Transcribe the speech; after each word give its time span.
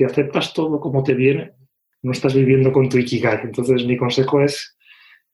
si 0.00 0.04
aceptas 0.04 0.54
todo 0.54 0.80
como 0.80 1.02
te 1.02 1.12
viene, 1.12 1.52
no 2.00 2.12
estás 2.12 2.32
viviendo 2.32 2.72
con 2.72 2.88
tu 2.88 2.96
Ikigai. 2.96 3.40
Entonces 3.44 3.84
mi 3.84 3.98
consejo 3.98 4.40
es 4.40 4.74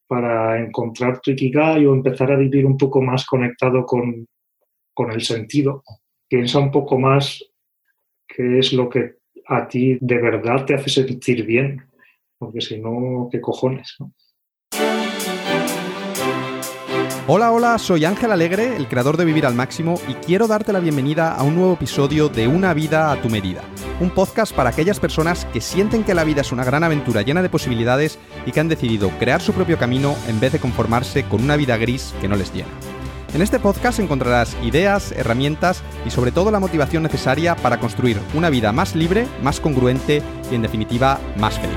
para 0.08 0.60
encontrar 0.60 1.20
tu 1.20 1.30
Ikigai 1.30 1.86
o 1.86 1.94
empezar 1.94 2.32
a 2.32 2.36
vivir 2.36 2.66
un 2.66 2.76
poco 2.76 3.00
más 3.00 3.24
conectado 3.24 3.86
con, 3.86 4.26
con 4.92 5.12
el 5.12 5.20
sentido. 5.20 5.84
Piensa 6.28 6.58
un 6.58 6.72
poco 6.72 6.98
más 6.98 7.44
qué 8.26 8.58
es 8.58 8.72
lo 8.72 8.88
que 8.88 9.18
a 9.46 9.68
ti 9.68 9.98
de 10.00 10.20
verdad 10.20 10.64
te 10.64 10.74
hace 10.74 10.90
sentir 10.90 11.46
bien, 11.46 11.84
porque 12.36 12.60
si 12.60 12.80
no, 12.80 13.28
¿qué 13.30 13.40
cojones? 13.40 13.96
Hola, 17.28 17.52
hola, 17.52 17.78
soy 17.78 18.04
Ángel 18.04 18.32
Alegre, 18.32 18.74
el 18.74 18.88
creador 18.88 19.16
de 19.16 19.24
Vivir 19.24 19.46
al 19.46 19.54
Máximo, 19.54 20.00
y 20.08 20.14
quiero 20.14 20.48
darte 20.48 20.72
la 20.72 20.80
bienvenida 20.80 21.36
a 21.36 21.44
un 21.44 21.54
nuevo 21.54 21.74
episodio 21.74 22.28
de 22.28 22.48
Una 22.48 22.74
vida 22.74 23.12
a 23.12 23.20
tu 23.20 23.28
medida, 23.28 23.62
un 24.00 24.10
podcast 24.10 24.54
para 24.54 24.70
aquellas 24.70 25.00
personas 25.00 25.44
que 25.46 25.60
sienten 25.60 26.04
que 26.04 26.14
la 26.14 26.24
vida 26.24 26.42
es 26.42 26.52
una 26.52 26.64
gran 26.64 26.84
aventura 26.84 27.22
llena 27.22 27.42
de 27.42 27.48
posibilidades 27.48 28.18
y 28.44 28.52
que 28.52 28.60
han 28.60 28.68
decidido 28.68 29.10
crear 29.18 29.40
su 29.40 29.52
propio 29.52 29.78
camino 29.78 30.14
en 30.28 30.40
vez 30.40 30.52
de 30.52 30.58
conformarse 30.58 31.24
con 31.24 31.42
una 31.42 31.56
vida 31.56 31.76
gris 31.76 32.14
que 32.20 32.28
no 32.28 32.36
les 32.36 32.52
llena. 32.52 32.68
En 33.34 33.42
este 33.42 33.58
podcast 33.58 33.98
encontrarás 33.98 34.56
ideas, 34.62 35.12
herramientas 35.12 35.82
y 36.06 36.10
sobre 36.10 36.32
todo 36.32 36.50
la 36.50 36.60
motivación 36.60 37.02
necesaria 37.02 37.56
para 37.56 37.78
construir 37.80 38.18
una 38.34 38.50
vida 38.50 38.72
más 38.72 38.94
libre, 38.94 39.26
más 39.42 39.60
congruente 39.60 40.22
y 40.50 40.54
en 40.54 40.62
definitiva 40.62 41.18
más 41.36 41.58
feliz. 41.58 41.76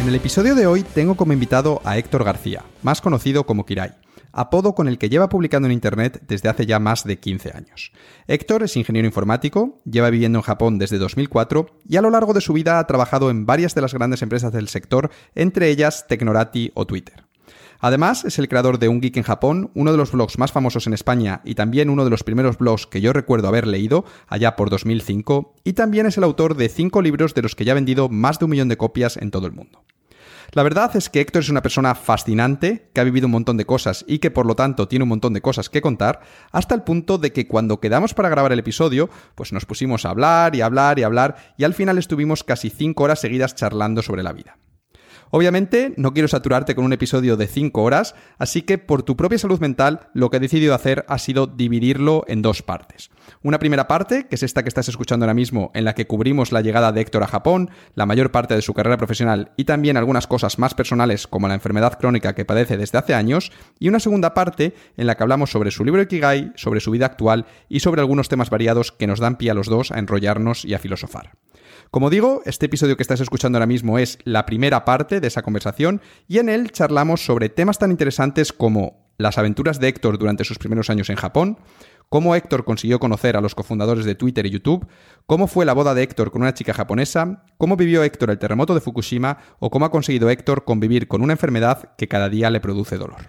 En 0.00 0.08
el 0.08 0.14
episodio 0.14 0.54
de 0.54 0.66
hoy 0.66 0.82
tengo 0.82 1.16
como 1.16 1.32
invitado 1.32 1.80
a 1.84 1.96
Héctor 1.96 2.24
García, 2.24 2.62
más 2.82 3.00
conocido 3.00 3.46
como 3.46 3.64
Kirai, 3.64 3.92
apodo 4.34 4.74
con 4.74 4.88
el 4.88 4.98
que 4.98 5.08
lleva 5.08 5.28
publicando 5.28 5.66
en 5.66 5.72
Internet 5.72 6.22
desde 6.26 6.48
hace 6.48 6.66
ya 6.66 6.78
más 6.78 7.04
de 7.04 7.18
15 7.18 7.52
años. 7.54 7.92
Héctor 8.26 8.62
es 8.64 8.76
ingeniero 8.76 9.06
informático, 9.06 9.80
lleva 9.84 10.10
viviendo 10.10 10.38
en 10.38 10.42
Japón 10.42 10.78
desde 10.78 10.98
2004 10.98 11.66
y 11.88 11.96
a 11.96 12.02
lo 12.02 12.10
largo 12.10 12.34
de 12.34 12.40
su 12.40 12.52
vida 12.52 12.78
ha 12.78 12.86
trabajado 12.86 13.30
en 13.30 13.46
varias 13.46 13.74
de 13.74 13.80
las 13.80 13.94
grandes 13.94 14.22
empresas 14.22 14.52
del 14.52 14.68
sector, 14.68 15.10
entre 15.34 15.70
ellas 15.70 16.06
Tecnorati 16.08 16.72
o 16.74 16.86
Twitter. 16.86 17.24
Además, 17.80 18.24
es 18.24 18.38
el 18.38 18.48
creador 18.48 18.78
de 18.78 18.88
Un 18.88 19.00
Geek 19.00 19.18
en 19.18 19.24
Japón, 19.24 19.70
uno 19.74 19.92
de 19.92 19.98
los 19.98 20.12
blogs 20.12 20.38
más 20.38 20.52
famosos 20.52 20.86
en 20.86 20.94
España 20.94 21.42
y 21.44 21.54
también 21.54 21.90
uno 21.90 22.04
de 22.04 22.10
los 22.10 22.24
primeros 22.24 22.56
blogs 22.56 22.86
que 22.86 23.02
yo 23.02 23.12
recuerdo 23.12 23.48
haber 23.48 23.66
leído, 23.66 24.06
allá 24.26 24.56
por 24.56 24.70
2005, 24.70 25.56
y 25.64 25.74
también 25.74 26.06
es 26.06 26.16
el 26.16 26.24
autor 26.24 26.56
de 26.56 26.70
cinco 26.70 27.02
libros 27.02 27.34
de 27.34 27.42
los 27.42 27.54
que 27.54 27.66
ya 27.66 27.72
ha 27.72 27.74
vendido 27.74 28.08
más 28.08 28.38
de 28.38 28.46
un 28.46 28.52
millón 28.52 28.68
de 28.68 28.78
copias 28.78 29.18
en 29.18 29.30
todo 29.30 29.46
el 29.46 29.52
mundo. 29.52 29.84
La 30.52 30.62
verdad 30.62 30.94
es 30.96 31.08
que 31.08 31.20
Héctor 31.20 31.42
es 31.42 31.48
una 31.48 31.62
persona 31.62 31.94
fascinante, 31.94 32.90
que 32.92 33.00
ha 33.00 33.04
vivido 33.04 33.26
un 33.26 33.32
montón 33.32 33.56
de 33.56 33.66
cosas 33.66 34.04
y 34.06 34.18
que 34.18 34.30
por 34.30 34.46
lo 34.46 34.54
tanto 34.54 34.88
tiene 34.88 35.04
un 35.04 35.08
montón 35.08 35.32
de 35.32 35.40
cosas 35.40 35.68
que 35.68 35.80
contar, 35.80 36.20
hasta 36.52 36.74
el 36.74 36.82
punto 36.82 37.18
de 37.18 37.32
que 37.32 37.48
cuando 37.48 37.80
quedamos 37.80 38.14
para 38.14 38.28
grabar 38.28 38.52
el 38.52 38.58
episodio, 38.58 39.10
pues 39.34 39.52
nos 39.52 39.66
pusimos 39.66 40.04
a 40.04 40.10
hablar 40.10 40.54
y 40.54 40.60
hablar 40.60 40.98
y 40.98 41.02
hablar 41.02 41.36
y 41.56 41.64
al 41.64 41.74
final 41.74 41.98
estuvimos 41.98 42.44
casi 42.44 42.70
5 42.70 43.02
horas 43.02 43.20
seguidas 43.20 43.54
charlando 43.54 44.02
sobre 44.02 44.22
la 44.22 44.32
vida. 44.32 44.56
Obviamente, 45.36 45.94
no 45.96 46.12
quiero 46.12 46.28
saturarte 46.28 46.76
con 46.76 46.84
un 46.84 46.92
episodio 46.92 47.36
de 47.36 47.48
5 47.48 47.82
horas, 47.82 48.14
así 48.38 48.62
que 48.62 48.78
por 48.78 49.02
tu 49.02 49.16
propia 49.16 49.36
salud 49.36 49.58
mental, 49.58 50.08
lo 50.14 50.30
que 50.30 50.36
he 50.36 50.40
decidido 50.40 50.76
hacer 50.76 51.04
ha 51.08 51.18
sido 51.18 51.48
dividirlo 51.48 52.22
en 52.28 52.40
dos 52.40 52.62
partes. 52.62 53.10
Una 53.42 53.58
primera 53.58 53.88
parte, 53.88 54.28
que 54.28 54.36
es 54.36 54.44
esta 54.44 54.62
que 54.62 54.68
estás 54.68 54.88
escuchando 54.88 55.24
ahora 55.24 55.34
mismo, 55.34 55.72
en 55.74 55.86
la 55.86 55.96
que 55.96 56.06
cubrimos 56.06 56.52
la 56.52 56.60
llegada 56.60 56.92
de 56.92 57.00
Héctor 57.00 57.24
a 57.24 57.26
Japón, 57.26 57.70
la 57.96 58.06
mayor 58.06 58.30
parte 58.30 58.54
de 58.54 58.62
su 58.62 58.74
carrera 58.74 58.96
profesional 58.96 59.50
y 59.56 59.64
también 59.64 59.96
algunas 59.96 60.28
cosas 60.28 60.60
más 60.60 60.74
personales 60.74 61.26
como 61.26 61.48
la 61.48 61.54
enfermedad 61.54 61.98
crónica 61.98 62.36
que 62.36 62.44
padece 62.44 62.76
desde 62.76 62.98
hace 62.98 63.14
años, 63.14 63.50
y 63.80 63.88
una 63.88 63.98
segunda 63.98 64.34
parte 64.34 64.72
en 64.96 65.08
la 65.08 65.16
que 65.16 65.24
hablamos 65.24 65.50
sobre 65.50 65.72
su 65.72 65.84
libro 65.84 66.00
Ikigai, 66.00 66.52
sobre 66.54 66.78
su 66.78 66.92
vida 66.92 67.06
actual 67.06 67.46
y 67.68 67.80
sobre 67.80 68.02
algunos 68.02 68.28
temas 68.28 68.50
variados 68.50 68.92
que 68.92 69.08
nos 69.08 69.18
dan 69.18 69.36
pie 69.36 69.50
a 69.50 69.54
los 69.54 69.66
dos 69.66 69.90
a 69.90 69.98
enrollarnos 69.98 70.64
y 70.64 70.74
a 70.74 70.78
filosofar. 70.78 71.32
Como 71.94 72.10
digo, 72.10 72.42
este 72.44 72.66
episodio 72.66 72.96
que 72.96 73.04
estás 73.04 73.20
escuchando 73.20 73.56
ahora 73.56 73.68
mismo 73.68 74.00
es 74.00 74.18
la 74.24 74.46
primera 74.46 74.84
parte 74.84 75.20
de 75.20 75.28
esa 75.28 75.42
conversación 75.42 76.02
y 76.26 76.38
en 76.38 76.48
él 76.48 76.72
charlamos 76.72 77.24
sobre 77.24 77.50
temas 77.50 77.78
tan 77.78 77.92
interesantes 77.92 78.52
como 78.52 79.12
las 79.16 79.38
aventuras 79.38 79.78
de 79.78 79.86
Héctor 79.86 80.18
durante 80.18 80.42
sus 80.42 80.58
primeros 80.58 80.90
años 80.90 81.08
en 81.08 81.14
Japón, 81.14 81.56
cómo 82.08 82.34
Héctor 82.34 82.64
consiguió 82.64 82.98
conocer 82.98 83.36
a 83.36 83.40
los 83.40 83.54
cofundadores 83.54 84.06
de 84.06 84.16
Twitter 84.16 84.44
y 84.44 84.50
YouTube, 84.50 84.88
cómo 85.26 85.46
fue 85.46 85.64
la 85.64 85.72
boda 85.72 85.94
de 85.94 86.02
Héctor 86.02 86.32
con 86.32 86.42
una 86.42 86.52
chica 86.52 86.74
japonesa, 86.74 87.44
cómo 87.58 87.76
vivió 87.76 88.02
Héctor 88.02 88.30
el 88.30 88.40
terremoto 88.40 88.74
de 88.74 88.80
Fukushima 88.80 89.38
o 89.60 89.70
cómo 89.70 89.86
ha 89.86 89.92
conseguido 89.92 90.30
Héctor 90.30 90.64
convivir 90.64 91.06
con 91.06 91.22
una 91.22 91.34
enfermedad 91.34 91.94
que 91.96 92.08
cada 92.08 92.28
día 92.28 92.50
le 92.50 92.58
produce 92.58 92.98
dolor. 92.98 93.28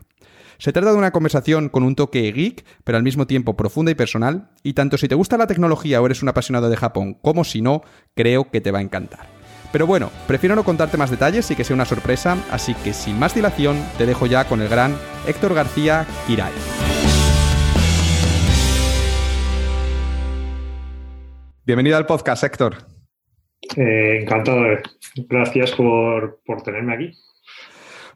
Se 0.57 0.71
trata 0.71 0.91
de 0.91 0.97
una 0.97 1.11
conversación 1.11 1.69
con 1.69 1.83
un 1.83 1.95
toque 1.95 2.31
geek, 2.31 2.65
pero 2.83 2.97
al 2.97 3.03
mismo 3.03 3.27
tiempo 3.27 3.57
profunda 3.57 3.91
y 3.91 3.95
personal, 3.95 4.49
y 4.63 4.73
tanto 4.73 4.97
si 4.97 5.07
te 5.07 5.15
gusta 5.15 5.37
la 5.37 5.47
tecnología 5.47 6.01
o 6.01 6.05
eres 6.05 6.23
un 6.23 6.29
apasionado 6.29 6.69
de 6.69 6.77
Japón, 6.77 7.15
como 7.21 7.43
si 7.43 7.61
no, 7.61 7.81
creo 8.15 8.49
que 8.49 8.61
te 8.61 8.71
va 8.71 8.79
a 8.79 8.81
encantar. 8.81 9.27
Pero 9.71 9.85
bueno, 9.85 10.09
prefiero 10.27 10.55
no 10.55 10.63
contarte 10.63 10.97
más 10.97 11.11
detalles 11.11 11.51
y 11.51 11.55
que 11.55 11.65
sea 11.65 11.75
una 11.75 11.83
sorpresa, 11.83 12.37
así 12.51 12.73
que 12.75 12.93
sin 12.93 13.19
más 13.19 13.35
dilación 13.35 13.77
te 13.97 14.05
dejo 14.05 14.25
ya 14.25 14.45
con 14.45 14.61
el 14.61 14.69
gran 14.69 14.95
Héctor 15.27 15.53
García 15.53 16.07
Kirai. 16.27 16.53
Bienvenido 21.65 21.97
al 21.97 22.05
podcast, 22.05 22.43
Héctor. 22.43 22.77
Eh, 23.75 24.19
encantado. 24.21 24.61
Gracias 25.27 25.71
por, 25.71 26.39
por 26.45 26.61
tenerme 26.61 26.93
aquí. 26.93 27.11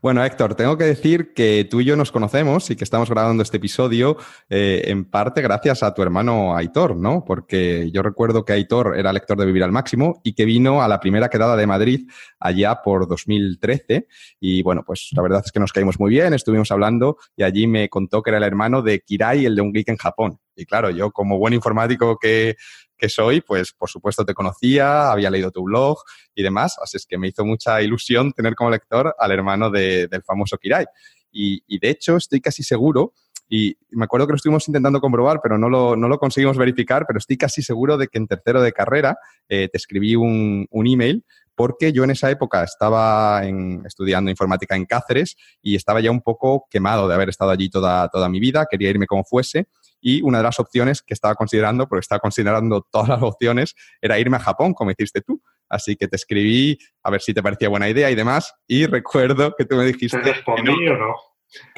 Bueno, 0.02 0.24
Héctor, 0.24 0.56
tengo 0.56 0.78
que 0.78 0.86
decir 0.86 1.34
que 1.34 1.68
tú 1.70 1.82
y 1.82 1.86
yo 1.86 1.98
nos 1.98 2.14
conocemos 2.14 2.70
y 2.70 2.78
que 2.78 2.86
estamos 2.86 3.10
grabando 3.10 3.44
este 3.44 3.58
episodio 3.58 4.16
eh, 4.50 4.84
en 4.86 5.04
parte 5.04 5.42
gracias 5.42 5.84
a 5.84 5.94
tu 5.94 6.02
hermano 6.02 6.56
Aitor, 6.56 6.96
¿no? 6.96 7.26
Porque 7.26 7.92
yo 7.92 8.02
recuerdo 8.02 8.46
que 8.46 8.54
Aitor 8.54 8.98
era 8.98 9.12
lector 9.12 9.38
de 9.38 9.46
Vivir 9.46 9.62
al 9.62 9.74
Máximo 9.74 10.22
y 10.24 10.36
que 10.36 10.46
vino 10.46 10.82
a 10.82 10.88
la 10.88 11.02
primera 11.02 11.28
quedada 11.28 11.58
de 11.58 11.68
Madrid 11.68 12.10
allá 12.40 12.82
por 12.82 13.10
2013. 13.10 14.08
Y 14.40 14.62
bueno, 14.64 14.84
pues 14.88 15.10
la 15.12 15.22
verdad 15.22 15.44
es 15.46 15.52
que 15.52 15.60
nos 15.60 15.74
caímos 15.74 16.00
muy 16.00 16.12
bien, 16.12 16.34
estuvimos 16.34 16.72
hablando 16.72 17.18
y 17.36 17.44
allí 17.44 17.68
me 17.68 17.90
contó 17.90 18.24
que 18.24 18.30
era 18.30 18.38
el 18.38 18.46
hermano 18.46 18.82
de 18.82 19.02
Kirai, 19.02 19.46
el 19.46 19.56
de 19.56 19.62
un 19.62 19.74
geek 19.74 19.90
en 19.90 19.98
Japón. 19.98 20.40
Y 20.56 20.66
claro, 20.66 20.90
yo 20.90 21.12
como 21.12 21.38
buen 21.38 21.54
informático 21.54 22.18
que 22.18 22.56
que 23.00 23.10
soy, 23.10 23.42
pues 23.42 23.74
por 23.74 23.90
supuesto 23.90 24.26
te 24.26 24.36
conocía, 24.36 25.12
había 25.12 25.32
leído 25.32 25.50
tu 25.52 25.64
blog 25.64 25.98
y 26.36 26.44
demás, 26.44 26.78
así 26.84 26.98
es 26.98 27.06
que 27.08 27.18
me 27.18 27.30
hizo 27.30 27.44
mucha 27.46 27.82
ilusión 27.82 28.34
tener 28.34 28.54
como 28.54 28.70
lector 28.70 29.16
al 29.18 29.32
hermano 29.32 29.72
del 29.72 30.24
famoso 30.24 30.58
Kirai. 30.58 30.86
Y, 31.32 31.80
de 31.80 31.90
hecho 31.90 32.18
estoy 32.18 32.42
casi 32.42 32.64
seguro, 32.64 33.14
y 33.48 33.76
me 33.90 34.06
acuerdo 34.06 34.28
que 34.28 34.34
lo 34.34 34.38
estuvimos 34.38 34.68
intentando 34.68 35.02
comprobar, 35.02 35.40
pero 35.42 35.58
no 35.58 35.70
lo, 35.70 35.96
no 35.96 36.08
lo 36.08 36.20
conseguimos 36.20 36.58
verificar, 36.58 37.06
pero 37.08 37.18
estoy 37.18 37.38
casi 37.38 37.64
seguro 37.64 37.98
de 37.98 38.08
que 38.08 38.20
en 38.20 38.28
tercero 38.28 38.62
de 38.62 38.72
carrera 38.72 39.18
eh, 39.48 39.70
te 39.72 39.78
escribí 39.78 40.16
un, 40.16 40.68
un 40.70 40.88
email 40.88 41.24
porque 41.60 41.92
yo 41.92 42.06
en 42.06 42.12
esa 42.12 42.32
época 42.32 42.64
estaba 42.64 43.42
estudiando 43.86 44.32
informática 44.32 44.78
en 44.78 44.86
Cáceres 44.86 45.36
y 45.62 45.76
estaba 45.76 46.00
ya 46.00 46.10
un 46.10 46.22
poco 46.22 46.68
quemado 46.70 47.08
de 47.10 47.16
haber 47.16 47.28
estado 47.28 47.52
allí 47.52 47.70
toda, 47.70 48.08
toda 48.08 48.30
mi 48.30 48.40
vida, 48.40 48.66
quería 48.70 48.90
irme 48.90 49.08
como 49.08 49.26
fuese 49.26 49.68
y 50.02 50.22
una 50.22 50.40
de 50.40 50.46
las 50.46 50.60
opciones 50.60 51.02
que 51.02 51.14
estaba 51.14 51.36
considerando, 51.36 51.88
porque 51.88 52.02
estaba 52.02 52.20
considerando 52.20 52.86
todas 52.90 53.10
las 53.10 53.22
opciones, 53.22 53.76
era 54.02 54.20
irme 54.20 54.38
a 54.38 54.42
Japón, 54.42 54.74
como 54.74 54.92
hiciste 54.92 55.22
tú. 55.22 55.42
Así 55.70 55.96
que 55.96 56.08
te 56.08 56.16
escribí 56.16 56.78
a 57.04 57.12
ver 57.12 57.22
si 57.22 57.34
te 57.34 57.44
parecía 57.44 57.70
buena 57.70 57.90
idea 57.90 58.10
y 58.10 58.16
demás. 58.16 58.54
Y 58.68 58.86
recuerdo 58.88 59.54
que 59.58 59.66
tú 59.66 59.76
me 59.76 59.86
dijiste... 59.86 60.18
¿Te 60.20 60.34
respondí 60.34 60.88
o 60.88 60.98
no? 60.98 61.16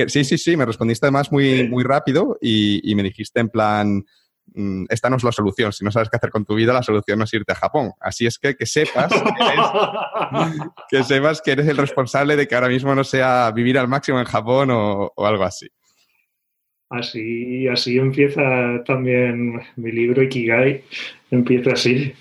sí, 0.08 0.26
sí, 0.26 0.38
sí, 0.38 0.58
me 0.58 0.66
respondiste 0.66 1.06
además 1.06 1.32
muy, 1.32 1.70
muy 1.70 1.86
rápido 1.86 2.38
y, 2.42 2.92
y 2.92 2.94
me 2.94 3.04
dijiste 3.04 3.40
en 3.40 3.48
plan, 3.48 4.04
mm, 4.54 4.84
esta 4.90 5.10
no 5.10 5.16
es 5.16 5.24
la 5.24 5.32
solución. 5.32 5.72
Si 5.72 5.86
no 5.86 5.92
sabes 5.92 6.10
qué 6.10 6.18
hacer 6.18 6.30
con 6.30 6.44
tu 6.44 6.56
vida, 6.56 6.74
la 6.74 6.84
solución 6.84 7.20
no 7.20 7.24
es 7.24 7.34
irte 7.34 7.54
a 7.54 7.56
Japón. 7.56 7.94
Así 8.02 8.26
es 8.26 8.38
que 8.38 8.56
que 8.56 8.66
sepas 8.66 9.14
que, 10.90 11.04
sepas 11.06 11.42
que 11.42 11.52
eres 11.52 11.68
el 11.70 11.78
responsable 11.78 12.36
de 12.36 12.50
que 12.50 12.56
ahora 12.56 12.68
mismo 12.68 12.94
no 12.94 13.06
sea 13.06 13.50
vivir 13.52 13.80
al 13.80 13.88
máximo 13.88 14.20
en 14.20 14.26
Japón 14.26 14.72
o, 14.72 15.14
o 15.16 15.26
algo 15.26 15.46
así. 15.46 15.70
Así, 16.92 17.70
así 17.70 17.98
empieza 17.98 18.84
también 18.86 19.62
mi 19.78 19.94
libro 19.94 20.22
Ikigai, 20.22 20.84
empieza 21.32 21.72
así, 21.72 22.12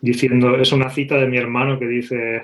diciendo, 0.00 0.56
es 0.56 0.70
una 0.70 0.90
cita 0.90 1.16
de 1.16 1.26
mi 1.26 1.38
hermano 1.38 1.76
que 1.76 1.88
dice, 1.88 2.42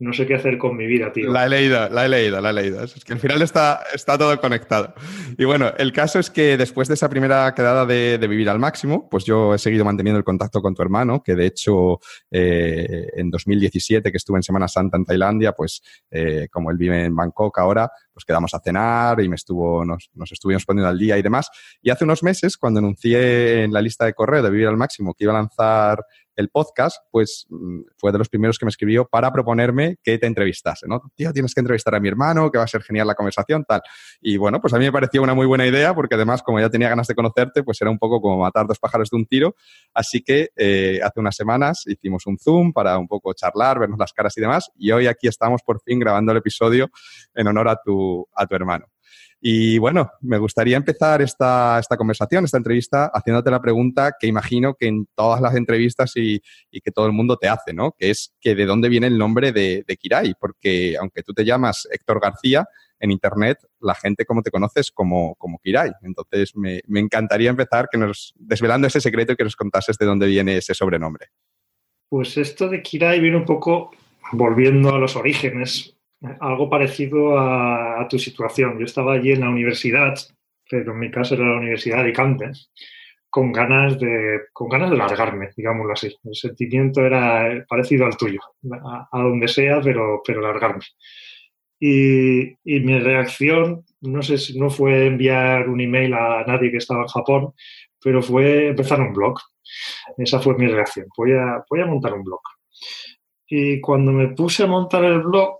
no 0.00 0.12
sé 0.12 0.26
qué 0.26 0.34
hacer 0.34 0.58
con 0.58 0.76
mi 0.76 0.86
vida, 0.86 1.12
tío. 1.12 1.30
La 1.30 1.46
he 1.46 1.48
leído, 1.48 1.88
la 1.88 2.04
he 2.04 2.08
leído, 2.08 2.40
la 2.40 2.50
he 2.50 2.52
leído. 2.52 2.82
Es 2.82 3.04
que 3.04 3.12
al 3.12 3.20
final 3.20 3.40
está, 3.42 3.80
está 3.94 4.18
todo 4.18 4.40
conectado. 4.40 4.92
Y 5.38 5.44
bueno, 5.44 5.72
el 5.78 5.92
caso 5.92 6.18
es 6.18 6.30
que 6.30 6.56
después 6.56 6.88
de 6.88 6.94
esa 6.94 7.08
primera 7.08 7.54
quedada 7.54 7.86
de, 7.86 8.18
vivir 8.18 8.50
al 8.50 8.58
máximo, 8.58 9.08
pues 9.08 9.24
yo 9.24 9.54
he 9.54 9.58
seguido 9.58 9.84
manteniendo 9.84 10.18
el 10.18 10.24
contacto 10.24 10.60
con 10.60 10.74
tu 10.74 10.82
hermano, 10.82 11.22
que 11.22 11.36
de 11.36 11.46
hecho 11.46 12.00
eh, 12.32 13.06
en 13.16 13.30
2017, 13.30 14.10
que 14.10 14.16
estuve 14.16 14.38
en 14.38 14.42
Semana 14.42 14.66
Santa 14.66 14.96
en 14.96 15.04
Tailandia, 15.04 15.52
pues 15.52 15.80
eh, 16.10 16.48
como 16.50 16.72
él 16.72 16.76
vive 16.76 17.04
en 17.04 17.14
Bangkok 17.14 17.56
ahora, 17.60 17.88
pues 18.14 18.24
quedamos 18.24 18.54
a 18.54 18.60
cenar 18.60 19.20
y 19.20 19.28
me 19.28 19.34
estuvo, 19.34 19.84
nos, 19.84 20.10
nos 20.14 20.32
estuvimos 20.32 20.64
poniendo 20.64 20.88
al 20.88 20.98
día 20.98 21.18
y 21.18 21.22
demás. 21.22 21.50
Y 21.82 21.90
hace 21.90 22.04
unos 22.04 22.22
meses, 22.22 22.56
cuando 22.56 22.78
anuncié 22.78 23.64
en 23.64 23.72
la 23.72 23.82
lista 23.82 24.06
de 24.06 24.14
correo 24.14 24.42
de 24.42 24.50
Vivir 24.50 24.68
al 24.68 24.76
Máximo 24.76 25.14
que 25.14 25.24
iba 25.24 25.32
a 25.32 25.36
lanzar 25.36 26.06
el 26.36 26.48
podcast, 26.48 26.98
pues 27.10 27.46
mm, 27.48 27.80
fue 27.96 28.12
de 28.12 28.18
los 28.18 28.28
primeros 28.28 28.58
que 28.58 28.64
me 28.64 28.70
escribió 28.70 29.06
para 29.06 29.32
proponerme 29.32 29.96
que 30.02 30.18
te 30.18 30.26
entrevistase, 30.26 30.86
¿no? 30.88 31.02
Tío, 31.14 31.32
tienes 31.32 31.54
que 31.54 31.60
entrevistar 31.60 31.94
a 31.94 32.00
mi 32.00 32.08
hermano, 32.08 32.50
que 32.50 32.58
va 32.58 32.64
a 32.64 32.68
ser 32.68 32.82
genial 32.82 33.06
la 33.06 33.14
conversación, 33.14 33.64
tal. 33.64 33.82
Y 34.20 34.36
bueno, 34.36 34.60
pues 34.60 34.74
a 34.74 34.78
mí 34.78 34.84
me 34.84 34.92
pareció 34.92 35.22
una 35.22 35.34
muy 35.34 35.46
buena 35.46 35.66
idea 35.66 35.94
porque 35.94 36.14
además, 36.14 36.42
como 36.42 36.60
ya 36.60 36.70
tenía 36.70 36.88
ganas 36.88 37.06
de 37.06 37.14
conocerte, 37.14 37.62
pues 37.62 37.80
era 37.80 37.90
un 37.90 37.98
poco 37.98 38.20
como 38.20 38.38
matar 38.38 38.66
dos 38.66 38.78
pájaros 38.78 39.10
de 39.10 39.16
un 39.16 39.26
tiro. 39.26 39.54
Así 39.92 40.22
que 40.22 40.50
eh, 40.56 41.00
hace 41.02 41.20
unas 41.20 41.36
semanas 41.36 41.84
hicimos 41.86 42.26
un 42.26 42.38
Zoom 42.38 42.72
para 42.72 42.98
un 42.98 43.06
poco 43.06 43.32
charlar, 43.34 43.78
vernos 43.78 43.98
las 43.98 44.12
caras 44.12 44.36
y 44.36 44.40
demás. 44.40 44.70
Y 44.76 44.90
hoy 44.90 45.06
aquí 45.06 45.28
estamos 45.28 45.62
por 45.62 45.80
fin 45.80 45.98
grabando 45.98 46.32
el 46.32 46.38
episodio 46.38 46.90
en 47.34 47.46
honor 47.46 47.68
a 47.68 47.76
tu, 47.84 48.03
a 48.34 48.46
tu 48.46 48.54
hermano. 48.54 48.86
Y 49.46 49.76
bueno, 49.76 50.10
me 50.22 50.38
gustaría 50.38 50.78
empezar 50.78 51.20
esta, 51.20 51.78
esta, 51.78 51.98
conversación, 51.98 52.46
esta 52.46 52.56
entrevista, 52.56 53.10
haciéndote 53.12 53.50
la 53.50 53.60
pregunta 53.60 54.14
que 54.18 54.26
imagino 54.26 54.72
que 54.72 54.86
en 54.86 55.06
todas 55.14 55.38
las 55.42 55.54
entrevistas 55.54 56.12
y, 56.16 56.40
que 56.70 56.90
todo 56.90 57.04
el 57.04 57.12
mundo 57.12 57.36
te 57.36 57.48
hace, 57.48 57.74
¿no? 57.74 57.92
Que 57.92 58.08
es 58.08 58.32
que 58.40 58.54
de 58.54 58.64
dónde 58.64 58.88
viene 58.88 59.06
el 59.06 59.18
nombre 59.18 59.52
de, 59.52 59.84
de, 59.86 59.96
Kirai, 59.98 60.34
porque 60.40 60.96
aunque 60.98 61.22
tú 61.22 61.34
te 61.34 61.44
llamas 61.44 61.86
Héctor 61.90 62.20
García, 62.20 62.66
en 62.98 63.10
Internet 63.10 63.58
la 63.80 63.94
gente 63.94 64.24
como 64.24 64.40
te 64.40 64.50
conoces 64.50 64.90
como, 64.90 65.34
como 65.34 65.58
Kirai. 65.58 65.92
Entonces 66.02 66.56
me, 66.56 66.80
me 66.86 67.00
encantaría 67.00 67.50
empezar 67.50 67.88
que 67.92 67.98
nos, 67.98 68.32
desvelando 68.36 68.86
ese 68.86 69.02
secreto 69.02 69.34
y 69.34 69.36
que 69.36 69.44
nos 69.44 69.56
contases 69.56 69.98
de 69.98 70.06
dónde 70.06 70.26
viene 70.26 70.56
ese 70.56 70.72
sobrenombre. 70.72 71.26
Pues 72.08 72.38
esto 72.38 72.68
de 72.68 72.80
Kirai 72.80 73.20
viene 73.20 73.36
un 73.36 73.44
poco 73.44 73.90
volviendo 74.32 74.94
a 74.94 74.98
los 74.98 75.16
orígenes 75.16 75.93
algo 76.40 76.68
parecido 76.68 77.38
a, 77.38 78.06
tu 78.08 78.18
situación. 78.18 78.78
Yo 78.78 78.84
estaba 78.84 79.14
allí 79.14 79.32
en 79.32 79.40
la 79.40 79.48
universidad, 79.48 80.14
pero 80.68 80.92
en 80.92 80.98
mi 80.98 81.10
caso 81.10 81.34
era 81.34 81.44
la 81.44 81.58
Universidad 81.58 81.96
de 81.96 82.02
Alicante, 82.02 82.52
con 83.30 83.52
ganas 83.52 83.98
de, 83.98 84.42
con 84.52 84.68
ganas 84.68 84.90
de 84.90 84.96
largarme, 84.96 85.50
digámoslo 85.56 85.92
así. 85.92 86.14
El 86.24 86.34
sentimiento 86.34 87.04
era 87.04 87.64
parecido 87.68 88.06
al 88.06 88.16
tuyo, 88.16 88.40
a, 89.10 89.18
donde 89.20 89.48
sea, 89.48 89.80
pero, 89.80 90.22
pero 90.24 90.40
largarme. 90.40 90.84
Y, 91.80 92.52
y, 92.64 92.80
mi 92.80 92.98
reacción, 92.98 93.84
no 94.00 94.22
sé 94.22 94.38
si 94.38 94.58
no 94.58 94.70
fue 94.70 95.06
enviar 95.06 95.68
un 95.68 95.80
email 95.80 96.14
a 96.14 96.44
nadie 96.46 96.70
que 96.70 96.78
estaba 96.78 97.02
en 97.02 97.08
Japón, 97.08 97.52
pero 98.02 98.22
fue 98.22 98.68
empezar 98.68 99.00
un 99.00 99.12
blog. 99.12 99.38
Esa 100.18 100.40
fue 100.40 100.56
mi 100.56 100.66
reacción. 100.66 101.06
Voy 101.16 101.32
a, 101.32 101.64
voy 101.68 101.80
a 101.80 101.86
montar 101.86 102.14
un 102.14 102.22
blog. 102.22 102.40
Y 103.46 103.80
cuando 103.80 104.12
me 104.12 104.28
puse 104.28 104.64
a 104.64 104.66
montar 104.66 105.04
el 105.04 105.20
blog, 105.20 105.56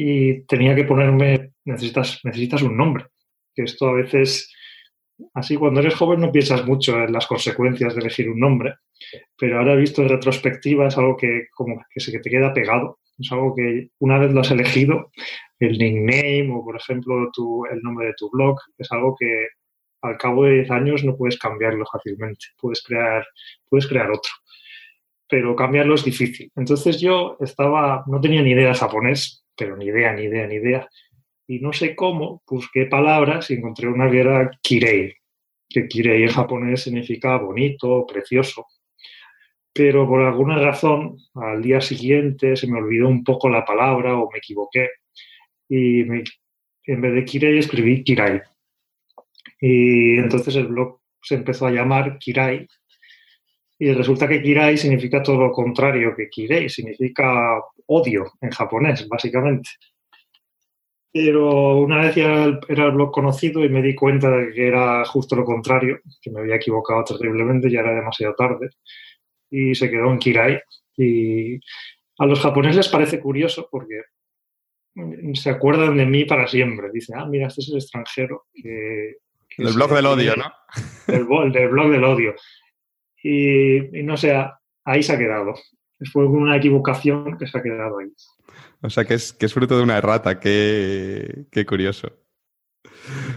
y 0.00 0.42
tenía 0.42 0.76
que 0.76 0.84
ponerme, 0.84 1.54
necesitas, 1.64 2.20
necesitas 2.22 2.62
un 2.62 2.76
nombre. 2.76 3.06
Que 3.52 3.64
esto 3.64 3.88
a 3.88 3.94
veces, 3.94 4.48
así 5.34 5.56
cuando 5.56 5.80
eres 5.80 5.96
joven 5.96 6.20
no 6.20 6.30
piensas 6.30 6.64
mucho 6.64 7.02
en 7.02 7.12
las 7.12 7.26
consecuencias 7.26 7.96
de 7.96 8.02
elegir 8.02 8.30
un 8.30 8.38
nombre, 8.38 8.74
pero 9.36 9.58
ahora 9.58 9.74
visto 9.74 10.00
en 10.02 10.10
retrospectiva 10.10 10.86
es 10.86 10.96
algo 10.96 11.16
que 11.16 11.48
como 11.52 11.84
que 11.90 11.98
se 11.98 12.16
te 12.16 12.30
queda 12.30 12.54
pegado. 12.54 13.00
Es 13.18 13.32
algo 13.32 13.56
que 13.56 13.90
una 13.98 14.20
vez 14.20 14.30
lo 14.30 14.42
has 14.42 14.52
elegido, 14.52 15.10
el 15.58 15.76
nickname 15.76 16.48
o 16.52 16.64
por 16.64 16.76
ejemplo 16.76 17.28
tu, 17.32 17.66
el 17.66 17.80
nombre 17.82 18.06
de 18.06 18.14
tu 18.16 18.30
blog, 18.30 18.56
es 18.78 18.92
algo 18.92 19.16
que 19.18 19.48
al 20.02 20.16
cabo 20.16 20.44
de 20.44 20.58
10 20.58 20.70
años 20.70 21.04
no 21.04 21.16
puedes 21.16 21.36
cambiarlo 21.40 21.84
fácilmente. 21.90 22.46
Puedes 22.60 22.84
crear, 22.84 23.26
puedes 23.68 23.88
crear 23.88 24.08
otro 24.12 24.30
pero 25.30 25.54
cambiarlo 25.54 25.94
es 25.94 26.04
difícil. 26.04 26.50
Entonces 26.56 26.98
yo 26.98 27.36
estaba, 27.40 28.02
no 28.06 28.18
tenía 28.18 28.40
ni 28.40 28.52
idea 28.52 28.68
de 28.68 28.74
japonés, 28.74 29.44
pero 29.58 29.76
ni 29.76 29.86
idea, 29.86 30.12
ni 30.12 30.24
idea, 30.24 30.46
ni 30.46 30.56
idea. 30.56 30.88
Y 31.46 31.60
no 31.60 31.72
sé 31.72 31.96
cómo, 31.96 32.42
busqué 32.46 32.86
palabras 32.86 33.50
y 33.50 33.54
encontré 33.54 33.88
una 33.88 34.10
que 34.10 34.20
era 34.20 34.50
kirei, 34.62 35.14
que 35.68 35.88
kirei 35.88 36.22
en 36.22 36.30
japonés 36.30 36.82
significa 36.82 37.36
bonito, 37.38 38.06
precioso. 38.06 38.66
Pero 39.72 40.06
por 40.08 40.22
alguna 40.22 40.58
razón, 40.58 41.18
al 41.34 41.62
día 41.62 41.80
siguiente 41.80 42.56
se 42.56 42.66
me 42.66 42.78
olvidó 42.78 43.08
un 43.08 43.24
poco 43.24 43.48
la 43.48 43.64
palabra 43.64 44.16
o 44.16 44.30
me 44.30 44.38
equivoqué. 44.38 44.90
Y 45.68 46.02
en 46.02 47.00
vez 47.00 47.14
de 47.14 47.24
kirei 47.24 47.58
escribí 47.58 48.04
kirai. 48.04 48.40
Y 49.60 50.18
entonces 50.18 50.54
el 50.56 50.68
blog 50.68 51.00
se 51.22 51.34
empezó 51.34 51.66
a 51.66 51.70
llamar 51.70 52.18
Kirai. 52.18 52.66
Y 53.78 53.92
resulta 53.92 54.26
que 54.26 54.42
Kirai 54.42 54.76
significa 54.76 55.22
todo 55.22 55.38
lo 55.38 55.52
contrario 55.52 56.14
que 56.16 56.28
Kirei, 56.28 56.68
significa 56.68 57.60
odio 57.86 58.32
en 58.40 58.50
japonés, 58.50 59.06
básicamente. 59.08 59.70
Pero 61.12 61.78
una 61.78 62.00
vez 62.00 62.16
ya 62.16 62.60
era 62.68 62.86
el 62.86 62.92
blog 62.92 63.12
conocido 63.12 63.64
y 63.64 63.68
me 63.68 63.80
di 63.80 63.94
cuenta 63.94 64.30
de 64.30 64.52
que 64.52 64.66
era 64.66 65.04
justo 65.04 65.36
lo 65.36 65.44
contrario, 65.44 66.00
que 66.20 66.30
me 66.30 66.40
había 66.40 66.56
equivocado 66.56 67.04
terriblemente, 67.04 67.70
ya 67.70 67.80
era 67.80 67.94
demasiado 67.94 68.34
tarde, 68.34 68.70
y 69.50 69.74
se 69.74 69.90
quedó 69.90 70.10
en 70.10 70.18
Kirai. 70.18 70.60
Y 70.96 71.60
a 72.18 72.26
los 72.26 72.40
japoneses 72.40 72.76
les 72.76 72.88
parece 72.88 73.20
curioso 73.20 73.68
porque 73.70 74.02
se 75.34 75.50
acuerdan 75.50 75.96
de 75.96 76.06
mí 76.06 76.24
para 76.24 76.46
siempre. 76.46 76.90
Dicen, 76.92 77.16
ah, 77.18 77.26
mira, 77.26 77.46
este 77.46 77.60
es 77.60 77.68
el 77.68 77.76
extranjero. 77.76 78.46
el 78.54 79.72
blog 79.74 79.92
del 79.92 80.06
odio, 80.06 80.36
¿no? 80.36 80.52
El, 81.06 81.24
blog 81.24 81.90
del 81.90 82.04
odio. 82.04 82.34
Y, 83.30 84.02
no 84.04 84.16
sé, 84.16 84.34
ahí 84.84 85.02
se 85.02 85.12
ha 85.12 85.18
quedado 85.18 85.54
fue 86.12 86.26
una 86.26 86.56
equivocación 86.56 87.36
que 87.38 87.46
se 87.46 87.58
ha 87.58 87.62
quedado 87.62 87.98
ahí. 87.98 88.12
O 88.82 88.90
sea, 88.90 89.04
que 89.04 89.14
es, 89.14 89.32
que 89.32 89.46
es 89.46 89.54
fruto 89.54 89.76
de 89.76 89.82
una 89.82 89.98
errata, 89.98 90.38
qué, 90.38 91.46
qué 91.50 91.66
curioso. 91.66 92.12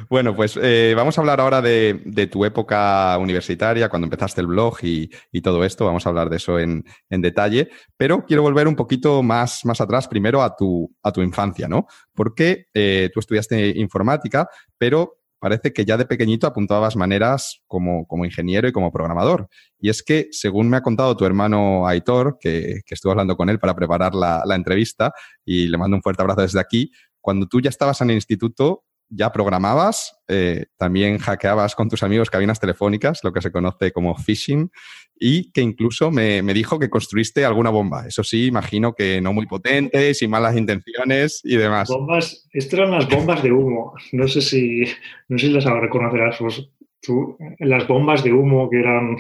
Bueno, 0.09 0.35
pues 0.35 0.59
eh, 0.61 0.93
vamos 0.95 1.17
a 1.17 1.21
hablar 1.21 1.39
ahora 1.39 1.61
de, 1.61 2.01
de, 2.05 2.27
tu 2.27 2.43
época 2.43 3.17
universitaria, 3.17 3.89
cuando 3.89 4.05
empezaste 4.05 4.41
el 4.41 4.47
blog 4.47 4.77
y, 4.83 5.09
y 5.31 5.41
todo 5.41 5.63
esto. 5.63 5.85
Vamos 5.85 6.05
a 6.05 6.09
hablar 6.09 6.29
de 6.29 6.37
eso 6.37 6.59
en, 6.59 6.83
en, 7.09 7.21
detalle. 7.21 7.69
Pero 7.97 8.25
quiero 8.25 8.43
volver 8.43 8.67
un 8.67 8.75
poquito 8.75 9.23
más, 9.23 9.65
más 9.65 9.79
atrás, 9.81 10.07
primero 10.07 10.41
a 10.41 10.55
tu, 10.55 10.93
a 11.01 11.11
tu 11.11 11.21
infancia, 11.21 11.67
¿no? 11.67 11.87
Porque 12.13 12.65
eh, 12.73 13.09
tú 13.13 13.19
estudiaste 13.19 13.69
informática, 13.77 14.47
pero 14.77 15.20
parece 15.41 15.73
que 15.73 15.85
ya 15.85 15.97
de 15.97 16.05
pequeñito 16.05 16.45
apuntabas 16.45 16.95
maneras 16.95 17.63
como, 17.65 18.05
como 18.05 18.25
ingeniero 18.25 18.67
y 18.67 18.71
como 18.71 18.91
programador. 18.91 19.49
Y 19.79 19.89
es 19.89 20.03
que, 20.03 20.27
según 20.29 20.69
me 20.69 20.77
ha 20.77 20.81
contado 20.81 21.17
tu 21.17 21.25
hermano 21.25 21.87
Aitor, 21.87 22.37
que, 22.39 22.81
que 22.85 22.93
estuvo 22.93 23.11
hablando 23.11 23.35
con 23.35 23.49
él 23.49 23.57
para 23.57 23.73
preparar 23.73 24.13
la, 24.13 24.43
la 24.45 24.55
entrevista, 24.55 25.11
y 25.43 25.67
le 25.67 25.79
mando 25.79 25.97
un 25.97 26.03
fuerte 26.03 26.21
abrazo 26.21 26.41
desde 26.41 26.59
aquí, 26.59 26.91
cuando 27.19 27.47
tú 27.47 27.59
ya 27.59 27.69
estabas 27.69 27.99
en 28.01 28.11
el 28.11 28.17
instituto, 28.17 28.83
ya 29.11 29.31
programabas, 29.31 30.17
eh, 30.27 30.67
también 30.77 31.17
hackeabas 31.17 31.75
con 31.75 31.89
tus 31.89 32.01
amigos 32.01 32.29
cabinas 32.29 32.59
telefónicas, 32.59 33.19
lo 33.23 33.33
que 33.33 33.41
se 33.41 33.51
conoce 33.51 33.91
como 33.91 34.15
phishing, 34.15 34.71
y 35.13 35.51
que 35.51 35.61
incluso 35.61 36.09
me, 36.09 36.41
me, 36.41 36.53
dijo 36.53 36.79
que 36.79 36.89
construiste 36.89 37.45
alguna 37.45 37.69
bomba. 37.69 38.07
Eso 38.07 38.23
sí, 38.23 38.47
imagino 38.47 38.93
que 38.93 39.21
no 39.21 39.33
muy 39.33 39.45
potente, 39.45 40.13
sin 40.13 40.31
malas 40.31 40.55
intenciones 40.55 41.41
y 41.43 41.57
demás. 41.57 41.89
Bombas, 41.89 42.47
estas 42.53 42.79
eran 42.79 42.91
las 42.91 43.07
bombas 43.07 43.43
de 43.43 43.51
humo. 43.51 43.93
No 44.13 44.27
sé 44.27 44.41
si, 44.41 44.85
no 45.27 45.37
sé 45.37 45.47
si 45.47 45.53
las 45.53 45.65
reconocerás 45.65 46.37
pues, 46.39 46.67
tú. 47.01 47.37
Las 47.59 47.87
bombas 47.87 48.23
de 48.23 48.33
humo 48.33 48.69
que 48.69 48.79
eran 48.79 49.17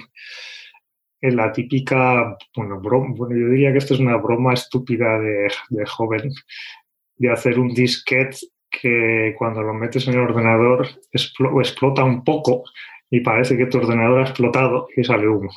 la 1.21 1.51
típica, 1.51 2.35
bueno, 2.55 2.79
broma, 2.79 3.13
bueno, 3.15 3.39
yo 3.39 3.49
diría 3.49 3.71
que 3.71 3.77
esto 3.77 3.93
es 3.93 3.99
una 3.99 4.17
broma 4.17 4.53
estúpida 4.53 5.19
de, 5.19 5.51
de 5.69 5.85
joven, 5.85 6.31
de 7.17 7.31
hacer 7.31 7.59
un 7.59 7.73
disquete 7.73 8.37
que 8.71 9.35
cuando 9.37 9.61
lo 9.61 9.73
metes 9.73 10.07
en 10.07 10.13
el 10.15 10.21
ordenador 10.21 10.87
explota 11.11 12.03
un 12.03 12.23
poco 12.23 12.63
y 13.09 13.19
parece 13.19 13.57
que 13.57 13.65
tu 13.65 13.77
ordenador 13.79 14.19
ha 14.19 14.23
explotado 14.23 14.87
y 14.95 15.03
sale 15.03 15.27
humo 15.27 15.51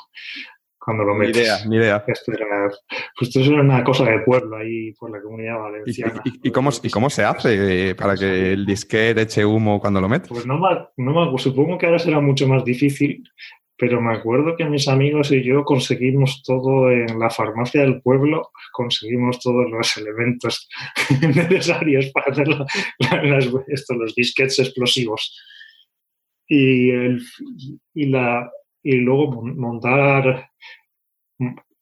cuando 0.84 1.04
lo 1.04 1.14
metes. 1.14 1.36
Ni 1.36 1.42
idea, 1.42 1.58
ni 1.66 1.76
idea. 1.76 2.04
Esto 2.06 2.32
era, 2.32 2.70
pues 3.18 3.34
era 3.34 3.60
una 3.60 3.82
cosa 3.82 4.04
de 4.04 4.18
pueblo 4.20 4.56
ahí 4.56 4.92
por 4.92 5.10
la 5.10 5.22
comunidad 5.22 5.58
valenciana. 5.58 6.20
¿Y, 6.24 6.48
y, 6.48 6.52
cómo, 6.52 6.70
¿y 6.82 6.90
cómo, 6.90 7.08
se 7.08 7.24
hace 7.24 7.90
eh, 7.90 7.94
para 7.94 8.16
que 8.16 8.52
el 8.52 8.66
disquete 8.66 9.22
eche 9.22 9.46
humo 9.46 9.80
cuando 9.80 10.00
lo 10.00 10.08
metes? 10.08 10.28
Pues 10.28 10.46
no, 10.46 10.60
no 10.96 11.38
supongo 11.38 11.78
que 11.78 11.86
ahora 11.86 11.98
será 11.98 12.20
mucho 12.20 12.46
más 12.46 12.64
difícil, 12.64 13.24
pero 13.76 14.00
me 14.00 14.14
acuerdo 14.14 14.56
que 14.56 14.64
mis 14.64 14.86
amigos 14.86 15.32
y 15.32 15.42
yo 15.42 15.64
conseguimos 15.64 16.42
todo 16.42 16.90
en 16.90 17.18
la 17.18 17.28
farmacia 17.28 17.80
del 17.82 18.00
pueblo, 18.00 18.50
conseguimos 18.72 19.40
todos 19.40 19.68
los 19.70 19.96
elementos 19.96 20.68
necesarios 21.20 22.10
para 22.10 22.30
hacer 22.30 22.46
esto, 23.68 23.94
los 23.94 24.14
disquetes 24.14 24.60
explosivos. 24.60 25.36
Y, 26.46 26.90
el, 26.90 27.22
y, 27.94 28.06
la, 28.06 28.50
y 28.82 28.96
luego 28.96 29.42
montar, 29.42 30.50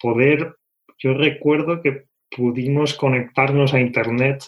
poder, 0.00 0.54
yo 0.98 1.14
recuerdo 1.14 1.82
que 1.82 2.04
pudimos 2.34 2.94
conectarnos 2.94 3.74
a 3.74 3.80
Internet 3.80 4.44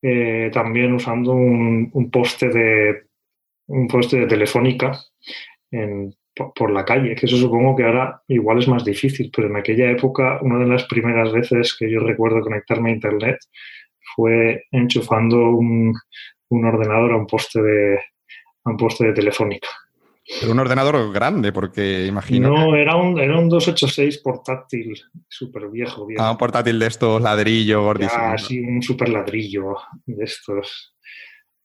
eh, 0.00 0.50
también 0.52 0.92
usando 0.92 1.32
un, 1.32 2.10
poste 2.12 2.48
de 2.50 3.08
un 3.66 3.88
poste 3.88 4.20
de 4.20 4.26
telefónica 4.26 4.92
por 6.54 6.70
la 6.70 6.84
calle, 6.84 7.14
que 7.14 7.26
eso 7.26 7.36
supongo 7.36 7.76
que 7.76 7.84
ahora 7.84 8.22
igual 8.28 8.58
es 8.58 8.68
más 8.68 8.84
difícil, 8.84 9.30
pero 9.34 9.48
en 9.48 9.56
aquella 9.56 9.90
época 9.90 10.38
una 10.42 10.58
de 10.58 10.66
las 10.66 10.84
primeras 10.84 11.32
veces 11.32 11.76
que 11.76 11.90
yo 11.90 12.00
recuerdo 12.00 12.40
conectarme 12.40 12.90
a 12.90 12.94
Internet 12.94 13.38
fue 14.14 14.64
enchufando 14.70 15.50
un, 15.50 15.94
un 16.48 16.64
ordenador 16.64 17.12
a 17.12 17.16
un 17.16 17.26
poste 17.26 17.62
de, 17.62 17.98
a 18.64 18.70
un 18.70 18.76
poste 18.76 19.06
de 19.06 19.12
telefónica. 19.12 19.68
Pero 20.40 20.52
un 20.52 20.58
ordenador 20.58 21.10
grande, 21.10 21.52
porque 21.52 22.04
imagino. 22.06 22.50
No, 22.50 22.76
era, 22.76 22.96
un, 22.96 23.18
era 23.18 23.38
un 23.38 23.48
286 23.48 24.18
portátil, 24.18 24.94
súper 25.26 25.68
viejo, 25.68 26.06
Ah, 26.18 26.30
un 26.30 26.36
portátil 26.36 26.78
de 26.78 26.86
estos 26.86 27.22
ladrillo 27.22 27.82
gordísimo. 27.82 28.22
Ah, 28.22 28.36
sí, 28.36 28.60
un 28.60 28.82
súper 28.82 29.08
ladrillo 29.08 29.76
de 30.04 30.24
estos. 30.24 30.94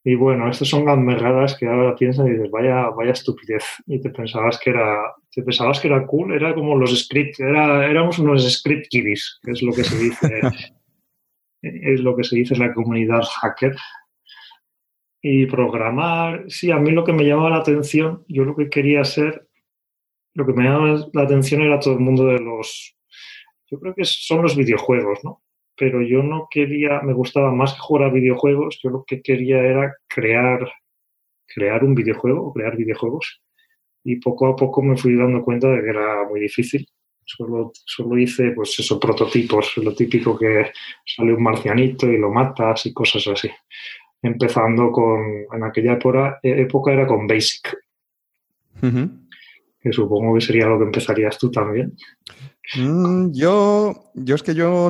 Y 0.05 0.15
bueno, 0.15 0.49
estas 0.49 0.67
son 0.67 0.83
gamberradas 0.83 1.57
que 1.57 1.65
ahora 1.65 1.95
piensas 1.95 2.27
y 2.27 2.31
dices, 2.31 2.51
vaya, 2.51 2.89
vaya 2.89 3.11
estupidez. 3.11 3.63
Y 3.87 4.01
te 4.01 4.09
pensabas 4.09 4.59
que 4.59 4.71
era, 4.71 5.13
te 5.31 5.43
pensabas 5.43 5.79
que 5.79 5.87
era 5.87 6.05
cool, 6.05 6.33
era 6.33 6.53
como 6.53 6.75
los 6.75 6.97
script, 7.05 7.39
era, 7.39 7.89
éramos 7.89 8.19
unos 8.19 8.43
script 8.51 8.87
kiddies, 8.89 9.39
que 9.41 9.51
es 9.51 9.61
lo 9.61 9.71
que 9.71 9.85
se 9.85 9.97
dice, 9.97 10.41
es 11.61 12.01
lo 12.01 12.17
que 12.17 12.25
se 12.25 12.35
dice 12.35 12.53
en 12.53 12.59
la 12.59 12.73
comunidad 12.73 13.23
hacker. 13.41 13.75
Y 15.21 15.45
programar, 15.45 16.43
sí, 16.49 16.69
a 16.69 16.77
mí 16.77 16.91
lo 16.91 17.05
que 17.05 17.13
me 17.13 17.23
llamaba 17.23 17.51
la 17.51 17.57
atención, 17.57 18.25
yo 18.27 18.43
lo 18.43 18.57
que 18.57 18.69
quería 18.69 19.05
ser, 19.05 19.47
lo 20.33 20.45
que 20.45 20.51
me 20.51 20.65
llamaba 20.65 21.07
la 21.13 21.21
atención 21.21 21.61
era 21.61 21.79
todo 21.79 21.93
el 21.93 22.01
mundo 22.01 22.25
de 22.25 22.39
los, 22.39 22.97
yo 23.71 23.79
creo 23.79 23.95
que 23.95 24.03
son 24.03 24.41
los 24.41 24.57
videojuegos, 24.57 25.19
¿no? 25.23 25.42
Pero 25.75 26.01
yo 26.01 26.21
no 26.23 26.47
quería, 26.49 27.01
me 27.01 27.13
gustaba 27.13 27.51
más 27.51 27.73
que 27.73 27.79
jugar 27.79 28.09
a 28.09 28.13
videojuegos, 28.13 28.79
yo 28.83 28.89
lo 28.89 29.03
que 29.05 29.21
quería 29.21 29.57
era 29.57 29.95
crear, 30.07 30.71
crear 31.45 31.83
un 31.83 31.95
videojuego, 31.95 32.53
crear 32.53 32.77
videojuegos. 32.77 33.41
Y 34.03 34.17
poco 34.17 34.47
a 34.47 34.55
poco 34.55 34.81
me 34.81 34.97
fui 34.97 35.15
dando 35.15 35.43
cuenta 35.43 35.69
de 35.69 35.81
que 35.81 35.89
era 35.89 36.27
muy 36.27 36.39
difícil. 36.39 36.87
Solo, 37.25 37.71
solo 37.73 38.17
hice, 38.17 38.51
pues 38.51 38.77
esos 38.77 38.99
prototipos, 38.99 39.77
lo 39.77 39.95
típico 39.95 40.37
que 40.37 40.71
sale 41.05 41.33
un 41.33 41.41
marcianito 41.41 42.05
y 42.11 42.17
lo 42.17 42.29
matas 42.29 42.85
y 42.85 42.93
cosas 42.93 43.25
así 43.27 43.49
empezando 44.23 44.91
con, 44.91 45.21
en 45.51 45.63
aquella 45.63 45.93
época, 45.93 46.39
época 46.41 46.93
era 46.93 47.05
con 47.05 47.27
Basic, 47.27 47.77
que 49.83 49.91
supongo 49.91 50.35
que 50.35 50.41
sería 50.41 50.65
lo 50.65 50.79
que 50.79 50.85
empezarías 50.85 51.37
tú 51.37 51.51
también. 51.51 51.95
Mm, 52.75 53.31
yo, 53.33 54.11
yo 54.13 54.35
es 54.35 54.41
que 54.41 54.55
yo 54.55 54.89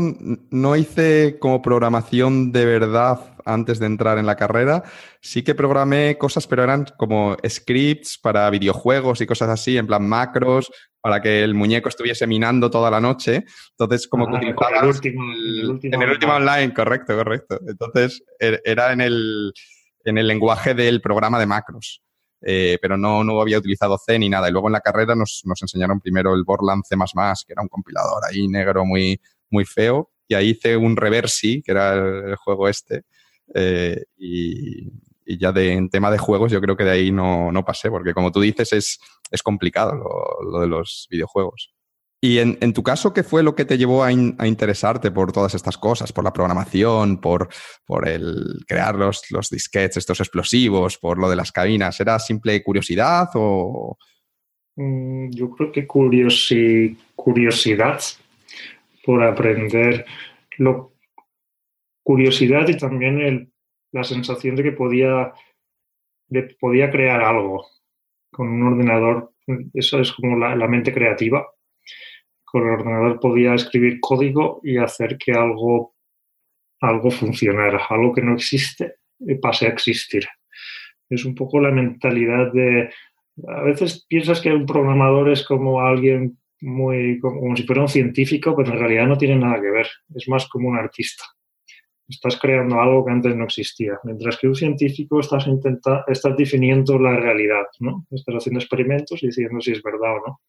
no 0.52 0.76
hice 0.76 1.38
como 1.40 1.64
programación 1.64 2.52
de 2.52 2.66
verdad 2.66 3.36
antes 3.46 3.80
de 3.80 3.88
entrar 3.88 4.20
en 4.20 4.28
la 4.28 4.36
carrera. 4.36 4.84
Sí 5.20 5.44
que 5.44 5.56
programé 5.56 6.18
cosas, 6.20 6.46
pero 6.46 6.64
eran 6.64 6.86
como 6.98 7.36
scripts 7.46 8.20
para 8.20 8.50
videojuegos 8.52 9.22
y 9.22 9.26
cosas 9.26 9.50
así, 9.50 9.78
en 9.78 9.88
plan 9.88 10.08
macros, 10.08 10.72
para 11.02 11.20
que 11.20 11.44
el 11.44 11.56
muñeco 11.56 11.90
estuviese 11.90 12.28
minando 12.28 12.70
toda 12.70 12.92
la 12.92 13.02
noche. 13.02 13.44
Entonces, 13.72 14.08
como 14.08 14.28
que 14.28 14.36
ah, 14.36 14.80
el 14.82 14.88
último, 14.88 15.24
en 15.82 16.02
el 16.02 16.10
último 16.12 16.34
online, 16.34 16.74
correcto, 16.74 17.18
correcto. 17.18 17.60
Entonces, 17.68 18.24
er, 18.38 18.62
era 18.64 18.94
en 18.94 19.02
el, 19.02 19.52
en 20.06 20.20
el 20.20 20.28
lenguaje 20.28 20.76
del 20.76 21.02
programa 21.02 21.40
de 21.40 21.48
macros. 21.48 22.04
Eh, 22.46 22.78
pero 22.82 22.98
no, 22.98 23.24
no 23.24 23.40
había 23.42 23.58
utilizado 23.58 23.98
C 23.98 24.20
ni 24.20 24.30
nada. 24.30 24.50
Y 24.50 24.52
luego 24.52 24.68
en 24.68 24.74
la 24.74 24.82
carrera 24.82 25.16
nos, 25.16 25.42
nos 25.46 25.62
enseñaron 25.62 26.00
primero 26.00 26.34
el 26.36 26.44
Borland 26.44 26.84
C++, 26.84 26.96
que 26.96 27.54
era 27.54 27.62
un 27.62 27.70
compilador 27.70 28.24
ahí 28.30 28.48
negro 28.48 28.86
muy, 28.86 29.20
muy 29.50 29.66
feo. 29.66 30.12
Y 30.28 30.36
ahí 30.36 30.50
hice 30.50 30.76
un 30.78 30.96
Reversi, 30.96 31.62
que 31.62 31.72
era 31.72 31.94
el, 31.94 32.36
juego 32.36 32.68
este. 32.68 33.04
Eh, 33.54 34.04
y, 34.18 34.88
y, 35.26 35.38
ya 35.38 35.52
de, 35.52 35.74
en 35.74 35.90
tema 35.90 36.12
de 36.12 36.18
juegos 36.18 36.52
yo 36.52 36.62
creo 36.62 36.76
que 36.76 36.84
de 36.84 36.92
ahí 36.92 37.12
no, 37.12 37.52
no 37.52 37.64
pasé, 37.64 37.90
porque 37.90 38.14
como 38.14 38.32
tú 38.32 38.42
dices 38.42 38.74
es, 38.74 39.00
es 39.32 39.44
complicado 39.44 39.96
lo, 39.96 40.52
lo 40.52 40.60
de 40.62 40.68
los 40.68 41.08
videojuegos. 41.10 41.73
Y 42.25 42.39
en, 42.39 42.58
en, 42.62 42.72
tu 42.72 42.84
caso, 42.84 43.13
¿qué 43.13 43.22
fue 43.22 43.44
lo 43.44 43.53
que 43.53 43.65
te 43.65 43.77
llevó 43.77 44.01
a, 44.01 44.08
a, 44.08 44.48
interesarte 44.48 45.12
por 45.12 45.34
todas 45.34 45.56
estas 45.56 45.77
cosas? 45.77 46.13
¿Por 46.13 46.24
la 46.24 46.32
programación? 46.32 47.20
¿Por, 47.20 47.50
por 47.86 48.08
el 48.08 48.63
crear 48.65 48.96
los, 48.96 49.30
los, 49.30 49.50
disquetes, 49.50 49.98
estos 49.98 50.22
explosivos? 50.22 50.98
¿Por 50.98 51.20
lo 51.20 51.30
de 51.30 51.36
las 51.36 51.51
cabinas? 51.51 52.00
¿Era 52.00 52.18
simple 52.20 52.63
curiosidad 52.63 53.27
o...? 53.34 53.98
Mm, 54.77 55.32
yo 55.32 55.50
creo 55.50 55.74
que 55.74 55.86
curiosi, 55.86 56.98
curiosidad 57.13 58.00
por 59.06 59.22
aprender. 59.22 60.06
Lo, 60.60 60.94
curiosidad 62.03 62.70
y 62.70 62.77
también 62.77 63.51
la 63.92 64.06
sensación 64.06 64.56
de 64.56 64.63
que 64.63 64.72
podía, 64.72 65.34
podía 66.58 66.89
crear 66.89 67.22
algo 67.22 67.68
con 68.32 68.48
un 68.48 68.63
ordenador. 68.63 69.34
Eso 69.74 70.00
es 70.00 70.13
como 70.13 70.38
la, 70.38 70.56
la 70.56 70.70
mente 70.70 70.94
creativa 70.94 71.46
con 72.53 72.67
el 72.67 72.75
ordenador 72.75 73.19
podía 73.19 73.55
escribir 73.55 74.00
código 74.00 74.62
y 74.63 74.77
hacer 74.77 75.17
que 75.17 75.31
algo, 75.31 75.95
algo 76.81 77.10
funcionara, 77.10 77.83
algo 77.89 78.13
que 78.13 78.22
no 78.22 78.36
existe 78.36 78.98
pase 79.41 79.65
a 79.65 79.69
existir. 79.69 80.24
Es 81.10 81.25
un 81.25 81.33
poco 81.33 81.60
la 81.60 81.72
mentalidad 81.72 82.53
de... 82.53 82.91
A 83.48 83.63
veces 83.63 84.05
piensas 84.07 84.39
que 84.39 84.53
un 84.53 84.67
programador 84.67 85.31
es 85.31 85.43
como 85.43 85.81
alguien 85.81 86.38
muy... 86.62 87.19
como 87.19 87.55
si 87.55 87.63
fuera 87.63 87.81
un 87.81 87.88
científico, 87.88 88.55
pero 88.55 88.72
en 88.72 88.79
realidad 88.79 89.07
no 89.07 89.17
tiene 89.17 89.38
nada 89.38 89.60
que 89.60 89.72
ver. 89.72 89.88
Es 90.13 90.29
más 90.29 90.48
como 90.48 90.69
un 90.69 90.77
artista. 90.77 91.24
Estás 92.07 92.39
creando 92.39 92.79
algo 92.79 93.03
que 93.03 93.13
antes 93.13 93.36
no 93.36 93.45
existía. 93.45 93.98
Mientras 94.03 94.38
que 94.38 94.48
un 94.48 94.55
científico 94.55 95.19
estás, 95.22 95.48
intenta, 95.48 96.05
estás 96.07 96.38
definiendo 96.38 97.00
la 97.00 97.15
realidad, 97.15 97.65
¿no? 97.79 98.05
Estás 98.12 98.36
haciendo 98.36 98.60
experimentos 98.60 99.24
y 99.24 99.27
diciendo 99.27 99.60
si 99.60 99.72
es 99.72 99.81
verdad 99.81 100.17
o 100.17 100.27
no 100.27 100.41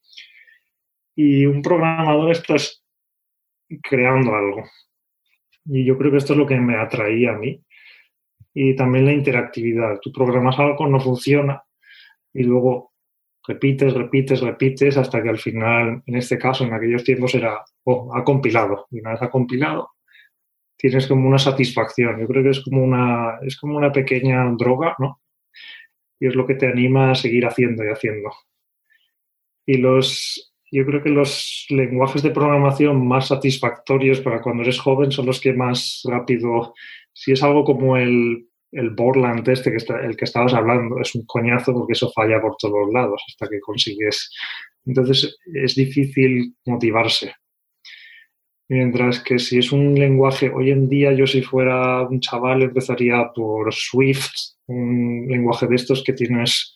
y 1.15 1.47
un 1.47 1.63
programador 1.63 2.33
estás 2.33 2.85
creando 3.83 4.35
algo. 4.35 4.65
Y 5.67 5.85
yo 5.85 5.97
creo 5.97 6.11
que 6.11 6.19
esto 6.19 6.33
es 6.35 6.39
lo 6.39 6.47
que 6.47 6.57
me 6.57 6.77
atraía 6.77 7.33
a 7.33 7.39
mí. 7.39 7.63
Y 8.53 8.77
también 8.77 9.07
la 9.07 9.13
interactividad. 9.13 9.99
Tú 10.01 10.13
programas 10.13 10.59
algo, 10.59 10.87
no 10.87 11.01
funciona, 11.01 11.63
y 12.33 12.43
luego 12.43 12.93
repites, 13.47 13.95
repites, 13.95 14.41
repites, 14.41 14.97
hasta 14.97 15.23
que 15.23 15.29
al 15.29 15.39
final, 15.39 16.03
en 16.05 16.17
este 16.17 16.39
caso, 16.39 16.65
en 16.65 16.75
aquellos 16.75 17.05
tiempos 17.05 17.35
era, 17.35 17.65
oh, 17.85 18.15
ha 18.15 18.25
compilado. 18.25 18.87
Y 18.91 19.01
una 19.01 19.13
vez 19.13 19.23
ha 19.23 19.31
compilado, 19.31 19.93
tienes 20.77 21.07
como 21.07 21.29
una 21.29 21.39
satisfacción. 21.39 22.21
Yo 22.21 22.27
creo 22.27 22.43
que 22.43 22.51
es 22.51 22.61
como 22.61 22.83
una, 22.83 23.39
es 23.43 23.57
como 23.59 23.77
una 23.77 23.93
pequeña 23.93 24.45
droga, 24.57 24.95
¿no? 24.99 25.21
Y 26.21 26.27
es 26.27 26.35
lo 26.35 26.47
que 26.47 26.55
te 26.55 26.67
anima 26.67 27.11
a 27.11 27.15
seguir 27.15 27.47
haciendo 27.47 27.85
y 27.85 27.89
haciendo. 27.89 28.31
Y 29.67 29.79
los, 29.79 30.54
yo 30.75 30.85
creo 30.85 31.03
que 31.03 31.11
los 31.11 31.67
lenguajes 31.71 32.23
de 32.25 32.33
programación 32.33 33.07
más 33.07 33.29
satisfactorios 33.29 34.21
para 34.21 34.43
cuando 34.43 34.65
eres 34.65 34.81
joven 34.81 35.13
son 35.13 35.27
los 35.27 35.41
que 35.41 35.53
más 35.53 36.03
rápido, 36.05 36.75
si 37.13 37.31
es 37.31 37.45
algo 37.45 37.63
como 37.65 37.97
el, 37.97 38.49
el 38.73 38.91
Borland 38.91 39.49
este, 39.49 39.71
que 39.71 39.77
está, 39.77 40.01
el 40.01 40.17
que 40.17 40.25
estabas 40.25 40.53
hablando, 40.53 41.01
es 41.01 41.15
un 41.15 41.25
coñazo 41.27 41.73
porque 41.73 41.93
eso 41.93 42.11
falla 42.11 42.41
por 42.41 42.57
todos 42.57 42.93
lados 42.93 43.23
hasta 43.29 43.49
que 43.49 43.61
consigues. 43.61 44.33
Entonces 44.85 45.39
es 45.47 45.77
difícil 45.77 46.57
motivarse. 46.67 47.33
Mientras 48.69 49.21
que 49.21 49.39
si 49.39 49.59
es 49.59 49.71
un 49.71 49.95
lenguaje, 49.95 50.51
hoy 50.51 50.73
en 50.73 50.89
día 50.89 51.13
yo 51.13 51.29
si 51.29 51.41
fuera 51.43 52.03
un 52.03 52.19
chaval 52.19 52.63
empezaría 52.63 53.31
por 53.33 53.73
Swift, 53.73 54.33
un 54.67 55.27
lenguaje 55.29 55.69
de 55.69 55.77
estos 55.77 56.03
que 56.03 56.15
tienes 56.15 56.75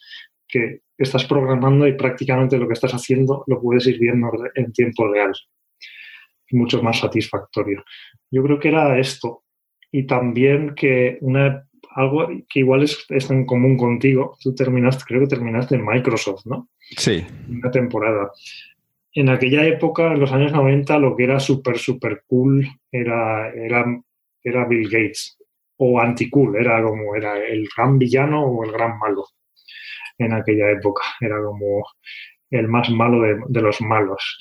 que 0.48 0.80
estás 0.98 1.24
programando 1.24 1.86
y 1.86 1.92
prácticamente 1.92 2.58
lo 2.58 2.66
que 2.66 2.74
estás 2.74 2.92
haciendo 2.92 3.44
lo 3.46 3.60
puedes 3.60 3.86
ir 3.86 3.98
viendo 3.98 4.30
en 4.54 4.72
tiempo 4.72 5.06
real. 5.08 5.32
Mucho 6.50 6.82
más 6.82 6.98
satisfactorio. 6.98 7.84
Yo 8.30 8.42
creo 8.42 8.58
que 8.58 8.68
era 8.68 8.98
esto. 8.98 9.44
Y 9.92 10.06
también 10.06 10.74
que 10.74 11.18
una, 11.20 11.66
algo 11.94 12.28
que 12.48 12.60
igual 12.60 12.82
es, 12.82 13.06
es 13.08 13.30
en 13.30 13.46
común 13.46 13.76
contigo. 13.76 14.36
Tú 14.40 14.54
terminaste, 14.54 15.04
creo 15.06 15.20
que 15.20 15.26
terminaste 15.28 15.76
en 15.76 15.86
Microsoft, 15.86 16.46
¿no? 16.46 16.68
Sí. 16.78 17.24
Una 17.48 17.70
temporada. 17.70 18.30
En 19.12 19.28
aquella 19.28 19.64
época, 19.66 20.12
en 20.12 20.20
los 20.20 20.32
años 20.32 20.52
90, 20.52 20.98
lo 20.98 21.16
que 21.16 21.24
era 21.24 21.40
súper, 21.40 21.78
súper 21.78 22.24
cool 22.26 22.66
era, 22.90 23.50
era, 23.50 23.84
era 24.42 24.66
Bill 24.66 24.88
Gates. 24.88 25.38
O 25.76 26.00
anti-cool, 26.00 26.56
era 26.56 26.82
como 26.82 27.14
era 27.14 27.38
el 27.38 27.68
gran 27.76 27.98
villano 27.98 28.44
o 28.44 28.64
el 28.64 28.72
gran 28.72 28.98
malo 28.98 29.24
en 30.18 30.32
aquella 30.32 30.70
época. 30.70 31.02
Era 31.20 31.42
como 31.42 31.84
el 32.50 32.68
más 32.68 32.90
malo 32.90 33.22
de, 33.48 33.60
los 33.60 33.80
malos, 33.80 34.38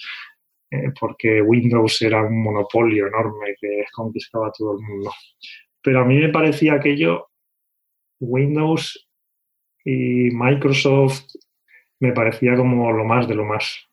eh, 0.72 0.92
porque 1.00 1.42
Windows 1.42 2.02
era 2.02 2.24
un 2.24 2.42
monopolio 2.42 3.08
enorme 3.08 3.56
que 3.60 3.86
conquistaba 3.94 4.48
a 4.48 4.52
todo 4.52 4.78
el 4.78 4.84
mundo. 4.84 5.12
Pero 5.82 6.02
a 6.02 6.06
mí 6.06 6.18
me 6.18 6.30
parecía 6.30 6.74
aquello, 6.74 7.30
Windows 8.20 9.08
y 9.86 10.30
Microsoft, 10.32 11.26
me 12.00 12.12
parecía 12.14 12.56
como 12.56 12.92
lo 12.92 13.06
más 13.06 13.28
de 13.28 13.36
lo 13.36 13.46
más. 13.46 13.88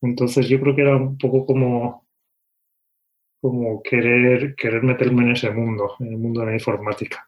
Entonces 0.00 0.48
yo 0.48 0.60
creo 0.60 0.74
que 0.76 0.82
era 0.82 0.96
un 0.96 1.18
poco 1.18 1.46
como, 1.46 2.06
como 3.40 3.82
querer, 3.82 4.54
querer 4.54 4.82
meterme 4.82 5.24
en 5.24 5.32
ese 5.32 5.50
mundo, 5.50 5.96
en 6.00 6.08
el 6.08 6.18
mundo 6.18 6.40
de 6.40 6.46
la 6.46 6.54
informática. 6.54 7.27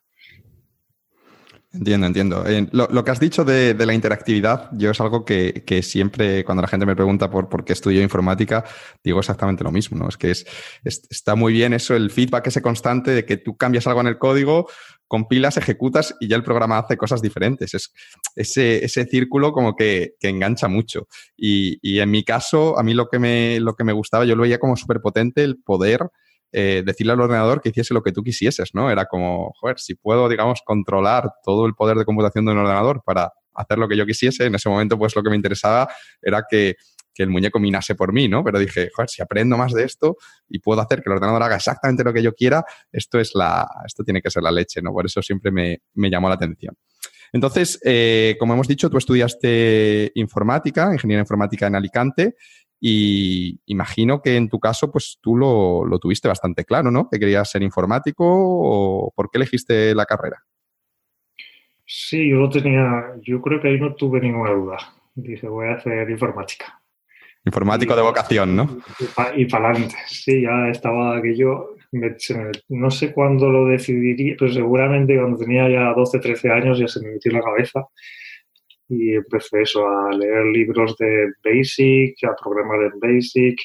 Entiendo, 1.73 2.07
entiendo. 2.09 2.45
Eh, 2.47 2.67
lo, 2.73 3.05
que 3.05 3.11
has 3.12 3.21
dicho 3.21 3.45
de, 3.45 3.75
la 3.75 3.95
interactividad, 3.95 4.71
yo 4.73 4.91
es 4.91 5.00
algo 5.00 5.25
que, 5.25 5.62
que, 5.65 5.83
siempre, 5.83 6.45
cuando 6.45 6.62
la 6.62 6.69
gente 6.69 6.85
me 6.85 6.97
pregunta 6.97 7.31
por, 7.31 7.49
por 7.49 7.65
qué 7.65 7.73
estudio 7.75 8.03
informática, 8.03 8.65
digo 9.05 9.21
exactamente 9.21 9.62
lo 9.62 9.71
mismo, 9.71 9.97
¿no? 9.97 10.09
Es 10.09 10.17
que 10.17 10.33
es, 10.33 10.47
es, 10.83 11.07
está 11.09 11.37
muy 11.37 11.53
bien 11.53 11.73
eso, 11.73 11.95
el 11.95 12.11
feedback 12.11 12.49
ese 12.49 12.61
constante 12.61 13.12
de 13.12 13.25
que 13.25 13.37
tú 13.37 13.57
cambias 13.57 13.87
algo 13.87 14.00
en 14.00 14.09
el 14.09 14.19
código, 14.19 14.67
compilas, 15.11 15.57
ejecutas 15.57 16.17
y 16.21 16.29
ya 16.29 16.37
el 16.37 16.45
programa 16.45 16.79
hace 16.79 16.97
cosas 16.97 17.21
diferentes. 17.21 17.75
Es 17.75 17.93
ese, 18.37 18.85
ese 18.85 19.05
círculo 19.07 19.53
como 19.53 19.75
que, 19.75 20.15
engancha 20.23 20.69
mucho. 20.69 21.09
Y, 21.37 21.99
en 21.99 22.11
mi 22.11 22.23
caso, 22.23 22.79
a 22.79 22.85
mí 22.85 22.95
lo 22.95 23.09
que 23.09 23.19
me, 23.19 23.59
lo 23.59 23.75
que 23.75 23.83
me 23.83 23.93
gustaba, 23.93 24.25
yo 24.25 24.37
lo 24.37 24.43
veía 24.43 24.61
como 24.61 24.77
súper 24.77 25.00
potente 25.00 25.43
el 25.43 25.59
poder 25.59 26.11
eh, 26.52 26.83
decirle 26.85 27.12
al 27.12 27.21
ordenador 27.21 27.61
que 27.61 27.71
hiciese 27.71 27.95
lo 27.95 28.02
que 28.02 28.12
tú 28.12 28.23
quisieses, 28.23 28.71
¿no? 28.75 28.90
Era 28.90 29.07
como, 29.07 29.52
joder, 29.61 29.78
si 29.78 29.95
puedo, 29.95 30.28
digamos, 30.28 30.62
controlar 30.64 31.30
todo 31.45 31.66
el 31.66 31.75
poder 31.75 31.97
de 31.97 32.04
computación 32.04 32.45
de 32.45 32.52
un 32.52 32.59
ordenador 32.59 33.02
para 33.04 33.33
hacer 33.54 33.78
lo 33.78 33.88
que 33.88 33.97
yo 33.97 34.07
quisiese, 34.07 34.47
en 34.47 34.54
ese 34.54 34.69
momento 34.69 34.99
pues 34.99 35.14
lo 35.14 35.23
que 35.23 35.30
me 35.30 35.37
interesaba 35.37 35.88
era 36.23 36.45
que 36.49 36.76
que 37.14 37.23
el 37.23 37.30
muñeco 37.30 37.59
minase 37.59 37.95
por 37.95 38.12
mí, 38.12 38.28
¿no? 38.28 38.45
Pero 38.45 38.59
dije, 38.59 38.90
joder, 38.95 39.09
si 39.09 39.23
aprendo 39.23 39.57
más 39.57 39.73
de 39.73 39.85
esto 39.85 40.16
y 40.49 40.59
puedo 40.61 40.80
hacer 40.80 41.02
que 41.02 41.11
el 41.11 41.16
ordenador 41.16 41.42
haga 41.42 41.57
exactamente 41.57 42.04
lo 42.04 42.12
que 42.12 42.23
yo 42.23 42.35
quiera, 42.35 42.64
esto 42.92 43.19
es 43.19 43.33
la, 43.35 43.69
esto 43.87 44.04
tiene 44.04 44.23
que 44.23 44.30
ser 44.30 44.42
la 44.42 44.50
leche, 44.50 44.80
¿no? 44.83 44.92
Por 44.92 45.07
eso 45.07 45.23
siempre 45.23 45.50
me, 45.50 45.80
llamó 46.11 46.28
la 46.28 46.37
atención. 46.37 46.76
Entonces, 47.33 47.78
eh, 47.85 48.37
como 48.40 48.54
hemos 48.54 48.66
dicho, 48.66 48.90
tú 48.90 48.99
estudiaste 48.99 50.11
informática, 50.14 50.92
ingeniería 50.92 51.21
informática 51.21 51.69
en 51.69 51.76
Alicante, 51.76 52.35
y 52.80 53.60
imagino 53.66 54.22
que 54.22 54.37
en 54.37 54.49
tu 54.49 54.58
caso, 54.58 54.90
pues 54.90 55.18
tú 55.20 55.37
lo, 55.37 55.84
lo 55.84 55.99
tuviste 55.99 56.28
bastante 56.28 56.64
claro, 56.64 56.90
¿no? 56.90 57.08
Que 57.10 57.18
querías 57.18 57.50
ser 57.50 57.62
informático 57.62 58.25
o 58.26 59.12
por 59.14 59.30
qué 59.30 59.38
elegiste 59.38 59.94
la 59.94 60.06
carrera. 60.06 60.42
Sí, 61.84 62.30
yo 62.30 62.37
lo 62.37 62.49
tenía, 62.49 63.14
yo 63.20 63.42
creo 63.42 63.60
que 63.60 63.68
ahí 63.68 63.78
no 63.78 63.94
tuve 63.94 64.20
ninguna 64.20 64.52
duda. 64.52 64.78
Dije, 65.14 65.46
voy 65.49 65.66
a 65.66 65.75
hacer 65.75 66.08
informática. 66.08 66.80
Informático 67.44 67.96
de 67.96 68.02
vocación, 68.02 68.56
¿no? 68.56 68.78
Y, 69.37 69.46
para 69.46 69.70
adelante, 69.70 69.96
sí, 70.06 70.42
ya 70.42 70.68
estaba 70.68 71.16
aquello, 71.16 71.76
no 72.68 72.90
sé 72.90 73.12
cuándo 73.12 73.50
lo 73.50 73.66
decidiría, 73.66 74.37
pero 74.38 74.52
seguramente 74.52 75.18
cuando 75.18 75.38
tenía 75.38 75.68
ya 75.68 75.92
12, 75.94 76.18
13 76.20 76.50
años 76.50 76.78
ya 76.78 76.87
se 76.87 77.00
me 77.00 77.12
metió 77.12 77.32
en 77.32 77.38
la 77.38 77.44
cabeza 77.44 77.87
y 78.90 79.14
empecé 79.14 79.62
eso, 79.62 79.88
a 79.88 80.12
leer 80.12 80.47
libros 80.47 80.97
de 80.99 81.32
Basic, 81.44 82.23
a 82.25 82.35
programar 82.35 82.92
en 82.92 83.00
Basic 83.00 83.59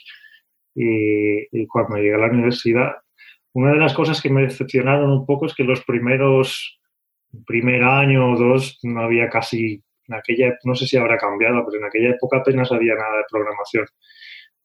y, 0.75 1.61
y 1.61 1.67
cuando 1.67 1.97
llegué 1.97 2.13
a 2.13 2.19
la 2.19 2.27
universidad, 2.27 2.91
una 3.53 3.71
de 3.71 3.79
las 3.79 3.93
cosas 3.93 4.21
que 4.21 4.29
me 4.29 4.43
decepcionaron 4.43 5.09
un 5.09 5.25
poco 5.25 5.45
es 5.47 5.55
que 5.55 5.63
los 5.63 5.83
primeros, 5.83 6.79
primer 7.45 7.83
año 7.83 8.33
o 8.33 8.37
dos 8.37 8.79
no 8.83 9.01
había 9.01 9.29
casi 9.29 9.81
en 10.07 10.15
aquella, 10.15 10.57
no 10.63 10.75
sé 10.75 10.85
si 10.85 10.97
habrá 10.97 11.17
cambiado, 11.17 11.65
pero 11.65 11.81
en 11.81 11.87
aquella 11.87 12.09
época 12.11 12.37
apenas 12.37 12.71
había 12.71 12.95
nada 12.95 13.17
de 13.17 13.23
programación. 13.29 13.85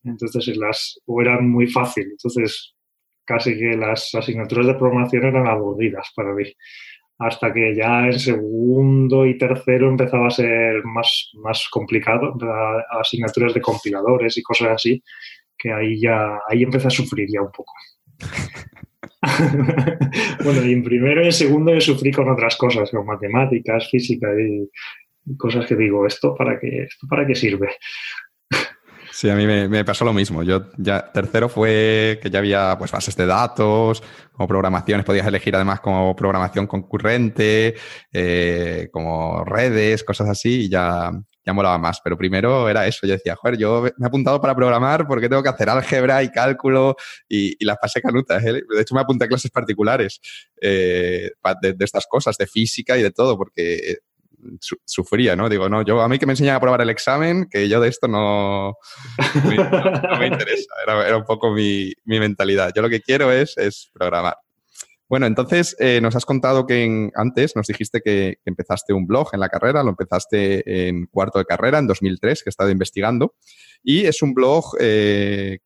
Entonces, 0.04 0.56
las, 0.56 1.00
o 1.06 1.20
eran 1.20 1.48
muy 1.48 1.66
fácil. 1.66 2.08
Entonces, 2.10 2.74
casi 3.24 3.56
que 3.58 3.76
las 3.76 4.14
asignaturas 4.14 4.66
de 4.66 4.74
programación 4.74 5.24
eran 5.24 5.46
aburridas 5.46 6.10
para 6.14 6.34
mí. 6.34 6.44
Hasta 7.20 7.52
que 7.52 7.74
ya 7.74 8.06
en 8.06 8.18
segundo 8.18 9.26
y 9.26 9.36
tercero 9.36 9.88
empezaba 9.88 10.28
a 10.28 10.30
ser 10.30 10.82
más, 10.84 11.30
más 11.34 11.68
complicado, 11.70 12.34
asignaturas 12.98 13.52
de 13.52 13.60
compiladores 13.60 14.38
y 14.38 14.42
cosas 14.42 14.68
así, 14.70 15.02
que 15.58 15.70
ahí 15.70 16.00
ya 16.00 16.40
ahí 16.48 16.62
empecé 16.62 16.88
a 16.88 16.90
sufrir 16.90 17.28
ya 17.30 17.42
un 17.42 17.52
poco. 17.52 17.72
bueno, 20.44 20.64
y 20.64 20.72
en 20.72 20.82
primero 20.82 21.22
y 21.22 21.26
en 21.26 21.32
segundo 21.32 21.74
yo 21.74 21.80
sufrí 21.80 22.10
con 22.10 22.28
otras 22.30 22.56
cosas, 22.56 22.90
con 22.90 23.04
matemáticas, 23.04 23.88
física 23.90 24.28
y, 24.40 24.68
cosas 25.36 25.66
que 25.66 25.76
digo, 25.76 26.06
¿esto 26.06 26.34
para 26.34 26.58
qué, 26.58 26.84
esto 26.84 27.06
para 27.06 27.26
qué 27.26 27.34
sirve? 27.34 27.68
Sí, 29.20 29.28
a 29.28 29.34
mí 29.34 29.46
me, 29.46 29.84
pasó 29.84 30.06
lo 30.06 30.14
mismo. 30.14 30.42
Yo 30.42 30.70
ya 30.78 31.12
tercero 31.12 31.50
fue 31.50 32.18
que 32.22 32.30
ya 32.30 32.38
había 32.38 32.74
pues 32.78 32.90
bases 32.90 33.14
de 33.16 33.26
datos, 33.26 34.02
como 34.32 34.48
programaciones, 34.48 35.04
podías 35.04 35.26
elegir 35.26 35.54
además 35.54 35.80
como 35.80 36.16
programación 36.16 36.66
concurrente, 36.66 37.74
eh, 38.14 38.88
como 38.90 39.44
redes, 39.44 40.04
cosas 40.04 40.30
así, 40.30 40.62
y 40.62 40.68
ya, 40.70 41.10
ya 41.44 41.52
molaba 41.52 41.76
más. 41.76 42.00
Pero 42.02 42.16
primero 42.16 42.66
era 42.66 42.86
eso, 42.86 43.06
yo 43.06 43.12
decía, 43.12 43.36
joder, 43.36 43.58
yo 43.58 43.82
me 43.82 44.06
he 44.06 44.08
apuntado 44.08 44.40
para 44.40 44.54
programar 44.54 45.06
porque 45.06 45.28
tengo 45.28 45.42
que 45.42 45.50
hacer 45.50 45.68
álgebra 45.68 46.22
y 46.22 46.30
cálculo 46.30 46.96
y, 47.28 47.62
las 47.62 47.76
pasé 47.76 48.00
canutas. 48.00 48.42
¿eh? 48.46 48.52
De 48.54 48.80
hecho, 48.80 48.94
me 48.94 49.02
apunté 49.02 49.26
a 49.26 49.28
clases 49.28 49.50
particulares 49.50 50.18
eh, 50.62 51.32
de, 51.60 51.72
de, 51.74 51.84
estas 51.84 52.06
cosas, 52.06 52.38
de 52.38 52.46
física 52.46 52.96
y 52.96 53.02
de 53.02 53.10
todo, 53.10 53.36
porque 53.36 53.98
sufría, 54.84 55.36
¿no? 55.36 55.48
Digo, 55.48 55.68
no, 55.68 55.82
yo 55.82 56.00
a 56.00 56.08
mí 56.08 56.18
que 56.18 56.26
me 56.26 56.32
enseñan 56.32 56.56
a 56.56 56.60
probar 56.60 56.80
el 56.80 56.90
examen, 56.90 57.46
que 57.50 57.68
yo 57.68 57.80
de 57.80 57.88
esto 57.88 58.08
no, 58.08 58.74
me 60.18 60.26
interesa. 60.26 60.74
Era, 60.86 61.16
un 61.16 61.24
poco 61.24 61.52
mi, 61.52 61.92
mentalidad. 62.04 62.72
Yo 62.74 62.82
lo 62.82 62.90
que 62.90 63.00
quiero 63.00 63.30
es, 63.32 63.56
es 63.56 63.90
programar. 63.92 64.36
Bueno, 65.08 65.26
entonces 65.26 65.74
eh, 65.80 66.00
nos 66.00 66.14
has 66.14 66.24
contado 66.24 66.66
que 66.66 67.10
antes 67.16 67.56
nos 67.56 67.66
dijiste 67.66 68.00
que, 68.00 68.38
empezaste 68.44 68.92
un 68.92 69.08
blog 69.08 69.30
en 69.32 69.40
la 69.40 69.48
carrera, 69.48 69.82
lo 69.82 69.90
empezaste 69.90 70.88
en 70.88 71.06
cuarto 71.06 71.40
de 71.40 71.46
carrera, 71.46 71.78
en 71.80 71.88
2003, 71.88 72.44
que 72.44 72.48
he 72.48 72.50
estado 72.50 72.70
investigando, 72.70 73.34
y 73.82 74.06
es 74.06 74.22
un 74.22 74.34
blog 74.34 74.76
eh, 74.78 75.58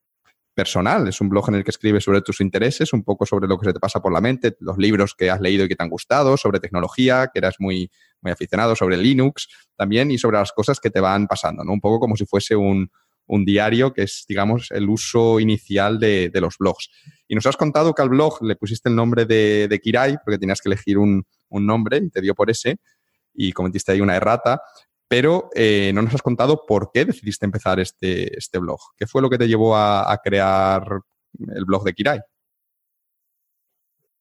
personal, 0.54 1.08
es 1.08 1.20
un 1.20 1.28
blog 1.28 1.48
en 1.48 1.56
el 1.56 1.64
que 1.64 1.70
escribes 1.70 2.04
sobre 2.04 2.22
tus 2.22 2.40
intereses, 2.40 2.92
un 2.92 3.02
poco 3.02 3.26
sobre 3.26 3.48
lo 3.48 3.58
que 3.58 3.66
se 3.66 3.72
te 3.72 3.80
pasa 3.80 4.00
por 4.00 4.12
la 4.12 4.20
mente, 4.20 4.56
los 4.60 4.78
libros 4.78 5.14
que 5.14 5.30
has 5.30 5.40
leído 5.40 5.64
y 5.64 5.68
que 5.68 5.76
te 5.76 5.82
han 5.82 5.90
gustado, 5.90 6.36
sobre 6.36 6.60
tecnología, 6.60 7.30
que 7.32 7.40
eras 7.40 7.56
muy, 7.58 7.90
muy 8.20 8.32
aficionado, 8.32 8.76
sobre 8.76 8.96
Linux 8.96 9.48
también 9.76 10.10
y 10.10 10.18
sobre 10.18 10.38
las 10.38 10.52
cosas 10.52 10.80
que 10.80 10.90
te 10.90 11.00
van 11.00 11.26
pasando, 11.26 11.64
¿no? 11.64 11.72
Un 11.72 11.80
poco 11.80 12.00
como 12.00 12.16
si 12.16 12.24
fuese 12.24 12.56
un, 12.56 12.90
diario 13.26 13.92
que 13.92 14.02
es, 14.02 14.24
digamos, 14.28 14.70
el 14.70 14.88
uso 14.88 15.40
inicial 15.40 15.98
de, 15.98 16.30
los 16.34 16.56
blogs. 16.58 16.90
Y 17.26 17.34
nos 17.34 17.46
has 17.46 17.56
contado 17.56 17.94
que 17.94 18.02
al 18.02 18.10
blog 18.10 18.42
le 18.42 18.54
pusiste 18.54 18.88
el 18.88 18.94
nombre 18.94 19.24
de, 19.24 19.66
de 19.66 19.80
Kirai, 19.80 20.18
porque 20.24 20.38
tenías 20.38 20.60
que 20.60 20.68
elegir 20.68 20.98
un, 20.98 21.24
un 21.48 21.66
nombre 21.66 21.98
y 21.98 22.10
te 22.10 22.20
dio 22.20 22.34
por 22.34 22.50
ese, 22.50 22.76
y 23.32 23.52
cometiste 23.52 23.92
ahí 23.92 24.00
una 24.00 24.14
errata 24.14 24.60
pero 25.08 25.50
eh, 25.54 25.92
no 25.94 26.02
nos 26.02 26.14
has 26.14 26.22
contado 26.22 26.64
por 26.66 26.90
qué 26.92 27.04
decidiste 27.04 27.44
empezar 27.44 27.78
este, 27.80 28.36
este 28.36 28.58
blog. 28.58 28.80
¿Qué 28.96 29.06
fue 29.06 29.22
lo 29.22 29.30
que 29.30 29.38
te 29.38 29.48
llevó 29.48 29.76
a, 29.76 30.18
crear 30.22 31.00
el 31.54 31.64
blog 31.64 31.84
de 31.84 31.92
Kirai? 31.92 32.20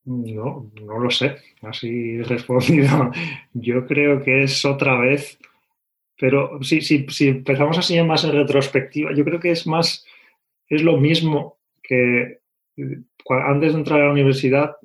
No, 0.05 0.69
no 0.81 0.99
lo 0.99 1.09
sé, 1.09 1.37
así 1.61 2.21
respondido. 2.23 3.11
Yo 3.53 3.87
creo 3.87 4.21
que 4.21 4.43
es 4.43 4.65
otra 4.65 4.99
vez, 4.99 5.39
pero 6.17 6.61
si, 6.61 6.81
si, 6.81 7.05
si 7.09 7.29
empezamos 7.29 7.77
así 7.77 8.01
más 8.01 8.23
en 8.25 8.33
retrospectiva, 8.33 9.13
yo 9.15 9.23
creo 9.23 9.39
que 9.39 9.51
es 9.51 9.65
más, 9.65 10.05
es 10.67 10.81
lo 10.81 10.97
mismo 10.97 11.59
que 11.81 12.39
antes 13.27 13.73
de 13.73 13.79
entrar 13.79 14.01
a 14.01 14.05
la 14.05 14.11
universidad 14.11 14.75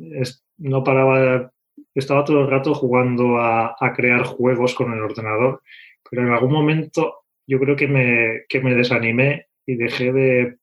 no 0.59 0.85
paraba, 0.85 1.51
estaba 1.95 2.25
todo 2.25 2.43
el 2.43 2.51
rato 2.51 2.75
jugando 2.75 3.39
a 3.39 3.93
crear 3.97 4.23
juegos 4.23 4.75
con 4.75 4.93
el 4.93 5.01
ordenador 5.01 5.63
pero 6.11 6.23
en 6.23 6.33
algún 6.33 6.53
momento 6.53 7.25
yo 7.47 7.59
creo 7.59 7.77
que 7.77 7.89
me, 7.89 8.43
que 8.49 8.61
me 8.61 8.75
desanimé 8.75 9.47
y 9.67 9.77
dejé 9.77 10.13
de, 10.13 10.59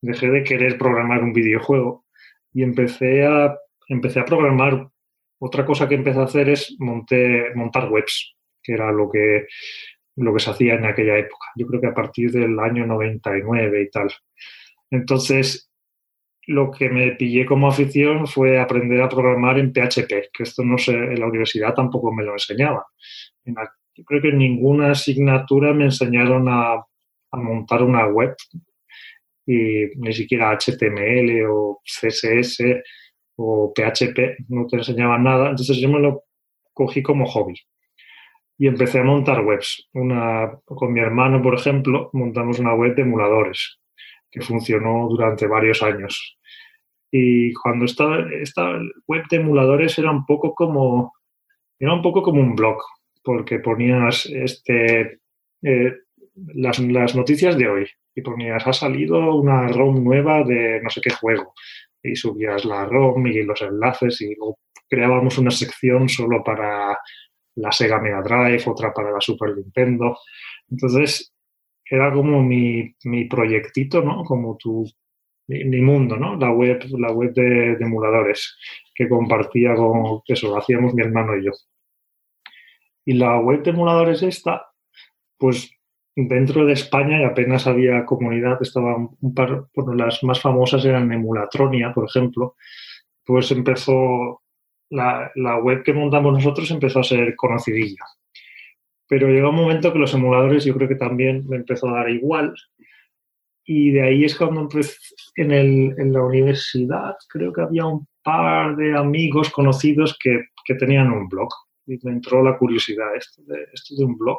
dejé 0.00 0.30
de 0.30 0.44
querer 0.44 0.78
programar 0.78 1.22
un 1.22 1.32
videojuego 1.32 2.06
y 2.52 2.62
empecé 2.62 3.26
a, 3.26 3.56
empecé 3.88 4.20
a 4.20 4.24
programar. 4.24 4.88
Otra 5.38 5.64
cosa 5.64 5.88
que 5.88 5.94
empecé 5.94 6.18
a 6.18 6.24
hacer 6.24 6.48
es 6.48 6.76
monté, 6.78 7.54
montar 7.54 7.90
webs, 7.90 8.34
que 8.62 8.74
era 8.74 8.92
lo 8.92 9.10
que, 9.10 9.46
lo 10.16 10.34
que 10.34 10.40
se 10.40 10.50
hacía 10.50 10.74
en 10.74 10.84
aquella 10.84 11.16
época. 11.18 11.46
Yo 11.56 11.66
creo 11.66 11.80
que 11.80 11.86
a 11.86 11.94
partir 11.94 12.30
del 12.30 12.58
año 12.58 12.86
99 12.86 13.82
y 13.82 13.90
tal. 13.90 14.10
Entonces, 14.90 15.70
lo 16.46 16.70
que 16.70 16.88
me 16.88 17.12
pillé 17.12 17.46
como 17.46 17.68
afición 17.68 18.26
fue 18.26 18.58
aprender 18.58 19.00
a 19.02 19.08
programar 19.08 19.58
en 19.58 19.72
PHP, 19.72 20.30
que 20.32 20.42
esto 20.42 20.64
no 20.64 20.78
sé, 20.78 20.92
en 20.92 21.20
la 21.20 21.26
universidad 21.26 21.74
tampoco 21.74 22.12
me 22.12 22.24
lo 22.24 22.32
enseñaba. 22.32 22.86
En, 23.44 23.54
creo 24.06 24.22
que 24.22 24.32
ninguna 24.32 24.92
asignatura 24.92 25.72
me 25.72 25.84
enseñaron 25.84 26.48
a, 26.48 26.84
montar 27.32 27.84
una 27.84 28.08
web 28.08 28.34
y 29.46 29.86
ni 29.96 30.12
siquiera 30.12 30.50
HTML 30.58 31.46
o 31.48 31.80
CSS 31.84 32.82
o 33.36 33.72
PHP, 33.72 34.46
no 34.48 34.66
te 34.66 34.78
enseñaban 34.78 35.22
nada. 35.22 35.50
Entonces 35.50 35.78
yo 35.78 35.88
me 35.88 36.00
lo 36.00 36.24
cogí 36.72 37.02
como 37.02 37.26
hobby 37.26 37.54
y 38.58 38.66
empecé 38.66 38.98
a 38.98 39.04
montar 39.04 39.44
webs. 39.44 39.88
Una, 39.94 40.50
con 40.64 40.92
mi 40.92 41.00
hermano, 41.00 41.40
por 41.40 41.54
ejemplo, 41.54 42.10
montamos 42.12 42.58
una 42.58 42.74
web 42.74 42.94
de 42.96 43.02
emuladores 43.02 43.78
que 44.30 44.40
funcionó 44.40 45.08
durante 45.08 45.46
varios 45.46 45.82
años. 45.82 46.36
Y 47.10 47.52
cuando 47.54 47.84
estaba 47.84 48.18
esta 48.40 48.78
web 49.06 49.24
de 49.30 49.36
emuladores 49.36 49.98
era 49.98 50.10
un 50.10 50.26
poco 50.26 50.54
como 50.54 51.12
era 51.78 51.94
un 51.94 52.02
poco 52.02 52.22
como 52.22 52.40
un 52.40 52.54
blog, 52.54 52.76
porque 53.22 53.58
ponías 53.58 54.26
este, 54.26 55.20
eh, 55.62 55.92
las, 56.54 56.78
las, 56.78 57.14
noticias 57.14 57.56
de 57.56 57.68
hoy 57.68 57.86
y 58.14 58.22
ponías, 58.22 58.66
ha 58.66 58.72
salido 58.72 59.34
una 59.36 59.68
ROM 59.68 60.02
nueva 60.02 60.42
de 60.42 60.80
no 60.82 60.90
sé 60.90 61.00
qué 61.00 61.10
juego 61.10 61.54
y 62.02 62.16
subías 62.16 62.64
la 62.64 62.86
ROM 62.86 63.26
y 63.26 63.42
los 63.42 63.60
enlaces 63.62 64.20
y 64.22 64.34
luego 64.34 64.58
creábamos 64.88 65.38
una 65.38 65.50
sección 65.50 66.08
solo 66.08 66.42
para 66.42 66.98
la 67.56 67.72
Sega 67.72 68.00
Mega 68.00 68.22
Drive, 68.22 68.64
otra 68.66 68.92
para 68.92 69.12
la 69.12 69.20
Super 69.20 69.56
Nintendo. 69.56 70.16
Entonces, 70.68 71.32
era 71.84 72.12
como 72.12 72.42
mi, 72.42 72.94
mi 73.04 73.24
proyectito, 73.26 74.02
¿no? 74.02 74.24
Como 74.24 74.56
tu 74.56 74.84
mi, 75.48 75.80
mundo, 75.80 76.16
¿no? 76.16 76.36
La 76.36 76.52
web, 76.52 76.84
la 76.98 77.12
web 77.12 77.32
de, 77.34 77.72
emuladores 77.80 78.56
que 78.94 79.08
compartía 79.08 79.74
con, 79.74 80.20
eso, 80.26 80.48
lo 80.48 80.58
hacíamos 80.58 80.94
mi 80.94 81.02
hermano 81.02 81.36
y 81.36 81.46
yo. 81.46 81.52
Y 83.04 83.14
la 83.14 83.38
web 83.38 83.62
de 83.62 83.70
emuladores 83.70 84.22
esta, 84.22 84.66
pues 85.38 85.70
dentro 86.14 86.66
de 86.66 86.74
España 86.74 87.20
y 87.20 87.24
apenas 87.24 87.66
había 87.66 88.04
comunidad, 88.04 88.58
estaban 88.60 89.10
un 89.20 89.34
par, 89.34 89.66
bueno, 89.74 89.94
las 89.94 90.22
más 90.22 90.40
famosas 90.40 90.84
eran 90.84 91.12
Emulatronia, 91.12 91.92
por 91.94 92.08
ejemplo, 92.08 92.56
pues 93.24 93.50
empezó, 93.50 94.42
la, 94.90 95.30
la 95.36 95.58
web 95.58 95.82
que 95.82 95.92
montamos 95.92 96.32
nosotros 96.34 96.70
empezó 96.70 97.00
a 97.00 97.04
ser 97.04 97.34
conocidilla. 97.36 98.04
Pero 99.08 99.28
llegó 99.28 99.50
un 99.50 99.56
momento 99.56 99.92
que 99.92 99.98
los 99.98 100.14
emuladores 100.14 100.64
yo 100.64 100.74
creo 100.74 100.88
que 100.88 100.96
también 100.96 101.46
me 101.48 101.56
empezó 101.56 101.88
a 101.88 101.94
dar 101.94 102.10
igual. 102.10 102.54
Y 103.64 103.92
de 103.92 104.02
ahí 104.02 104.24
es 104.24 104.36
cuando 104.36 104.62
empecé 104.62 104.96
en, 105.36 105.52
el, 105.52 105.94
en 105.98 106.12
la 106.12 106.22
universidad, 106.22 107.16
creo 107.28 107.52
que 107.52 107.62
había 107.62 107.86
un 107.86 108.06
par 108.22 108.76
de 108.76 108.96
amigos 108.96 109.50
conocidos 109.50 110.16
que, 110.18 110.44
que 110.64 110.74
tenían 110.74 111.10
un 111.10 111.28
blog. 111.28 111.50
Y 111.86 111.98
me 112.02 112.12
entró 112.12 112.42
la 112.42 112.56
curiosidad, 112.56 113.16
esto 113.16 113.42
de, 113.46 113.66
esto 113.72 113.94
de 113.96 114.04
un 114.04 114.16
blog. 114.16 114.38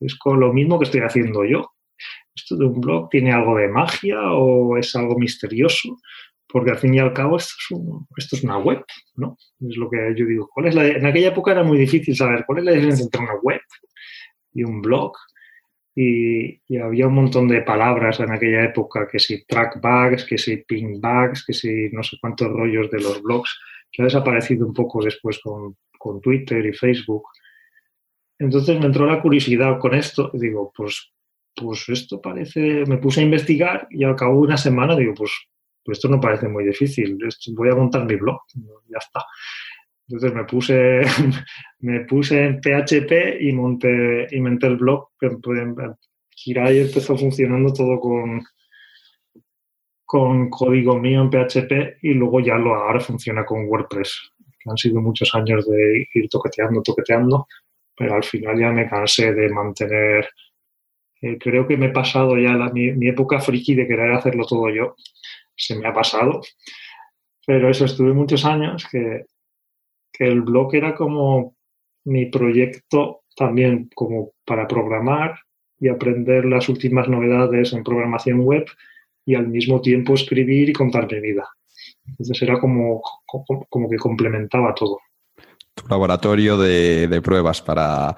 Es 0.00 0.14
con 0.16 0.40
lo 0.40 0.52
mismo 0.52 0.78
que 0.78 0.84
estoy 0.84 1.00
haciendo 1.00 1.44
yo. 1.44 1.72
¿Esto 2.34 2.56
de 2.56 2.66
un 2.66 2.80
blog 2.80 3.10
tiene 3.10 3.32
algo 3.32 3.56
de 3.56 3.68
magia 3.68 4.32
o 4.32 4.76
es 4.76 4.94
algo 4.96 5.18
misterioso? 5.18 5.98
Porque 6.48 6.70
al 6.70 6.78
fin 6.78 6.94
y 6.94 6.98
al 6.98 7.12
cabo 7.12 7.36
esto 7.36 7.54
es, 8.16 8.44
una 8.44 8.58
web, 8.58 8.84
¿no? 9.16 9.36
Es 9.60 9.76
lo 9.76 9.88
que 9.90 10.14
yo 10.16 10.26
digo. 10.26 10.48
¿Cuál 10.52 10.66
es 10.66 10.74
la 10.74 10.86
en 10.86 11.06
aquella 11.06 11.28
época 11.28 11.52
era 11.52 11.62
muy 11.62 11.78
difícil 11.78 12.16
saber 12.16 12.44
cuál 12.46 12.58
es 12.58 12.64
la 12.64 12.72
diferencia 12.72 13.04
entre 13.04 13.22
una 13.22 13.34
web 13.42 13.60
y 14.52 14.64
un 14.64 14.80
blog. 14.82 15.12
Y, 15.94 16.60
había 16.78 17.08
un 17.08 17.14
montón 17.14 17.48
de 17.48 17.62
palabras 17.62 18.20
en 18.20 18.30
aquella 18.30 18.64
época, 18.64 19.08
que 19.10 19.18
si 19.18 19.44
trackbags, 19.44 20.24
que 20.24 20.38
si 20.38 20.58
pingbags, 20.58 21.44
que 21.44 21.52
si 21.52 21.90
no 21.90 22.02
sé 22.02 22.16
cuántos 22.20 22.48
rollos 22.48 22.90
de 22.90 23.00
los 23.00 23.20
blogs, 23.22 23.58
que 23.90 24.02
ha 24.02 24.04
desaparecido 24.04 24.66
un 24.66 24.72
poco 24.72 25.02
después 25.02 25.40
con, 25.40 25.76
con 26.00 26.20
Twitter 26.22 26.64
y 26.64 26.72
Facebook. 26.72 27.24
Entonces 28.38 28.80
me 28.80 28.86
entró 28.86 29.04
la 29.04 29.20
curiosidad 29.20 29.78
con 29.78 29.94
esto 29.94 30.30
y 30.32 30.38
digo, 30.38 30.72
pues, 30.74 31.12
pues 31.54 31.86
esto 31.90 32.22
parece, 32.22 32.86
me 32.86 32.96
puse 32.96 33.20
a 33.20 33.24
investigar 33.24 33.86
y 33.90 34.02
al 34.04 34.16
cabo 34.16 34.36
de 34.36 34.46
una 34.46 34.56
semana 34.56 34.96
digo, 34.96 35.12
pues, 35.14 35.30
pues 35.84 35.98
esto 35.98 36.08
no 36.08 36.18
parece 36.18 36.48
muy 36.48 36.64
difícil, 36.64 37.18
voy 37.54 37.68
a 37.68 37.74
montar 37.74 38.06
mi 38.06 38.16
blog, 38.16 38.40
ya 38.88 38.98
está. 38.98 39.24
Entonces 40.08 40.34
me 40.34 40.44
puse, 40.44 41.02
me 41.80 42.00
puse 42.06 42.46
en 42.46 42.60
PHP 42.60 43.42
y 43.42 43.52
monté, 43.52 44.26
y 44.30 44.40
monté 44.40 44.68
el 44.68 44.76
blog. 44.76 45.10
Kirai 46.30 46.78
empezó 46.80 47.18
funcionando 47.18 47.72
todo 47.74 48.00
con, 48.00 48.42
con 50.06 50.48
código 50.48 50.98
mío 50.98 51.20
en 51.20 51.30
PHP 51.30 51.98
y 52.02 52.14
luego 52.14 52.40
ya 52.40 52.56
lo 52.56 52.74
ahora 52.74 53.00
funciona 53.00 53.44
con 53.44 53.66
WordPress. 53.68 54.32
Han 54.66 54.76
sido 54.76 55.00
muchos 55.00 55.34
años 55.34 55.66
de 55.66 56.08
ir 56.14 56.28
toqueteando, 56.28 56.82
toqueteando 56.82 57.46
pero 58.00 58.14
al 58.14 58.24
final 58.24 58.58
ya 58.58 58.70
me 58.72 58.88
cansé 58.88 59.34
de 59.34 59.50
mantener. 59.50 60.26
Eh, 61.20 61.36
creo 61.38 61.68
que 61.68 61.76
me 61.76 61.86
he 61.86 61.90
pasado 61.90 62.34
ya 62.38 62.54
la, 62.54 62.70
mi, 62.70 63.06
época 63.06 63.40
friki 63.40 63.74
de 63.74 63.86
querer 63.86 64.12
hacerlo 64.12 64.46
todo 64.46 64.70
yo. 64.70 64.96
Se 65.54 65.76
me 65.76 65.86
ha 65.86 65.92
pasado. 65.92 66.40
Pero 67.46 67.68
eso, 67.68 67.84
estuve 67.84 68.14
muchos 68.14 68.46
años 68.46 68.88
que, 68.90 69.26
que 70.10 70.24
el 70.24 70.40
blog 70.40 70.74
era 70.74 70.94
como 70.94 71.56
mi 72.04 72.24
proyecto 72.24 73.24
también 73.36 73.90
como 73.94 74.32
para 74.46 74.66
programar 74.66 75.38
y 75.78 75.88
aprender 75.88 76.46
las 76.46 76.70
últimas 76.70 77.06
novedades 77.06 77.74
en 77.74 77.84
programación 77.84 78.40
web 78.40 78.64
y 79.26 79.34
al 79.34 79.48
mismo 79.48 79.82
tiempo 79.82 80.14
escribir 80.14 80.70
y 80.70 80.72
contar 80.72 81.06
mi 81.12 81.20
vida. 81.20 81.46
Entonces 82.10 82.42
era 82.42 82.60
como, 82.60 83.02
como 83.68 83.88
que 83.88 83.96
complementaba 83.96 84.74
todo 84.74 84.98
tu 85.74 85.88
laboratorio 85.88 86.56
de, 86.56 87.20
pruebas 87.22 87.62
para, 87.62 88.16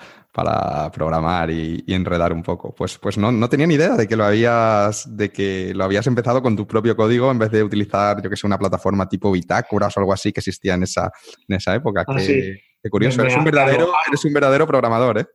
programar 0.92 1.50
y, 1.50 1.84
enredar 1.88 2.32
un 2.32 2.42
poco. 2.42 2.74
Pues, 2.74 2.98
pues 2.98 3.18
no, 3.18 3.30
no, 3.30 3.48
tenía 3.48 3.66
ni 3.66 3.74
idea 3.74 3.96
de 3.96 4.08
que 4.08 4.16
lo 4.16 4.24
habías, 4.24 5.16
de 5.16 5.30
que 5.30 5.72
lo 5.74 5.84
habías 5.84 6.06
empezado 6.06 6.42
con 6.42 6.56
tu 6.56 6.66
propio 6.66 6.96
código 6.96 7.30
en 7.30 7.38
vez 7.38 7.50
de 7.50 7.62
utilizar, 7.62 8.22
yo 8.22 8.30
que 8.30 8.36
sé, 8.36 8.46
una 8.46 8.58
plataforma 8.58 9.08
tipo 9.08 9.30
Bitácoras 9.30 9.96
o 9.96 10.00
algo 10.00 10.12
así 10.12 10.32
que 10.32 10.40
existía 10.40 10.74
en 10.74 10.84
esa, 10.84 11.10
en 11.48 11.56
esa 11.56 11.74
época. 11.74 12.04
Ah, 12.06 12.16
qué, 12.16 12.90
curioso. 12.90 13.22
eres, 13.22 13.36
un 13.36 13.44
verdadero, 13.44 13.92
eres 14.08 14.24
un 14.24 14.32
verdadero 14.32 14.66
programador, 14.66 15.18
¿eh? 15.18 15.26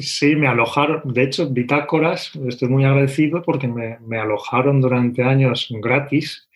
Sí, 0.00 0.36
me 0.36 0.46
alojaron. 0.46 1.02
De 1.04 1.24
hecho, 1.24 1.48
Bitácoras, 1.48 2.30
estoy 2.46 2.68
muy 2.68 2.84
agradecido 2.84 3.42
porque 3.42 3.66
me, 3.66 3.98
me 4.00 4.18
alojaron 4.18 4.80
durante 4.80 5.24
años 5.24 5.66
gratis, 5.82 6.48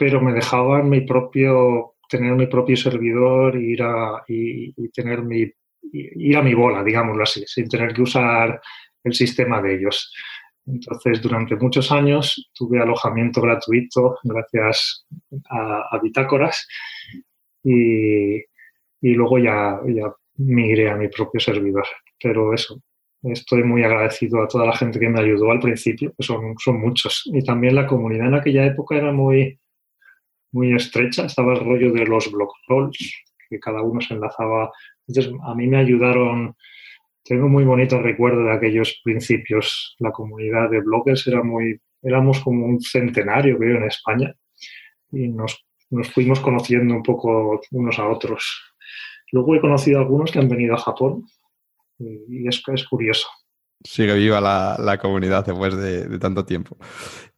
pero 0.00 0.18
me 0.18 0.32
dejaban 0.32 0.88
mi 0.88 1.02
propio 1.02 1.96
tener 2.08 2.32
mi 2.34 2.46
propio 2.46 2.74
servidor 2.74 3.54
ir 3.54 3.82
a, 3.82 4.24
y, 4.26 4.72
tener 4.88 5.22
mi, 5.22 5.46
ir 5.92 6.36
a 6.38 6.42
mi 6.42 6.54
bola, 6.54 6.82
digámoslo 6.82 7.22
así, 7.22 7.44
sin 7.46 7.68
tener 7.68 7.92
que 7.92 8.00
usar 8.00 8.62
el 9.04 9.12
sistema 9.12 9.60
de 9.60 9.74
ellos. 9.74 10.10
Entonces, 10.66 11.20
durante 11.20 11.54
muchos 11.54 11.92
años 11.92 12.50
tuve 12.54 12.80
alojamiento 12.80 13.42
gratuito 13.42 14.16
gracias 14.24 15.06
a, 15.50 16.00
Bitácoras 16.02 16.66
y, 17.62 18.36
y, 18.36 19.14
luego 19.14 19.38
ya, 19.38 19.80
ya 19.86 20.14
migré 20.38 20.90
a 20.90 20.96
mi 20.96 21.08
propio 21.08 21.40
servidor. 21.40 21.84
Pero 22.18 22.54
eso, 22.54 22.80
estoy 23.22 23.64
muy 23.64 23.84
agradecido 23.84 24.42
a 24.42 24.48
toda 24.48 24.64
la 24.64 24.76
gente 24.76 24.98
que 24.98 25.10
me 25.10 25.20
ayudó 25.20 25.50
al 25.50 25.60
principio, 25.60 26.14
que 26.16 26.22
son, 26.22 26.54
son 26.58 26.80
muchos. 26.80 27.22
Y 27.26 27.44
también 27.44 27.74
la 27.74 27.86
comunidad 27.86 28.28
en 28.28 28.34
aquella 28.34 28.64
época 28.64 28.96
era 28.96 29.12
muy, 29.12 29.60
muy 30.52 30.74
estrecha, 30.74 31.26
estaba 31.26 31.54
el 31.54 31.60
rollo 31.60 31.92
de 31.92 32.04
los 32.04 32.30
rolls, 32.68 33.14
que 33.48 33.58
cada 33.58 33.82
uno 33.82 34.00
se 34.00 34.14
enlazaba. 34.14 34.70
Entonces, 35.06 35.32
a 35.44 35.54
mí 35.54 35.66
me 35.66 35.78
ayudaron, 35.78 36.56
tengo 37.24 37.48
muy 37.48 37.64
bonito 37.64 38.00
recuerdo 38.00 38.44
de 38.44 38.52
aquellos 38.52 39.00
principios. 39.04 39.96
La 39.98 40.12
comunidad 40.12 40.70
de 40.70 40.80
bloggers 40.80 41.26
era 41.26 41.42
muy, 41.42 41.80
éramos 42.02 42.40
como 42.40 42.66
un 42.66 42.80
centenario, 42.80 43.58
creo, 43.58 43.78
en 43.78 43.84
España, 43.84 44.34
y 45.12 45.28
nos, 45.28 45.64
nos 45.90 46.08
fuimos 46.10 46.40
conociendo 46.40 46.94
un 46.94 47.02
poco 47.02 47.60
unos 47.72 47.98
a 47.98 48.08
otros. 48.08 48.74
Luego 49.32 49.54
he 49.54 49.60
conocido 49.60 49.98
a 49.98 50.02
algunos 50.02 50.30
que 50.30 50.38
han 50.38 50.48
venido 50.48 50.74
a 50.74 50.78
Japón 50.78 51.26
y 51.98 52.48
es, 52.48 52.62
es 52.72 52.84
curioso. 52.88 53.28
Sigue 53.82 54.14
viva 54.14 54.40
la, 54.40 54.98
comunidad 54.98 55.46
después 55.46 55.74
de, 55.76 56.18
tanto 56.18 56.44
tiempo. 56.44 56.76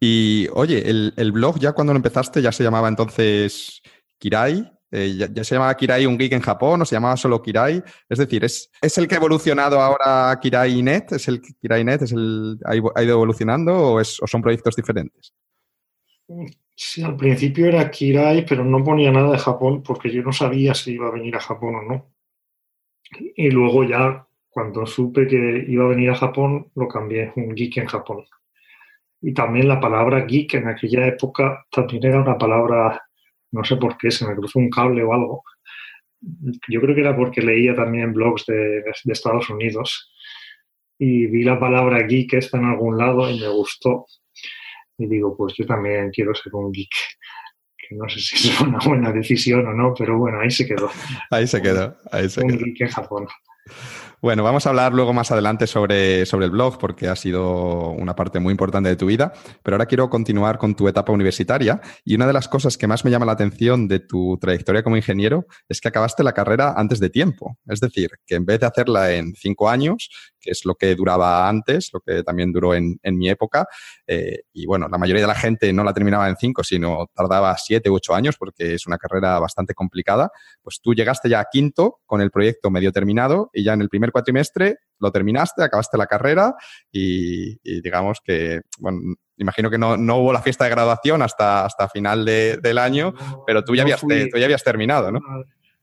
Y 0.00 0.48
oye, 0.52 0.83
el, 0.88 1.33
blog 1.33 1.59
ya 1.61 1.72
cuando 1.72 1.92
lo 1.92 1.98
empezaste 1.98 2.42
ya 2.42 2.50
se 2.50 2.64
llamaba 2.64 2.88
entonces 2.88 3.81
Kirai. 4.18 4.68
Eh, 4.90 5.28
ya, 5.33 5.44
se 5.44 5.55
llamaba 5.55 5.76
Kirai 5.76 6.05
un 6.05 6.18
geek 6.18 6.33
en 6.33 6.40
Japón 6.40 6.83
o 6.83 6.85
se 6.85 6.96
llamaba 6.96 7.16
solo 7.16 7.40
Kirai. 7.40 7.83
Es 8.09 8.18
decir, 8.18 8.44
¿es, 8.44 8.70
es 8.81 8.98
el 8.98 9.07
que 9.07 9.14
ha 9.14 9.18
evolucionado 9.18 9.81
ahora 9.81 10.37
Kirai.net? 10.40 11.12
¿Es 11.12 11.28
el 11.28 11.40
Kirai.net? 11.40 12.02
¿Es 12.02 12.12
el, 12.12 12.59
ha, 12.64 12.74
ido 12.74 12.92
evolucionando 12.96 13.94
o 13.94 14.05
son 14.05 14.42
proyectos 14.42 14.74
diferentes? 14.74 15.33
Sí, 16.74 17.02
al 17.02 17.16
principio 17.16 17.66
era 17.66 17.88
Kirai, 17.88 18.44
pero 18.44 18.64
no 18.64 18.83
ponía 18.83 19.12
nada 19.12 19.31
de 19.31 19.38
Japón 19.38 19.83
porque 19.83 20.11
yo 20.11 20.22
no 20.22 20.33
sabía 20.33 20.74
si 20.74 20.92
iba 20.92 21.07
a 21.07 21.12
venir 21.12 21.37
a 21.37 21.40
Japón 21.40 21.76
o 21.76 21.83
no. 21.83 22.12
Y 23.37 23.50
luego 23.50 23.85
ya 23.85 24.26
cuando 24.52 24.84
supe 24.84 25.26
que 25.26 25.64
iba 25.66 25.84
a 25.84 25.88
venir 25.88 26.10
a 26.10 26.14
Japón, 26.14 26.70
lo 26.74 26.86
cambié, 26.86 27.32
un 27.36 27.54
geek 27.54 27.78
en 27.78 27.86
Japón. 27.86 28.26
Y 29.22 29.32
también 29.32 29.66
la 29.66 29.80
palabra 29.80 30.26
geek 30.26 30.54
en 30.54 30.68
aquella 30.68 31.06
época 31.06 31.64
también 31.70 32.04
era 32.04 32.20
una 32.20 32.36
palabra, 32.36 33.00
no 33.50 33.64
sé 33.64 33.76
por 33.76 33.96
qué, 33.96 34.10
se 34.10 34.26
me 34.26 34.36
cruzó 34.36 34.58
un 34.58 34.68
cable 34.68 35.02
o 35.02 35.14
algo. 35.14 35.42
Yo 36.68 36.82
creo 36.82 36.94
que 36.94 37.00
era 37.00 37.16
porque 37.16 37.40
leía 37.40 37.74
también 37.74 38.12
blogs 38.12 38.44
de, 38.44 38.84
Estados 39.06 39.48
Unidos 39.48 40.12
y 40.98 41.26
vi 41.28 41.44
la 41.44 41.58
palabra 41.58 42.06
geek 42.06 42.34
esta 42.34 42.58
en 42.58 42.66
algún 42.66 42.98
lado 42.98 43.30
y 43.30 43.40
me 43.40 43.48
gustó. 43.48 44.04
Y 44.98 45.06
digo, 45.06 45.34
pues 45.34 45.54
yo 45.56 45.64
también 45.64 46.10
quiero 46.10 46.34
ser 46.34 46.54
un 46.54 46.70
geek. 46.70 46.92
Que 47.78 47.94
no 47.94 48.06
sé 48.06 48.20
si 48.20 48.48
es 48.50 48.60
una 48.60 48.80
buena 48.84 49.12
decisión 49.12 49.66
o 49.66 49.72
no, 49.72 49.94
pero 49.94 50.18
bueno, 50.18 50.40
ahí 50.40 50.50
se 50.50 50.66
quedó. 50.66 50.90
Ahí 51.30 51.46
se 51.46 51.62
quedó. 51.62 51.96
Ahí 52.10 52.28
se 52.28 52.44
un 52.44 52.58
geek 52.58 52.82
en 52.82 52.88
Japón. 52.88 53.26
Bueno, 54.22 54.44
vamos 54.44 54.64
a 54.64 54.68
hablar 54.68 54.94
luego 54.94 55.12
más 55.12 55.32
adelante 55.32 55.66
sobre, 55.66 56.26
sobre 56.26 56.44
el 56.44 56.52
blog 56.52 56.78
porque 56.78 57.08
ha 57.08 57.16
sido 57.16 57.90
una 57.90 58.14
parte 58.14 58.38
muy 58.38 58.52
importante 58.52 58.88
de 58.88 58.94
tu 58.94 59.06
vida, 59.06 59.32
pero 59.64 59.74
ahora 59.74 59.87
quiero 59.87 60.08
continuar 60.11 60.58
con 60.58 60.76
tu 60.76 60.87
etapa 60.87 61.11
universitaria 61.11 61.80
y 62.04 62.14
una 62.14 62.28
de 62.28 62.32
las 62.32 62.46
cosas 62.46 62.78
que 62.78 62.87
más 62.87 63.04
me 63.04 63.11
llama 63.11 63.26
la 63.26 63.32
atención 63.32 63.88
de 63.88 63.98
tu 63.98 64.38
trayectoria 64.40 64.85
como 64.85 64.96
ingeniero 64.96 65.46
es 65.68 65.80
que 65.80 65.88
acabaste 65.88 66.22
la 66.22 66.35
carrera 66.35 66.74
antes 66.76 67.00
de 67.00 67.11
tiempo. 67.11 67.58
Es 67.66 67.80
decir, 67.80 68.11
que 68.24 68.37
en 68.37 68.46
vez 68.46 68.61
de 68.61 68.66
hacerla 68.66 69.12
en 69.12 69.35
cinco 69.35 69.68
años, 69.68 70.08
que 70.42 70.50
es 70.50 70.64
lo 70.64 70.74
que 70.74 70.94
duraba 70.94 71.48
antes, 71.48 71.90
lo 71.92 72.00
que 72.00 72.22
también 72.22 72.52
duró 72.52 72.74
en, 72.74 72.98
mi 73.05 73.28
época. 73.28 73.66
Eh, 74.07 74.40
y 74.52 74.66
bueno, 74.66 74.88
la 74.90 74.98
mayoría 74.98 75.22
de 75.22 75.28
la 75.28 75.35
gente 75.35 75.72
no 75.72 75.85
la 75.85 75.94
terminaba 75.94 76.28
en 76.28 76.37
cinco, 76.37 76.64
sino 76.64 77.07
tardaba 77.14 77.57
siete 77.57 77.88
u 77.88 77.94
ocho 77.94 78.14
años 78.14 78.37
porque 78.38 78.74
es 78.74 78.87
una 78.87 78.98
carrera 78.98 79.38
bastante 79.38 79.74
complicada. 79.74 80.31
Pues 80.62 80.81
tú 80.83 80.94
llegaste 80.94 81.28
ya 81.28 81.40
a 81.40 81.46
quinto 81.50 82.00
con 82.07 82.20
el 82.20 82.31
proyecto 82.31 82.70
medio 82.70 82.92
terminado 82.92 83.50
y 83.52 83.64
ya 83.64 83.74
en 83.74 83.83
el 83.83 83.88
primer 83.88 84.12
cuatrimestre 84.12 84.78
lo 84.98 85.11
terminaste, 85.11 85.62
acabaste 85.62 85.98
la 85.98 86.07
carrera 86.07 86.55
y, 86.90 87.59
digamos 87.81 88.20
que, 88.24 88.61
bueno, 88.78 89.00
imagino 89.37 89.68
que 89.68 89.78
no, 89.78 89.96
no, 89.96 90.18
hubo 90.18 90.33
la 90.33 90.42
fiesta 90.42 90.64
de 90.64 90.70
graduación 90.70 91.22
hasta, 91.22 91.64
hasta 91.64 91.88
final 91.88 92.24
de, 92.24 92.59
del 92.59 92.78
año, 92.78 93.12
pero 93.46 93.64
tú 93.64 93.74
ya, 93.74 93.83
habías, 93.83 94.00
tú 94.00 94.09
ya 94.09 94.44
habías 94.44 94.62
terminado, 94.62 95.11
¿no? 95.11 95.20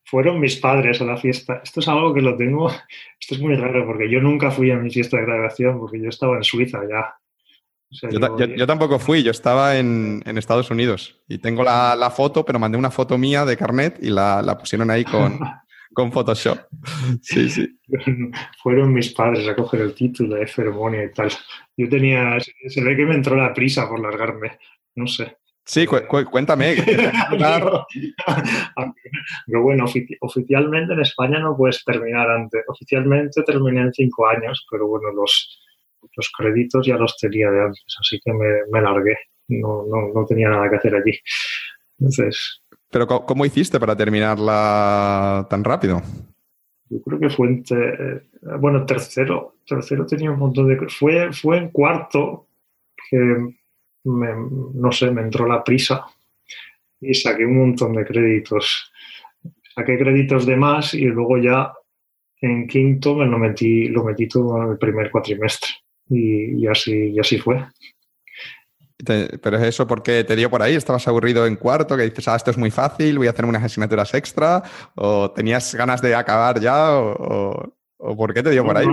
Fueron 0.09 0.39
mis 0.39 0.55
padres 0.55 1.01
a 1.01 1.05
la 1.05 1.17
fiesta. 1.17 1.61
Esto 1.63 1.81
es 1.81 1.87
algo 1.87 2.13
que 2.13 2.21
lo 2.21 2.35
tengo, 2.35 2.71
esto 3.19 3.35
es 3.35 3.39
muy 3.39 3.55
raro 3.55 3.85
porque 3.85 4.09
yo 4.09 4.19
nunca 4.19 4.49
fui 4.49 4.71
a 4.71 4.77
mi 4.77 4.89
fiesta 4.89 5.17
de 5.17 5.23
graduación 5.23 5.79
porque 5.79 6.01
yo 6.01 6.09
estaba 6.09 6.35
en 6.37 6.43
Suiza 6.43 6.79
ya. 6.89 7.15
yo, 8.57 8.65
tampoco 8.65 8.97
fui, 8.97 9.21
yo 9.21 9.29
estaba 9.29 9.77
en, 9.77 10.23
en 10.25 10.37
Estados 10.39 10.71
Unidos 10.71 11.21
y 11.27 11.37
tengo 11.37 11.63
la, 11.63 11.95
la, 11.95 12.09
foto, 12.09 12.43
pero 12.43 12.57
mandé 12.57 12.77
una 12.77 12.89
foto 12.89 13.19
mía 13.19 13.45
de 13.45 13.55
carnet 13.55 13.99
y 14.01 14.09
la, 14.09 14.41
la 14.41 14.57
pusieron 14.57 14.89
ahí 14.89 15.03
con, 15.03 15.39
con 15.93 16.11
Photoshop. 16.11 16.59
Sí, 17.21 17.49
sí. 17.49 17.79
Fueron 18.63 18.91
mis 18.91 19.13
padres 19.13 19.47
a 19.47 19.55
coger 19.55 19.81
el 19.81 19.93
título 19.93 20.37
de 20.37 20.47
ceremonia 20.47 21.03
y 21.03 21.13
tal. 21.13 21.29
Yo 21.77 21.87
tenía, 21.87 22.37
se 22.39 22.83
ve 22.83 22.95
que 22.95 23.05
me 23.05 23.15
entró 23.15 23.35
la 23.35 23.53
prisa 23.53 23.87
por 23.87 23.99
largarme, 23.99 24.57
no 24.95 25.05
sé. 25.05 25.37
Sí, 25.69 25.85
cuéntame. 25.85 26.75
Pero 29.45 29.61
bueno, 29.61 29.85
oficialmente 30.21 30.93
en 30.93 31.01
España 31.01 31.37
no 31.37 31.55
puedes 31.55 31.85
terminar 31.85 32.27
antes. 32.27 32.63
Oficialmente 32.67 33.43
terminé 33.43 33.81
en 33.81 33.93
cinco 33.93 34.27
años, 34.27 34.65
pero 34.71 34.87
bueno, 34.87 35.11
los, 35.11 35.61
los 36.15 36.31
créditos 36.35 36.87
ya 36.87 36.97
los 36.97 37.15
tenía 37.17 37.51
de 37.51 37.65
antes, 37.65 37.85
así 37.99 38.19
que 38.25 38.33
me, 38.33 38.47
me 38.71 38.81
largué. 38.81 39.15
No, 39.49 39.85
no, 39.87 40.11
no 40.11 40.25
tenía 40.25 40.49
nada 40.49 40.67
que 40.71 40.77
hacer 40.77 40.95
allí. 40.95 41.19
Entonces, 41.99 42.63
pero 42.89 43.05
¿cómo 43.07 43.45
hiciste 43.45 43.79
para 43.79 43.95
terminarla 43.95 45.45
tan 45.49 45.63
rápido? 45.63 46.01
Yo 46.89 46.99
creo 47.01 47.19
que 47.19 47.29
fue 47.29 47.47
en, 47.47 47.63
bueno, 48.59 48.87
tercero, 48.87 49.57
tercero 49.67 50.07
tenía 50.07 50.31
un 50.31 50.39
montón 50.39 50.67
de... 50.67 50.89
Fue, 50.89 51.31
fue 51.31 51.57
en 51.57 51.69
cuarto 51.69 52.47
que, 53.09 53.58
no 54.03 54.91
sé, 54.91 55.11
me 55.11 55.21
entró 55.21 55.47
la 55.47 55.63
prisa 55.63 56.05
y 57.01 57.13
saqué 57.13 57.45
un 57.45 57.57
montón 57.57 57.93
de 57.93 58.05
créditos. 58.05 58.91
Saqué 59.75 59.97
créditos 59.97 60.45
de 60.45 60.55
más 60.55 60.93
y 60.93 61.05
luego 61.05 61.37
ya 61.37 61.73
en 62.41 62.67
quinto 62.67 63.15
me 63.15 63.25
lo 63.25 63.37
metí, 63.37 63.87
lo 63.87 64.03
metí 64.03 64.27
todo 64.27 64.61
en 64.61 64.71
el 64.71 64.77
primer 64.77 65.11
cuatrimestre 65.11 65.69
y, 66.09 66.63
y 66.63 66.67
así, 66.67 67.11
y 67.11 67.19
así 67.19 67.37
fue. 67.37 67.65
Pero 69.05 69.57
es 69.57 69.63
eso 69.63 69.87
porque 69.87 70.25
te 70.25 70.35
dio 70.35 70.49
por 70.49 70.61
ahí, 70.61 70.75
estabas 70.75 71.07
aburrido 71.07 71.45
en 71.47 71.55
cuarto, 71.55 71.95
que 71.95 72.03
dices, 72.03 72.27
ah, 72.27 72.35
esto 72.35 72.51
es 72.51 72.57
muy 72.57 72.69
fácil, 72.69 73.17
voy 73.17 73.27
a 73.27 73.29
hacer 73.29 73.45
unas 73.45 73.63
asignaturas 73.63 74.13
extra, 74.13 74.61
o 74.95 75.31
tenías 75.31 75.73
ganas 75.73 76.01
de 76.01 76.15
acabar 76.15 76.59
ya, 76.59 76.99
o, 76.99 77.73
por 77.99 78.33
qué 78.33 78.41
te 78.41 78.51
dio 78.51 78.63
por 78.63 78.77
ahí. 78.77 78.87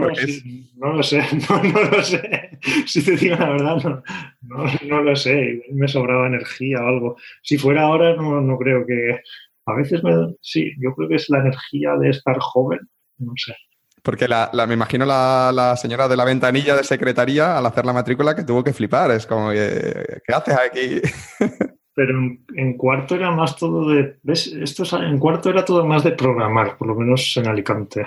No, 0.74 0.92
lo 0.92 1.02
sé, 1.02 1.22
no, 1.48 1.62
lo 1.62 2.02
sé. 2.02 2.58
Si 2.86 3.04
te 3.04 3.16
digo 3.16 3.36
la 3.36 3.50
verdad, 3.50 4.02
no, 4.42 5.02
lo 5.02 5.16
sé. 5.16 5.62
Me 5.72 5.86
sobraba 5.86 6.26
energía 6.26 6.82
o 6.82 6.88
algo. 6.88 7.16
Si 7.42 7.56
fuera 7.56 7.82
ahora, 7.82 8.16
no, 8.16 8.58
creo 8.58 8.84
que. 8.86 9.20
A 9.66 9.74
veces 9.74 10.02
me. 10.02 10.12
Sí, 10.40 10.72
yo 10.78 10.94
creo 10.94 11.08
que 11.08 11.16
es 11.16 11.28
la 11.28 11.38
energía 11.38 11.96
de 11.96 12.10
estar 12.10 12.36
joven, 12.38 12.80
no 13.18 13.32
sé. 13.36 13.54
Porque 14.02 14.28
la, 14.28 14.50
me 14.68 14.74
imagino 14.74 15.04
la, 15.04 15.74
señora 15.76 16.06
de 16.06 16.16
la 16.16 16.24
ventanilla 16.24 16.76
de 16.76 16.84
secretaría 16.84 17.58
al 17.58 17.66
hacer 17.66 17.84
la 17.84 17.92
matrícula 17.92 18.36
que 18.36 18.44
tuvo 18.44 18.62
que 18.62 18.72
flipar. 18.72 19.10
Es 19.10 19.26
como, 19.26 19.50
¿qué 19.50 20.20
haces 20.32 20.56
aquí? 20.56 21.00
Pero 21.94 22.18
en, 22.54 22.76
cuarto 22.76 23.14
era 23.14 23.30
más 23.30 23.56
todo 23.56 23.88
de. 23.88 24.18
¿Ves? 24.22 24.48
Esto 24.48 24.84
en 25.00 25.18
cuarto 25.18 25.48
era 25.48 25.64
todo 25.64 25.84
más 25.86 26.04
de 26.04 26.12
programar, 26.12 26.76
por 26.76 26.88
lo 26.88 26.94
menos 26.94 27.36
en 27.36 27.48
Alicante. 27.48 28.06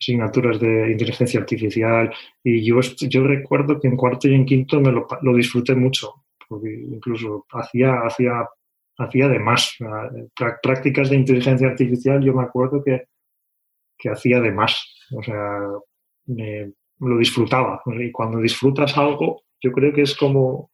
Asignaturas 0.00 0.60
de 0.60 0.92
inteligencia 0.92 1.40
artificial. 1.40 2.12
Y 2.44 2.64
yo, 2.64 2.80
yo 2.80 3.26
recuerdo 3.26 3.80
que 3.80 3.88
en 3.88 3.96
cuarto 3.96 4.28
y 4.28 4.34
en 4.34 4.44
quinto 4.44 4.80
me 4.80 4.92
lo, 4.92 5.06
lo 5.22 5.34
disfruté 5.34 5.74
mucho. 5.74 6.24
Porque 6.48 6.72
incluso 6.72 7.46
hacía, 7.50 8.00
hacía, 8.04 8.48
hacía 8.98 9.28
de 9.28 9.38
más. 9.38 9.76
Prácticas 10.62 11.10
de 11.10 11.16
inteligencia 11.16 11.68
artificial, 11.68 12.22
yo 12.22 12.34
me 12.34 12.42
acuerdo 12.42 12.82
que, 12.84 13.06
que 13.98 14.10
hacía 14.10 14.40
de 14.40 14.52
más 14.52 14.96
o 15.12 15.22
sea, 15.22 15.60
me, 16.26 16.72
lo 17.00 17.18
disfrutaba. 17.18 17.82
Y 17.98 18.10
cuando 18.10 18.40
disfrutas 18.40 18.96
algo, 18.96 19.44
yo 19.60 19.72
creo 19.72 19.92
que 19.92 20.02
es 20.02 20.14
como 20.16 20.70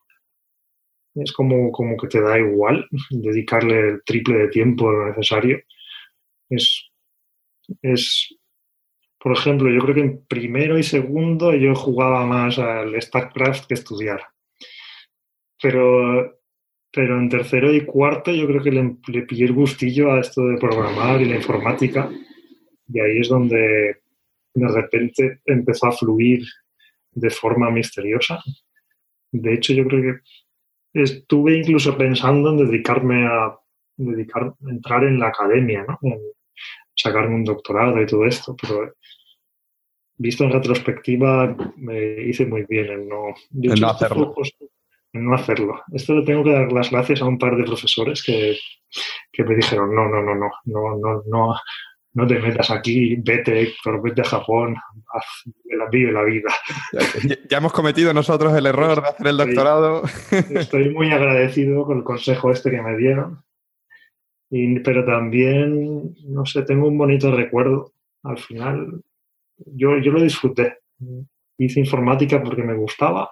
es 1.15 1.31
como, 1.31 1.71
como 1.71 1.95
que 1.95 2.07
te 2.07 2.21
da 2.21 2.39
igual 2.39 2.87
dedicarle 3.11 3.79
el 3.79 4.03
triple 4.03 4.39
de 4.39 4.47
tiempo 4.47 4.91
lo 4.91 5.09
necesario. 5.09 5.59
Es, 6.49 6.89
es, 7.83 8.35
por 9.23 9.31
ejemplo, 9.37 9.71
yo 9.71 9.79
creo 9.79 9.95
que 9.95 10.01
en 10.01 10.25
primero 10.25 10.77
y 10.77 10.83
segundo 10.83 11.55
yo 11.55 11.73
jugaba 11.75 12.25
más 12.25 12.59
al 12.59 13.01
StarCraft 13.01 13.67
que 13.67 13.75
estudiar. 13.75 14.21
Pero, 15.61 16.39
pero 16.91 17.17
en 17.17 17.29
tercero 17.29 17.73
y 17.73 17.85
cuarto 17.85 18.33
yo 18.33 18.45
creo 18.47 18.61
que 18.61 18.71
le, 18.71 18.97
le 19.07 19.21
pillé 19.21 19.45
el 19.45 19.53
gustillo 19.53 20.11
a 20.11 20.19
esto 20.19 20.45
de 20.45 20.57
programar 20.57 21.21
y 21.21 21.25
la 21.25 21.37
informática. 21.37 22.11
Y 22.89 22.99
ahí 22.99 23.19
es 23.19 23.29
donde 23.29 24.01
de 24.55 24.67
repente 24.67 25.39
empezó 25.45 25.87
a 25.87 25.93
fluir 25.93 26.43
de 27.11 27.29
forma 27.29 27.71
misteriosa. 27.71 28.43
De 29.31 29.53
hecho, 29.53 29.71
yo 29.71 29.85
creo 29.87 30.01
que 30.01 31.01
estuve 31.01 31.55
incluso 31.55 31.97
pensando 31.97 32.49
en 32.49 32.57
dedicarme 32.57 33.25
a 33.25 33.57
dedicar, 33.95 34.53
entrar 34.69 35.05
en 35.05 35.17
la 35.17 35.29
academia, 35.29 35.85
¿no? 35.87 35.97
En 36.01 36.19
sacarme 36.95 37.35
un 37.35 37.43
doctorado 37.43 38.01
y 38.01 38.05
todo 38.05 38.25
esto, 38.25 38.55
pero 38.59 38.93
visto 40.17 40.43
en 40.43 40.51
retrospectiva 40.51 41.55
me 41.77 42.21
hice 42.23 42.45
muy 42.45 42.65
bien 42.67 42.89
en 42.89 43.09
no, 43.09 43.33
no 43.51 43.87
hacerlo. 43.87 44.33
En 45.11 45.25
no 45.25 45.35
hacerlo. 45.35 45.81
Esto 45.91 46.15
le 46.15 46.25
tengo 46.25 46.43
que 46.43 46.53
dar 46.53 46.71
las 46.71 46.89
gracias 46.89 47.21
a 47.21 47.25
un 47.25 47.37
par 47.37 47.55
de 47.55 47.63
profesores 47.63 48.23
que, 48.23 48.57
que 49.31 49.43
me 49.43 49.55
dijeron, 49.55 49.93
no, 49.93 50.07
no, 50.07 50.23
no, 50.23 50.35
no, 50.35 50.49
no, 50.65 50.97
no, 50.97 51.23
no, 51.25 51.55
no 52.13 52.27
te 52.27 52.39
metas 52.39 52.69
aquí, 52.69 53.15
vete, 53.17 53.61
Héctor, 53.61 54.01
vete 54.01 54.21
a 54.21 54.25
Japón, 54.25 54.75
la, 55.65 55.89
vive 55.89 56.11
la 56.11 56.23
vida. 56.23 56.53
Ya, 57.49 57.57
hemos 57.57 57.73
cometido 57.73 58.13
nosotros 58.13 58.55
el 58.55 58.65
error 58.65 59.01
de 59.01 59.09
hacer 59.09 59.27
el 59.27 59.37
doctorado. 59.37 60.03
Estoy 60.31 60.89
muy 60.89 61.11
agradecido 61.11 61.85
con 61.85 61.99
el 61.99 62.03
consejo 62.03 62.51
este 62.51 62.71
que 62.71 62.81
me 62.81 62.97
dieron, 62.97 63.43
pero 64.49 65.05
también, 65.05 66.15
no 66.25 66.45
sé, 66.45 66.63
tengo 66.63 66.87
un 66.87 66.97
bonito 66.97 67.35
recuerdo. 67.35 67.93
Al 68.23 68.37
final, 68.37 69.01
yo, 69.57 69.97
yo 69.97 70.11
lo 70.11 70.21
disfruté. 70.21 70.77
Hice 71.57 71.79
informática 71.79 72.41
porque 72.41 72.63
me 72.63 72.75
gustaba 72.75 73.31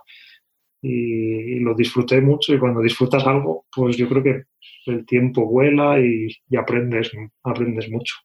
y, 0.82 1.60
lo 1.60 1.76
disfruté 1.76 2.21
mucho 2.21 2.54
y 2.54 2.60
cuando 2.60 2.82
disfrutas 2.82 3.26
algo, 3.26 3.65
pues 3.74 3.97
yo 3.97 4.10
creo 4.10 4.24
que 4.24 4.43
el 4.88 5.06
tiempo 5.06 5.45
vuela 5.45 6.00
y, 6.00 6.28
y 6.50 6.58
aprendes, 6.58 7.12
aprendes 7.43 7.89
mucho. 7.89 8.15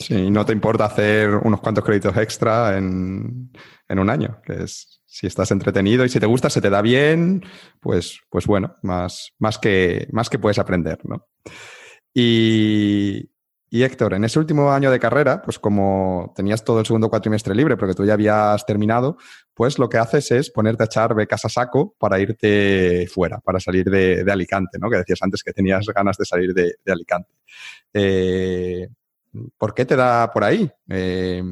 Sí, 0.00 0.30
no 0.30 0.46
te 0.46 0.52
importa 0.52 0.84
hacer 0.84 1.28
unos 1.42 1.60
cuantos 1.60 1.84
créditos 1.84 2.16
extra 2.16 2.78
en, 2.78 3.50
un 3.88 4.10
año, 4.10 4.40
que 4.44 4.62
es 4.62 5.02
si 5.06 5.26
estás 5.26 5.50
entretenido 5.50 6.04
y 6.04 6.08
si 6.08 6.20
te 6.20 6.26
gusta, 6.26 6.50
se 6.50 6.60
te 6.60 6.70
da 6.70 6.82
bien, 6.82 7.42
pues, 7.80 8.20
pues 8.30 8.46
bueno, 8.46 8.76
más, 8.82 9.32
más, 9.38 9.58
que, 9.58 10.06
más 10.12 10.30
que 10.30 10.38
puedes 10.38 10.58
aprender, 10.58 10.98
¿no? 11.04 11.26
Y, 12.14 13.30
Héctor, 13.70 14.14
en 14.14 14.24
ese 14.24 14.38
último 14.38 14.72
año 14.72 14.90
de 14.90 14.98
carrera, 14.98 15.42
pues 15.42 15.58
como 15.58 16.32
tenías 16.34 16.64
todo 16.64 16.80
el 16.80 16.86
segundo 16.86 17.10
cuatrimestre 17.10 17.54
libre, 17.54 17.76
porque 17.76 17.94
tú 17.94 18.04
ya 18.04 18.14
habías 18.14 18.64
terminado, 18.64 19.18
pues 19.54 19.78
lo 19.78 19.88
que 19.88 19.98
haces 19.98 20.30
es 20.30 20.50
ponerte 20.50 20.84
a 20.84 20.86
echar 20.86 21.14
becas 21.14 21.44
a 21.44 21.48
saco 21.48 21.94
para 21.98 22.18
irte 22.18 23.06
fuera, 23.12 23.38
para 23.40 23.60
salir 23.60 23.84
de, 23.90 24.24
Alicante, 24.30 24.78
¿no? 24.78 24.90
Que 24.90 24.98
decías 24.98 25.22
antes 25.22 25.42
que 25.42 25.52
tenías 25.52 25.86
ganas 25.86 26.16
de 26.16 26.24
salir 26.24 26.54
de, 26.54 26.76
Alicante. 26.86 27.32
Eh, 27.92 28.88
¿Por 29.56 29.74
qué 29.74 29.84
te 29.84 29.96
da 29.96 30.30
por 30.32 30.44
ahí? 30.44 30.70
Eh, 30.88 31.42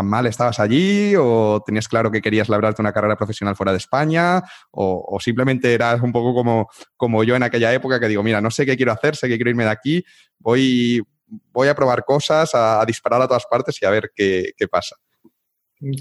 ¿Tan 0.00 0.08
mal 0.08 0.24
estabas 0.24 0.58
allí 0.58 1.12
o 1.14 1.62
tenías 1.62 1.86
claro 1.86 2.10
que 2.10 2.22
querías 2.22 2.48
labrarte 2.48 2.80
una 2.80 2.90
carrera 2.90 3.18
profesional 3.18 3.54
fuera 3.54 3.72
de 3.72 3.76
España 3.76 4.40
o, 4.70 5.18
simplemente 5.20 5.74
eras 5.74 6.00
un 6.00 6.10
poco 6.10 6.32
como, 6.32 6.70
como 6.96 7.22
yo 7.22 7.36
en 7.36 7.42
aquella 7.42 7.70
época 7.74 8.00
que 8.00 8.08
digo, 8.08 8.22
mira, 8.22 8.40
no 8.40 8.50
sé 8.50 8.64
qué 8.64 8.78
quiero 8.78 8.92
hacer, 8.92 9.14
sé 9.14 9.28
que 9.28 9.36
quiero 9.36 9.50
irme 9.50 9.64
de 9.64 9.70
aquí, 9.70 10.02
voy, 10.38 11.02
voy 11.52 11.68
a 11.68 11.74
probar 11.74 12.02
cosas, 12.06 12.48
a, 12.54 12.82
disparar 12.86 13.20
a 13.20 13.28
todas 13.28 13.44
partes 13.44 13.76
y 13.82 13.84
a 13.84 13.90
ver 13.90 14.10
qué, 14.16 14.52
qué 14.56 14.68
pasa? 14.68 14.96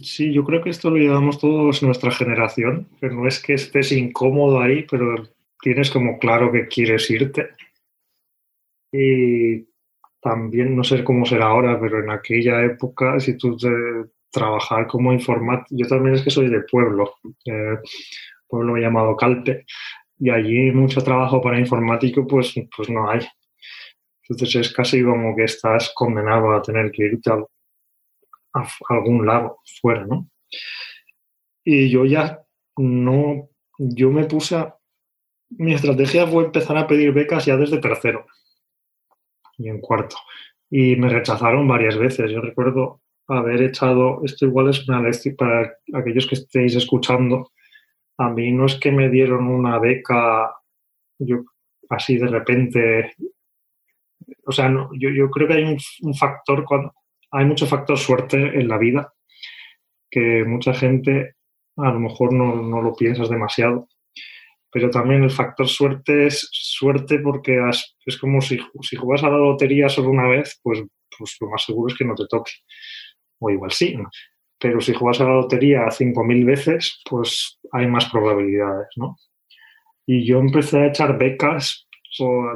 Sí, 0.02 0.32
yo 0.32 0.46
creo 0.46 0.64
que 0.64 0.70
esto 0.70 0.90
lo 0.90 0.96
llevamos 0.96 1.38
todos 1.38 1.84
nuestra 1.84 2.12
generación, 2.12 2.88
pero 3.02 3.16
no 3.16 3.28
es 3.28 3.44
que 3.44 3.56
estés 3.56 3.92
incómodo 3.92 4.62
ahí, 4.62 4.86
pero 4.90 5.28
tienes 5.62 5.92
como 5.92 6.20
claro 6.20 6.54
que 6.54 6.70
quieres 6.70 7.12
irte. 7.12 7.50
Y 8.94 9.68
también, 10.22 10.76
no 10.76 10.84
sé 10.84 11.04
cómo 11.04 11.26
será 11.26 11.48
ahora, 11.48 11.80
pero 11.80 12.04
en 12.04 12.10
aquella 12.12 12.64
época, 12.64 13.20
si 13.20 13.38
tú 13.38 13.56
te, 13.58 13.70
trabajar 14.32 14.88
como 14.88 15.14
informático, 15.14 15.76
yo 15.78 15.88
también 15.88 16.16
es 16.16 16.22
que 16.22 16.30
soy 16.30 16.50
de 16.50 16.62
pueblo, 16.62 17.16
eh, 17.46 17.78
pueblo 18.48 18.78
llamado 18.78 19.16
Calpe, 19.16 19.66
y 20.20 20.30
allí 20.30 20.72
mucho 20.72 21.02
trabajo 21.02 21.42
para 21.42 21.60
informático, 21.60 22.28
pues, 22.28 22.54
pues 22.76 22.90
no 22.90 23.10
hay. 23.10 23.22
Entonces 24.24 24.68
es 24.68 24.74
casi 24.74 25.04
como 25.04 25.36
que 25.36 25.46
estás 25.46 25.92
condenado 25.96 26.52
a 26.52 26.62
tener 26.62 26.92
que 26.92 27.06
irte 27.06 27.32
a, 27.32 27.38
algún 28.90 29.26
lado 29.26 29.60
fuera, 29.82 30.06
¿no? 30.06 30.30
Y 31.64 31.90
yo 31.90 32.06
ya 32.06 32.42
no, 32.78 33.50
yo 33.78 34.12
me 34.12 34.26
puse 34.26 34.56
a... 34.56 34.76
Mi 35.52 35.74
estrategia 35.74 36.28
fue 36.28 36.46
empezar 36.46 36.78
a 36.78 36.88
pedir 36.88 37.12
becas 37.12 37.46
ya 37.46 37.58
desde 37.58 37.80
tercero 37.80 38.26
y 39.60 39.70
en 39.70 39.80
cuarto. 39.80 40.16
Y 40.72 40.96
me 40.96 41.10
rechazaron 41.10 41.68
varias 41.68 41.98
veces. 41.98 42.32
Yo 42.32 42.42
recuerdo 42.42 43.02
haber 43.28 43.62
echado, 43.62 44.22
esto 44.24 44.46
igual 44.46 44.70
es 44.70 44.88
una 44.90 45.02
lección 45.02 45.36
para 45.36 45.72
aquellos 45.94 46.26
que 46.26 46.36
estéis 46.36 46.76
escuchando, 46.76 47.52
a 48.18 48.30
mí 48.30 48.52
no 48.52 48.66
es 48.66 48.76
que 48.80 48.92
me 48.92 49.10
dieron 49.10 49.48
una 49.48 49.78
beca 49.78 50.52
yo 51.20 51.44
así 51.90 52.18
de 52.18 52.28
repente, 52.28 53.14
o 54.46 54.52
sea, 54.52 54.72
yo, 54.94 55.10
yo, 55.10 55.30
creo 55.30 55.48
que 55.48 55.54
hay 55.56 55.64
un, 56.02 56.14
factor, 56.16 56.64
cuando, 56.66 56.94
hay 57.32 57.46
mucho 57.46 57.66
factor 57.66 57.98
suerte 57.98 58.38
en 58.38 58.68
la 58.68 58.78
vida, 58.78 59.14
que 60.10 60.44
mucha 60.46 60.74
gente 60.74 61.36
a 61.78 61.92
lo 61.92 62.00
mejor 62.00 62.34
no, 62.34 62.56
no 62.56 62.82
lo 62.82 62.96
piensas 62.96 63.30
demasiado, 63.30 63.88
pero 64.72 64.90
también 64.90 65.24
el 65.24 65.32
factor 65.32 65.68
suerte 65.68 66.28
es 66.28 66.48
suerte 66.52 67.20
porque 67.20 67.60
es 68.06 68.18
como 68.18 68.42
si, 68.42 68.60
si 68.82 68.96
juegas 68.96 69.24
a 69.24 69.30
la 69.30 69.38
lotería 69.38 69.90
solo 69.90 70.10
una 70.10 70.28
vez, 70.28 70.60
pues, 70.64 70.84
pues 71.18 71.38
lo 71.42 71.50
más 71.50 71.64
seguro 71.64 71.92
es 71.92 71.98
que 71.98 72.06
no 72.06 72.16
te 72.16 72.28
toque. 72.28 72.52
O 73.40 73.50
igual 73.50 73.72
sí, 73.72 73.96
pero 74.60 74.82
si 74.82 74.94
juegas 74.94 75.22
a 75.22 75.26
la 75.26 75.36
lotería 75.36 75.90
5.000 75.90 76.46
veces, 76.46 77.02
pues 77.10 77.60
hay 77.72 77.88
más 77.88 78.10
probabilidades, 78.10 78.90
¿no? 78.98 79.16
Y 80.06 80.26
yo 80.26 80.40
empecé 80.40 80.80
a 80.80 80.88
echar 80.88 81.18
becas 81.18 81.88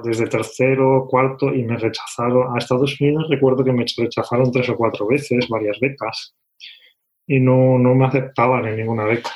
desde 0.03 0.27
tercero, 0.27 1.07
cuarto 1.09 1.53
y 1.53 1.63
me 1.63 1.77
rechazaron. 1.77 2.53
A 2.53 2.57
Estados 2.57 2.99
Unidos 2.99 3.27
recuerdo 3.29 3.63
que 3.63 3.71
me 3.71 3.85
rechazaron 3.97 4.51
tres 4.51 4.67
o 4.69 4.75
cuatro 4.75 5.07
veces, 5.07 5.47
varias 5.47 5.79
becas, 5.79 6.35
y 7.27 7.39
no, 7.39 7.77
no 7.77 7.95
me 7.95 8.05
aceptaban 8.05 8.65
en 8.65 8.77
ninguna 8.77 9.05
beca 9.05 9.31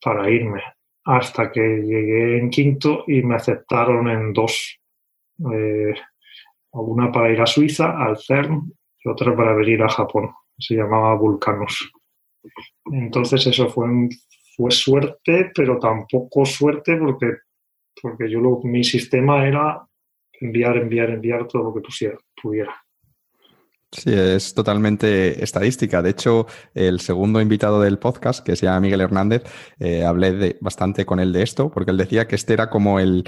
para 0.00 0.30
irme 0.30 0.62
hasta 1.04 1.50
que 1.50 1.60
llegué 1.60 2.38
en 2.38 2.50
quinto 2.50 3.04
y 3.06 3.22
me 3.22 3.36
aceptaron 3.36 4.08
en 4.08 4.32
dos. 4.32 4.78
Eh, 5.52 5.94
una 6.72 7.10
para 7.12 7.30
ir 7.30 7.40
a 7.40 7.46
Suiza, 7.46 7.96
al 7.98 8.16
CERN, 8.18 8.72
y 9.04 9.08
otra 9.08 9.34
para 9.36 9.54
venir 9.54 9.82
a 9.82 9.88
Japón. 9.88 10.30
Se 10.58 10.74
llamaba 10.74 11.14
Vulcanus. 11.14 11.92
Entonces 12.92 13.46
eso 13.46 13.68
fue, 13.68 13.88
fue 14.56 14.70
suerte, 14.70 15.50
pero 15.54 15.78
tampoco 15.78 16.44
suerte 16.44 16.96
porque, 16.96 17.32
porque 18.00 18.30
yo 18.30 18.40
lo, 18.40 18.60
mi 18.62 18.84
sistema 18.84 19.46
era 19.46 19.86
enviar, 20.40 20.76
enviar, 20.76 21.10
enviar 21.10 21.46
todo 21.46 21.64
lo 21.64 21.74
que 21.74 21.80
pusiera, 21.80 22.18
pudiera. 22.40 22.74
Sí, 23.94 24.10
es 24.10 24.54
totalmente 24.54 25.44
estadística. 25.44 26.00
De 26.00 26.08
hecho, 26.08 26.46
el 26.72 27.00
segundo 27.00 27.42
invitado 27.42 27.78
del 27.82 27.98
podcast, 27.98 28.42
que 28.42 28.56
se 28.56 28.64
llama 28.64 28.80
Miguel 28.80 29.02
Hernández, 29.02 29.42
eh, 29.78 30.02
hablé 30.02 30.32
de, 30.32 30.56
bastante 30.62 31.04
con 31.04 31.20
él 31.20 31.30
de 31.30 31.42
esto, 31.42 31.70
porque 31.70 31.90
él 31.90 31.98
decía 31.98 32.26
que 32.26 32.36
este 32.36 32.54
era 32.54 32.70
como 32.70 32.98
el, 32.98 33.24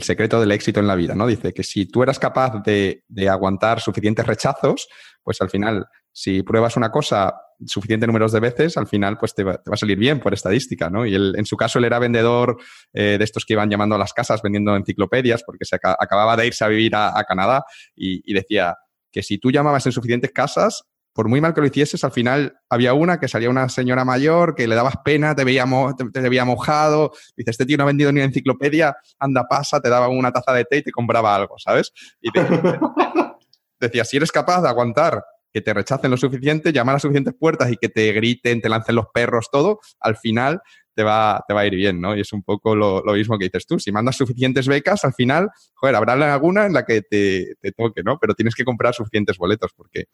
secreto 0.00 0.40
del 0.40 0.50
éxito 0.50 0.80
en 0.80 0.88
la 0.88 0.96
vida, 0.96 1.14
¿no? 1.14 1.28
Dice 1.28 1.52
que 1.52 1.62
si 1.62 1.86
tú 1.86 2.02
eras 2.02 2.18
capaz 2.18 2.64
de, 2.64 3.04
aguantar 3.30 3.80
suficientes 3.80 4.26
rechazos, 4.26 4.88
pues 5.22 5.40
al 5.40 5.50
final, 5.50 5.86
si 6.10 6.42
pruebas 6.42 6.76
una 6.76 6.90
cosa 6.90 7.36
suficiente 7.64 8.08
números 8.08 8.32
de 8.32 8.40
veces, 8.40 8.76
al 8.76 8.88
final 8.88 9.18
pues 9.18 9.34
te 9.36 9.44
va, 9.44 9.62
a 9.64 9.76
salir 9.76 9.98
bien 9.98 10.18
por 10.18 10.34
estadística, 10.34 10.90
¿no? 10.90 11.06
Y 11.06 11.14
él, 11.14 11.34
en 11.38 11.46
su 11.46 11.56
caso 11.56 11.78
él 11.78 11.84
era 11.84 12.00
vendedor 12.00 12.56
eh, 12.92 13.18
de 13.18 13.24
estos 13.24 13.44
que 13.44 13.52
iban 13.52 13.70
llamando 13.70 13.94
a 13.94 13.98
las 13.98 14.12
casas 14.12 14.42
vendiendo 14.42 14.74
enciclopedias 14.74 15.44
porque 15.44 15.64
se 15.64 15.76
acababa 15.76 16.36
de 16.36 16.48
irse 16.48 16.64
a 16.64 16.68
vivir 16.68 16.96
a, 16.96 17.22
Canadá 17.24 17.64
y 17.94 18.34
decía, 18.34 18.74
que 19.12 19.22
si 19.22 19.38
tú 19.38 19.50
llamabas 19.50 19.86
en 19.86 19.92
suficientes 19.92 20.32
casas, 20.32 20.84
por 21.12 21.28
muy 21.28 21.40
mal 21.40 21.52
que 21.54 21.60
lo 21.60 21.66
hicieses, 21.66 22.02
al 22.04 22.12
final 22.12 22.56
había 22.70 22.94
una 22.94 23.20
que 23.20 23.28
salía 23.28 23.50
una 23.50 23.68
señora 23.68 24.04
mayor 24.04 24.54
que 24.54 24.66
le 24.66 24.74
dabas 24.74 24.94
pena, 25.04 25.34
te 25.34 25.44
veía, 25.44 25.64
te, 26.12 26.44
mojado, 26.44 27.12
dices, 27.36 27.52
este 27.52 27.66
tío 27.66 27.76
no 27.76 27.84
ha 27.84 27.86
vendido 27.86 28.10
ni 28.12 28.20
una 28.20 28.26
enciclopedia, 28.26 28.96
anda, 29.18 29.46
pasa, 29.48 29.80
te 29.80 29.90
daba 29.90 30.08
una 30.08 30.32
taza 30.32 30.52
de 30.52 30.64
té 30.64 30.78
y 30.78 30.82
te 30.82 30.90
compraba 30.90 31.34
algo, 31.34 31.56
¿sabes? 31.58 31.92
Te, 32.20 32.30
decía, 33.80 34.04
si 34.04 34.16
eres 34.16 34.32
capaz 34.32 34.62
de 34.62 34.68
aguantar 34.68 35.22
que 35.52 35.60
te 35.60 35.74
rechacen 35.74 36.10
lo 36.10 36.16
suficiente, 36.16 36.72
llamar 36.72 36.96
a 36.96 36.98
suficientes 36.98 37.34
puertas 37.38 37.70
y 37.70 37.76
que 37.76 37.90
te 37.90 38.10
griten, 38.12 38.62
te 38.62 38.70
lancen 38.70 38.94
los 38.94 39.06
perros, 39.12 39.48
todo, 39.52 39.80
al 40.00 40.16
final 40.16 40.62
te 40.94 41.02
va, 41.02 41.42
te 41.46 41.54
va 41.54 41.60
a 41.60 41.66
ir 41.66 41.74
bien, 41.74 42.00
¿no? 42.00 42.16
Y 42.16 42.20
es 42.20 42.32
un 42.32 42.42
poco 42.42 42.74
lo, 42.74 43.02
mismo 43.04 43.38
que 43.38 43.46
dices 43.46 43.66
tú. 43.66 43.78
Si 43.78 43.92
mandas 43.92 44.16
suficientes 44.16 44.66
becas, 44.66 45.04
al 45.04 45.14
final, 45.14 45.50
joder, 45.74 45.96
habrá 45.96 46.12
alguna 46.32 46.66
en 46.66 46.72
la 46.72 46.84
que 46.84 47.02
te, 47.02 47.56
toque, 47.76 48.02
¿no? 48.02 48.18
Pero 48.18 48.34
tienes 48.34 48.54
que 48.54 48.64
comprar 48.64 48.94
suficientes 48.94 49.38
boletos 49.38 49.72
porque, 49.76 50.04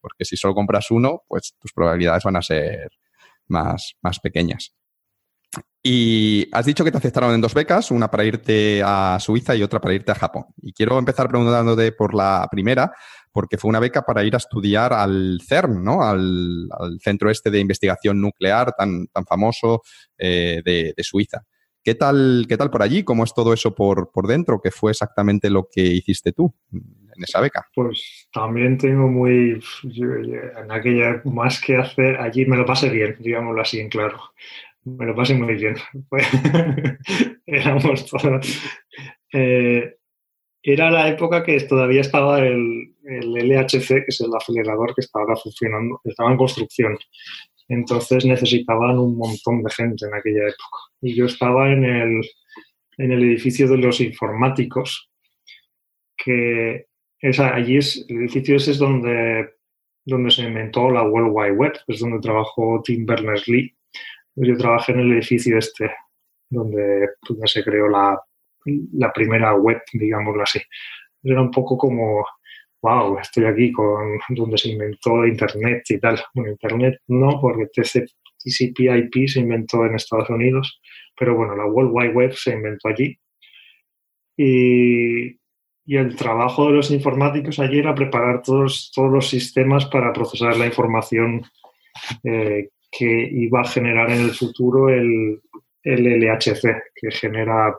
porque 0.00 0.24
si 0.24 0.36
solo 0.36 0.54
compras 0.54 0.90
uno, 0.90 1.22
pues 1.28 1.54
tus 1.58 1.72
probabilidades 1.72 2.24
van 2.24 2.36
a 2.36 2.42
ser 2.42 2.90
más, 3.48 3.94
más 4.02 4.20
pequeñas. 4.20 4.74
Y 5.88 6.48
has 6.52 6.66
dicho 6.66 6.84
que 6.84 6.90
te 6.90 6.98
aceptaron 6.98 7.32
en 7.32 7.40
dos 7.40 7.54
becas, 7.54 7.92
una 7.92 8.10
para 8.10 8.24
irte 8.24 8.82
a 8.84 9.18
Suiza 9.20 9.54
y 9.54 9.62
otra 9.62 9.80
para 9.80 9.94
irte 9.94 10.10
a 10.10 10.16
Japón. 10.16 10.46
Y 10.60 10.72
quiero 10.72 10.98
empezar 10.98 11.28
preguntándote 11.28 11.92
por 11.92 12.12
la 12.12 12.48
primera, 12.50 12.92
porque 13.36 13.58
fue 13.58 13.68
una 13.68 13.80
beca 13.80 14.00
para 14.00 14.24
ir 14.24 14.32
a 14.32 14.38
estudiar 14.38 14.94
al 14.94 15.42
CERN, 15.46 15.84
¿no? 15.84 16.02
Al, 16.02 16.70
centro 17.00 17.30
este 17.30 17.50
de 17.50 17.60
investigación 17.60 18.18
nuclear 18.18 18.72
tan, 18.72 19.08
famoso 19.28 19.82
eh, 20.16 20.62
de, 20.64 20.94
Suiza. 21.02 21.42
¿Qué 21.84 21.94
tal, 21.94 22.46
¿Qué 22.48 22.56
tal 22.56 22.70
por 22.70 22.82
allí? 22.82 23.04
¿Cómo 23.04 23.24
es 23.24 23.34
todo 23.34 23.52
eso 23.52 23.74
por, 23.74 24.10
por 24.10 24.26
dentro? 24.26 24.58
¿Qué 24.62 24.70
fue 24.70 24.92
exactamente 24.92 25.50
lo 25.50 25.68
que 25.70 25.82
hiciste 25.82 26.32
tú 26.32 26.54
en 26.72 27.22
esa 27.22 27.42
beca? 27.42 27.66
Pues 27.74 28.26
también 28.32 28.78
tengo 28.78 29.06
muy, 29.06 29.62
en 29.84 30.70
aquella, 30.70 31.20
más 31.26 31.60
que 31.60 31.76
hacer, 31.76 32.16
allí 32.16 32.46
me 32.46 32.56
lo 32.56 32.64
pasé 32.64 32.88
bien, 32.88 33.16
digámoslo 33.20 33.60
así 33.60 33.80
en 33.80 33.90
claro. 33.90 34.18
Me 34.82 35.04
lo 35.04 35.14
pasé 35.14 35.34
muy 35.34 35.56
bien. 35.56 35.76
Éramos 37.46 38.06
todos. 38.06 38.62
Eh, 39.30 39.96
era 40.66 40.90
la 40.90 41.08
época 41.08 41.44
que 41.44 41.60
todavía 41.60 42.00
estaba 42.00 42.40
el, 42.40 42.92
LHC, 43.04 43.86
que 43.86 44.04
es 44.08 44.20
el 44.20 44.34
acelerador 44.34 44.96
que 44.96 45.00
estaba 45.02 45.36
funcionando, 45.36 46.00
estaba 46.02 46.32
en 46.32 46.36
construcción. 46.36 46.98
Entonces 47.68 48.24
necesitaban 48.24 48.98
un 48.98 49.16
montón 49.16 49.62
de 49.62 49.70
gente 49.70 50.06
en 50.06 50.14
aquella 50.14 50.42
época. 50.42 50.78
Y 51.02 51.14
yo 51.14 51.26
estaba 51.26 51.72
en 51.72 51.84
el, 51.84 52.20
en 52.98 53.12
el 53.12 53.22
edificio 53.22 53.68
de 53.68 53.78
los 53.78 54.00
informáticos, 54.00 55.08
que 56.16 56.86
es, 57.20 57.38
allí 57.38 57.76
es, 57.76 58.04
el 58.08 58.22
edificio 58.22 58.56
ese 58.56 58.72
es 58.72 58.78
donde, 58.78 59.48
donde 60.04 60.32
se 60.32 60.42
inventó 60.42 60.90
la 60.90 61.04
World 61.04 61.30
Wide 61.32 61.52
Web, 61.52 61.74
es 61.86 62.00
donde 62.00 62.18
trabajó 62.18 62.82
Tim 62.84 63.06
Berners-Lee. 63.06 63.72
Yo 64.34 64.56
trabajé 64.56 64.92
en 64.92 65.00
el 65.00 65.12
edificio 65.12 65.58
este, 65.58 65.92
donde, 66.50 67.10
donde 67.28 67.46
se 67.46 67.62
creó 67.62 67.88
la, 67.88 68.20
la 68.92 69.12
primera 69.12 69.54
web, 69.54 69.82
digámoslo 69.92 70.42
así. 70.42 70.60
Era 71.22 71.40
un 71.40 71.50
poco 71.50 71.76
como, 71.76 72.24
wow, 72.82 73.18
estoy 73.18 73.44
aquí 73.44 73.72
con 73.72 74.18
donde 74.30 74.58
se 74.58 74.70
inventó 74.70 75.26
Internet 75.26 75.82
y 75.88 75.98
tal. 75.98 76.20
Bueno, 76.34 76.52
Internet 76.52 77.00
no, 77.08 77.40
porque 77.40 77.66
TCP/IP 77.66 79.28
se 79.28 79.40
inventó 79.40 79.84
en 79.86 79.94
Estados 79.94 80.30
Unidos, 80.30 80.80
pero 81.18 81.34
bueno, 81.36 81.56
la 81.56 81.66
World 81.66 81.90
Wide 81.92 82.12
Web 82.12 82.32
se 82.34 82.52
inventó 82.52 82.88
allí. 82.88 83.18
Y, 84.36 85.38
y 85.86 85.96
el 85.96 86.14
trabajo 86.16 86.66
de 86.66 86.74
los 86.74 86.90
informáticos 86.90 87.58
allí 87.58 87.78
era 87.78 87.94
preparar 87.94 88.42
todos, 88.42 88.92
todos 88.94 89.10
los 89.10 89.28
sistemas 89.28 89.86
para 89.86 90.12
procesar 90.12 90.56
la 90.56 90.66
información 90.66 91.42
eh, 92.24 92.68
que 92.90 93.28
iba 93.32 93.60
a 93.60 93.68
generar 93.68 94.10
en 94.10 94.22
el 94.22 94.30
futuro 94.32 94.88
el, 94.88 95.40
el 95.82 96.20
LHC, 96.20 96.82
que 96.94 97.10
genera 97.10 97.74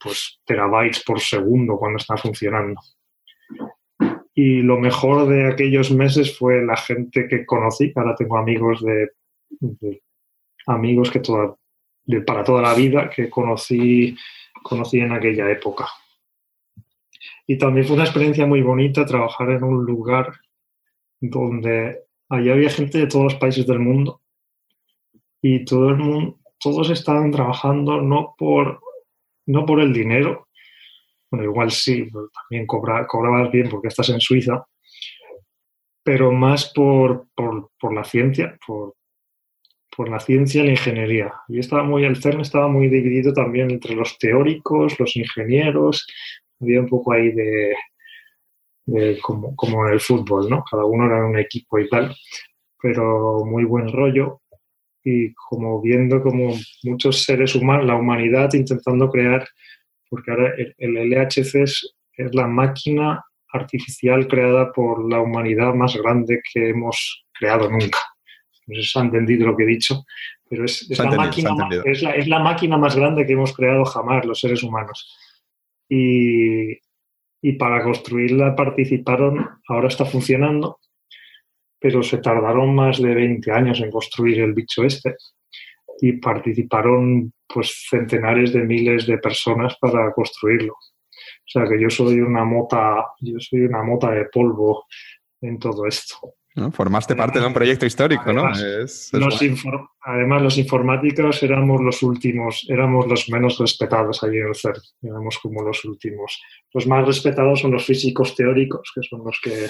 pues, 0.00 0.40
terabytes 0.44 1.02
por 1.04 1.20
segundo 1.20 1.76
cuando 1.76 1.98
está 1.98 2.16
funcionando. 2.16 2.80
Y 4.34 4.62
lo 4.62 4.78
mejor 4.78 5.28
de 5.28 5.46
aquellos 5.46 5.90
meses 5.90 6.36
fue 6.36 6.64
la 6.64 6.76
gente 6.76 7.28
que 7.28 7.44
conocí. 7.44 7.92
Ahora 7.94 8.14
tengo 8.14 8.38
amigos 8.38 8.82
de, 8.82 9.10
amigos 10.66 11.10
que 11.10 11.20
toda, 11.20 11.54
para 12.26 12.42
toda 12.42 12.62
la 12.62 12.74
vida 12.74 13.10
que 13.10 13.28
conocí, 13.28 14.16
conocí 14.62 15.00
en 15.00 15.12
aquella 15.12 15.50
época. 15.50 15.86
Y 17.46 17.58
también 17.58 17.86
fue 17.86 17.96
una 17.96 18.04
experiencia 18.04 18.46
muy 18.46 18.62
bonita 18.62 19.04
trabajar 19.04 19.50
en 19.50 19.64
un 19.64 19.84
lugar 19.84 20.32
donde 21.20 22.00
allí 22.28 22.50
había 22.50 22.70
gente 22.70 22.98
de 22.98 23.06
todos 23.06 23.24
los 23.24 23.34
países 23.34 23.66
del 23.66 23.78
mundo 23.78 24.22
y 25.42 25.64
todo 25.64 25.90
el 25.90 25.96
mundo, 25.96 26.38
todos 26.58 26.88
estaban 26.90 27.30
trabajando 27.30 28.00
no 28.00 28.34
por 28.38 28.80
no 29.46 29.66
por 29.66 29.80
el 29.80 29.92
dinero, 29.92 30.48
bueno, 31.32 31.46
igual 31.46 31.70
sí, 31.70 32.08
también 32.10 32.66
cobra, 32.66 33.06
cobrabas 33.06 33.50
bien 33.50 33.70
porque 33.70 33.88
estás 33.88 34.10
en 34.10 34.20
Suiza, 34.20 34.66
pero 36.02 36.30
más 36.30 36.70
por, 36.74 37.28
la 37.90 38.04
ciencia, 38.04 38.58
por, 38.66 38.94
la 40.10 40.20
ciencia 40.20 40.62
y 40.62 40.66
la 40.66 40.72
ingeniería. 40.72 41.32
Y 41.48 41.58
estaba 41.58 41.84
muy, 41.84 42.04
el 42.04 42.20
CERN 42.20 42.40
estaba 42.40 42.68
muy 42.68 42.88
dividido 42.88 43.32
también 43.32 43.70
entre 43.70 43.94
los 43.94 44.18
teóricos, 44.18 45.00
los 45.00 45.16
ingenieros, 45.16 46.06
había 46.60 46.80
un 46.80 46.88
poco 46.88 47.12
ahí 47.12 47.32
de, 47.32 47.74
como, 49.22 49.56
como, 49.56 49.86
en 49.86 49.94
el 49.94 50.00
fútbol, 50.00 50.50
¿no? 50.50 50.62
Cada 50.70 50.84
uno 50.84 51.06
era 51.06 51.24
un 51.24 51.38
equipo 51.38 51.78
y 51.78 51.88
tal, 51.88 52.14
pero 52.80 53.42
muy 53.46 53.64
buen 53.64 53.90
rollo. 53.90 54.41
Y 55.04 55.32
como 55.34 55.80
viendo 55.80 56.22
como 56.22 56.54
muchos 56.84 57.24
seres 57.24 57.54
humanos, 57.54 57.86
la 57.86 57.96
humanidad 57.96 58.52
intentando 58.54 59.10
crear, 59.10 59.46
porque 60.08 60.30
ahora 60.30 60.52
el, 60.78 60.94
LHC 60.94 61.54
es, 61.56 61.94
la 62.32 62.46
máquina 62.46 63.24
artificial 63.52 64.28
creada 64.28 64.72
por 64.72 65.08
la 65.10 65.20
humanidad 65.20 65.74
más 65.74 65.96
grande 65.96 66.40
que 66.52 66.70
hemos 66.70 67.24
creado 67.32 67.70
nunca. 67.70 67.98
No 68.66 68.76
sé 68.76 68.82
si 68.82 68.88
se 68.88 68.98
ha 68.98 69.02
entendido 69.02 69.46
lo 69.46 69.56
que 69.56 69.64
he 69.64 69.66
dicho, 69.66 70.04
pero 70.48 70.64
es, 70.64 70.88
la 70.98 71.10
máquina, 71.10 71.50
es, 71.84 72.02
la, 72.02 72.12
es, 72.12 72.28
la, 72.28 72.38
máquina 72.38 72.76
más 72.76 72.94
grande 72.94 73.26
que 73.26 73.32
hemos 73.32 73.52
creado 73.54 73.84
jamás 73.84 74.24
los 74.24 74.38
seres 74.38 74.62
humanos. 74.62 75.16
Y, 75.88 76.78
y 77.42 77.52
para 77.58 77.82
construirla 77.82 78.54
participaron, 78.54 79.48
ahora 79.68 79.88
está 79.88 80.04
funcionando, 80.04 80.78
pero 81.82 82.02
se 82.02 82.18
tardaron 82.18 82.74
más 82.74 83.02
de 83.02 83.12
20 83.12 83.50
años 83.50 83.80
en 83.80 83.90
construir 83.90 84.40
el 84.40 84.54
bicho 84.54 84.84
este 84.84 85.16
y 86.00 86.12
participaron 86.12 87.32
pues 87.46 87.86
centenares 87.90 88.52
de 88.52 88.62
miles 88.62 89.06
de 89.06 89.18
personas 89.18 89.76
para 89.80 90.12
construirlo. 90.12 90.74
O 90.74 91.50
sea 91.52 91.64
que 91.68 91.80
yo 91.80 91.90
soy 91.90 92.20
una 92.20 92.44
mota, 92.44 93.04
yo 93.20 93.38
soy 93.40 93.62
una 93.62 93.82
mota 93.82 94.10
de 94.10 94.26
polvo 94.26 94.86
en 95.40 95.58
todo 95.58 95.86
esto. 95.86 96.34
Formaste 96.72 97.16
parte 97.16 97.40
de 97.40 97.46
un 97.46 97.54
proyecto 97.54 97.86
histórico, 97.86 98.24
además, 98.26 98.62
¿no? 99.12 99.20
los 99.20 99.40
además, 100.02 100.42
los 100.42 100.58
informáticos 100.58 101.42
éramos 101.42 101.80
los 101.80 102.02
últimos, 102.02 102.66
éramos 102.68 103.06
los 103.06 103.30
menos 103.30 103.58
respetados 103.58 104.22
allí 104.22 104.36
en 104.36 104.48
el 104.48 104.54
CERN, 104.54 104.82
éramos 105.02 105.38
como 105.38 105.62
los 105.62 105.82
últimos. 105.86 106.42
Los 106.74 106.86
más 106.86 107.06
respetados 107.06 107.60
son 107.60 107.70
los 107.70 107.86
físicos 107.86 108.34
teóricos, 108.36 108.92
que 108.94 109.00
son 109.02 109.24
los 109.24 109.40
que, 109.42 109.66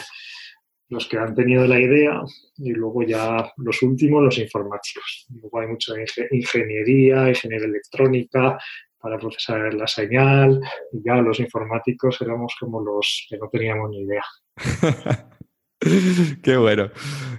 los 0.92 1.08
que 1.08 1.16
han 1.16 1.34
tenido 1.34 1.66
la 1.66 1.80
idea, 1.80 2.20
y 2.58 2.72
luego 2.72 3.02
ya 3.02 3.50
los 3.56 3.82
últimos, 3.82 4.22
los 4.22 4.38
informáticos. 4.38 5.26
Luego 5.40 5.60
hay 5.60 5.68
mucha 5.68 5.94
ingeniería, 6.30 7.28
ingeniería 7.28 7.66
electrónica, 7.66 8.58
para 8.98 9.18
procesar 9.18 9.72
la 9.74 9.86
señal, 9.86 10.60
y 10.92 11.02
ya 11.04 11.16
los 11.16 11.40
informáticos 11.40 12.20
éramos 12.20 12.54
como 12.60 12.80
los 12.80 13.26
que 13.28 13.38
no 13.38 13.48
teníamos 13.48 13.90
ni 13.90 14.02
idea. 14.02 14.24
Qué 16.42 16.56
bueno. 16.56 16.90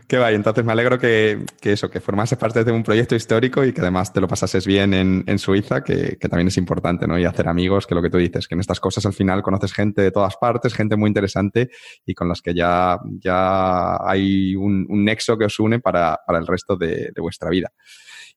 Qué 0.08 0.18
vaya. 0.18 0.36
Entonces 0.36 0.66
me 0.66 0.74
alegro 0.74 1.00
que, 1.00 1.46
eso, 1.62 1.90
que 1.90 2.00
formases 2.00 2.38
parte 2.38 2.64
de 2.64 2.72
un 2.72 2.84
proyecto 2.84 3.16
histórico 3.16 3.64
y 3.64 3.74
que 3.74 3.82
además 3.82 4.12
te 4.12 4.20
lo 4.22 4.28
pasases 4.28 4.66
bien 4.68 4.94
en, 4.94 5.40
Suiza, 5.40 5.84
que, 5.84 6.18
también 6.30 6.48
es 6.48 6.58
importante, 6.58 7.08
¿no? 7.08 7.18
Y 7.18 7.26
hacer 7.26 7.48
amigos, 7.48 7.88
que 7.88 7.96
lo 7.96 8.02
que 8.02 8.10
tú 8.10 8.18
dices, 8.18 8.48
que 8.48 8.56
en 8.56 8.60
estas 8.60 8.80
cosas 8.80 9.06
al 9.06 9.14
final 9.14 9.42
conoces 9.42 9.74
gente 9.74 10.02
de 10.02 10.12
todas 10.12 10.36
partes, 10.38 10.74
gente 10.74 10.96
muy 10.96 11.08
interesante 11.08 11.70
y 12.06 12.14
con 12.14 12.28
las 12.28 12.42
que 12.42 12.54
ya, 12.54 13.00
ya 13.20 13.98
hay 14.06 14.56
un, 14.56 14.86
nexo 14.90 15.38
que 15.38 15.46
os 15.46 15.60
une 15.60 15.80
para, 15.80 16.20
el 16.28 16.48
resto 16.48 16.76
de 16.76 17.14
vuestra 17.18 17.50
vida. 17.50 17.72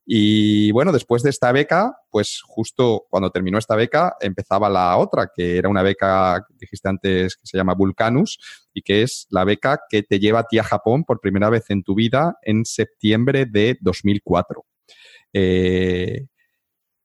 Y 0.09 0.71
bueno, 0.71 0.93
después 0.93 1.25
de 1.25 1.31
esta 1.31 1.51
beca, 1.51 1.97
pues 2.11 2.41
justo 2.47 3.07
cuando 3.11 3.31
terminó 3.33 3.59
esta 3.59 3.75
beca, 3.75 4.15
empezaba 4.21 4.71
la 4.71 4.97
otra, 4.99 5.33
que 5.35 5.59
era 5.59 5.69
una 5.69 5.83
beca, 5.83 6.47
dijiste 6.61 6.89
antes, 6.89 7.35
que 7.35 7.45
se 7.47 7.59
llama 7.59 7.75
Vulcanus, 7.75 8.39
y 8.73 8.83
que 8.83 9.03
es 9.03 9.27
la 9.31 9.43
beca 9.43 9.81
que 9.91 10.05
te 10.05 10.21
lleva 10.21 10.41
a 10.41 10.45
ti 10.45 10.61
a 10.61 10.65
Japón 10.65 11.03
por 11.03 11.21
primera 11.21 11.51
vez 11.51 11.65
en 11.71 11.83
tu 11.83 11.97
vida 11.97 12.37
en 12.43 12.65
septiembre 12.65 13.47
de 13.47 13.79
2004. 13.81 14.65
Eh, 15.33 16.27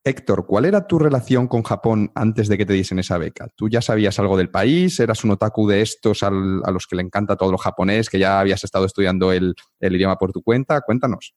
Héctor, 0.03 0.45
¿cuál 0.45 0.65
era 0.65 0.85
tu 0.85 0.99
relación 0.99 1.47
con 1.47 1.63
Japón 1.63 2.11
antes 2.13 2.47
de 2.47 2.57
que 2.57 2.67
te 2.67 2.73
diesen 2.73 2.99
esa 2.99 3.17
beca? 3.17 3.47
¿Tú 3.55 3.67
ya 3.67 3.81
sabías 3.81 4.19
algo 4.19 4.37
del 4.37 4.51
país? 4.51 4.99
¿Eras 4.99 5.23
un 5.23 5.31
otaku 5.31 5.67
de 5.67 5.81
estos 5.81 6.21
a 6.21 6.29
los 6.29 6.85
que 6.87 6.95
le 6.95 7.01
encanta 7.01 7.35
todo 7.35 7.51
lo 7.51 7.57
japonés, 7.57 8.09
que 8.09 8.19
ya 8.19 8.39
habías 8.39 8.63
estado 8.63 8.85
estudiando 8.85 9.31
el 9.31 9.55
idioma 9.79 10.17
por 10.17 10.31
tu 10.31 10.43
cuenta? 10.43 10.81
Cuéntanos. 10.81 11.33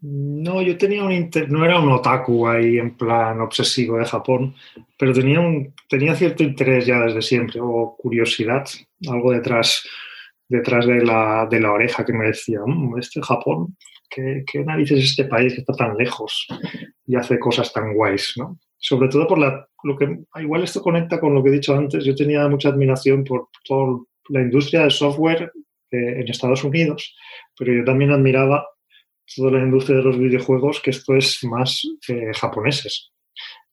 No, 0.00 0.62
yo 0.62 0.78
tenía 0.78 1.02
un 1.02 1.30
no 1.48 1.64
era 1.64 1.80
un 1.80 1.90
otaku 1.90 2.46
ahí 2.46 2.78
en 2.78 2.96
plan 2.96 3.40
obsesivo 3.40 3.98
de 3.98 4.04
Japón, 4.04 4.54
pero 4.96 5.12
tenía 5.12 5.40
un 5.40 5.74
tenía 5.88 6.14
cierto 6.14 6.44
interés 6.44 6.86
ya 6.86 7.00
desde 7.00 7.20
siempre 7.20 7.58
o 7.60 7.96
curiosidad, 7.98 8.64
algo 9.08 9.32
detrás 9.32 9.82
detrás 10.48 10.86
de 10.86 11.04
la, 11.04 11.46
de 11.50 11.60
la 11.60 11.72
oreja 11.72 12.04
que 12.04 12.12
me 12.12 12.26
decía, 12.26 12.60
mm, 12.64 12.98
este 12.98 13.20
Japón, 13.22 13.76
¿qué, 14.08 14.44
¿qué, 14.50 14.64
narices 14.64 14.98
es 14.98 15.10
este 15.10 15.24
país 15.24 15.54
que 15.54 15.60
está 15.60 15.74
tan 15.74 15.96
lejos 15.96 16.46
y 17.06 17.16
hace 17.16 17.38
cosas 17.38 17.72
tan 17.72 17.94
guays, 17.94 18.34
¿no? 18.36 18.58
Sobre 18.78 19.08
todo 19.08 19.26
por 19.26 19.38
la, 19.38 19.68
lo 19.82 19.96
que, 19.96 20.18
igual 20.36 20.62
esto 20.62 20.80
conecta 20.80 21.20
con 21.20 21.34
lo 21.34 21.42
que 21.42 21.50
he 21.50 21.52
dicho 21.52 21.74
antes, 21.74 22.04
yo 22.04 22.14
tenía 22.14 22.48
mucha 22.48 22.70
admiración 22.70 23.24
por 23.24 23.48
toda 23.64 23.98
la 24.30 24.40
industria 24.40 24.82
del 24.82 24.90
software 24.90 25.52
eh, 25.90 26.20
en 26.20 26.28
Estados 26.28 26.64
Unidos, 26.64 27.14
pero 27.58 27.72
yo 27.72 27.84
también 27.84 28.12
admiraba 28.12 28.66
toda 29.34 29.52
la 29.52 29.60
industria 29.60 29.98
de 29.98 30.04
los 30.04 30.18
videojuegos, 30.18 30.80
que 30.80 30.90
esto 30.90 31.14
es 31.14 31.42
más 31.44 31.82
eh, 32.08 32.32
japoneses. 32.34 33.10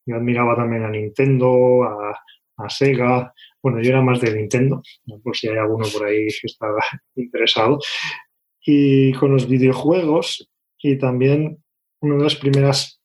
Yo 0.05 0.15
admiraba 0.15 0.55
también 0.55 0.83
a 0.83 0.89
Nintendo, 0.89 1.83
a, 1.83 2.69
Sega. 2.69 3.33
Bueno, 3.61 3.81
yo 3.81 3.89
era 3.89 4.01
más 4.01 4.21
de 4.21 4.33
Nintendo, 4.33 4.81
por 5.23 5.35
si 5.35 5.49
hay 5.49 5.57
alguno 5.57 5.85
por 5.91 6.07
ahí 6.07 6.27
que 6.27 6.45
estaba 6.47 6.79
interesado. 7.15 7.79
Y 8.61 9.13
con 9.13 9.33
los 9.33 9.47
videojuegos, 9.47 10.49
y 10.79 10.97
también 10.97 11.63
una 12.01 12.15
de 12.15 12.23
las 12.23 12.35
primeras 12.35 13.01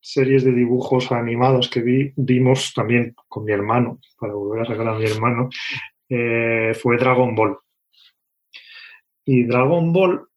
series 0.00 0.44
de 0.44 0.52
dibujos 0.52 1.12
animados 1.12 1.68
que 1.68 1.82
vi, 1.82 2.12
vimos 2.16 2.72
también 2.74 3.14
con 3.28 3.44
mi 3.44 3.52
hermano, 3.52 4.00
para 4.18 4.32
volver 4.32 4.62
a 4.62 4.64
regalar 4.64 4.94
a 4.96 4.98
mi 4.98 5.04
hermano, 5.04 5.48
eh, 6.08 6.72
fue 6.74 6.96
Dragon 6.96 7.34
Ball. 7.34 7.58
Y 9.24 9.44
Dragon 9.44 9.92
Ball 9.92 10.28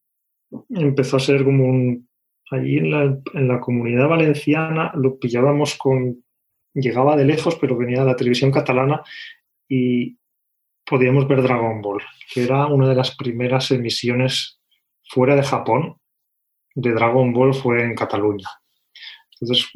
empezó 0.70 1.16
a 1.16 1.20
ser 1.20 1.44
como 1.44 1.64
un... 1.64 2.08
Allí 2.50 2.78
en 2.78 2.90
la, 2.90 3.18
en 3.32 3.48
la 3.48 3.60
comunidad 3.60 4.08
valenciana 4.08 4.92
lo 4.94 5.18
pillábamos 5.18 5.76
con... 5.76 6.24
Llegaba 6.74 7.16
de 7.16 7.24
lejos, 7.24 7.56
pero 7.56 7.76
venía 7.76 8.00
de 8.00 8.06
la 8.06 8.16
televisión 8.16 8.50
catalana 8.50 9.02
y 9.68 10.16
podíamos 10.86 11.28
ver 11.28 11.42
Dragon 11.42 11.82
Ball, 11.82 12.02
que 12.32 12.44
era 12.44 12.66
una 12.66 12.88
de 12.88 12.94
las 12.94 13.14
primeras 13.16 13.70
emisiones 13.70 14.58
fuera 15.04 15.36
de 15.36 15.42
Japón 15.42 15.96
de 16.74 16.92
Dragon 16.92 17.32
Ball 17.32 17.54
fue 17.54 17.82
en 17.82 17.94
Cataluña. 17.94 18.48
Entonces 19.40 19.68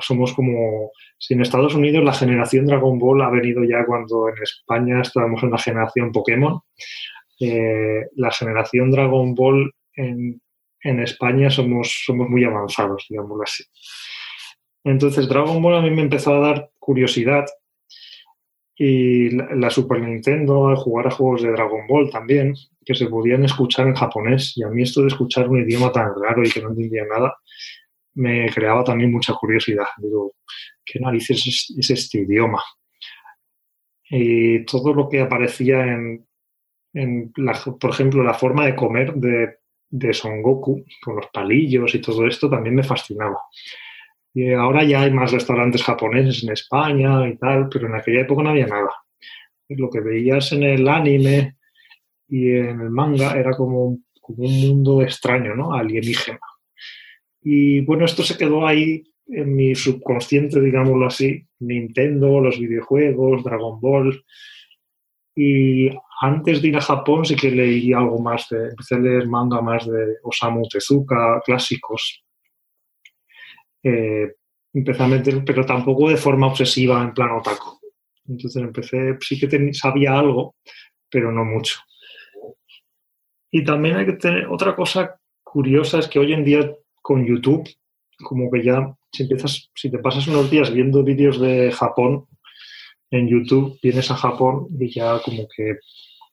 somos 0.00 0.34
como, 0.34 0.90
si 1.18 1.34
en 1.34 1.40
Estados 1.40 1.74
Unidos 1.74 2.04
la 2.04 2.12
generación 2.12 2.66
Dragon 2.66 2.98
Ball 2.98 3.22
ha 3.22 3.30
venido 3.30 3.64
ya 3.64 3.84
cuando 3.86 4.28
en 4.28 4.42
España 4.42 5.00
estábamos 5.00 5.42
en 5.42 5.50
la 5.50 5.58
generación 5.58 6.12
Pokémon, 6.12 6.60
eh, 7.40 8.02
la 8.16 8.30
generación 8.30 8.90
Dragon 8.90 9.34
Ball 9.34 9.72
en, 9.96 10.40
España 11.00 11.48
somos, 11.48 12.02
somos 12.04 12.28
muy 12.28 12.44
avanzados, 12.44 13.06
digámoslo 13.08 13.42
así. 13.42 13.64
Entonces 14.84 15.28
Dragon 15.28 15.62
Ball 15.62 15.76
a 15.76 15.80
mí 15.80 15.90
me 15.90 16.02
empezó 16.02 16.34
a 16.34 16.40
dar 16.40 16.70
curiosidad 16.78 17.46
y 18.76 19.30
la, 19.30 19.70
Super 19.70 20.00
Nintendo, 20.00 20.74
jugar 20.76 21.06
a 21.06 21.10
juegos 21.10 21.42
de 21.42 21.52
Dragon 21.52 21.86
Ball 21.86 22.10
también, 22.10 22.54
que 22.84 22.94
se 22.94 23.06
podían 23.06 23.44
escuchar 23.44 23.86
en 23.86 23.94
japonés. 23.94 24.52
Y 24.56 24.64
a 24.64 24.68
mí 24.68 24.82
esto 24.82 25.00
de 25.02 25.08
escuchar 25.08 25.48
un 25.48 25.60
idioma 25.60 25.92
tan 25.92 26.10
raro 26.20 26.42
y 26.44 26.50
que 26.50 26.60
no 26.60 26.70
entendía 26.70 27.04
nada, 27.06 27.36
me 28.14 28.48
creaba 28.50 28.82
también 28.82 29.12
mucha 29.12 29.32
curiosidad. 29.34 29.86
Digo, 29.98 30.34
¿qué 30.84 30.98
narices 30.98 31.72
es 31.78 31.90
este 31.90 32.18
idioma? 32.18 32.62
Y 34.10 34.64
todo 34.64 34.92
lo 34.92 35.08
que 35.08 35.20
aparecía 35.20 35.84
en, 35.84 36.26
en 36.92 37.32
por 37.32 37.90
ejemplo, 37.90 38.22
la 38.22 38.34
forma 38.34 38.66
de 38.66 38.76
comer 38.76 39.14
de 39.14 39.56
de 39.90 40.12
Son 40.12 40.42
Goku, 40.42 40.84
con 41.02 41.16
los 41.16 41.26
palillos 41.32 41.94
y 41.94 42.00
todo 42.00 42.26
esto, 42.26 42.48
también 42.50 42.74
me 42.74 42.82
fascinaba. 42.82 43.38
Y 44.32 44.52
ahora 44.52 44.82
ya 44.82 45.02
hay 45.02 45.12
más 45.12 45.30
restaurantes 45.30 45.82
japoneses 45.82 46.42
en 46.42 46.52
España 46.52 47.28
y 47.28 47.36
tal, 47.36 47.68
pero 47.68 47.86
en 47.86 47.94
aquella 47.94 48.22
época 48.22 48.42
no 48.42 48.50
había 48.50 48.66
nada. 48.66 48.90
Lo 49.68 49.88
que 49.88 50.00
veías 50.00 50.52
en 50.52 50.64
el 50.64 50.88
anime 50.88 51.56
y 52.28 52.50
en 52.50 52.80
el 52.80 52.90
manga 52.90 53.38
era 53.38 53.52
como, 53.52 53.98
como 54.20 54.44
un 54.44 54.60
mundo 54.60 55.02
extraño, 55.02 55.54
¿no? 55.54 55.72
Alienígena. 55.72 56.40
Y 57.42 57.80
bueno, 57.82 58.06
esto 58.06 58.22
se 58.22 58.36
quedó 58.36 58.66
ahí 58.66 59.04
en 59.28 59.54
mi 59.54 59.74
subconsciente, 59.74 60.60
digámoslo 60.60 61.06
así. 61.06 61.46
Nintendo, 61.60 62.40
los 62.40 62.58
videojuegos, 62.58 63.44
Dragon 63.44 63.80
Ball. 63.80 64.24
Y 65.36 65.90
antes 66.24 66.62
de 66.62 66.68
ir 66.68 66.76
a 66.76 66.80
Japón 66.80 67.24
sí 67.24 67.36
que 67.36 67.50
leí 67.50 67.92
algo 67.92 68.18
más 68.18 68.48
de, 68.48 68.68
empecé 68.70 68.94
a 68.94 68.98
leer 68.98 69.28
manga 69.28 69.60
más 69.60 69.86
de 69.86 70.16
Osamu 70.22 70.66
Tezuka, 70.68 71.42
clásicos. 71.44 72.24
Eh, 73.82 74.32
empecé 74.72 75.02
a 75.02 75.06
meter, 75.06 75.44
pero 75.44 75.66
tampoco 75.66 76.08
de 76.08 76.16
forma 76.16 76.46
obsesiva 76.46 77.02
en 77.02 77.12
plan 77.12 77.30
otaku. 77.32 77.78
Entonces 78.26 78.62
empecé, 78.62 79.18
sí 79.20 79.38
que 79.38 79.74
sabía 79.74 80.18
algo, 80.18 80.56
pero 81.10 81.30
no 81.30 81.44
mucho. 81.44 81.80
Y 83.50 83.62
también 83.62 83.96
hay 83.96 84.06
que 84.06 84.14
tener, 84.14 84.46
otra 84.46 84.74
cosa 84.74 85.20
curiosa 85.42 85.98
es 85.98 86.08
que 86.08 86.18
hoy 86.18 86.32
en 86.32 86.44
día 86.44 86.74
con 87.02 87.24
YouTube, 87.26 87.68
como 88.18 88.50
que 88.50 88.64
ya 88.64 88.96
si 89.12 89.24
empiezas, 89.24 89.70
si 89.74 89.90
te 89.90 89.98
pasas 89.98 90.26
unos 90.26 90.50
días 90.50 90.72
viendo 90.72 91.04
vídeos 91.04 91.38
de 91.38 91.70
Japón, 91.70 92.26
en 93.10 93.28
YouTube, 93.28 93.78
vienes 93.82 94.10
a 94.10 94.16
Japón 94.16 94.66
y 94.78 94.92
ya 94.92 95.20
como 95.24 95.46
que 95.54 95.78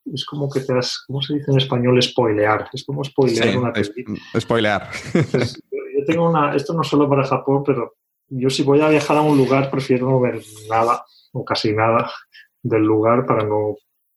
es 0.05 0.25
como 0.25 0.49
que 0.49 0.61
te 0.61 0.77
has, 0.77 1.03
¿cómo 1.07 1.21
se 1.21 1.35
dice 1.35 1.51
en 1.51 1.57
español? 1.57 2.01
Spoilear. 2.01 2.69
Es 2.73 2.83
como 2.83 3.03
spoilear 3.03 3.57
una 3.57 3.73
película. 3.73 4.19
spoilear. 4.39 4.89
yo 5.13 5.81
yo 6.01 6.05
tengo 6.05 6.29
una, 6.29 6.55
esto 6.55 6.73
no 6.73 6.83
solo 6.83 7.07
para 7.09 7.25
Japón, 7.25 7.63
pero 7.65 7.95
yo 8.29 8.49
si 8.49 8.63
voy 8.63 8.81
a 8.81 8.89
viajar 8.89 9.17
a 9.17 9.21
un 9.21 9.37
lugar 9.37 9.69
prefiero 9.69 10.09
no 10.09 10.19
ver 10.19 10.41
nada 10.69 11.03
o 11.33 11.45
casi 11.45 11.73
nada 11.73 12.09
del 12.63 12.83
lugar 12.83 13.25
para 13.25 13.43
no, 13.43 13.75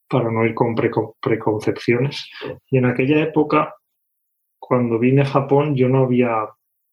para 0.08 0.30
no 0.30 0.44
ir 0.44 0.54
con 0.54 0.74
preconcepciones. 1.20 2.30
Y 2.70 2.78
en 2.78 2.86
aquella 2.86 3.20
época, 3.22 3.74
cuando 4.58 4.98
vine 4.98 5.22
a 5.22 5.26
Japón, 5.26 5.74
yo 5.74 5.88
no 5.88 6.04
había, 6.04 6.48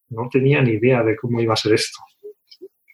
no 0.10 0.30
tenía 0.30 0.62
ni 0.62 0.72
idea 0.72 1.04
de 1.04 1.16
cómo 1.16 1.40
iba 1.40 1.54
a 1.54 1.58
ser 1.58 1.74
esto. 1.74 2.00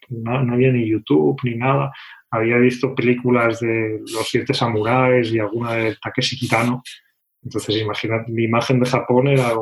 No, 0.08 0.42
no 0.42 0.54
había 0.54 0.72
ni 0.72 0.88
YouTube 0.88 1.38
ni 1.44 1.56
nada. 1.56 1.92
Había 2.30 2.58
visto 2.58 2.94
películas 2.94 3.60
de 3.60 4.00
Los 4.12 4.28
Siete 4.28 4.52
Samuráis 4.52 5.32
y 5.32 5.38
alguna 5.38 5.74
de 5.74 5.96
Takeshi 5.96 6.38
Kitano. 6.38 6.82
Entonces, 7.42 7.80
imagínate, 7.80 8.30
mi 8.30 8.44
imagen 8.44 8.80
de 8.80 8.86
Japón 8.86 9.28
era 9.28 9.52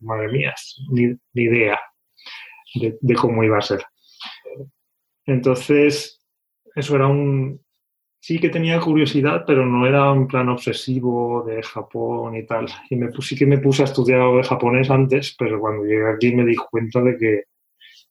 madre 0.00 0.28
mía, 0.32 0.54
ni, 0.90 1.08
ni 1.34 1.42
idea 1.42 1.78
de, 2.74 2.96
de 3.00 3.14
cómo 3.14 3.44
iba 3.44 3.58
a 3.58 3.62
ser. 3.62 3.84
Entonces, 5.26 6.24
eso 6.74 6.96
era 6.96 7.06
un... 7.06 7.60
Sí 8.18 8.40
que 8.40 8.48
tenía 8.48 8.80
curiosidad, 8.80 9.44
pero 9.46 9.64
no 9.66 9.86
era 9.86 10.10
un 10.10 10.26
plan 10.26 10.48
obsesivo 10.48 11.44
de 11.46 11.62
Japón 11.62 12.34
y 12.36 12.44
tal. 12.44 12.66
Y 12.90 12.96
me, 12.96 13.10
sí 13.20 13.36
que 13.36 13.46
me 13.46 13.58
puse 13.58 13.82
a 13.82 13.84
estudiar 13.84 14.20
algo 14.20 14.38
de 14.38 14.44
japonés 14.44 14.90
antes, 14.90 15.36
pero 15.38 15.60
cuando 15.60 15.84
llegué 15.84 16.10
aquí 16.10 16.34
me 16.34 16.44
di 16.44 16.56
cuenta 16.56 17.02
de 17.02 17.16
que, 17.16 17.42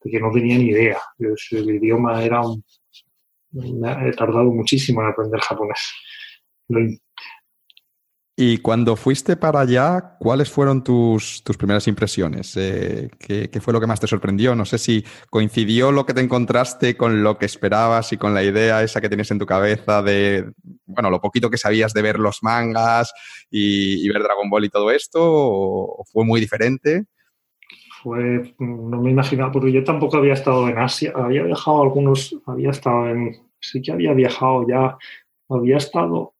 de 0.03 0.12
que 0.12 0.20
no 0.20 0.32
tenía 0.32 0.58
ni 0.58 0.70
idea. 0.70 0.99
El 1.20 1.70
idioma 1.70 2.24
era 2.24 2.41
un... 2.41 2.64
He 3.56 4.12
tardado 4.12 4.51
muchísimo 4.51 5.01
en 5.01 5.08
aprender 5.08 5.39
japonés. 5.39 5.80
Y 8.38 8.58
cuando 8.58 8.97
fuiste 8.97 9.38
para 9.38 9.62
allá, 9.62 10.18
¿cuáles 10.20 10.51
fueron 10.51 10.84
tus, 10.84 11.41
tus 11.41 11.56
primeras 11.56 11.88
impresiones? 11.88 12.58
Eh, 12.58 13.10
¿qué, 13.18 13.49
¿qué, 13.49 13.62
fue 13.62 13.72
lo 13.72 13.80
que 13.80 13.88
más 13.88 14.01
te 14.01 14.08
sorprendió? 14.08 14.56
No 14.56 14.66
sé 14.66 14.78
si 14.78 15.06
coincidió 15.30 15.93
lo 15.93 16.06
que 16.06 16.14
te 16.14 16.20
encontraste 16.20 16.97
con 16.97 17.24
lo 17.24 17.38
que 17.38 17.45
esperabas 17.45 18.12
y 18.12 18.18
con 18.18 18.34
la 18.34 18.43
idea 18.43 18.84
esa 18.84 18.99
que 18.99 19.08
tienes 19.08 19.32
en 19.32 19.39
tu 19.39 19.45
cabeza 19.45 20.01
de, 20.01 20.51
bueno, 20.86 21.10
lo 21.10 21.22
poquito 21.22 21.49
que 21.49 21.58
sabías 21.58 21.93
de 21.93 22.01
ver 22.01 22.20
los 22.20 22.43
mangas 22.43 23.14
y, 23.49 24.06
y 24.06 24.10
ver 24.10 24.22
Dragon 24.22 24.49
Ball 24.49 24.66
y 24.66 24.70
todo 24.70 24.91
esto, 24.91 25.22
o, 25.24 26.03
fue 26.12 26.26
muy 26.26 26.41
diferente? 26.41 27.06
Fue, 28.03 28.53
no 28.60 29.01
me 29.01 29.12
imaginaba, 29.12 29.53
porque 29.53 29.72
yo 29.72 29.86
tampoco 29.86 30.18
había 30.18 30.34
estado 30.34 30.68
en 30.68 30.78
Asia, 30.78 31.14
había 31.16 31.43
viajado 31.43 31.82
algunos, 31.84 32.36
había 32.45 32.72
estado 32.72 33.08
en, 33.08 33.45
sí 33.72 33.82
que 33.82 33.91
había 33.91 34.13
viajado 34.13 34.68
ya, 34.68 34.97
había 35.49 35.78
estado 35.78 36.36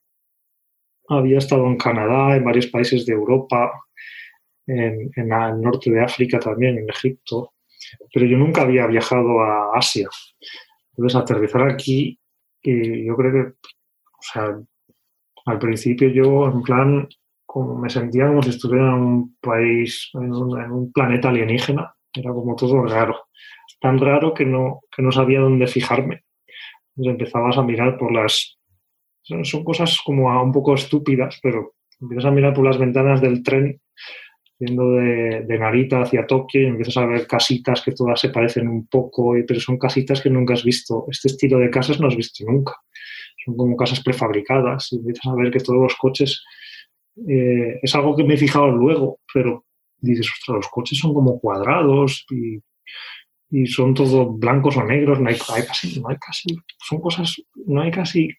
había 1.07 1.38
estado 1.38 1.65
en 1.67 1.78
Canadá, 1.78 2.36
en 2.36 2.43
varios 2.43 2.67
países 2.67 3.05
de 3.05 3.13
Europa, 3.13 3.71
en, 4.67 5.11
el 5.15 5.61
norte 5.61 5.91
de 5.91 6.01
África 6.01 6.39
también, 6.39 6.78
en 6.78 6.89
Egipto, 6.89 7.53
pero 8.13 8.26
yo 8.26 8.38
nunca 8.38 8.61
había 8.61 8.88
viajado 8.88 9.39
a 9.41 9.78
Asia. 9.78 10.09
Entonces, 10.91 11.19
aterrizar 11.19 11.69
aquí, 11.69 12.19
y 12.63 13.05
yo 13.05 13.15
creo 13.15 13.32
que, 13.32 13.39
o 13.39 14.21
sea, 14.21 14.59
al 15.45 15.59
principio 15.59 16.09
yo, 16.09 16.47
en 16.47 16.63
plan, 16.63 17.07
como 17.45 17.78
me 17.78 17.89
sentía 17.89 18.28
como 18.28 18.41
si 18.41 18.49
estuviera 18.49 18.88
en 18.88 18.93
un 18.93 19.38
país, 19.39 20.09
en 20.15 20.34
un, 20.34 20.59
en 20.59 20.71
un 20.71 20.91
planeta 20.91 21.30
alienígena, 21.30 21.95
era 22.13 22.34
como 22.34 22.55
todo 22.55 22.84
raro. 22.84 23.28
Tan 23.80 23.99
raro 23.99 24.34
que 24.34 24.45
no, 24.45 24.82
que 24.95 25.03
no 25.03 25.11
sabía 25.11 25.41
dónde 25.41 25.67
fijarme. 25.67 26.24
Empezabas 26.98 27.58
a 27.58 27.64
mirar 27.64 27.98
por 27.98 28.12
las 28.12 28.58
son 29.43 29.64
cosas 29.64 30.00
como 30.06 30.30
un 30.41 30.52
poco 30.52 30.76
estúpidas, 30.76 31.39
pero 31.41 31.74
empiezas 32.00 32.26
a 32.26 32.32
mirar 32.32 32.54
por 32.54 32.66
las 32.66 32.78
ventanas 32.78 33.22
del 33.22 33.41
tren, 33.41 33.82
yendo 34.60 34.91
de, 34.91 35.43
de, 35.48 35.60
Narita 35.60 36.02
hacia 36.02 36.28
Tokio, 36.28 36.62
y 36.62 36.66
empiezas 36.66 36.98
a 36.98 37.06
ver 37.06 37.26
casitas 37.26 37.82
que 37.82 37.91
todas 37.91 38.20
se 38.20 38.30
parecen 38.30 38.68
un 38.68 38.88
poco, 38.88 39.34
pero 39.48 39.60
son 39.60 39.78
casitas 39.78 40.22
que 40.22 40.30
nunca 40.30 40.54
has 40.54 40.64
visto. 40.64 41.06
Este 41.10 41.30
estilo 41.30 41.58
de 41.58 41.72
casas 41.72 42.00
no 42.00 42.08
has 42.08 42.16
visto 42.16 42.46
nunca. 42.46 42.74
Son 43.43 43.58
como 43.58 43.76
casas 43.76 44.02
prefabricadas, 44.02 44.93
y 44.93 44.98
empiezas 44.98 45.26
a 45.26 45.36
ver 45.36 45.52
que 45.52 45.60
todos 45.60 45.82
los 45.82 45.96
coches. 45.96 46.43
Eh, 47.28 47.80
es 47.82 47.96
algo 47.96 48.16
que 48.16 48.24
me 48.24 48.36
he 48.36 48.38
fijado 48.38 48.68
luego, 48.68 49.20
pero 49.34 49.66
dices, 49.98 50.30
ostras, 50.32 50.58
los 50.58 50.70
coches 50.70 51.00
son 51.00 51.14
como 51.14 51.39
cuadrados 51.39 52.26
y, 52.30 52.60
y 53.50 53.68
son 53.68 53.93
todos 53.93 54.39
blancos 54.39 54.78
o 54.78 54.84
negros, 54.84 55.20
no 55.20 55.30
hay, 55.30 55.38
casi, 55.38 56.00
no 56.00 56.10
hay 56.10 56.18
casi, 56.18 56.56
son 56.80 57.00
cosas, 57.00 57.36
no 57.66 57.82
hay 57.82 57.91
casi 57.91 58.30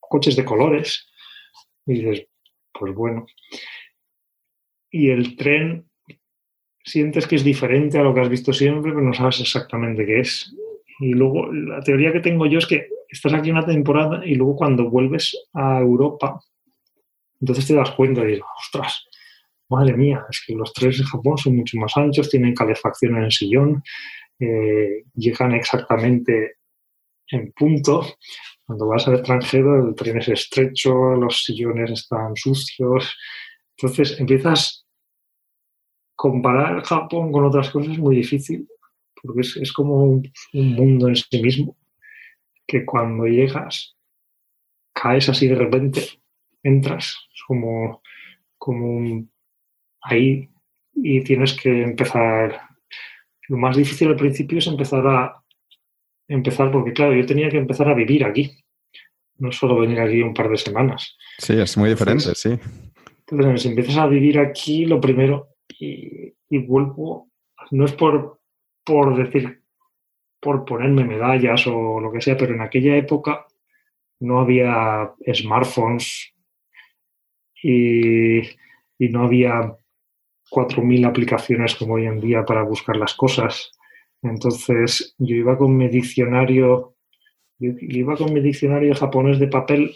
coches 0.00 0.36
de 0.36 0.44
colores. 0.44 1.08
Y 1.86 1.94
dices, 1.94 2.26
pues 2.72 2.94
bueno. 2.94 3.26
Y 4.90 5.10
el 5.10 5.36
tren 5.36 5.88
sientes 6.84 7.26
que 7.26 7.36
es 7.36 7.44
diferente 7.44 7.98
a 7.98 8.02
lo 8.02 8.14
que 8.14 8.20
has 8.20 8.28
visto 8.28 8.52
siempre, 8.52 8.92
pero 8.92 9.02
no 9.02 9.12
sabes 9.12 9.40
exactamente 9.40 10.06
qué 10.06 10.20
es. 10.20 10.54
Y 11.00 11.12
luego 11.12 11.52
la 11.52 11.80
teoría 11.80 12.12
que 12.12 12.20
tengo 12.20 12.46
yo 12.46 12.58
es 12.58 12.66
que 12.66 12.88
estás 13.08 13.34
aquí 13.34 13.50
una 13.50 13.64
temporada 13.64 14.24
y 14.24 14.34
luego 14.34 14.56
cuando 14.56 14.88
vuelves 14.88 15.36
a 15.52 15.80
Europa, 15.80 16.40
entonces 17.40 17.66
te 17.66 17.74
das 17.74 17.90
cuenta 17.92 18.22
y 18.22 18.28
dices, 18.28 18.44
ostras, 18.58 19.06
madre 19.68 19.96
mía, 19.96 20.24
es 20.30 20.42
que 20.46 20.54
los 20.54 20.72
trenes 20.72 21.00
en 21.00 21.06
Japón 21.06 21.36
son 21.38 21.56
mucho 21.56 21.76
más 21.78 21.96
anchos, 21.96 22.30
tienen 22.30 22.54
calefacción 22.54 23.16
en 23.16 23.24
el 23.24 23.32
sillón, 23.32 23.82
llegan 24.38 25.52
exactamente 25.52 26.56
en 27.28 27.52
punto, 27.52 28.04
cuando 28.64 28.88
vas 28.88 29.06
al 29.06 29.14
extranjero, 29.14 29.88
el 29.88 29.94
tren 29.94 30.18
es 30.18 30.28
estrecho, 30.28 31.14
los 31.14 31.44
sillones 31.44 31.90
están 31.90 32.34
sucios. 32.36 33.16
Entonces 33.76 34.18
empiezas 34.18 34.86
comparar 36.14 36.82
Japón 36.82 37.30
con 37.30 37.44
otras 37.44 37.70
cosas 37.70 37.92
es 37.92 37.98
muy 37.98 38.16
difícil, 38.16 38.66
porque 39.22 39.42
es, 39.42 39.56
es 39.56 39.72
como 39.72 40.02
un, 40.02 40.32
un, 40.54 40.72
mundo 40.72 41.08
en 41.08 41.16
sí 41.16 41.42
mismo, 41.42 41.76
que 42.66 42.84
cuando 42.84 43.26
llegas, 43.26 43.96
caes 44.92 45.28
así 45.28 45.46
de 45.46 45.54
repente, 45.54 46.02
entras, 46.62 47.16
es 47.32 47.42
como, 47.46 48.02
como 48.56 48.96
un, 48.96 49.30
ahí 50.00 50.48
y 50.94 51.22
tienes 51.22 51.54
que 51.54 51.82
empezar. 51.82 52.60
Lo 53.48 53.56
más 53.56 53.76
difícil 53.76 54.08
al 54.08 54.16
principio 54.16 54.58
es 54.58 54.66
empezar 54.66 55.06
a 55.06 55.42
empezar, 56.28 56.70
porque 56.70 56.92
claro, 56.92 57.14
yo 57.14 57.24
tenía 57.24 57.48
que 57.48 57.58
empezar 57.58 57.88
a 57.88 57.94
vivir 57.94 58.24
aquí, 58.24 58.50
no 59.38 59.52
solo 59.52 59.78
venir 59.78 60.00
aquí 60.00 60.22
un 60.22 60.34
par 60.34 60.48
de 60.48 60.56
semanas. 60.56 61.16
Sí, 61.38 61.54
es 61.54 61.76
muy 61.76 61.90
diferente, 61.90 62.24
entonces, 62.24 62.58
sí. 62.60 62.70
Entonces, 63.28 63.62
si 63.62 63.68
empiezas 63.68 63.96
a 63.98 64.06
vivir 64.06 64.38
aquí, 64.38 64.86
lo 64.86 65.00
primero, 65.00 65.56
y, 65.78 66.32
y 66.48 66.58
vuelvo, 66.58 67.30
no 67.70 67.84
es 67.84 67.92
por, 67.92 68.40
por 68.84 69.16
decir, 69.16 69.62
por 70.40 70.64
ponerme 70.64 71.04
medallas 71.04 71.66
o 71.66 72.00
lo 72.00 72.12
que 72.12 72.20
sea, 72.20 72.36
pero 72.36 72.54
en 72.54 72.60
aquella 72.60 72.96
época 72.96 73.46
no 74.20 74.40
había 74.40 75.12
smartphones 75.32 76.32
y, 77.62 78.38
y 78.38 79.08
no 79.10 79.24
había 79.24 79.76
4.000 80.50 81.06
aplicaciones 81.06 81.74
como 81.74 81.94
hoy 81.94 82.06
en 82.06 82.20
día 82.20 82.44
para 82.44 82.62
buscar 82.62 82.96
las 82.96 83.14
cosas. 83.14 83.72
Entonces 84.22 85.14
yo 85.18 85.36
iba 85.36 85.58
con 85.58 85.76
mi 85.76 85.88
diccionario, 85.88 86.96
yo 87.58 87.72
iba 87.80 88.16
con 88.16 88.32
mi 88.32 88.40
diccionario 88.40 88.94
japonés 88.94 89.38
de 89.38 89.48
papel 89.48 89.94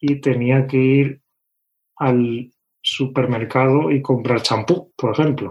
y 0.00 0.20
tenía 0.20 0.66
que 0.66 0.76
ir 0.76 1.22
al 1.96 2.52
supermercado 2.82 3.90
y 3.90 4.02
comprar 4.02 4.42
champú, 4.42 4.92
por 4.96 5.12
ejemplo. 5.12 5.50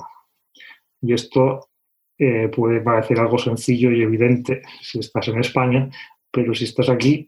Y 1.01 1.13
esto 1.13 1.69
eh, 2.17 2.47
puede 2.47 2.81
parecer 2.81 3.19
algo 3.19 3.37
sencillo 3.37 3.91
y 3.91 4.01
evidente 4.01 4.61
si 4.81 4.99
estás 4.99 5.27
en 5.27 5.39
España, 5.39 5.89
pero 6.31 6.53
si 6.53 6.63
estás 6.63 6.89
aquí, 6.89 7.27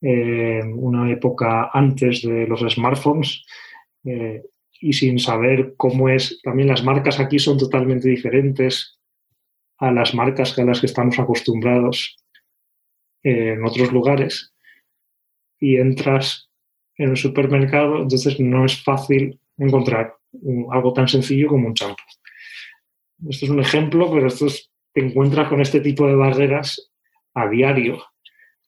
eh, 0.00 0.62
una 0.64 1.10
época 1.10 1.70
antes 1.72 2.22
de 2.22 2.46
los 2.46 2.60
smartphones, 2.60 3.44
eh, 4.04 4.42
y 4.80 4.92
sin 4.92 5.18
saber 5.18 5.74
cómo 5.76 6.08
es, 6.08 6.40
también 6.42 6.68
las 6.68 6.84
marcas 6.84 7.18
aquí 7.20 7.38
son 7.38 7.58
totalmente 7.58 8.08
diferentes, 8.08 8.98
a 9.78 9.92
las 9.92 10.14
marcas 10.14 10.58
a 10.58 10.64
las 10.64 10.80
que 10.80 10.86
estamos 10.86 11.18
acostumbrados 11.18 12.16
en 13.22 13.64
otros 13.64 13.92
lugares 13.92 14.52
y 15.60 15.76
entras 15.76 16.48
en 16.96 17.10
un 17.10 17.16
supermercado, 17.16 18.02
entonces 18.02 18.38
no 18.40 18.64
es 18.64 18.82
fácil 18.82 19.40
encontrar 19.56 20.16
algo 20.72 20.92
tan 20.92 21.08
sencillo 21.08 21.48
como 21.48 21.68
un 21.68 21.74
champú. 21.74 22.02
Esto 23.28 23.46
es 23.46 23.50
un 23.50 23.60
ejemplo, 23.60 24.10
pero 24.12 24.26
esto 24.26 24.46
es, 24.46 24.70
te 24.92 25.04
encuentras 25.04 25.48
con 25.48 25.60
este 25.60 25.80
tipo 25.80 26.06
de 26.06 26.14
barreras 26.14 26.90
a 27.34 27.48
diario. 27.48 28.02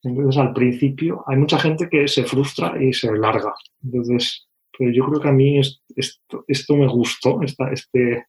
Entonces, 0.02 0.40
al 0.40 0.52
principio, 0.52 1.24
hay 1.26 1.36
mucha 1.36 1.58
gente 1.58 1.88
que 1.88 2.08
se 2.08 2.24
frustra 2.24 2.82
y 2.82 2.92
se 2.92 3.12
larga. 3.12 3.52
Entonces, 3.84 4.48
pero 4.80 4.92
yo 4.92 5.04
creo 5.04 5.20
que 5.20 5.28
a 5.28 5.32
mí 5.32 5.60
esto, 5.60 6.42
esto 6.48 6.74
me 6.74 6.88
gustó, 6.88 7.42
esta, 7.42 7.70
este, 7.70 8.24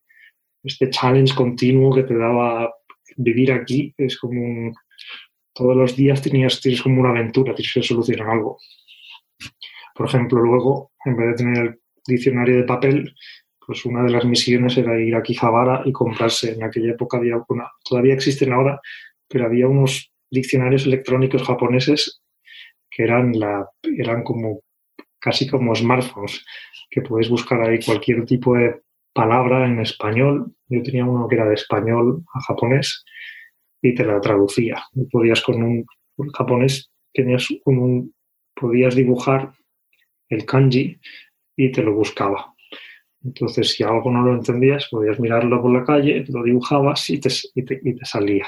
este 0.62 0.90
challenge 0.90 1.34
continuo 1.34 1.96
que 1.96 2.04
te 2.04 2.18
daba 2.18 2.70
vivir 3.16 3.54
aquí. 3.54 3.94
Es 3.98 4.18
como 4.20 4.42
un, 4.42 4.76
todos 5.54 5.78
los 5.78 5.96
días 5.96 6.22
tenías, 6.22 6.60
tienes 6.60 6.82
como 6.82 7.00
una 7.00 7.12
aventura, 7.12 7.56
tienes 7.56 7.74
que 7.74 7.82
solucionar 7.82 8.32
algo. 8.32 8.58
Por 9.96 10.08
ejemplo, 10.08 10.42
luego, 10.42 10.92
en 11.06 11.16
vez 11.16 11.28
de 11.30 11.36
tener 11.36 11.58
el 11.68 11.80
diccionario 12.06 12.58
de 12.58 12.64
papel, 12.64 13.16
pues 13.66 13.86
una 13.86 14.04
de 14.04 14.10
las 14.10 14.26
misiones 14.26 14.76
era 14.76 15.00
ir 15.00 15.16
a 15.16 15.24
Kijabara 15.24 15.84
y 15.86 15.94
comprarse. 15.94 16.52
En 16.52 16.64
aquella 16.64 16.92
época 16.92 17.16
había 17.16 17.42
una, 17.48 17.72
todavía 17.88 18.14
existen 18.14 18.52
ahora, 18.52 18.82
pero 19.30 19.46
había 19.46 19.70
unos 19.70 20.12
diccionarios 20.30 20.86
electrónicos 20.86 21.44
japoneses 21.44 22.22
que 22.90 23.04
eran, 23.04 23.40
la, 23.40 23.70
eran 23.84 24.24
como 24.24 24.64
casi 25.22 25.48
como 25.48 25.76
smartphones, 25.76 26.44
que 26.90 27.02
puedes 27.02 27.30
buscar 27.30 27.62
ahí 27.62 27.80
cualquier 27.80 28.26
tipo 28.26 28.56
de 28.56 28.82
palabra 29.14 29.66
en 29.66 29.80
español. 29.80 30.54
Yo 30.68 30.84
tenía 30.84 31.06
uno 31.06 31.28
que 31.28 31.36
era 31.36 31.48
de 31.48 31.56
español 31.56 32.24
a 32.34 32.42
japonés 32.42 33.06
y 33.82 33.96
te 33.96 34.04
la 34.04 34.20
traducía. 34.20 34.84
Y 34.94 35.06
podías 35.06 35.42
con 35.42 35.64
un, 35.64 35.86
japonés, 36.34 36.92
tenías 37.14 37.48
un, 37.66 38.14
podías 38.54 38.96
dibujar 38.96 39.54
el 40.30 40.46
kanji 40.46 41.00
y 41.56 41.72
te 41.72 41.84
lo 41.84 41.94
buscaba. 41.94 42.54
Entonces, 43.24 43.72
si 43.72 43.84
algo 43.84 44.12
no 44.12 44.24
lo 44.24 44.34
entendías, 44.34 44.88
podías 44.90 45.20
mirarlo 45.20 45.62
por 45.62 45.72
la 45.72 45.84
calle, 45.84 46.26
lo 46.30 46.44
dibujabas 46.44 47.10
y 47.10 47.20
te, 47.20 47.30
y 47.54 47.64
te, 47.64 48.06
salía. 48.06 48.48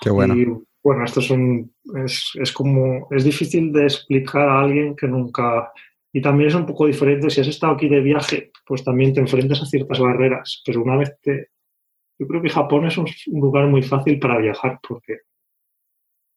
Qué 0.00 0.10
bueno. 0.10 0.36
Y, 0.36 0.46
bueno, 0.86 1.04
esto 1.04 1.18
es, 1.18 1.30
un, 1.30 1.74
es, 2.04 2.30
es, 2.34 2.52
como, 2.52 3.08
es 3.10 3.24
difícil 3.24 3.72
de 3.72 3.82
explicar 3.82 4.48
a 4.48 4.60
alguien 4.60 4.94
que 4.94 5.08
nunca... 5.08 5.72
Y 6.12 6.22
también 6.22 6.48
es 6.48 6.54
un 6.54 6.64
poco 6.64 6.86
diferente, 6.86 7.28
si 7.28 7.40
has 7.40 7.48
estado 7.48 7.72
aquí 7.72 7.88
de 7.88 8.00
viaje, 8.00 8.52
pues 8.64 8.84
también 8.84 9.12
te 9.12 9.18
enfrentas 9.18 9.60
a 9.60 9.66
ciertas 9.66 9.98
barreras, 9.98 10.62
pero 10.64 10.84
una 10.84 10.96
vez 10.96 11.18
te... 11.20 11.48
Yo 12.16 12.28
creo 12.28 12.40
que 12.40 12.50
Japón 12.50 12.86
es 12.86 12.96
un 12.98 13.08
lugar 13.32 13.66
muy 13.66 13.82
fácil 13.82 14.20
para 14.20 14.38
viajar, 14.38 14.78
porque 14.86 15.22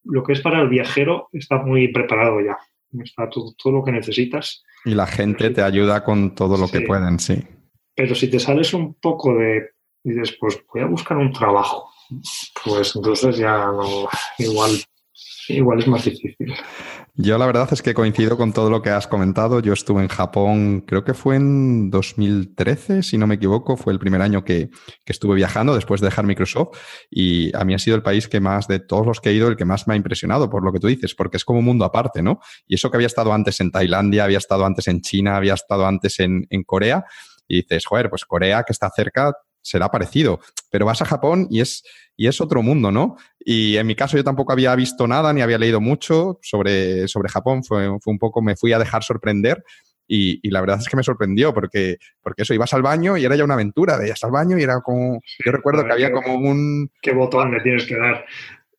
lo 0.06 0.24
que 0.24 0.34
es 0.34 0.42
para 0.42 0.62
el 0.62 0.68
viajero 0.68 1.30
está 1.32 1.60
muy 1.60 1.90
preparado 1.90 2.42
ya 2.42 2.58
está 3.04 3.30
todo, 3.30 3.54
lo 3.72 3.84
que 3.84 3.92
necesitas. 3.92 4.64
Y 4.84 4.96
la 4.96 5.06
gente 5.06 5.52
te 5.52 5.62
ayuda 5.62 6.04
con 6.04 6.34
todo 6.34 6.58
lo 6.58 6.68
que 6.68 6.82
pueden, 6.82 7.20
sí. 7.20 7.38
Pero 7.94 8.16
si 8.16 8.32
te 8.32 8.40
sales 8.40 8.74
un 8.74 8.96
poco 8.96 9.36
de, 9.36 9.74
y 10.04 10.10
dices, 10.10 10.36
pues 10.40 10.60
voy 10.74 10.82
a 10.82 10.88
buscar 10.88 11.18
un 11.18 11.32
trabajo, 11.32 11.92
pues 12.64 12.96
entonces 12.96 13.38
ya 13.38 13.72
igual, 14.38 14.72
igual 15.48 15.80
es 15.80 15.88
más 15.88 16.06
difícil. 16.06 16.54
Yo 17.22 17.38
la 17.38 17.46
verdad 17.46 17.68
es 17.74 17.82
que 17.82 17.94
coincido 17.94 18.38
con 18.38 18.54
todo 18.54 18.70
lo 18.70 18.82
que 18.82 18.92
has 18.92 19.06
comentado. 19.06 19.60
Yo 19.60 19.74
estuve 19.74 20.02
en 20.02 20.08
Japón, 20.08 20.86
creo 20.88 21.04
que 21.04 21.14
fue 21.14 21.36
en 21.36 21.90
2013, 21.90 23.04
si 23.04 23.18
no 23.18 23.28
me 23.28 23.36
equivoco, 23.36 23.76
fue 23.76 23.92
el 23.92 24.00
primer 24.00 24.22
año 24.22 24.46
que, 24.46 24.70
estuve 25.06 25.36
viajando 25.36 25.76
después 25.76 26.00
de 26.00 26.08
dejar 26.08 26.26
Microsoft 26.26 26.78
y 27.10 27.54
a 27.58 27.66
mí 27.66 27.74
ha 27.74 27.80
sido 27.80 27.98
el 27.98 28.04
país 28.04 28.30
que 28.30 28.40
más, 28.40 28.68
de 28.70 28.80
todos 28.80 29.06
los 29.06 29.20
que 29.20 29.32
he 29.32 29.34
ido, 29.34 29.50
el 29.50 29.58
que 29.58 29.66
más 29.66 29.86
me 29.86 29.96
ha 29.96 29.98
impresionado 29.98 30.50
por 30.50 30.64
lo 30.64 30.72
que 30.72 30.80
tú 30.80 30.88
dices, 30.88 31.14
porque 31.14 31.36
es 31.36 31.44
como 31.44 31.60
un 31.60 31.66
mundo 31.66 31.84
aparte, 31.84 32.22
¿no? 32.22 32.40
Y 32.68 32.76
eso 32.76 32.90
que 32.90 32.96
había 32.96 33.08
estado 33.08 33.34
antes 33.34 33.60
en 33.60 33.72
Tailandia, 33.72 34.24
había 34.24 34.38
estado 34.38 34.66
antes 34.66 34.88
en 34.88 35.02
China, 35.02 35.36
había 35.36 35.56
estado 35.56 35.88
antes 35.88 36.22
en, 36.22 36.48
en 36.50 36.64
Corea, 36.64 37.04
y 37.50 37.64
dices, 37.64 37.86
joder, 37.86 38.10
pues 38.10 38.24
Corea 38.24 38.64
que 38.64 38.72
está 38.72 38.90
cerca, 38.96 39.34
será 39.62 39.90
parecido, 39.90 40.40
pero 40.70 40.86
vas 40.86 41.02
a 41.02 41.06
Japón 41.06 41.48
y 41.50 41.62
es, 41.62 41.84
y 42.16 42.28
es 42.28 42.42
otro 42.42 42.62
mundo, 42.62 42.92
¿no? 42.92 43.18
Y 43.40 43.78
en 43.78 43.88
mi 43.88 43.96
caso 43.96 44.18
yo 44.18 44.24
tampoco 44.24 44.52
había 44.52 44.76
visto 44.76 45.08
nada 45.08 45.34
ni 45.34 45.42
había 45.42 45.58
leído 45.58 45.82
mucho 45.82 46.40
sobre, 46.42 47.08
sobre 47.08 47.30
Japón, 47.30 47.64
fue, 47.64 47.88
fue 48.02 48.12
un 48.14 48.20
poco, 48.20 48.42
me 48.42 48.56
fui 48.56 48.74
a 48.74 48.80
dejar 48.80 49.04
sorprender. 49.04 49.64
Y, 50.12 50.40
y, 50.42 50.50
la 50.50 50.62
verdad 50.62 50.80
es 50.80 50.88
que 50.88 50.98
me 50.98 51.04
sorprendió 51.04 51.54
porque, 51.54 51.98
porque 52.24 52.42
eso, 52.42 52.56
ibas 52.56 52.74
al 52.74 52.82
baño 52.82 53.16
y 53.16 53.26
era 53.26 53.36
ya 53.36 53.44
una 53.44 53.54
aventura, 53.54 53.96
veías 53.96 54.24
al 54.24 54.32
baño 54.32 54.58
y 54.58 54.64
era 54.64 54.82
como, 54.82 55.22
yo 55.46 55.52
recuerdo 55.52 55.86
que 55.86 55.92
había 55.94 56.12
como 56.12 56.34
un... 56.34 56.90
¿Qué 57.00 57.12
botón 57.12 57.52
le 57.52 57.62
tienes 57.62 57.86
que 57.86 57.96
dar? 57.96 58.26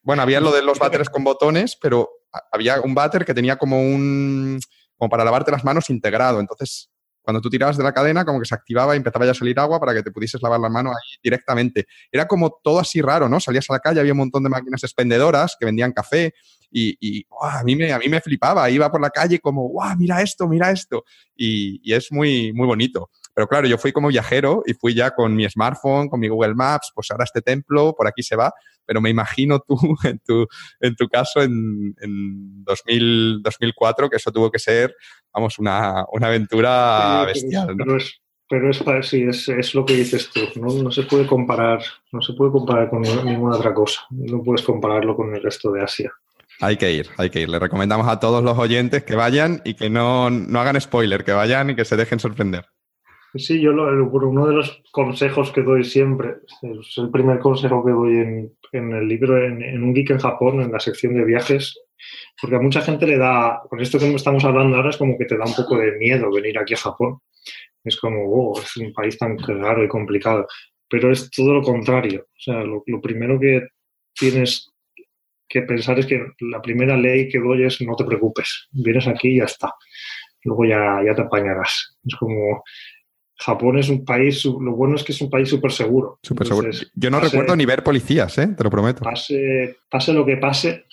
Bueno, 0.03 0.22
había 0.22 0.41
lo 0.41 0.51
de 0.51 0.62
los 0.62 0.81
váteres 0.81 1.09
con 1.09 1.22
botones, 1.22 1.78
pero 1.81 2.11
había 2.51 2.81
un 2.81 2.95
váter 2.95 3.24
que 3.24 3.35
tenía 3.35 3.57
como 3.57 3.81
un, 3.81 4.59
como 4.97 5.09
para 5.09 5.24
lavarte 5.24 5.53
las 5.53 5.64
manos 5.64 5.89
integrado, 5.89 6.41
entonces 6.41 6.91
cuando 7.23 7.41
tú 7.41 7.51
tirabas 7.51 7.77
de 7.77 7.85
la 7.85 7.93
cadena, 7.93 8.25
como 8.25 8.41
que 8.41 8.47
se 8.47 8.55
activaba 8.55 8.95
y 8.95 8.99
empezaba 8.99 9.25
ya 9.25 9.33
a 9.33 9.35
salir 9.35 9.59
agua 9.59 9.79
para 9.79 9.95
que 9.95 10.03
te 10.03 10.11
pudieses 10.11 10.41
lavar 10.43 10.61
la 10.61 10.68
mano 10.68 10.91
ahí 10.91 11.18
directamente. 11.23 11.87
Era 12.11 12.27
como 12.27 12.59
todo 12.62 12.79
así 12.79 13.01
raro, 13.01 13.29
¿no? 13.29 13.41
Salías 13.41 13.68
a 13.71 13.75
la 13.75 13.81
calle, 13.81 14.01
había 14.01 14.12
un 14.12 14.18
montón 14.18 14.43
de 14.43 14.49
máquinas 14.49 14.83
expendedoras 14.83 15.57
que 15.59 15.66
vendían 15.66 15.93
café 15.93 16.33
y, 16.73 17.27
a, 17.43 17.64
mí 17.64 17.77
me, 17.77 17.93
a 17.93 17.99
mí 17.99 18.09
me 18.09 18.21
flipaba. 18.21 18.71
Iba 18.71 18.91
por 18.91 19.01
la 19.01 19.11
calle 19.11 19.41
como, 19.41 19.68
¡guau! 19.68 19.97
Mira 19.97 20.23
esto, 20.23 20.49
mira 20.49 20.71
esto. 20.71 21.05
Y, 21.37 21.81
y 21.83 21.95
es 21.95 22.12
muy, 22.12 22.53
muy 22.53 22.66
bonito. 22.66 23.11
Pero 23.35 23.47
claro, 23.47 23.66
yo 23.66 23.78
fui 23.78 23.93
como 23.93 24.09
viajero 24.09 24.62
y 24.66 24.74
fui 24.74 24.95
ya 24.95 25.12
con 25.12 25.35
mi 25.35 25.49
smartphone, 25.49 26.09
con 26.09 26.20
mi 26.20 26.28
Google 26.28 26.55
Maps, 26.55 26.93
pues 26.95 27.11
ahora 27.11 27.24
este 27.24 27.43
templo, 27.43 27.95
por 27.97 28.07
aquí 28.07 28.22
se 28.22 28.37
va, 28.37 28.53
pero 28.85 29.01
me 29.01 29.11
imagino 29.11 29.61
tú, 29.61 29.76
en 30.05 30.18
tu, 30.20 30.47
en 30.81 30.97
tu 30.97 31.09
caso, 31.09 31.43
en, 31.43 31.95
en 32.01 32.64
2000, 32.64 33.43
2004, 33.43 34.11
que 34.11 34.16
eso 34.16 34.33
tuvo 34.33 34.51
que 34.51 34.59
ser, 34.59 34.95
vamos, 35.33 35.59
una, 35.59 36.05
una 36.12 36.26
aventura 36.26 37.24
bestial. 37.26 37.74
Pero 37.76 37.97
es, 37.97 38.20
pero 38.49 38.70
es, 38.70 39.09
sí, 39.09 39.22
es, 39.22 39.49
es, 39.49 39.74
lo 39.74 39.85
que 39.85 39.95
dices 39.95 40.31
tú, 40.31 40.41
¿no? 40.61 40.72
no 40.83 40.91
se 40.91 41.05
puede 41.05 41.26
comparar, 41.26 41.83
no 42.11 42.20
se 42.20 42.33
puede 42.33 42.51
comparar 42.51 42.91
con 42.91 43.03
ninguna 43.03 43.57
otra 43.57 43.72
cosa, 43.72 44.01
no 44.11 44.43
puedes 44.43 44.62
compararlo 44.62 45.14
con 45.14 45.35
el 45.35 45.43
resto 45.43 45.70
de 45.70 45.83
Asia. 45.83 46.12
Hay 46.61 46.76
que 46.76 46.93
ir, 46.93 47.09
hay 47.16 47.31
que 47.31 47.41
ir. 47.41 47.49
Le 47.49 47.59
recomendamos 47.59 48.07
a 48.07 48.20
todos 48.20 48.45
los 48.45 48.59
oyentes 48.59 49.03
que 49.05 49.14
vayan 49.14 49.62
y 49.64 49.74
que 49.74 49.89
no, 49.89 50.28
no 50.28 50.61
hagan 50.61 50.78
spoiler, 50.78 51.24
que 51.24 51.33
vayan 51.33 51.70
y 51.70 51.76
que 51.76 51.87
se 51.87 51.97
dejen 51.97 52.18
sorprender. 52.18 52.66
Sí, 53.35 53.61
yo 53.61 53.72
lo, 53.72 54.09
uno 54.28 54.47
de 54.47 54.55
los 54.55 54.83
consejos 54.91 55.53
que 55.53 55.62
doy 55.62 55.85
siempre, 55.85 56.37
es 56.62 56.99
el 56.99 57.11
primer 57.11 57.39
consejo 57.39 57.85
que 57.85 57.93
doy 57.93 58.16
en, 58.72 58.93
el 58.93 59.07
libro, 59.07 59.45
en, 59.45 59.83
un 59.83 59.95
geek 59.95 60.11
en 60.11 60.18
Japón, 60.18 60.61
en 60.61 60.72
la 60.72 60.81
sección 60.81 61.14
de 61.14 61.24
viajes, 61.24 61.81
porque 62.41 62.57
a 62.57 62.61
mucha 62.61 62.81
gente 62.81 63.07
le 63.07 63.18
da, 63.18 63.62
con 63.68 63.81
esto 63.81 63.99
que 63.99 64.12
estamos 64.12 64.45
hablando 64.45 64.76
ahora, 64.76 64.91
es 64.91 64.97
como 64.97 65.16
que 65.16 65.26
te 65.26 65.37
da 65.37 65.45
un 65.45 65.55
poco 65.55 65.78
de 65.78 65.93
miedo 65.93 66.33
venir 66.33 66.59
aquí 66.59 66.74
a 66.74 66.78
Japón. 66.78 67.18
Es 67.85 67.97
como, 67.99 68.24
oh, 68.28 68.61
es 68.61 68.76
un 68.76 68.93
país 68.93 69.16
tan 69.16 69.39
raro 69.39 69.85
y 69.85 69.89
complicado. 69.89 70.47
Pero 70.89 71.12
es 71.12 71.31
todo 71.31 71.55
lo 71.55 71.62
contrario. 71.62 72.26
O 72.28 72.41
sea, 72.41 72.62
lo, 72.64 72.83
lo 72.87 73.01
primero 73.01 73.39
que 73.39 73.68
tienes 74.12 74.70
que 75.49 75.62
pensar 75.62 75.99
es 75.99 76.07
que 76.07 76.24
la 76.41 76.62
primera 76.62 76.97
ley 76.97 77.28
que 77.28 77.39
doy 77.39 77.64
es 77.64 77.81
no 77.81 77.97
te 77.97 78.05
preocupes, 78.05 78.68
vienes 78.70 79.07
aquí 79.09 79.28
y 79.28 79.39
ya 79.39 79.45
está. 79.45 79.74
Luego 80.45 80.64
ya, 80.64 81.01
ya 81.05 81.14
te 81.14 81.22
apañarás. 81.22 81.99
Es 82.05 82.14
como, 82.16 82.62
Japón 83.41 83.78
es 83.78 83.88
un 83.88 84.05
país, 84.05 84.45
lo 84.45 84.72
bueno 84.72 84.97
es 84.97 85.03
que 85.03 85.12
es 85.12 85.20
un 85.22 85.30
país 85.30 85.49
súper 85.49 85.72
seguro. 85.72 86.18
Súper 86.22 86.47
seguro. 86.47 86.70
Yo 86.95 87.11
no 87.11 87.20
recuerdo 87.20 87.57
ni 87.57 87.64
ver 87.64 87.82
policías, 87.82 88.36
¿eh? 88.36 88.49
te 88.49 88.62
lo 88.62 88.70
prometo. 88.70 89.03
Pase, 89.03 89.78
pase 89.91 90.12
lo 90.12 90.26
que 90.26 90.36
pase, 90.36 90.84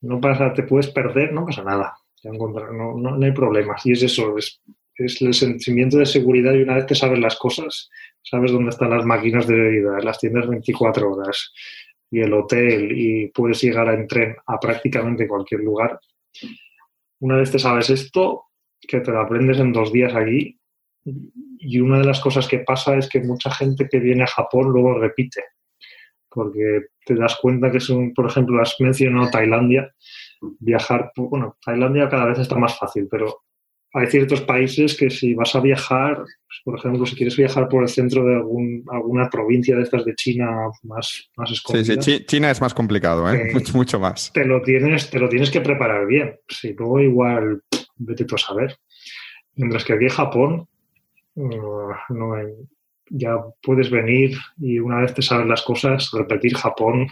no 0.00 0.18
pasa, 0.18 0.54
te 0.54 0.62
puedes 0.62 0.88
perder, 0.88 1.34
no 1.34 1.44
pasa 1.44 1.62
nada. 1.62 1.94
No, 2.24 2.96
no, 2.96 3.16
no 3.16 3.26
hay 3.26 3.32
problemas. 3.32 3.84
Y 3.84 3.92
es 3.92 4.02
eso, 4.04 4.38
es, 4.38 4.62
es, 4.94 5.20
el 5.20 5.34
sentimiento 5.34 5.98
de 5.98 6.06
seguridad 6.06 6.54
y 6.54 6.62
una 6.62 6.76
vez 6.76 6.86
que 6.86 6.94
sabes 6.94 7.18
las 7.18 7.36
cosas, 7.36 7.90
sabes 8.22 8.52
dónde 8.52 8.70
están 8.70 8.90
las 8.90 9.04
máquinas 9.04 9.46
de 9.46 9.54
bebida, 9.54 10.00
las 10.00 10.18
tiendas 10.18 10.48
24 10.48 11.12
horas 11.12 11.52
y 12.10 12.20
el 12.20 12.32
hotel 12.32 12.90
y 12.92 13.28
puedes 13.28 13.62
llegar 13.62 13.92
en 13.92 14.06
tren 14.06 14.36
a 14.46 14.58
prácticamente 14.58 15.28
cualquier 15.28 15.60
lugar. 15.60 16.00
Una 17.20 17.36
vez 17.36 17.50
te 17.50 17.58
sabes 17.58 17.90
esto, 17.90 18.44
que 18.80 19.00
te 19.00 19.10
lo 19.10 19.20
aprendes 19.20 19.58
en 19.58 19.72
dos 19.72 19.92
días 19.92 20.14
aquí, 20.14 20.58
y 21.64 21.80
una 21.80 21.98
de 21.98 22.04
las 22.04 22.20
cosas 22.20 22.48
que 22.48 22.58
pasa 22.58 22.96
es 22.96 23.08
que 23.08 23.20
mucha 23.20 23.50
gente 23.50 23.88
que 23.88 24.00
viene 24.00 24.24
a 24.24 24.26
Japón 24.26 24.70
luego 24.70 24.98
repite, 24.98 25.44
porque 26.28 26.86
te 27.06 27.14
das 27.14 27.36
cuenta 27.40 27.70
que 27.70 27.78
son, 27.78 28.12
por 28.14 28.26
ejemplo, 28.26 28.60
has 28.60 28.74
mencionado 28.80 29.30
Tailandia, 29.30 29.92
viajar, 30.58 31.12
bueno, 31.14 31.56
Tailandia 31.64 32.08
cada 32.08 32.26
vez 32.26 32.40
está 32.40 32.56
más 32.56 32.76
fácil, 32.76 33.06
pero 33.08 33.42
hay 33.94 34.08
ciertos 34.08 34.40
países 34.40 34.96
que 34.96 35.08
si 35.08 35.34
vas 35.34 35.54
a 35.54 35.60
viajar, 35.60 36.16
pues, 36.16 36.60
por 36.64 36.78
ejemplo, 36.78 37.06
si 37.06 37.14
quieres 37.14 37.36
viajar 37.36 37.68
por 37.68 37.84
el 37.84 37.88
centro 37.88 38.24
de 38.24 38.34
algún, 38.34 38.84
alguna 38.90 39.28
provincia 39.30 39.76
de 39.76 39.82
estas 39.82 40.04
de 40.04 40.14
China 40.16 40.50
más, 40.82 41.30
más 41.36 41.50
escondida, 41.52 42.02
Sí, 42.02 42.18
sí, 42.18 42.24
China 42.24 42.50
es 42.50 42.60
más 42.60 42.74
complicado, 42.74 43.32
¿eh? 43.32 43.50
eh 43.50 43.52
mucho, 43.52 43.72
mucho, 43.76 44.00
más. 44.00 44.32
Te 44.32 44.44
lo, 44.44 44.62
tienes, 44.62 45.10
te 45.10 45.20
lo 45.20 45.28
tienes 45.28 45.50
que 45.50 45.60
preparar 45.60 46.06
bien. 46.06 46.34
Si 46.48 46.72
luego 46.72 47.00
igual, 47.00 47.62
vete 47.96 48.24
tú 48.24 48.34
a 48.34 48.38
saber. 48.38 48.76
Mientras 49.54 49.84
que 49.84 49.92
aquí 49.92 50.04
en 50.04 50.10
Japón, 50.10 50.68
no, 51.34 51.88
ya 53.10 53.36
puedes 53.62 53.90
venir 53.90 54.36
y 54.58 54.78
una 54.78 55.00
vez 55.00 55.14
te 55.14 55.22
sabes 55.22 55.46
las 55.46 55.62
cosas, 55.62 56.10
repetir 56.12 56.54
Japón 56.54 57.08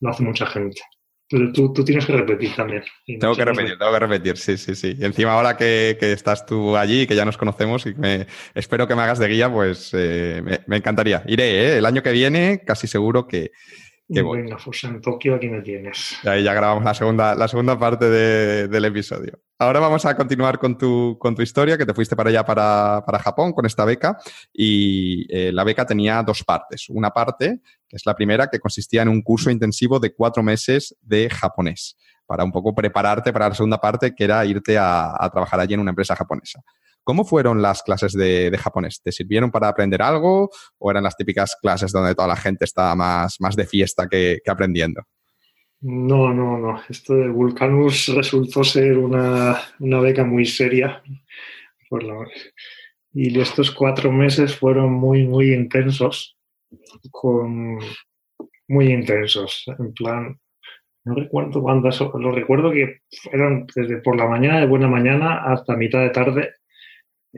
lo 0.00 0.10
hace 0.10 0.22
mucha 0.22 0.46
gente. 0.46 0.80
Tú, 1.28 1.72
tú, 1.72 1.82
tienes 1.82 2.04
que 2.04 2.12
repetir 2.12 2.54
también. 2.54 2.82
Tengo 3.06 3.34
que 3.34 3.44
repetir, 3.44 3.78
tengo 3.78 3.92
que 3.92 3.98
repetir, 3.98 4.36
sí, 4.36 4.58
sí, 4.58 4.74
sí. 4.74 4.94
Y 4.98 5.04
encima 5.04 5.32
ahora 5.32 5.56
que, 5.56 5.96
que 5.98 6.12
estás 6.12 6.44
tú 6.44 6.76
allí, 6.76 7.06
que 7.06 7.16
ya 7.16 7.24
nos 7.24 7.38
conocemos 7.38 7.86
y 7.86 7.94
me, 7.94 8.26
espero 8.54 8.86
que 8.86 8.94
me 8.94 9.00
hagas 9.00 9.18
de 9.18 9.28
guía, 9.28 9.50
pues 9.50 9.92
eh, 9.94 10.42
me, 10.44 10.60
me, 10.66 10.76
encantaría. 10.76 11.22
Iré, 11.26 11.44
¿eh? 11.44 11.78
el 11.78 11.86
año 11.86 12.02
que 12.02 12.12
viene, 12.12 12.62
casi 12.66 12.86
seguro 12.86 13.26
que, 13.26 13.52
Venga, 14.12 14.58
pues 14.62 14.84
en 14.84 15.00
Tokio 15.00 15.34
aquí 15.36 15.48
me 15.48 15.62
tienes. 15.62 16.18
Y 16.22 16.28
ahí 16.28 16.42
ya 16.42 16.52
grabamos 16.52 16.84
la 16.84 16.94
segunda, 16.94 17.34
la 17.34 17.48
segunda 17.48 17.78
parte 17.78 18.10
de, 18.10 18.68
del 18.68 18.84
episodio. 18.84 19.40
Ahora 19.58 19.80
vamos 19.80 20.04
a 20.04 20.16
continuar 20.16 20.58
con 20.58 20.76
tu, 20.76 21.16
con 21.18 21.34
tu 21.34 21.42
historia, 21.42 21.78
que 21.78 21.86
te 21.86 21.94
fuiste 21.94 22.16
para 22.16 22.30
allá, 22.30 22.44
para, 22.44 23.02
para 23.06 23.18
Japón, 23.18 23.52
con 23.52 23.64
esta 23.64 23.84
beca. 23.84 24.18
Y 24.52 25.26
eh, 25.34 25.52
la 25.52 25.64
beca 25.64 25.86
tenía 25.86 26.22
dos 26.22 26.42
partes. 26.44 26.86
Una 26.90 27.10
parte, 27.10 27.60
que 27.88 27.96
es 27.96 28.04
la 28.04 28.14
primera, 28.14 28.48
que 28.48 28.58
consistía 28.58 29.02
en 29.02 29.08
un 29.08 29.22
curso 29.22 29.50
intensivo 29.50 29.98
de 29.98 30.12
cuatro 30.12 30.42
meses 30.42 30.96
de 31.00 31.30
japonés, 31.30 31.96
para 32.26 32.44
un 32.44 32.52
poco 32.52 32.74
prepararte 32.74 33.32
para 33.32 33.48
la 33.48 33.54
segunda 33.54 33.78
parte, 33.78 34.14
que 34.14 34.24
era 34.24 34.44
irte 34.44 34.76
a, 34.76 35.14
a 35.18 35.30
trabajar 35.30 35.60
allí 35.60 35.74
en 35.74 35.80
una 35.80 35.90
empresa 35.90 36.16
japonesa. 36.16 36.60
¿Cómo 37.04 37.24
fueron 37.24 37.60
las 37.62 37.82
clases 37.82 38.12
de, 38.12 38.56
japonés? 38.58 39.02
¿Te 39.02 39.10
sirvieron 39.10 39.50
para 39.50 39.68
aprender 39.68 40.02
algo 40.02 40.50
o 40.78 40.90
eran 40.90 41.02
las 41.02 41.16
típicas 41.16 41.56
clases 41.60 41.90
donde 41.90 42.14
toda 42.14 42.28
la 42.28 42.36
gente 42.36 42.64
estaba 42.64 42.94
más, 42.94 43.40
más 43.40 43.56
de 43.56 43.66
fiesta 43.66 44.08
que, 44.08 44.38
aprendiendo? 44.46 45.02
No, 45.80 46.32
no, 46.32 46.58
no. 46.58 46.80
Esto 46.88 47.14
de 47.14 47.28
Vulcanus 47.28 48.06
resultó 48.14 48.62
ser 48.62 48.98
una, 48.98 49.60
beca 49.80 50.24
muy 50.24 50.46
seria. 50.46 51.02
Y 53.12 53.40
estos 53.40 53.72
cuatro 53.72 54.12
meses 54.12 54.56
fueron 54.56 54.92
muy, 54.92 55.26
muy 55.26 55.52
intensos, 55.52 56.38
con, 57.10 57.78
muy 58.68 58.92
intensos. 58.92 59.64
En 59.78 59.92
plan, 59.92 60.40
no 61.04 61.14
recuerdo 61.16 61.60
cuántas, 61.60 62.00
lo 62.00 62.30
recuerdo 62.30 62.70
que 62.70 63.00
eran 63.32 63.66
desde 63.74 63.98
por 63.98 64.16
la 64.16 64.28
mañana, 64.28 64.60
de 64.60 64.66
buena 64.66 64.88
mañana, 64.88 65.42
hasta 65.44 65.76
mitad 65.76 66.00
de 66.00 66.10
tarde, 66.10 66.54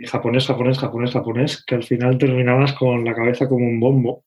japonés, 0.06 0.46
japonés, 0.46 0.78
japonés, 0.78 1.12
japonés, 1.12 1.64
que 1.64 1.74
al 1.74 1.84
final 1.84 2.18
terminabas 2.18 2.72
con 2.72 3.04
la 3.04 3.14
cabeza 3.14 3.48
como 3.48 3.66
un 3.66 3.80
bombo. 3.80 4.24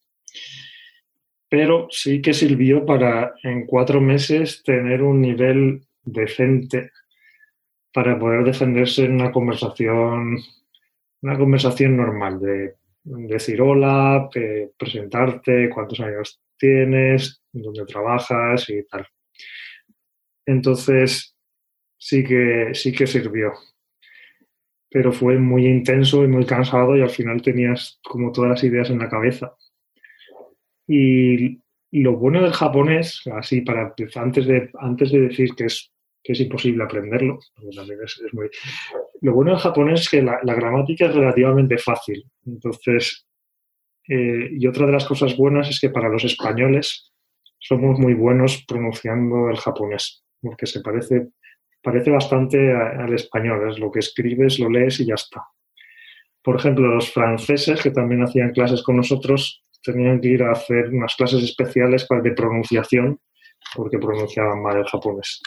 Pero 1.48 1.88
sí 1.90 2.20
que 2.20 2.34
sirvió 2.34 2.84
para 2.84 3.34
en 3.42 3.66
cuatro 3.66 4.00
meses 4.00 4.62
tener 4.62 5.02
un 5.02 5.20
nivel 5.20 5.82
decente 6.02 6.90
para 7.92 8.18
poder 8.18 8.44
defenderse 8.44 9.04
en 9.04 9.14
una 9.14 9.32
conversación, 9.32 10.38
una 11.22 11.38
conversación 11.38 11.96
normal 11.96 12.40
de 12.40 12.74
decir 13.02 13.60
hola, 13.62 14.28
presentarte, 14.76 15.70
cuántos 15.70 16.00
años 16.00 16.40
tienes, 16.58 17.40
dónde 17.52 17.86
trabajas 17.86 18.68
y 18.68 18.84
tal. 18.84 19.06
Entonces, 20.44 21.34
sí 21.96 22.24
que, 22.24 22.70
sí 22.74 22.92
que 22.92 23.06
sirvió. 23.06 23.52
Pero 24.90 25.12
fue 25.12 25.38
muy 25.38 25.66
intenso 25.66 26.24
y 26.24 26.28
muy 26.28 26.46
cansado 26.46 26.96
y 26.96 27.02
al 27.02 27.10
final 27.10 27.42
tenías 27.42 28.00
como 28.02 28.32
todas 28.32 28.50
las 28.50 28.64
ideas 28.64 28.90
en 28.90 28.98
la 28.98 29.08
cabeza. 29.08 29.54
Y 30.86 31.60
lo 31.90 32.16
bueno 32.16 32.42
del 32.42 32.52
japonés, 32.52 33.22
así 33.34 33.60
para 33.60 33.94
antes 34.16 34.46
de, 34.46 34.70
antes 34.78 35.12
de 35.12 35.20
decir 35.20 35.54
que 35.54 35.66
es, 35.66 35.92
que 36.22 36.32
es 36.32 36.40
imposible 36.40 36.84
aprenderlo, 36.84 37.38
lo 39.20 39.32
bueno 39.34 39.50
del 39.52 39.60
japonés 39.60 40.00
es 40.00 40.08
que 40.08 40.22
la, 40.22 40.40
gramática 40.42 41.06
es 41.06 41.14
relativamente 41.14 41.76
fácil. 41.78 42.24
Entonces, 42.46 43.26
eh, 44.08 44.48
y 44.52 44.66
otra 44.66 44.86
de 44.86 44.92
las 44.92 45.06
cosas 45.06 45.36
buenas 45.36 45.68
es 45.68 45.80
que 45.80 45.90
para 45.90 46.08
los 46.08 46.24
españoles 46.24 47.12
somos 47.58 47.98
muy 47.98 48.14
buenos 48.14 48.64
pronunciando 48.66 49.50
el 49.50 49.56
japonés 49.56 50.24
porque 50.40 50.66
se 50.66 50.80
parece, 50.80 51.28
parece 51.82 52.10
bastante 52.10 52.72
al 52.72 53.12
español, 53.14 53.70
es 53.70 53.78
lo 53.78 53.90
que 53.90 54.00
escribes, 54.00 54.58
lo 54.58 54.68
lees 54.68 55.00
y 55.00 55.06
ya 55.06 55.14
está. 55.14 55.44
Por 56.42 56.56
ejemplo, 56.56 56.88
los 56.88 57.12
franceses, 57.12 57.82
que 57.82 57.90
también 57.90 58.22
hacían 58.22 58.52
clases 58.52 58.82
con 58.82 58.96
nosotros, 58.96 59.64
tenían 59.82 60.20
que 60.20 60.28
ir 60.28 60.42
a 60.42 60.52
hacer 60.52 60.88
unas 60.88 61.14
clases 61.14 61.42
especiales 61.42 62.06
de 62.08 62.32
pronunciación, 62.32 63.20
porque 63.74 63.98
pronunciaban 63.98 64.62
mal 64.62 64.78
el 64.78 64.86
japonés. 64.86 65.40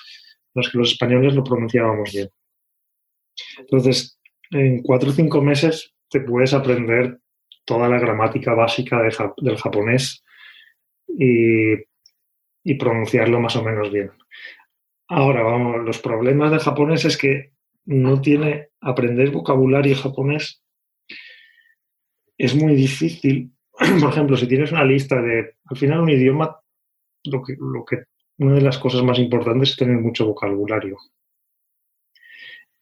Los 0.53 0.91
españoles 0.91 1.33
lo 1.33 1.43
pronunciábamos 1.43 2.11
bien. 2.11 2.29
Entonces, 3.59 4.19
en 4.51 4.81
cuatro 4.81 5.09
o 5.09 5.13
cinco 5.13 5.41
meses 5.41 5.93
te 6.09 6.19
puedes 6.19 6.53
aprender 6.53 7.19
toda 7.65 7.87
la 7.87 7.99
gramática 7.99 8.53
básica 8.53 9.01
del 9.01 9.57
japonés 9.57 10.23
y 11.07 12.73
pronunciarlo 12.77 13.39
más 13.39 13.55
o 13.55 13.63
menos 13.63 13.91
bien. 13.91 14.11
Ahora, 15.13 15.43
vamos, 15.43 15.83
los 15.83 15.99
problemas 15.99 16.51
de 16.53 16.59
japonés 16.59 17.03
es 17.03 17.17
que 17.17 17.51
no 17.83 18.21
tiene, 18.21 18.69
aprender 18.79 19.29
vocabulario 19.29 19.93
japonés 19.93 20.63
es 22.37 22.55
muy 22.55 22.75
difícil. 22.75 23.51
Por 23.99 24.09
ejemplo, 24.09 24.37
si 24.37 24.47
tienes 24.47 24.71
una 24.71 24.85
lista 24.85 25.21
de, 25.21 25.55
al 25.65 25.75
final 25.75 25.99
un 25.99 26.11
idioma, 26.11 26.57
lo 27.25 27.43
que, 27.43 27.57
lo 27.59 27.83
que, 27.83 28.05
una 28.37 28.55
de 28.55 28.61
las 28.61 28.77
cosas 28.77 29.03
más 29.03 29.19
importantes 29.19 29.71
es 29.71 29.75
tener 29.75 29.97
mucho 29.97 30.25
vocabulario. 30.25 30.95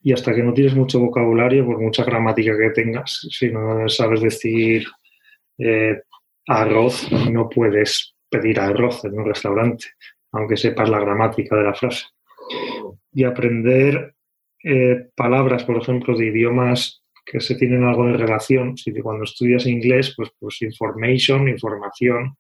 Y 0.03 0.13
hasta 0.13 0.36
que 0.36 0.43
no 0.43 0.53
tienes 0.53 0.75
mucho 0.75 0.99
vocabulario, 0.99 1.65
por 1.65 1.82
mucha 1.82 2.03
gramática 2.03 2.55
que 2.55 2.69
tengas, 2.69 3.27
si 3.32 3.51
no 3.51 3.89
sabes 3.89 4.21
decir 4.21 4.86
eh, 5.57 6.03
arroz, 6.45 7.11
no 7.32 7.49
puedes 7.49 8.13
pedir 8.30 8.59
arroz 8.59 9.03
en 9.05 9.17
un 9.17 9.25
restaurante, 9.25 9.88
aunque 10.32 10.57
sepas 10.57 10.88
la 10.91 10.99
gramática 10.99 11.55
de 11.55 11.63
la 11.63 11.73
frase 11.73 12.05
y 13.14 13.24
aprender 13.24 14.16
eh, 14.64 15.08
palabras, 15.16 15.64
por 15.64 15.78
ejemplo, 15.78 16.18
de 16.18 16.28
idiomas 16.28 17.04
que 17.26 17.39
se 17.39 17.56
tienen 17.56 17.84
algo 17.84 18.08
de 18.08 18.18
relación. 18.18 18.78
Si 18.78 18.91
cuando 18.93 19.24
estudias 19.24 19.66
inglés, 19.66 20.14
pues, 20.16 20.32
pues 20.39 20.62
information, 20.62 21.47
información, 21.47 22.38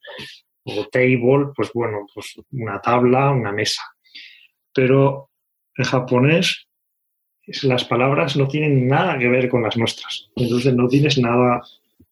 o 0.63 0.87
table, 0.91 1.51
pues 1.55 1.71
bueno, 1.73 2.05
pues 2.13 2.35
una 2.51 2.81
tabla, 2.81 3.31
una 3.31 3.51
mesa. 3.51 3.81
Pero 4.73 5.29
en 5.75 5.85
japonés 5.85 6.67
las 7.63 7.83
palabras 7.83 8.35
no 8.35 8.47
tienen 8.47 8.87
nada 8.87 9.17
que 9.17 9.27
ver 9.27 9.49
con 9.49 9.63
las 9.63 9.77
nuestras. 9.77 10.29
Entonces 10.35 10.73
no 10.75 10.87
tienes 10.87 11.17
nada 11.17 11.61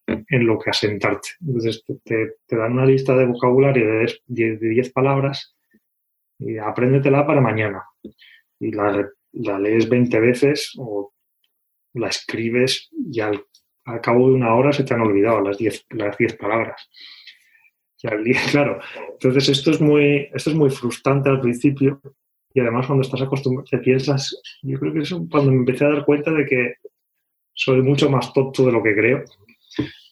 en 0.08 0.48
lo 0.48 0.58
que 0.58 0.70
asentarte. 0.70 1.30
Entonces 1.42 1.84
te, 2.04 2.56
dan 2.56 2.74
una 2.74 2.86
lista 2.86 3.16
de 3.16 3.26
vocabulario 3.26 3.86
de 4.28 4.58
10 4.58 4.92
palabras 4.94 5.57
y 6.40 6.58
apréndetela 6.58 7.26
para 7.26 7.42
mañana 7.42 7.84
y 8.60 8.72
la, 8.72 9.60
lees 9.60 9.90
20 9.90 10.20
veces 10.20 10.74
o 10.78 11.14
la 11.94 12.08
escribes 12.08 12.90
y 13.12 13.20
al, 13.20 13.46
cabo 14.02 14.28
de 14.30 14.36
una 14.36 14.54
hora 14.56 14.74
se 14.74 14.84
te 14.84 14.94
han 14.94 15.02
olvidado 15.02 15.42
las 15.42 15.58
10 15.58 15.86
las 15.92 16.18
diez 16.18 16.36
palabras. 16.36 16.90
claro, 18.52 18.80
entonces 19.14 19.50
esto 19.50 19.72
es, 19.72 19.82
muy, 19.82 20.30
esto 20.34 20.52
es 20.52 20.56
muy 20.56 20.70
frustrante 20.70 21.30
al 21.30 21.42
principio 21.42 22.02
y 22.54 22.60
además 22.60 22.88
cuando 22.88 23.04
estás 23.04 23.22
acostumbrado, 23.22 23.68
te 23.70 23.78
piensas, 23.80 24.40
yo 24.62 24.80
creo 24.80 24.94
que 24.94 25.00
es 25.00 25.14
cuando 25.30 25.52
me 25.52 25.58
empecé 25.58 25.86
a 25.86 25.90
dar 25.90 26.06
cuenta 26.06 26.32
de 26.32 26.46
que 26.46 26.74
soy 27.54 27.82
mucho 27.82 28.10
más 28.10 28.34
tonto 28.34 28.66
de 28.66 28.72
lo 28.72 28.84
que 28.84 28.96
creo, 28.96 29.24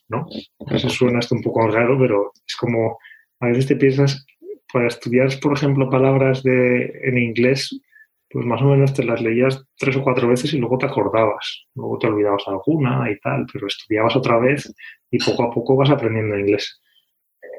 ¿no? 0.09 0.27
Eso 0.71 0.89
suena 0.89 1.19
esto 1.19 1.35
un 1.35 1.43
poco 1.43 1.67
raro, 1.67 1.97
pero 1.97 2.31
es 2.45 2.55
como, 2.55 2.97
a 3.39 3.47
veces 3.47 3.67
te 3.67 3.75
piensas, 3.75 4.25
para 4.71 4.87
estudiar, 4.87 5.29
por 5.41 5.53
ejemplo, 5.53 5.89
palabras 5.89 6.43
de, 6.43 6.91
en 7.03 7.17
inglés, 7.17 7.79
pues 8.29 8.45
más 8.45 8.61
o 8.61 8.65
menos 8.65 8.93
te 8.93 9.03
las 9.03 9.21
leías 9.21 9.63
tres 9.77 9.95
o 9.95 10.03
cuatro 10.03 10.27
veces 10.27 10.53
y 10.53 10.57
luego 10.57 10.77
te 10.77 10.85
acordabas, 10.85 11.65
luego 11.75 11.97
te 11.97 12.07
olvidabas 12.07 12.43
alguna 12.47 13.09
y 13.09 13.19
tal, 13.19 13.45
pero 13.51 13.67
estudiabas 13.67 14.15
otra 14.15 14.39
vez 14.39 14.73
y 15.09 15.19
poco 15.19 15.43
a 15.43 15.51
poco 15.51 15.75
vas 15.75 15.89
aprendiendo 15.89 16.37
inglés. 16.37 16.81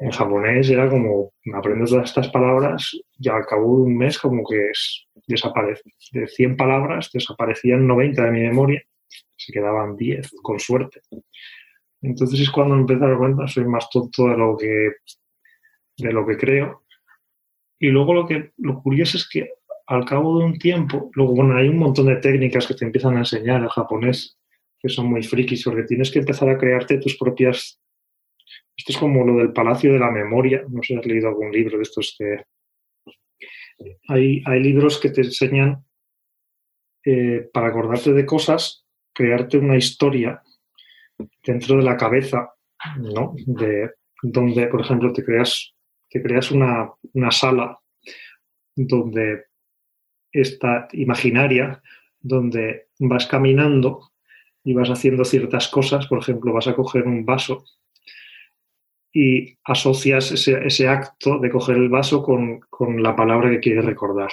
En 0.01 0.11
japonés 0.11 0.69
era 0.69 0.89
como, 0.91 1.33
aprendes 1.55 1.91
todas 1.91 2.11
estas 2.11 2.29
palabras 2.29 2.91
y 3.19 3.29
al 3.29 3.47
cabo 3.47 3.79
de 3.79 3.83
un 3.85 3.97
mes 3.97 4.19
como 4.19 4.45
que 4.47 4.71
es, 4.71 5.07
desaparece. 5.27 5.91
De 6.13 6.27
100 6.27 6.57
palabras 6.57 7.11
desaparecían 7.13 7.87
90 7.87 8.25
de 8.25 8.31
mi 8.31 8.41
memoria, 8.41 8.83
se 9.37 9.53
quedaban 9.53 9.97
10, 9.97 10.31
con 10.43 10.61
suerte. 10.61 11.01
Entonces 12.03 12.41
es 12.41 12.51
cuando 12.51 12.75
empecé 12.75 13.05
a 13.05 13.09
dar 13.09 13.19
cuenta, 13.19 13.47
soy 13.49 13.65
más 13.65 13.89
tonto 13.91 14.29
de 14.29 14.37
lo 14.37 14.57
que, 14.57 14.91
de 15.97 16.13
lo 16.13 16.27
que 16.27 16.37
creo. 16.37 16.83
Y 17.79 17.89
luego 17.89 18.15
lo, 18.15 18.27
que, 18.27 18.53
lo 18.59 18.83
curioso 18.83 19.17
es 19.17 19.29
que 19.29 19.51
al 19.87 20.05
cabo 20.05 20.39
de 20.39 20.45
un 20.45 20.59
tiempo, 20.59 21.11
luego, 21.15 21.35
bueno, 21.35 21.57
hay 21.57 21.69
un 21.69 21.79
montón 21.79 22.07
de 22.07 22.17
técnicas 22.17 22.67
que 22.67 22.75
te 22.75 22.85
empiezan 22.85 23.17
a 23.17 23.21
enseñar 23.21 23.63
el 23.63 23.69
japonés, 23.69 24.39
que 24.79 24.89
son 24.89 25.07
muy 25.07 25.23
frikis, 25.23 25.65
porque 25.65 25.85
tienes 25.85 26.11
que 26.11 26.19
empezar 26.19 26.49
a 26.49 26.59
crearte 26.59 26.99
tus 26.99 27.17
propias... 27.17 27.81
Esto 28.77 28.93
es 28.93 28.99
como 28.99 29.25
lo 29.25 29.37
del 29.39 29.53
Palacio 29.53 29.93
de 29.93 29.99
la 29.99 30.11
Memoria, 30.11 30.65
no 30.69 30.83
sé 30.83 30.95
si 30.95 30.97
has 30.97 31.07
leído 31.07 31.29
algún 31.29 31.51
libro 31.53 31.77
de 31.77 31.83
estos 31.83 32.15
que... 32.19 32.45
Hay, 34.09 34.43
hay 34.47 34.63
libros 34.63 34.99
que 34.99 35.11
te 35.11 35.21
enseñan, 35.21 35.85
eh, 37.05 37.49
para 37.53 37.69
acordarte 37.69 38.13
de 38.13 38.27
cosas, 38.27 38.85
crearte 39.13 39.59
una 39.59 39.77
historia 39.77 40.43
dentro 41.45 41.77
de 41.77 41.85
la 41.85 41.97
cabeza, 41.97 42.51
¿no? 42.99 43.35
De, 43.47 43.93
donde, 44.23 44.67
por 44.67 44.81
ejemplo, 44.81 45.13
te 45.13 45.25
creas, 45.25 45.75
creas 46.23 46.51
una, 46.51 46.91
una 47.13 47.31
sala 47.31 47.79
donde 48.75 49.45
esta 50.33 50.89
imaginaria 50.93 51.83
donde 52.21 52.89
vas 52.99 53.27
caminando 53.27 54.13
y 54.65 54.75
vas 54.75 54.89
haciendo 54.91 55.25
ciertas 55.25 55.69
cosas, 55.69 56.07
por 56.07 56.19
ejemplo, 56.19 56.53
vas 56.53 56.67
a 56.67 56.75
coger 56.75 57.05
un 57.05 57.25
vaso 57.25 57.65
y 59.13 59.57
asocias 59.65 60.33
ese, 60.33 60.89
acto 60.89 61.39
de 61.39 61.51
coger 61.51 61.77
el 61.77 61.89
vaso 61.89 62.23
con, 62.23 62.61
la 63.01 63.17
palabra 63.17 63.49
que 63.49 63.61
quieres 63.61 63.85
recordar. 63.85 64.29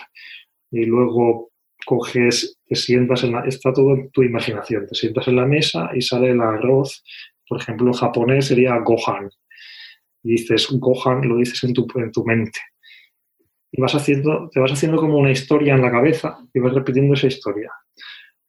Y 0.72 0.86
luego 0.86 1.52
coges, 1.86 2.60
te 2.66 2.76
sientas 2.76 3.24
en 3.24 3.32
la, 3.34 3.46
está 3.46 3.72
todo 3.72 3.94
en 3.94 4.10
tu 4.12 4.24
imaginación, 4.24 4.88
te 4.88 4.96
sientas 4.96 5.28
en 5.30 5.38
la 5.38 5.46
mesa 5.46 5.92
y 5.94 6.02
sale 6.02 6.32
el 6.32 6.42
arroz, 6.42 7.04
por 7.48 7.62
ejemplo, 7.62 7.88
en 7.88 7.94
japonés 7.94 8.48
sería 8.48 8.78
gohan. 8.80 9.30
Y 10.24 10.32
dices 10.32 10.68
gohan, 10.72 11.28
lo 11.28 11.38
dices 11.38 11.64
en 11.64 11.74
tu, 11.74 11.88
en 11.96 12.12
tu 12.12 12.24
mente 12.26 12.60
y 13.76 13.82
vas 13.82 13.96
haciendo, 13.96 14.50
te 14.52 14.60
vas 14.60 14.72
haciendo 14.72 14.98
como 14.98 15.18
una 15.18 15.32
historia 15.32 15.74
en 15.74 15.82
la 15.82 15.92
cabeza 15.92 16.38
y 16.54 16.60
vas 16.60 16.74
repitiendo 16.76 17.16
esa 17.16 17.26
historia. 17.26 17.72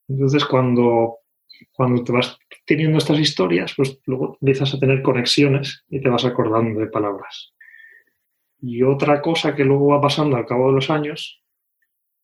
Entonces, 0.06 0.44
cuando 0.44 1.20
cuando 1.72 2.02
te 2.04 2.12
vas 2.12 2.38
teniendo 2.66 2.98
estas 2.98 3.18
historias, 3.18 3.74
pues 3.76 4.00
luego 4.06 4.36
empiezas 4.40 4.74
a 4.74 4.78
tener 4.78 5.02
conexiones 5.02 5.84
y 5.88 6.00
te 6.00 6.08
vas 6.08 6.24
acordando 6.24 6.80
de 6.80 6.86
palabras. 6.86 7.54
Y 8.60 8.82
otra 8.82 9.20
cosa 9.20 9.54
que 9.54 9.64
luego 9.64 9.88
va 9.88 10.00
pasando 10.00 10.36
al 10.36 10.46
cabo 10.46 10.68
de 10.68 10.74
los 10.74 10.90
años 10.90 11.42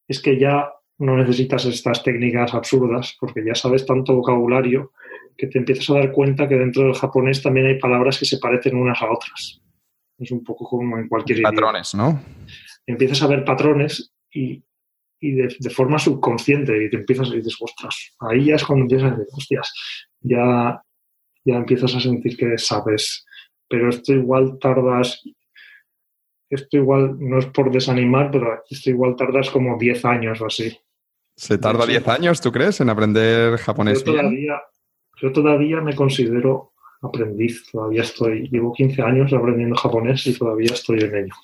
es 0.09 0.20
que 0.20 0.38
ya 0.38 0.72
no 0.98 1.16
necesitas 1.16 1.64
estas 1.64 2.03
técnicas 2.03 2.55
absurdas 2.55 3.16
porque 3.20 3.44
ya 3.44 3.55
sabes 3.55 3.86
tanto 3.86 4.14
vocabulario 4.14 4.92
que 5.41 5.47
te 5.47 5.59
empiezas 5.59 5.88
a 5.88 5.95
dar 5.95 6.12
cuenta 6.12 6.47
que 6.47 6.55
dentro 6.55 6.84
del 6.84 6.95
japonés 6.95 7.43
también 7.43 7.66
hay 7.66 7.78
palabras 7.78 8.18
que 8.18 8.26
se 8.26 8.36
parecen 8.36 8.76
unas 8.76 9.01
a 9.01 9.11
otras. 9.11 9.62
Es 10.18 10.30
un 10.32 10.45
poco 10.45 10.68
como 10.68 10.99
en 10.99 11.09
cualquier 11.09 11.41
Patrones, 11.41 11.95
¿no? 11.95 12.22
Empiezas 12.86 13.22
a 13.22 13.26
ver 13.26 13.43
patrones 13.43 14.12
y, 14.30 14.62
de, 15.18 15.70
forma 15.70 15.99
subconsciente 15.99 16.84
y 16.84 16.91
te 16.91 16.99
empiezas 16.99 17.30
a 17.30 17.34
decir, 17.34 17.55
ostras, 17.59 18.14
ahí 18.20 18.47
ya 18.47 18.57
es 18.57 18.64
cuando 18.64 18.82
empiezas 18.82 19.12
a 19.12 19.16
decir, 19.16 19.32
hostias, 19.32 19.72
ya, 20.20 20.82
ya 21.43 21.55
empiezas 21.55 21.95
a 21.95 22.01
sentir 22.01 22.36
que 22.36 22.59
sabes, 22.59 23.24
pero 23.66 23.88
esto 23.88 24.12
igual 24.12 24.59
tardas, 24.59 25.22
esto 26.51 26.76
igual 26.76 27.16
no 27.18 27.38
es 27.38 27.47
por 27.47 27.72
desanimar, 27.72 28.30
pero 28.30 28.62
esto 28.68 28.91
igual 28.91 29.16
tardas 29.16 29.49
como 29.49 29.78
10 29.78 30.05
años 30.05 30.38
o 30.43 30.47
así. 30.47 30.76
¿Se 31.34 31.57
tarda 31.57 31.86
10 31.86 32.09
años, 32.09 32.43
tú 32.43 32.53
crees, 32.53 32.78
en 32.82 32.91
aprender 32.91 33.57
japonés? 33.57 34.05
Yo 34.05 34.12
todavía, 34.12 34.61
yo 35.21 35.33
todavía 35.33 35.81
me 35.81 35.95
considero 35.95 36.73
aprendiz, 37.03 37.64
todavía 37.71 38.03
estoy, 38.03 38.49
llevo 38.51 38.73
15 38.73 39.03
años 39.03 39.33
aprendiendo 39.33 39.77
japonés 39.77 40.27
y 40.27 40.37
todavía 40.37 40.73
estoy 40.73 41.01
en 41.01 41.14
ello. 41.14 41.35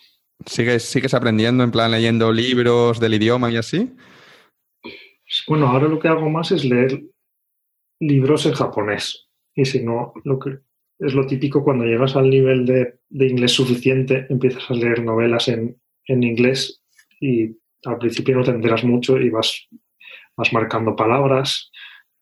¿Sigues, 0.45 0.83
¿Sigues 0.83 1.15
aprendiendo, 1.15 1.65
en 1.65 1.71
plan 1.71 1.91
leyendo 1.91 2.31
libros 2.33 3.01
del 3.01 3.15
idioma 3.15 3.51
y 3.51 3.57
así? 3.57 3.91
Bueno, 5.49 5.69
ahora 5.69 5.89
lo 5.89 5.99
que 5.99 6.09
hago 6.09 6.29
más 6.29 6.53
es 6.53 6.65
leer 6.65 7.03
libros 8.01 8.47
en 8.47 8.53
japonés. 8.53 9.29
Y 9.55 9.65
si 9.65 9.83
no, 9.83 10.13
lo 10.25 10.39
que 10.39 10.59
es 10.99 11.15
lo 11.15 11.27
típico 11.27 11.65
cuando 11.65 11.85
llegas 11.85 12.17
al 12.17 12.29
nivel 12.29 12.67
de, 12.67 12.99
inglés 13.11 13.53
suficiente, 13.53 14.27
empiezas 14.29 14.71
a 14.71 14.75
leer 14.75 15.03
novelas 15.03 15.49
en, 15.49 15.81
en, 16.07 16.23
inglés 16.23 16.83
y 17.21 17.57
al 17.85 17.99
principio 17.99 18.37
no 18.37 18.45
te 18.45 18.51
enteras 18.51 18.85
mucho 18.85 19.19
y 19.19 19.31
vas, 19.31 19.69
vas 20.37 20.53
marcando 20.53 20.95
palabras 20.95 21.71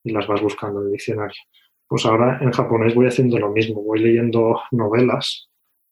y 0.05 0.13
las 0.13 0.27
vas 0.27 0.41
buscando 0.41 0.81
en 0.81 0.87
el 0.87 0.93
diccionario. 0.93 1.41
Pues 1.89 2.07
ahora 2.07 2.39
en 2.41 2.53
japonés 2.53 2.95
voy 2.95 3.07
haciendo 3.07 3.39
lo 3.39 3.51
mismo, 3.51 3.83
voy 3.83 4.01
leyendo 4.01 4.61
novelas 4.71 5.49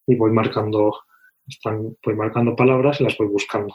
y 0.06 0.14
voy 0.16 0.30
marcando, 0.30 1.00
están, 1.46 1.96
voy 2.04 2.14
marcando 2.14 2.54
palabras 2.54 3.00
y 3.00 3.04
las 3.04 3.16
voy 3.16 3.28
buscando. 3.28 3.74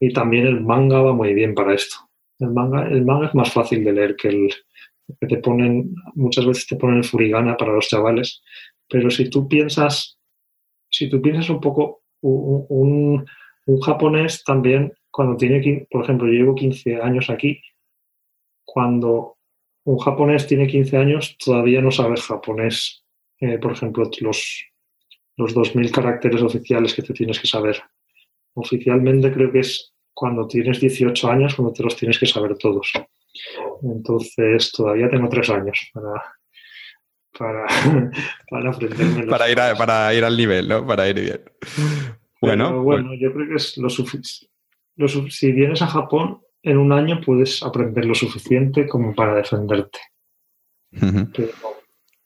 Y 0.00 0.12
también 0.12 0.46
el 0.46 0.60
manga 0.60 1.00
va 1.00 1.12
muy 1.12 1.34
bien 1.34 1.54
para 1.54 1.74
esto. 1.74 1.96
El 2.38 2.50
manga, 2.50 2.88
el 2.88 3.04
manga 3.04 3.28
es 3.28 3.34
más 3.34 3.52
fácil 3.52 3.84
de 3.84 3.92
leer 3.92 4.16
que 4.16 4.28
el 4.28 4.50
que 5.20 5.26
te 5.26 5.38
ponen, 5.38 5.94
muchas 6.14 6.46
veces 6.46 6.66
te 6.66 6.76
ponen 6.76 6.98
el 6.98 7.04
furigana 7.04 7.56
para 7.56 7.72
los 7.72 7.88
chavales, 7.88 8.42
pero 8.88 9.10
si 9.10 9.30
tú 9.30 9.48
piensas, 9.48 10.18
si 10.90 11.08
tú 11.08 11.22
piensas 11.22 11.48
un 11.50 11.60
poco, 11.60 12.02
un, 12.20 13.24
un 13.66 13.80
japonés 13.80 14.44
también, 14.44 14.92
cuando 15.10 15.36
tiene, 15.36 15.86
por 15.90 16.04
ejemplo, 16.04 16.26
yo 16.26 16.34
llevo 16.34 16.54
15 16.54 17.00
años 17.00 17.30
aquí, 17.30 17.60
cuando 18.70 19.38
un 19.84 19.98
japonés 19.98 20.46
tiene 20.46 20.66
15 20.66 20.96
años, 20.98 21.36
todavía 21.42 21.80
no 21.80 21.90
sabe 21.90 22.20
japonés. 22.20 23.02
Eh, 23.40 23.58
por 23.58 23.72
ejemplo, 23.72 24.10
los, 24.20 24.66
los 25.36 25.56
2.000 25.56 25.90
caracteres 25.90 26.42
oficiales 26.42 26.92
que 26.92 27.02
te 27.02 27.14
tienes 27.14 27.40
que 27.40 27.46
saber. 27.46 27.80
Oficialmente 28.54 29.32
creo 29.32 29.50
que 29.50 29.60
es 29.60 29.94
cuando 30.12 30.46
tienes 30.46 30.80
18 30.80 31.30
años, 31.30 31.54
cuando 31.54 31.72
te 31.72 31.82
los 31.82 31.96
tienes 31.96 32.18
que 32.18 32.26
saber 32.26 32.58
todos. 32.58 32.92
Entonces, 33.82 34.70
todavía 34.72 35.08
tengo 35.08 35.30
tres 35.30 35.48
años 35.48 35.90
para, 35.94 36.22
para, 37.38 37.66
para 38.50 38.70
aprenderme. 38.70 39.26
Para 39.26 39.50
ir, 39.50 39.56
para 39.78 40.12
ir 40.12 40.24
al 40.24 40.36
nivel, 40.36 40.68
¿no? 40.68 40.86
Para 40.86 41.08
ir 41.08 41.20
bien. 41.20 41.40
Bueno, 42.42 42.82
bueno, 42.82 43.14
yo 43.14 43.32
creo 43.32 43.48
que 43.48 43.54
es 43.54 43.78
lo 43.78 43.88
suficiente. 43.88 44.52
Si 45.30 45.52
vienes 45.52 45.80
a 45.80 45.86
Japón, 45.86 46.42
en 46.62 46.78
un 46.78 46.92
año 46.92 47.20
puedes 47.24 47.62
aprender 47.62 48.04
lo 48.04 48.14
suficiente 48.14 48.86
como 48.86 49.14
para 49.14 49.34
defenderte. 49.34 49.98
Pero 50.90 51.52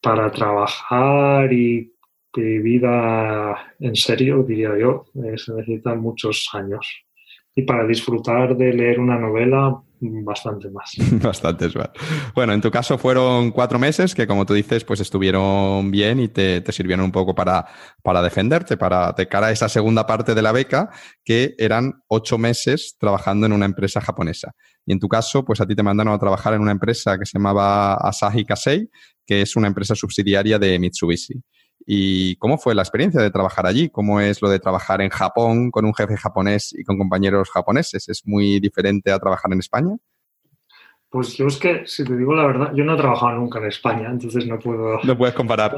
para 0.00 0.30
trabajar 0.30 1.52
y, 1.52 1.92
vida 2.34 3.74
en 3.78 3.94
serio, 3.94 4.42
diría 4.42 4.76
yo, 4.78 5.04
eh, 5.22 5.36
se 5.36 5.52
necesitan 5.52 6.00
muchos 6.00 6.48
años. 6.54 7.04
Y 7.54 7.62
para 7.62 7.86
disfrutar 7.86 8.56
de 8.56 8.72
leer 8.72 8.98
una 8.98 9.18
novela, 9.18 9.82
bastante 10.24 10.70
más. 10.70 10.94
Bastantes 11.22 11.74
más. 11.76 11.90
Bueno, 12.34 12.52
en 12.52 12.60
tu 12.60 12.70
caso 12.70 12.98
fueron 12.98 13.50
cuatro 13.50 13.78
meses 13.78 14.14
que, 14.14 14.26
como 14.26 14.46
tú 14.46 14.54
dices, 14.54 14.84
pues 14.84 15.00
estuvieron 15.00 15.90
bien 15.90 16.20
y 16.20 16.28
te, 16.28 16.62
sirvieron 16.72 17.04
un 17.04 17.12
poco 17.12 17.34
para, 17.34 17.66
para 18.02 18.22
defenderte, 18.22 18.76
para 18.76 19.12
de 19.12 19.28
cara 19.28 19.48
a 19.48 19.50
esa 19.52 19.68
segunda 19.68 20.06
parte 20.06 20.34
de 20.34 20.42
la 20.42 20.52
beca, 20.52 20.90
que 21.24 21.54
eran 21.58 22.02
ocho 22.08 22.38
meses 22.38 22.96
trabajando 22.98 23.46
en 23.46 23.52
una 23.52 23.66
empresa 23.66 24.00
japonesa. 24.00 24.52
Y 24.84 24.92
en 24.92 24.98
tu 24.98 25.08
caso, 25.08 25.44
pues 25.44 25.60
a 25.60 25.66
ti 25.66 25.74
te 25.74 25.82
mandaron 25.82 26.12
a 26.12 26.18
trabajar 26.18 26.54
en 26.54 26.62
una 26.62 26.72
empresa 26.72 27.18
que 27.18 27.26
se 27.26 27.38
llamaba 27.38 27.94
Asahi 27.94 28.44
Kasei, 28.44 28.88
que 29.24 29.42
es 29.42 29.56
una 29.56 29.68
empresa 29.68 29.94
subsidiaria 29.94 30.58
de 30.58 30.78
Mitsubishi. 30.78 31.34
¿Y 31.86 32.36
cómo 32.36 32.58
fue 32.58 32.74
la 32.74 32.82
experiencia 32.82 33.20
de 33.20 33.30
trabajar 33.30 33.66
allí? 33.66 33.88
¿Cómo 33.88 34.20
es 34.20 34.40
lo 34.40 34.48
de 34.48 34.60
trabajar 34.60 35.00
en 35.00 35.10
Japón 35.10 35.70
con 35.70 35.84
un 35.84 35.94
jefe 35.94 36.16
japonés 36.16 36.72
y 36.72 36.84
con 36.84 36.98
compañeros 36.98 37.50
japoneses? 37.50 38.08
¿Es 38.08 38.26
muy 38.26 38.60
diferente 38.60 39.10
a 39.10 39.18
trabajar 39.18 39.52
en 39.52 39.58
España? 39.58 39.96
Pues 41.08 41.36
yo 41.36 41.46
es 41.46 41.58
que, 41.58 41.86
si 41.86 42.04
te 42.04 42.16
digo 42.16 42.34
la 42.34 42.46
verdad, 42.46 42.72
yo 42.74 42.84
no 42.84 42.94
he 42.94 42.96
trabajado 42.96 43.38
nunca 43.38 43.58
en 43.58 43.66
España, 43.66 44.08
entonces 44.10 44.46
no 44.46 44.58
puedo... 44.58 44.98
No 45.04 45.18
puedes 45.18 45.34
comparar. 45.34 45.76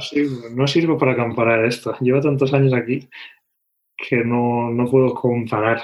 No 0.52 0.66
sirvo, 0.66 0.96
para 0.98 1.16
comparar 1.16 1.64
esto. 1.64 1.96
Llevo 2.00 2.20
tantos 2.20 2.52
años 2.52 2.72
aquí 2.72 3.08
que 3.96 4.24
no, 4.24 4.70
no 4.70 4.88
puedo 4.90 5.14
comparar. 5.14 5.82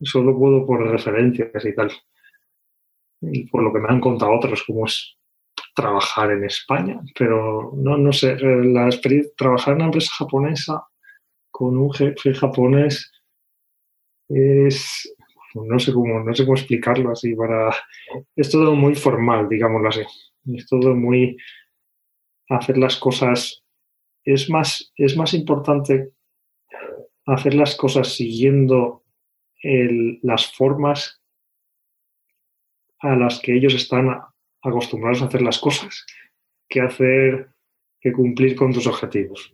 Solo 0.00 0.36
puedo 0.36 0.66
por 0.66 0.80
referencias 0.88 1.64
y 1.64 1.74
tal. 1.74 1.92
Y 3.20 3.48
por 3.48 3.62
lo 3.62 3.72
que 3.72 3.80
me 3.80 3.88
han 3.88 4.00
contado 4.00 4.32
otros, 4.32 4.62
como 4.64 4.86
es 4.86 5.17
trabajar 5.78 6.32
en 6.32 6.42
España, 6.44 7.00
pero 7.16 7.72
no, 7.76 7.96
no 7.96 8.12
sé, 8.12 8.36
la 8.36 8.86
experiencia, 8.86 9.32
trabajar 9.36 9.74
en 9.74 9.76
una 9.76 9.84
empresa 9.86 10.10
japonesa 10.18 10.84
con 11.52 11.78
un 11.78 11.92
jefe 11.92 12.34
japonés 12.34 13.12
es, 14.28 15.14
no 15.54 15.78
sé 15.78 15.92
cómo, 15.92 16.24
no 16.24 16.34
sé 16.34 16.44
cómo 16.44 16.56
explicarlo 16.56 17.12
así 17.12 17.32
para, 17.36 17.72
es 18.34 18.50
todo 18.50 18.74
muy 18.74 18.96
formal, 18.96 19.48
digámoslo 19.48 19.88
así, 19.88 20.02
es 20.52 20.66
todo 20.66 20.96
muy, 20.96 21.36
hacer 22.48 22.76
las 22.76 22.96
cosas, 22.96 23.62
es 24.24 24.50
más, 24.50 24.92
es 24.96 25.16
más 25.16 25.32
importante 25.32 26.10
hacer 27.24 27.54
las 27.54 27.76
cosas 27.76 28.16
siguiendo 28.16 29.04
las 30.22 30.52
formas 30.52 31.22
a 33.00 33.14
las 33.14 33.38
que 33.38 33.56
ellos 33.56 33.74
están 33.74 34.08
acostumbrados 34.68 35.22
a 35.22 35.26
hacer 35.26 35.42
las 35.42 35.58
cosas 35.58 36.06
que 36.68 36.80
hacer 36.80 37.48
que 38.00 38.12
cumplir 38.12 38.54
con 38.54 38.72
tus 38.72 38.86
objetivos. 38.86 39.52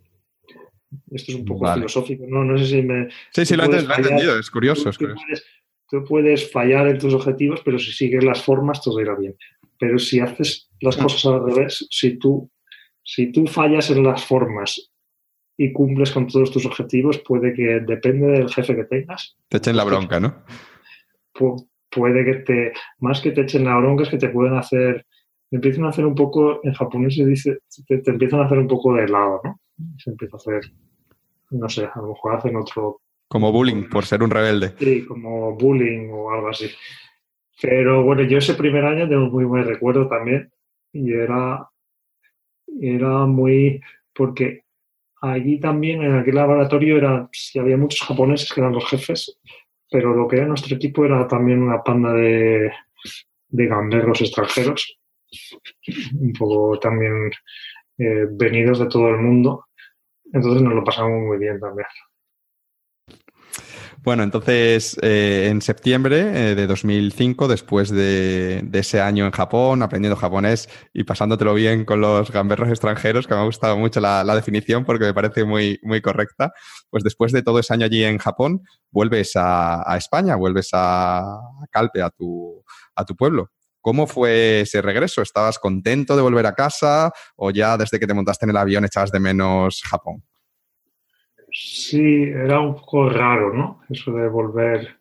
Esto 1.11 1.31
es 1.31 1.37
un 1.37 1.45
poco 1.45 1.73
filosófico, 1.73 2.25
¿no? 2.27 2.43
No 2.43 2.57
sé 2.57 2.65
si 2.67 2.81
me... 2.81 3.09
Sí, 3.31 3.45
sí, 3.45 3.55
lo, 3.55 3.63
he 3.63 3.79
entendido, 3.79 4.39
es 4.39 4.49
curioso. 4.49 4.91
Tú, 5.87 6.03
Puedes, 6.03 6.51
fallar 6.51 6.87
en 6.87 6.97
tus 6.97 7.13
objetivos, 7.13 7.61
pero 7.63 7.77
si 7.79 7.91
sigues 7.91 8.23
las 8.23 8.41
formas, 8.41 8.81
todo 8.81 8.99
irá 8.99 9.15
bien. 9.15 9.35
Pero 9.79 9.99
si 9.99 10.19
haces 10.19 10.69
las 10.81 10.97
cosas 10.97 11.25
al 11.25 11.45
revés, 11.45 11.87
si 11.89 12.17
tú, 12.17 12.49
si 13.03 13.31
tú 13.31 13.45
fallas 13.45 13.89
en 13.91 14.03
las 14.03 14.25
formas 14.25 14.91
y 15.57 15.71
cumples 15.71 16.11
con 16.11 16.27
todos 16.27 16.51
tus 16.51 16.65
objetivos, 16.65 17.19
puede 17.19 17.53
que, 17.53 17.81
depende 17.81 18.27
del 18.27 18.49
jefe 18.49 18.75
que 18.75 18.85
tengas. 18.85 19.37
Te 19.47 19.57
echen 19.57 19.77
la 19.77 19.83
bronca, 19.83 20.19
¿no? 20.19 20.43
Puede 21.95 22.25
que 22.25 22.33
te, 22.41 22.73
más 22.99 23.21
que 23.21 23.31
te 23.31 23.41
echen 23.41 23.63
la 23.63 23.77
bronca, 23.77 24.03
es 24.03 24.09
que 24.09 24.17
te 24.17 24.29
pueden 24.29 24.55
hacer, 24.55 25.05
empiezan 25.49 25.85
a 25.85 25.89
hacer 25.89 26.05
un 26.05 26.15
poco, 26.15 26.59
en 26.63 26.73
japonés 26.73 27.15
se 27.15 27.25
dice, 27.25 27.59
te, 27.87 28.01
empiezan 28.05 28.41
a 28.41 28.45
hacer 28.45 28.59
un 28.59 28.67
poco 28.67 28.93
de 28.93 29.07
lado, 29.07 29.41
¿no? 29.43 29.59
Se 29.97 30.09
empieza 30.09 30.35
a 30.35 30.39
hacer, 30.39 30.71
no 31.51 31.69
sé, 31.69 31.85
a 31.85 32.01
lo 32.01 32.09
mejor 32.09 32.35
hacen 32.35 32.55
otro... 32.57 33.01
Como 33.27 33.51
bullying, 33.51 33.89
por 33.89 34.05
ser 34.05 34.21
un 34.21 34.29
rebelde. 34.29 34.73
Sí, 34.77 35.05
como 35.05 35.55
bullying 35.55 36.09
o 36.11 36.31
algo 36.31 36.49
así. 36.49 36.69
Pero 37.61 38.03
bueno, 38.03 38.23
yo 38.23 38.37
ese 38.37 38.53
primer 38.53 38.85
año 38.85 39.07
tengo 39.07 39.29
muy 39.29 39.45
buen 39.45 39.65
recuerdo 39.65 40.07
también 40.07 40.51
y 40.91 41.13
era, 41.13 41.67
era 42.81 43.25
muy, 43.25 43.81
porque 44.13 44.65
allí 45.21 45.59
también 45.59 46.03
en 46.03 46.15
aquel 46.15 46.35
laboratorio 46.35 46.97
era, 46.97 47.29
si 47.31 47.57
había 47.57 47.77
muchos 47.77 48.05
japoneses 48.07 48.51
que 48.53 48.61
eran 48.61 48.73
los 48.73 48.85
jefes 48.85 49.39
pero 49.89 50.13
lo 50.13 50.27
que 50.27 50.37
era 50.37 50.47
nuestro 50.47 50.75
equipo 50.75 51.05
era 51.05 51.27
también 51.27 51.61
una 51.61 51.83
panda 51.83 52.13
de, 52.13 52.71
de 53.49 53.67
gamberros 53.67 54.21
extranjeros, 54.21 54.97
un 56.19 56.33
poco 56.33 56.79
también 56.79 57.31
eh, 57.97 58.25
venidos 58.29 58.79
de 58.79 58.87
todo 58.87 59.09
el 59.09 59.17
mundo. 59.17 59.65
Entonces 60.31 60.61
nos 60.61 60.73
lo 60.73 60.83
pasamos 60.83 61.21
muy 61.21 61.37
bien 61.37 61.59
también. 61.59 61.87
Bueno, 64.05 64.21
entonces 64.21 64.99
eh, 65.01 65.47
en 65.49 65.63
septiembre 65.63 66.51
eh, 66.51 66.53
de 66.53 66.67
2005, 66.67 67.47
después 67.47 67.89
de, 67.89 68.63
ese 68.71 69.01
año 69.01 69.25
en 69.25 69.31
Japón, 69.31 69.81
aprendiendo 69.81 70.15
japonés 70.15 70.69
y 70.93 71.05
pasándotelo 71.05 71.55
bien 71.55 71.85
con 71.85 72.01
los 72.01 72.29
gamberros 72.29 72.69
extranjeros, 72.69 73.25
que 73.25 73.33
me 73.33 73.39
ha 73.39 73.45
gustado 73.45 73.77
mucho 73.77 73.99
la, 73.99 74.23
definición 74.35 74.85
porque 74.85 75.05
me 75.05 75.13
parece 75.15 75.43
muy, 75.43 75.79
muy 75.81 76.01
correcta, 76.03 76.53
pues 76.91 77.03
después 77.03 77.31
de 77.31 77.41
todo 77.41 77.57
ese 77.57 77.73
año 77.73 77.87
allí 77.87 78.03
en 78.03 78.19
Japón, 78.19 78.61
vuelves 78.91 79.31
a, 79.37 79.83
España, 79.97 80.35
vuelves 80.35 80.69
a, 80.73 81.39
Calpe, 81.71 82.03
a 82.03 82.11
tu, 82.11 82.63
a 82.93 83.05
tu 83.05 83.15
pueblo. 83.15 83.49
¿Cómo 83.81 84.05
fue 84.05 84.61
ese 84.61 84.83
regreso? 84.83 85.23
¿Estabas 85.23 85.57
contento 85.57 86.15
de 86.15 86.21
volver 86.21 86.45
a 86.45 86.53
casa 86.53 87.11
o 87.37 87.49
ya 87.49 87.75
desde 87.75 87.99
que 87.99 88.05
te 88.05 88.13
montaste 88.13 88.45
en 88.45 88.51
el 88.51 88.57
avión 88.57 88.85
echabas 88.85 89.11
de 89.11 89.19
menos 89.19 89.81
Japón? 89.83 90.23
Sí, 91.57 92.23
era 92.23 92.59
un 92.59 92.75
poco 92.75 93.09
raro, 93.09 93.53
¿no? 93.53 93.79
Eso 93.89 94.11
de 94.11 94.27
volver, 94.27 94.97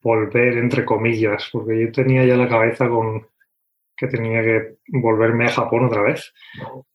volver 0.00 0.56
entre 0.56 0.82
comillas, 0.82 1.50
porque 1.52 1.78
yo 1.82 1.92
tenía 1.92 2.24
ya 2.24 2.34
la 2.34 2.48
cabeza 2.48 2.88
con 2.88 3.26
que 3.94 4.06
tenía 4.06 4.42
que 4.42 4.76
volverme 4.88 5.44
a 5.44 5.50
Japón 5.52 5.84
otra 5.84 6.00
vez. 6.00 6.32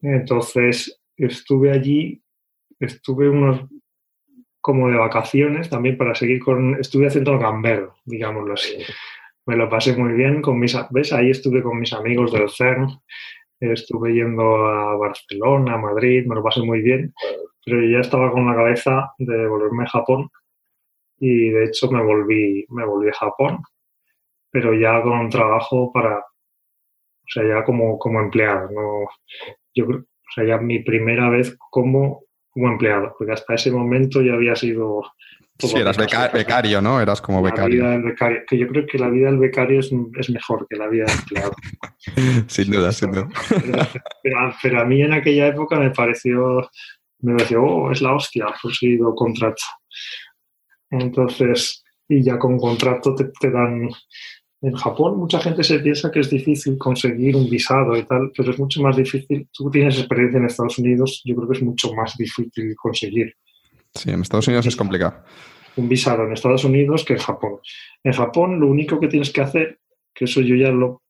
Entonces 0.01 0.99
estuve 1.16 1.72
allí, 1.72 2.24
estuve 2.80 3.30
unos 3.30 3.66
como 4.59 4.89
de 4.89 4.97
vacaciones 4.97 5.70
también 5.70 5.95
para 5.95 6.16
seguir 6.16 6.39
con, 6.39 6.80
estuve 6.80 7.05
haciendo 7.05 7.38
gambero, 7.38 7.97
digámoslo 8.05 8.55
así. 8.55 8.78
Me 9.45 9.55
lo 9.55 9.70
pasé 9.70 9.95
muy 9.95 10.14
bien 10.14 10.41
con 10.41 10.59
mis, 10.59 10.76
¿ves? 10.89 11.14
Ahí 11.14 11.30
estuve 11.30 11.61
con 11.61 11.80
mis 11.80 11.93
amigos 11.93 12.32
del 12.32 12.49
CERN, 12.49 12.88
estuve 13.59 14.16
yendo 14.16 14.66
a 14.66 14.97
Barcelona, 14.97 15.76
a 15.76 15.78
Madrid, 15.78 16.26
me 16.26 16.34
lo 16.34 16.41
pasé 16.41 16.64
muy 16.64 16.82
bien 16.82 17.14
pero 17.66 17.82
ya 17.82 17.99
estaba 17.99 18.32
con 18.32 18.45
la 18.47 18.55
cabeza 18.55 19.14
de 19.18 19.47
volverme 19.47 19.84
a 19.84 19.89
Japón 19.89 20.30
y 21.20 21.49
de 21.49 21.66
hecho 21.66 21.89
me 21.91 22.03
volví, 22.03 22.66
me 22.70 22.86
volví 22.86 23.09
a 23.09 23.14
Japón, 23.14 23.59
pero 24.51 24.74
ya 24.74 25.01
con 25.01 25.30
trabajo 25.30 25.91
para, 25.91 26.18
o 26.20 27.28
sea, 27.28 27.43
ya 27.47 27.64
como, 27.64 27.97
como 27.97 28.20
empleado, 28.20 28.70
no, 28.72 29.07
yo 29.74 29.86
o 30.34 30.34
sea, 30.34 30.45
ya 30.45 30.57
mi 30.57 30.80
primera 30.80 31.30
vez 31.30 31.55
como, 31.70 32.24
como 32.49 32.68
empleado, 32.68 33.14
porque 33.18 33.34
hasta 33.34 33.53
ese 33.53 33.72
momento 33.72 34.22
ya 34.22 34.34
había 34.34 34.55
sido... 34.55 35.03
Sí, 35.59 35.78
eras 35.78 35.95
becario, 35.97 36.82
¿no? 36.82 36.99
Eras 36.99 37.22
como 37.22 37.43
becario. 37.43 37.86
Que 38.47 38.57
yo 38.57 38.68
creo 38.68 38.88
que 38.88 38.97
la 38.97 39.09
vida 39.09 39.28
del 39.28 39.38
becario 39.38 39.80
es, 39.80 39.91
es 40.18 40.30
mejor 40.32 40.66
que 40.68 40.76
la 40.76 40.88
vida 40.88 41.05
del 41.05 41.20
empleado. 41.20 41.53
sin 42.47 42.72
duda, 42.72 42.91
sin 42.91 43.11
duda. 43.11 43.30
pero, 44.24 44.82
a 44.82 44.86
mí 44.86 45.03
en 45.03 45.14
aquella 45.14 45.47
época 45.47 45.78
me 45.78 45.91
pareció 45.91 46.68
me 47.24 47.34
decía, 47.34 47.59
oh, 47.59 47.91
es 47.91 48.01
la 48.01 48.15
hostia, 48.15 48.45
he 48.47 48.61
conseguido 48.61 49.15
contrato. 49.15 49.63
Entonces, 50.89 51.84
y 52.07 52.24
ya 52.24 52.38
con 52.38 52.57
contrato 52.57 53.15
te, 53.15 53.49
dan... 53.49 53.89
En 54.61 54.74
Japón 54.76 55.17
mucha 55.17 55.39
gente 55.39 55.61
se 55.61 55.80
piensa 55.80 56.09
que 56.09 56.21
es 56.21 56.30
difícil 56.30 56.78
conseguir 56.78 57.36
un 57.36 57.49
visado 57.49 57.97
y 57.97 58.03
tal, 58.03 58.32
pero 58.36 58.51
es 58.51 58.59
mucho 58.59 58.82
más 58.82 58.95
difícil. 58.95 59.49
Tú 59.51 59.69
tienes 59.69 59.97
experiencia 59.97 60.38
en 60.38 60.45
Estados 60.45 60.78
Unidos, 60.80 61.21
yo 61.26 61.36
creo 61.36 61.49
que 61.49 61.57
es 61.57 61.63
mucho 61.63 61.93
más 61.93 62.15
difícil 62.17 62.74
conseguir. 62.76 63.36
Sí, 63.93 64.11
en 64.11 64.21
Estados 64.21 64.47
Unidos 64.47 64.65
es 64.65 64.76
complicado. 64.76 65.21
Un 65.76 65.89
visado 65.89 66.24
en 66.24 66.32
Estados 66.32 66.63
Unidos 66.63 67.03
que 67.03 67.13
en 67.13 67.19
Japón. 67.19 67.59
En 68.03 68.13
Japón 68.13 68.59
lo 68.59 68.67
único 68.67 68.99
que 68.99 69.09
tienes 69.09 69.32
que 69.32 69.41
hacer, 69.41 69.80
que 70.13 70.26
eso 70.26 70.39
yo 70.39 70.55
ya 70.55 70.69
lo 70.69 71.03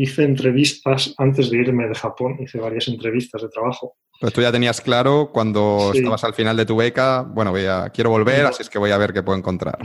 hice 0.00 0.24
entrevistas 0.24 1.14
antes 1.18 1.50
de 1.50 1.58
irme 1.58 1.88
de 1.88 1.94
Japón, 1.94 2.36
hice 2.40 2.58
varias 2.58 2.88
entrevistas 2.88 3.42
de 3.42 3.48
trabajo 3.48 3.96
pues 4.20 4.32
tú 4.32 4.40
ya 4.40 4.50
tenías 4.50 4.80
claro 4.80 5.30
cuando 5.32 5.92
estabas 5.94 6.24
al 6.24 6.34
final 6.34 6.56
de 6.56 6.66
tu 6.66 6.76
beca, 6.76 7.22
bueno, 7.22 7.52
voy 7.52 7.66
a, 7.66 7.90
quiero 7.90 8.10
volver, 8.10 8.46
así 8.46 8.62
es 8.62 8.70
que 8.70 8.78
voy 8.78 8.90
a 8.90 8.98
ver 8.98 9.12
qué 9.12 9.22
puedo 9.22 9.38
encontrar. 9.38 9.78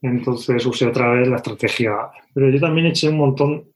Entonces 0.00 0.64
usé 0.64 0.86
otra 0.86 1.10
vez 1.10 1.28
la 1.28 1.36
estrategia. 1.36 1.92
Pero 2.32 2.48
yo 2.48 2.58
también 2.58 2.86
eché 2.86 3.10
un 3.10 3.18
montón, 3.18 3.68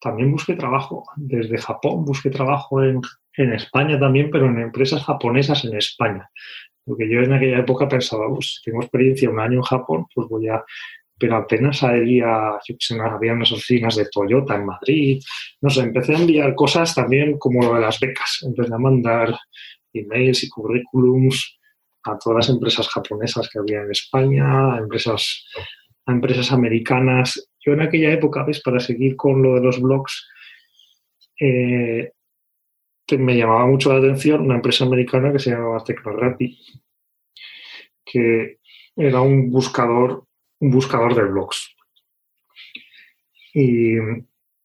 también 0.00 0.30
busqué 0.30 0.54
trabajo 0.54 1.04
desde 1.16 1.58
Japón, 1.58 2.04
busqué 2.04 2.30
trabajo 2.30 2.84
en, 2.84 3.00
en 3.36 3.52
España 3.52 3.98
también, 3.98 4.30
pero 4.30 4.46
en 4.46 4.60
empresas 4.60 5.02
japonesas 5.02 5.64
en 5.64 5.76
España. 5.76 6.30
Porque 6.84 7.10
yo 7.10 7.18
en 7.18 7.32
aquella 7.32 7.58
época 7.58 7.88
pensaba, 7.88 8.28
pues, 8.32 8.62
tengo 8.64 8.80
experiencia 8.80 9.28
un 9.28 9.40
año 9.40 9.56
en 9.56 9.62
Japón, 9.62 10.06
pues 10.14 10.28
voy 10.28 10.46
a 10.46 10.62
pero 11.18 11.36
apenas 11.36 11.82
había, 11.82 12.58
había 13.10 13.32
unas 13.32 13.52
oficinas 13.52 13.96
de 13.96 14.08
Toyota 14.10 14.54
en 14.54 14.66
Madrid, 14.66 15.22
no 15.60 15.70
sé, 15.70 15.80
empecé 15.80 16.14
a 16.14 16.18
enviar 16.18 16.54
cosas 16.54 16.94
también 16.94 17.38
como 17.38 17.62
lo 17.62 17.74
de 17.74 17.80
las 17.80 17.98
becas, 17.98 18.40
empecé 18.42 18.74
a 18.74 18.78
mandar 18.78 19.34
emails 19.92 20.44
y 20.44 20.48
currículums 20.48 21.58
a 22.04 22.18
todas 22.18 22.46
las 22.46 22.54
empresas 22.54 22.88
japonesas 22.88 23.48
que 23.48 23.58
había 23.58 23.82
en 23.82 23.90
España, 23.90 24.74
a 24.74 24.78
empresas, 24.78 25.44
a 26.06 26.12
empresas 26.12 26.52
americanas. 26.52 27.48
Yo 27.64 27.72
en 27.72 27.80
aquella 27.80 28.12
época, 28.12 28.44
¿ves? 28.44 28.62
Para 28.62 28.78
seguir 28.78 29.16
con 29.16 29.42
lo 29.42 29.54
de 29.54 29.60
los 29.60 29.80
blogs, 29.80 30.28
eh, 31.40 32.12
me 33.18 33.36
llamaba 33.36 33.66
mucho 33.66 33.92
la 33.92 33.98
atención 33.98 34.42
una 34.42 34.56
empresa 34.56 34.84
americana 34.84 35.32
que 35.32 35.38
se 35.38 35.50
llamaba 35.50 35.82
Technorati, 35.82 36.58
que 38.04 38.58
era 38.94 39.20
un 39.20 39.50
buscador 39.50 40.24
un 40.60 40.70
buscador 40.70 41.14
de 41.14 41.24
blogs. 41.24 41.74
Y, 43.54 43.96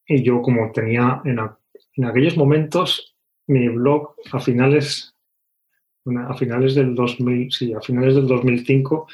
yo 0.08 0.42
como 0.42 0.72
tenía 0.74 1.22
en, 1.24 1.40
en, 1.96 2.06
aquellos 2.06 2.36
momentos 2.36 3.16
mi 3.48 3.70
blog 3.70 4.16
a 4.34 4.40
finales 4.42 5.16
a 6.28 6.34
finales 6.34 6.76
del 6.76 6.96
2000, 6.96 7.52
sí, 7.52 7.74
a 7.74 7.80
finales 7.80 8.16
del 8.16 8.28
2005 8.28 9.08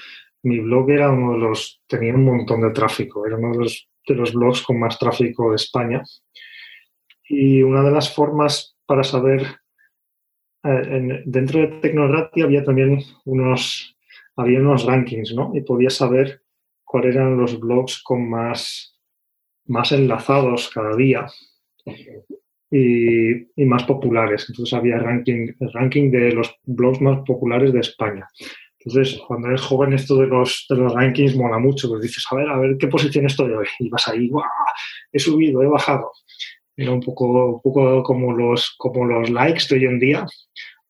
mi 0.43 0.59
blog 0.59 0.89
era 0.89 1.11
uno 1.11 1.33
de 1.33 1.39
los 1.39 1.81
tenía 1.87 2.13
un 2.13 2.23
montón 2.23 2.61
de 2.61 2.71
tráfico, 2.71 3.25
era 3.25 3.37
uno 3.37 3.51
de 3.51 3.57
los, 3.59 3.89
de 4.07 4.15
los 4.15 4.33
blogs 4.33 4.61
con 4.61 4.79
más 4.79 4.97
tráfico 4.97 5.49
de 5.49 5.57
España. 5.57 6.01
Y 7.27 7.61
una 7.61 7.83
de 7.83 7.91
las 7.91 8.13
formas 8.13 8.77
para 8.85 9.03
saber 9.03 9.45
eh, 10.63 11.23
dentro 11.25 11.59
de 11.59 11.67
Tecnorati 11.81 12.41
había 12.41 12.63
también 12.63 12.99
unos 13.25 13.95
había 14.37 14.59
unos 14.59 14.85
rankings, 14.85 15.33
¿no? 15.33 15.51
Y 15.55 15.61
podía 15.61 15.89
saber 15.89 16.43
cuáles 16.87 17.15
eran 17.15 17.37
los 17.37 17.59
blogs 17.59 18.01
con 18.01 18.29
más, 18.29 18.97
más 19.65 19.91
enlazados 19.91 20.69
cada 20.73 20.95
día 20.95 21.27
y, 22.71 23.65
más 23.65 23.83
populares. 23.83 24.45
Entonces 24.49 24.73
había 24.73 24.97
ranking, 24.97 25.53
el 25.59 25.73
ranking 25.73 26.09
de 26.09 26.31
los 26.31 26.55
blogs 26.63 27.01
más 27.01 27.19
populares 27.25 27.73
de 27.73 27.81
España. 27.81 28.25
Entonces, 28.79 29.19
cuando 29.27 29.49
eres 29.49 29.61
joven, 29.61 29.93
esto 29.93 30.15
de 30.15 30.27
los, 30.27 30.65
de 30.69 30.77
los 30.77 30.93
rankings 30.93 31.35
mola 31.35 31.59
mucho, 31.59 31.89
pues 31.89 32.03
dices, 32.03 32.25
a 32.31 32.35
ver, 32.37 32.49
a 32.49 32.57
ver 32.57 32.77
qué 32.79 32.87
posición 32.87 33.25
estoy 33.25 33.51
hoy. 33.51 33.67
Y 33.79 33.89
vas 33.89 34.07
ahí, 34.07 34.29
¡guau! 34.29 34.45
He 35.11 35.19
subido, 35.19 35.61
he 35.61 35.67
bajado. 35.67 36.11
Era 36.77 36.91
un 36.93 37.01
poco, 37.01 37.55
un 37.55 37.61
poco 37.61 38.01
como, 38.03 38.31
los, 38.31 38.75
como 38.77 39.03
los 39.03 39.29
likes 39.29 39.65
de 39.69 39.75
hoy 39.75 39.85
en 39.85 39.99
día, 39.99 40.25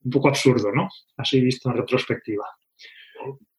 un 0.03 0.11
poco 0.11 0.27
absurdo, 0.27 0.71
¿no? 0.71 0.89
Así 1.15 1.41
visto 1.41 1.71
en 1.71 1.77
retrospectiva. 1.77 2.45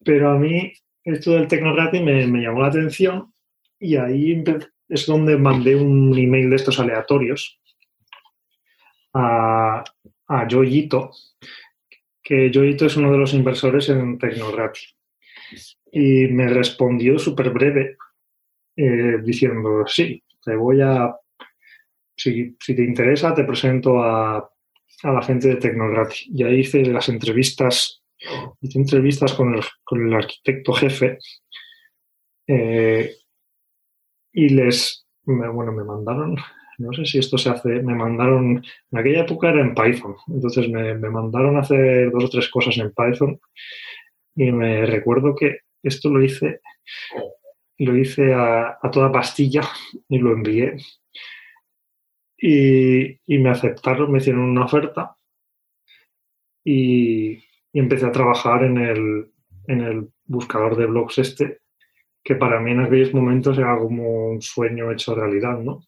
Pero 0.04 0.30
a 0.30 0.38
mí 0.38 0.72
esto 1.14 1.32
del 1.32 1.48
Tecnocratic 1.48 2.02
me, 2.02 2.26
llamó 2.42 2.60
la 2.60 2.68
atención 2.68 3.32
y 3.78 3.96
ahí 3.96 4.42
es 4.88 5.06
donde 5.06 5.36
mandé 5.36 5.76
un 5.76 6.16
email 6.16 6.50
de 6.50 6.56
estos 6.56 6.78
aleatorios 6.80 7.60
a, 9.14 9.84
a 10.28 10.48
que 12.22 12.50
Yoyito 12.50 12.84
es 12.84 12.96
uno 12.96 13.10
de 13.10 13.18
los 13.18 13.32
inversores 13.32 13.88
en 13.88 14.18
Tecnocratic. 14.18 14.94
Y 15.90 16.26
me 16.28 16.46
respondió 16.48 17.18
súper 17.18 17.48
breve 17.50 17.96
eh, 18.76 19.16
diciendo, 19.24 19.84
sí, 19.86 20.22
te 20.44 20.54
voy 20.54 20.82
a, 20.82 21.14
si, 22.14 22.54
te 22.58 22.84
interesa, 22.84 23.34
te 23.34 23.44
presento 23.44 24.02
a, 24.02 24.36
a 24.36 25.10
la 25.10 25.22
gente 25.22 25.48
de 25.48 25.56
Tecnocratic. 25.56 26.26
Y 26.28 26.44
ahí 26.44 26.60
hice 26.60 26.84
las 26.84 27.08
entrevistas 27.08 28.02
hice 28.60 28.78
entrevistas 28.78 29.34
con 29.34 29.54
el, 29.54 29.62
con 29.84 30.06
el 30.06 30.14
arquitecto 30.14 30.72
jefe 30.72 31.18
eh, 32.46 33.14
y 34.32 34.48
les, 34.50 35.06
bueno, 35.24 35.72
me 35.72 35.84
mandaron, 35.84 36.36
no 36.78 36.92
sé 36.92 37.04
si 37.04 37.18
esto 37.18 37.38
se 37.38 37.50
hace, 37.50 37.68
me 37.68 37.94
mandaron, 37.94 38.62
en 38.90 38.98
aquella 38.98 39.22
época 39.22 39.50
era 39.50 39.60
en 39.60 39.74
Python, 39.74 40.16
entonces 40.28 40.68
me, 40.68 40.94
mandaron 40.94 41.56
a 41.56 41.60
hacer 41.60 42.10
dos 42.10 42.24
o 42.24 42.28
tres 42.28 42.48
cosas 42.48 42.76
en 42.78 42.92
Python 42.92 43.40
y 44.34 44.52
me 44.52 44.86
recuerdo 44.86 45.34
que 45.34 45.58
esto 45.82 46.08
lo 46.08 46.22
hice, 46.22 46.60
lo 47.78 47.96
hice 47.96 48.32
a, 48.34 48.78
toda 48.92 49.12
pastilla 49.12 49.62
y 50.08 50.18
lo 50.18 50.32
envié. 50.32 50.76
Y, 52.40 53.18
y, 53.26 53.38
me 53.38 53.50
aceptaron, 53.50 54.12
me 54.12 54.18
hicieron 54.18 54.42
una 54.42 54.64
oferta 54.64 55.16
y, 56.64 57.42
y 57.72 57.80
empecé 57.80 58.06
a 58.06 58.12
trabajar 58.12 58.64
en 58.64 58.78
el, 58.78 59.30
en 59.66 59.80
el 59.80 60.08
buscador 60.26 60.76
de 60.76 60.86
blogs 60.86 61.18
este, 61.18 61.60
que 62.22 62.34
para 62.34 62.60
mí 62.60 62.72
en 62.72 62.80
aquellos 62.80 63.14
momentos 63.14 63.56
era 63.58 63.78
como 63.78 64.32
un 64.32 64.42
sueño 64.42 64.90
hecho 64.92 65.14
realidad, 65.14 65.58
¿no? 65.58 65.82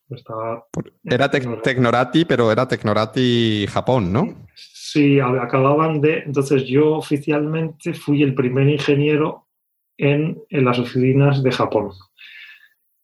era 1.05 1.31
Tecnorati, 1.31 2.25
pero 2.25 2.51
era 2.51 2.67
Tecnorati 2.67 3.67
Japón, 3.69 4.13
¿no? 4.13 4.47
Sí, 4.55 5.21
acababan 5.21 6.01
de... 6.01 6.21
Entonces 6.21 6.65
yo 6.65 6.97
oficialmente 6.97 7.95
fui 7.95 8.23
el 8.23 8.35
primer 8.35 8.69
ingeniero 8.69 9.49
en, 9.99 10.43
las 10.49 10.79
oficinas 10.79 11.43
de 11.43 11.53
Japón, 11.53 11.91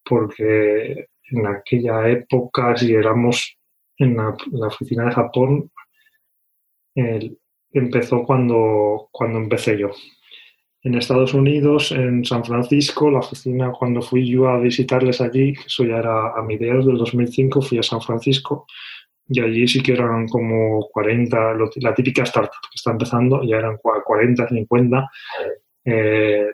porque 0.03 1.09
en 1.31 1.47
aquella 1.47 2.09
época, 2.09 2.77
si 2.77 2.95
éramos 2.95 3.59
en 3.99 4.16
la, 4.16 4.35
oficina 4.66 5.05
de 5.05 5.12
Japón, 5.12 5.70
empezó 7.79 8.24
cuando, 8.24 9.09
cuando 9.11 9.39
empecé 9.39 9.79
yo. 9.79 9.91
En 10.83 10.95
Estados 10.95 11.35
Unidos, 11.35 11.91
en 11.93 12.24
San 12.24 12.45
Francisco, 12.45 13.11
la 13.11 13.18
oficina, 13.18 13.72
cuando 13.72 14.03
fui 14.03 14.29
yo 14.29 14.49
a 14.49 14.61
visitarles 14.61 15.20
allí, 15.20 15.55
eso 15.66 15.85
ya 15.85 15.97
era 15.97 16.33
a 16.37 16.43
mediados 16.43 16.87
del 16.87 16.97
2005, 16.97 17.61
fui 17.61 17.79
a 17.79 17.83
San 17.83 18.01
Francisco 18.01 18.66
y 19.29 19.41
allí 19.41 19.66
sí 19.66 19.83
que 19.83 19.93
eran 19.93 20.29
como 20.29 20.89
40, 20.93 21.57
la 21.77 21.95
típica 21.95 22.22
startup 22.22 22.61
que 22.70 22.77
está 22.77 22.93
empezando, 22.93 23.43
ya 23.43 23.57
eran 23.57 23.79
40, 23.79 24.49
50, 24.49 25.11
eh, 25.85 26.53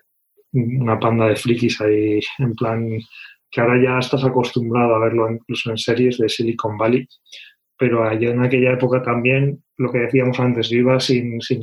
una 0.52 0.98
panda 0.98 1.28
de 1.28 1.36
frikis 1.36 1.80
ahí, 1.80 2.20
en 2.38 2.54
plan, 2.54 2.88
que 3.50 3.60
ahora 3.60 3.82
ya 3.82 3.98
estás 3.98 4.24
acostumbrado 4.24 4.94
a 4.94 4.98
verlo 4.98 5.30
incluso 5.30 5.70
en 5.70 5.78
series 5.78 6.18
de 6.18 6.28
Silicon 6.28 6.78
Valley, 6.78 7.06
pero 7.82 8.08
allá 8.08 8.30
en 8.30 8.40
aquella 8.44 8.74
época 8.74 9.02
también, 9.02 9.60
lo 9.76 9.90
que 9.90 9.98
decíamos 9.98 10.38
antes, 10.38 10.68
yo 10.68 10.78
iba 10.78 11.00
sin, 11.00 11.40
sin, 11.40 11.62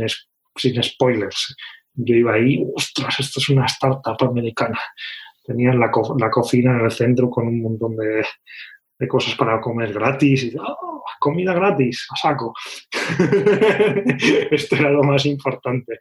sin 0.53 0.83
spoilers, 0.83 1.55
yo 1.93 2.13
iba 2.13 2.33
ahí, 2.33 2.61
ostras, 2.75 3.21
esto 3.21 3.39
es 3.39 3.47
una 3.47 3.65
startup 3.67 4.17
americana. 4.29 4.77
Tenían 5.45 5.79
la, 5.79 5.89
la 6.17 6.29
cocina 6.29 6.77
en 6.77 6.83
el 6.83 6.91
centro 6.91 7.29
con 7.29 7.47
un 7.47 7.61
montón 7.61 7.95
de, 7.95 8.25
de 8.99 9.07
cosas 9.07 9.33
para 9.35 9.61
comer 9.61 9.93
gratis 9.93 10.43
y 10.43 10.57
oh, 10.59 11.03
comida 11.21 11.53
gratis, 11.53 12.05
a 12.11 12.17
saco. 12.17 12.53
Esto 14.51 14.75
era 14.75 14.89
lo 14.91 15.03
más 15.03 15.25
importante. 15.25 15.99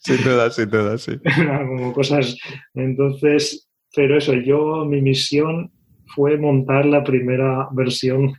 Sin 0.00 0.22
duda, 0.22 0.50
sin 0.50 0.68
duda, 0.68 0.98
sí. 0.98 1.12
como 1.66 1.94
cosas. 1.94 2.36
Entonces, 2.74 3.70
pero 3.96 4.18
eso, 4.18 4.34
yo, 4.34 4.84
mi 4.84 5.00
misión 5.00 5.72
fue 6.14 6.36
montar 6.36 6.84
la 6.84 7.02
primera 7.02 7.68
versión, 7.72 8.34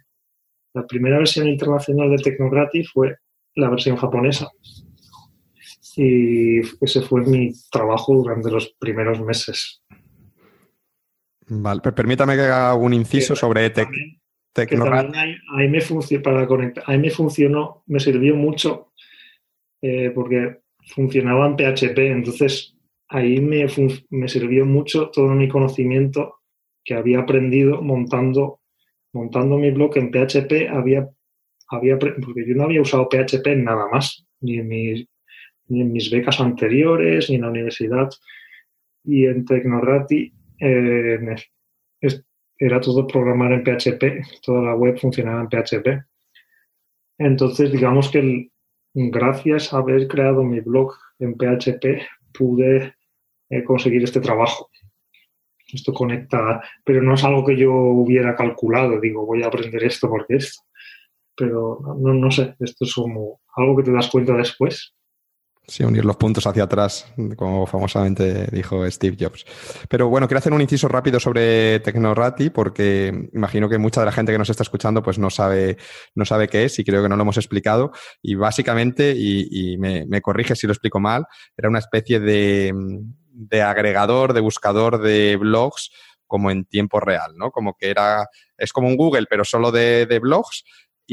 la 0.73 0.85
primera 0.87 1.17
versión 1.17 1.47
internacional 1.47 2.09
de 2.11 2.17
Tecnogratis 2.17 2.89
fue 2.91 3.17
la 3.55 3.69
versión 3.69 3.97
japonesa. 3.97 4.49
Y 5.95 6.59
ese 6.59 7.01
fue 7.01 7.21
mi 7.21 7.51
trabajo 7.69 8.15
durante 8.15 8.49
los 8.49 8.73
primeros 8.79 9.19
meses. 9.21 9.83
Vale, 11.47 11.81
permítame 11.81 12.35
que 12.35 12.43
haga 12.43 12.75
un 12.75 12.93
inciso 12.93 13.35
sobre 13.35 13.69
tec 13.69 13.89
Ahí, 14.53 15.69
me 15.69 15.79
funcionó, 15.81 16.23
para 16.23 16.45
conectar, 16.45 16.83
ahí 16.87 16.97
me 16.97 17.09
funcionó, 17.09 17.83
me 17.87 18.01
sirvió 18.01 18.35
mucho 18.35 18.91
eh, 19.81 20.11
porque 20.13 20.61
funcionaba 20.93 21.47
en 21.47 21.55
PHP, 21.55 21.97
entonces 21.97 22.75
ahí 23.07 23.39
me, 23.39 23.65
me 24.09 24.27
sirvió 24.27 24.65
mucho 24.65 25.09
todo 25.09 25.29
mi 25.29 25.47
conocimiento 25.47 26.39
que 26.83 26.95
había 26.95 27.19
aprendido 27.19 27.81
montando, 27.81 28.60
montando 29.13 29.57
mi 29.57 29.71
blog 29.71 29.97
en 29.97 30.11
PHP, 30.11 30.69
había, 30.69 31.09
había, 31.69 31.97
porque 31.97 32.45
yo 32.47 32.55
no 32.55 32.63
había 32.63 32.81
usado 32.81 33.09
PHP 33.09 33.55
nada 33.57 33.87
más, 33.89 34.25
ni 34.39 34.59
en, 34.59 34.67
mis, 34.67 35.07
ni 35.67 35.81
en 35.81 35.91
mis 35.91 36.09
becas 36.09 36.39
anteriores, 36.39 37.29
ni 37.29 37.35
en 37.35 37.41
la 37.41 37.49
universidad. 37.49 38.09
Y 39.03 39.25
en 39.25 39.45
Tecnorati 39.45 40.33
eh, 40.59 41.19
era 42.57 42.79
todo 42.79 43.07
programar 43.07 43.51
en 43.53 43.63
PHP, 43.63 44.41
toda 44.43 44.61
la 44.61 44.75
web 44.75 44.97
funcionaba 44.99 45.41
en 45.41 45.49
PHP. 45.49 46.05
Entonces, 47.17 47.71
digamos 47.71 48.09
que 48.11 48.49
gracias 48.93 49.73
a 49.73 49.77
haber 49.77 50.07
creado 50.07 50.43
mi 50.43 50.59
blog 50.59 50.93
en 51.19 51.35
PHP, 51.35 52.01
pude 52.33 52.95
eh, 53.49 53.63
conseguir 53.63 54.03
este 54.03 54.21
trabajo. 54.21 54.69
Esto 55.73 55.93
conecta, 55.93 56.61
pero 56.83 57.01
no 57.01 57.13
es 57.13 57.23
algo 57.23 57.45
que 57.45 57.57
yo 57.57 57.71
hubiera 57.71 58.35
calculado, 58.35 58.99
digo, 58.99 59.25
voy 59.25 59.43
a 59.43 59.47
aprender 59.47 59.83
esto 59.83 60.09
porque 60.09 60.35
esto. 60.35 60.63
Pero 61.35 61.79
no, 61.99 62.13
no 62.13 62.31
sé, 62.31 62.55
esto 62.59 62.85
es 62.85 62.93
como 62.93 63.41
algo 63.55 63.77
que 63.77 63.83
te 63.83 63.91
das 63.91 64.09
cuenta 64.09 64.33
después. 64.33 64.93
Sí, 65.67 65.83
unir 65.83 66.03
los 66.03 66.17
puntos 66.17 66.45
hacia 66.47 66.63
atrás, 66.63 67.13
como 67.37 67.65
famosamente 67.65 68.47
dijo 68.51 68.89
Steve 68.89 69.15
Jobs. 69.17 69.45
Pero 69.87 70.09
bueno, 70.09 70.27
quiero 70.27 70.39
hacer 70.39 70.51
un 70.51 70.59
inciso 70.59 70.87
rápido 70.87 71.19
sobre 71.19 71.79
Tecnorati, 71.79 72.49
porque 72.49 73.29
imagino 73.31 73.69
que 73.69 73.77
mucha 73.77 74.01
de 74.01 74.07
la 74.07 74.11
gente 74.11 74.31
que 74.31 74.39
nos 74.39 74.49
está 74.49 74.63
escuchando 74.63 75.03
pues 75.03 75.19
no 75.19 75.29
sabe, 75.29 75.77
no 76.15 76.25
sabe 76.25 76.47
qué 76.47 76.65
es 76.65 76.77
y 76.79 76.83
creo 76.83 77.03
que 77.03 77.09
no 77.09 77.15
lo 77.15 77.21
hemos 77.21 77.37
explicado. 77.37 77.91
Y 78.21 78.35
básicamente, 78.35 79.13
y, 79.15 79.77
me, 79.77 80.05
me, 80.07 80.19
corrige 80.19 80.55
si 80.55 80.67
lo 80.67 80.73
explico 80.73 80.99
mal, 80.99 81.25
era 81.55 81.69
una 81.69 81.79
especie 81.79 82.19
de, 82.19 82.73
de 83.31 83.61
agregador, 83.61 84.33
de 84.33 84.41
buscador 84.41 85.01
de 85.01 85.37
blogs 85.37 85.91
como 86.27 86.49
en 86.51 86.65
tiempo 86.65 86.99
real, 86.99 87.33
¿no? 87.35 87.51
Como 87.51 87.75
que 87.75 87.89
era, 87.89 88.25
es 88.57 88.71
como 88.71 88.87
un 88.87 88.95
Google, 88.95 89.27
pero 89.29 89.43
solo 89.43 89.71
de, 89.71 90.05
de 90.05 90.19
blogs 90.19 90.63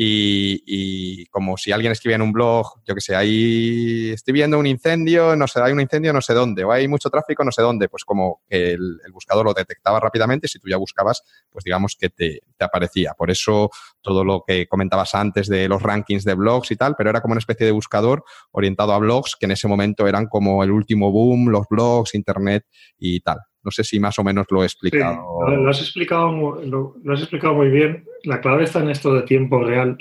y, 0.00 1.26
como 1.26 1.56
si 1.56 1.72
alguien 1.72 1.90
escribía 1.90 2.14
en 2.14 2.22
un 2.22 2.32
blog, 2.32 2.80
yo 2.86 2.94
que 2.94 3.00
sé, 3.00 3.16
ahí 3.16 4.10
estoy 4.10 4.32
viendo 4.32 4.56
un 4.56 4.66
incendio, 4.66 5.34
no 5.34 5.48
sé, 5.48 5.60
hay 5.60 5.72
un 5.72 5.80
incendio 5.80 6.12
no 6.12 6.20
sé 6.20 6.34
dónde, 6.34 6.62
o 6.62 6.70
hay 6.70 6.86
mucho 6.86 7.10
tráfico 7.10 7.42
no 7.42 7.50
sé 7.50 7.62
dónde, 7.62 7.88
pues 7.88 8.04
como 8.04 8.42
que 8.48 8.72
el, 8.72 9.00
buscador 9.12 9.44
lo 9.44 9.54
detectaba 9.54 9.98
rápidamente, 9.98 10.46
si 10.46 10.60
tú 10.60 10.68
ya 10.68 10.76
buscabas, 10.76 11.24
pues 11.50 11.64
digamos 11.64 11.96
que 11.98 12.10
te, 12.10 12.40
aparecía. 12.60 13.14
Por 13.14 13.30
eso 13.30 13.70
todo 14.00 14.22
lo 14.24 14.44
que 14.46 14.68
comentabas 14.68 15.16
antes 15.16 15.48
de 15.48 15.68
los 15.68 15.82
rankings 15.82 16.24
de 16.24 16.34
blogs 16.34 16.70
y 16.70 16.76
tal, 16.76 16.94
pero 16.96 17.10
era 17.10 17.20
como 17.20 17.32
una 17.32 17.40
especie 17.40 17.66
de 17.66 17.72
buscador 17.72 18.22
orientado 18.52 18.92
a 18.92 18.98
blogs 18.98 19.34
que 19.34 19.46
en 19.46 19.52
ese 19.52 19.66
momento 19.66 20.06
eran 20.06 20.26
como 20.26 20.62
el 20.62 20.70
último 20.70 21.10
boom, 21.10 21.48
los 21.48 21.66
blogs, 21.68 22.14
internet 22.14 22.64
y 22.98 23.18
tal. 23.20 23.38
No 23.62 23.70
sé 23.70 23.84
si 23.84 23.98
más 23.98 24.18
o 24.18 24.24
menos 24.24 24.46
lo 24.50 24.62
he 24.62 24.66
explicado. 24.66 25.24
lo, 25.48 25.68
has 25.68 25.80
explicado 25.80 26.30
lo, 26.62 26.94
has 27.12 27.20
explicado 27.20 27.54
muy 27.54 27.70
bien. 27.70 28.04
La 28.24 28.40
clave 28.40 28.64
está 28.64 28.80
en 28.80 28.90
esto 28.90 29.14
de 29.14 29.22
tiempo 29.22 29.62
real, 29.62 29.98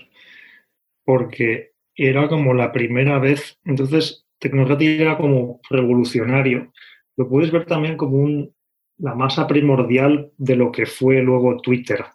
porque 1.04 1.72
era 1.96 2.28
como 2.28 2.54
la 2.54 2.72
primera 2.72 3.20
vez. 3.20 3.60
Entonces, 3.66 4.26
Tecnocratic 4.40 5.02
era 5.02 5.18
como 5.18 5.60
revolucionario. 5.70 6.72
Lo 7.16 7.28
puedes 7.28 7.52
ver 7.52 7.66
también 7.66 7.98
como 7.98 8.18
un, 8.18 8.54
la 9.00 9.16
masa 9.16 9.48
primordial 9.48 10.32
de 10.38 10.56
lo 10.56 10.72
que 10.72 10.86
fue 10.86 11.22
luego 11.22 11.58
Twitter. 11.58 12.06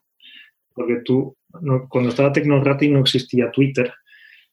Porque 0.73 1.03
tú, 1.05 1.37
cuando 1.89 2.11
estaba 2.11 2.33
Tecnocratic 2.33 2.91
no 2.91 3.01
existía 3.01 3.51
Twitter. 3.51 3.93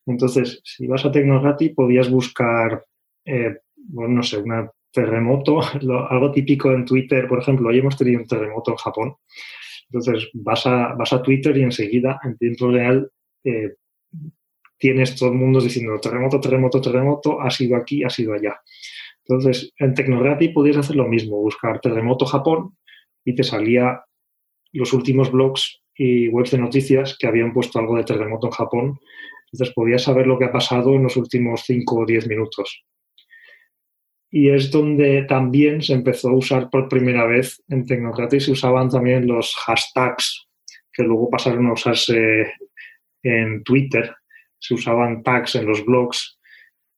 Entonces, 0.05 0.59
si 0.63 0.87
vas 0.87 1.05
a 1.05 1.11
Tecnocratic 1.11 1.75
podías 1.75 2.09
buscar, 2.09 2.83
eh, 3.25 3.57
bueno, 3.75 4.15
no 4.15 4.23
sé, 4.23 4.37
una 4.37 4.69
terremoto, 4.91 5.61
algo 6.09 6.31
típico 6.31 6.71
en 6.71 6.85
Twitter, 6.85 7.27
por 7.27 7.39
ejemplo, 7.39 7.69
hoy 7.69 7.79
hemos 7.79 7.97
tenido 7.97 8.19
un 8.21 8.27
terremoto 8.27 8.71
en 8.71 8.77
Japón. 8.77 9.15
Entonces 9.91 10.29
vas 10.33 10.65
a, 10.65 10.93
vas 10.93 11.13
a 11.13 11.21
Twitter 11.21 11.57
y 11.57 11.63
enseguida, 11.63 12.19
en 12.23 12.37
tiempo 12.37 12.69
real, 12.69 13.09
eh, 13.43 13.75
tienes 14.77 15.15
todo 15.15 15.29
el 15.29 15.35
mundo 15.35 15.59
diciendo 15.59 15.99
terremoto, 15.99 16.39
terremoto, 16.39 16.79
terremoto, 16.79 17.41
ha 17.41 17.49
sido 17.49 17.75
aquí, 17.75 18.03
ha 18.03 18.09
sido 18.09 18.33
allá. 18.33 18.61
Entonces, 19.27 19.73
en 19.77 19.93
Tecnography 19.93 20.49
podías 20.49 20.77
hacer 20.77 20.95
lo 20.95 21.07
mismo, 21.07 21.37
buscar 21.37 21.79
terremoto 21.81 22.25
Japón 22.25 22.77
y 23.25 23.35
te 23.35 23.43
salía 23.43 24.03
los 24.71 24.93
últimos 24.93 25.31
blogs 25.31 25.81
y 25.95 26.29
webs 26.29 26.51
de 26.51 26.59
noticias 26.59 27.17
que 27.19 27.27
habían 27.27 27.53
puesto 27.53 27.79
algo 27.79 27.97
de 27.97 28.03
terremoto 28.03 28.47
en 28.47 28.53
Japón. 28.53 28.99
Entonces 29.51 29.73
podías 29.73 30.03
saber 30.03 30.27
lo 30.27 30.37
que 30.37 30.45
ha 30.45 30.51
pasado 30.51 30.93
en 30.93 31.03
los 31.03 31.17
últimos 31.17 31.63
5 31.65 31.95
o 31.95 32.05
10 32.05 32.27
minutos 32.27 32.85
y 34.31 34.49
es 34.49 34.69
donde 34.69 35.23
también 35.23 35.81
se 35.81 35.93
empezó 35.93 36.29
a 36.29 36.35
usar 36.35 36.69
por 36.69 36.87
primera 36.87 37.25
vez 37.25 37.61
en 37.67 37.85
Tecnocratic, 37.85 38.41
se 38.41 38.51
usaban 38.51 38.89
también 38.89 39.27
los 39.27 39.55
hashtags, 39.55 40.47
que 40.93 41.03
luego 41.03 41.29
pasaron 41.29 41.67
a 41.67 41.73
usarse 41.73 42.53
en 43.23 43.63
Twitter, 43.63 44.13
se 44.59 44.75
usaban 44.75 45.23
tags 45.23 45.55
en 45.55 45.65
los 45.65 45.83
blogs, 45.83 46.37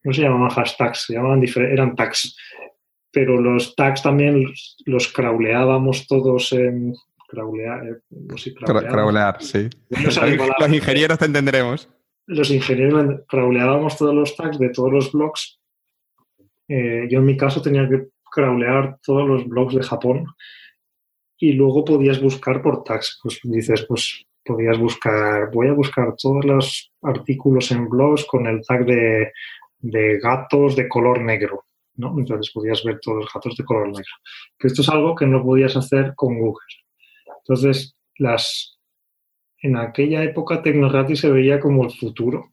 no 0.03 0.14
se 0.14 0.24
llamaban 0.24 0.49
hashtags, 0.49 1.06
se 1.06 1.14
llamaban 1.14 1.44
eran 1.56 1.95
tags, 1.95 2.36
pero 3.12 3.40
los 3.40 3.76
tags 3.76 4.02
también 4.02 4.52
los 4.86 5.08
crawleábamos 5.08 6.08
todos 6.08 6.52
en... 6.53 6.94
Crawlear, 7.28 7.88
eh, 7.88 7.95
no 8.10 8.38
sé, 8.38 8.53
crawlear, 8.53 9.41
sí. 9.41 9.70
los 9.90 10.74
ingenieros 10.74 11.18
te 11.18 11.24
entenderemos. 11.24 11.88
Los 12.28 12.52
ingenieros 12.52 13.22
crawleábamos 13.26 13.98
todos 13.98 14.14
los 14.14 14.36
tags 14.36 14.60
de 14.60 14.68
todos 14.68 14.91
los 14.91 15.14
blogs 15.14 15.61
eh, 16.73 17.06
yo 17.10 17.19
en 17.19 17.26
mi 17.26 17.35
caso 17.35 17.61
tenía 17.61 17.88
que 17.89 18.07
crawlear 18.31 18.98
todos 19.03 19.27
los 19.27 19.45
blogs 19.45 19.76
de 19.76 19.84
Japón 19.84 20.26
y 21.38 21.52
luego 21.52 21.84
podías 21.84 22.22
buscar 22.22 22.61
por 22.61 22.85
tags. 22.85 23.19
Pues 23.22 23.41
dices, 23.43 23.85
pues 23.89 24.26
podías 24.45 24.80
buscar, 24.80 25.52
voy 25.52 25.68
a 25.68 25.73
buscar 25.73 26.15
todos 26.15 26.45
los 26.45 26.93
artículos 27.02 27.72
en 27.72 27.89
blogs 27.89 28.23
con 28.26 28.48
el 28.48 28.61
tag 28.65 28.85
de, 28.85 30.19
gatos 30.19 30.77
de 30.77 30.88
color 30.88 31.22
negro. 31.22 31.65
¿no? 31.95 32.18
Entonces 32.18 32.53
podías 32.53 32.81
ver 32.85 32.99
todos 33.02 33.26
los 33.26 33.34
gatos 33.34 33.57
de 33.57 33.65
color 33.65 33.88
negro. 33.88 34.15
Esto 34.57 34.81
es 34.81 34.88
algo 34.88 35.14
que 35.14 35.26
no 35.26 35.43
podías 35.43 35.76
hacer 35.76 36.14
con 36.15 36.39
Google. 36.39 36.65
Entonces, 37.39 37.98
las, 38.18 38.80
en 39.61 39.76
aquella 39.76 40.23
época 40.23 40.61
Tecnography 40.61 41.18
se 41.18 41.30
veía 41.30 41.60
como 41.60 41.84
el 41.84 41.91
futuro 41.91 42.49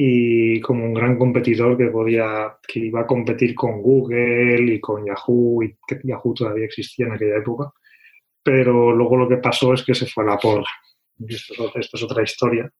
y 0.00 0.60
como 0.60 0.84
un 0.84 0.94
gran 0.94 1.18
competidor 1.18 1.76
que 1.76 1.88
podía, 1.88 2.56
que 2.68 2.78
iba 2.78 3.00
a 3.00 3.06
competir 3.06 3.52
con 3.52 3.82
Google 3.82 4.74
y 4.74 4.78
con 4.78 5.04
Yahoo, 5.04 5.64
y 5.64 5.76
que 5.88 5.98
Yahoo 6.04 6.34
todavía 6.34 6.66
existía 6.66 7.06
en 7.06 7.14
aquella 7.14 7.38
época. 7.38 7.72
Pero 8.40 8.94
luego 8.94 9.16
lo 9.16 9.28
que 9.28 9.38
pasó 9.38 9.74
es 9.74 9.82
que 9.82 9.96
se 9.96 10.06
fue 10.06 10.22
a 10.22 10.28
la 10.28 10.38
porra. 10.38 10.70
Esto, 11.26 11.72
esto 11.74 11.96
es 11.96 12.02
otra 12.04 12.22
historia. 12.22 12.72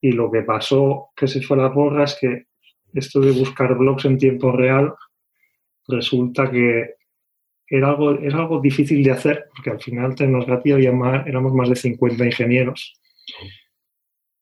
Y 0.00 0.10
lo 0.10 0.28
que 0.28 0.42
pasó 0.42 1.10
que 1.14 1.28
se 1.28 1.40
fue 1.40 1.56
a 1.56 1.62
la 1.62 1.72
porra 1.72 2.02
es 2.02 2.18
que 2.20 2.46
esto 2.92 3.20
de 3.20 3.30
buscar 3.30 3.78
blogs 3.78 4.04
en 4.04 4.18
tiempo 4.18 4.50
real 4.50 4.92
resulta 5.86 6.50
que 6.50 6.96
era 7.68 7.90
algo, 7.90 8.18
era 8.18 8.38
algo 8.38 8.60
difícil 8.60 9.04
de 9.04 9.12
hacer, 9.12 9.44
porque 9.54 9.70
al 9.70 9.80
final 9.80 10.16
Tecnograti 10.16 10.72
había 10.72 10.90
más, 10.90 11.24
éramos 11.28 11.54
más 11.54 11.68
de 11.68 11.76
50 11.76 12.24
ingenieros, 12.26 13.00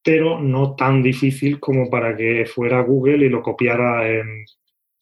pero 0.05 0.41
no 0.41 0.75
tan 0.75 1.03
difícil 1.03 1.61
como 1.61 1.89
para 1.89 2.17
que 2.17 2.47
fuera 2.47 2.83
Google 2.83 3.27
y 3.27 3.29
lo 3.29 3.43
copiara 3.43 4.09
en, 4.09 4.45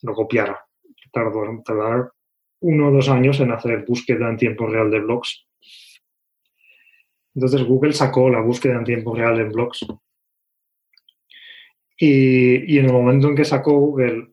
lo 0.02 0.14
copiara. 0.14 0.64
Tardó, 1.12 1.62
tardar 1.64 2.12
uno 2.60 2.89
o 2.89 2.93
dos 2.93 3.09
años 3.09 3.40
en 3.40 3.52
hacer 3.52 3.85
búsqueda 3.86 4.28
en 4.28 4.36
tiempo 4.36 4.66
real 4.66 4.90
de 4.90 5.01
blogs. 5.01 5.47
Entonces 7.35 7.64
Google 7.64 7.93
sacó 7.93 8.28
la 8.28 8.40
búsqueda 8.40 8.74
en 8.74 8.85
tiempo 8.85 9.14
real 9.14 9.40
en 9.40 9.51
blogs. 9.51 9.86
Y, 11.97 12.74
y 12.74 12.78
en 12.78 12.86
el 12.86 12.93
momento 12.93 13.28
en 13.28 13.36
que 13.36 13.44
sacó 13.44 13.72
Google 13.72 14.31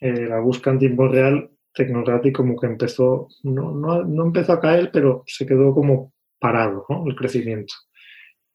eh, 0.00 0.26
la 0.26 0.40
búsqueda 0.40 0.74
en 0.74 0.78
tiempo 0.78 1.08
real, 1.08 1.50
Tecnography 1.72 2.32
como 2.32 2.56
que 2.56 2.66
empezó, 2.66 3.28
no, 3.42 3.72
no, 3.72 4.02
no, 4.02 4.24
empezó 4.24 4.54
a 4.54 4.60
caer, 4.60 4.90
pero 4.92 5.22
se 5.26 5.46
quedó 5.46 5.74
como 5.74 6.12
parado 6.38 6.86
el 7.06 7.14
crecimiento. 7.14 7.74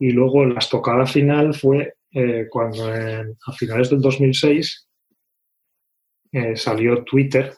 Y 0.02 0.10
luego 0.14 0.44
la 0.46 0.58
estocada 0.58 1.06
final 1.06 1.54
fue 1.54 1.94
eh, 2.12 2.48
cuando 2.50 2.88
a 2.88 3.52
finales 3.54 3.92
del 3.92 4.02
2006 4.02 4.88
eh, 6.32 6.56
salió 6.56 7.04
Twitter 7.04 7.54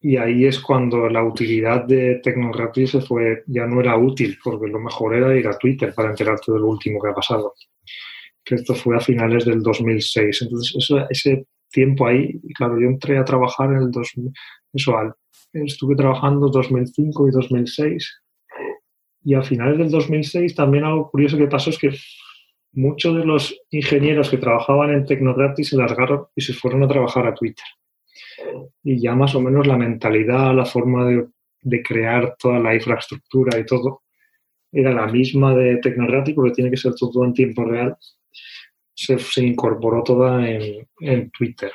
y 0.00 0.16
ahí 0.16 0.44
es 0.44 0.58
cuando 0.58 1.08
la 1.08 1.22
utilidad 1.22 1.84
de 1.84 2.16
Tecnography 2.20 2.88
se 2.88 3.00
fue, 3.00 3.44
ya 3.46 3.64
no 3.64 3.80
era 3.80 3.96
útil, 3.96 4.38
porque 4.42 4.66
lo 4.66 4.80
mejor 4.80 5.14
era 5.14 5.36
ir 5.36 5.46
a 5.46 5.56
Twitter 5.56 5.94
para 5.94 6.10
enterarte 6.10 6.50
de 6.50 6.58
lo 6.58 6.66
último 6.66 7.00
que 7.00 7.10
ha 7.10 7.14
pasado. 7.14 7.54
Que 8.44 8.56
esto 8.56 8.74
fue 8.74 8.96
a 8.96 9.00
finales 9.00 9.44
del 9.44 9.62
2006. 9.62 10.42
Entonces, 10.42 10.88
ese 11.10 11.46
tiempo 11.70 12.08
ahí. 12.08 12.40
Claro, 12.56 12.80
yo 12.80 12.88
entré 12.88 13.18
a 13.18 13.24
trabajar 13.24 13.70
en 13.70 13.82
el 13.82 13.90
2000, 13.92 14.32
eso, 14.72 15.14
estuve 15.52 15.94
trabajando 15.94 16.48
2005 16.48 17.28
y 17.28 17.30
2006. 17.30 18.22
Y 19.28 19.34
a 19.34 19.42
finales 19.42 19.78
del 19.78 19.90
2006 19.90 20.54
también 20.54 20.84
algo 20.84 21.10
curioso 21.10 21.36
que 21.36 21.46
pasó 21.46 21.70
es 21.70 21.78
que 21.78 21.90
muchos 22.72 23.14
de 23.16 23.24
los 23.24 23.54
ingenieros 23.70 24.30
que 24.30 24.38
trabajaban 24.38 24.90
en 24.90 25.04
Tecnography 25.04 25.64
se 25.64 25.76
largaron 25.76 26.26
y 26.34 26.40
se 26.40 26.52
fueron 26.52 26.82
a 26.82 26.88
trabajar 26.88 27.26
a 27.26 27.34
Twitter. 27.34 27.66
Y 28.82 29.00
ya 29.00 29.14
más 29.14 29.34
o 29.34 29.40
menos 29.40 29.66
la 29.66 29.76
mentalidad, 29.76 30.54
la 30.54 30.64
forma 30.64 31.06
de, 31.06 31.26
de 31.62 31.82
crear 31.82 32.36
toda 32.38 32.58
la 32.58 32.74
infraestructura 32.74 33.58
y 33.58 33.66
todo 33.66 34.02
era 34.70 34.92
la 34.92 35.06
misma 35.06 35.54
de 35.54 35.76
Tecnography 35.76 36.32
porque 36.32 36.52
tiene 36.52 36.70
que 36.70 36.76
ser 36.76 36.94
todo 36.94 37.24
en 37.24 37.34
tiempo 37.34 37.64
real 37.64 37.96
se, 38.98 39.44
incorporó 39.44 40.02
toda 40.02 40.48
en, 40.48 41.30
Twitter. 41.30 41.70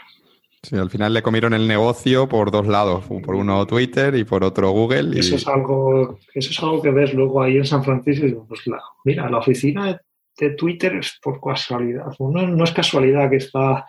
Sí, 0.63 0.77
al 0.77 0.89
final 0.89 1.13
le 1.13 1.21
comieron 1.21 1.53
el 1.53 1.67
negocio 1.67 2.29
por 2.29 2.49
dos 2.49 2.65
lados, 2.65 3.03
por 3.05 3.35
uno 3.35 3.67
Twitter 3.67 4.15
y 4.15 4.23
por 4.23 4.45
otro 4.45 4.71
Google. 4.71 5.19
Eso, 5.19 5.35
es 5.35 5.45
algo, 5.45 6.17
eso 6.33 6.51
es 6.51 6.59
algo 6.63 6.81
que 6.81 6.89
ves 6.89 7.13
luego 7.13 7.43
ahí 7.43 7.57
en 7.57 7.65
San 7.65 7.83
Francisco. 7.83 8.45
Pues 8.47 8.61
mira, 9.03 9.29
la 9.29 9.39
oficina 9.39 9.99
de, 10.37 10.49
Twitter 10.51 10.95
es 10.95 11.19
por 11.21 11.41
casualidad. 11.41 12.05
No, 12.17 12.63
es 12.63 12.71
casualidad 12.71 13.29
que 13.29 13.35
está, 13.35 13.85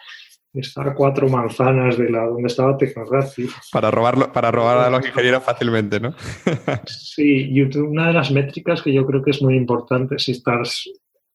está 0.52 0.82
a 0.82 0.94
cuatro 0.94 1.28
manzanas 1.28 1.96
de 1.96 2.10
la 2.10 2.26
donde 2.26 2.48
estaba 2.48 2.76
Tecnography. 2.76 3.48
Para, 3.70 3.92
robarlo, 3.92 4.32
para 4.32 4.50
robar 4.50 4.78
a 4.78 4.90
los 4.90 5.06
ingenieros 5.06 5.44
fácilmente, 5.44 6.00
¿no? 6.00 6.12
sí, 6.86 7.50
y 7.52 7.62
una 7.78 8.08
de 8.08 8.14
las 8.14 8.32
métricas 8.32 8.82
que 8.82 8.92
yo 8.92 9.06
creo 9.06 9.22
que 9.22 9.30
es 9.30 9.40
muy 9.40 9.56
importante 9.56 10.18
si 10.18 10.32
estás 10.32 10.84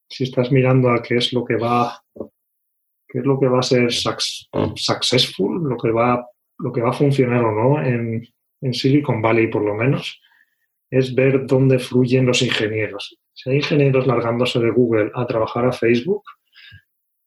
si 0.10 0.24
estás 0.24 0.52
mirando 0.52 0.90
a 0.90 1.02
qué 1.02 1.18
es 1.18 1.32
lo 1.34 1.46
que 1.46 1.56
va, 1.56 2.04
qué 3.10 3.20
es 3.20 3.26
lo 3.26 3.40
que 3.40 3.48
va 3.48 3.60
a 3.60 3.64
ser 3.64 3.92
successful, 3.92 5.64
lo 5.68 5.78
que 5.78 5.92
va, 5.92 6.26
lo 6.60 6.72
que 6.72 6.82
va 6.82 6.92
a 6.92 6.94
funcionar 6.94 7.44
o 7.44 7.52
no 7.52 7.84
en, 7.84 8.24
Silicon 8.74 9.22
Valley 9.22 9.48
por 9.48 9.64
lo 9.64 9.74
menos, 9.74 10.22
es 10.92 11.16
ver 11.16 11.46
dónde 11.46 11.80
fluyen 11.80 12.26
los 12.26 12.42
ingenieros. 12.42 13.18
Si 13.34 13.50
hay 13.50 13.58
ingenieros 13.58 14.06
largándose 14.06 14.60
de 14.60 14.70
Google 14.70 15.12
a 15.16 15.26
trabajar 15.26 15.66
a 15.66 15.72
Facebook, 15.72 16.24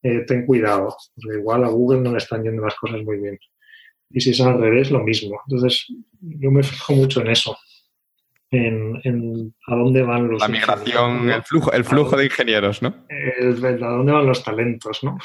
eh, 0.02 0.24
ten 0.26 0.44
cuidado, 0.44 0.94
porque 1.14 1.38
igual 1.38 1.64
a 1.64 1.68
Google 1.68 2.02
no 2.02 2.12
le 2.12 2.18
están 2.18 2.42
yendo 2.42 2.62
las 2.62 2.74
cosas 2.74 3.02
muy 3.02 3.18
bien. 3.18 3.38
Y 4.10 4.20
si 4.20 4.30
es 4.30 4.40
al 4.42 4.60
revés, 4.60 4.90
lo 4.90 5.02
mismo. 5.02 5.40
Entonces, 5.46 5.86
yo 6.20 6.50
me 6.50 6.62
fijo 6.62 6.92
mucho 6.92 7.22
en 7.22 7.30
eso 7.30 7.56
en, 8.52 9.54
a 9.66 9.74
dónde 9.74 10.02
van 10.02 10.28
los... 10.28 10.40
La 10.40 10.48
migración, 10.48 11.30
el 11.30 11.42
flujo, 11.42 11.72
el 11.72 11.84
flujo 11.84 12.16
de 12.16 12.26
ingenieros, 12.26 12.82
¿no? 12.82 12.88
a 12.88 13.90
dónde 13.90 14.12
van 14.12 14.26
los 14.26 14.44
talentos, 14.44 15.02
¿no? 15.02 15.18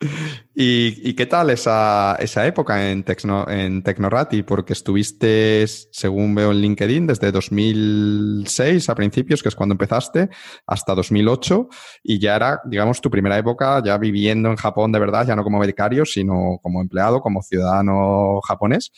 ¿Y, 0.54 1.14
qué 1.14 1.26
tal 1.26 1.50
esa, 1.50 2.16
esa 2.18 2.46
época 2.46 2.90
en, 2.90 3.04
en 3.48 3.82
Tecnorati? 3.82 4.42
Porque 4.42 4.72
estuviste, 4.72 5.66
según 5.66 6.34
veo 6.34 6.52
en 6.52 6.60
LinkedIn, 6.60 7.06
desde 7.06 7.30
2006 7.30 8.88
a 8.88 8.94
principios, 8.94 9.42
que 9.42 9.50
es 9.50 9.54
cuando 9.54 9.74
empezaste, 9.74 10.30
hasta 10.66 10.94
2008, 10.94 11.68
y 12.02 12.18
ya 12.18 12.36
era, 12.36 12.60
digamos, 12.64 13.00
tu 13.00 13.10
primera 13.10 13.36
época 13.36 13.82
ya 13.84 13.98
viviendo 13.98 14.48
en 14.50 14.56
Japón 14.56 14.90
de 14.92 14.98
verdad, 14.98 15.26
ya 15.26 15.36
no 15.36 15.44
como 15.44 15.58
becario, 15.58 16.04
sino 16.06 16.58
como 16.62 16.80
empleado, 16.80 17.20
como 17.20 17.42
ciudadano 17.42 18.40
japonés, 18.40 18.92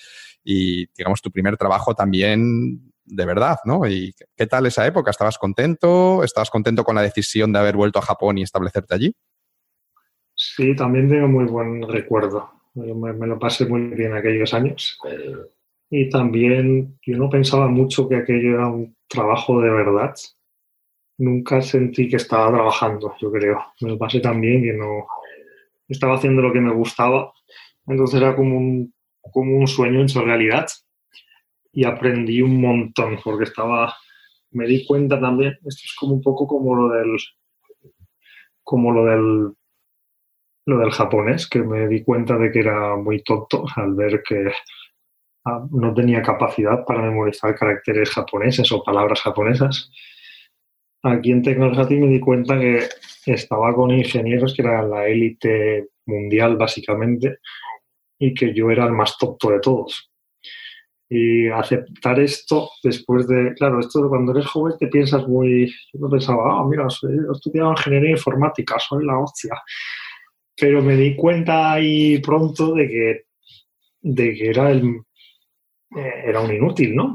y, 0.44 0.86
digamos, 0.96 1.20
tu 1.20 1.30
primer 1.30 1.56
trabajo 1.56 1.94
también 1.94 2.92
de 3.04 3.26
verdad, 3.26 3.58
¿no? 3.64 3.86
¿Y 3.88 4.14
qué 4.36 4.46
tal 4.46 4.66
esa 4.66 4.86
época? 4.86 5.10
¿Estabas 5.10 5.36
contento? 5.36 6.22
¿Estabas 6.22 6.50
contento 6.50 6.84
con 6.84 6.94
la 6.94 7.02
decisión 7.02 7.52
de 7.52 7.58
haber 7.58 7.76
vuelto 7.76 7.98
a 7.98 8.02
Japón 8.02 8.38
y 8.38 8.42
establecerte 8.42 8.94
allí? 8.94 9.14
Sí, 10.44 10.74
también 10.74 11.08
tengo 11.08 11.28
muy 11.28 11.44
buen 11.44 11.82
recuerdo. 11.82 12.50
Me, 12.74 13.26
lo 13.28 13.38
pasé 13.38 13.64
muy 13.64 13.82
bien 13.94 14.12
aquellos 14.12 14.52
años. 14.52 14.98
Y 15.88 16.10
también 16.10 16.98
yo 17.06 17.16
no 17.16 17.30
pensaba 17.30 17.68
mucho 17.68 18.08
que 18.08 18.16
aquello 18.16 18.54
era 18.54 18.66
un 18.66 18.96
trabajo 19.06 19.60
de 19.60 19.70
verdad. 19.70 20.14
Nunca 21.18 21.62
sentí 21.62 22.08
que 22.08 22.16
estaba 22.16 22.50
trabajando, 22.50 23.14
yo 23.20 23.30
creo. 23.30 23.64
Me 23.82 23.90
lo 23.90 23.98
pasé 23.98 24.18
tan 24.18 24.40
bien 24.40 24.64
que 24.64 24.72
no 24.72 25.06
estaba 25.86 26.16
haciendo 26.16 26.42
lo 26.42 26.52
que 26.52 26.60
me 26.60 26.74
gustaba. 26.74 27.32
Entonces 27.86 28.20
era 28.20 28.34
como 28.34 28.58
un, 28.58 28.92
como 29.20 29.56
un 29.56 29.68
sueño 29.68 30.00
en 30.00 30.08
su 30.08 30.22
realidad 30.22 30.66
y 31.72 31.84
aprendí 31.84 32.42
un 32.42 32.60
montón 32.60 33.16
porque 33.22 33.44
estaba, 33.44 33.94
me 34.50 34.66
di 34.66 34.84
cuenta 34.86 35.20
también, 35.20 35.52
esto 35.64 35.82
es 35.84 35.94
como 35.98 36.14
un 36.14 36.20
poco 36.20 36.48
como 36.48 36.74
lo 36.74 36.88
del, 36.88 37.16
como 38.64 38.92
lo 38.92 39.04
del, 39.04 39.54
lo 40.66 40.78
del 40.78 40.90
japonés, 40.90 41.48
que 41.48 41.62
me 41.62 41.88
di 41.88 42.02
cuenta 42.04 42.36
de 42.36 42.50
que 42.50 42.60
era 42.60 42.96
muy 42.96 43.22
tonto 43.22 43.64
al 43.76 43.94
ver 43.94 44.22
que 44.22 44.52
ah, 45.46 45.66
no 45.70 45.94
tenía 45.94 46.22
capacidad 46.22 46.84
para 46.84 47.02
memorizar 47.02 47.54
caracteres 47.54 48.10
japoneses 48.10 48.70
o 48.72 48.82
palabras 48.82 49.20
japonesas. 49.20 49.90
Aquí 51.04 51.32
en 51.32 51.42
Tecnología 51.42 51.98
me 51.98 52.06
di 52.06 52.20
cuenta 52.20 52.58
que 52.60 52.88
estaba 53.26 53.74
con 53.74 53.90
ingenieros 53.90 54.54
que 54.54 54.62
eran 54.62 54.90
la 54.90 55.06
élite 55.08 55.88
mundial 56.06 56.56
básicamente 56.56 57.38
y 58.20 58.34
que 58.34 58.54
yo 58.54 58.70
era 58.70 58.84
el 58.84 58.92
más 58.92 59.18
tonto 59.18 59.50
de 59.50 59.58
todos 59.58 60.12
y 61.14 61.46
aceptar 61.50 62.18
esto 62.20 62.70
después 62.82 63.28
de, 63.28 63.52
claro, 63.58 63.80
esto 63.80 64.02
de 64.02 64.08
cuando 64.08 64.32
eres 64.32 64.46
joven 64.46 64.78
te 64.78 64.86
piensas 64.86 65.28
muy, 65.28 65.70
yo 65.92 66.08
pensaba, 66.08 66.58
ah, 66.58 66.66
mira, 66.66 66.88
soy, 66.88 67.12
he 67.12 67.32
estudiado 67.32 67.72
ingeniería 67.72 68.12
informática, 68.12 68.78
soy 68.78 69.04
la 69.04 69.18
hostia. 69.18 69.52
Pero 70.56 70.82
me 70.82 70.96
di 70.96 71.16
cuenta 71.16 71.72
ahí 71.72 72.18
pronto 72.18 72.74
de 72.74 72.88
que, 72.88 73.24
de 74.00 74.34
que 74.34 74.50
era, 74.50 74.72
eh, 74.72 74.92
era 76.26 76.40
un 76.40 76.52
inútil, 76.52 76.94
¿no? 76.94 77.14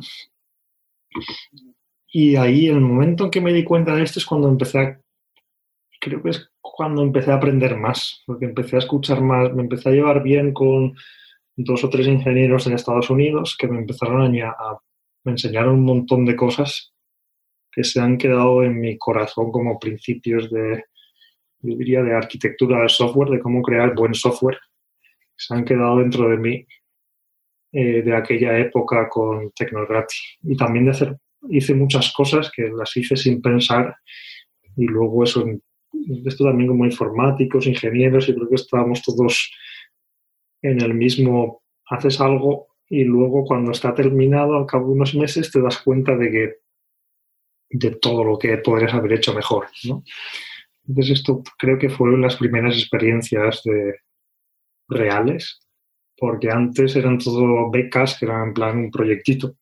Y 2.12 2.36
ahí, 2.36 2.68
el 2.68 2.82
momento 2.82 3.26
en 3.26 3.32
que 3.32 3.42
me 3.42 3.54
di 3.54 3.64
cuenta 3.64 3.96
de 3.96 4.04
esto 4.04 4.20
es 4.20 4.26
cuando 4.26 4.50
empecé 4.50 4.80
a, 4.80 5.02
creo 6.00 6.24
que 6.24 6.30
es 6.30 6.50
cuando 6.62 7.02
empecé 7.02 7.32
a 7.32 7.36
aprender 7.36 7.76
más, 7.78 8.24
porque 8.26 8.46
empecé 8.46 8.76
a 8.76 8.80
escuchar 8.80 9.22
más, 9.22 9.54
me 9.54 9.64
empecé 9.64 9.90
a 9.90 9.94
llevar 9.94 10.24
bien 10.24 10.54
con 10.54 10.96
dos 11.56 11.84
o 11.84 11.90
tres 11.90 12.08
ingenieros 12.08 12.68
en 12.68 12.74
Estados 12.74 13.10
Unidos 13.10 13.56
que 13.58 13.68
me 13.68 13.80
empezaron 13.80 14.22
a, 14.42 14.50
a 14.50 14.80
me 15.24 15.32
enseñaron 15.32 15.76
un 15.76 15.86
montón 15.86 16.26
de 16.26 16.36
cosas 16.36 16.94
que 17.72 17.84
se 17.84 18.00
han 18.00 18.18
quedado 18.18 18.64
en 18.64 18.80
mi 18.80 18.98
corazón 18.98 19.52
como 19.52 19.80
principios 19.80 20.50
de, 20.50 20.86
yo 21.62 21.76
diría, 21.76 22.04
de 22.04 22.14
arquitectura 22.14 22.80
del 22.80 22.90
software, 22.90 23.30
de 23.30 23.40
cómo 23.40 23.62
crear 23.62 23.94
buen 23.96 24.14
software. 24.14 24.58
Se 25.36 25.54
han 25.54 25.66
quedado 25.66 26.00
dentro 26.00 26.30
de 26.30 26.38
mí 26.38 26.66
eh, 27.72 28.02
de 28.02 28.16
aquella 28.16 28.58
época 28.58 29.10
con 29.10 29.52
Tecnography. 29.52 30.18
Y 30.44 30.56
también 30.56 30.86
de 30.86 30.92
hacer, 30.92 31.18
hice 31.50 31.74
muchas 31.74 32.14
cosas 32.14 32.52
que 32.56 32.70
las 32.70 32.96
hice 32.96 33.16
sin 33.16 33.42
pensar 33.42 33.96
y 34.76 34.86
luego 34.86 35.24
eso 35.24 35.44
esto 36.26 36.44
también 36.44 36.70
como 36.70 36.86
informáticos, 36.86 37.68
ingenieros, 37.68 38.30
y 38.30 38.36
creo 38.36 38.50
que 38.50 38.56
estábamos 38.56 39.02
todos 39.02 39.52
en 40.62 40.82
el 40.82 40.94
mismo, 40.94 41.64
haces 41.90 42.20
algo 42.22 42.68
y 42.90 43.04
luego 43.04 43.44
cuando 43.46 43.72
está 43.72 43.94
terminado, 43.94 44.58
al 44.58 44.66
cabo 44.66 44.88
de 44.88 44.94
unos 44.94 45.16
meses, 45.16 45.52
te 45.52 45.62
das 45.62 45.82
cuenta 45.82 46.16
de 46.16 46.32
que 46.32 46.54
de 47.70 47.92
todo 47.96 48.24
lo 48.24 48.38
que 48.38 48.58
podrías 48.58 48.94
haber 48.94 49.14
hecho 49.14 49.34
mejor. 49.34 49.68
¿no? 49.86 50.04
Entonces 50.88 51.20
esto 51.20 51.44
creo 51.58 51.78
que 51.78 51.90
fueron 51.90 52.22
las 52.22 52.38
primeras 52.38 52.76
experiencias 52.78 53.62
de, 53.64 53.96
reales, 54.88 55.60
porque 56.18 56.50
antes 56.50 56.96
eran 56.96 57.18
todo 57.18 57.70
becas 57.70 58.18
que 58.18 58.26
eran 58.26 58.50
en 58.50 58.54
plan 58.54 58.78
un 58.78 58.92
proyectito 58.92 59.56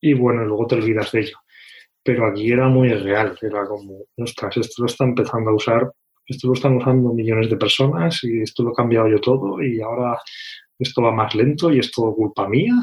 y 0.00 0.14
bueno, 0.14 0.44
luego 0.44 0.66
te 0.66 0.76
olvidas 0.76 1.12
de 1.12 1.20
ello. 1.20 1.38
Pero 2.02 2.26
aquí 2.26 2.50
era 2.50 2.68
muy 2.68 2.88
real, 2.88 3.36
era 3.40 3.66
como, 3.66 4.04
ostras, 4.16 4.56
esto 4.56 4.82
lo 4.82 4.86
está 4.86 5.04
empezando 5.04 5.50
a 5.50 5.54
usar, 5.54 5.92
esto 6.26 6.48
lo 6.48 6.54
están 6.54 6.76
usando 6.76 7.12
millones 7.12 7.50
de 7.50 7.56
personas 7.56 8.22
y 8.24 8.42
esto 8.42 8.62
lo 8.62 8.72
he 8.72 8.74
cambiado 8.74 9.08
yo 9.08 9.20
todo 9.20 9.62
y 9.62 9.80
ahora 9.80 10.18
esto 10.78 11.02
va 11.02 11.12
más 11.12 11.34
lento 11.34 11.72
y 11.72 11.78
es 11.78 11.90
todo 11.90 12.14
culpa 12.14 12.48
mía. 12.48 12.74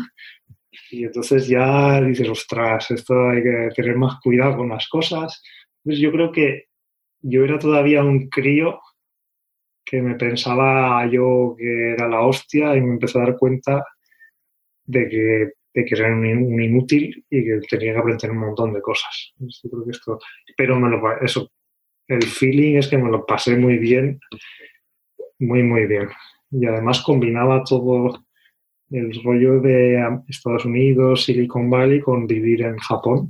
Y 0.91 1.06
entonces 1.06 1.48
ya 1.48 2.02
dices, 2.02 2.30
ostras, 2.30 2.90
esto 2.91 3.30
hay 3.30 3.44
que 3.44 3.70
tener 3.76 3.95
más 3.95 4.20
cuidado 4.22 4.58
con 4.58 4.70
las 4.70 4.88
cosas. 4.88 5.41
Entonces 5.84 6.02
yo 6.02 6.12
creo 6.12 6.32
que 6.32 6.66
yo 7.24 7.44
era 7.44 7.58
todavía 7.58 8.04
un 8.04 8.30
crío 8.30 8.80
que 9.86 10.02
me 10.02 10.16
pensaba 10.16 11.06
yo 11.10 11.56
que 11.58 11.94
era 11.94 12.08
la 12.08 12.22
hostia 12.22 12.76
y 12.76 12.82
me 12.82 12.94
empecé 12.94 13.18
a 13.18 13.24
dar 13.24 13.38
cuenta 13.38 13.84
de 14.86 15.10
que, 15.10 15.52
de 15.74 15.86
que 15.86 15.95
era 15.95 16.14
un, 16.14 16.62
inútil 16.62 17.26
y 17.30 17.44
que 17.44 17.60
tenía 17.70 17.94
que 17.94 18.00
aprender 18.00 18.32
un 18.32 18.38
montón 18.38 18.74
de 18.74 18.82
cosas. 18.82 19.34
creo 19.38 19.86
que 19.86 19.91
esto, 19.91 20.20
pero 20.58 20.80
me 20.80 20.90
lo, 20.90 21.22
eso, 21.22 21.50
el 22.08 22.24
feeling 22.24 22.78
es 22.78 22.88
que 22.88 22.98
me 22.98 23.10
lo 23.10 23.26
pasé 23.26 23.56
muy 23.56 23.78
bien, 23.78 24.20
muy, 25.40 25.64
muy 25.64 25.86
bien. 25.88 26.10
Y 26.52 26.66
además 26.66 27.02
combinaba 27.02 27.64
todo 27.64 28.26
el 28.91 29.24
rollo 29.24 29.60
de 29.60 29.98
Estados 30.28 30.66
Unidos, 30.66 31.24
Silicon 31.24 31.70
Valley, 31.70 32.00
con 32.02 32.28
vivir 32.28 32.64
en 32.64 32.78
Japón, 32.78 33.30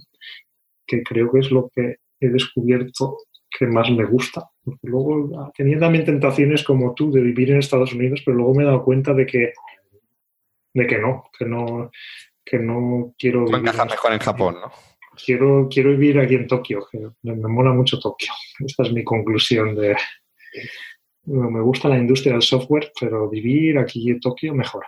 que 0.85 1.03
creo 1.03 1.31
que 1.31 1.39
es 1.39 1.51
lo 1.51 1.69
que 1.73 1.97
he 2.19 2.29
descubierto 2.29 3.17
que 3.57 3.67
más 3.67 3.89
me 3.91 4.05
gusta. 4.05 4.49
Porque 4.63 4.87
luego 4.87 5.51
tenía 5.55 5.79
también 5.79 6.05
tentaciones 6.05 6.63
como 6.63 6.93
tú 6.93 7.11
de 7.11 7.21
vivir 7.21 7.51
en 7.51 7.59
Estados 7.59 7.93
Unidos, 7.93 8.21
pero 8.25 8.37
luego 8.37 8.55
me 8.55 8.63
he 8.63 8.65
dado 8.65 8.83
cuenta 8.83 9.13
de 9.13 9.25
que, 9.25 9.53
de 10.73 10.87
que 10.87 10.97
no, 10.97 11.25
que 11.37 11.45
no, 11.45 11.91
que 12.43 12.59
no 12.59 13.13
quiero 13.17 13.45
vivir. 13.45 13.61
mejor 13.61 14.13
en 14.13 14.19
Japón, 14.19 14.55
¿no? 14.61 14.71
Quiero, 15.23 15.67
quiero 15.69 15.91
vivir 15.91 16.19
aquí 16.19 16.33
en 16.33 16.47
Tokio, 16.47 16.87
que 16.91 16.97
me, 17.21 17.35
me 17.35 17.47
mola 17.47 17.71
mucho 17.71 17.99
Tokio. 17.99 18.31
Esta 18.65 18.83
es 18.83 18.91
mi 18.91 19.03
conclusión 19.03 19.75
de. 19.75 19.95
Me 21.25 21.61
gusta 21.61 21.87
la 21.87 21.97
industria 21.97 22.33
del 22.33 22.41
software, 22.41 22.91
pero 22.99 23.29
vivir 23.29 23.77
aquí 23.77 24.09
en 24.09 24.19
Tokio 24.19 24.53
mejor. 24.53 24.83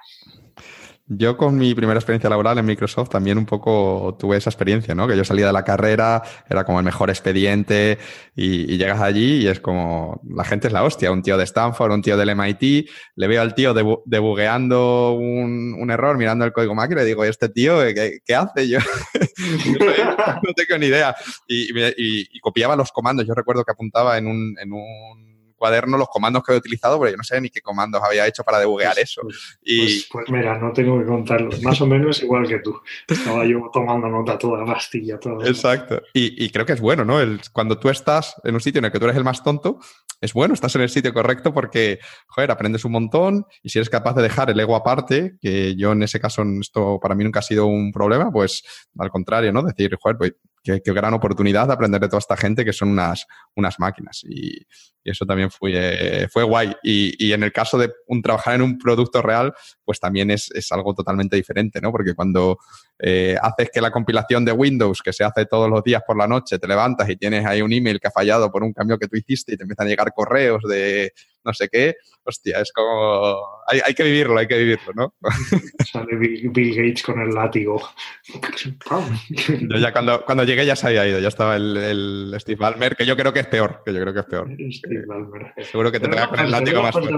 Yo 1.07 1.37
con 1.37 1.55
mi 1.55 1.75
primera 1.75 1.99
experiencia 1.99 2.31
laboral 2.31 2.57
en 2.57 2.65
Microsoft 2.65 3.09
también 3.09 3.37
un 3.37 3.45
poco 3.45 4.17
tuve 4.19 4.37
esa 4.37 4.49
experiencia, 4.49 4.95
¿no? 4.95 5.07
Que 5.07 5.15
yo 5.15 5.23
salía 5.23 5.45
de 5.45 5.53
la 5.53 5.63
carrera, 5.63 6.23
era 6.49 6.63
como 6.63 6.79
el 6.79 6.85
mejor 6.85 7.11
expediente 7.11 7.99
y, 8.35 8.75
llegas 8.77 8.99
allí 9.01 9.43
y 9.43 9.47
es 9.47 9.59
como, 9.59 10.19
la 10.27 10.43
gente 10.43 10.65
es 10.65 10.73
la 10.73 10.83
hostia, 10.83 11.11
un 11.11 11.21
tío 11.21 11.37
de 11.37 11.43
Stanford, 11.43 11.91
un 11.91 12.01
tío 12.01 12.17
del 12.17 12.35
MIT, 12.35 12.89
le 13.17 13.27
veo 13.27 13.39
al 13.43 13.53
tío 13.53 13.75
debugueando 13.75 15.11
un, 15.13 15.91
error 15.91 16.17
mirando 16.17 16.43
el 16.43 16.53
código 16.53 16.73
máquina 16.73 17.03
y 17.03 17.05
digo, 17.05 17.23
¿este 17.23 17.49
tío 17.49 17.77
qué, 18.25 18.35
hace? 18.35 18.67
Yo 18.67 18.79
no 20.43 20.53
tengo 20.55 20.79
ni 20.79 20.87
idea. 20.87 21.15
Y, 21.47 21.69
y, 21.97 22.39
copiaba 22.39 22.75
los 22.75 22.91
comandos, 22.91 23.27
yo 23.27 23.35
recuerdo 23.35 23.63
que 23.63 23.71
apuntaba 23.71 24.17
en 24.17 24.25
un, 24.25 24.55
en 24.59 24.73
un 24.73 25.34
cuaderno 25.55 25.97
los 25.97 26.07
comandos 26.07 26.43
que 26.43 26.53
he 26.53 26.57
utilizado, 26.57 26.99
pero 26.99 27.11
yo 27.11 27.17
no 27.17 27.23
sé 27.23 27.39
ni 27.41 27.49
qué 27.49 27.61
comandos 27.61 28.01
había 28.03 28.27
hecho 28.27 28.43
para 28.43 28.59
debuguear 28.59 28.93
pues, 28.93 29.09
eso. 29.09 29.21
Pues, 29.21 29.59
y... 29.63 29.77
Pues, 29.77 30.07
pues, 30.11 30.29
mira, 30.29 30.57
no 30.57 30.73
tengo 30.73 30.99
que 30.99 31.05
contarlo. 31.05 31.49
Más 31.61 31.79
o 31.81 31.87
menos 31.87 32.21
igual 32.21 32.47
que 32.47 32.59
tú. 32.59 32.79
Estaba 33.07 33.45
yo 33.45 33.69
tomando 33.71 34.07
nota 34.07 34.37
toda 34.37 34.59
la 34.59 34.65
pastilla. 34.65 35.19
Toda 35.19 35.47
Exacto. 35.47 36.01
Y, 36.13 36.49
creo 36.49 36.65
que 36.65 36.73
es 36.73 36.81
bueno, 36.81 37.05
¿no? 37.05 37.19
El, 37.19 37.41
cuando 37.51 37.79
tú 37.79 37.89
estás 37.89 38.35
en 38.43 38.55
un 38.55 38.61
sitio 38.61 38.79
en 38.79 38.85
el 38.85 38.91
que 38.91 38.99
tú 38.99 39.05
eres 39.05 39.17
el 39.17 39.23
más 39.23 39.43
tonto, 39.43 39.79
es 40.21 40.33
bueno, 40.33 40.53
estás 40.53 40.75
en 40.75 40.81
el 40.81 40.89
sitio 40.89 41.13
correcto 41.13 41.53
porque, 41.53 41.99
joder, 42.27 42.51
aprendes 42.51 42.85
un 42.85 42.93
montón 42.93 43.45
y 43.61 43.69
si 43.69 43.79
eres 43.79 43.89
capaz 43.89 44.13
de 44.13 44.23
dejar 44.23 44.49
el 44.49 44.59
ego 44.59 44.75
aparte, 44.75 45.35
que 45.41 45.75
yo 45.75 45.91
en 45.91 46.03
ese 46.03 46.19
caso 46.19 46.43
esto 46.59 46.99
para 47.01 47.15
mí 47.15 47.23
nunca 47.23 47.39
ha 47.39 47.43
sido 47.43 47.65
un 47.65 47.91
problema, 47.91 48.31
pues 48.31 48.63
al 48.97 49.09
contrario, 49.09 49.51
¿no? 49.51 49.61
Decir, 49.63 49.95
joder, 49.99 50.17
pues 50.17 50.33
qué, 50.65 50.81
gran 50.93 51.13
oportunidad 51.13 51.67
de 51.67 51.73
aprender 51.73 52.01
de 52.01 52.07
toda 52.07 52.19
esta 52.19 52.35
gente 52.35 52.65
que 52.65 52.73
son 52.73 52.89
unas, 52.89 53.25
unas 53.55 53.79
máquinas. 53.79 54.23
Y, 54.27 54.65
eso 55.03 55.23
también 55.23 55.51
fue, 55.51 56.27
fue 56.31 56.43
guay. 56.43 56.73
Y, 56.81 57.31
en 57.31 57.43
el 57.43 57.51
caso 57.51 57.77
de 57.77 57.91
un, 58.07 58.23
trabajar 58.23 58.55
en 58.55 58.63
un 58.63 58.79
producto 58.79 59.21
real, 59.21 59.53
pues 59.83 59.99
también 59.99 60.31
es, 60.31 60.49
algo 60.71 60.95
totalmente 60.95 61.35
diferente, 61.35 61.79
¿no? 61.79 61.91
Porque 61.91 62.15
cuando 62.15 62.57
eh, 62.99 63.35
haces 63.41 63.69
que 63.73 63.81
la 63.81 63.91
compilación 63.91 64.45
de 64.45 64.51
Windows, 64.51 65.01
que 65.01 65.13
se 65.13 65.23
hace 65.23 65.45
todos 65.45 65.69
los 65.69 65.83
días 65.83 66.01
por 66.05 66.17
la 66.17 66.27
noche, 66.27 66.59
te 66.59 66.67
levantas 66.67 67.09
y 67.09 67.17
tienes 67.17 67.45
ahí 67.45 67.61
un 67.61 67.73
email 67.73 67.99
que 67.99 68.07
ha 68.07 68.11
fallado 68.11 68.51
por 68.51 68.63
un 68.63 68.73
cambio 68.73 68.97
que 68.97 69.07
tú 69.07 69.17
hiciste 69.17 69.53
y 69.53 69.57
te 69.57 69.63
empiezan 69.63 69.87
a 69.87 69.89
llegar 69.89 70.13
correos 70.13 70.63
de 70.63 71.13
no 71.45 71.53
sé 71.53 71.69
qué, 71.69 71.95
hostia, 72.23 72.59
es 72.59 72.71
como... 72.73 73.37
Hay, 73.67 73.93
que 73.93 74.03
vivirlo, 74.03 74.37
hay 74.37 74.47
que 74.47 74.57
vivirlo, 74.57 74.93
¿no? 74.95 75.15
Sale 75.85 76.15
Bill, 76.15 76.75
Gates 76.75 77.03
con 77.03 77.21
el 77.21 77.29
látigo. 77.29 77.81
yo 79.37 79.77
ya 79.77 79.91
cuando, 79.91 80.25
cuando 80.25 80.43
llegué 80.43 80.65
ya 80.65 80.75
se 80.75 80.87
había 80.87 81.07
ido, 81.07 81.19
ya 81.19 81.27
estaba 81.27 81.55
el, 81.55 82.35
Steve 82.39 82.57
Ballmer, 82.59 82.95
que 82.95 83.05
yo 83.05 83.15
creo 83.15 83.31
que 83.31 83.41
es 83.41 83.47
peor, 83.47 83.83
que 83.85 83.93
yo 83.93 84.01
creo 84.01 84.13
que 84.13 84.19
es 84.21 84.25
peor. 84.25 84.49
Steve. 84.71 85.05
Seguro 85.69 85.91
que 85.91 85.99
te 85.99 86.09
pega 86.09 86.27
con 86.27 86.39
el 86.39 86.51
látigo 86.51 86.81
más 86.81 86.91
fuerte. 86.91 87.13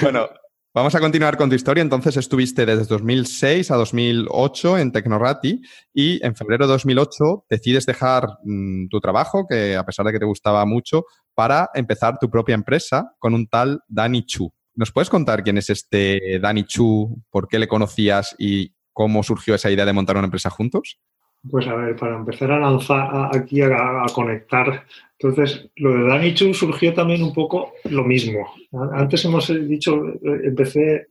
Bueno, 0.00 0.30
Vamos 0.72 0.94
a 0.94 1.00
continuar 1.00 1.36
con 1.36 1.48
tu 1.48 1.56
historia. 1.56 1.82
Entonces 1.82 2.16
estuviste 2.16 2.64
desde 2.64 2.84
2006 2.84 3.72
a 3.72 3.76
2008 3.76 4.78
en 4.78 4.92
Tecnorati 4.92 5.60
y 5.92 6.24
en 6.24 6.36
febrero 6.36 6.68
de 6.68 6.74
2008 6.74 7.46
decides 7.50 7.86
dejar 7.86 8.28
mm, 8.44 8.86
tu 8.86 9.00
trabajo, 9.00 9.48
que 9.48 9.74
a 9.74 9.84
pesar 9.84 10.06
de 10.06 10.12
que 10.12 10.20
te 10.20 10.26
gustaba 10.26 10.64
mucho, 10.66 11.06
para 11.34 11.70
empezar 11.74 12.18
tu 12.20 12.30
propia 12.30 12.54
empresa 12.54 13.16
con 13.18 13.34
un 13.34 13.48
tal 13.48 13.80
Danny 13.88 14.24
Chu. 14.24 14.52
¿Nos 14.76 14.92
puedes 14.92 15.10
contar 15.10 15.42
quién 15.42 15.58
es 15.58 15.70
este 15.70 16.38
Danny 16.38 16.62
Chu, 16.62 17.20
por 17.30 17.48
qué 17.48 17.58
le 17.58 17.66
conocías 17.66 18.36
y 18.38 18.72
cómo 18.92 19.24
surgió 19.24 19.56
esa 19.56 19.72
idea 19.72 19.84
de 19.84 19.92
montar 19.92 20.18
una 20.18 20.26
empresa 20.26 20.50
juntos? 20.50 21.00
Pues 21.48 21.66
a 21.66 21.74
ver, 21.74 21.96
para 21.96 22.16
empezar 22.16 22.50
a 22.52 22.58
lanzar 22.58 23.34
aquí 23.34 23.62
a, 23.62 24.04
conectar. 24.14 24.84
Entonces, 25.18 25.70
lo 25.76 25.94
de 25.94 26.08
Danny 26.08 26.34
Chu 26.34 26.52
surgió 26.52 26.92
también 26.92 27.22
un 27.22 27.32
poco 27.32 27.72
lo 27.84 28.04
mismo. 28.04 28.52
Antes 28.92 29.24
hemos 29.24 29.48
dicho, 29.68 30.02
empecé 30.22 31.06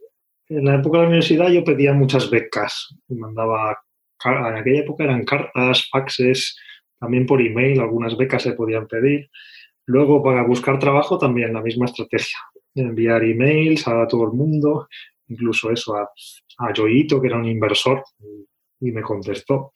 en 0.49 0.65
la 0.65 0.75
época 0.75 0.97
de 0.97 1.03
la 1.03 1.09
universidad, 1.09 1.49
yo 1.49 1.63
pedía 1.63 1.93
muchas 1.93 2.29
becas. 2.29 2.95
Mandaba, 3.07 3.79
en 4.25 4.55
aquella 4.55 4.81
época 4.81 5.03
eran 5.03 5.23
cartas, 5.23 5.87
faxes, 5.89 6.55
también 6.99 7.25
por 7.25 7.41
email, 7.41 7.79
algunas 7.79 8.15
becas 8.15 8.43
se 8.43 8.53
podían 8.53 8.87
pedir. 8.87 9.29
Luego, 9.85 10.21
para 10.21 10.43
buscar 10.43 10.77
trabajo, 10.77 11.17
también 11.17 11.53
la 11.53 11.61
misma 11.61 11.85
estrategia. 11.85 12.37
Enviar 12.75 13.23
emails 13.23 13.87
a 13.87 14.07
todo 14.07 14.25
el 14.25 14.33
mundo, 14.33 14.87
incluso 15.27 15.71
eso, 15.71 15.95
a, 15.95 16.03
a 16.59 16.73
que 16.73 17.27
era 17.27 17.37
un 17.37 17.45
inversor, 17.45 18.03
y 18.79 18.91
me 18.91 19.01
contestó. 19.01 19.71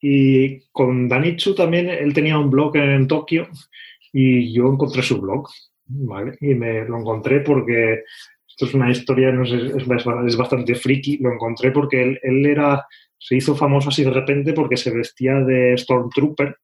Y 0.00 0.60
con 0.72 1.08
Danichu 1.08 1.54
también, 1.54 1.90
él 1.90 2.14
tenía 2.14 2.38
un 2.38 2.50
blog 2.50 2.76
en 2.76 3.06
Tokio 3.06 3.48
y 4.12 4.52
yo 4.52 4.72
encontré 4.72 5.02
su 5.02 5.20
blog, 5.20 5.48
¿vale? 5.86 6.36
Y 6.40 6.54
me 6.54 6.84
lo 6.84 6.98
encontré 6.98 7.40
porque, 7.40 8.04
esto 8.48 8.66
es 8.66 8.74
una 8.74 8.90
historia, 8.90 9.30
no 9.30 9.44
sé, 9.44 9.72
es, 9.76 10.36
bastante 10.36 10.74
friki, 10.74 11.18
lo 11.18 11.32
encontré 11.32 11.70
porque 11.70 12.18
él, 12.22 12.46
era, 12.46 12.86
se 13.18 13.36
hizo 13.36 13.54
famoso 13.54 13.90
así 13.90 14.02
de 14.02 14.10
repente 14.10 14.52
porque 14.52 14.76
se 14.76 14.90
vestía 14.90 15.34
de 15.34 15.76
Stormtrooper 15.76 16.56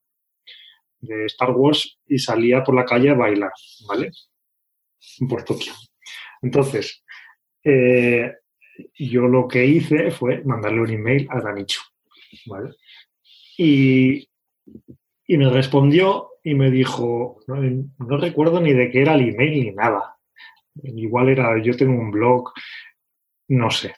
de 0.99 1.25
Star 1.25 1.51
Wars 1.51 1.99
y 2.07 2.17
salía 2.17 2.63
por 2.63 2.75
la 2.75 2.85
calle 2.85 3.11
a 3.11 3.13
bailar, 3.13 3.51
¿vale? 3.87 4.11
Por 5.29 5.43
Tokio. 5.43 5.73
Entonces, 6.41 7.03
eh, 7.63 8.33
yo 8.97 9.27
lo 9.27 9.47
que 9.47 9.65
hice 9.65 10.11
fue 10.11 10.43
mandarle 10.43 10.81
un 10.81 10.89
email 10.89 11.27
a 11.29 11.39
Danichu, 11.39 11.81
¿vale? 12.47 12.71
Y, 13.57 14.29
me 15.27 15.49
respondió 15.49 16.29
y 16.43 16.53
me 16.53 16.69
dijo, 16.69 17.39
no, 17.47 18.17
recuerdo 18.17 18.61
ni 18.61 18.71
de 18.71 18.91
qué 18.91 19.01
era 19.01 19.15
el 19.15 19.29
email 19.29 19.63
ni 19.63 19.71
nada. 19.71 20.15
Igual 20.83 21.29
era, 21.29 21.61
yo 21.61 21.75
tengo 21.75 21.99
un 21.99 22.11
blog, 22.11 22.51
no 23.49 23.71
sé. 23.71 23.95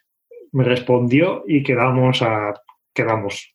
Me 0.54 0.64
respondió 0.64 1.44
y 1.46 1.62
quedamos 1.62 2.22
a, 2.22 2.54
quedamos. 2.94 3.54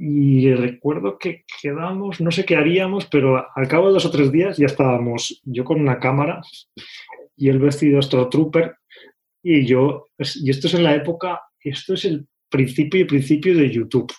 Y 0.00 0.52
recuerdo 0.52 1.18
que 1.18 1.44
quedamos, 1.62 2.20
no 2.20 2.30
sé 2.30 2.44
qué 2.44 2.56
haríamos, 2.56 3.06
pero 3.06 3.46
al 3.54 3.68
cabo 3.68 3.86
de 3.86 3.94
dos 3.94 4.06
o 4.06 4.10
tres 4.10 4.30
días 4.30 4.58
ya 4.58 4.66
estábamos 4.66 5.40
yo 5.44 5.64
con 5.64 5.80
una 5.80 5.98
cámara 5.98 6.42
y 7.36 7.48
el 7.48 7.58
vestido 7.58 8.00
Trooper 8.00 8.76
y 9.42 9.64
yo, 9.64 10.08
y 10.18 10.50
esto 10.50 10.66
es 10.66 10.74
en 10.74 10.82
la 10.82 10.94
época, 10.94 11.40
esto 11.60 11.94
es 11.94 12.04
el 12.04 12.26
principio 12.48 13.00
y 13.00 13.04
principio 13.04 13.56
de 13.56 13.70
YouTube 13.70 14.12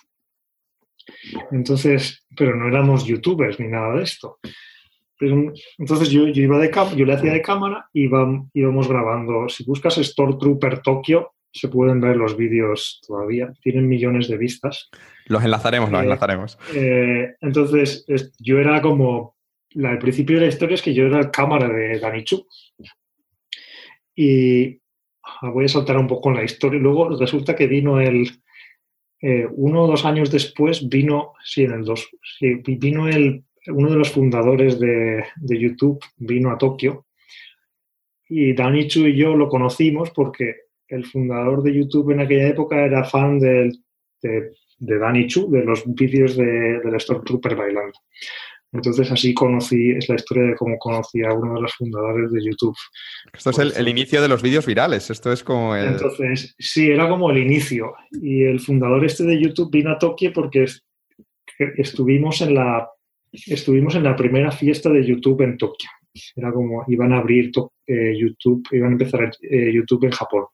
Entonces, 1.50 2.24
pero 2.36 2.56
no 2.56 2.68
éramos 2.68 3.04
youtubers 3.04 3.58
ni 3.60 3.68
nada 3.68 3.96
de 3.96 4.02
esto. 4.02 4.38
entonces 5.78 6.10
yo, 6.10 6.28
yo, 6.28 6.42
iba 6.42 6.58
de 6.58 6.70
yo 6.96 7.04
le 7.04 7.12
hacía 7.12 7.32
de 7.32 7.42
cámara 7.42 7.88
y 7.92 8.04
íbamos 8.04 8.88
grabando. 8.88 9.48
Si 9.48 9.64
buscas 9.64 9.98
Store 9.98 10.36
Trooper 10.38 10.80
Tokio, 10.80 11.32
se 11.52 11.68
pueden 11.68 12.00
ver 12.00 12.16
los 12.16 12.36
vídeos 12.36 13.00
todavía. 13.06 13.52
Tienen 13.60 13.88
millones 13.88 14.28
de 14.28 14.36
vistas. 14.36 14.88
Los 15.26 15.44
enlazaremos, 15.44 15.90
los 15.90 16.00
eh, 16.00 16.04
enlazaremos. 16.04 16.58
Eh, 16.74 17.34
entonces, 17.40 18.04
yo 18.38 18.58
era 18.58 18.80
como. 18.80 19.36
La, 19.72 19.92
el 19.92 19.98
principio 19.98 20.36
de 20.36 20.42
la 20.42 20.48
historia 20.48 20.74
es 20.74 20.82
que 20.82 20.94
yo 20.94 21.06
era 21.06 21.20
el 21.20 21.30
cámara 21.30 21.68
de 21.68 22.00
Danichu. 22.00 22.44
Y 24.16 24.80
ah, 25.22 25.50
voy 25.50 25.66
a 25.66 25.68
saltar 25.68 25.96
un 25.96 26.08
poco 26.08 26.30
en 26.30 26.36
la 26.36 26.44
historia. 26.44 26.80
Luego 26.80 27.16
resulta 27.16 27.54
que 27.54 27.68
vino 27.68 28.00
el, 28.00 28.28
eh, 29.20 29.46
uno 29.50 29.84
o 29.84 29.86
dos 29.86 30.04
años 30.04 30.30
después 30.30 30.88
vino, 30.88 31.34
sí, 31.44 31.64
en 31.64 31.72
el 31.72 31.84
dos, 31.84 32.08
vino 32.40 33.08
el, 33.08 33.44
uno 33.66 33.90
de 33.90 33.96
los 33.96 34.10
fundadores 34.10 34.78
de, 34.78 35.24
YouTube, 35.46 36.00
vino 36.16 36.50
a 36.50 36.58
Tokio 36.58 37.06
y 38.28 38.54
Danichu 38.54 39.06
y 39.06 39.16
yo 39.16 39.36
lo 39.36 39.48
conocimos 39.48 40.10
porque 40.10 40.54
el 40.88 41.04
fundador 41.04 41.62
de 41.62 41.74
YouTube 41.74 42.12
en 42.12 42.20
aquella 42.20 42.48
época 42.48 42.84
era 42.84 43.04
fan 43.04 43.38
de, 43.38 43.72
de 44.22 44.98
Danichu, 44.98 45.50
de 45.50 45.64
los 45.64 45.84
vídeos 45.94 46.36
de, 46.36 46.80
del 46.80 46.98
Stormtrooper 46.98 47.54
bailando. 47.54 47.98
Entonces 48.72 49.10
así 49.10 49.34
conocí, 49.34 49.90
es 49.90 50.08
la 50.08 50.14
historia 50.14 50.44
de 50.44 50.54
cómo 50.54 50.78
conocí 50.78 51.22
a 51.24 51.32
uno 51.32 51.54
de 51.54 51.62
los 51.62 51.74
fundadores 51.74 52.30
de 52.30 52.44
YouTube. 52.44 52.76
Esto 53.32 53.50
es 53.50 53.76
el, 53.76 53.88
inicio 53.88 54.22
de 54.22 54.28
los 54.28 54.42
vídeos 54.42 54.64
virales, 54.64 55.10
esto 55.10 55.32
es 55.32 55.42
como 55.42 55.74
el... 55.74 55.88
Entonces, 55.88 56.54
sí, 56.58 56.88
era 56.88 57.08
como 57.08 57.30
el 57.30 57.38
inicio. 57.38 57.94
Y 58.12 58.44
el 58.44 58.60
fundador 58.60 59.04
este 59.04 59.24
de 59.24 59.40
YouTube 59.40 59.72
vino 59.72 59.90
a 59.90 59.98
Tokio 59.98 60.32
porque 60.32 60.66
estuvimos 61.76 62.40
en 62.42 62.54
la, 62.54 62.88
estuvimos 63.32 63.96
en 63.96 64.04
la 64.04 64.14
primera 64.14 64.52
fiesta 64.52 64.88
de 64.88 65.04
YouTube 65.04 65.42
en 65.42 65.58
Tokio. 65.58 65.90
Era 66.36 66.52
como, 66.52 66.84
iban 66.86 67.12
a 67.12 67.18
abrir 67.18 67.50
eh, 67.86 68.16
YouTube, 68.16 68.66
iban 68.72 68.90
a 68.90 68.92
empezar 68.92 69.30
eh, 69.42 69.72
YouTube 69.72 70.04
en 70.04 70.12
Japón. 70.12 70.44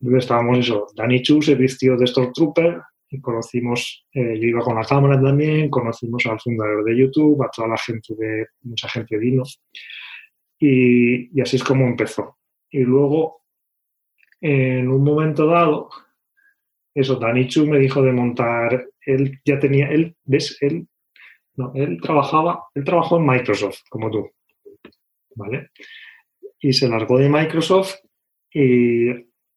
Entonces 0.00 0.24
estábamos 0.24 0.58
eso, 0.58 0.86
Danny 0.96 1.22
Chu 1.22 1.42
se 1.42 1.54
vistió 1.54 1.96
de 1.96 2.06
Stormtrooper, 2.06 2.80
conocimos, 3.18 4.06
eh, 4.12 4.38
yo 4.38 4.48
iba 4.48 4.60
con 4.62 4.76
la 4.76 4.84
cámara 4.84 5.20
también, 5.20 5.68
conocimos 5.68 6.24
al 6.26 6.38
fundador 6.38 6.84
de 6.84 6.96
YouTube, 6.96 7.42
a 7.42 7.50
toda 7.50 7.68
la 7.68 7.76
gente 7.76 8.14
de, 8.14 8.46
mucha 8.62 8.88
gente 8.88 9.18
vino, 9.18 9.42
y, 10.58 11.36
y 11.36 11.40
así 11.40 11.56
es 11.56 11.64
como 11.64 11.86
empezó. 11.86 12.38
Y 12.70 12.80
luego, 12.80 13.42
en 14.40 14.88
un 14.88 15.02
momento 15.02 15.46
dado, 15.46 15.90
eso, 16.94 17.16
Dani 17.16 17.48
Chu 17.48 17.66
me 17.66 17.78
dijo 17.78 18.02
de 18.02 18.12
montar, 18.12 18.86
él 19.04 19.40
ya 19.44 19.58
tenía, 19.58 19.88
él, 19.88 20.16
¿ves? 20.24 20.56
Él, 20.60 20.86
no, 21.56 21.72
él 21.74 21.98
trabajaba, 22.00 22.64
él 22.74 22.84
trabajó 22.84 23.18
en 23.18 23.26
Microsoft, 23.26 23.80
como 23.88 24.10
tú, 24.10 24.30
¿vale? 25.34 25.70
Y 26.60 26.72
se 26.72 26.88
largó 26.88 27.18
de 27.18 27.28
Microsoft 27.28 27.96
y 28.52 29.08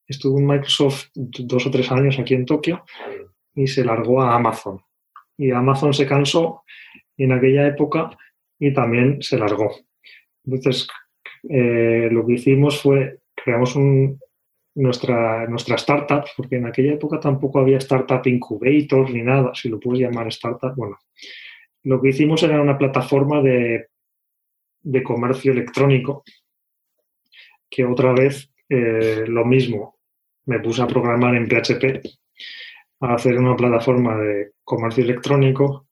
estuvo 0.07 0.39
en 0.39 0.47
Microsoft 0.47 1.07
dos 1.13 1.65
o 1.65 1.71
tres 1.71 1.91
años 1.91 2.17
aquí 2.19 2.33
en 2.33 2.45
Tokio 2.45 2.83
y 3.55 3.67
se 3.67 3.83
largó 3.83 4.21
a 4.21 4.35
Amazon. 4.35 4.81
Y 5.37 5.51
Amazon 5.51 5.93
se 5.93 6.05
cansó 6.05 6.63
en 7.17 7.31
aquella 7.31 7.67
época 7.67 8.09
y 8.59 8.73
también 8.73 9.21
se 9.21 9.37
largó. 9.37 9.71
Entonces, 10.45 10.87
eh, 11.49 12.09
lo 12.11 12.25
que 12.25 12.33
hicimos 12.33 12.81
fue, 12.81 13.19
creamos 13.35 13.75
nuestra, 14.75 15.47
nuestra 15.47 15.75
startup, 15.75 16.25
porque 16.35 16.57
en 16.57 16.65
aquella 16.65 16.93
época 16.93 17.19
tampoco 17.19 17.59
había 17.59 17.77
startup 17.77 18.25
incubator 18.25 19.09
ni 19.09 19.21
nada, 19.21 19.53
si 19.53 19.69
lo 19.69 19.79
puedes 19.79 20.01
llamar 20.01 20.27
startup, 20.27 20.75
bueno. 20.75 20.97
Lo 21.83 22.01
que 22.01 22.09
hicimos 22.09 22.41
era 22.43 22.61
una 22.61 22.77
plataforma 22.77 23.41
de, 23.41 23.87
de 24.81 25.03
comercio 25.03 25.51
electrónico, 25.51 26.23
que 27.69 27.83
otra 27.83 28.13
vez 28.13 28.49
eh, 28.69 29.25
lo 29.27 29.43
mismo, 29.45 29.97
me 30.45 30.59
puse 30.59 30.81
a 30.81 30.87
programar 30.87 31.35
en 31.35 31.47
PHP 31.47 32.22
a 33.03 33.15
hacer 33.15 33.37
una 33.37 33.55
plataforma 33.55 34.17
de 34.17 34.51
comercio 34.63 35.03
electrónico 35.03 35.87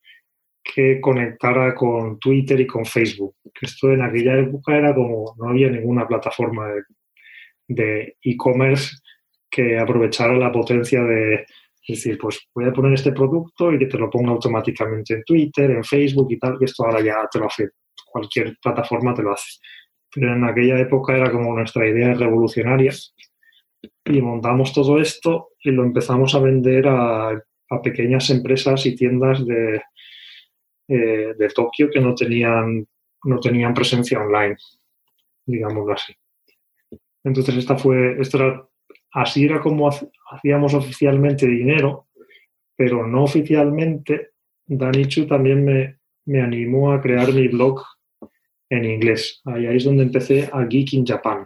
que 0.63 1.01
conectara 1.01 1.75
con 1.75 2.19
Twitter 2.19 2.59
y 2.61 2.67
con 2.67 2.85
Facebook. 2.85 3.35
Que 3.43 3.65
esto 3.65 3.91
en 3.91 4.01
aquella 4.01 4.37
época 4.37 4.77
era 4.77 4.95
como, 4.95 5.35
no 5.37 5.49
había 5.49 5.69
ninguna 5.69 6.07
plataforma 6.07 6.69
de 7.67 8.15
e-commerce 8.21 8.95
que 9.49 9.77
aprovechara 9.77 10.37
la 10.37 10.51
potencia 10.51 11.03
de 11.03 11.45
decir, 11.85 12.17
pues 12.17 12.47
voy 12.55 12.65
a 12.65 12.73
poner 12.73 12.93
este 12.93 13.11
producto 13.11 13.73
y 13.73 13.79
que 13.79 13.87
te 13.87 13.97
lo 13.97 14.09
ponga 14.09 14.31
automáticamente 14.31 15.15
en 15.15 15.23
Twitter, 15.23 15.71
en 15.71 15.83
Facebook 15.83 16.31
y 16.31 16.39
tal, 16.39 16.57
que 16.57 16.65
esto 16.65 16.85
ahora 16.85 17.01
ya 17.01 17.27
te 17.29 17.39
lo 17.39 17.47
hace, 17.47 17.69
cualquier 18.05 18.55
plataforma 18.61 19.13
te 19.13 19.23
lo 19.23 19.33
hace. 19.33 19.59
Pero 20.13 20.33
en 20.33 20.43
aquella 20.45 20.79
época 20.79 21.17
era 21.17 21.29
como 21.29 21.53
nuestra 21.55 21.87
idea 21.87 22.13
revolucionaria 22.13 22.93
y 24.05 24.21
montamos 24.21 24.73
todo 24.73 24.99
esto 24.99 25.49
y 25.63 25.71
lo 25.71 25.83
empezamos 25.83 26.35
a 26.35 26.39
vender 26.39 26.87
a, 26.87 27.41
pequeñas 27.83 28.29
empresas 28.29 28.85
y 28.85 28.97
tiendas 28.97 29.45
de, 29.45 29.81
eh, 30.89 31.33
de 31.37 31.49
Tokio 31.55 31.89
que 31.89 32.01
no 32.01 32.13
tenían, 32.13 32.85
no 33.23 33.39
tenían 33.39 33.73
presencia 33.73 34.19
online, 34.19 34.57
digámoslo 35.45 35.93
así. 35.93 36.13
Entonces, 37.23 37.55
esta 37.55 37.77
fue, 37.77 38.19
esto 38.19 38.37
era, 38.37 38.67
así 39.13 39.45
era 39.45 39.61
como 39.61 39.89
hacíamos 40.31 40.73
oficialmente 40.73 41.47
dinero, 41.47 42.07
pero 42.75 43.07
no 43.07 43.23
oficialmente. 43.23 44.31
Danichu 44.65 45.25
también 45.25 45.63
me, 45.63 45.99
me 46.25 46.41
animó 46.41 46.91
a 46.91 46.99
crear 46.99 47.31
mi 47.31 47.47
blog 47.47 47.85
en 48.69 48.83
inglés. 48.83 49.41
Ahí 49.45 49.65
es 49.65 49.85
donde 49.85 50.03
empecé 50.03 50.49
a 50.51 50.65
Geek 50.65 50.91
in 50.91 51.05
Japan 51.05 51.45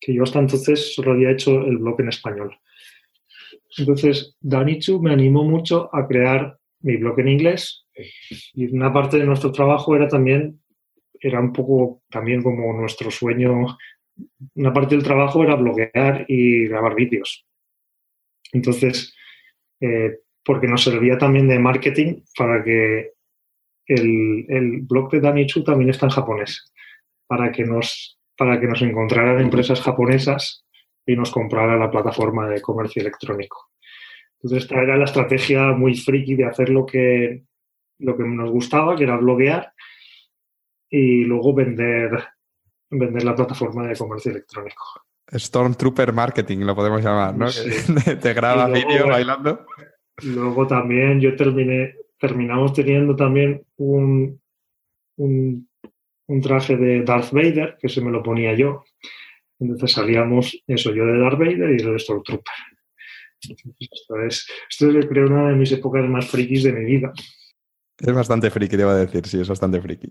que 0.00 0.14
yo 0.14 0.22
hasta 0.22 0.38
entonces 0.38 0.94
solo 0.94 1.12
había 1.12 1.30
hecho 1.30 1.60
el 1.60 1.78
blog 1.78 2.00
en 2.00 2.08
español. 2.08 2.58
Entonces, 3.76 4.36
Danichu 4.40 5.00
me 5.00 5.12
animó 5.12 5.44
mucho 5.44 5.94
a 5.94 6.06
crear 6.06 6.58
mi 6.80 6.96
blog 6.96 7.20
en 7.20 7.28
inglés 7.28 7.86
y 8.54 8.66
una 8.74 8.92
parte 8.92 9.18
de 9.18 9.26
nuestro 9.26 9.52
trabajo 9.52 9.94
era 9.94 10.08
también, 10.08 10.60
era 11.20 11.40
un 11.40 11.52
poco 11.52 12.02
también 12.10 12.42
como 12.42 12.72
nuestro 12.72 13.10
sueño, 13.10 13.76
una 14.54 14.72
parte 14.72 14.94
del 14.94 15.04
trabajo 15.04 15.42
era 15.42 15.54
bloguear 15.54 16.24
y 16.26 16.66
grabar 16.66 16.94
vídeos. 16.94 17.46
Entonces, 18.52 19.14
eh, 19.80 20.18
porque 20.44 20.66
nos 20.66 20.82
servía 20.82 21.18
también 21.18 21.46
de 21.46 21.58
marketing 21.58 22.22
para 22.36 22.64
que 22.64 23.12
el, 23.86 24.46
el 24.48 24.80
blog 24.82 25.10
de 25.10 25.20
Danichu 25.20 25.62
también 25.62 25.90
está 25.90 26.06
en 26.06 26.12
japonés, 26.12 26.72
para 27.26 27.52
que 27.52 27.64
nos 27.64 28.19
para 28.40 28.58
que 28.58 28.66
nos 28.66 28.80
encontraran 28.80 29.38
empresas 29.38 29.82
japonesas 29.82 30.64
y 31.04 31.14
nos 31.14 31.30
compraran 31.30 31.78
la 31.78 31.90
plataforma 31.90 32.48
de 32.48 32.62
comercio 32.62 33.02
electrónico. 33.02 33.68
Entonces, 34.36 34.62
esta 34.62 34.80
era 34.80 34.96
la 34.96 35.04
estrategia 35.04 35.72
muy 35.72 35.94
friki 35.94 36.36
de 36.36 36.46
hacer 36.46 36.70
lo 36.70 36.86
que, 36.86 37.42
lo 37.98 38.16
que 38.16 38.24
nos 38.24 38.50
gustaba, 38.50 38.96
que 38.96 39.04
era 39.04 39.18
bloguear, 39.18 39.74
y 40.88 41.24
luego 41.24 41.52
vender, 41.52 42.12
vender 42.88 43.24
la 43.24 43.36
plataforma 43.36 43.86
de 43.86 43.94
comercio 43.94 44.30
electrónico. 44.30 44.84
Stormtrooper 45.30 46.14
Marketing 46.14 46.60
lo 46.60 46.74
podemos 46.74 47.04
llamar, 47.04 47.36
¿no? 47.36 47.48
Te 48.22 48.32
graba 48.32 48.68
vídeo 48.68 49.06
bailando. 49.06 49.66
Luego 50.22 50.66
también 50.66 51.20
yo 51.20 51.36
terminé, 51.36 51.94
terminamos 52.18 52.72
teniendo 52.72 53.14
también 53.14 53.62
un, 53.76 54.40
un 55.16 55.69
un 56.30 56.40
traje 56.40 56.76
de 56.76 57.02
Darth 57.02 57.32
Vader, 57.32 57.76
que 57.80 57.88
se 57.88 58.00
me 58.00 58.10
lo 58.10 58.22
ponía 58.22 58.54
yo. 58.54 58.84
Entonces 59.58 59.92
salíamos, 59.92 60.62
eso, 60.66 60.94
yo 60.94 61.04
de 61.04 61.18
Darth 61.18 61.38
Vader 61.38 61.70
y 61.70 61.82
el 61.82 61.98
Stormtrooper. 61.98 62.54
Esto 63.40 64.20
es, 64.26 64.46
esto 64.70 64.90
es, 64.90 65.06
creo, 65.06 65.26
una 65.26 65.48
de 65.48 65.56
mis 65.56 65.72
épocas 65.72 66.08
más 66.08 66.28
frikis 66.28 66.62
de 66.62 66.72
mi 66.72 66.84
vida. 66.84 67.12
Es 68.00 68.12
bastante 68.14 68.50
friki, 68.50 68.76
te 68.76 68.82
iba 68.82 68.92
a 68.92 68.96
decir, 68.96 69.26
sí, 69.26 69.40
es 69.40 69.48
bastante 69.48 69.80
friki. 69.80 70.10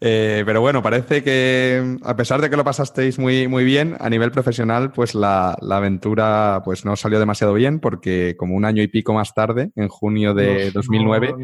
Eh, 0.00 0.42
pero 0.44 0.60
bueno, 0.60 0.82
parece 0.82 1.22
que 1.22 1.96
a 2.02 2.16
pesar 2.16 2.40
de 2.40 2.50
que 2.50 2.56
lo 2.56 2.64
pasasteis 2.64 3.18
muy, 3.18 3.46
muy 3.46 3.64
bien, 3.64 3.96
a 4.00 4.10
nivel 4.10 4.32
profesional, 4.32 4.90
pues 4.90 5.14
la, 5.14 5.56
aventura 5.70 6.62
pues 6.64 6.84
no 6.84 6.96
salió 6.96 7.20
demasiado 7.20 7.54
bien 7.54 7.78
porque 7.78 8.34
como 8.36 8.56
un 8.56 8.64
año 8.64 8.82
y 8.82 8.88
pico 8.88 9.14
más 9.14 9.34
tarde, 9.34 9.70
en 9.76 9.88
junio 9.88 10.34
de 10.34 10.72
2009, 10.72 11.34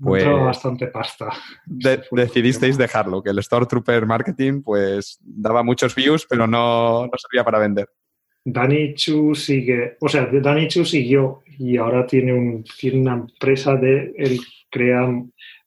pues 0.00 0.26
bastante 0.26 0.88
pasta. 0.88 1.30
decidisteis 2.10 2.76
dejarlo, 2.76 3.22
que 3.22 3.30
el 3.30 3.38
Store 3.38 3.66
Trooper 3.66 4.06
Marketing 4.06 4.62
pues 4.62 5.18
daba 5.20 5.62
muchos 5.62 5.94
views, 5.94 6.26
pero 6.28 6.48
no, 6.48 7.06
no 7.06 7.12
servía 7.16 7.44
para 7.44 7.60
vender. 7.60 7.88
Danny 8.44 8.94
Chu 8.94 9.34
sigue, 9.34 9.96
o 10.00 10.08
sea, 10.08 10.26
Danny 10.26 10.68
Chu 10.68 10.84
siguió 10.84 11.42
y 11.58 11.76
ahora 11.76 12.06
tiene, 12.06 12.32
un, 12.32 12.64
tiene 12.78 13.00
una 13.00 13.14
empresa 13.14 13.76
de, 13.76 14.12
él 14.18 14.40
crea, 14.74 15.08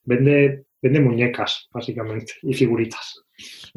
vende, 0.04 0.66
vende 0.82 1.00
muñecas, 1.00 1.70
básicamente, 1.72 2.34
y 2.42 2.54
figuritas. 2.54 3.24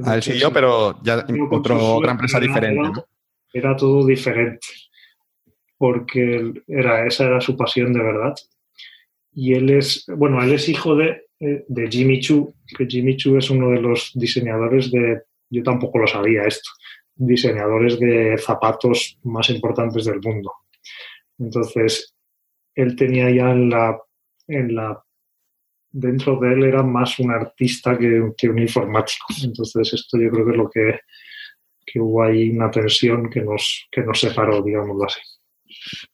A 0.05 0.16
él 0.16 0.23
siguió, 0.23 0.52
pero 0.52 1.01
ya 1.02 1.24
otro, 1.51 1.94
otra 1.94 2.12
empresa 2.12 2.40
diferente. 2.40 3.02
Era 3.52 3.77
todo 3.77 4.05
diferente, 4.05 4.66
porque 5.78 6.52
era, 6.66 7.07
esa 7.07 7.27
era 7.27 7.40
su 7.40 7.57
pasión 7.57 7.93
de 7.93 8.02
verdad 8.02 8.35
y 9.32 9.55
él 9.55 9.70
es, 9.70 10.05
bueno, 10.16 10.43
él 10.43 10.52
es 10.52 10.69
hijo 10.69 10.97
de, 10.97 11.27
eh, 11.40 11.65
de 11.69 11.89
Jimmy 11.89 12.20
Chu, 12.20 12.52
que 12.77 12.86
Jimmy 12.86 13.16
Chu 13.16 13.36
es 13.36 13.51
uno 13.51 13.70
de 13.70 13.81
los 13.81 14.12
diseñadores 14.15 14.90
de, 14.90 15.23
yo 15.51 15.62
tampoco 15.62 15.98
lo 15.98 16.07
sabía 16.07 16.44
esto, 16.44 16.70
diseñadores 17.15 17.98
de 17.98 18.36
zapatos 18.39 19.19
más 19.23 19.51
importantes 19.51 20.05
del 20.05 20.20
mundo. 20.20 20.52
Entonces, 21.39 22.15
él 22.74 22.97
tenía 22.97 23.31
ya 23.31 23.51
en 23.51 23.70
la, 23.70 23.98
en 24.48 24.74
la 24.74 25.02
dentro 25.91 26.39
de 26.39 26.53
él 26.53 26.65
era 26.65 26.83
más 26.83 27.19
un 27.19 27.31
artista 27.31 27.97
que, 27.99 28.33
que, 28.37 28.49
un 28.49 28.59
informático. 28.59 29.27
Entonces, 29.43 29.93
esto 29.93 30.19
yo 30.19 30.31
creo 30.31 30.45
que 30.45 30.51
es 30.53 30.57
lo 30.57 30.71
que, 30.71 31.01
que 31.85 32.01
hubo 32.01 32.23
ahí 32.23 32.51
una 32.51 32.71
tensión 32.71 33.29
que 33.29 33.43
nos, 33.43 33.89
que 33.91 34.03
nos 34.03 34.21
separó, 34.21 34.62
digámoslo 34.62 35.05
así. 35.05 35.21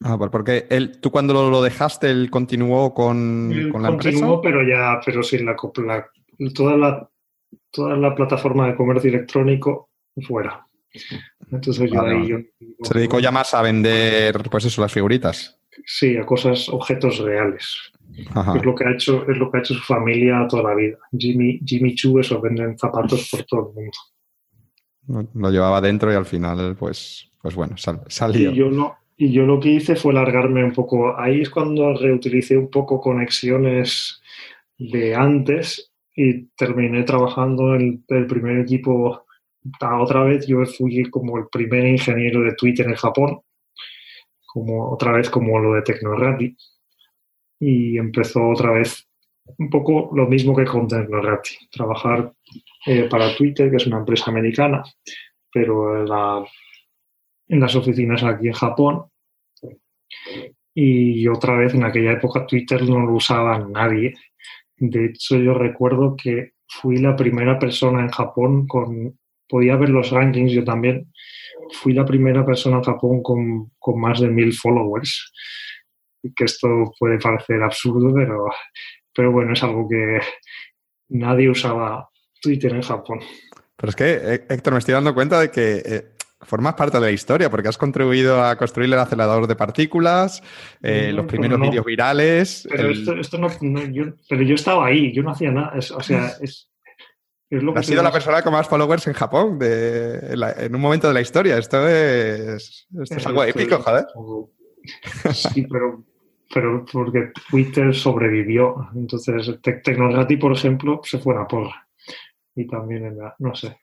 Ah, 0.03 0.19
porque 0.19 0.67
él, 0.71 1.01
tú 1.01 1.11
cuando 1.11 1.51
lo, 1.51 1.63
dejaste, 1.63 2.11
él 2.11 2.31
continuó 2.31 2.93
con, 2.93 3.71
con 3.73 3.83
la 3.83 3.89
continuó, 3.89 4.41
pero 4.41 4.63
ya, 4.63 5.01
pero 5.05 5.23
sin 5.23 5.47
la, 5.47 5.57
la, 5.79 6.11
toda 6.53 6.77
la 6.77 7.11
toda 7.77 7.97
la 7.97 8.15
plataforma 8.15 8.67
de 8.67 8.75
comercio 8.75 9.11
electrónico 9.11 9.91
fuera. 10.27 10.67
Entonces 11.53 11.91
yo 11.91 12.03
ahí 12.03 12.27
yo, 12.27 12.39
Se 12.83 12.95
dedicó 12.95 13.21
ya 13.21 13.31
más 13.31 13.53
a 13.53 13.63
vender, 13.63 14.43
pues 14.51 14.65
eso, 14.65 14.81
las 14.81 14.93
figuritas. 14.93 15.61
Sí, 15.85 16.17
a 16.17 16.25
cosas, 16.25 16.69
objetos 16.71 17.19
reales. 17.19 17.93
Es 18.19 18.65
lo 18.65 18.75
que 18.75 18.85
ha 18.85 18.93
hecho, 18.93 19.29
es 19.31 19.37
lo 19.37 19.51
que 19.51 19.59
ha 19.59 19.61
hecho 19.61 19.75
su 19.75 19.83
familia 19.83 20.47
toda 20.49 20.63
la 20.71 20.75
vida. 20.75 20.97
Jimmy, 21.17 21.61
Jimmy 21.65 21.95
Choo, 21.95 22.21
eso 22.21 22.41
venden 22.41 22.79
zapatos 22.79 23.29
por 23.31 23.43
todo 23.45 23.69
el 23.69 23.75
mundo. 23.75 25.31
Lo 25.35 25.51
llevaba 25.51 25.81
dentro 25.81 26.11
y 26.11 26.17
al 26.17 26.25
final, 26.25 26.77
pues, 26.77 27.31
pues 27.41 27.55
bueno, 27.55 27.77
salió. 27.77 28.51
Y 28.51 28.55
yo, 28.55 28.71
no, 28.71 28.97
y 29.17 29.33
yo 29.33 29.45
lo 29.45 29.61
que 29.61 29.71
hice 29.71 29.97
fue 29.97 30.13
largarme 30.15 30.65
un 30.65 30.73
poco. 30.73 31.19
Ahí 31.19 31.43
es 31.43 31.51
cuando 31.51 31.95
reutilicé 31.95 32.57
un 32.57 32.71
poco 32.71 33.01
conexiones 33.01 34.21
de 34.79 35.15
antes 35.15 35.93
y 36.15 36.47
terminé 36.57 37.03
trabajando 37.03 37.75
en 37.75 38.05
el 38.09 38.27
primer 38.27 38.59
equipo. 38.59 39.27
Otra 40.01 40.25
vez 40.25 40.47
yo 40.47 40.65
fui 40.65 41.09
como 41.11 41.39
el 41.39 41.49
primer 41.49 41.87
ingeniero 41.87 42.43
de 42.43 42.55
Twitter 42.55 42.87
en 42.87 42.95
Japón, 42.95 43.41
como 44.47 44.91
otra 44.91 45.13
vez 45.13 45.29
como 45.29 45.59
lo 45.59 45.75
de 45.75 45.83
Tecnorati 45.83 46.57
y 47.59 47.99
empezó 47.99 48.49
otra 48.49 48.73
vez 48.73 49.07
un 49.59 49.71
poco 49.71 50.11
lo 50.15 50.27
mismo 50.27 50.55
que 50.55 50.65
con 50.65 50.89
Tecnorati, 50.89 51.69
trabajar 51.71 52.33
eh, 52.87 53.05
para 53.09 53.35
Twitter, 53.37 53.71
que 53.71 53.77
es 53.77 53.87
una 53.87 53.99
empresa 53.99 54.31
americana, 54.31 54.83
pero 55.53 56.03
en, 56.03 57.61
las 57.61 57.77
oficinas 57.77 58.23
aquí 58.25 58.49
en 58.49 58.53
Japón. 58.53 59.05
Y 60.75 61.27
otra 61.29 61.57
vez 61.57 61.75
en 61.75 61.85
aquella 61.85 62.13
época 62.13 62.47
Twitter 62.47 62.83
no 62.83 63.01
lo 63.01 63.15
usaba 63.15 63.59
nadie. 63.59 64.15
De 64.77 65.07
hecho, 65.07 65.37
yo 65.39 65.55
recuerdo 65.55 66.17
que 66.17 66.53
fui 66.69 66.99
la 66.99 67.17
primera 67.17 67.59
persona 67.59 68.01
en 68.01 68.11
Japón 68.11 68.67
con, 68.67 69.19
podía 69.49 69.77
ver 69.77 69.89
los 69.89 70.11
rankings 70.11 70.53
yo 70.53 70.65
también, 70.65 71.11
fui 71.71 71.95
la 71.95 72.05
primera 72.05 72.45
persona 72.45 72.77
en 72.77 72.83
Japón 72.83 73.23
con, 73.23 73.73
con 73.79 74.01
más 74.01 74.21
de 74.21 74.29
mil 74.29 74.53
followers 74.53 75.33
que 76.35 76.45
esto 76.45 76.69
puede 76.99 77.19
parecer 77.19 77.63
absurdo, 77.63 78.13
pero, 78.15 78.47
pero 79.15 79.33
bueno, 79.33 79.53
es 79.53 79.63
algo 79.63 79.89
que 79.89 80.21
nadie 81.09 81.51
usaba 81.51 82.09
Twitter 82.41 82.73
en 82.73 82.83
Japón. 82.83 83.21
Pero 83.77 83.91
es 83.91 83.97
que, 83.97 84.13
eh, 84.15 84.47
Héctor, 84.49 84.73
me 84.73 84.79
estoy 84.79 84.95
dando 84.95 85.15
cuenta 85.15 85.39
de 85.39 85.51
que 85.51 85.83
eh, 85.85 86.07
formas 86.41 86.75
parte 86.75 86.99
de 86.99 87.07
la 87.07 87.11
historia, 87.11 87.51
porque 87.51 87.69
has 87.69 87.79
contribuido 87.79 88.43
a 88.43 88.57
construir 88.57 88.93
el 88.93 88.99
acelerador 88.99 89.47
de 89.47 89.55
partículas, 89.55 90.43
eh, 90.83 91.13
los 91.13 91.27
primeros 91.27 91.61
vídeos 91.61 91.85
virales. 91.85 92.67
Pero, 92.71 92.91
esto, 92.91 93.39
no, 93.39 93.85
yo, 93.87 94.05
pero 94.29 94.43
yo 94.43 94.55
estaba 94.55 94.87
ahí, 94.87 95.13
yo 95.13 95.23
no 95.23 95.31
hacía 95.31 95.51
nada. 95.51 95.73
o 95.77 96.03
sea, 96.03 96.33
es, 96.41 96.71
lo 97.51 97.75
que 97.75 97.81
Has 97.81 97.87
sido 97.87 98.03
la 98.03 98.13
persona 98.13 98.43
con 98.43 98.53
más 98.53 98.67
followers 98.67 99.07
en 99.07 99.13
Japón 99.13 99.59
en 99.63 100.75
un 100.75 100.81
momento 100.81 101.07
de 101.07 101.15
la 101.15 101.21
historia. 101.21 101.59
Esto 101.59 101.87
es, 101.87 102.89
esto 103.03 103.17
es 103.17 103.27
algo 103.27 103.45
épico, 103.45 103.79
joder. 103.79 104.07
Sí, 105.33 105.67
pero 105.71 106.05
pero 106.53 106.85
porque 106.91 107.33
Twitter 107.51 107.95
sobrevivió. 107.95 108.89
Entonces, 108.95 109.59
Tecnograti, 109.61 110.37
por 110.37 110.53
ejemplo, 110.53 111.01
se 111.05 111.19
fue 111.19 111.37
a 111.37 111.47
porra. 111.47 111.87
Y 112.59 112.67
también 112.67 113.05
en 113.05 113.19
la, 113.19 113.35
no 113.39 113.55
sé. 113.55 113.77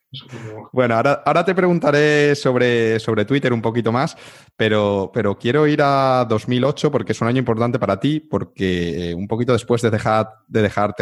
Bueno, 0.71 0.95
ahora, 0.95 1.21
ahora 1.23 1.45
te 1.45 1.53
preguntaré 1.53 2.33
sobre, 2.33 2.99
sobre 2.99 3.23
Twitter 3.23 3.53
un 3.53 3.61
poquito 3.61 3.91
más, 3.91 4.17
pero, 4.55 5.11
pero 5.13 5.37
quiero 5.37 5.67
ir 5.67 5.79
a 5.83 6.25
2008 6.27 6.91
porque 6.91 7.11
es 7.11 7.21
un 7.21 7.27
año 7.27 7.37
importante 7.37 7.77
para 7.77 7.99
ti, 7.99 8.19
porque 8.19 9.11
eh, 9.11 9.13
un 9.13 9.27
poquito 9.27 9.53
después 9.53 9.83
de 9.83 9.91
dejar, 9.91 10.27
de 10.47 10.63
dejar 10.63 10.95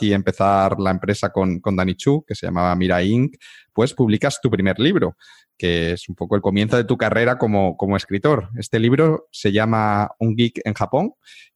y 0.00 0.12
empezar 0.12 0.78
la 0.78 0.92
empresa 0.92 1.32
con, 1.32 1.58
con 1.58 1.74
Dani 1.74 1.96
Chu, 1.96 2.24
que 2.24 2.36
se 2.36 2.46
llamaba 2.46 2.76
Mira 2.76 3.02
Inc., 3.02 3.34
pues 3.72 3.92
publicas 3.92 4.40
tu 4.40 4.48
primer 4.48 4.78
libro, 4.78 5.16
que 5.56 5.92
es 5.92 6.08
un 6.08 6.14
poco 6.14 6.36
el 6.36 6.42
comienzo 6.42 6.76
de 6.76 6.84
tu 6.84 6.96
carrera 6.96 7.38
como, 7.38 7.76
escritor. 7.96 8.50
Este 8.58 8.78
libro 8.78 9.28
se 9.30 9.52
llama 9.52 10.10
Un 10.18 10.36
Geek 10.36 10.60
en 10.64 10.74
Japón 10.74 11.14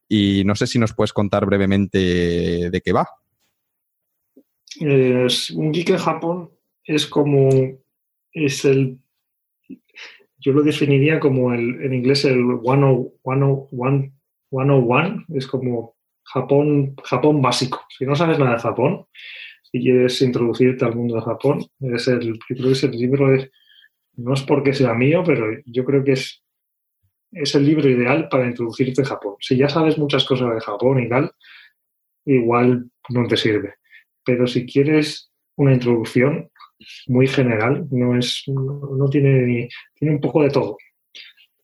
y 0.08 0.42
no 0.44 0.54
sé 0.54 0.66
si 0.66 0.78
nos 0.78 0.92
puedes 0.92 1.12
contar 1.12 1.46
brevemente 1.46 2.70
de 2.70 2.80
qué 2.84 2.92
va. 2.92 3.06
un 4.80 5.72
geek 5.72 5.90
en 5.90 5.98
Japón 5.98 6.50
es 6.84 7.06
como, 7.06 7.48
es 8.32 8.64
el, 8.64 8.98
yo 10.38 10.52
lo 10.52 10.62
definiría 10.62 11.20
como 11.20 11.52
el, 11.52 11.80
en 11.84 11.94
inglés 11.94 12.24
el 12.24 12.42
101, 12.62 13.12
101, 14.50 15.24
es 15.34 15.46
como 15.46 15.94
Japón, 16.24 16.96
Japón 17.04 17.40
básico. 17.40 17.86
Si 17.96 18.04
no 18.04 18.16
sabes 18.16 18.38
nada 18.38 18.54
de 18.54 18.62
Japón, 18.62 19.06
si 19.70 19.80
quieres 19.80 20.20
introducirte 20.22 20.84
al 20.84 20.96
mundo 20.96 21.16
de 21.16 21.22
Japón, 21.22 21.64
es 21.80 22.08
el, 22.08 22.38
creo 22.48 22.66
que 22.66 22.72
es 22.72 22.82
libro 22.82 23.28
de 23.28 23.50
no 24.20 24.34
es 24.34 24.42
porque 24.42 24.74
sea 24.74 24.94
mío, 24.94 25.22
pero 25.24 25.46
yo 25.64 25.84
creo 25.84 26.04
que 26.04 26.12
es, 26.12 26.42
es 27.32 27.54
el 27.54 27.64
libro 27.64 27.88
ideal 27.88 28.28
para 28.28 28.46
introducirte 28.46 29.00
en 29.00 29.06
Japón. 29.06 29.34
Si 29.40 29.56
ya 29.56 29.68
sabes 29.68 29.98
muchas 29.98 30.24
cosas 30.24 30.54
de 30.54 30.60
Japón 30.60 31.02
y 31.02 31.08
tal, 31.08 31.32
igual 32.24 32.90
no 33.08 33.26
te 33.26 33.36
sirve. 33.36 33.74
Pero 34.24 34.46
si 34.46 34.66
quieres 34.66 35.30
una 35.56 35.72
introducción 35.72 36.50
muy 37.08 37.26
general, 37.26 37.86
no 37.90 38.16
es, 38.16 38.44
no, 38.46 39.08
tiene 39.08 39.42
ni, 39.42 39.68
tiene 39.94 40.14
un 40.14 40.20
poco 40.20 40.42
de 40.42 40.50
todo. 40.50 40.76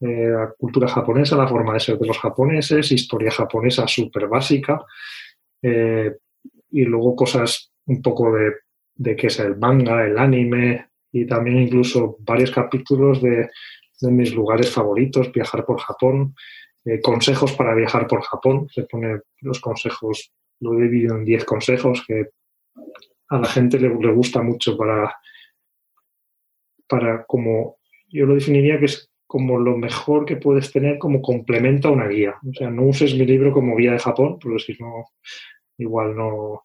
Eh, 0.01 0.29
la 0.29 0.53
cultura 0.59 0.89
japonesa, 0.89 1.37
la 1.37 1.49
forma 1.49 1.75
de 1.75 1.81
ser 1.81 1.99
de 1.99 2.07
los 2.07 2.19
japoneses, 2.19 2.93
historia 2.93 3.31
japonesa 3.31 3.87
súper 3.89 4.29
básica, 4.29 4.85
eh, 5.63 6.13
y 6.71 6.85
luego 6.85 7.17
cosas 7.17 7.73
un 7.87 8.03
poco 8.03 8.33
de, 8.33 8.53
de 8.95 9.17
qué 9.17 9.29
es 9.29 9.39
el 9.39 9.57
manga, 9.57 10.05
el 10.05 10.19
anime, 10.19 10.89
y 11.17 11.27
también 11.27 11.59
incluso 11.63 12.19
varios 12.21 12.51
capítulos 12.51 13.23
de, 13.23 13.49
mis 14.03 14.35
lugares 14.35 14.71
favoritos, 14.71 15.33
viajar 15.33 15.65
por 15.65 15.81
Japón, 15.81 16.35
eh, 16.85 17.01
consejos 17.01 17.53
para 17.53 17.75
viajar 17.75 18.07
por 18.07 18.21
Japón. 18.21 18.69
Se 18.71 18.83
pone 18.83 19.21
los 19.41 19.59
consejos, 19.61 20.31
lo 20.61 20.75
he 20.75 20.83
dividido 20.83 21.17
en 21.17 21.25
10 21.25 21.45
consejos 21.47 22.05
que 22.07 22.27
a 23.31 23.39
la 23.39 23.49
gente 23.49 23.81
le, 23.81 23.89
gusta 23.89 24.43
mucho 24.43 24.77
para, 24.77 25.17
para 26.87 27.25
como, 27.25 27.79
yo 28.09 28.27
lo 28.27 28.35
definiría 28.35 28.79
que 28.79 28.85
es 28.85 29.11
como 29.27 29.59
lo 29.59 29.79
mejor 29.79 30.27
que 30.27 30.37
puedes 30.37 30.71
tener 30.71 30.99
como 30.99 31.23
complemento 31.23 31.89
a 31.89 31.93
una 31.93 32.09
guía. 32.09 32.35
O 32.47 32.53
sea, 32.53 32.69
no 32.69 32.83
uses 32.83 33.15
mi 33.15 33.25
libro 33.25 33.51
como 33.53 33.77
guía 33.77 33.93
de 33.93 33.99
Japón, 33.99 34.39
porque 34.39 34.59
si 34.59 34.77
no, 34.79 35.07
igual 35.79 36.15
no. 36.15 36.65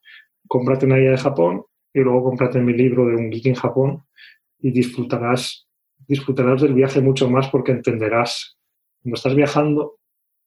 Cómprate 0.49 0.86
una 0.86 0.98
guía 0.98 1.11
de 1.11 1.18
Japón 1.18 1.64
y 1.94 2.02
luego 2.02 2.26
cómprate 2.26 2.60
mi 2.60 2.73
libro 2.73 3.06
de 3.06 3.15
un 3.15 3.30
geek 3.30 3.45
en 3.45 3.56
Japón 3.56 4.03
y 4.62 4.72
disfrutarás, 4.72 5.68
disfrutarás 6.08 6.62
del 6.62 6.74
viaje 6.74 7.02
mucho 7.02 7.30
más 7.30 7.50
porque 7.50 7.72
entenderás. 7.72 8.58
Cuando 9.02 9.16
estás 9.16 9.36
viajando, 9.36 9.98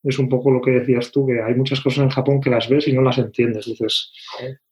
es 0.03 0.19
un 0.19 0.29
poco 0.29 0.51
lo 0.51 0.61
que 0.61 0.71
decías 0.71 1.11
tú, 1.11 1.27
que 1.27 1.43
hay 1.43 1.55
muchas 1.55 1.81
cosas 1.81 2.05
en 2.05 2.11
Japón 2.11 2.41
que 2.41 2.51
las 2.51 2.69
ves 2.69 2.87
y 2.89 2.93
no 2.93 3.03
las 3.03 3.19
entiendes. 3.19 3.67
Dices, 3.67 4.13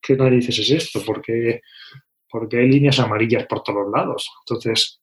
¿qué 0.01 0.17
narices 0.17 0.59
es 0.59 0.71
esto? 0.71 1.01
Porque, 1.05 1.63
porque 2.31 2.59
hay 2.59 2.69
líneas 2.69 3.01
amarillas 3.01 3.47
por 3.47 3.63
todos 3.63 3.91
lados. 3.91 4.31
Entonces, 4.47 5.01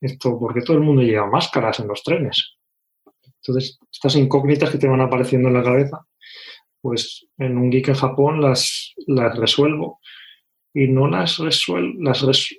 esto, 0.00 0.38
porque 0.38 0.62
todo 0.62 0.76
el 0.76 0.82
mundo 0.82 1.02
lleva 1.02 1.26
máscaras 1.26 1.80
en 1.80 1.88
los 1.88 2.02
trenes? 2.02 2.56
Entonces, 3.24 3.78
estas 3.92 4.16
incógnitas 4.16 4.70
que 4.70 4.78
te 4.78 4.86
van 4.86 5.00
apareciendo 5.00 5.48
en 5.48 5.54
la 5.54 5.64
cabeza, 5.64 6.06
pues 6.80 7.26
en 7.38 7.58
un 7.58 7.70
geek 7.70 7.88
en 7.88 7.94
Japón 7.94 8.40
las, 8.40 8.94
las 9.06 9.36
resuelvo 9.36 10.00
y 10.72 10.88
no 10.88 11.08
las 11.08 11.38
resuelvo, 11.38 12.00
las, 12.00 12.54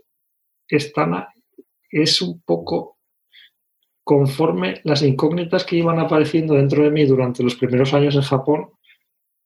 están, 0.68 1.26
es 1.90 2.22
un 2.22 2.42
poco 2.42 2.98
conforme 4.04 4.82
las 4.84 5.02
incógnitas 5.02 5.64
que 5.64 5.78
iban 5.78 6.00
apareciendo 6.00 6.56
dentro 6.56 6.84
de 6.84 6.92
mí 6.92 7.06
durante 7.06 7.44
los 7.44 7.56
primeros 7.56 7.94
años 7.94 8.16
en 8.16 8.22
Japón, 8.22 8.70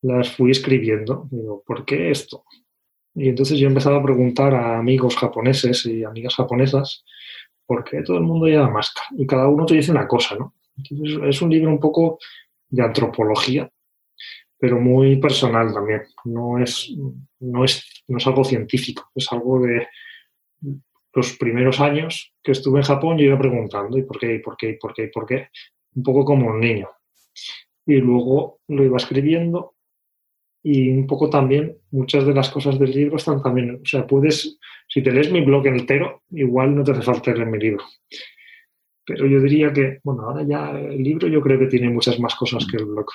las 0.01 0.31
fui 0.31 0.51
escribiendo. 0.51 1.27
Digo, 1.29 1.63
¿por 1.65 1.85
qué 1.85 2.09
esto? 2.09 2.43
Y 3.13 3.29
entonces 3.29 3.59
yo 3.59 3.67
he 3.67 3.69
empezado 3.69 3.97
a 3.97 4.03
preguntar 4.03 4.55
a 4.55 4.77
amigos 4.77 5.15
japoneses 5.15 5.85
y 5.85 6.03
amigas 6.03 6.35
japonesas 6.35 7.03
por 7.65 7.83
qué 7.83 8.01
todo 8.01 8.17
el 8.17 8.23
mundo 8.23 8.47
lleva 8.47 8.69
máscara. 8.69 9.07
Y 9.17 9.27
cada 9.27 9.47
uno 9.47 9.65
te 9.65 9.75
dice 9.75 9.91
una 9.91 10.07
cosa, 10.07 10.35
¿no? 10.35 10.55
Es 11.27 11.41
un 11.41 11.49
libro 11.49 11.69
un 11.69 11.79
poco 11.79 12.19
de 12.69 12.83
antropología 12.83 13.69
pero 14.59 14.79
muy 14.79 15.17
personal 15.17 15.73
también. 15.73 16.03
No 16.25 16.57
es, 16.61 16.91
no 17.39 17.63
es, 17.63 18.03
no 18.07 18.17
es 18.17 18.27
algo 18.27 18.43
científico, 18.43 19.11
es 19.15 19.31
algo 19.31 19.61
de 19.61 19.87
los 21.17 21.35
primeros 21.37 21.79
años 21.79 22.33
que 22.43 22.51
estuve 22.51 22.79
en 22.79 22.85
Japón, 22.85 23.17
yo 23.17 23.25
iba 23.25 23.37
preguntando, 23.37 23.97
¿y 23.97 24.03
por 24.03 24.19
qué? 24.19 24.35
¿Y 24.35 24.39
por 24.39 24.55
qué? 24.55 24.69
¿Y 24.69 24.77
por 24.77 24.93
qué? 24.93 25.03
¿Y 25.03 25.07
por 25.07 25.25
qué? 25.25 25.47
Un 25.95 26.03
poco 26.03 26.23
como 26.23 26.47
un 26.47 26.59
niño. 26.59 26.87
Y 27.85 27.95
luego 27.95 28.59
lo 28.67 28.83
iba 28.83 28.97
escribiendo 28.97 29.75
y 30.63 30.91
un 30.91 31.07
poco 31.07 31.29
también 31.29 31.77
muchas 31.91 32.25
de 32.25 32.33
las 32.33 32.49
cosas 32.49 32.77
del 32.77 32.91
libro 32.91 33.17
están 33.17 33.41
también, 33.41 33.79
o 33.81 33.85
sea, 33.85 34.05
puedes, 34.05 34.59
si 34.87 35.01
te 35.01 35.11
lees 35.11 35.31
mi 35.31 35.41
blog 35.41 35.65
entero, 35.65 36.23
igual 36.31 36.75
no 36.75 36.83
te 36.83 36.91
hace 36.91 37.01
falta 37.01 37.33
leer 37.33 37.47
mi 37.47 37.57
libro. 37.57 37.83
Pero 39.05 39.25
yo 39.25 39.39
diría 39.39 39.71
que, 39.71 39.99
bueno, 40.03 40.23
ahora 40.23 40.43
ya 40.43 40.71
el 40.71 41.01
libro 41.01 41.29
yo 41.29 41.39
creo 41.41 41.57
que 41.57 41.67
tiene 41.67 41.89
muchas 41.89 42.19
más 42.19 42.35
cosas 42.35 42.67
que 42.69 42.77
el 42.77 42.85
blog. 42.85 43.05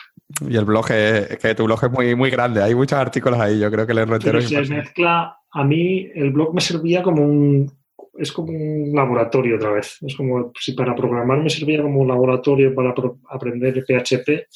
Y 0.49 0.57
el 0.57 0.65
blog, 0.65 0.87
que 0.87 1.55
tu 1.55 1.65
blog 1.65 1.85
es 1.85 1.91
muy, 1.91 2.15
muy 2.17 2.31
grande, 2.31 2.63
hay 2.63 2.75
muchos 2.75 2.99
artículos 2.99 3.39
ahí, 3.39 3.61
yo 3.61 3.71
creo 3.71 3.87
que 3.87 3.95
leerlo 3.95 4.17
entero 4.17 4.39
es 4.39 4.49
se 4.49 4.63
mezcla, 4.63 5.37
a 5.53 5.65
mí 5.65 6.09
el 6.15 6.31
blog 6.31 6.55
me 6.55 6.63
servía 6.63 7.03
como 7.03 7.23
un, 7.23 7.71
es 8.15 8.33
como 8.33 8.53
un 8.53 8.95
laboratorio 8.95 9.57
otra 9.57 9.73
vez. 9.73 9.99
Es 10.03 10.15
como 10.17 10.53
si 10.59 10.73
para 10.73 10.95
programar 10.95 11.43
me 11.43 11.51
servía 11.51 11.83
como 11.83 12.01
un 12.01 12.09
laboratorio 12.09 12.75
para 12.75 12.95
aprender 13.31 13.85
PHP, 13.85 14.47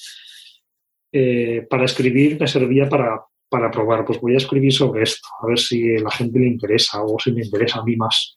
eh, 1.13 1.67
para 1.69 1.85
escribir 1.85 2.39
me 2.39 2.49
servía 2.49 2.89
para, 2.89 3.21
para 3.49 3.71
probar. 3.71 4.05
Pues 4.05 4.21
voy 4.21 4.35
a 4.35 4.39
escribir 4.39 4.73
sobre 4.73 5.03
esto, 5.03 5.29
a 5.43 5.47
ver 5.47 5.59
si 5.59 5.99
la 5.99 6.11
gente 6.11 6.39
le 6.39 6.47
interesa 6.47 7.03
o 7.03 7.19
si 7.19 7.33
me 7.33 7.43
interesa 7.45 7.81
a 7.81 7.85
mí 7.85 7.97
más 7.97 8.37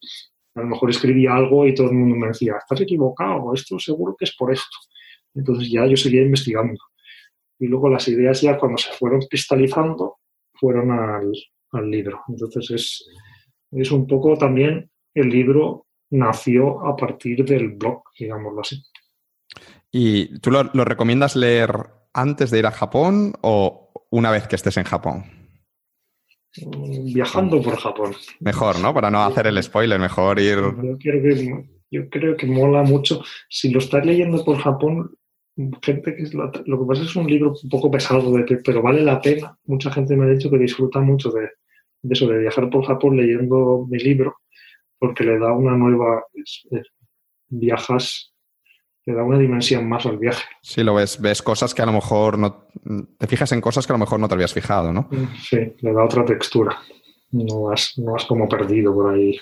a 0.55 0.61
lo 0.61 0.67
mejor 0.67 0.89
escribía 0.89 1.35
algo 1.35 1.65
y 1.65 1.73
todo 1.73 1.89
el 1.89 1.95
mundo 1.95 2.15
me 2.15 2.27
decía, 2.27 2.55
estás 2.57 2.81
equivocado, 2.81 3.53
esto 3.53 3.79
seguro 3.79 4.15
que 4.17 4.25
es 4.25 4.35
por 4.35 4.51
esto. 4.51 4.77
Entonces 5.33 5.71
ya 5.71 5.85
yo 5.85 5.95
seguía 5.95 6.21
investigando. 6.21 6.79
Y 7.59 7.67
luego 7.67 7.89
las 7.89 8.07
ideas 8.07 8.41
ya 8.41 8.57
cuando 8.57 8.77
se 8.77 8.91
fueron 8.91 9.21
cristalizando 9.21 10.17
fueron 10.53 10.91
al, 10.91 11.31
libro. 11.89 12.21
Entonces 12.27 12.71
es, 12.71 13.09
es 13.71 13.91
un 13.91 14.07
poco 14.07 14.37
también 14.37 14.89
el 15.13 15.29
libro 15.29 15.87
nació 16.11 16.85
a 16.87 16.95
partir 16.95 17.45
del 17.45 17.69
blog, 17.69 18.03
digámoslo 18.17 18.61
así. 18.61 18.83
¿Y 19.91 20.39
tú 20.39 20.51
lo, 20.51 20.63
lo 20.73 20.85
recomiendas 20.85 21.35
leer 21.35 21.71
antes 22.13 22.51
de 22.51 22.59
ir 22.59 22.65
a 22.65 22.71
Japón 22.71 23.33
o 23.41 23.91
una 24.09 24.31
vez 24.31 24.47
que 24.47 24.55
estés 24.55 24.77
en 24.77 24.83
Japón? 24.83 25.39
Mm, 26.57 27.13
viajando 27.13 27.61
por 27.61 27.77
Japón. 27.77 28.13
Mejor, 28.39 28.79
¿no? 28.79 28.93
Para 28.93 29.11
no 29.11 29.23
hacer 29.23 29.47
el 29.47 29.61
spoiler, 29.61 29.99
mejor 29.99 30.39
ir. 30.39 30.59
Yo, 31.91 32.09
creo 32.09 32.37
que 32.37 32.45
mola 32.47 32.83
mucho. 32.83 33.23
Si 33.49 33.69
lo 33.69 33.79
estás 33.79 34.05
leyendo 34.05 34.43
por 34.43 34.57
Japón, 34.57 35.15
gente 35.81 36.15
que 36.15 36.23
lo, 36.33 36.51
que 36.51 36.85
pasa 36.87 37.01
es 37.01 37.07
que 37.07 37.11
es 37.11 37.15
un 37.15 37.27
libro 37.27 37.53
un 37.61 37.69
poco 37.69 37.91
pesado, 37.91 38.31
de, 38.31 38.57
pero 38.63 38.81
vale 38.81 39.01
la 39.03 39.21
pena. 39.21 39.57
Mucha 39.65 39.91
gente 39.91 40.15
me 40.15 40.25
ha 40.25 40.29
dicho 40.29 40.49
que 40.49 40.57
disfruta 40.57 40.99
mucho 40.99 41.31
de, 41.31 41.49
eso, 42.09 42.27
de 42.27 42.39
viajar 42.39 42.69
por 42.69 42.85
Japón 42.85 43.17
leyendo 43.17 43.85
mi 43.89 43.99
libro, 43.99 44.37
porque 44.99 45.23
le 45.23 45.39
da 45.39 45.53
una 45.53 45.75
nueva. 45.75 46.23
viajas 47.47 48.33
le 49.05 49.15
da 49.15 49.23
una 49.23 49.39
dimensión 49.39 49.89
más 49.89 50.05
al 50.05 50.17
viaje. 50.17 50.43
Sí, 50.61 50.83
lo 50.83 50.93
ves, 50.93 51.19
ves 51.19 51.41
cosas 51.41 51.73
que 51.73 51.81
a 51.81 51.85
lo 51.85 51.93
mejor 51.93 52.37
no, 52.37 52.67
te 53.17 53.27
fijas 53.27 53.51
en 53.51 53.61
cosas 53.61 53.87
que 53.87 53.93
a 53.93 53.95
lo 53.95 53.99
mejor 53.99 54.19
no 54.19 54.27
te 54.27 54.35
habías 54.35 54.53
fijado, 54.53 54.93
¿no? 54.93 55.09
Sí, 55.41 55.57
le 55.79 55.93
da 55.93 56.03
otra 56.03 56.23
textura. 56.25 56.77
No 57.31 57.63
vas, 57.63 57.93
no 57.97 58.13
como 58.27 58.47
perdido 58.47 58.93
por 58.93 59.13
ahí. 59.13 59.39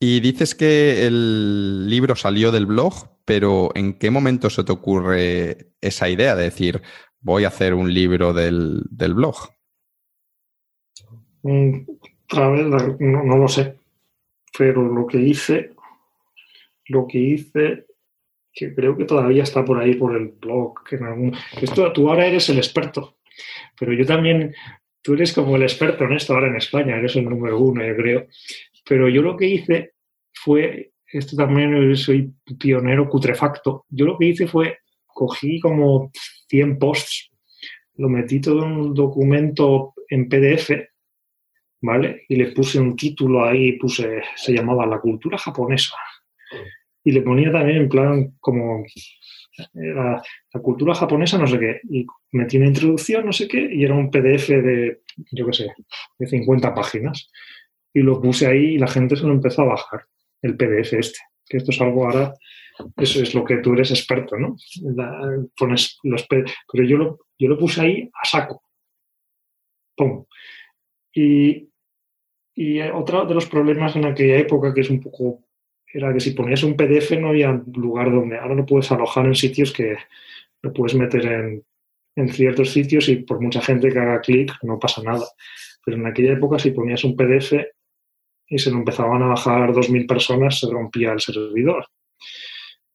Y 0.00 0.20
dices 0.20 0.54
que 0.54 1.06
el 1.06 1.88
libro 1.88 2.14
salió 2.14 2.52
del 2.52 2.66
blog, 2.66 2.92
pero 3.24 3.70
¿en 3.74 3.94
qué 3.94 4.10
momento 4.10 4.50
se 4.50 4.64
te 4.64 4.72
ocurre 4.72 5.72
esa 5.80 6.08
idea 6.08 6.34
de 6.34 6.44
decir, 6.44 6.82
voy 7.20 7.44
a 7.44 7.48
hacer 7.48 7.74
un 7.74 7.92
libro 7.92 8.34
del, 8.34 8.84
blog? 8.90 9.36
Mm, 11.42 11.72
a 12.32 12.48
ver, 12.48 12.66
no, 13.00 13.36
lo 13.36 13.48
sé, 13.48 13.78
pero 14.56 14.82
lo 14.82 15.06
que 15.06 15.18
hice, 15.18 15.72
lo 16.86 17.06
que 17.06 17.18
hice 17.18 17.86
que 18.54 18.72
creo 18.72 18.96
que 18.96 19.04
todavía 19.04 19.42
está 19.42 19.64
por 19.64 19.78
ahí 19.78 19.94
por 19.94 20.16
el 20.16 20.28
blog. 20.28 20.84
Que 20.84 20.98
esto, 21.60 21.92
tú 21.92 22.08
ahora 22.08 22.26
eres 22.26 22.48
el 22.48 22.58
experto, 22.58 23.18
pero 23.78 23.92
yo 23.92 24.06
también, 24.06 24.54
tú 25.02 25.14
eres 25.14 25.32
como 25.32 25.56
el 25.56 25.62
experto 25.64 26.04
en 26.04 26.12
esto 26.12 26.34
ahora 26.34 26.46
en 26.46 26.56
España, 26.56 26.96
eres 26.96 27.16
el 27.16 27.28
número 27.28 27.58
uno, 27.58 27.84
yo 27.84 27.96
creo. 27.96 28.26
Pero 28.88 29.08
yo 29.08 29.22
lo 29.22 29.36
que 29.36 29.46
hice 29.46 29.94
fue, 30.32 30.92
esto 31.12 31.36
también 31.36 31.96
soy 31.96 32.32
pionero 32.58 33.08
cutrefacto, 33.08 33.86
yo 33.88 34.06
lo 34.06 34.16
que 34.16 34.26
hice 34.26 34.46
fue, 34.46 34.78
cogí 35.06 35.58
como 35.58 36.12
100 36.48 36.78
posts, 36.78 37.30
lo 37.96 38.08
metí 38.08 38.40
todo 38.40 38.64
en 38.64 38.72
un 38.72 38.94
documento 38.94 39.94
en 40.08 40.28
PDF, 40.28 40.70
Y 42.28 42.36
le 42.36 42.52
puse 42.52 42.80
un 42.80 42.96
título 42.96 43.44
ahí, 43.44 43.72
puse, 43.72 44.22
se 44.36 44.52
llamaba 44.52 44.86
La 44.86 45.00
cultura 45.00 45.36
japonesa 45.38 45.96
y 47.04 47.12
le 47.12 47.20
ponía 47.20 47.52
también 47.52 47.82
en 47.82 47.88
plan 47.88 48.34
como 48.40 48.84
la, 49.74 50.22
cultura 50.62 50.94
japonesa, 50.94 51.38
no 51.38 51.46
sé 51.46 51.58
qué, 51.58 51.80
y 51.90 52.06
metí 52.32 52.56
una 52.56 52.66
introducción, 52.66 53.26
no 53.26 53.32
sé 53.32 53.46
qué, 53.46 53.68
y 53.72 53.84
era 53.84 53.94
un 53.94 54.10
PDF 54.10 54.48
de, 54.48 55.02
yo 55.32 55.46
qué 55.46 55.52
sé, 55.52 55.74
de 56.18 56.26
50 56.26 56.74
páginas. 56.74 57.30
Y 57.92 58.00
lo 58.00 58.20
puse 58.20 58.46
ahí 58.46 58.74
y 58.74 58.78
la 58.78 58.88
gente 58.88 59.14
se 59.16 59.24
lo 59.24 59.32
empezó 59.32 59.62
a 59.62 59.66
bajar, 59.66 60.06
el 60.42 60.56
PDF 60.56 60.94
este, 60.94 61.18
que 61.46 61.58
esto 61.58 61.70
es 61.70 61.80
algo 61.80 62.06
ahora, 62.06 62.34
eso 62.96 63.22
es 63.22 63.34
lo 63.34 63.44
que 63.44 63.58
tú 63.58 63.74
eres 63.74 63.90
experto, 63.90 64.36
¿no? 64.36 64.56
pones 65.56 65.98
los, 66.02 66.26
pero 66.26 66.44
yo 66.72 66.96
lo, 66.96 67.18
yo 67.38 67.48
lo 67.48 67.58
puse 67.58 67.82
ahí 67.82 68.10
a 68.20 68.26
saco. 68.26 68.62
¡Pum! 69.96 70.24
Y, 71.12 71.68
y 72.54 72.80
otro 72.80 73.26
de 73.26 73.34
los 73.34 73.46
problemas 73.46 73.96
en 73.96 74.04
aquella 74.04 74.38
época, 74.38 74.72
que 74.72 74.82
es 74.82 74.90
un 74.90 75.00
poco 75.00 75.44
era 75.94 76.12
que 76.12 76.20
si 76.20 76.32
ponías 76.32 76.64
un 76.64 76.76
PDF 76.76 77.12
no 77.20 77.28
había 77.28 77.52
lugar 77.72 78.10
donde. 78.10 78.36
Ahora 78.36 78.56
lo 78.56 78.66
puedes 78.66 78.90
alojar 78.90 79.26
en 79.26 79.34
sitios 79.36 79.72
que 79.72 79.96
lo 80.60 80.72
puedes 80.72 80.96
meter 80.96 81.24
en, 81.24 81.64
en 82.16 82.28
ciertos 82.28 82.72
sitios 82.72 83.08
y 83.08 83.16
por 83.16 83.40
mucha 83.40 83.60
gente 83.60 83.90
que 83.90 83.98
haga 83.98 84.20
clic 84.20 84.52
no 84.62 84.78
pasa 84.78 85.02
nada. 85.02 85.24
Pero 85.84 85.96
en 85.96 86.06
aquella 86.06 86.32
época 86.32 86.58
si 86.58 86.72
ponías 86.72 87.04
un 87.04 87.16
PDF 87.16 87.52
y 88.48 88.58
se 88.58 88.70
lo 88.70 88.78
empezaban 88.78 89.22
a 89.22 89.28
bajar 89.28 89.72
2.000 89.72 90.06
personas, 90.06 90.58
se 90.58 90.68
rompía 90.68 91.12
el 91.12 91.20
servidor. 91.20 91.86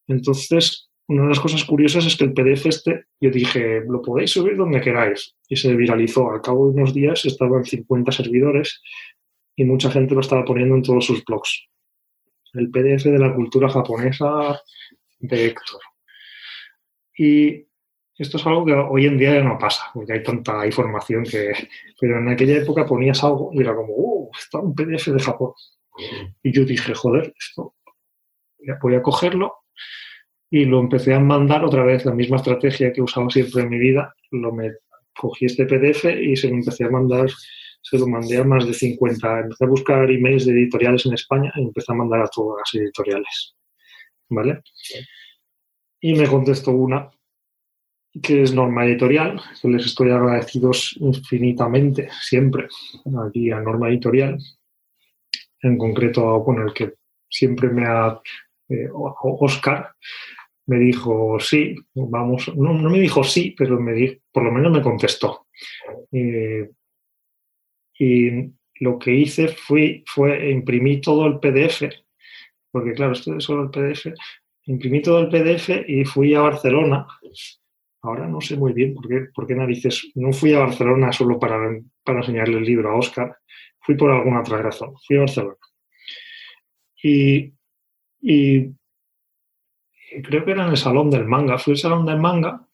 Entonces, 0.07 0.89
una 1.07 1.23
de 1.23 1.29
las 1.29 1.39
cosas 1.39 1.63
curiosas 1.63 2.05
es 2.05 2.17
que 2.17 2.25
el 2.25 2.33
PDF 2.33 2.65
este, 2.65 3.05
yo 3.19 3.31
dije, 3.31 3.81
lo 3.87 4.01
podéis 4.01 4.31
subir 4.31 4.57
donde 4.57 4.81
queráis. 4.81 5.35
Y 5.47 5.55
se 5.55 5.75
viralizó. 5.75 6.31
Al 6.31 6.41
cabo 6.41 6.69
de 6.69 6.73
unos 6.73 6.93
días 6.93 7.25
estaban 7.25 7.63
50 7.63 8.11
servidores 8.11 8.81
y 9.59 9.65
mucha 9.65 9.91
gente 9.91 10.15
lo 10.15 10.21
estaba 10.21 10.45
poniendo 10.45 10.73
en 10.75 10.83
todos 10.83 11.05
sus 11.05 11.21
blogs 11.25 11.67
el 12.53 12.71
PDF 12.71 13.03
de 13.03 13.19
la 13.19 13.35
cultura 13.35 13.67
japonesa 13.67 14.57
de 15.19 15.47
Héctor. 15.47 15.81
Y 17.17 17.67
esto 18.17 18.37
es 18.37 18.47
algo 18.47 18.65
que 18.65 18.73
hoy 18.73 19.05
en 19.05 19.17
día 19.17 19.35
ya 19.35 19.43
no 19.43 19.57
pasa, 19.57 19.91
porque 19.93 20.13
hay 20.13 20.23
tanta 20.23 20.65
información 20.65 21.25
que... 21.25 21.51
Pero 21.99 22.19
en 22.19 22.29
aquella 22.29 22.57
época 22.57 22.85
ponías 22.85 23.21
algo 23.21 23.51
y 23.53 23.59
era 23.59 23.75
como, 23.75 23.93
¡uh! 23.93 24.31
Está 24.37 24.59
un 24.59 24.73
PDF 24.73 25.07
de 25.07 25.19
Japón. 25.19 25.51
Y 26.41 26.53
yo 26.53 26.63
dije, 26.63 26.93
joder, 26.93 27.33
esto 27.37 27.75
voy 28.81 28.95
a 28.95 29.01
cogerlo 29.01 29.55
y 30.49 30.63
lo 30.63 30.79
empecé 30.79 31.13
a 31.13 31.19
mandar 31.19 31.65
otra 31.65 31.83
vez, 31.83 32.05
la 32.05 32.13
misma 32.13 32.37
estrategia 32.37 32.93
que 32.93 33.01
he 33.01 33.03
usado 33.03 33.29
siempre 33.29 33.63
en 33.63 33.69
mi 33.69 33.77
vida. 33.77 34.15
Lo 34.31 34.53
me 34.53 34.71
cogí 35.13 35.45
este 35.45 35.65
PDF 35.65 36.05
y 36.05 36.37
se 36.37 36.47
lo 36.47 36.55
empecé 36.55 36.85
a 36.85 36.89
mandar 36.89 37.27
se 37.81 37.97
lo 37.97 38.07
mandé 38.07 38.37
a 38.37 38.43
más 38.43 38.65
de 38.65 38.73
50. 38.73 39.39
Empecé 39.41 39.65
a 39.65 39.67
buscar 39.67 40.09
emails 40.09 40.45
de 40.45 40.53
editoriales 40.53 41.05
en 41.05 41.13
España 41.13 41.51
y 41.55 41.61
empecé 41.61 41.91
a 41.91 41.95
mandar 41.95 42.21
a 42.21 42.27
todas 42.27 42.59
las 42.59 42.81
editoriales. 42.81 43.55
¿Vale? 44.29 44.61
Y 46.01 46.13
me 46.13 46.27
contestó 46.27 46.71
una, 46.71 47.09
que 48.21 48.43
es 48.43 48.53
Norma 48.53 48.85
Editorial, 48.85 49.41
que 49.61 49.67
les 49.67 49.85
estoy 49.85 50.11
agradecidos 50.11 50.95
infinitamente, 50.99 52.09
siempre, 52.21 52.67
aquí 53.27 53.51
a 53.51 53.59
Norma 53.59 53.89
Editorial, 53.89 54.37
en 55.61 55.77
concreto 55.77 56.43
con 56.43 56.61
el 56.61 56.73
que 56.73 56.93
siempre 57.29 57.69
me 57.69 57.85
ha, 57.85 58.19
eh, 58.69 58.87
Oscar, 58.93 59.91
me 60.67 60.77
dijo 60.77 61.39
sí, 61.39 61.75
vamos, 61.95 62.55
no, 62.55 62.73
me 62.73 62.99
dijo 62.99 63.23
sí, 63.23 63.55
pero 63.57 63.79
me 63.79 63.93
dijo, 63.93 64.21
por 64.31 64.43
lo 64.43 64.51
menos 64.51 64.71
me 64.71 64.81
contestó. 64.81 65.47
Eh, 66.11 66.69
y 67.99 68.53
lo 68.79 68.97
que 68.97 69.13
hice 69.13 69.49
fue, 69.49 70.03
fue 70.07 70.49
imprimir 70.51 71.01
todo 71.01 71.27
el 71.27 71.39
PDF, 71.39 71.83
porque 72.71 72.93
claro, 72.93 73.11
esto 73.11 73.35
es 73.35 73.43
solo 73.43 73.63
el 73.63 73.69
PDF, 73.69 74.13
imprimí 74.65 75.01
todo 75.01 75.19
el 75.19 75.29
PDF 75.29 75.83
y 75.87 76.05
fui 76.05 76.33
a 76.33 76.41
Barcelona. 76.41 77.05
Ahora 78.01 78.25
no 78.27 78.39
sé 78.39 78.55
muy 78.55 78.71
bien 78.71 78.93
por 78.93 79.09
qué, 79.09 79.25
por 79.35 79.45
qué 79.45 79.55
narices. 79.55 80.09
No 80.15 80.31
fui 80.31 80.53
a 80.53 80.59
Barcelona 80.59 81.11
solo 81.11 81.37
para, 81.37 81.57
para 82.03 82.19
enseñarle 82.19 82.57
el 82.57 82.63
libro 82.63 82.89
a 82.89 82.95
Oscar, 82.95 83.37
fui 83.81 83.95
por 83.95 84.11
alguna 84.11 84.39
otra 84.39 84.61
razón. 84.61 84.93
Fui 85.05 85.17
a 85.17 85.21
Barcelona. 85.21 85.57
Y, 87.03 87.53
y, 88.21 88.71
creo 90.23 90.45
que 90.45 90.51
era 90.51 90.63
en 90.63 90.71
el 90.71 90.77
salón 90.77 91.09
del 91.09 91.25
manga. 91.25 91.57
Fui 91.57 91.73
al 91.73 91.77
salón 91.77 92.05
del 92.05 92.19
manga 92.19 92.65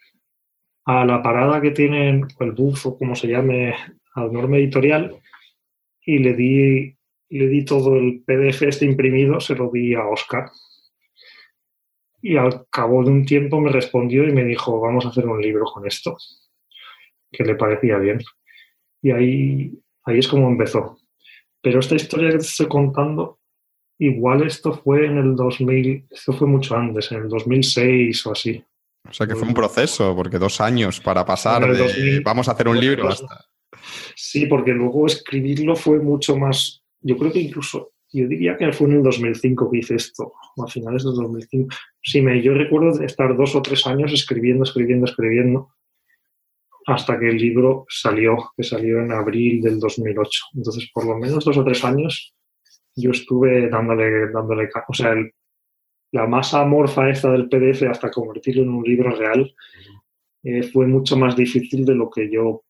a 0.85 1.03
la 1.03 1.23
parada 1.23 1.61
que 1.61 1.71
tienen, 1.71 2.27
el 2.39 2.51
buf 2.51 2.85
o 2.85 2.97
como 2.97 3.15
se 3.15 3.27
llame, 3.27 3.73
al 4.15 4.31
norma 4.31 4.57
editorial, 4.57 5.15
y 6.05 6.19
le 6.19 6.33
di, 6.33 6.95
le 7.29 7.47
di 7.47 7.65
todo 7.65 7.95
el 7.95 8.23
PDF 8.25 8.63
este 8.63 8.85
imprimido, 8.85 9.39
se 9.39 9.55
lo 9.55 9.69
di 9.71 9.93
a 9.93 10.07
Oscar. 10.07 10.49
Y 12.21 12.37
al 12.37 12.67
cabo 12.69 13.03
de 13.03 13.11
un 13.11 13.25
tiempo 13.25 13.59
me 13.59 13.71
respondió 13.71 14.27
y 14.27 14.31
me 14.31 14.43
dijo, 14.43 14.79
vamos 14.79 15.05
a 15.05 15.09
hacer 15.09 15.27
un 15.27 15.41
libro 15.41 15.65
con 15.65 15.85
esto, 15.85 16.17
que 17.31 17.43
le 17.43 17.55
parecía 17.55 17.97
bien. 17.97 18.19
Y 19.01 19.11
ahí, 19.11 19.71
ahí 20.05 20.19
es 20.19 20.27
como 20.27 20.47
empezó. 20.47 20.97
Pero 21.61 21.79
esta 21.79 21.95
historia 21.95 22.29
que 22.31 22.37
te 22.37 22.45
estoy 22.45 22.67
contando, 22.67 23.39
igual 23.99 24.45
esto 24.45 24.73
fue 24.73 25.05
en 25.05 25.17
el 25.17 25.35
2000, 25.35 26.07
esto 26.09 26.33
fue 26.33 26.47
mucho 26.47 26.75
antes, 26.75 27.11
en 27.11 27.23
el 27.23 27.29
2006 27.29 28.25
o 28.25 28.31
así. 28.31 28.63
O 29.07 29.13
sea 29.13 29.27
que 29.27 29.35
fue 29.35 29.47
un 29.47 29.53
proceso, 29.53 30.15
porque 30.15 30.39
dos 30.39 30.61
años 30.61 30.99
para 30.99 31.25
pasar 31.25 31.75
de 31.75 32.21
vamos 32.21 32.47
a 32.47 32.53
hacer 32.53 32.67
un 32.67 32.79
libro 32.79 33.09
hasta... 33.09 33.45
Sí, 34.15 34.45
porque 34.45 34.71
luego 34.71 35.05
escribirlo 35.05 35.75
fue 35.75 35.99
mucho 35.99 36.37
más, 36.37 36.83
yo 37.01 37.17
creo 37.17 37.31
que 37.31 37.39
incluso, 37.39 37.91
yo 38.11 38.27
diría 38.27 38.57
que 38.57 38.71
fue 38.71 38.87
en 38.87 38.97
el 38.97 39.03
2005 39.03 39.71
que 39.71 39.77
hice 39.79 39.95
esto, 39.95 40.33
a 40.63 40.67
finales 40.67 41.03
del 41.03 41.15
2005. 41.15 41.75
Sí, 42.01 42.21
me, 42.21 42.41
yo 42.41 42.53
recuerdo 42.53 43.01
estar 43.03 43.35
dos 43.35 43.55
o 43.55 43.61
tres 43.61 43.85
años 43.87 44.13
escribiendo, 44.13 44.63
escribiendo, 44.63 45.05
escribiendo, 45.05 45.69
hasta 46.87 47.19
que 47.19 47.29
el 47.29 47.37
libro 47.37 47.85
salió, 47.89 48.51
que 48.55 48.63
salió 48.63 48.99
en 48.99 49.11
abril 49.11 49.61
del 49.61 49.79
2008. 49.79 50.29
Entonces, 50.55 50.89
por 50.93 51.05
lo 51.05 51.17
menos 51.17 51.43
dos 51.43 51.57
o 51.57 51.63
tres 51.63 51.83
años 51.83 52.35
yo 52.95 53.11
estuve 53.11 53.69
dándole, 53.69 54.31
dándole, 54.31 54.69
o 54.87 54.93
sea, 54.93 55.13
la 56.11 56.27
masa 56.27 56.61
amorfa 56.61 57.09
esta 57.09 57.31
del 57.31 57.49
PDF 57.49 57.83
hasta 57.89 58.11
convertirlo 58.11 58.63
en 58.63 58.69
un 58.69 58.83
libro 58.83 59.13
real 59.13 59.53
eh, 60.43 60.63
fue 60.63 60.87
mucho 60.87 61.17
más 61.17 61.35
difícil 61.35 61.85
de 61.85 61.95
lo 61.95 62.09
que 62.09 62.31
yo, 62.31 62.63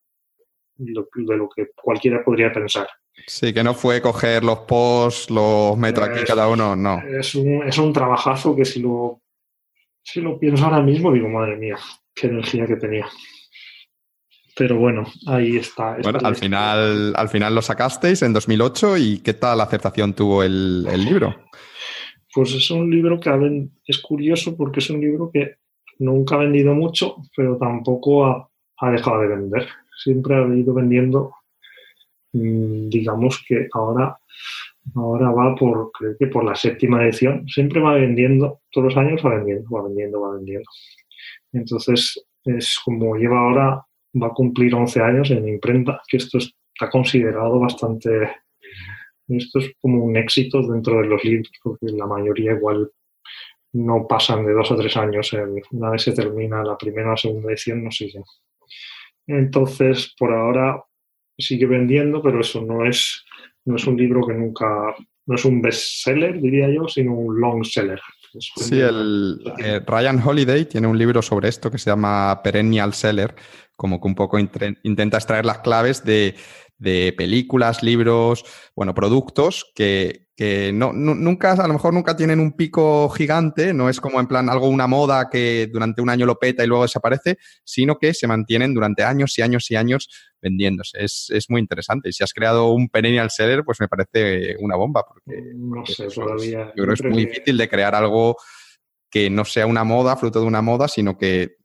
de 0.78 1.38
lo 1.38 1.50
que 1.50 1.68
cualquiera 1.76 2.24
podría 2.24 2.52
pensar. 2.52 2.88
Sí, 3.28 3.54
que 3.54 3.64
no 3.64 3.74
fue 3.74 4.02
coger 4.02 4.44
los 4.44 4.60
posts, 4.60 5.30
los 5.30 5.78
meto 5.78 6.04
aquí 6.04 6.24
cada 6.26 6.48
uno, 6.48 6.76
no. 6.76 7.02
Es 7.02 7.34
un, 7.36 7.64
es 7.64 7.78
un 7.78 7.94
trabajazo 7.94 8.56
que 8.56 8.66
si 8.66 8.82
lo, 8.82 9.22
si 10.04 10.22
lo 10.22 10.38
pienso 10.38 10.66
ahora 10.66 10.82
mismo 10.82 11.12
digo, 11.12 11.30
madre 11.30 11.56
mía, 11.56 11.78
qué 12.14 12.28
energía 12.28 12.66
que 12.66 12.76
tenía. 12.76 13.08
Pero 14.58 14.78
bueno, 14.78 15.06
ahí 15.28 15.58
está. 15.58 15.98
Bueno, 16.02 16.20
al 16.24 16.36
final, 16.36 17.14
al 17.16 17.30
final 17.30 17.56
lo 17.56 17.62
sacasteis 17.62 18.22
en 18.22 18.32
2008 18.32 18.98
y 18.98 19.20
¿qué 19.20 19.34
tal 19.34 19.60
aceptación 19.60 20.14
tuvo 20.14 20.44
el, 20.44 20.88
el 20.90 21.04
libro? 21.04 21.36
Pues 22.34 22.54
es 22.54 22.70
un 22.72 22.90
libro 22.90 23.20
que 23.20 23.30
es 23.86 23.98
curioso 24.00 24.56
porque 24.56 24.80
es 24.80 24.90
un 24.90 25.02
libro 25.02 25.30
que 25.32 25.56
nunca 26.00 26.36
ha 26.36 26.40
vendido 26.40 26.74
mucho, 26.74 27.18
pero 27.36 27.58
tampoco 27.58 28.26
ha, 28.26 28.92
dejado 28.92 29.22
de 29.22 29.28
vender. 29.28 29.68
Siempre 30.04 30.36
ha 30.36 30.48
ido 30.56 30.74
vendiendo, 30.74 31.34
mm, 32.34 32.90
digamos 32.90 33.44
que 33.48 33.68
ahora, 33.74 34.18
ahora 34.96 35.32
va 35.32 35.56
por, 35.56 35.92
creo 35.92 36.16
que 36.18 36.28
por 36.28 36.44
la 36.44 36.56
séptima 36.56 37.04
edición. 37.04 37.48
Siempre 37.48 37.82
va 37.82 37.94
vendiendo, 37.94 38.62
todos 38.72 38.94
los 38.94 38.98
años 38.98 39.22
va 39.26 39.36
vendiendo, 39.36 39.70
va 39.70 39.84
vendiendo, 39.84 40.22
va 40.22 40.36
vendiendo. 40.36 40.70
Entonces, 41.54 42.26
es 42.44 42.78
como 42.84 43.16
lleva 43.16 43.40
ahora, 43.40 43.86
va 44.22 44.28
a 44.28 44.34
cumplir 44.34 44.76
11 44.76 45.02
años 45.02 45.32
en 45.32 45.48
imprenta, 45.48 46.02
que 46.08 46.18
esto 46.18 46.38
está 46.38 46.90
considerado 46.90 47.60
bastante 47.60 48.30
esto 49.28 49.60
es 49.60 49.72
como 49.82 50.04
un 50.04 50.16
éxito 50.18 50.62
dentro 50.62 51.02
de 51.02 51.08
los 51.08 51.24
libros, 51.24 51.52
porque 51.64 51.88
la 51.88 52.06
mayoría 52.06 52.54
igual 52.54 52.92
no 53.74 54.08
pasan 54.08 54.46
de 54.46 54.54
dos 54.54 54.72
o 54.72 54.76
tres 54.76 54.96
años. 54.98 55.32
Una 55.72 55.90
vez 55.90 56.04
se 56.04 56.14
termina 56.14 56.64
la 56.64 56.78
primera 56.78 57.14
o 57.14 57.18
segunda 57.18 57.50
edición, 57.50 57.84
no 57.84 57.92
sigue. 57.92 58.22
Entonces, 59.28 60.14
por 60.18 60.34
ahora 60.34 60.84
sigue 61.38 61.66
vendiendo, 61.66 62.22
pero 62.22 62.42
eso 62.42 62.62
no 62.62 62.86
es, 62.86 63.24
no 63.66 63.76
es 63.76 63.86
un 63.88 63.98
libro 63.98 64.26
que 64.26 64.34
nunca, 64.34 64.96
no 65.26 65.36
es 65.36 65.46
un 65.46 65.62
bestseller, 65.62 66.40
diría 66.42 66.70
yo, 66.70 66.88
sino 66.88 67.14
un 67.14 67.40
long 67.40 67.64
seller. 67.64 68.00
Sí, 68.40 68.80
el, 68.80 69.40
eh, 69.60 69.82
Ryan 69.86 70.22
Holiday 70.22 70.66
tiene 70.66 70.88
un 70.88 70.98
libro 70.98 71.22
sobre 71.22 71.48
esto 71.48 71.72
que 71.72 71.78
se 71.78 71.90
llama 71.90 72.42
Perennial 72.44 72.94
Seller, 72.94 73.34
como 73.76 74.02
que 74.02 74.08
un 74.08 74.16
poco 74.16 74.38
intenta 74.40 75.18
extraer 75.18 75.46
las 75.46 75.60
claves 75.60 76.04
de 76.04 76.36
de 76.78 77.14
películas, 77.18 77.84
libros, 77.84 78.44
bueno, 78.76 78.94
productos 78.94 79.72
que, 79.76 80.28
que 80.36 80.72
no, 80.74 80.92
nunca, 80.92 81.54
a 81.54 81.68
lo 81.68 81.74
mejor 81.74 81.94
nunca 81.94 82.18
tienen 82.18 82.40
un 82.40 82.54
pico 82.54 83.08
gigante, 83.10 83.74
no 83.74 83.90
es 83.90 84.02
como 84.02 84.20
en 84.20 84.28
plan 84.28 84.50
algo, 84.50 84.68
una 84.68 84.88
moda 84.88 85.30
que 85.30 85.70
durante 85.72 86.02
un 86.02 86.10
año 86.10 86.26
lo 86.26 86.38
peta 86.38 86.64
y 86.64 86.68
luego 86.68 86.84
desaparece, 86.84 87.38
sino 87.64 87.98
que 87.98 88.14
se 88.14 88.28
mantienen 88.28 88.74
durante 88.74 89.04
años 89.04 89.38
y 89.40 89.42
años 89.42 89.72
y 89.72 89.76
años 89.76 90.10
vendiéndose. 90.42 91.04
Es, 91.04 91.30
es 91.30 91.50
muy 91.50 91.62
interesante. 91.62 92.10
Y 92.10 92.14
si 92.14 92.24
has 92.24 92.34
creado 92.34 92.72
un 92.72 92.90
perennial 92.90 93.32
seller, 93.32 93.64
pues 93.64 93.80
me 93.80 93.88
parece 93.88 94.58
una 94.60 94.76
bomba, 94.76 95.06
porque, 95.08 95.42
no 95.56 95.86
sé, 95.86 96.08
todavía. 96.08 96.74
yo 96.76 96.84
creo 96.84 96.96
que 96.96 97.08
es 97.08 97.14
muy 97.14 97.26
difícil 97.26 97.58
de 97.58 97.70
crear 97.70 97.96
algo 97.96 98.36
que 99.10 99.30
no 99.30 99.46
sea 99.46 99.66
una 99.66 99.86
moda, 99.86 100.18
fruto 100.18 100.42
de 100.42 100.46
una 100.46 100.62
moda, 100.62 100.90
sino 100.90 101.18
que 101.18 101.56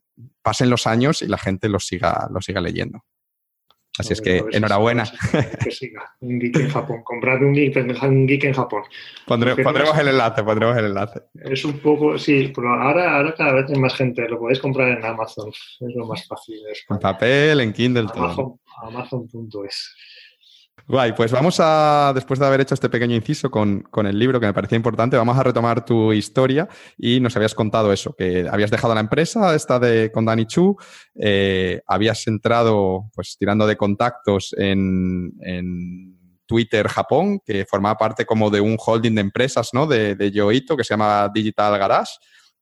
pasen 0.41 0.69
los 0.69 0.87
años 0.87 1.21
y 1.21 1.27
la 1.27 1.37
gente 1.37 1.67
lo 1.67 1.79
siga, 1.79 2.29
lo 2.31 2.39
siga 2.41 2.61
leyendo. 2.61 3.03
Así 3.97 4.13
es 4.13 4.21
que 4.21 4.43
enhorabuena. 4.51 5.03
Que 5.63 5.71
siga. 5.71 6.15
Un 6.21 6.39
geek 6.39 6.55
en 6.57 6.69
Japón. 6.69 7.01
Comprad 7.03 7.41
un 7.41 7.53
geek, 7.53 7.75
en 7.75 8.53
Japón. 8.53 8.83
pondremos 9.25 9.97
el 9.99 10.07
enlace, 10.07 10.43
pondremos 10.43 10.77
el 10.77 10.85
enlace. 10.85 11.21
Es 11.35 11.65
un 11.65 11.79
poco, 11.79 12.17
sí, 12.17 12.51
pero 12.55 12.69
ahora, 12.69 13.17
ahora 13.17 13.35
cada 13.35 13.53
vez 13.53 13.65
hay 13.69 13.79
más 13.79 13.95
gente. 13.95 14.27
Lo 14.29 14.39
podéis 14.39 14.59
comprar 14.59 14.97
en 14.97 15.03
Amazon. 15.03 15.49
Es 15.49 15.95
lo 15.95 16.05
más 16.05 16.25
fácil. 16.25 16.59
En 16.89 16.99
papel, 16.99 17.59
en 17.59 17.73
Kindle, 17.73 18.07
Amazon, 18.13 18.59
Amazon.es. 18.81 19.95
Guay, 20.91 21.13
pues 21.13 21.31
vamos 21.31 21.55
a, 21.59 22.11
después 22.13 22.37
de 22.37 22.45
haber 22.45 22.59
hecho 22.59 22.73
este 22.73 22.89
pequeño 22.89 23.15
inciso 23.15 23.49
con, 23.49 23.85
el 24.05 24.19
libro 24.19 24.41
que 24.41 24.45
me 24.45 24.53
parecía 24.53 24.75
importante, 24.75 25.15
vamos 25.15 25.37
a 25.37 25.43
retomar 25.43 25.85
tu 25.85 26.11
historia 26.11 26.67
y 26.97 27.21
nos 27.21 27.33
habías 27.37 27.55
contado 27.55 27.93
eso, 27.93 28.13
que 28.13 28.45
habías 28.51 28.71
dejado 28.71 28.93
la 28.93 28.99
empresa, 28.99 29.55
esta 29.55 29.79
de 29.79 30.11
con 30.11 30.25
Dani 30.25 30.45
Chu, 30.45 30.75
eh, 31.15 31.81
habías 31.87 32.27
entrado 32.27 33.09
pues 33.15 33.37
tirando 33.39 33.65
de 33.65 33.77
contactos 33.77 34.53
en, 34.57 36.19
Twitter 36.45 36.89
Japón, 36.89 37.39
que 37.45 37.65
formaba 37.65 37.97
parte 37.97 38.25
como 38.25 38.49
de 38.49 38.59
un 38.59 38.75
holding 38.77 39.15
de 39.15 39.21
empresas, 39.21 39.69
¿no? 39.71 39.87
De, 39.87 40.15
de 40.15 40.31
Yoito, 40.31 40.75
que 40.75 40.83
se 40.83 40.93
llama 40.93 41.31
Digital 41.33 41.79
Garage 41.79 42.11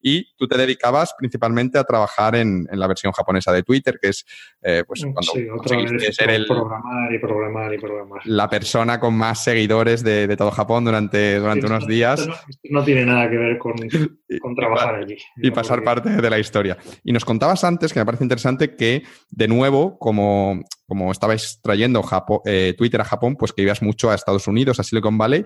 y 0.02 0.34
tú 0.36 0.48
te 0.48 0.58
dedicabas 0.58 1.14
principalmente 1.18 1.78
a 1.78 1.84
trabajar 1.84 2.36
en, 2.36 2.68
la 2.72 2.88
versión 2.88 3.12
japonesa 3.12 3.52
de 3.52 3.64
Twitter, 3.64 4.00
que 4.02 4.10
es 4.10 4.26
eh, 4.62 4.84
pues 4.88 5.04
mm, 5.04 5.14
cuando 5.14 5.32
sí, 5.32 6.14
ser 6.14 6.30
el, 6.30 6.46
programar 6.46 7.14
y 7.14 7.20
programar 7.20 7.74
y 7.74 7.78
programar. 7.78 8.22
la 8.26 8.50
persona 8.50 9.00
con 9.00 9.16
más 9.16 9.44
seguidores 9.44 10.04
de, 10.04 10.36
todo 10.38 10.52
Japón 10.52 10.86
durante, 10.86 11.40
durante 11.40 11.66
unos 11.66 11.88
días. 11.88 12.28
no, 12.70 12.84
tiene 12.84 13.06
nada 13.06 13.30
que 13.30 13.38
ver 13.38 13.58
con, 13.58 13.74
con 14.42 14.56
trabajar 14.56 14.96
allí. 14.96 15.18
Y 15.38 15.52
pasar 15.52 15.84
parte 15.84 16.10
de 16.10 16.30
la 16.30 16.40
historia. 16.40 16.78
Y 17.04 17.12
nos 17.12 17.26
contabas 17.26 17.64
antes, 17.64 17.94
que 17.94 18.00
me 18.00 18.06
parece 18.06 18.24
interesante, 18.24 18.76
que 18.76 19.04
de 19.30 19.48
nuevo, 19.48 19.98
como 20.00 20.64
como 20.90 21.14
estabais 21.14 21.62
trayendo 21.64 22.04
eh, 22.46 22.74
Twitter 22.78 23.00
a 23.00 23.06
Japón, 23.06 23.38
pues 23.38 23.54
que 23.54 23.62
ibas 23.62 23.82
mucho 23.82 24.12
a 24.12 24.16
Estados 24.16 24.46
Unidos, 24.48 24.82
a 24.82 24.84
Silicon 24.84 25.18
Valley, 25.18 25.46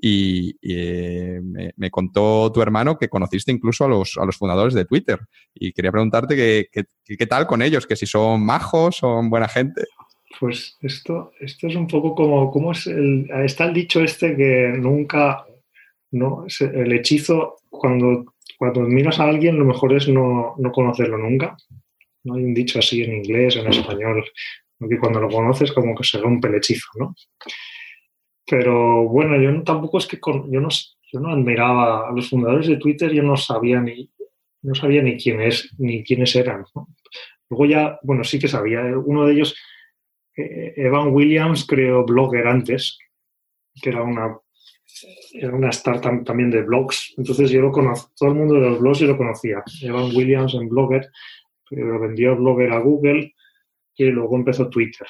y, 0.00 0.56
eh, 0.62 1.42
me, 1.76 1.90
contó 1.90 2.50
tu 2.50 2.62
hermano 2.62 2.96
que 2.96 3.10
conociste 3.10 3.52
incluso 3.52 3.84
a 3.84 3.88
los, 3.88 4.16
a 4.16 4.24
los 4.24 4.38
fundadores 4.38 4.72
de 4.72 4.86
Twitter. 4.86 5.20
Y 5.52 5.72
quería 5.72 5.92
preguntarte 5.92 6.70
qué 6.70 7.26
tal 7.26 7.46
con 7.46 7.60
ellos, 7.60 7.86
que 7.86 7.96
si 7.96 8.06
son 8.06 8.42
majos, 8.42 8.96
son 8.96 9.28
buena 9.28 9.48
gente. 9.48 9.84
Pues 10.40 10.76
esto, 10.80 11.32
esto 11.40 11.68
es 11.68 11.76
un 11.76 11.86
poco 11.86 12.14
como, 12.14 12.50
como 12.50 12.72
es 12.72 12.86
el, 12.86 13.30
está 13.44 13.64
el 13.64 13.74
dicho 13.74 14.00
este 14.00 14.36
que 14.36 14.74
nunca, 14.76 15.46
no, 16.10 16.46
el 16.60 16.92
hechizo, 16.92 17.56
cuando, 17.70 18.34
cuando 18.58 18.80
miras 18.80 19.20
a 19.20 19.24
alguien, 19.24 19.58
lo 19.58 19.64
mejor 19.64 19.94
es 19.94 20.08
no, 20.08 20.54
no 20.58 20.72
conocerlo 20.72 21.18
nunca. 21.18 21.56
No 22.24 22.34
hay 22.34 22.44
un 22.44 22.54
dicho 22.54 22.78
así 22.78 23.02
en 23.02 23.14
inglés, 23.14 23.56
en 23.56 23.66
español, 23.66 24.24
porque 24.78 24.98
cuando 24.98 25.20
lo 25.20 25.28
conoces 25.28 25.72
como 25.72 25.94
que 25.94 26.04
se 26.04 26.18
rompe 26.18 26.48
el 26.48 26.56
hechizo, 26.56 26.88
¿no? 26.96 27.14
Pero 28.46 29.04
bueno, 29.04 29.40
yo 29.40 29.62
tampoco 29.62 29.98
es 29.98 30.06
que 30.06 30.18
yo 30.22 30.60
no, 30.60 30.68
yo 31.12 31.20
no 31.20 31.30
admiraba 31.30 32.08
a 32.08 32.12
los 32.12 32.28
fundadores 32.28 32.66
de 32.66 32.76
Twitter, 32.76 33.12
yo 33.12 33.22
no 33.22 33.36
sabía 33.36 33.80
ni, 33.80 34.10
no 34.62 34.74
sabía 34.74 35.02
ni 35.02 35.16
quién 35.16 35.40
es, 35.40 35.74
ni 35.78 36.04
quiénes 36.04 36.34
eran. 36.36 36.64
Luego 37.48 37.66
ya, 37.66 37.98
bueno, 38.02 38.24
sí 38.24 38.38
que 38.38 38.48
sabía. 38.48 38.82
Uno 38.98 39.26
de 39.26 39.32
ellos, 39.32 39.56
eh, 40.36 40.74
Evan 40.76 41.08
Williams, 41.12 41.66
creó 41.66 42.04
Blogger 42.04 42.46
antes, 42.46 42.98
que 43.80 43.90
era 43.90 44.02
una, 44.02 44.38
era 45.32 45.54
una 45.54 45.70
startup 45.70 46.24
también 46.24 46.50
de 46.50 46.62
blogs. 46.62 47.14
Entonces 47.16 47.50
yo 47.50 47.60
lo 47.60 47.72
conozco, 47.72 48.12
todo 48.16 48.30
el 48.30 48.34
mundo 48.34 48.54
de 48.54 48.60
los 48.60 48.80
blogs 48.80 48.98
yo 48.98 49.06
lo 49.06 49.16
conocía. 49.16 49.62
Evan 49.82 50.14
Williams 50.14 50.54
en 50.54 50.68
Blogger, 50.68 51.08
pero 51.70 51.98
vendió 51.98 52.36
Blogger 52.36 52.72
a 52.72 52.78
Google 52.78 53.32
y 53.96 54.04
luego 54.06 54.36
empezó 54.36 54.68
Twitter. 54.68 55.06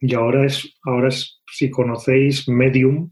Y 0.00 0.14
ahora 0.14 0.44
es, 0.46 0.76
ahora 0.84 1.08
es, 1.08 1.42
si 1.50 1.70
conocéis 1.70 2.48
Medium, 2.48 3.10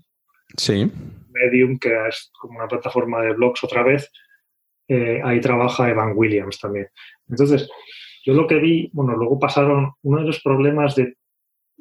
sí. 0.57 0.91
Medium, 1.31 1.79
que 1.79 1.91
es 2.09 2.31
como 2.39 2.59
una 2.59 2.69
plataforma 2.69 3.23
de 3.23 3.33
blogs 3.33 3.65
otra 3.65 3.83
vez, 3.83 4.11
eh, 4.89 5.21
ahí 5.25 5.41
trabaja 5.41 5.89
Evan 5.89 6.13
Williams 6.15 6.59
también. 6.61 6.89
Entonces, 7.29 7.69
yo 8.25 8.35
lo 8.35 8.47
que 8.47 8.59
vi, 8.59 8.91
bueno, 8.93 9.17
luego 9.17 9.39
pasaron 9.39 9.93
uno 10.03 10.21
de 10.21 10.27
los 10.27 10.43
problemas 10.43 10.95
de, 10.95 11.17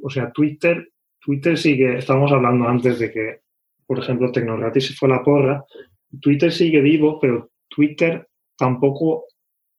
o 0.01 0.09
sea, 0.09 0.31
Twitter, 0.31 0.89
Twitter 1.19 1.57
sigue, 1.57 1.97
estábamos 1.97 2.31
hablando 2.31 2.67
antes 2.67 2.99
de 2.99 3.11
que, 3.11 3.39
por 3.85 3.99
ejemplo, 3.99 4.31
Tecnogratis 4.31 4.87
se 4.87 4.93
fue 4.93 5.09
a 5.09 5.17
la 5.17 5.23
porra, 5.23 5.63
Twitter 6.21 6.51
sigue 6.51 6.81
vivo, 6.81 7.19
pero 7.19 7.51
Twitter 7.67 8.27
tampoco 8.57 9.25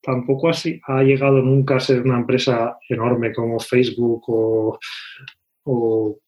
tampoco 0.05 0.49
así 0.49 0.81
ha 0.87 1.03
llegado 1.03 1.43
nunca 1.43 1.77
a 1.77 1.81
ser 1.81 2.03
una 2.03 2.19
empresa 2.19 2.79
enorme 2.89 3.33
como 3.33 3.59
Facebook 3.59 4.23
o, 4.27 4.79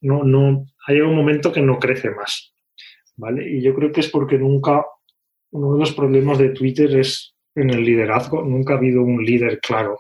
no, 0.01 0.25
no, 0.25 0.67
ha 0.87 0.93
llegado 0.93 1.11
un 1.11 1.17
momento 1.17 1.53
que 1.53 1.61
no 1.61 1.79
crece 1.79 2.11
más. 2.11 2.55
¿vale? 3.17 3.49
Y 3.49 3.63
yo 3.63 3.75
creo 3.75 3.93
que 3.93 4.01
es 4.01 4.09
porque 4.09 4.39
nunca, 4.39 4.85
uno 5.51 5.75
de 5.75 5.81
los 5.81 5.93
problemas 5.93 6.39
de 6.39 6.51
Twitter 6.51 6.97
es 6.99 7.35
en 7.55 7.71
el 7.71 7.85
liderazgo, 7.85 8.43
nunca 8.43 8.75
ha 8.75 8.77
habido 8.77 9.03
un 9.03 9.25
líder 9.25 9.61
claro. 9.61 9.99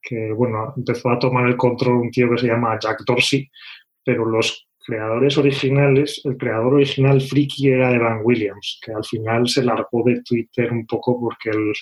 Que, 0.00 0.32
bueno, 0.32 0.74
empezó 0.76 1.10
a 1.10 1.18
tomar 1.18 1.46
el 1.46 1.56
control 1.56 1.96
un 1.96 2.10
tío 2.10 2.30
que 2.30 2.38
se 2.38 2.48
llama 2.48 2.78
Jack 2.80 3.04
Dorsey, 3.06 3.48
pero 4.04 4.24
los 4.24 4.66
creadores 4.84 5.38
originales, 5.38 6.20
el 6.24 6.36
creador 6.36 6.74
original 6.74 7.20
friki 7.20 7.68
era 7.68 7.94
Evan 7.94 8.20
Williams, 8.24 8.80
que 8.84 8.92
al 8.92 9.04
final 9.04 9.48
se 9.48 9.62
largó 9.62 10.02
de 10.04 10.22
Twitter 10.22 10.72
un 10.72 10.86
poco 10.86 11.20
porque 11.20 11.50
el, 11.50 11.72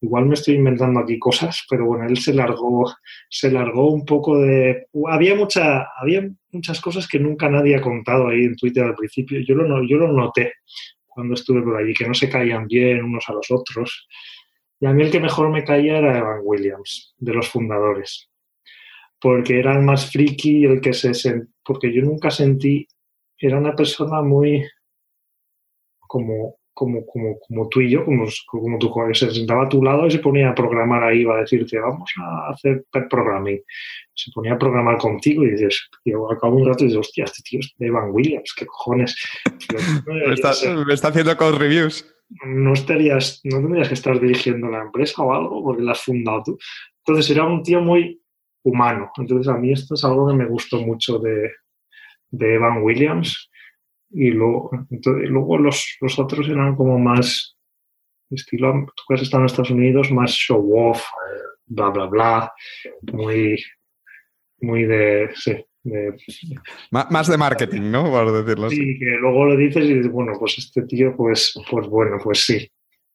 igual 0.00 0.26
me 0.26 0.34
estoy 0.34 0.54
inventando 0.54 1.00
aquí 1.00 1.18
cosas, 1.18 1.64
pero 1.68 1.86
bueno, 1.86 2.06
él 2.06 2.18
se 2.18 2.34
largó, 2.34 2.92
se 3.28 3.50
largó 3.50 3.92
un 3.92 4.04
poco 4.04 4.38
de... 4.38 4.86
Había, 5.08 5.34
mucha, 5.34 5.88
había 5.98 6.28
muchas 6.50 6.80
cosas 6.80 7.08
que 7.08 7.18
nunca 7.18 7.48
nadie 7.48 7.76
ha 7.76 7.80
contado 7.80 8.28
ahí 8.28 8.44
en 8.44 8.56
Twitter 8.56 8.84
al 8.84 8.94
principio. 8.94 9.40
Yo 9.40 9.54
lo, 9.54 9.82
yo 9.86 9.96
lo 9.96 10.12
noté 10.12 10.54
cuando 11.06 11.34
estuve 11.34 11.62
por 11.62 11.76
allí, 11.76 11.94
que 11.94 12.06
no 12.06 12.14
se 12.14 12.28
caían 12.28 12.66
bien 12.66 13.02
unos 13.02 13.24
a 13.28 13.32
los 13.32 13.50
otros. 13.50 14.06
Y 14.80 14.86
a 14.86 14.92
mí 14.92 15.02
el 15.02 15.10
que 15.10 15.20
mejor 15.20 15.50
me 15.50 15.64
caía 15.64 15.98
era 15.98 16.18
Evan 16.18 16.40
Williams, 16.42 17.14
de 17.16 17.32
los 17.32 17.48
fundadores. 17.48 18.28
Porque 19.18 19.58
era 19.58 19.74
el 19.74 19.82
más 19.82 20.10
friki, 20.10 20.66
el 20.66 20.80
que 20.80 20.92
se... 20.92 21.12
Porque 21.64 21.92
yo 21.92 22.02
nunca 22.02 22.30
sentí... 22.30 22.86
Era 23.38 23.58
una 23.58 23.74
persona 23.74 24.22
muy 24.22 24.64
como 26.06 26.56
como, 26.76 27.06
como, 27.06 27.38
como 27.40 27.68
tú 27.70 27.80
y 27.80 27.88
yo, 27.88 28.04
como, 28.04 28.26
como 28.46 28.78
tú, 28.78 28.92
se 29.14 29.30
sentaba 29.30 29.64
a 29.64 29.68
tu 29.68 29.82
lado 29.82 30.06
y 30.06 30.10
se 30.10 30.18
ponía 30.18 30.50
a 30.50 30.54
programar 30.54 31.02
ahí, 31.02 31.20
iba 31.20 31.34
a 31.34 31.40
decirte, 31.40 31.78
vamos 31.78 32.12
a 32.20 32.50
hacer 32.50 32.84
programming. 33.08 33.62
Se 34.12 34.30
ponía 34.30 34.52
a 34.52 34.58
programar 34.58 34.98
contigo 34.98 35.42
y 35.42 35.52
dices, 35.52 35.88
yo 36.04 36.30
al 36.30 36.38
cabo 36.38 36.56
de 36.56 36.62
un 36.62 36.68
rato 36.68 36.84
dices, 36.84 36.98
hostia, 36.98 37.24
este 37.24 37.42
tío 37.42 37.60
es 37.60 37.74
Evan 37.78 38.10
Williams, 38.10 38.52
qué 38.54 38.66
cojones. 38.66 39.16
me, 40.06 40.34
está, 40.34 40.52
me, 40.86 40.92
está, 40.92 41.08
haciendo 41.08 41.34
con 41.38 41.58
reviews. 41.58 42.06
No 42.44 42.74
estarías, 42.74 43.40
no 43.44 43.56
tendrías 43.56 43.88
que 43.88 43.94
estar 43.94 44.20
dirigiendo 44.20 44.68
la 44.68 44.82
empresa 44.82 45.22
o 45.22 45.32
algo, 45.32 45.64
porque 45.64 45.82
la 45.82 45.92
has 45.92 46.02
fundado 46.02 46.42
tú. 46.44 46.58
Entonces 47.06 47.30
era 47.34 47.44
un 47.44 47.62
tío 47.62 47.80
muy 47.80 48.20
humano. 48.64 49.10
Entonces 49.16 49.48
a 49.48 49.56
mí 49.56 49.72
esto 49.72 49.94
es 49.94 50.04
algo 50.04 50.28
que 50.28 50.34
me 50.34 50.44
gustó 50.44 50.78
mucho 50.82 51.18
de, 51.20 51.52
de 52.32 52.54
Evan 52.56 52.82
Williams 52.82 53.48
y 54.16 54.30
luego, 54.30 54.70
entonces, 54.90 55.28
luego 55.28 55.58
los, 55.58 55.98
los, 56.00 56.18
otros 56.18 56.48
eran 56.48 56.74
como 56.74 56.98
más 56.98 57.54
estilo, 58.30 58.86
tú 58.96 59.02
que 59.06 59.14
has 59.14 59.22
estado 59.22 59.42
en 59.42 59.46
Estados 59.46 59.70
Unidos, 59.70 60.10
más 60.10 60.30
show 60.30 60.88
off, 60.88 61.04
bla, 61.66 61.90
bla, 61.90 62.06
bla, 62.06 62.52
muy, 63.12 63.62
muy 64.62 64.84
de, 64.84 65.28
sí, 65.34 65.52
de, 65.82 66.16
más 66.90 67.28
de 67.28 67.36
marketing, 67.36 67.90
¿no? 67.90 68.10
Por 68.10 68.42
decirlo 68.42 68.68
así. 68.68 68.76
Sí, 68.76 68.98
que 68.98 69.04
luego 69.20 69.44
lo 69.44 69.56
dices 69.56 69.84
y 69.84 69.94
dices, 69.94 70.10
bueno, 70.10 70.32
pues 70.38 70.56
este 70.56 70.82
tío, 70.86 71.14
pues, 71.14 71.52
pues 71.70 71.86
bueno, 71.86 72.16
pues 72.24 72.40
sí, 72.46 72.66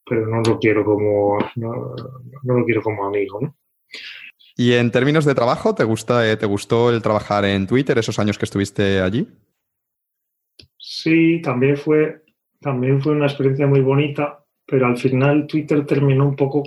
pero 0.08 0.28
no 0.28 0.40
lo 0.40 0.60
quiero 0.60 0.84
como, 0.84 1.36
no, 1.56 1.96
no 2.44 2.58
lo 2.58 2.64
quiero 2.64 2.80
como 2.80 3.06
amigo, 3.06 3.40
¿no? 3.40 3.56
Y 4.56 4.74
en 4.74 4.92
términos 4.92 5.24
de 5.24 5.34
trabajo, 5.34 5.74
¿te, 5.74 5.82
gusta, 5.82 6.30
eh, 6.30 6.36
¿te 6.36 6.46
gustó 6.46 6.90
el 6.90 7.02
trabajar 7.02 7.44
en 7.44 7.66
Twitter 7.66 7.98
esos 7.98 8.20
años 8.20 8.38
que 8.38 8.44
estuviste 8.44 9.00
allí? 9.00 9.26
Sí, 10.94 11.40
también 11.40 11.78
fue, 11.78 12.22
también 12.60 13.00
fue 13.00 13.12
una 13.12 13.24
experiencia 13.24 13.66
muy 13.66 13.80
bonita, 13.80 14.44
pero 14.66 14.86
al 14.86 14.98
final 14.98 15.46
Twitter 15.46 15.86
terminó 15.86 16.28
un 16.28 16.36
poco, 16.36 16.64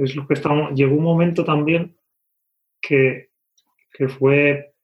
es 0.00 0.14
lo 0.14 0.28
que 0.28 0.34
estamos, 0.34 0.72
llegó 0.76 0.94
un 0.94 1.02
momento 1.02 1.44
también 1.44 1.96
que, 2.80 3.30
que 3.92 4.06
fue, 4.06 4.74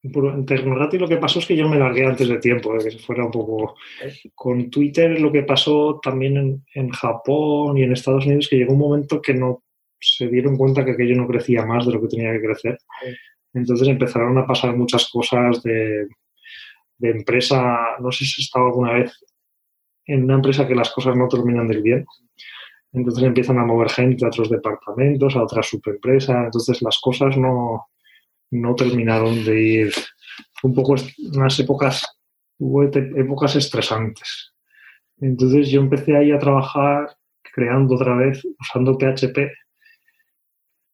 en 0.00 0.46
Tecnorati 0.46 0.96
lo 0.96 1.08
que 1.08 1.16
pasó 1.16 1.40
es 1.40 1.46
que 1.46 1.56
yo 1.56 1.68
me 1.68 1.76
largué 1.76 2.06
antes 2.06 2.28
de 2.28 2.38
tiempo, 2.38 2.72
de 2.72 2.84
que 2.84 2.92
se 2.92 3.00
fuera 3.00 3.24
un 3.24 3.32
poco, 3.32 3.74
con 4.32 4.70
Twitter 4.70 5.20
lo 5.20 5.32
que 5.32 5.42
pasó 5.42 5.98
también 6.00 6.36
en, 6.36 6.64
en 6.74 6.90
Japón 6.90 7.78
y 7.78 7.82
en 7.82 7.94
Estados 7.94 8.26
Unidos, 8.26 8.46
que 8.48 8.58
llegó 8.58 8.74
un 8.74 8.78
momento 8.78 9.20
que 9.20 9.34
no 9.34 9.64
se 9.98 10.28
dieron 10.28 10.56
cuenta 10.56 10.84
que 10.84 10.92
aquello 10.92 11.16
no 11.16 11.26
crecía 11.26 11.66
más 11.66 11.84
de 11.84 11.94
lo 11.94 12.00
que 12.00 12.16
tenía 12.16 12.32
que 12.32 12.42
crecer. 12.42 12.78
Entonces 13.52 13.88
empezaron 13.88 14.38
a 14.38 14.46
pasar 14.46 14.76
muchas 14.76 15.10
cosas 15.10 15.60
de 15.64 16.06
de 16.98 17.10
empresa, 17.10 17.96
no 18.00 18.10
sé 18.12 18.24
si 18.24 18.40
he 18.40 18.44
estado 18.44 18.66
alguna 18.66 18.92
vez 18.92 19.12
en 20.06 20.24
una 20.24 20.34
empresa 20.34 20.66
que 20.66 20.74
las 20.74 20.90
cosas 20.90 21.16
no 21.16 21.28
terminan 21.28 21.68
de 21.68 21.74
ir 21.74 21.82
bien. 21.82 22.06
Entonces 22.92 23.22
empiezan 23.22 23.58
a 23.58 23.64
mover 23.64 23.90
gente 23.90 24.24
a 24.24 24.28
otros 24.28 24.48
departamentos, 24.48 25.36
a 25.36 25.42
otras 25.42 25.68
subempresas. 25.68 26.46
Entonces 26.46 26.82
las 26.82 26.98
cosas 26.98 27.36
no, 27.36 27.88
no 28.50 28.74
terminaron 28.74 29.44
de 29.44 29.60
ir. 29.60 29.92
un 30.62 30.74
poco 30.74 30.94
unas 31.34 31.58
épocas, 31.60 32.04
hubo 32.58 32.82
épocas 32.84 33.56
estresantes. 33.56 34.54
Entonces 35.20 35.68
yo 35.70 35.80
empecé 35.80 36.16
ahí 36.16 36.32
a 36.32 36.38
trabajar 36.38 37.16
creando 37.52 37.94
otra 37.94 38.16
vez, 38.16 38.42
usando 38.58 38.96
PHP. 38.96 39.52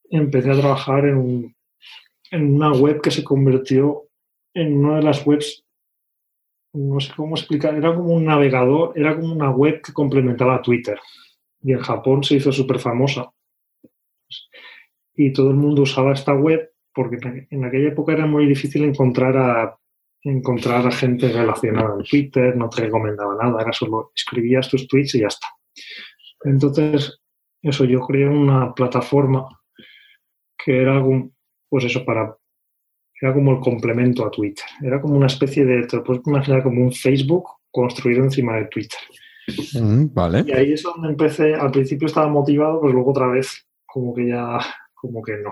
Empecé 0.09 0.51
a 0.51 0.59
trabajar 0.59 1.05
en, 1.05 1.55
en 2.31 2.55
una 2.55 2.73
web 2.73 3.01
que 3.01 3.11
se 3.11 3.23
convirtió 3.23 4.03
en 4.53 4.77
una 4.77 4.97
de 4.97 5.03
las 5.03 5.25
webs 5.25 5.64
no 6.75 6.99
sé 6.99 7.13
cómo 7.15 7.35
explicar, 7.35 7.75
era 7.75 7.95
como 7.95 8.13
un 8.13 8.25
navegador, 8.25 8.93
era 8.95 9.15
como 9.15 9.33
una 9.33 9.49
web 9.49 9.81
que 9.81 9.93
complementaba 9.93 10.55
a 10.55 10.61
Twitter. 10.61 10.99
Y 11.61 11.71
en 11.73 11.79
Japón 11.79 12.23
se 12.23 12.35
hizo 12.35 12.51
súper 12.51 12.79
famosa. 12.79 13.31
Y 15.15 15.31
todo 15.33 15.49
el 15.49 15.55
mundo 15.55 15.83
usaba 15.83 16.13
esta 16.13 16.33
web 16.33 16.71
porque 16.93 17.17
en 17.49 17.65
aquella 17.65 17.89
época 17.89 18.13
era 18.13 18.25
muy 18.25 18.45
difícil 18.45 18.85
encontrar 18.85 19.35
a, 19.37 19.77
encontrar 20.23 20.87
a 20.87 20.91
gente 20.91 21.31
relacionada 21.31 21.95
en 21.95 22.03
Twitter, 22.03 22.55
no 22.55 22.69
te 22.69 22.81
recomendaba 22.81 23.35
nada, 23.35 23.61
era 23.61 23.71
solo 23.73 24.11
escribías 24.15 24.69
tus 24.69 24.87
tweets 24.87 25.15
y 25.15 25.21
ya 25.21 25.27
está. 25.27 25.47
Entonces, 26.43 27.21
eso, 27.61 27.85
yo 27.85 27.99
creé 28.01 28.27
una 28.27 28.73
plataforma 28.73 29.47
que 30.57 30.81
era 30.81 30.93
algo, 30.93 31.29
pues 31.69 31.85
eso, 31.85 32.03
para 32.05 32.35
era 33.21 33.33
como 33.33 33.53
el 33.53 33.59
complemento 33.59 34.25
a 34.25 34.31
Twitter. 34.31 34.65
Era 34.81 35.01
como 35.01 35.15
una 35.15 35.27
especie 35.27 35.65
de, 35.65 35.87
te 35.87 35.97
lo 35.97 36.03
puedes 36.03 36.25
imaginar 36.27 36.63
como 36.63 36.81
un 36.81 36.91
Facebook 36.91 37.45
construido 37.71 38.23
encima 38.23 38.57
de 38.57 38.65
Twitter. 38.65 38.99
Mm, 39.73 40.13
vale. 40.13 40.43
Y 40.45 40.51
ahí 40.51 40.73
es 40.73 40.83
donde 40.83 41.09
empecé, 41.09 41.53
al 41.55 41.71
principio 41.71 42.07
estaba 42.07 42.27
motivado, 42.27 42.81
pues 42.81 42.93
luego 42.93 43.11
otra 43.11 43.27
vez 43.27 43.65
como 43.85 44.13
que 44.13 44.27
ya, 44.27 44.59
como 44.93 45.21
que 45.21 45.37
no. 45.37 45.51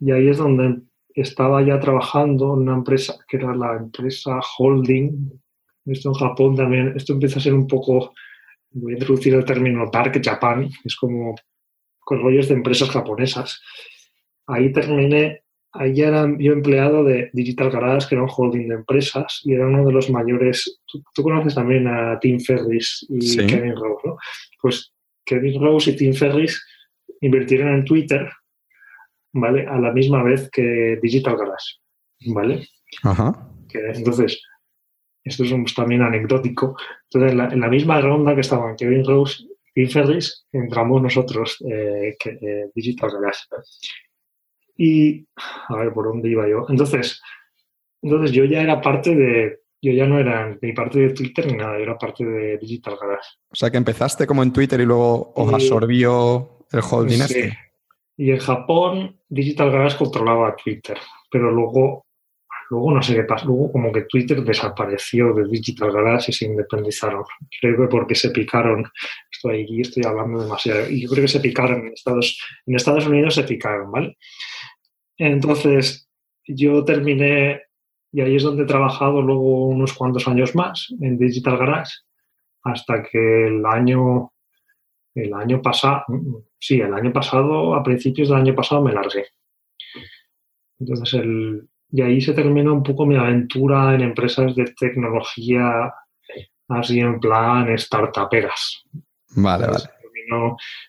Y 0.00 0.12
ahí 0.12 0.28
es 0.28 0.38
donde 0.38 0.82
estaba 1.14 1.62
ya 1.62 1.80
trabajando 1.80 2.54
en 2.54 2.60
una 2.60 2.74
empresa 2.74 3.16
que 3.26 3.38
era 3.38 3.54
la 3.54 3.76
empresa 3.76 4.38
Holding. 4.58 5.40
Esto 5.86 6.10
en 6.10 6.14
Japón 6.14 6.54
también, 6.54 6.92
esto 6.96 7.14
empieza 7.14 7.38
a 7.38 7.42
ser 7.42 7.54
un 7.54 7.66
poco, 7.66 8.12
voy 8.70 8.92
a 8.92 8.96
introducir 8.96 9.34
el 9.34 9.44
término 9.44 9.88
Dark 9.90 10.20
Japan, 10.22 10.68
es 10.84 10.96
como 10.96 11.34
con 12.00 12.20
rollos 12.20 12.48
de 12.48 12.54
empresas 12.54 12.90
japonesas. 12.90 13.60
Ahí 14.46 14.72
terminé 14.72 15.44
ahí 15.78 15.94
ya 15.94 16.08
era 16.08 16.26
yo 16.38 16.52
empleado 16.52 17.04
de 17.04 17.30
Digital 17.32 17.70
Garage, 17.70 18.08
que 18.08 18.14
era 18.14 18.24
un 18.24 18.30
holding 18.34 18.68
de 18.68 18.74
empresas, 18.74 19.40
y 19.44 19.54
era 19.54 19.66
uno 19.66 19.86
de 19.86 19.92
los 19.92 20.10
mayores. 20.10 20.80
Tú, 20.86 21.22
conoces 21.22 21.54
también 21.54 21.86
a 21.86 22.18
Tim 22.20 22.40
Ferris 22.40 23.06
y 23.08 23.36
Kevin 23.46 23.76
Rose, 23.76 24.02
¿no? 24.04 24.16
Pues 24.60 24.92
Kevin 25.24 25.60
Rose 25.60 25.90
y 25.90 25.96
Tim 25.96 26.14
Ferris 26.14 26.62
invirtieron 27.20 27.74
en 27.74 27.84
Twitter, 27.84 28.28
¿vale? 29.32 29.66
A 29.66 29.78
la 29.78 29.92
misma 29.92 30.22
vez 30.22 30.48
que 30.50 30.98
Digital 31.02 31.36
Garage, 31.36 31.76
¿vale? 32.26 32.66
Ajá. 33.02 33.48
entonces, 33.72 34.42
esto 35.24 35.44
es 35.44 35.74
también 35.74 36.02
anecdótico. 36.02 36.76
Entonces, 37.10 37.52
en 37.52 37.60
la, 37.60 37.68
misma 37.68 38.00
ronda 38.00 38.34
que 38.34 38.40
estaban 38.40 38.76
Kevin 38.76 39.04
Rose 39.04 39.42
y 39.42 39.84
Tim 39.84 39.90
Ferris, 39.90 40.46
entramos 40.52 41.02
nosotros, 41.02 41.62
eh, 41.70 42.16
que, 42.18 42.30
eh, 42.30 42.70
Digital 42.74 43.10
Garage. 43.10 43.40
Y, 44.78 45.26
a 45.68 45.76
ver, 45.76 45.92
¿por 45.92 46.06
dónde 46.06 46.30
iba 46.30 46.48
yo? 46.48 46.64
Entonces, 46.68 47.20
entonces 48.00 48.30
yo 48.30 48.44
ya 48.44 48.62
era 48.62 48.80
parte 48.80 49.14
de, 49.14 49.58
yo 49.82 49.92
ya 49.92 50.06
no 50.06 50.18
era 50.18 50.56
ni 50.62 50.72
parte 50.72 51.00
de 51.00 51.10
Twitter 51.10 51.46
ni 51.46 51.54
nada, 51.54 51.76
yo 51.76 51.82
era 51.82 51.98
parte 51.98 52.24
de 52.24 52.58
Digital 52.58 52.96
Garage. 52.98 53.28
O 53.50 53.56
sea, 53.56 53.70
que 53.70 53.76
empezaste 53.76 54.26
como 54.26 54.42
en 54.42 54.52
Twitter 54.52 54.80
y 54.80 54.86
luego 54.86 55.32
os 55.34 55.52
absorbió 55.52 56.64
el 56.70 56.80
holding 56.88 57.16
sí. 57.18 57.22
este. 57.22 57.58
Y 58.16 58.30
en 58.30 58.38
Japón, 58.38 59.20
Digital 59.28 59.70
Garage 59.72 59.98
controlaba 59.98 60.56
Twitter, 60.56 60.96
pero 61.30 61.50
luego 61.50 62.04
luego 62.70 62.92
no 62.92 63.02
sé 63.02 63.14
qué 63.14 63.22
pasa, 63.24 63.46
luego 63.46 63.72
como 63.72 63.92
que 63.92 64.02
Twitter 64.02 64.42
desapareció 64.42 65.32
de 65.32 65.48
Digital 65.48 65.92
Garage 65.92 66.30
y 66.30 66.34
se 66.34 66.46
independizaron. 66.46 67.24
Creo 67.60 67.76
que 67.76 67.88
porque 67.88 68.14
se 68.14 68.30
picaron, 68.30 68.84
estoy 69.30 69.62
aquí, 69.62 69.80
estoy 69.80 70.04
hablando 70.04 70.42
demasiado, 70.42 70.88
y 70.90 71.02
yo 71.02 71.08
creo 71.08 71.22
que 71.22 71.28
se 71.28 71.40
picaron 71.40 71.86
en 71.86 71.92
Estados, 71.92 72.40
en 72.66 72.76
Estados 72.76 73.06
Unidos 73.06 73.34
se 73.34 73.44
picaron, 73.44 73.90
¿vale? 73.90 74.16
Entonces, 75.18 76.08
yo 76.46 76.84
terminé, 76.84 77.62
y 78.12 78.20
ahí 78.20 78.36
es 78.36 78.42
donde 78.42 78.62
he 78.62 78.66
trabajado 78.66 79.20
luego 79.20 79.66
unos 79.66 79.92
cuantos 79.92 80.26
años 80.28 80.54
más 80.54 80.88
en 81.00 81.18
Digital 81.18 81.58
Garage, 81.58 81.92
hasta 82.62 83.02
que 83.02 83.48
el 83.48 83.66
año, 83.66 84.32
el 85.14 85.34
año 85.34 85.60
pasado, 85.60 86.04
sí, 86.58 86.80
el 86.80 86.94
año 86.94 87.12
pasado, 87.12 87.74
a 87.74 87.82
principios 87.82 88.28
del 88.28 88.38
año 88.38 88.54
pasado 88.54 88.82
me 88.82 88.92
largué. 88.92 89.26
Entonces, 90.78 91.14
el, 91.14 91.68
y 91.90 92.02
ahí 92.02 92.20
se 92.20 92.34
terminó 92.34 92.74
un 92.74 92.82
poco 92.82 93.06
mi 93.06 93.16
aventura 93.16 93.94
en 93.94 94.02
empresas 94.02 94.54
de 94.54 94.66
tecnología, 94.78 95.92
así 96.68 97.00
en 97.00 97.18
plan 97.18 97.76
startuperas. 97.78 98.84
Vale, 99.36 99.66
vale. 99.66 99.84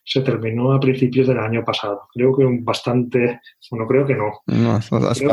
Se 0.04 0.22
terminó, 0.22 0.74
a 0.74 0.80
principios 0.80 1.28
del 1.28 1.40
año 1.40 1.64
pasado. 1.64 2.08
Creo 2.14 2.36
que 2.36 2.46
bastante, 2.62 3.42
bueno, 3.72 3.88
creo 3.88 4.06
que 4.06 4.16
no. 4.16 4.32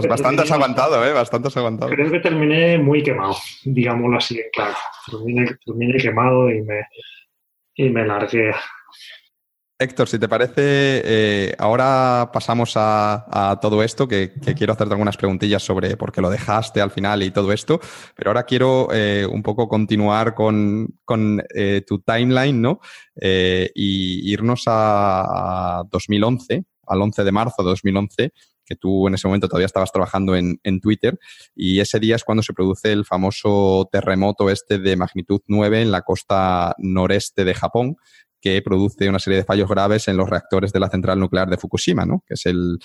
bastante 0.09 0.43
has 0.43 0.51
aguantado, 0.51 1.05
¿eh? 1.05 1.13
Bastante 1.13 1.49
has 1.49 1.57
aguantado. 1.57 1.91
Creo 1.91 2.11
que 2.11 2.21
terminé 2.21 2.79
muy 2.79 3.03
quemado, 3.03 3.37
digámoslo 3.65 4.19
así, 4.19 4.41
claro. 4.53 4.75
Terminé, 5.11 5.57
terminé 5.65 5.97
quemado 5.99 6.51
y 6.51 6.63
me, 6.63 6.87
y 7.75 7.91
me 7.91 8.07
largué 8.07 8.53
Héctor, 9.79 10.09
si 10.09 10.19
te 10.19 10.27
parece, 10.27 11.03
eh, 11.05 11.55
ahora 11.59 12.31
pasamos 12.33 12.73
a, 12.77 13.59
todo 13.61 13.83
esto, 13.83 14.09
que, 14.09 14.33
quiero 14.57 14.73
hacerte 14.73 14.95
algunas 14.95 15.19
preguntillas 15.19 15.63
sobre 15.63 15.99
por 15.99 16.13
qué 16.13 16.23
lo 16.23 16.31
dejaste 16.31 16.81
al 16.81 16.91
final 16.91 17.23
y 17.23 17.31
todo 17.31 17.53
esto, 17.53 17.79
pero 18.15 18.31
ahora 18.31 18.45
quiero 18.45 18.89
eh, 18.91 19.27
un 19.31 19.43
poco 19.43 19.69
continuar 19.69 20.35
con, 20.35 20.89
eh, 21.55 21.83
tu 21.87 21.99
timeline, 21.99 22.63
¿no? 22.63 22.81
y 23.21 24.33
irnos 24.33 24.63
a, 24.67 25.83
2011, 25.91 26.65
al 26.87 27.03
11 27.03 27.25
de 27.25 27.33
marzo 27.33 27.63
de 27.63 27.69
2011, 27.69 28.33
que 28.65 28.77
tú 28.77 29.07
en 29.07 29.15
ese 29.15 29.29
momento 29.29 29.47
todavía 29.47 29.67
estabas 29.67 29.93
trabajando 29.93 30.35
en, 30.37 30.59
en, 30.65 30.81
Twitter, 30.81 31.19
y 31.55 31.81
ese 31.81 32.01
día 32.01 32.17
es 32.17 32.25
cuando 32.25 32.43
se 32.43 32.55
produce 32.55 32.93
el 32.93 33.05
famoso 33.05 33.89
terremoto 33.93 34.51
este 34.51 34.79
de 34.79 34.97
magnitud 34.97 35.41
9 35.47 35.83
en 35.83 35.93
la 35.93 36.01
costa 36.03 36.75
noreste 36.79 37.45
de 37.45 37.55
Japón, 37.55 37.97
que 38.41 38.63
produce 38.63 39.09
una 39.09 39.19
serie 39.19 39.39
de 39.39 39.45
fallos 39.45 39.69
graves 39.69 40.09
en 40.09 40.17
los 40.17 40.29
reactores 40.29 40.73
de 40.73 40.81
la 40.81 40.89
central 40.89 41.19
nuclear 41.19 41.49
de 41.49 41.57
Fukushima, 41.57 42.05
¿no? 42.05 42.23
que 42.27 42.35
es 42.35 42.47
el, 42.47 42.79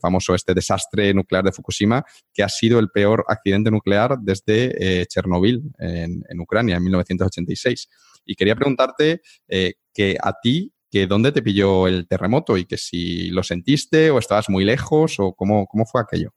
famoso 0.00 0.34
este 0.34 0.54
desastre 0.54 1.12
nuclear 1.12 1.44
de 1.44 1.52
Fukushima, 1.52 2.04
que 2.32 2.42
ha 2.42 2.48
sido 2.48 2.78
el 2.78 2.88
peor 2.88 3.24
accidente 3.28 3.70
nuclear 3.70 4.18
desde 4.18 5.02
eh, 5.02 5.06
Chernobyl 5.06 5.62
en, 5.78 6.40
Ucrania 6.40 6.76
en 6.76 6.84
1986. 6.84 7.88
Y 8.24 8.34
quería 8.34 8.56
preguntarte 8.56 9.20
eh, 9.46 9.74
que 9.92 10.16
a 10.22 10.32
ti, 10.42 10.72
que 10.90 11.06
dónde 11.06 11.32
te 11.32 11.42
pilló 11.42 11.86
el 11.86 12.08
terremoto 12.08 12.56
y 12.56 12.64
que 12.64 12.78
si 12.78 13.28
lo 13.30 13.42
sentiste 13.42 14.10
o 14.10 14.18
estabas 14.18 14.48
muy 14.48 14.64
lejos 14.64 15.16
o 15.18 15.34
cómo, 15.34 15.66
cómo 15.66 15.84
fue 15.84 16.00
aquello. 16.00 16.30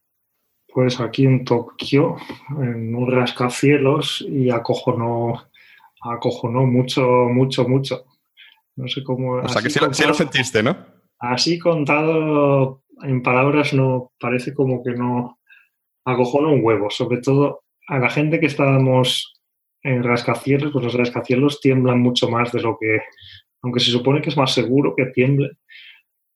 Pues 0.77 0.99
aquí 0.99 1.25
en 1.25 1.43
Tokio, 1.45 2.17
en 2.49 2.93
un 2.93 3.11
rascacielos 3.11 4.25
y 4.27 4.49
acojonó, 4.49 5.49
acojonó 6.01 6.65
mucho, 6.65 7.01
mucho, 7.01 7.67
mucho. 7.67 8.05
No 8.77 8.87
sé 8.87 9.03
cómo. 9.03 9.33
O 9.33 9.49
sea 9.49 9.61
que 9.61 9.69
sí, 9.69 9.79
lo 9.79 10.13
sentiste, 10.13 10.63
¿no? 10.63 10.77
Así 11.19 11.57
contado 11.57 12.83
en 13.01 13.23
palabras, 13.23 13.73
no 13.73 14.13
parece 14.19 14.53
como 14.53 14.83
que 14.83 14.91
no 14.91 15.39
acojona 16.05 16.49
un 16.49 16.63
huevo. 16.63 16.89
Sobre 16.91 17.19
todo 17.19 17.63
a 17.87 17.97
la 17.97 18.09
gente 18.09 18.39
que 18.39 18.45
estábamos 18.45 19.41
en 19.81 20.03
rascacielos, 20.03 20.71
pues 20.71 20.85
los 20.85 20.93
rascacielos 20.93 21.59
tiemblan 21.59 21.99
mucho 21.99 22.29
más 22.29 22.51
de 22.51 22.61
lo 22.61 22.77
que. 22.79 22.99
Aunque 23.63 23.79
se 23.79 23.89
supone 23.89 24.21
que 24.21 24.29
es 24.29 24.37
más 24.37 24.53
seguro 24.53 24.93
que 24.95 25.07
tiemble, 25.07 25.57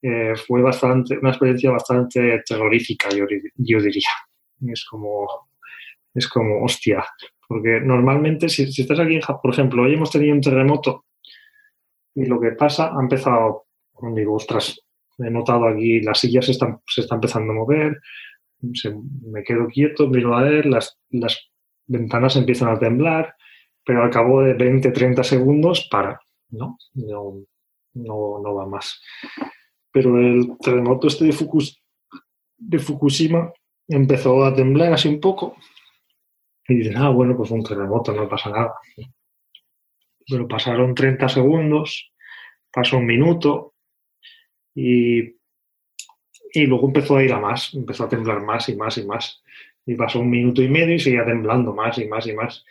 eh, 0.01 0.33
fue 0.35 0.63
bastante, 0.63 1.19
una 1.19 1.29
experiencia 1.29 1.69
bastante 1.69 2.41
terrorífica, 2.43 3.09
yo, 3.09 3.25
yo 3.55 3.79
diría. 3.79 4.09
Es 4.67 4.83
como, 4.85 5.27
es 6.15 6.27
como, 6.27 6.63
hostia. 6.63 7.05
Porque 7.47 7.79
normalmente, 7.81 8.49
si, 8.49 8.71
si 8.71 8.81
estás 8.81 8.99
aquí, 8.99 9.19
por 9.43 9.53
ejemplo, 9.53 9.83
hoy 9.83 9.93
hemos 9.93 10.09
tenido 10.09 10.33
un 10.33 10.41
terremoto 10.41 11.05
y 12.15 12.25
lo 12.25 12.39
que 12.39 12.51
pasa, 12.51 12.91
ha 12.95 13.01
empezado, 13.01 13.65
digo, 14.13 14.35
ostras, 14.35 14.79
he 15.17 15.29
notado 15.29 15.67
aquí, 15.67 16.01
las 16.01 16.19
sillas 16.19 16.45
se 16.45 16.51
están, 16.51 16.81
se 16.87 17.01
están 17.01 17.17
empezando 17.17 17.53
a 17.53 17.55
mover, 17.55 17.99
me 18.61 19.43
quedo 19.43 19.67
quieto, 19.67 20.07
miro 20.07 20.35
a 20.35 20.43
ver, 20.43 20.65
las, 20.65 20.99
las 21.09 21.51
ventanas 21.87 22.35
empiezan 22.35 22.69
a 22.69 22.79
temblar, 22.79 23.35
pero 23.85 24.03
al 24.03 24.09
cabo 24.09 24.41
de 24.41 24.53
20, 24.53 24.91
30 24.91 25.23
segundos 25.23 25.87
para, 25.89 26.19
¿no? 26.49 26.77
No, 26.93 27.41
no, 27.93 28.53
va 28.55 28.67
más. 28.67 29.01
Pero 29.91 30.17
el 30.19 30.57
terremoto 30.59 31.07
este 31.07 31.25
de, 31.25 31.35
de 32.57 32.79
Fukushima 32.79 33.51
empezó 33.87 34.45
a 34.45 34.53
temblar 34.53 34.93
así 34.93 35.09
un 35.09 35.19
poco 35.19 35.55
y 36.67 36.75
dices, 36.75 36.95
ah, 36.95 37.09
bueno, 37.09 37.35
pues 37.35 37.51
un 37.51 37.63
terremoto, 37.63 38.13
no 38.13 38.29
pasa 38.29 38.49
nada 38.49 38.73
pero 40.31 40.47
pasaron 40.47 40.95
30 40.95 41.29
segundos, 41.29 42.11
pasó 42.71 42.97
un 42.97 43.05
minuto 43.05 43.75
y, 44.73 45.19
y 46.53 46.65
luego 46.65 46.87
empezó 46.87 47.17
a 47.17 47.23
ir 47.23 47.33
a 47.33 47.39
más, 47.39 47.73
empezó 47.73 48.05
a 48.05 48.09
temblar 48.09 48.41
más 48.41 48.69
y 48.69 48.75
más 48.75 48.97
y 48.97 49.05
más. 49.05 49.43
Y 49.85 49.95
pasó 49.95 50.19
un 50.19 50.29
minuto 50.29 50.61
y 50.61 50.69
medio 50.69 50.95
y 50.95 50.99
seguía 50.99 51.25
temblando 51.25 51.73
más 51.73 51.97
y 51.97 52.07
más 52.07 52.25
y 52.27 52.33
más. 52.33 52.65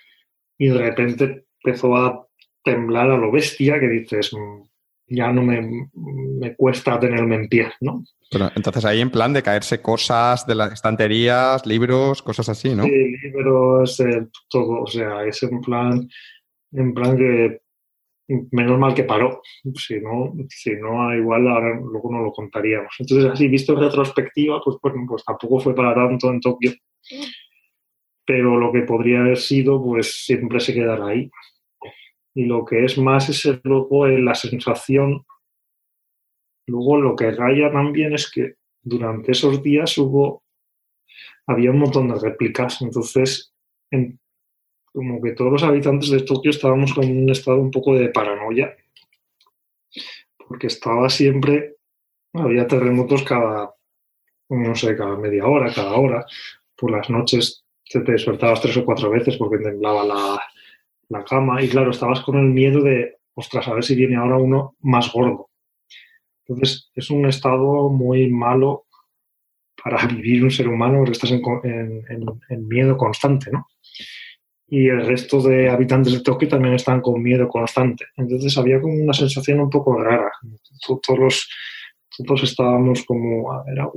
Y 0.59 0.69
de 0.69 0.79
repente 0.79 1.45
empezó 1.63 1.97
a 1.97 2.27
temblar 2.65 3.11
a 3.11 3.17
lo 3.17 3.31
bestia 3.31 3.79
que 3.79 3.89
dices, 3.89 4.33
mm, 4.33 4.63
ya 5.09 5.33
no 5.33 5.43
me, 5.43 5.89
me 5.95 6.55
cuesta 6.55 6.99
tenerme 6.99 7.37
en 7.37 7.49
pie, 7.49 7.73
¿no? 7.81 8.05
Pero 8.31 8.49
entonces 8.55 8.85
ahí 8.85 9.01
en 9.01 9.11
plan 9.11 9.33
de 9.33 9.43
caerse 9.43 9.83
cosas 9.83 10.47
de 10.47 10.55
las 10.55 10.73
estanterías, 10.73 11.67
libros, 11.67 12.23
cosas 12.23 12.49
así, 12.49 12.75
¿no? 12.75 12.85
Sí, 12.85 13.17
libros, 13.23 13.99
eh, 14.01 14.29
todo, 14.49 14.83
o 14.83 14.87
sea, 14.87 15.25
es 15.25 15.43
en 15.43 15.61
plan, 15.61 16.09
en 16.73 16.95
plan 16.95 17.17
que 17.17 17.61
menos 18.53 18.79
mal 18.79 18.95
que 18.95 19.05
paró, 19.05 19.43
si 19.75 20.01
no, 20.01 20.33
si 20.49 20.77
no 20.77 21.15
igual 21.15 21.49
ahora 21.49 21.75
luego 21.81 22.13
no 22.13 22.23
lo 22.23 22.33
contaríamos. 22.33 22.95
Entonces, 22.99 23.31
así 23.31 23.49
visto 23.49 23.73
en 23.73 23.81
retrospectiva, 23.81 24.61
pues, 24.65 24.77
pues, 24.81 24.95
pues, 25.09 25.25
tampoco 25.25 25.61
fue 25.61 25.75
para 25.75 25.95
tanto 25.95 26.31
en 26.31 26.41
Tokio, 26.41 26.73
pero 28.25 28.57
lo 28.57 28.73
que 28.73 28.83
podría 28.83 29.21
haber 29.21 29.39
sido, 29.39 29.83
pues 29.83 30.25
siempre 30.25 30.61
se 30.61 30.75
quedará 30.75 31.07
ahí. 31.09 31.31
Y 32.35 32.45
lo 32.45 32.65
que 32.65 32.85
es 32.85 32.97
más 32.99 33.29
es 33.29 33.61
luego 33.65 34.07
la 34.07 34.35
sensación, 34.35 35.25
luego 36.67 37.01
lo 37.01 37.17
que 37.17 37.33
raya 37.33 37.73
también 37.73 38.15
es 38.15 38.31
que 38.31 38.55
durante 38.83 39.33
esos 39.33 39.63
días 39.63 39.99
hubo, 39.99 40.45
había 41.47 41.73
un 41.73 41.81
montón 41.81 42.09
de 42.09 42.21
réplicas, 42.21 42.81
entonces 42.83 43.53
en, 43.91 44.21
como 44.93 45.21
que 45.23 45.33
todos 45.33 45.53
los 45.53 45.63
habitantes 45.63 46.11
de 46.11 46.23
Tokio 46.23 46.51
estábamos 46.51 46.93
con 46.95 47.05
un 47.05 47.31
estado 47.31 47.59
un 47.59 47.71
poco 47.71 47.95
de 47.95 48.09
paranoia, 48.09 48.77
porque 50.49 50.67
estaba 50.67 51.09
siempre, 51.09 51.77
había 52.33 52.67
terremotos 52.67 53.23
cada, 53.23 53.75
no 54.49 54.75
sé, 54.75 54.97
cada 54.97 55.17
media 55.17 55.47
hora, 55.47 55.73
cada 55.73 55.97
hora, 55.97 56.27
por 56.77 56.91
las 56.91 57.09
noches 57.11 57.65
te, 57.91 58.01
despertabas 58.01 58.61
tres 58.61 58.77
o 58.77 58.85
cuatro 58.85 59.11
veces 59.11 59.37
porque 59.37 59.59
temblaba 59.59 60.05
la, 60.05 60.41
la 61.09 61.25
cama 61.25 61.63
y 61.63 61.69
claro, 61.69 61.91
estabas 61.91 62.21
con 62.21 62.39
el 62.39 62.47
miedo 62.47 62.83
de, 62.83 63.19
ostras, 63.35 63.69
a 63.69 63.75
ver 63.75 63.85
si 63.85 63.95
viene 63.95 64.17
ahora 64.17 64.39
uno 64.39 64.77
más 64.81 65.13
gordo. 65.13 65.51
Entonces, 66.47 66.91
es 66.95 67.11
un 67.11 67.27
estado 67.27 67.89
muy 67.91 68.29
malo 68.31 68.87
para 69.83 70.05
vivir 70.07 70.43
un 70.43 70.51
ser 70.51 70.69
humano, 70.69 70.99
porque 70.99 71.13
estás 71.13 71.31
en, 71.31 71.43
en, 71.65 72.27
en 72.49 72.69
miedo 72.69 72.97
constante, 72.97 73.51
¿no? 73.51 73.67
Y 74.71 74.87
el 74.87 75.05
resto 75.05 75.43
de 75.43 75.69
habitantes 75.69 76.13
de 76.13 76.21
Tokio 76.21 76.49
también 76.49 76.75
están 76.75 77.01
con 77.01 77.21
miedo 77.21 77.49
constante. 77.49 78.07
Entonces 78.17 78.57
había 78.57 78.81
como 78.81 78.95
una 78.95 79.13
sensación 79.13 79.59
un 79.59 79.69
poco 79.69 80.01
rara. 80.01 80.31
Todos, 81.05 81.49
todos 82.17 82.43
estábamos 82.45 83.05
como... 83.05 83.65
Era, 83.67 83.89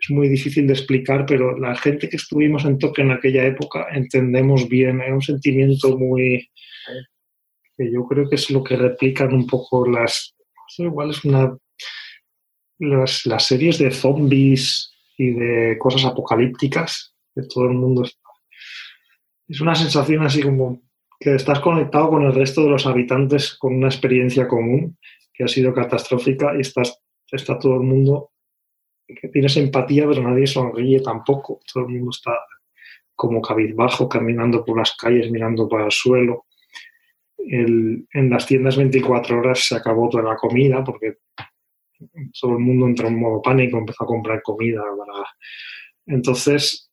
es 0.00 0.10
muy 0.10 0.28
difícil 0.28 0.68
de 0.68 0.74
explicar, 0.74 1.26
pero 1.26 1.58
la 1.58 1.74
gente 1.74 2.08
que 2.08 2.16
estuvimos 2.16 2.64
en 2.64 2.78
Tokio 2.78 3.02
en 3.02 3.10
aquella 3.10 3.44
época 3.44 3.88
entendemos 3.92 4.68
bien. 4.68 5.00
Era 5.00 5.12
un 5.12 5.22
sentimiento 5.22 5.98
muy... 5.98 6.48
que 7.76 7.92
yo 7.92 8.06
creo 8.06 8.28
que 8.28 8.36
es 8.36 8.48
lo 8.48 8.62
que 8.62 8.76
replican 8.76 9.34
un 9.34 9.46
poco 9.48 9.88
las... 9.88 10.36
igual 10.78 11.10
es 11.10 11.24
una... 11.24 11.56
Las, 12.78 13.26
las 13.26 13.44
series 13.44 13.78
de 13.78 13.90
zombies 13.90 14.94
y 15.18 15.32
de 15.32 15.76
cosas 15.78 16.04
apocalípticas 16.04 17.12
que 17.34 17.42
todo 17.42 17.64
el 17.64 17.74
mundo 17.74 18.04
es 19.50 19.60
una 19.60 19.74
sensación 19.74 20.24
así 20.24 20.42
como 20.42 20.80
que 21.18 21.34
estás 21.34 21.60
conectado 21.60 22.10
con 22.10 22.22
el 22.22 22.32
resto 22.32 22.62
de 22.62 22.70
los 22.70 22.86
habitantes 22.86 23.54
con 23.58 23.74
una 23.74 23.88
experiencia 23.88 24.46
común 24.46 24.96
que 25.32 25.44
ha 25.44 25.48
sido 25.48 25.74
catastrófica 25.74 26.54
y 26.56 26.60
estás, 26.60 27.02
está 27.30 27.58
todo 27.58 27.74
el 27.74 27.82
mundo 27.82 28.30
que 29.06 29.28
tienes 29.28 29.56
empatía, 29.56 30.06
pero 30.08 30.22
nadie 30.22 30.46
sonríe 30.46 31.00
tampoco. 31.00 31.60
Todo 31.70 31.86
el 31.86 31.94
mundo 31.94 32.10
está. 32.10 32.32
como 33.16 33.42
cabizbajo, 33.42 34.08
caminando 34.08 34.64
por 34.64 34.78
las 34.78 34.96
calles, 34.96 35.30
mirando 35.30 35.68
para 35.68 35.86
el 35.86 35.90
suelo. 35.90 36.46
en 37.38 38.30
las 38.30 38.46
tiendas 38.46 38.76
24 38.76 39.38
horas 39.38 39.66
se 39.66 39.74
acabó 39.74 40.08
toda 40.08 40.22
la 40.22 40.36
comida 40.36 40.84
porque 40.84 41.18
todo 42.40 42.52
el 42.52 42.60
mundo 42.60 42.86
entró 42.86 43.08
en 43.08 43.18
modo 43.18 43.42
pánico, 43.42 43.78
empezó 43.78 44.04
a 44.04 44.06
comprar 44.06 44.42
comida. 44.42 44.82
Entonces, 46.06 46.89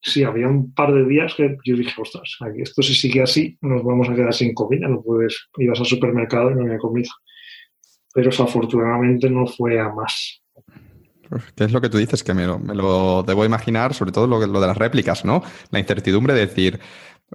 sí, 0.00 0.24
había 0.24 0.48
un 0.48 0.72
par 0.72 0.92
de 0.92 1.04
días 1.06 1.34
que 1.34 1.56
yo 1.64 1.76
dije, 1.76 2.00
ostras, 2.00 2.36
esto 2.56 2.82
si 2.82 2.94
sigue 2.94 3.22
así, 3.22 3.58
nos 3.60 3.82
vamos 3.84 4.08
a 4.08 4.14
quedar 4.14 4.34
sin 4.34 4.54
comida, 4.54 4.88
no 4.88 5.02
puedes, 5.02 5.48
ibas 5.58 5.80
al 5.80 5.86
supermercado 5.86 6.50
y 6.50 6.54
no 6.54 6.62
había 6.62 6.78
comida. 6.78 7.10
Pero 8.14 8.30
eso 8.30 8.44
afortunadamente 8.44 9.28
no 9.30 9.46
fue 9.46 9.78
a 9.78 9.88
más. 9.90 10.42
¿Qué 11.54 11.64
es 11.64 11.72
lo 11.72 11.80
que 11.80 11.90
tú 11.90 11.98
dices? 11.98 12.24
Que 12.24 12.32
me 12.32 12.46
lo, 12.46 13.22
debo 13.22 13.44
imaginar, 13.44 13.92
sobre 13.92 14.12
todo 14.12 14.26
lo, 14.26 14.44
lo, 14.46 14.60
de 14.60 14.66
las 14.66 14.78
réplicas, 14.78 15.24
¿no? 15.24 15.42
La 15.70 15.78
incertidumbre 15.78 16.32
de 16.32 16.46
decir, 16.46 16.80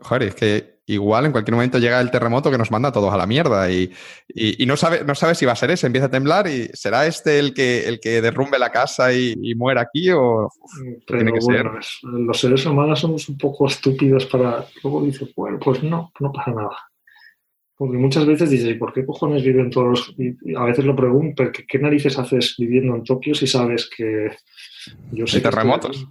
joder, 0.01 0.23
es 0.29 0.35
que 0.35 0.72
igual 0.85 1.25
en 1.25 1.31
cualquier 1.31 1.55
momento 1.55 1.79
llega 1.79 2.01
el 2.01 2.11
terremoto 2.11 2.51
que 2.51 2.57
nos 2.57 2.71
manda 2.71 2.89
a 2.89 2.91
todos 2.91 3.13
a 3.13 3.17
la 3.17 3.25
mierda 3.25 3.71
y, 3.71 3.91
no, 4.65 4.75
sabe, 4.75 5.03
no 5.05 5.15
sabe 5.15 5.35
si 5.35 5.45
va 5.45 5.53
a 5.53 5.57
ser 5.57 5.71
ese, 5.71 5.87
empieza 5.87 6.07
a 6.07 6.11
temblar 6.11 6.47
y 6.47 6.67
será 6.73 7.07
este 7.07 7.39
el 7.39 7.53
que, 7.53 7.87
el 7.87 7.99
que 7.99 8.21
derrumbe 8.21 8.59
la 8.59 8.71
casa 8.71 9.13
y, 9.13 9.53
muera 9.55 9.81
aquí 9.81 10.09
o 10.11 10.49
tiene 11.05 11.31
que 11.31 11.41
ser. 11.41 11.69
Los 12.01 12.39
seres 12.39 12.65
humanos 12.65 12.99
somos 12.99 13.29
un 13.29 13.37
poco 13.37 13.67
estúpidos 13.67 14.25
para... 14.25 14.65
Luego 14.83 15.03
dices, 15.03 15.29
bueno, 15.35 15.59
pues 15.59 15.83
no, 15.83 16.11
no 16.19 16.31
pasa 16.31 16.51
nada. 16.51 16.75
Porque 17.75 17.97
muchas 17.97 18.25
veces 18.25 18.49
dices, 18.49 18.69
¿y 18.69 18.73
por 18.75 18.93
qué 18.93 19.05
cojones 19.05 19.43
viven 19.43 19.69
todos 19.69 19.87
los...? 19.87 20.15
Y 20.17 20.55
a 20.55 20.63
veces 20.63 20.85
lo 20.85 20.95
pregunto, 20.95 21.43
¿qué, 21.51 21.65
¿qué 21.67 21.79
narices 21.79 22.17
haces 22.17 22.55
viviendo 22.57 22.95
en 22.95 23.03
Tokio 23.03 23.35
si 23.35 23.47
sabes 23.47 23.89
que 23.95 24.31
yo 25.11 25.27
sé 25.27 25.39
terremotos? 25.39 26.07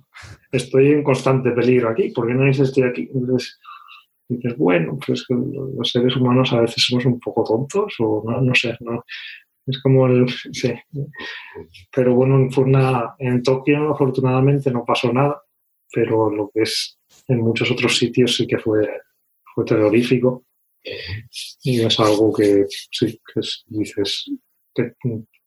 Estoy, 0.51 0.93
en 0.93 1.03
constante 1.03 1.51
peligro 1.51 1.91
aquí. 1.91 2.11
¿Por 2.11 2.27
qué 2.27 2.35
narices 2.35 2.69
estoy 2.69 2.85
aquí? 2.85 3.09
Entonces 3.13 3.59
dices, 4.37 4.57
bueno, 4.57 4.99
pues 5.05 5.25
los 5.29 5.91
seres 5.91 6.17
humanos 6.17 6.53
a 6.53 6.61
veces 6.61 6.85
somos 6.87 7.05
un 7.07 7.19
poco 7.19 7.45
tontos 7.45 7.95
o 7.99 8.23
no, 8.27 8.41
no 8.41 8.55
sé, 8.55 8.77
no. 8.81 9.05
Es 9.67 9.81
como 9.81 10.07
el... 10.07 10.27
Sí. 10.53 10.73
Pero 11.95 12.15
bueno, 12.15 12.51
fue 12.51 12.65
una, 12.65 13.15
en 13.19 13.43
Tokio 13.43 13.93
afortunadamente 13.93 14.71
no 14.71 14.85
pasó 14.85 15.13
nada, 15.13 15.43
pero 15.93 16.31
lo 16.31 16.51
que 16.53 16.63
es 16.63 16.99
en 17.29 17.41
muchos 17.41 17.71
otros 17.71 17.97
sitios 17.97 18.37
sí 18.37 18.47
que 18.47 18.59
fue, 18.59 18.89
fue 19.55 19.65
terrorífico. 19.65 20.45
Y 21.63 21.81
es 21.81 22.01
algo 22.01 22.33
que 22.33 22.67
sí, 22.69 23.21
que 23.33 23.41
dices, 23.67 24.31
que 24.75 24.95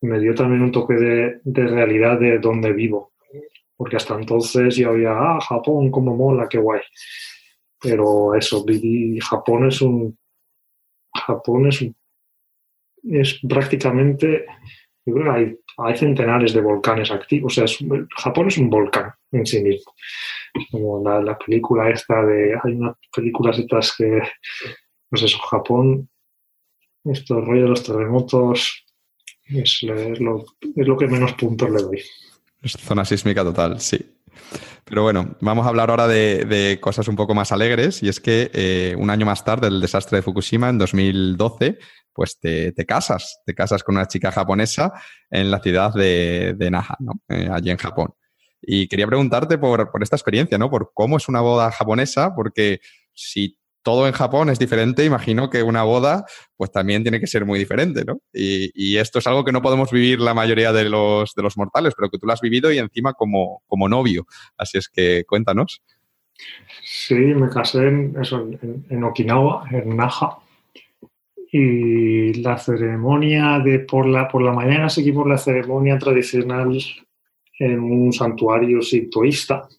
me 0.01 0.19
dio 0.19 0.33
también 0.33 0.61
un 0.61 0.71
toque 0.71 0.93
de, 0.93 1.39
de, 1.43 1.67
realidad 1.67 2.19
de 2.19 2.39
donde 2.39 2.71
vivo. 2.71 3.13
Porque 3.75 3.97
hasta 3.97 4.15
entonces 4.15 4.77
yo 4.77 4.91
había, 4.91 5.11
ah, 5.11 5.39
Japón, 5.41 5.91
como 5.91 6.15
mola, 6.15 6.47
qué 6.49 6.57
guay. 6.57 6.81
Pero 7.85 8.35
eso, 8.35 8.65
Japón 9.21 9.67
es 9.67 9.81
un. 9.81 10.17
Japón 11.13 11.67
es, 11.67 11.85
es 13.03 13.39
prácticamente. 13.47 14.45
Yo 15.05 15.13
creo 15.13 15.25
que 15.25 15.39
hay, 15.39 15.57
hay 15.77 15.97
centenares 15.97 16.53
de 16.53 16.61
volcanes 16.61 17.11
activos. 17.11 17.57
O 17.57 17.67
sea, 17.67 17.87
Japón 18.17 18.47
es 18.47 18.57
un 18.57 18.69
volcán 18.69 19.13
en 19.31 19.45
sí 19.45 19.61
mismo. 19.61 19.93
Como 20.71 21.03
la, 21.03 21.21
la 21.21 21.37
película 21.37 21.89
esta 21.89 22.25
de. 22.25 22.55
Hay 22.63 22.73
unas 22.73 22.95
películas 23.13 23.59
estas 23.59 23.95
que 23.95 24.19
pues 25.09 25.23
eso, 25.23 25.37
Japón, 25.49 26.09
esto 27.05 27.39
rollo 27.39 27.63
de 27.63 27.69
los 27.69 27.83
terremotos 27.83 28.85
es, 29.45 29.83
lo, 29.83 30.97
que 30.97 31.07
menos 31.07 31.33
puntos 31.33 31.69
le 31.69 31.81
doy. 31.81 32.01
Es 32.61 32.71
zona 32.73 33.05
sísmica 33.05 33.43
total, 33.43 33.79
sí. 33.79 33.99
Pero 34.83 35.01
bueno, 35.01 35.35
vamos 35.41 35.65
a 35.65 35.69
hablar 35.69 35.89
ahora 35.89 36.07
de, 36.07 36.77
cosas 36.81 37.07
un 37.07 37.15
poco 37.15 37.33
más 37.33 37.51
alegres 37.51 38.03
y 38.03 38.09
es 38.09 38.19
que 38.19 38.51
eh, 38.53 38.95
un 38.97 39.09
año 39.09 39.25
más 39.25 39.43
tarde 39.43 39.67
del 39.67 39.81
desastre 39.81 40.17
de 40.17 40.21
Fukushima, 40.21 40.69
en 40.69 40.77
2012, 40.77 41.79
pues 42.13 42.39
te, 42.39 42.73
casas, 42.85 43.41
te 43.45 43.55
casas 43.55 43.83
con 43.83 43.95
una 43.95 44.07
chica 44.07 44.31
japonesa 44.31 44.93
en 45.29 45.49
la 45.49 45.59
ciudad 45.59 45.93
de, 45.93 46.55
Naha. 46.71 46.97
Eh, 47.29 47.49
allí 47.51 47.71
en 47.71 47.77
Japón. 47.77 48.13
Y 48.61 48.87
quería 48.87 49.07
preguntarte 49.07 49.57
por, 49.57 49.91
por, 49.91 50.01
esta 50.03 50.15
experiencia, 50.15 50.57
¿no? 50.57 50.69
Por 50.69 50.91
cómo 50.93 51.17
es 51.17 51.27
una 51.27 51.41
boda 51.41 51.71
japonesa, 51.71 52.33
porque 52.33 52.79
si 53.13 53.57
todo 53.85 54.07
en 54.07 54.13
Japón 54.13 54.49
es 54.49 54.57
diferente, 54.57 55.05
imagino 55.05 55.51
que 55.51 55.61
una 55.61 55.83
boda 55.83 56.25
pues 56.57 56.71
también 56.71 57.03
tiene 57.03 57.19
que 57.19 57.27
ser 57.27 57.45
muy 57.45 57.59
diferente, 57.59 58.03
¿no? 58.03 58.19
Y, 58.33 58.97
esto 58.97 59.19
es 59.19 59.27
algo 59.27 59.43
que 59.43 59.51
no 59.51 59.61
podemos 59.61 59.91
vivir 59.91 60.19
la 60.19 60.33
mayoría 60.33 60.73
de 60.73 60.89
los, 60.89 61.35
de 61.35 61.43
los 61.43 61.55
mortales, 61.55 61.93
pero 61.95 62.09
que 62.09 62.17
tú 62.17 62.25
lo 62.25 62.33
has 62.33 62.41
vivido 62.41 62.71
y 62.71 62.79
encima 62.79 63.13
como, 63.13 63.61
como 63.67 63.87
novio. 63.87 64.25
Así 64.57 64.79
es 64.79 64.89
que 64.89 65.23
cuéntanos. 65.27 65.83
Sí, 66.83 67.13
me 67.13 67.47
casé 67.49 67.87
en, 67.87 68.15
eso, 68.19 68.49
en, 68.89 69.03
Okinawa, 69.03 69.67
en 69.69 69.95
Naha. 69.95 70.39
Y 71.51 72.41
la 72.41 72.57
ceremonia 72.57 73.59
de 73.59 73.79
por 73.79 74.07
la, 74.07 74.27
por 74.27 74.41
la 74.41 74.51
mañana 74.51 74.89
seguimos 74.89 75.27
la 75.27 75.37
ceremonia 75.37 75.99
tradicional 75.99 76.75
en 77.59 77.79
un 77.79 78.11
santuario 78.11 78.81
sintoísta 78.81 79.69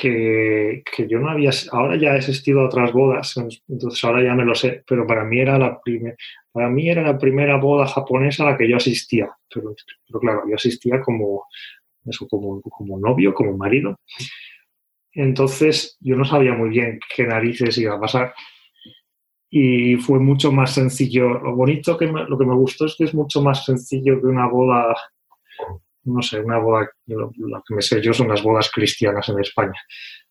que, 0.00 0.82
yo 1.08 1.18
no 1.18 1.30
había, 1.30 1.50
ahora 1.72 1.96
ya 1.96 2.14
he 2.14 2.18
asistido 2.18 2.60
a 2.60 2.66
otras 2.66 2.92
bodas, 2.92 3.34
entonces 3.66 4.04
ahora 4.04 4.22
ya 4.22 4.34
me 4.34 4.44
lo 4.44 4.54
sé, 4.54 4.84
pero 4.86 5.06
para 5.06 5.24
mí 5.24 5.40
era 5.40 5.58
la 5.58 5.80
primera, 5.80 6.14
para 6.52 6.68
mí 6.68 6.90
era 6.90 7.02
la 7.02 7.18
primera 7.18 7.56
boda 7.56 7.86
japonesa 7.86 8.42
a 8.42 8.50
la 8.50 8.58
que 8.58 8.68
yo 8.68 8.76
asistía, 8.76 9.30
pero, 9.52 9.74
claro, 10.20 10.42
yo 10.48 10.54
asistía 10.54 11.00
como, 11.00 11.46
eso, 12.04 12.28
como, 12.28 12.60
como 12.60 12.98
novio, 12.98 13.32
como 13.32 13.56
marido. 13.56 13.98
Entonces 15.12 15.96
yo 16.00 16.14
no 16.14 16.26
sabía 16.26 16.52
muy 16.52 16.68
bien 16.68 17.00
qué 17.14 17.26
narices 17.26 17.78
iba 17.78 17.94
a 17.94 18.00
pasar 18.00 18.34
y 19.48 19.96
fue 19.96 20.18
mucho 20.18 20.52
más 20.52 20.74
sencillo. 20.74 21.38
Lo 21.38 21.56
bonito 21.56 21.96
que 21.96 22.06
lo 22.06 22.36
que 22.36 22.44
me 22.44 22.54
gustó 22.54 22.84
es 22.84 22.96
que 22.98 23.04
es 23.04 23.14
mucho 23.14 23.40
más 23.40 23.64
sencillo 23.64 24.20
que 24.20 24.26
una 24.26 24.46
boda 24.46 24.94
no 26.06 26.22
sé, 26.22 26.40
una 26.40 26.58
boda, 26.58 26.88
lo, 27.06 27.30
que 27.66 27.74
me 27.74 27.82
sé 27.82 28.00
yo 28.00 28.12
son 28.12 28.28
las 28.28 28.42
bodas 28.42 28.70
cristianas 28.72 29.28
en 29.28 29.40
España. 29.40 29.80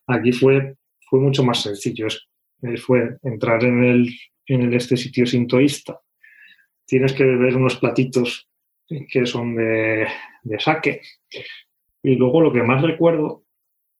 Aquí 0.06 0.32
fue, 0.32 0.74
fue 1.08 1.20
mucho 1.20 1.44
más 1.44 1.62
sencillo, 1.62 2.06
eh, 2.62 2.76
fue 2.76 3.16
entrar 3.22 3.62
en, 3.64 3.84
el, 3.84 4.08
en 4.46 4.72
este 4.74 4.96
sitio 4.96 5.26
sintoísta, 5.26 6.00
tienes 6.86 7.12
que 7.12 7.24
beber 7.24 7.56
unos 7.56 7.76
platitos 7.76 8.48
que 8.86 9.26
son 9.26 9.56
de, 9.56 10.06
saque. 10.58 11.00
Y 12.02 12.14
luego 12.14 12.40
lo 12.40 12.52
que 12.52 12.62
más 12.62 12.82
recuerdo 12.82 13.44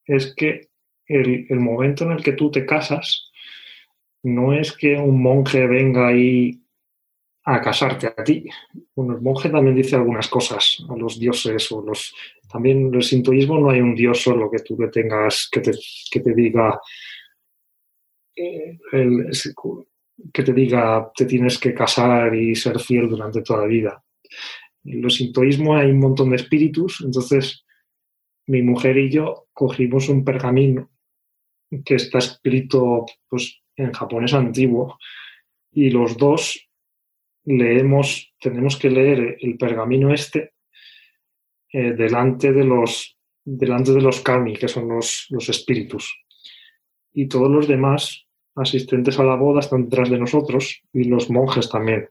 es 0.05 0.35
que 0.35 0.69
el, 1.07 1.47
el, 1.49 1.61
momento 1.61 2.05
en 2.05 2.13
el 2.13 2.23
que 2.23 2.33
tú 2.33 2.51
te 2.51 2.65
casas 2.65 3.31
no 4.23 4.53
es 4.53 4.73
que 4.77 4.97
un 4.97 5.21
monje 5.23 5.67
venga 5.67 6.09
ahí 6.09 6.61
a 7.49 7.61
casarte 7.61 8.09
a 8.09 8.25
ti. 8.25 8.45
Bueno, 8.95 9.15
el 9.15 9.23
monje 9.23 9.49
también 9.49 9.77
dice 9.77 9.95
algunas 9.95 10.29
cosas 10.29 10.85
a 10.89 10.97
los 10.97 11.19
dioses 11.19 11.71
o 11.71 11.81
los... 11.81 12.13
También 12.51 12.89
en 12.89 12.95
el 12.95 13.03
sintoísmo 13.03 13.59
no 13.59 13.71
hay 13.71 13.81
un 13.81 13.95
dios 13.95 14.21
solo 14.21 14.51
que 14.51 14.59
tú 14.59 14.77
le 14.79 14.89
tengas, 14.89 15.49
que 15.51 15.61
te, 15.61 15.73
que 16.11 16.21
te 16.21 16.35
diga... 16.35 16.81
Eh, 18.35 18.79
que 20.33 20.43
te 20.43 20.53
diga 20.53 21.11
te 21.15 21.25
tienes 21.25 21.59
que 21.59 21.73
casar 21.73 22.35
y 22.35 22.55
ser 22.55 22.81
fiel 22.81 23.09
durante 23.09 23.43
toda 23.43 23.61
la 23.61 23.67
vida. 23.67 24.05
En 24.85 25.05
el 25.05 25.11
sintoísmo 25.11 25.77
hay 25.77 25.91
un 25.91 26.01
montón 26.01 26.31
de 26.31 26.37
espíritus, 26.37 27.03
entonces 27.05 27.65
mi 28.47 28.63
mujer 28.63 28.97
y 28.99 29.11
yo 29.11 29.47
cogimos 29.53 30.09
un 30.09 30.25
pergamino 30.25 30.91
que 31.85 31.95
está 31.95 32.19
escrito 32.19 33.07
pues, 33.29 33.61
en 33.77 33.93
japonés 33.93 34.35
antiguo 34.35 34.99
y 35.71 35.91
los 35.91 36.17
dos 36.17 36.66
leemos, 37.47 38.35
tenemos 38.41 38.77
que 38.77 38.91
leer 38.91 39.39
el 39.41 39.57
pergamino 39.57 40.13
este 40.13 40.53
eh, 41.73 41.93
delante, 41.93 42.53
de 42.53 42.65
los, 42.65 43.17
delante 43.45 43.93
de 43.93 44.03
los 44.03 44.21
kami, 44.21 44.55
que 44.55 44.69
son 44.69 44.89
los, 44.89 45.27
los 45.31 45.49
espíritus. 45.49 46.23
Y 47.13 47.29
todos 47.29 47.51
los 47.51 47.67
demás 47.67 48.27
asistentes 48.57 49.19
a 49.19 49.25
la 49.25 49.37
boda 49.37 49.61
están 49.61 49.85
detrás 49.85 50.11
de 50.11 50.19
nosotros 50.19 50.83
y 50.93 51.05
los 51.05 51.31
monjes 51.31 51.71
también. 51.71 52.09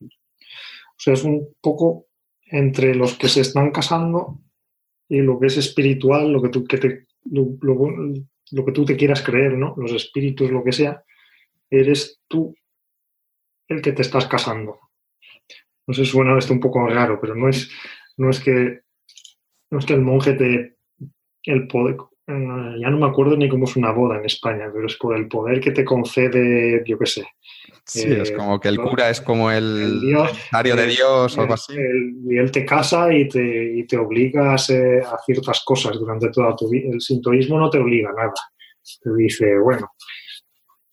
O 0.00 1.02
sea, 1.02 1.14
es 1.14 1.24
un 1.24 1.54
poco 1.60 2.06
entre 2.44 2.94
los 2.94 3.14
que 3.14 3.28
se 3.28 3.40
están 3.40 3.70
casando 3.70 4.40
y 5.08 5.18
lo 5.18 5.38
que 5.40 5.46
es 5.46 5.56
espiritual, 5.56 6.32
lo 6.32 6.42
que 6.42 6.48
tú, 6.48 6.64
que 6.64 6.78
te, 6.78 7.06
lo, 7.24 7.56
lo 7.62 8.64
que 8.64 8.72
tú 8.72 8.84
te 8.84 8.96
quieras 8.96 9.22
creer, 9.22 9.56
¿no? 9.56 9.74
Los 9.76 9.92
espíritus, 9.92 10.50
lo 10.50 10.62
que 10.62 10.72
sea, 10.72 11.02
eres 11.70 12.20
tú 12.28 12.54
el 13.70 13.80
que 13.80 13.92
te 13.92 14.02
estás 14.02 14.26
casando. 14.26 14.78
No 15.86 15.94
sé, 15.94 16.04
suena 16.04 16.38
esto 16.38 16.52
un 16.52 16.60
poco 16.60 16.86
raro, 16.86 17.18
pero 17.20 17.34
no 17.34 17.48
es, 17.48 17.70
no 18.16 18.30
es 18.30 18.40
que 18.40 18.80
no 19.70 19.78
es 19.78 19.86
que 19.86 19.94
el 19.94 20.02
monje 20.02 20.34
te 20.34 20.76
el 21.44 21.66
poder 21.68 21.96
eh, 22.30 22.76
ya 22.80 22.90
no 22.90 22.98
me 22.98 23.06
acuerdo 23.06 23.36
ni 23.36 23.48
cómo 23.48 23.64
es 23.64 23.76
una 23.76 23.90
boda 23.92 24.18
en 24.18 24.24
España, 24.24 24.70
pero 24.72 24.86
es 24.86 24.96
por 24.96 25.16
el 25.16 25.26
poder 25.26 25.60
que 25.60 25.72
te 25.72 25.84
concede, 25.84 26.82
yo 26.86 26.98
qué 26.98 27.06
sé. 27.06 27.26
Sí, 27.84 28.04
es 28.12 28.30
eh, 28.30 28.34
como 28.34 28.60
que 28.60 28.68
el 28.68 28.78
cura 28.78 29.10
es 29.10 29.20
como 29.20 29.50
el, 29.50 29.64
el 29.64 30.76
de 30.76 30.86
Dios 30.86 31.36
o 31.36 31.40
algo 31.40 31.54
así. 31.54 31.74
y 31.74 32.36
él 32.36 32.50
te 32.52 32.64
casa 32.64 33.12
y 33.12 33.28
te, 33.28 33.78
y 33.78 33.84
te 33.84 33.96
obliga 33.96 34.52
a, 34.52 34.54
a, 34.54 35.18
ciertas 35.26 35.64
cosas 35.64 35.98
durante 35.98 36.30
toda 36.30 36.54
tu 36.54 36.68
vida. 36.68 36.90
El 36.92 37.00
sintoísmo 37.00 37.58
no 37.58 37.68
te 37.68 37.78
obliga 37.78 38.10
a 38.10 38.14
nada. 38.14 38.32
te 39.02 39.10
dice, 39.16 39.58
bueno, 39.58 39.90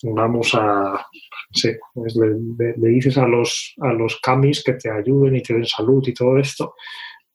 vamos 0.03 0.55
a, 0.55 1.05
sí, 1.51 1.69
pues 1.93 2.15
le, 2.15 2.89
dices 2.89 3.17
a 3.17 3.27
los, 3.27 3.73
a 3.81 3.93
los 3.93 4.19
camis 4.21 4.63
que 4.63 4.73
te 4.73 4.89
ayuden 4.89 5.35
y 5.35 5.41
te 5.41 5.53
den 5.53 5.65
salud 5.65 6.03
y 6.07 6.13
todo 6.13 6.37
esto, 6.37 6.75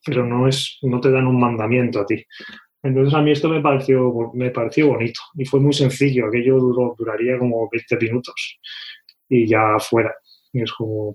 pero 0.05 0.27
no, 0.27 0.49
es, 0.49 0.79
no 0.83 1.01
te 1.01 1.11
dan 1.11 1.27
un 1.27 1.41
mandamiento 1.41 2.01
a 2.01 2.07
ti. 2.07 2.25
Entonces 2.83 3.15
a 3.15 3.23
mí 3.23 3.31
esto 3.31 3.49
me 3.49 3.61
pareció, 3.61 4.33
me 4.35 4.51
pareció 4.51 4.89
bonito 4.89 5.21
y 5.35 5.45
fue 5.45 5.61
muy 5.61 5.73
sencillo, 5.73 6.27
aquello 6.27 6.59
duró, 6.59 6.95
duraría 6.99 7.39
como 7.39 7.69
20 7.71 7.97
minutos 7.97 8.59
y 9.29 9.47
ya 9.47 9.79
fuera. 9.79 10.13
Y 10.53 10.63
es 10.63 10.73
como, 10.73 11.15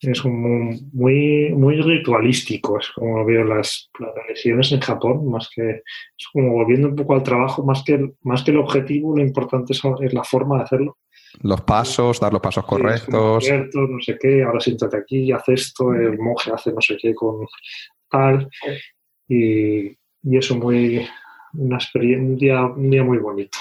es 0.00 0.20
como 0.20 0.72
muy, 0.92 1.50
muy 1.50 1.80
ritualístico, 1.80 2.78
es 2.78 2.88
como 2.90 3.24
veo 3.24 3.44
las, 3.44 3.90
las 3.98 4.72
en 4.72 4.80
Japón, 4.80 5.28
más 5.30 5.48
que, 5.54 5.70
es 5.70 6.28
como 6.32 6.52
volviendo 6.52 6.88
un 6.88 6.96
poco 6.96 7.14
al 7.14 7.22
trabajo, 7.22 7.64
más 7.64 7.82
que, 7.84 8.12
más 8.22 8.42
que 8.42 8.50
el 8.50 8.58
objetivo, 8.58 9.16
lo 9.16 9.22
importante 9.22 9.72
es, 9.72 9.82
la 10.12 10.24
forma 10.24 10.58
de 10.58 10.64
hacerlo. 10.64 10.98
Los 11.42 11.60
pasos, 11.62 12.20
dar 12.20 12.32
los 12.32 12.42
pasos 12.42 12.64
correctos. 12.64 13.44
no 13.74 14.00
sé 14.00 14.18
qué, 14.20 14.42
ahora 14.42 14.60
siéntate 14.60 14.96
aquí, 14.96 15.32
haz 15.32 15.48
esto, 15.48 15.92
el 15.92 16.18
monje 16.18 16.52
hace 16.52 16.72
no 16.72 16.80
sé 16.80 16.96
qué 17.00 17.14
con 17.14 17.46
tal. 18.08 18.48
Y, 19.28 19.88
y 19.88 20.38
eso 20.38 20.56
muy, 20.56 21.06
una 21.54 21.76
experiencia, 21.76 22.64
un 22.64 22.90
día 22.90 23.02
muy 23.02 23.18
bonito. 23.18 23.58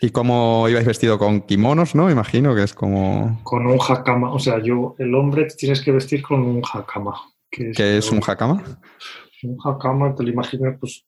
¿Y 0.00 0.10
cómo 0.10 0.68
ibais 0.68 0.86
vestido 0.86 1.18
con 1.18 1.40
kimonos, 1.40 1.94
no? 1.94 2.10
Imagino 2.10 2.54
que 2.54 2.62
es 2.62 2.74
como... 2.74 3.40
Con 3.42 3.66
un 3.66 3.78
hakama. 3.80 4.32
O 4.32 4.38
sea, 4.38 4.60
yo, 4.62 4.94
el 4.98 5.14
hombre, 5.14 5.46
tienes 5.46 5.82
que 5.82 5.90
vestir 5.90 6.22
con 6.22 6.42
un 6.42 6.62
hakama. 6.62 7.20
¿Qué 7.50 7.98
es, 7.98 8.10
un 8.10 8.20
hakama? 8.24 8.62
Un 9.42 9.58
hakama, 9.64 10.14
te 10.14 10.22
lo 10.22 10.30
imaginas, 10.30 10.76
pues, 10.78 11.04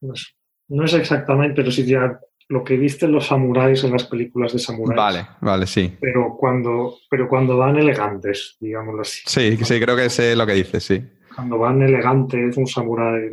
pues... 0.00 0.34
no 0.68 0.84
es 0.84 0.94
exactamente, 0.94 1.54
pero 1.54 1.70
sí 1.70 1.84
ya 1.84 2.18
lo 2.48 2.62
que 2.62 2.76
visten 2.76 3.12
los 3.12 3.26
samuráis 3.26 3.82
en 3.84 3.92
las 3.92 4.04
películas 4.04 4.52
de 4.52 4.58
samuráis. 4.58 4.96
Vale, 4.96 5.26
vale, 5.40 5.66
sí. 5.66 5.96
Pero 6.00 6.36
cuando, 6.38 6.98
pero 7.10 7.28
cuando 7.28 7.56
van 7.56 7.76
elegantes, 7.76 8.56
digámoslo 8.60 9.02
así. 9.02 9.22
Sí, 9.26 9.56
sí, 9.64 9.80
creo 9.80 9.96
que 9.96 10.08
sé 10.08 10.36
lo 10.36 10.46
que 10.46 10.54
dices, 10.54 10.84
sí. 10.84 11.02
Cuando 11.34 11.58
van 11.58 11.82
elegantes, 11.82 12.56
un 12.56 12.66
samurái, 12.66 13.30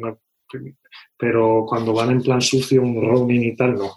pero 1.17 1.65
cuando 1.67 1.93
van 1.93 2.11
en 2.11 2.21
plan 2.21 2.41
sucio, 2.41 2.81
un 2.81 3.01
ronin 3.01 3.43
y 3.43 3.55
tal, 3.55 3.75
no. 3.75 3.91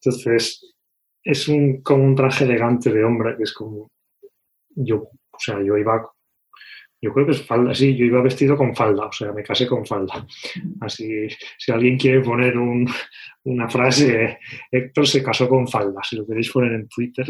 Entonces, 0.00 0.74
es 1.22 1.48
un, 1.48 1.82
como 1.82 2.04
un 2.04 2.14
traje 2.14 2.44
elegante 2.44 2.92
de 2.92 3.04
hombre, 3.04 3.36
que 3.36 3.42
es 3.42 3.52
como, 3.52 3.90
yo, 4.70 5.08
o 5.30 5.38
sea, 5.38 5.60
yo 5.62 5.76
iba, 5.76 6.08
yo 7.00 7.12
creo 7.12 7.26
que 7.26 7.32
es 7.32 7.42
falda, 7.42 7.74
sí, 7.74 7.96
yo 7.96 8.04
iba 8.04 8.20
vestido 8.22 8.56
con 8.56 8.74
falda, 8.74 9.06
o 9.06 9.12
sea, 9.12 9.32
me 9.32 9.42
casé 9.42 9.66
con 9.66 9.86
falda. 9.86 10.26
Así, 10.80 11.28
si 11.56 11.72
alguien 11.72 11.96
quiere 11.96 12.20
poner 12.20 12.54
una 13.44 13.68
frase, 13.68 14.38
Héctor 14.70 15.06
se 15.06 15.22
casó 15.22 15.48
con 15.48 15.68
falda, 15.68 16.00
si 16.02 16.16
lo 16.16 16.26
queréis 16.26 16.50
poner 16.50 16.72
en 16.72 16.88
Twitter. 16.88 17.26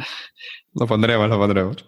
Lo 0.74 0.86
pondremos, 0.86 1.28
lo 1.28 1.38
pondremos. 1.38 1.86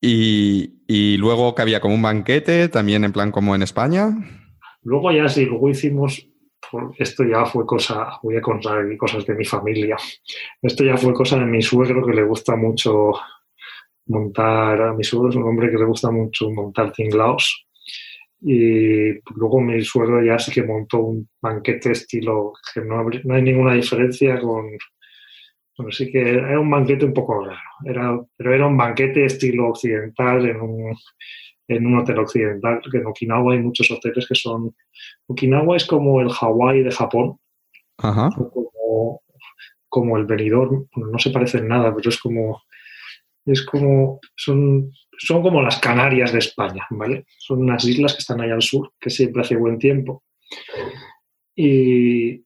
Y, 0.00 0.82
y 0.86 1.16
luego 1.16 1.54
que 1.54 1.62
había 1.62 1.80
como 1.80 1.94
un 1.94 2.02
banquete, 2.02 2.68
también 2.68 3.04
en 3.04 3.12
plan 3.12 3.32
como 3.32 3.54
en 3.54 3.62
España. 3.62 4.10
Luego 4.82 5.10
ya 5.10 5.28
sí, 5.28 5.46
luego 5.46 5.70
hicimos 5.70 6.28
esto 6.98 7.24
ya 7.24 7.46
fue 7.46 7.64
cosa, 7.64 8.18
voy 8.22 8.36
a 8.36 8.42
contar 8.42 8.84
aquí 8.84 8.96
cosas 8.96 9.24
de 9.24 9.34
mi 9.34 9.44
familia. 9.44 9.96
Esto 10.60 10.84
ya 10.84 10.96
fue 10.96 11.14
cosa 11.14 11.38
de 11.38 11.46
mi 11.46 11.62
suegro 11.62 12.04
que 12.04 12.12
le 12.12 12.24
gusta 12.24 12.56
mucho 12.56 13.12
montar, 14.08 14.80
a 14.82 14.94
mi 14.94 15.04
suegro 15.04 15.30
es 15.30 15.36
un 15.36 15.44
hombre 15.44 15.70
que 15.70 15.78
le 15.78 15.84
gusta 15.84 16.10
mucho 16.10 16.50
montar 16.50 16.92
tinglaos. 16.92 17.66
Y 18.40 19.14
luego 19.34 19.60
mi 19.60 19.82
suegro 19.82 20.22
ya 20.22 20.38
sí 20.38 20.52
que 20.52 20.62
montó 20.62 20.98
un 20.98 21.28
banquete 21.40 21.92
estilo 21.92 22.52
que 22.72 22.80
no, 22.82 23.02
no 23.24 23.34
hay 23.34 23.42
ninguna 23.42 23.74
diferencia 23.74 24.38
con, 24.40 24.70
bueno, 25.78 25.92
sí 25.92 26.10
que 26.10 26.20
era 26.20 26.58
un 26.58 26.70
banquete 26.70 27.04
un 27.04 27.14
poco 27.14 27.44
raro, 27.44 27.60
era, 27.84 28.20
pero 28.36 28.52
era 28.52 28.66
un 28.66 28.76
banquete 28.76 29.24
estilo 29.24 29.68
occidental 29.68 30.44
en 30.44 30.60
un, 30.60 30.96
en 31.68 31.86
un 31.86 31.98
hotel 31.98 32.18
occidental, 32.18 32.80
que 32.90 32.98
en 32.98 33.06
Okinawa 33.06 33.52
hay 33.52 33.60
muchos 33.60 33.88
hoteles 33.90 34.26
que 34.26 34.34
son... 34.34 34.74
Okinawa 35.28 35.76
es 35.76 35.86
como 35.86 36.20
el 36.20 36.30
Hawái 36.30 36.82
de 36.82 36.90
Japón, 36.90 37.38
Como, 37.96 39.22
como, 39.88 40.16
el 40.16 40.26
Benidorm, 40.26 40.88
no 40.96 41.18
se 41.18 41.30
parecen 41.30 41.68
nada, 41.68 41.94
pero 41.94 42.08
es 42.08 42.18
como... 42.18 42.62
Es 43.50 43.64
como... 43.64 44.20
Son, 44.36 44.90
son 45.18 45.42
como 45.42 45.62
las 45.62 45.78
Canarias 45.80 46.32
de 46.32 46.38
España, 46.38 46.86
¿vale? 46.90 47.26
Son 47.38 47.60
unas 47.60 47.84
islas 47.84 48.14
que 48.14 48.20
están 48.20 48.40
allá 48.40 48.54
al 48.54 48.62
sur, 48.62 48.92
que 49.00 49.10
siempre 49.10 49.42
hace 49.42 49.56
buen 49.56 49.78
tiempo. 49.78 50.22
Y, 51.56 52.44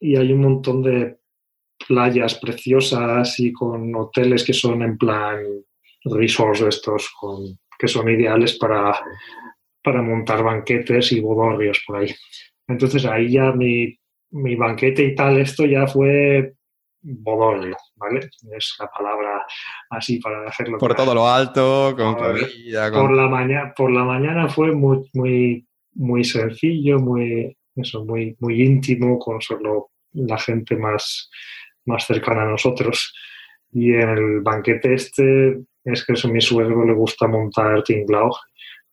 y 0.00 0.16
hay 0.16 0.32
un 0.32 0.40
montón 0.40 0.82
de 0.82 1.18
playas 1.86 2.34
preciosas 2.34 3.38
y 3.38 3.52
con 3.52 3.94
hoteles 3.94 4.44
que 4.44 4.52
son 4.52 4.82
en 4.82 4.98
plan 4.98 5.38
resorts 6.04 6.60
estos 6.62 7.10
con 7.18 7.58
que 7.78 7.88
son 7.88 8.08
ideales 8.08 8.58
para, 8.58 8.92
para 9.82 10.02
montar 10.02 10.42
banquetes 10.42 11.12
y 11.12 11.20
bodorrios 11.20 11.82
por 11.86 11.98
ahí. 11.98 12.12
Entonces 12.66 13.04
ahí 13.06 13.30
ya 13.30 13.52
mi, 13.52 13.96
mi 14.32 14.56
banquete 14.56 15.04
y 15.04 15.14
tal, 15.14 15.38
esto 15.38 15.64
ya 15.64 15.86
fue 15.86 16.54
bodorrio, 17.18 17.76
¿vale? 17.96 18.28
Es 18.52 18.76
la 18.78 18.88
palabra 18.88 19.44
así 19.90 20.18
para 20.18 20.48
hacerlo. 20.48 20.78
Por 20.78 20.94
todo 20.94 21.14
lo 21.14 21.28
alto, 21.28 21.94
con 21.96 22.16
Por, 22.16 23.12
la 23.12 23.28
mañana, 23.28 23.72
por 23.76 23.90
la 23.90 24.04
mañana 24.04 24.48
fue 24.48 24.72
muy, 24.72 25.08
muy, 25.14 25.66
muy 25.94 26.24
sencillo, 26.24 26.98
muy, 26.98 27.56
eso, 27.76 28.04
muy, 28.04 28.36
muy 28.40 28.62
íntimo, 28.62 29.18
con 29.18 29.40
solo 29.40 29.90
la 30.12 30.38
gente 30.38 30.76
más, 30.76 31.30
más 31.86 32.06
cercana 32.06 32.42
a 32.42 32.50
nosotros. 32.50 33.14
Y 33.72 33.92
en 33.92 34.08
el 34.08 34.40
banquete 34.40 34.94
este 34.94 35.60
es 35.84 36.04
que 36.04 36.14
a 36.22 36.30
mi 36.30 36.40
suegro 36.40 36.84
le 36.84 36.94
gusta 36.94 37.26
montar 37.26 37.82
tinglao 37.82 38.30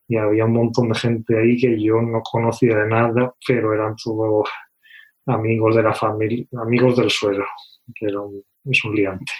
y 0.08 0.18
había 0.18 0.46
un 0.46 0.54
montón 0.54 0.90
de 0.90 1.00
gente 1.00 1.38
ahí 1.38 1.58
que 1.58 1.82
yo 1.82 2.02
no 2.02 2.22
conocía 2.22 2.78
de 2.78 2.88
nada, 2.88 3.34
pero 3.48 3.74
eran 3.74 3.96
todos 3.96 4.50
amigos 5.26 5.76
de 5.76 5.84
la 5.84 5.94
familia, 5.94 6.46
amigos 6.62 6.98
del 6.98 7.10
suegro, 7.10 7.46
que 7.94 8.06
era 8.06 8.22
un, 8.22 8.44
es 8.66 8.84
un 8.84 8.96
liante. 8.96 9.32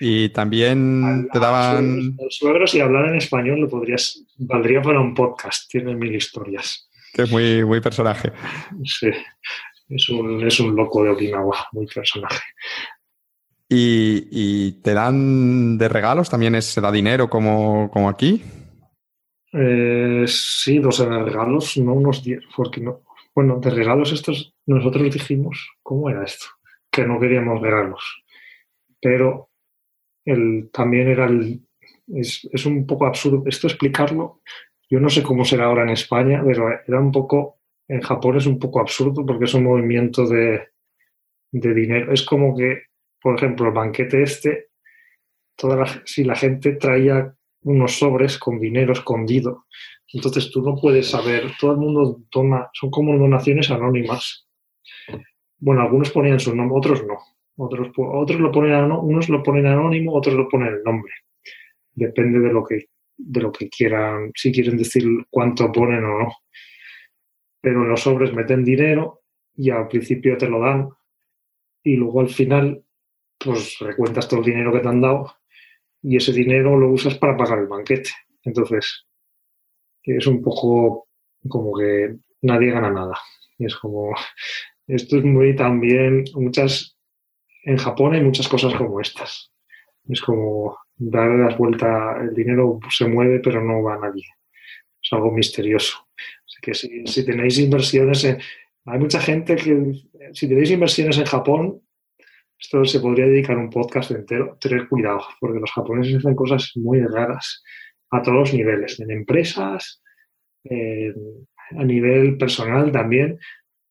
Y 0.00 0.28
también 0.30 1.28
te 1.32 1.38
daban... 1.38 2.16
El 2.18 2.30
suegro, 2.30 2.66
si 2.66 2.80
hablar 2.80 3.08
en 3.08 3.16
español, 3.16 3.60
lo 3.60 3.68
podrías, 3.68 4.22
valdría 4.38 4.82
para 4.82 5.00
un 5.00 5.14
podcast, 5.14 5.70
tiene 5.70 5.94
mil 5.94 6.14
historias. 6.14 6.90
Que 7.12 7.22
es 7.22 7.30
muy, 7.30 7.64
muy 7.64 7.80
personaje. 7.80 8.32
Sí, 8.84 9.08
es 9.88 10.08
un, 10.10 10.46
es 10.46 10.60
un 10.60 10.76
loco 10.76 11.02
de 11.02 11.10
Okinawa, 11.10 11.68
muy 11.72 11.86
personaje. 11.86 12.42
¿Y, 13.68 14.72
te 14.82 14.94
dan 14.94 15.76
de 15.78 15.88
regalos? 15.88 16.30
¿También 16.30 16.60
se 16.62 16.80
da 16.80 16.92
dinero 16.92 17.28
como, 17.28 17.90
como 17.90 18.08
aquí? 18.08 18.42
Eh, 19.52 20.24
sí, 20.26 20.78
dos 20.78 20.98
de 20.98 21.06
regalos, 21.06 21.76
no 21.78 21.94
unos 21.94 22.22
diez, 22.22 22.42
porque 22.54 22.80
no. 22.80 23.02
Bueno, 23.34 23.58
de 23.58 23.70
regalos 23.70 24.12
estos, 24.12 24.54
nosotros 24.66 25.12
dijimos, 25.12 25.68
¿cómo 25.82 26.08
era 26.08 26.24
esto? 26.24 26.46
Que 26.96 27.06
no 27.06 27.20
queríamos 27.20 27.60
regalos. 27.60 28.24
Pero 29.00 29.50
el, 30.24 30.70
también 30.72 31.08
era 31.08 31.26
el. 31.26 31.60
Es, 32.08 32.48
es 32.50 32.66
un 32.66 32.86
poco 32.86 33.06
absurdo 33.06 33.42
esto 33.46 33.66
explicarlo. 33.66 34.40
Yo 34.88 34.98
no 35.00 35.10
sé 35.10 35.22
cómo 35.22 35.44
será 35.44 35.66
ahora 35.66 35.82
en 35.82 35.90
España, 35.90 36.42
pero 36.44 36.68
era 36.86 37.00
un 37.00 37.12
poco. 37.12 37.58
En 37.88 38.00
Japón 38.00 38.36
es 38.36 38.46
un 38.46 38.58
poco 38.58 38.80
absurdo 38.80 39.24
porque 39.24 39.44
es 39.44 39.54
un 39.54 39.64
movimiento 39.64 40.26
de, 40.26 40.68
de 41.52 41.74
dinero. 41.74 42.12
Es 42.12 42.24
como 42.24 42.56
que 42.56 42.86
por 43.26 43.34
ejemplo, 43.34 43.66
el 43.66 43.72
banquete 43.72 44.22
este, 44.22 44.68
toda 45.56 45.84
si 46.04 46.22
la 46.22 46.36
gente 46.36 46.74
traía 46.74 47.34
unos 47.62 47.98
sobres 47.98 48.38
con 48.38 48.60
dinero 48.60 48.92
escondido, 48.92 49.66
entonces 50.12 50.48
tú 50.52 50.62
no 50.62 50.76
puedes 50.76 51.10
saber, 51.10 51.50
todo 51.58 51.72
el 51.72 51.78
mundo 51.78 52.22
toma, 52.30 52.70
son 52.72 52.88
como 52.90 53.18
donaciones 53.18 53.68
anónimas. 53.72 54.46
Bueno, 55.58 55.82
algunos 55.82 56.10
ponían 56.10 56.40
su 56.40 56.54
nombre, 56.54 56.78
otros 56.78 57.04
no. 57.06 57.18
Otros, 57.58 57.90
otros 57.96 58.40
lo 58.40 58.52
ponen 58.52 58.90
unos 58.92 59.28
lo 59.30 59.42
ponen 59.42 59.66
anónimo, 59.66 60.12
otros 60.12 60.34
lo 60.34 60.48
ponen 60.48 60.74
el 60.74 60.82
nombre. 60.82 61.12
Depende 61.94 62.40
de 62.40 62.52
lo 62.52 62.62
que 62.64 62.86
de 63.18 63.40
lo 63.40 63.50
que 63.50 63.68
quieran, 63.68 64.30
si 64.34 64.52
quieren 64.52 64.76
decir 64.76 65.04
cuánto 65.30 65.72
ponen 65.72 66.04
o 66.04 66.18
no. 66.18 66.32
Pero 67.60 67.82
en 67.82 67.88
los 67.88 68.02
sobres 68.02 68.32
meten 68.32 68.64
dinero 68.64 69.22
y 69.54 69.70
al 69.70 69.88
principio 69.88 70.36
te 70.36 70.48
lo 70.48 70.60
dan 70.60 70.90
y 71.82 71.96
luego 71.96 72.20
al 72.20 72.28
final 72.28 72.84
pues 73.38 73.78
recuentas 73.80 74.28
todo 74.28 74.40
el 74.40 74.46
dinero 74.46 74.72
que 74.72 74.80
te 74.80 74.88
han 74.88 75.00
dado 75.00 75.34
y 76.02 76.16
ese 76.16 76.32
dinero 76.32 76.76
lo 76.76 76.90
usas 76.90 77.16
para 77.18 77.36
pagar 77.36 77.58
el 77.58 77.66
banquete. 77.66 78.10
Entonces, 78.42 79.06
es 80.02 80.26
un 80.26 80.42
poco 80.42 81.08
como 81.48 81.76
que 81.76 82.16
nadie 82.42 82.70
gana 82.70 82.90
nada. 82.90 83.18
Es 83.58 83.74
como, 83.76 84.14
esto 84.86 85.18
es 85.18 85.24
muy 85.24 85.54
también, 85.56 86.24
muchas, 86.34 86.96
en 87.64 87.76
Japón 87.76 88.14
hay 88.14 88.22
muchas 88.22 88.48
cosas 88.48 88.74
como 88.74 89.00
estas. 89.00 89.52
Es 90.08 90.20
como 90.20 90.78
dar 90.96 91.30
las 91.30 91.58
vueltas, 91.58 92.16
el 92.22 92.34
dinero 92.34 92.78
se 92.90 93.08
mueve 93.08 93.40
pero 93.40 93.62
no 93.62 93.82
va 93.82 93.94
a 93.94 93.98
nadie. 93.98 94.24
Es 95.02 95.12
algo 95.12 95.32
misterioso. 95.32 96.08
Así 96.16 96.58
que 96.62 96.74
si, 96.74 97.06
si 97.06 97.24
tenéis 97.24 97.58
inversiones 97.58 98.24
en, 98.24 98.38
hay 98.86 99.00
mucha 99.00 99.20
gente 99.20 99.56
que, 99.56 99.92
si 100.32 100.48
tenéis 100.48 100.70
inversiones 100.70 101.18
en 101.18 101.24
Japón, 101.24 101.82
esto 102.58 102.84
se 102.84 103.00
podría 103.00 103.26
dedicar 103.26 103.58
un 103.58 103.68
podcast 103.68 104.12
entero. 104.12 104.56
Tener 104.60 104.88
cuidado, 104.88 105.22
porque 105.40 105.58
los 105.58 105.72
japoneses 105.72 106.16
hacen 106.16 106.36
cosas 106.36 106.70
muy 106.76 107.00
raras 107.00 107.64
a 108.10 108.22
todos 108.22 108.38
los 108.38 108.54
niveles, 108.54 109.00
en 109.00 109.10
empresas, 109.10 110.02
a 111.76 111.84
nivel 111.84 112.38
personal 112.38 112.92
también. 112.92 113.38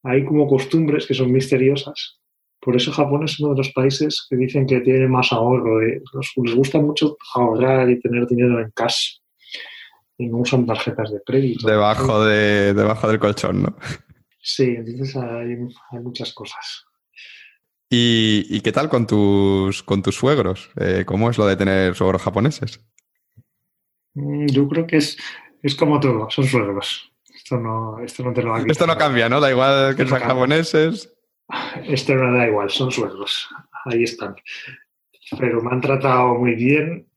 Hay 0.05 0.23
como 0.23 0.47
costumbres 0.47 1.07
que 1.07 1.15
son 1.15 1.31
misteriosas. 1.31 2.19
Por 2.59 2.75
eso 2.75 2.91
Japón 2.91 3.25
es 3.25 3.39
uno 3.39 3.53
de 3.53 3.57
los 3.57 3.71
países 3.71 4.25
que 4.29 4.35
dicen 4.35 4.65
que 4.65 4.81
tiene 4.81 5.07
más 5.07 5.31
ahorro. 5.33 5.81
Eh, 5.81 6.01
les 6.43 6.55
gusta 6.55 6.79
mucho 6.79 7.17
ahorrar 7.33 7.89
y 7.89 7.99
tener 7.99 8.27
dinero 8.27 8.59
en 8.59 8.71
cash. 8.71 9.17
Y 10.17 10.27
no 10.27 10.37
usan 10.37 10.65
tarjetas 10.65 11.11
de 11.11 11.21
crédito. 11.25 11.67
Debajo, 11.67 12.23
de, 12.23 12.73
debajo 12.73 13.07
del 13.07 13.19
colchón, 13.19 13.63
¿no? 13.63 13.75
Sí, 14.39 14.75
entonces 14.77 15.15
hay, 15.15 15.57
muchas 16.01 16.31
cosas. 16.33 16.85
¿Y, 17.89 18.61
qué 18.61 18.71
tal 18.71 18.89
con 18.89 19.07
tus, 19.07 19.81
con 19.81 20.03
tus 20.03 20.15
suegros? 20.15 20.69
Eh, 20.79 21.03
¿Cómo 21.05 21.29
es 21.29 21.37
lo 21.37 21.47
de 21.47 21.55
tener 21.55 21.95
suegros 21.95 22.21
japoneses? 22.21 22.79
Mm, 24.13 24.45
yo 24.47 24.67
creo 24.67 24.85
que 24.85 24.97
es, 24.97 25.17
es 25.63 25.75
como 25.75 25.99
todo, 25.99 26.29
son 26.29 26.45
suegros. 26.45 27.11
Esto 27.45 27.59
no, 27.59 27.99
esto 27.99 28.23
no 28.23 28.33
te 28.33 28.41
lo 28.41 28.57
Esto 28.57 28.87
no 28.87 28.97
cambia, 28.97 29.29
¿no? 29.29 29.39
Da 29.39 29.51
igual 29.51 29.95
que 29.95 30.07
sean 30.07 30.21
japoneses. 30.21 31.13
Esto 31.83 32.15
no 32.15 32.35
da 32.35 32.47
igual, 32.47 32.71
son 32.71 32.91
suegros. 32.91 33.47
Ahí 33.85 34.01
están. 34.01 34.35
Pero 35.37 35.61
me 35.61 35.69
han 35.71 35.79
tratado 35.79 36.33
muy 36.33 36.55
bien. 36.55 37.07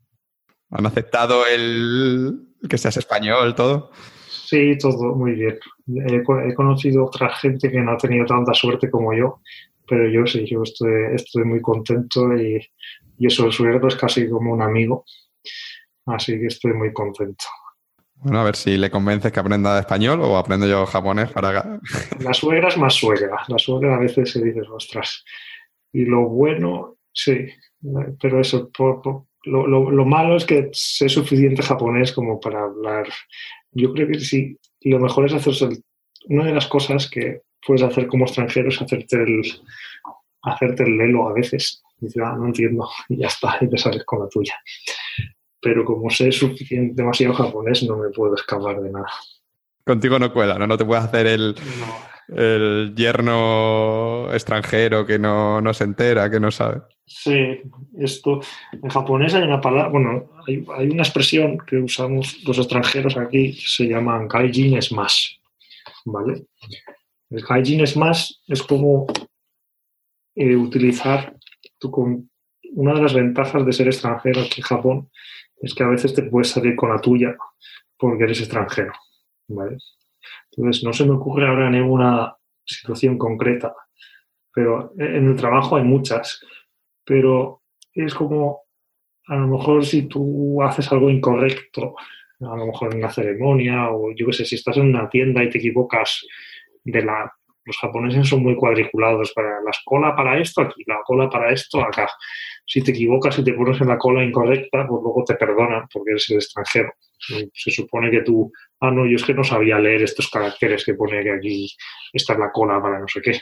¿Han 0.70 0.84
aceptado 0.84 1.46
el 1.46 2.46
que 2.68 2.76
seas 2.76 2.98
español, 2.98 3.54
todo? 3.54 3.90
Sí, 4.28 4.76
todo 4.76 5.14
muy 5.14 5.32
bien. 5.32 5.58
He, 5.86 6.52
conocido 6.52 7.06
otra 7.06 7.34
gente 7.34 7.70
que 7.70 7.80
no 7.80 7.92
ha 7.92 7.96
tenido 7.96 8.26
tanta 8.26 8.52
suerte 8.52 8.90
como 8.90 9.14
yo, 9.14 9.40
pero 9.86 10.10
yo 10.10 10.26
sí, 10.26 10.44
yo 10.44 10.62
estoy, 10.62 11.14
estoy 11.14 11.44
muy 11.44 11.62
contento 11.62 12.36
y, 12.36 12.60
y 13.16 13.26
eso, 13.26 13.46
el 13.46 13.52
suegro 13.52 13.88
es 13.88 13.96
casi 13.96 14.28
como 14.28 14.52
un 14.52 14.60
amigo, 14.60 15.06
así 16.04 16.38
que 16.38 16.48
estoy 16.48 16.74
muy 16.74 16.92
contento. 16.92 17.46
Bueno, 18.20 18.40
a 18.40 18.44
ver 18.44 18.56
si 18.56 18.76
le 18.76 18.90
convences 18.90 19.32
que 19.32 19.40
aprenda 19.40 19.78
español 19.78 20.20
o 20.22 20.36
aprendo 20.36 20.66
yo 20.66 20.86
japonés 20.86 21.30
para... 21.30 21.80
La 22.20 22.34
suegra 22.34 22.68
es 22.68 22.76
más 22.76 22.94
suegra. 22.94 23.38
La 23.48 23.58
suegra 23.58 23.96
a 23.96 24.00
veces 24.00 24.32
se 24.32 24.42
dice, 24.42 24.60
ostras. 24.70 25.24
Y 25.92 26.04
lo 26.04 26.28
bueno, 26.28 26.96
sí, 27.12 27.46
pero 28.20 28.40
eso, 28.40 28.70
lo, 29.44 29.66
lo, 29.66 30.04
malo 30.04 30.36
es 30.36 30.44
que 30.44 30.68
sé 30.72 31.08
suficiente 31.08 31.62
japonés 31.62 32.12
como 32.12 32.38
para 32.40 32.64
hablar 32.64 33.06
yo 33.72 33.92
creo 33.92 34.08
que 34.08 34.20
sí, 34.20 34.58
lo 34.82 34.98
mejor 34.98 35.26
es 35.26 35.34
hacerse 35.34 35.68
una 36.26 36.44
de 36.44 36.54
las 36.54 36.66
cosas 36.66 37.08
que 37.08 37.42
puedes 37.66 37.82
hacer 37.82 38.06
como 38.06 38.24
extranjero 38.24 38.68
es 38.68 38.80
hacerte 38.80 39.16
el, 39.16 39.42
hacerte 40.42 40.82
el 40.84 40.96
lelo 40.96 41.28
a 41.28 41.32
veces. 41.32 41.82
Dices, 41.98 42.22
ah, 42.24 42.36
no 42.38 42.46
entiendo, 42.46 42.88
y 43.08 43.18
ya 43.18 43.26
está, 43.26 43.58
y 43.60 43.68
te 43.68 43.78
sales 43.78 44.04
con 44.04 44.20
la 44.20 44.28
tuya. 44.28 44.54
Pero 45.60 45.84
como 45.84 46.08
sé 46.10 46.30
suficiente, 46.30 46.94
demasiado 46.94 47.34
japonés, 47.34 47.82
no 47.82 47.96
me 47.96 48.10
puedo 48.10 48.34
escapar 48.34 48.80
de 48.80 48.90
nada. 48.90 49.08
Contigo 49.84 50.18
no 50.18 50.32
cuela, 50.32 50.58
¿no? 50.58 50.66
No 50.66 50.76
te 50.76 50.84
puedes 50.84 51.04
hacer 51.04 51.26
el, 51.26 51.54
el 52.28 52.94
yerno 52.94 54.32
extranjero 54.32 55.06
que 55.06 55.18
no, 55.18 55.60
no, 55.60 55.72
se 55.72 55.84
entera, 55.84 56.30
que 56.30 56.38
no 56.38 56.50
sabe. 56.50 56.82
Sí, 57.06 57.62
esto 57.98 58.40
en 58.72 58.90
japonés 58.90 59.34
hay 59.34 59.44
una 59.44 59.60
palabra, 59.60 59.88
bueno, 59.88 60.30
hay, 60.46 60.64
hay 60.76 60.88
una 60.90 61.02
expresión 61.02 61.56
que 61.58 61.78
usamos 61.78 62.42
los 62.44 62.58
extranjeros 62.58 63.16
aquí 63.16 63.54
que 63.54 63.66
se 63.66 63.84
llama 63.84 64.26
gaijin 64.28 64.80
smash, 64.82 65.36
¿vale? 66.04 66.44
El 67.30 67.42
gaijin 67.42 67.86
smash 67.86 68.30
es 68.46 68.62
como 68.62 69.06
eh, 70.34 70.54
utilizar 70.54 71.34
tu, 71.78 71.90
con, 71.90 72.30
una 72.74 72.94
de 72.94 73.02
las 73.02 73.14
ventajas 73.14 73.64
de 73.64 73.72
ser 73.72 73.86
extranjero 73.86 74.42
aquí 74.42 74.60
en 74.60 74.66
Japón 74.66 75.10
es 75.60 75.74
que 75.74 75.82
a 75.82 75.88
veces 75.88 76.14
te 76.14 76.22
puedes 76.22 76.50
salir 76.50 76.76
con 76.76 76.90
la 76.90 77.00
tuya 77.00 77.36
porque 77.96 78.24
eres 78.24 78.40
extranjero. 78.40 78.92
Entonces, 79.48 80.84
no 80.84 80.92
se 80.92 81.04
me 81.04 81.12
ocurre 81.12 81.48
ahora 81.48 81.70
ninguna 81.70 82.36
situación 82.64 83.18
concreta, 83.18 83.74
pero 84.52 84.92
en 84.98 85.28
el 85.28 85.36
trabajo 85.36 85.76
hay 85.76 85.84
muchas, 85.84 86.44
pero 87.04 87.62
es 87.92 88.14
como, 88.14 88.62
a 89.26 89.36
lo 89.36 89.46
mejor 89.46 89.84
si 89.84 90.02
tú 90.02 90.62
haces 90.62 90.90
algo 90.92 91.08
incorrecto, 91.10 91.94
a 92.40 92.56
lo 92.56 92.66
mejor 92.66 92.92
en 92.92 92.98
una 92.98 93.10
ceremonia 93.10 93.90
o 93.90 94.12
yo 94.14 94.26
qué 94.26 94.32
sé, 94.32 94.44
si 94.44 94.54
estás 94.54 94.76
en 94.76 94.86
una 94.88 95.08
tienda 95.08 95.42
y 95.42 95.50
te 95.50 95.58
equivocas 95.58 96.26
de 96.84 97.02
la... 97.02 97.32
Los 97.68 97.76
japoneses 97.76 98.26
son 98.26 98.42
muy 98.42 98.56
cuadriculados 98.56 99.30
para 99.34 99.60
la 99.60 99.70
cola 99.84 100.16
para 100.16 100.38
esto 100.40 100.62
aquí, 100.62 100.84
la 100.86 101.02
cola 101.04 101.28
para 101.28 101.52
esto 101.52 101.82
acá. 101.82 102.08
Si 102.64 102.82
te 102.82 102.92
equivocas 102.92 103.38
y 103.38 103.44
te 103.44 103.52
pones 103.52 103.78
en 103.82 103.88
la 103.88 103.98
cola 103.98 104.24
incorrecta, 104.24 104.86
pues 104.88 105.02
luego 105.02 105.22
te 105.26 105.34
perdonan 105.34 105.86
porque 105.92 106.12
eres 106.12 106.30
el 106.30 106.36
extranjero. 106.36 106.94
Se 107.52 107.70
supone 107.70 108.10
que 108.10 108.22
tú, 108.22 108.50
ah, 108.80 108.90
no, 108.90 109.04
yo 109.04 109.16
es 109.16 109.24
que 109.24 109.34
no 109.34 109.44
sabía 109.44 109.78
leer 109.78 110.00
estos 110.00 110.30
caracteres 110.30 110.82
que 110.82 110.94
pone 110.94 111.22
que 111.22 111.30
aquí 111.30 111.68
está 112.10 112.38
la 112.38 112.50
cola 112.50 112.80
para 112.80 113.00
no 113.00 113.06
sé 113.06 113.20
qué. 113.20 113.38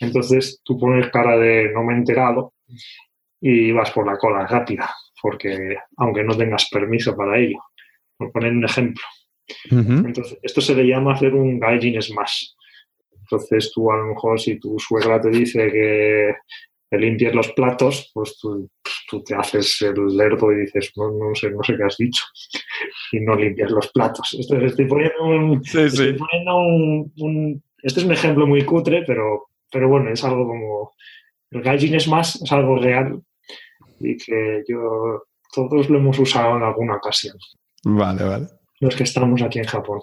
Entonces 0.00 0.60
tú 0.62 0.78
pones 0.78 1.10
cara 1.10 1.38
de 1.38 1.70
no 1.72 1.82
me 1.82 1.94
he 1.94 1.96
enterado 1.96 2.52
y 3.40 3.72
vas 3.72 3.90
por 3.90 4.06
la 4.06 4.18
cola 4.18 4.46
rápida, 4.46 4.90
porque 5.22 5.78
aunque 5.96 6.22
no 6.24 6.36
tengas 6.36 6.68
permiso 6.70 7.16
para 7.16 7.38
ello. 7.38 7.58
Por 8.18 8.32
poner 8.32 8.52
un 8.52 8.66
ejemplo. 8.66 9.04
Entonces, 9.70 10.38
esto 10.42 10.60
se 10.60 10.74
le 10.74 10.86
llama 10.86 11.14
hacer 11.14 11.34
un 11.34 11.58
gaijin 11.58 12.00
smash. 12.02 12.55
Entonces 13.28 13.72
tú 13.74 13.90
a 13.90 13.96
lo 13.96 14.06
mejor 14.06 14.40
si 14.40 14.58
tu 14.58 14.78
suegra 14.78 15.20
te 15.20 15.30
dice 15.30 15.70
que 15.70 16.34
te 16.88 16.98
limpies 16.98 17.34
los 17.34 17.52
platos, 17.52 18.10
pues 18.14 18.38
tú, 18.38 18.70
te 19.24 19.34
haces 19.34 19.82
el 19.82 20.16
lerdo 20.16 20.52
y 20.52 20.60
dices, 20.60 20.92
no, 20.96 21.10
no, 21.10 21.34
sé, 21.34 21.50
no 21.50 21.62
sé 21.64 21.76
qué 21.76 21.82
has 21.82 21.96
dicho, 21.96 22.22
y 23.12 23.20
no 23.20 23.34
limpias 23.34 23.70
los 23.70 23.88
platos. 23.88 24.36
Esto, 24.38 24.56
estoy 24.56 24.86
poniendo 24.86 25.24
un, 25.24 25.62
Este 27.82 28.00
es 28.00 28.06
un 28.06 28.12
ejemplo 28.12 28.46
muy 28.46 28.64
cutre, 28.64 29.02
pero, 29.04 29.48
pero 29.70 29.88
bueno, 29.88 30.10
es 30.10 30.22
algo 30.24 30.46
como... 30.46 30.92
El 31.50 31.62
gaijin 31.62 31.94
es 31.94 32.08
más, 32.08 32.40
es 32.40 32.52
algo 32.52 32.76
real 32.76 33.20
y 34.00 34.16
que 34.16 34.62
yo 34.68 35.22
todos 35.52 35.88
lo 35.88 35.98
hemos 35.98 36.18
usado 36.18 36.56
en 36.56 36.62
alguna 36.62 36.96
ocasión. 36.96 37.36
Vale, 37.84 38.24
vale. 38.24 38.46
Los 38.80 38.94
que 38.94 39.04
estamos 39.04 39.40
aquí 39.42 39.58
en 39.58 39.64
Japón. 39.64 40.00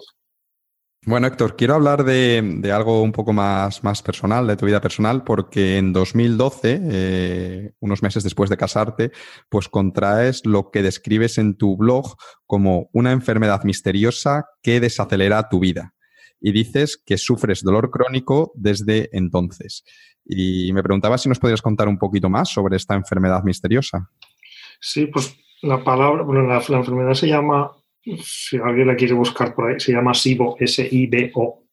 Bueno, 1.06 1.26
Héctor, 1.26 1.54
quiero 1.56 1.74
hablar 1.74 2.02
de, 2.04 2.72
algo 2.72 3.02
un 3.02 3.12
poco 3.12 3.34
más, 3.34 3.84
más, 3.84 4.02
personal, 4.02 4.46
de 4.46 4.56
tu 4.56 4.64
vida 4.64 4.80
personal, 4.80 5.22
porque 5.22 5.76
en 5.76 5.92
2012, 5.92 6.80
eh, 6.82 7.72
unos 7.80 8.02
meses 8.02 8.24
después 8.24 8.48
de 8.48 8.56
casarte, 8.56 9.12
pues 9.50 9.68
contraes 9.68 10.46
lo 10.46 10.70
que 10.70 10.82
describes 10.82 11.36
en 11.36 11.56
tu 11.58 11.76
blog 11.76 12.16
como 12.46 12.88
una 12.94 13.12
enfermedad 13.12 13.64
misteriosa 13.64 14.46
que 14.62 14.80
desacelera 14.80 15.50
tu 15.50 15.60
vida. 15.60 15.94
Y 16.40 16.52
dices 16.52 17.02
que 17.04 17.18
sufres 17.18 17.62
dolor 17.62 17.90
crónico 17.90 18.52
desde 18.54 19.10
entonces. 19.12 19.84
Y 20.24 20.72
me 20.72 20.82
preguntaba 20.82 21.18
si 21.18 21.28
nos 21.28 21.38
podrías 21.38 21.60
contar 21.60 21.86
un 21.86 21.98
poquito 21.98 22.30
más 22.30 22.48
sobre 22.48 22.76
esta 22.76 22.94
enfermedad 22.94 23.42
misteriosa. 23.44 24.10
Sí, 24.80 25.06
pues 25.06 25.36
la 25.60 25.84
palabra, 25.84 26.22
bueno, 26.22 26.46
la 26.46 26.56
enfermedad 26.56 27.12
se 27.12 27.28
llama 27.28 27.72
si 28.22 28.56
alguien 28.56 28.88
la 28.88 28.96
quiere 28.96 29.14
buscar 29.14 29.54
por 29.54 29.70
ahí, 29.70 29.80
se 29.80 29.92
llama 29.92 30.14
SIBO, 30.14 30.56
S-I-B-O. 30.58 31.64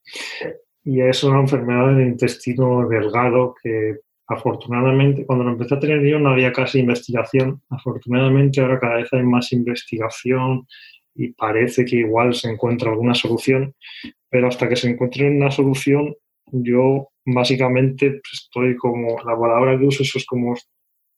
Y 0.83 1.01
es 1.01 1.23
una 1.23 1.39
enfermedad 1.39 1.95
del 1.95 2.07
intestino 2.07 2.87
delgado 2.87 3.55
que 3.61 3.97
afortunadamente, 4.27 5.25
cuando 5.25 5.43
lo 5.43 5.51
empecé 5.51 5.75
a 5.75 5.79
tener 5.79 6.01
yo 6.01 6.17
no 6.17 6.29
había 6.29 6.53
casi 6.53 6.79
investigación. 6.79 7.61
Afortunadamente 7.69 8.61
ahora 8.61 8.79
cada 8.79 8.95
vez 8.95 9.09
hay 9.11 9.23
más 9.23 9.51
investigación 9.51 10.65
y 11.15 11.33
parece 11.33 11.83
que 11.85 11.97
igual 11.97 12.33
se 12.33 12.49
encuentra 12.49 12.91
alguna 12.91 13.13
solución, 13.13 13.75
pero 14.29 14.47
hasta 14.47 14.69
que 14.69 14.77
se 14.77 14.89
encuentre 14.89 15.29
una 15.29 15.51
solución, 15.51 16.15
yo 16.45 17.09
básicamente 17.25 18.21
estoy 18.31 18.77
como, 18.77 19.17
la 19.25 19.37
palabra 19.37 19.77
que 19.77 19.85
uso 19.85 20.03
eso 20.03 20.17
es 20.17 20.25
como 20.25 20.55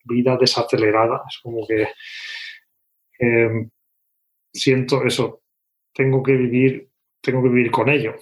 vida 0.05 0.35
desacelerada, 0.37 1.21
es 1.27 1.39
como 1.41 1.65
que 1.67 1.87
eh, 3.19 3.67
siento 4.53 5.03
eso, 5.03 5.41
tengo 5.93 6.21
que 6.21 6.33
vivir, 6.33 6.89
tengo 7.21 7.41
que 7.43 7.49
vivir 7.49 7.71
con 7.71 7.89
ello. 7.89 8.15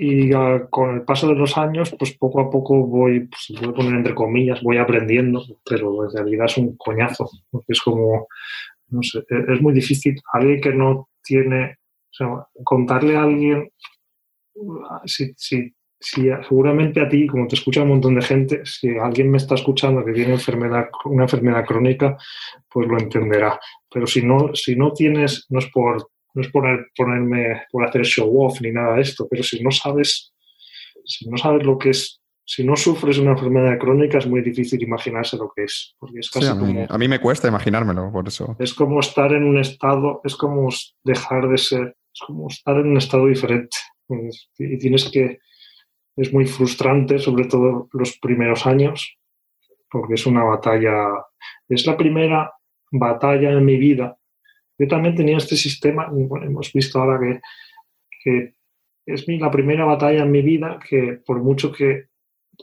Y 0.00 0.30
con 0.70 0.94
el 0.94 1.02
paso 1.02 1.28
de 1.28 1.34
los 1.34 1.58
años, 1.58 1.94
pues 1.98 2.16
poco 2.16 2.40
a 2.40 2.48
poco 2.48 2.86
voy, 2.86 3.26
pues, 3.26 3.60
voy 3.60 3.70
a 3.70 3.74
poner 3.74 3.94
entre 3.94 4.14
comillas, 4.14 4.62
voy 4.62 4.78
aprendiendo, 4.78 5.42
pero 5.68 6.04
en 6.04 6.12
realidad 6.12 6.46
es 6.46 6.56
un 6.56 6.76
coñazo, 6.76 7.28
porque 7.50 7.72
es 7.72 7.80
como, 7.80 8.28
no 8.90 9.02
sé, 9.02 9.24
e-, 9.28 9.52
es 9.54 9.60
muy 9.60 9.72
difícil. 9.72 10.20
Alguien 10.32 10.60
que 10.60 10.72
no 10.72 11.08
tiene, 11.20 11.78
o 12.10 12.12
sea, 12.12 12.46
contarle 12.62 13.16
a 13.16 13.24
alguien, 13.24 13.72
si, 15.04 15.32
si 15.36 15.74
si 16.00 16.28
seguramente 16.48 17.00
a 17.00 17.08
ti, 17.08 17.26
como 17.26 17.48
te 17.48 17.56
escucha 17.56 17.82
un 17.82 17.88
montón 17.88 18.14
de 18.14 18.22
gente, 18.22 18.64
si 18.64 18.96
alguien 18.96 19.30
me 19.30 19.38
está 19.38 19.56
escuchando 19.56 20.04
que 20.04 20.12
tiene 20.12 20.32
enfermedad, 20.32 20.88
una 21.04 21.24
enfermedad 21.24 21.64
crónica, 21.64 22.16
pues 22.68 22.86
lo 22.88 22.98
entenderá. 22.98 23.58
Pero 23.90 24.06
si 24.06 24.22
no, 24.22 24.54
si 24.54 24.76
no 24.76 24.92
tienes, 24.92 25.46
no 25.48 25.58
es 25.58 25.66
por, 25.66 26.08
no 26.34 26.42
es 26.42 26.48
por 26.48 26.64
ponerme, 26.96 27.62
por 27.70 27.84
hacer 27.84 28.04
show 28.04 28.44
off 28.44 28.60
ni 28.60 28.70
nada 28.70 28.94
de 28.94 29.02
esto, 29.02 29.26
pero 29.28 29.42
si 29.42 29.60
no 29.60 29.70
sabes, 29.70 30.32
si 31.04 31.28
no 31.28 31.36
sabes 31.36 31.64
lo 31.64 31.76
que 31.78 31.90
es, 31.90 32.20
si 32.44 32.64
no 32.64 32.76
sufres 32.76 33.18
una 33.18 33.32
enfermedad 33.32 33.76
crónica, 33.78 34.18
es 34.18 34.26
muy 34.26 34.40
difícil 34.40 34.82
imaginarse 34.82 35.36
lo 35.36 35.52
que 35.54 35.64
es. 35.64 35.94
Porque 35.98 36.20
es 36.20 36.30
casi 36.30 36.46
a, 36.46 36.54
mí, 36.54 36.86
a, 36.88 36.96
mí, 36.96 37.08
me 37.08 37.20
cuesta 37.20 37.48
imaginármelo, 37.48 38.10
por 38.10 38.26
eso. 38.26 38.56
Es 38.58 38.72
como 38.72 39.00
estar 39.00 39.32
en 39.32 39.44
un 39.44 39.58
estado, 39.58 40.22
es 40.24 40.34
como 40.34 40.68
dejar 41.04 41.48
de 41.48 41.58
ser, 41.58 41.96
es 42.14 42.20
como 42.26 42.48
estar 42.48 42.76
en 42.76 42.86
un 42.86 42.96
estado 42.96 43.26
diferente. 43.26 43.76
Y 44.58 44.78
tienes 44.78 45.10
que, 45.10 45.40
es 46.18 46.32
muy 46.32 46.46
frustrante, 46.46 47.18
sobre 47.20 47.44
todo 47.44 47.88
los 47.92 48.18
primeros 48.18 48.66
años, 48.66 49.16
porque 49.88 50.14
es 50.14 50.26
una 50.26 50.42
batalla, 50.42 50.92
es 51.68 51.86
la 51.86 51.96
primera 51.96 52.52
batalla 52.90 53.52
en 53.52 53.64
mi 53.64 53.76
vida. 53.76 54.18
Yo 54.76 54.88
también 54.88 55.14
tenía 55.14 55.36
este 55.36 55.56
sistema, 55.56 56.10
hemos 56.42 56.72
visto 56.72 57.00
ahora 57.00 57.20
que, 57.20 57.40
que 58.22 58.54
es 59.06 59.26
la 59.28 59.50
primera 59.50 59.84
batalla 59.84 60.24
en 60.24 60.30
mi 60.32 60.42
vida 60.42 60.78
que 60.88 61.20
por 61.24 61.40
mucho 61.40 61.72
que 61.72 62.08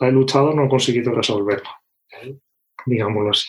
la 0.01 0.09
he 0.09 0.11
luchado 0.11 0.53
no 0.53 0.65
he 0.65 0.69
conseguido 0.69 1.13
resolverla, 1.13 1.81
digámoslo 2.85 3.29
así. 3.31 3.47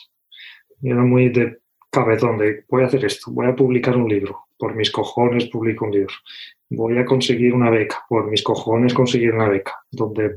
Era 0.83 1.03
muy 1.03 1.31
de 1.31 1.59
cabezón 1.91 2.39
de 2.39 2.65
voy 2.69 2.85
a 2.85 2.87
hacer 2.87 3.05
esto, 3.05 3.33
voy 3.33 3.47
a 3.47 3.57
publicar 3.57 3.97
un 3.97 4.09
libro, 4.09 4.46
por 4.59 4.75
mis 4.75 4.91
cojones 4.91 5.47
publico 5.47 5.85
un 5.85 5.93
libro, 5.93 6.15
voy 6.71 6.99
a 6.99 7.05
conseguir 7.05 7.55
una 7.55 7.71
beca, 7.71 8.05
por 8.09 8.31
mis 8.31 8.43
cojones 8.43 8.95
conseguir 8.95 9.35
una 9.35 9.49
beca, 9.49 9.75
donde, 9.91 10.37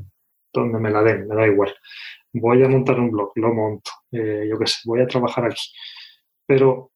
donde 0.52 0.78
me 0.78 0.90
la 0.90 1.02
den, 1.02 1.26
me 1.26 1.34
da 1.34 1.46
igual. 1.46 1.74
Voy 2.32 2.62
a 2.62 2.68
montar 2.68 2.98
un 3.00 3.10
blog, 3.10 3.32
lo 3.36 3.52
monto, 3.52 3.90
eh, 4.12 4.46
yo 4.48 4.58
qué 4.58 4.66
sé, 4.66 4.78
voy 4.84 5.00
a 5.00 5.06
trabajar 5.06 5.46
aquí. 5.46 5.72
Pero, 6.46 6.92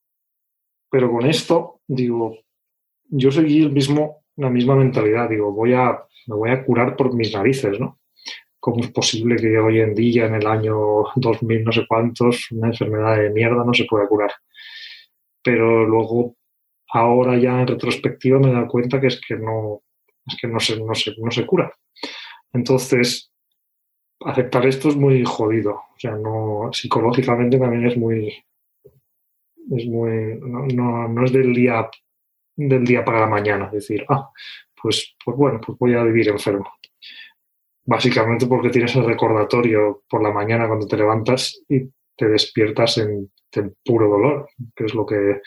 pero 0.90 1.10
con 1.10 1.26
esto, 1.26 1.80
digo, 1.86 2.36
yo 3.08 3.30
seguí 3.30 3.62
el 3.62 3.72
mismo, 3.72 4.24
la 4.36 4.50
misma 4.50 4.76
mentalidad, 4.76 5.28
digo, 5.28 5.52
voy 5.52 5.72
a, 5.74 6.04
me 6.26 6.36
voy 6.36 6.50
a 6.50 6.64
curar 6.64 6.96
por 6.96 7.14
mis 7.14 7.34
narices, 7.34 7.78
¿no? 7.80 7.98
¿Cómo 8.60 8.82
es 8.82 8.90
posible 8.92 9.36
que 9.36 9.58
hoy 9.58 9.80
en 9.80 9.94
día, 9.94 10.26
en 10.26 10.36
el 10.36 10.46
año 10.46 11.04
2000 11.16 11.64
no 11.64 11.72
sé 11.72 11.86
cuántos, 11.86 12.50
una 12.50 12.68
enfermedad 12.68 13.18
de 13.18 13.30
mierda 13.30 13.62
no 13.64 13.74
se 13.74 13.84
pueda 13.84 14.08
curar? 14.08 14.32
Pero 15.42 15.84
luego, 15.84 16.36
ahora 16.94 17.38
ya 17.38 17.60
en 17.60 17.66
retrospectiva 17.66 18.38
me 18.38 18.50
he 18.50 18.52
dado 18.52 18.68
cuenta 18.68 19.00
que 19.00 19.08
es 19.08 19.20
que 19.20 19.36
no, 19.36 19.82
es 20.26 20.36
que 20.40 20.48
no 20.48 20.58
se, 20.58 20.80
no 20.80 20.94
se, 20.94 21.12
no 21.18 21.30
se 21.30 21.46
cura. 21.46 21.72
Entonces, 22.52 23.30
aceptar 24.20 24.66
esto 24.66 24.88
es 24.88 24.96
muy 24.96 25.24
jodido. 25.24 25.74
O 25.74 25.98
sea, 25.98 26.12
no, 26.12 26.70
psicológicamente 26.72 27.58
también 27.58 27.86
es 27.86 27.96
muy, 27.96 28.34
es 29.76 29.86
muy, 29.86 30.38
no, 30.40 30.66
no, 30.66 31.08
no, 31.08 31.24
es 31.24 31.32
del 31.32 31.52
día, 31.52 31.88
del 32.56 32.84
día 32.84 33.04
para 33.04 33.20
la 33.20 33.26
mañana, 33.26 33.68
decir, 33.70 34.04
ah, 34.08 34.30
pues, 34.80 35.14
pues 35.24 35.36
bueno, 35.36 35.60
pues 35.64 35.78
voy 35.78 35.94
a 35.94 36.02
vivir 36.02 36.28
enfermo 36.28 36.70
básicamente 37.84 38.46
porque 38.46 38.70
tienes 38.70 38.94
el 38.96 39.04
recordatorio 39.04 40.02
por 40.08 40.22
la 40.22 40.32
mañana 40.32 40.66
cuando 40.66 40.86
te 40.86 40.96
levantas 40.96 41.60
y 41.68 41.90
te 42.16 42.28
despiertas 42.28 42.98
en, 42.98 43.30
puro 43.84 44.08
dolor, 44.08 44.48
que 44.74 44.84
es 44.84 44.94
lo 44.94 45.06
que 45.06 45.40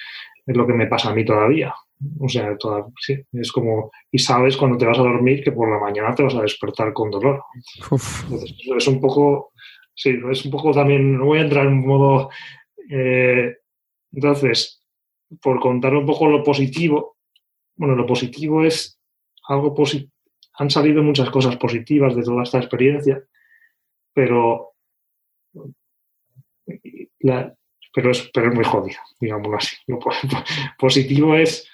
es 0.47 0.55
lo 0.55 0.65
que 0.65 0.73
me 0.73 0.87
pasa 0.87 1.09
a 1.09 1.13
mí 1.13 1.23
todavía. 1.23 1.73
O 2.19 2.29
sea, 2.29 2.55
sí, 2.99 3.15
es 3.33 3.51
como, 3.51 3.91
y 4.11 4.19
sabes 4.19 4.57
cuando 4.57 4.77
te 4.77 4.85
vas 4.85 4.97
a 4.97 5.03
dormir 5.03 5.43
que 5.43 5.51
por 5.51 5.69
la 5.69 5.79
mañana 5.79 6.15
te 6.15 6.23
vas 6.23 6.35
a 6.35 6.41
despertar 6.41 6.93
con 6.93 7.11
dolor. 7.11 7.43
Entonces, 7.91 8.55
es 8.77 8.87
un 8.87 9.01
poco, 9.01 9.51
sí, 9.93 10.17
es 10.31 10.45
un 10.45 10.51
poco 10.51 10.71
también, 10.71 11.17
no 11.17 11.25
voy 11.25 11.39
a 11.39 11.43
entrar 11.43 11.67
en 11.67 11.85
modo, 11.85 12.29
eh, 12.89 13.57
entonces, 14.11 14.83
por 15.41 15.59
contar 15.59 15.93
un 15.93 16.05
poco 16.05 16.27
lo 16.27 16.43
positivo, 16.43 17.17
bueno, 17.75 17.95
lo 17.95 18.05
positivo 18.05 18.63
es 18.63 18.99
algo 19.47 19.73
positivo 19.73 20.11
han 20.57 20.69
salido 20.69 21.03
muchas 21.03 21.29
cosas 21.29 21.55
positivas 21.57 22.15
de 22.15 22.23
toda 22.23 22.43
esta 22.43 22.57
experiencia, 22.57 23.23
pero, 24.13 24.73
pero, 27.93 28.11
es, 28.11 28.29
pero 28.33 28.49
es 28.49 28.55
muy 28.55 28.63
jodido, 28.63 28.99
digámoslo 29.19 29.57
así. 29.57 29.75
Lo 29.87 29.99
positivo 30.79 31.35
es, 31.35 31.69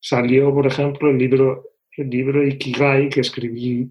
salió, 0.00 0.52
por 0.54 0.66
ejemplo, 0.66 1.10
el 1.10 1.18
libro, 1.18 1.64
el 1.96 2.10
libro 2.10 2.46
Ikigai 2.46 3.08
que 3.08 3.20
escribí, 3.20 3.90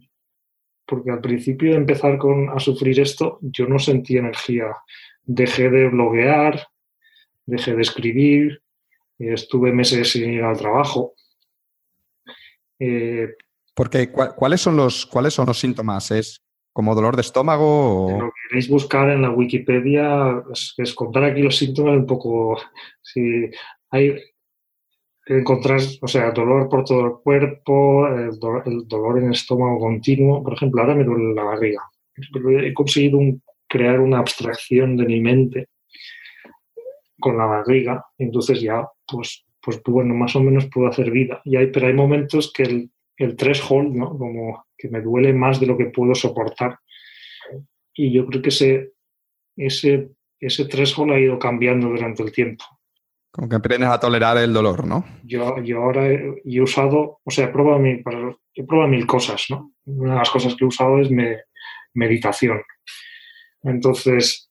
porque 0.86 1.12
al 1.12 1.22
principio 1.22 1.72
de 1.72 1.78
empezar 1.78 2.18
con, 2.18 2.50
a 2.50 2.60
sufrir 2.60 3.00
esto, 3.00 3.40
yo 3.42 3.68
no 3.68 3.78
sentía 3.80 4.20
energía. 4.20 4.76
Dejé 5.24 5.70
de 5.70 5.88
bloguear, 5.88 6.68
dejé 7.46 7.76
de 7.76 7.82
escribir, 7.82 8.62
estuve 9.20 9.72
meses 9.72 10.12
sin 10.12 10.34
ir 10.34 10.44
al 10.44 10.58
trabajo. 10.58 11.14
Eh, 12.80 13.36
porque, 13.76 14.12
¿cuáles 14.12 14.62
son 14.62 14.76
los, 14.76 15.06
¿cuáles 15.06 15.34
son 15.34 15.46
los 15.46 15.60
síntomas? 15.60 16.12
¿Es 16.12 16.42
como 16.74 16.96
dolor 16.96 17.16
de 17.16 17.22
estómago? 17.22 18.06
O... 18.06 18.22
Lo 18.22 18.32
queréis 18.48 18.70
buscar 18.70 19.10
en 19.10 19.22
la 19.22 19.32
Wikipedia, 19.32 20.44
es, 20.78 20.94
contar 20.94 21.24
aquí 21.24 21.42
los 21.42 21.58
síntomas 21.58 21.98
un 21.98 22.06
poco. 22.06 22.58
Si 23.02 23.50
hay 23.90 24.16
encontrar, 25.26 25.80
o 26.02 26.08
sea, 26.08 26.32
dolor 26.32 26.70
por 26.70 26.84
todo 26.84 27.06
el 27.06 27.14
cuerpo, 27.24 28.08
el 28.08 28.38
dolor, 28.40 29.20
en 29.20 29.28
el 29.28 29.34
estómago 29.34 29.80
continuo. 29.80 30.44
Por 30.44 30.54
ejemplo, 30.54 30.82
ahora 30.82 30.96
me 30.96 31.04
duele 31.04 31.34
la 31.34 31.44
barriga. 31.44 31.82
He 32.64 32.74
conseguido 32.74 33.20
crear 33.68 34.00
una 34.00 34.20
abstracción 34.20 34.98
de 34.98 35.06
mi 35.06 35.22
mente 35.22 35.68
con 37.20 37.38
la 37.38 37.46
barriga, 37.46 38.06
entonces 38.18 38.62
ya, 38.62 38.88
pues, 39.08 39.46
pues 39.62 39.82
bueno, 39.84 40.16
más 40.16 40.36
o 40.36 40.42
menos 40.42 40.68
puedo 40.74 40.88
hacer 40.88 41.12
vida. 41.12 41.42
Y 41.46 41.58
hay, 41.58 41.68
pero 41.68 41.88
hay 41.88 41.94
momentos 41.94 42.52
que 42.52 42.64
el, 42.64 42.92
el 43.18 43.36
threshold, 43.36 43.96
¿no? 43.96 44.18
Como 44.18 44.66
que 44.80 44.90
me 44.90 45.02
duele 45.02 45.34
más 45.34 45.60
de 45.60 45.68
lo 45.68 45.78
que 45.78 45.86
puedo 45.86 46.16
soportar. 46.16 46.80
Y 47.94 48.14
yo 48.14 48.26
creo 48.26 48.42
que 48.42 48.50
ese, 48.50 48.94
ese, 49.58 50.10
ese 50.40 50.66
threshold 50.66 51.12
ha 51.12 51.20
ido 51.20 51.38
cambiando 51.38 51.90
durante 51.90 52.24
el 52.24 52.32
tiempo. 52.32 52.64
Como 53.32 53.50
que 53.50 53.58
aprendes 53.58 53.90
a 53.90 54.00
tolerar 54.00 54.38
el 54.38 54.54
dolor, 54.54 54.88
¿no? 54.88 55.06
Yo, 55.24 55.62
yo 55.62 55.84
ahora 55.84 56.08
he, 56.08 56.62
usado, 56.62 57.20
o 57.24 57.30
sea, 57.30 57.46
he 57.46 57.50
probado, 57.50 57.78
mil, 57.78 58.02
he 58.56 58.64
probado 58.64 58.90
mil 58.90 59.06
cosas, 59.06 59.46
¿no? 59.50 59.74
Una 59.86 60.14
de 60.14 60.20
las 60.20 60.30
cosas 60.30 60.56
que 60.56 60.64
he 60.64 60.68
usado 60.68 61.00
es 61.00 61.10
meditación. 61.94 62.62
Entonces, 63.62 64.50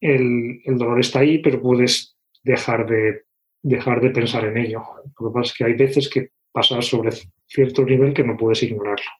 el, 0.00 0.62
el, 0.64 0.78
dolor 0.78 1.00
está 1.00 1.18
ahí, 1.18 1.38
pero 1.38 1.60
puedes 1.60 2.16
dejar 2.44 2.86
de, 2.86 3.24
dejar 3.62 4.00
de 4.00 4.10
pensar 4.10 4.44
en 4.44 4.56
ello. 4.56 4.82
Lo 5.20 5.28
que 5.28 5.34
pasa 5.34 5.52
es 5.52 5.58
que 5.58 5.64
hay 5.64 5.74
veces 5.74 6.08
que 6.08 6.30
pasar 6.52 6.82
sobre 6.82 7.10
cierto 7.46 7.84
nivel 7.84 8.14
que 8.14 8.24
no 8.24 8.36
puedes 8.36 8.62
ignorarlo. 8.62 9.10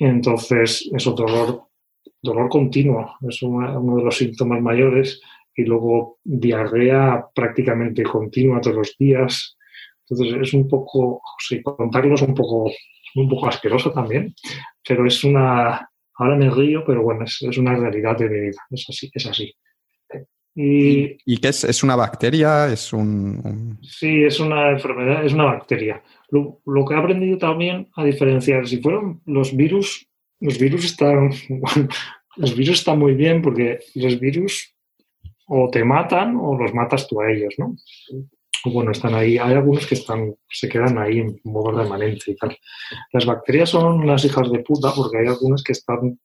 Entonces, 0.00 0.88
eso, 0.94 1.12
dolor, 1.12 1.64
dolor 2.22 2.48
continuo, 2.48 3.16
es 3.28 3.42
uno 3.42 3.96
de 3.96 4.02
los 4.02 4.16
síntomas 4.16 4.60
mayores. 4.60 5.20
Y 5.54 5.64
luego 5.64 6.18
diarrea 6.24 7.26
prácticamente 7.34 8.02
continua 8.02 8.60
todos 8.60 8.76
los 8.76 8.96
días. 8.98 9.58
Entonces, 10.08 10.38
es 10.40 10.54
un 10.54 10.66
poco, 10.66 11.20
sí, 11.38 11.62
contarlo 11.62 12.14
es 12.14 12.22
un 12.22 12.34
poco, 12.34 12.70
un 13.16 13.28
poco 13.28 13.48
asqueroso 13.48 13.92
también, 13.92 14.34
pero 14.86 15.06
es 15.06 15.22
una, 15.22 15.90
ahora 16.14 16.36
me 16.36 16.48
río, 16.48 16.82
pero 16.86 17.02
bueno, 17.02 17.24
es, 17.24 17.42
es 17.42 17.58
una 17.58 17.74
realidad 17.74 18.16
de 18.16 18.28
mi 18.30 18.40
vida, 18.40 18.62
es 18.70 18.86
así, 18.88 19.10
es 19.12 19.26
así. 19.26 19.54
¿Y, 20.62 21.16
¿Y 21.24 21.38
qué 21.38 21.48
es? 21.48 21.64
¿Es 21.64 21.82
una 21.82 21.96
bacteria? 21.96 22.66
¿Es 22.66 22.92
un, 22.92 23.78
Sí, 23.82 24.24
es 24.24 24.38
una 24.40 24.72
enfermedad, 24.72 25.24
es 25.24 25.32
una 25.32 25.44
bacteria. 25.44 26.02
Lo, 26.28 26.84
que 26.84 26.94
he 26.94 26.98
aprendido 26.98 27.38
también 27.38 27.88
a 27.96 28.04
diferenciar, 28.04 28.68
si 28.68 28.76
fueron 28.76 29.22
los 29.24 29.56
virus, 29.56 30.06
los 30.38 30.58
virus 30.58 30.84
están, 30.84 31.30
los 32.36 32.54
virus 32.54 32.78
están 32.80 32.98
muy 32.98 33.14
bien 33.14 33.40
porque 33.40 33.78
los 33.94 34.20
virus 34.20 34.74
o 35.46 35.70
te 35.70 35.82
matan 35.82 36.36
o 36.36 36.58
los 36.58 36.74
matas 36.74 37.08
tú 37.08 37.22
a 37.22 37.32
ellos, 37.32 37.54
¿no? 37.56 37.74
Bueno, 38.64 38.92
están 38.92 39.14
ahí. 39.14 39.38
Hay 39.38 39.54
algunos 39.54 39.86
que 39.86 39.94
están, 39.94 40.34
se 40.48 40.68
quedan 40.68 40.98
ahí 40.98 41.18
en 41.18 41.40
modo 41.44 41.72
remanente 41.72 42.32
y 42.32 42.36
tal. 42.36 42.56
Las 43.12 43.26
bacterias 43.26 43.70
son 43.70 44.00
unas 44.00 44.24
hijas 44.24 44.50
de 44.50 44.60
puta 44.60 44.92
porque 44.94 45.18
hay 45.18 45.26
algunas 45.26 45.62
que 45.62 45.72
están, 45.72 46.18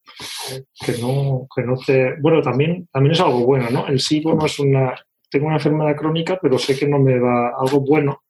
que 0.85 0.93
no, 1.01 1.47
que 1.55 1.63
no 1.63 1.75
te... 1.77 2.19
Bueno, 2.21 2.41
también, 2.41 2.87
también 2.91 3.13
es 3.13 3.21
algo 3.21 3.45
bueno, 3.45 3.69
¿no? 3.69 3.87
El 3.87 3.99
SIBO 3.99 4.35
no 4.35 4.45
es 4.45 4.59
una... 4.59 4.95
Tengo 5.29 5.47
una 5.47 5.55
enfermedad 5.55 5.95
crónica, 5.95 6.39
pero 6.41 6.57
sé 6.57 6.77
que 6.77 6.87
no 6.87 6.99
me 6.99 7.19
da 7.19 7.53
algo 7.59 7.81
bueno. 7.81 8.23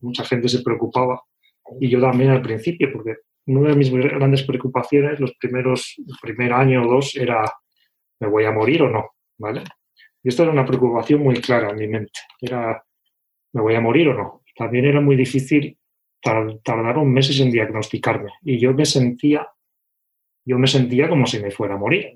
Mucha 0.00 0.24
gente 0.24 0.48
se 0.48 0.62
preocupaba 0.62 1.20
y 1.80 1.88
yo 1.88 2.00
también 2.00 2.30
al 2.30 2.42
principio, 2.42 2.90
porque 2.92 3.16
una 3.46 3.70
de 3.70 3.76
mis 3.76 3.90
grandes 3.90 4.42
preocupaciones 4.42 5.20
los 5.20 5.34
primeros, 5.36 5.94
el 5.98 6.14
primer 6.20 6.52
año 6.52 6.84
o 6.84 6.94
dos 6.94 7.14
era, 7.16 7.44
¿me 8.20 8.28
voy 8.28 8.44
a 8.44 8.52
morir 8.52 8.82
o 8.82 8.90
no? 8.90 9.10
¿Vale? 9.38 9.62
Y 10.22 10.28
esto 10.28 10.42
era 10.42 10.52
una 10.52 10.66
preocupación 10.66 11.22
muy 11.22 11.36
clara 11.36 11.70
en 11.70 11.76
mi 11.76 11.86
mente. 11.86 12.18
Era, 12.40 12.82
¿me 13.56 13.62
voy 13.62 13.74
a 13.74 13.80
morir 13.80 14.08
o 14.08 14.14
no? 14.14 14.42
También 14.54 14.84
era 14.84 15.00
muy 15.00 15.16
difícil, 15.16 15.78
tardaron 16.20 17.10
meses 17.10 17.40
en 17.40 17.50
diagnosticarme 17.50 18.32
y 18.42 18.58
yo 18.58 18.74
me 18.74 18.84
sentía, 18.84 19.48
yo 20.44 20.58
me 20.58 20.66
sentía 20.66 21.08
como 21.08 21.26
si 21.26 21.38
me 21.38 21.50
fuera 21.50 21.74
a 21.74 21.78
morir. 21.78 22.14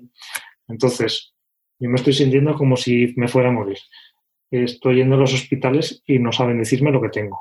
Entonces, 0.67 1.33
yo 1.79 1.89
me 1.89 1.95
estoy 1.95 2.13
sintiendo 2.13 2.53
como 2.53 2.77
si 2.77 3.13
me 3.17 3.27
fuera 3.27 3.49
a 3.49 3.53
morir. 3.53 3.79
Estoy 4.51 4.97
yendo 4.97 5.15
a 5.15 5.19
los 5.19 5.33
hospitales 5.33 6.03
y 6.05 6.19
no 6.19 6.31
saben 6.31 6.59
decirme 6.59 6.91
lo 6.91 7.01
que 7.01 7.09
tengo. 7.09 7.39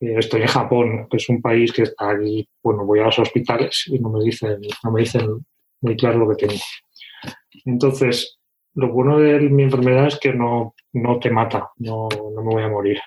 Eh, 0.00 0.16
estoy 0.18 0.42
en 0.42 0.48
Japón, 0.48 1.06
que 1.08 1.18
es 1.18 1.28
un 1.28 1.40
país 1.40 1.72
que 1.72 1.82
está 1.82 2.10
aquí, 2.10 2.48
bueno, 2.62 2.84
voy 2.84 2.98
a 2.98 3.04
los 3.04 3.18
hospitales 3.20 3.84
y 3.86 4.00
no 4.00 4.10
me 4.10 4.24
dicen, 4.24 4.58
no 4.82 4.90
me 4.90 5.02
dicen 5.02 5.46
muy 5.82 5.96
claro 5.96 6.18
lo 6.18 6.28
que 6.30 6.46
tengo. 6.46 6.62
Entonces, 7.64 8.37
lo 8.74 8.92
bueno 8.92 9.18
de 9.18 9.40
mi 9.40 9.64
enfermedad 9.64 10.06
es 10.06 10.18
que 10.18 10.32
no, 10.32 10.74
no 10.92 11.18
te 11.18 11.30
mata, 11.30 11.70
no, 11.76 12.08
no 12.10 12.42
me 12.42 12.54
voy 12.54 12.62
a 12.62 12.68
morir, 12.68 12.98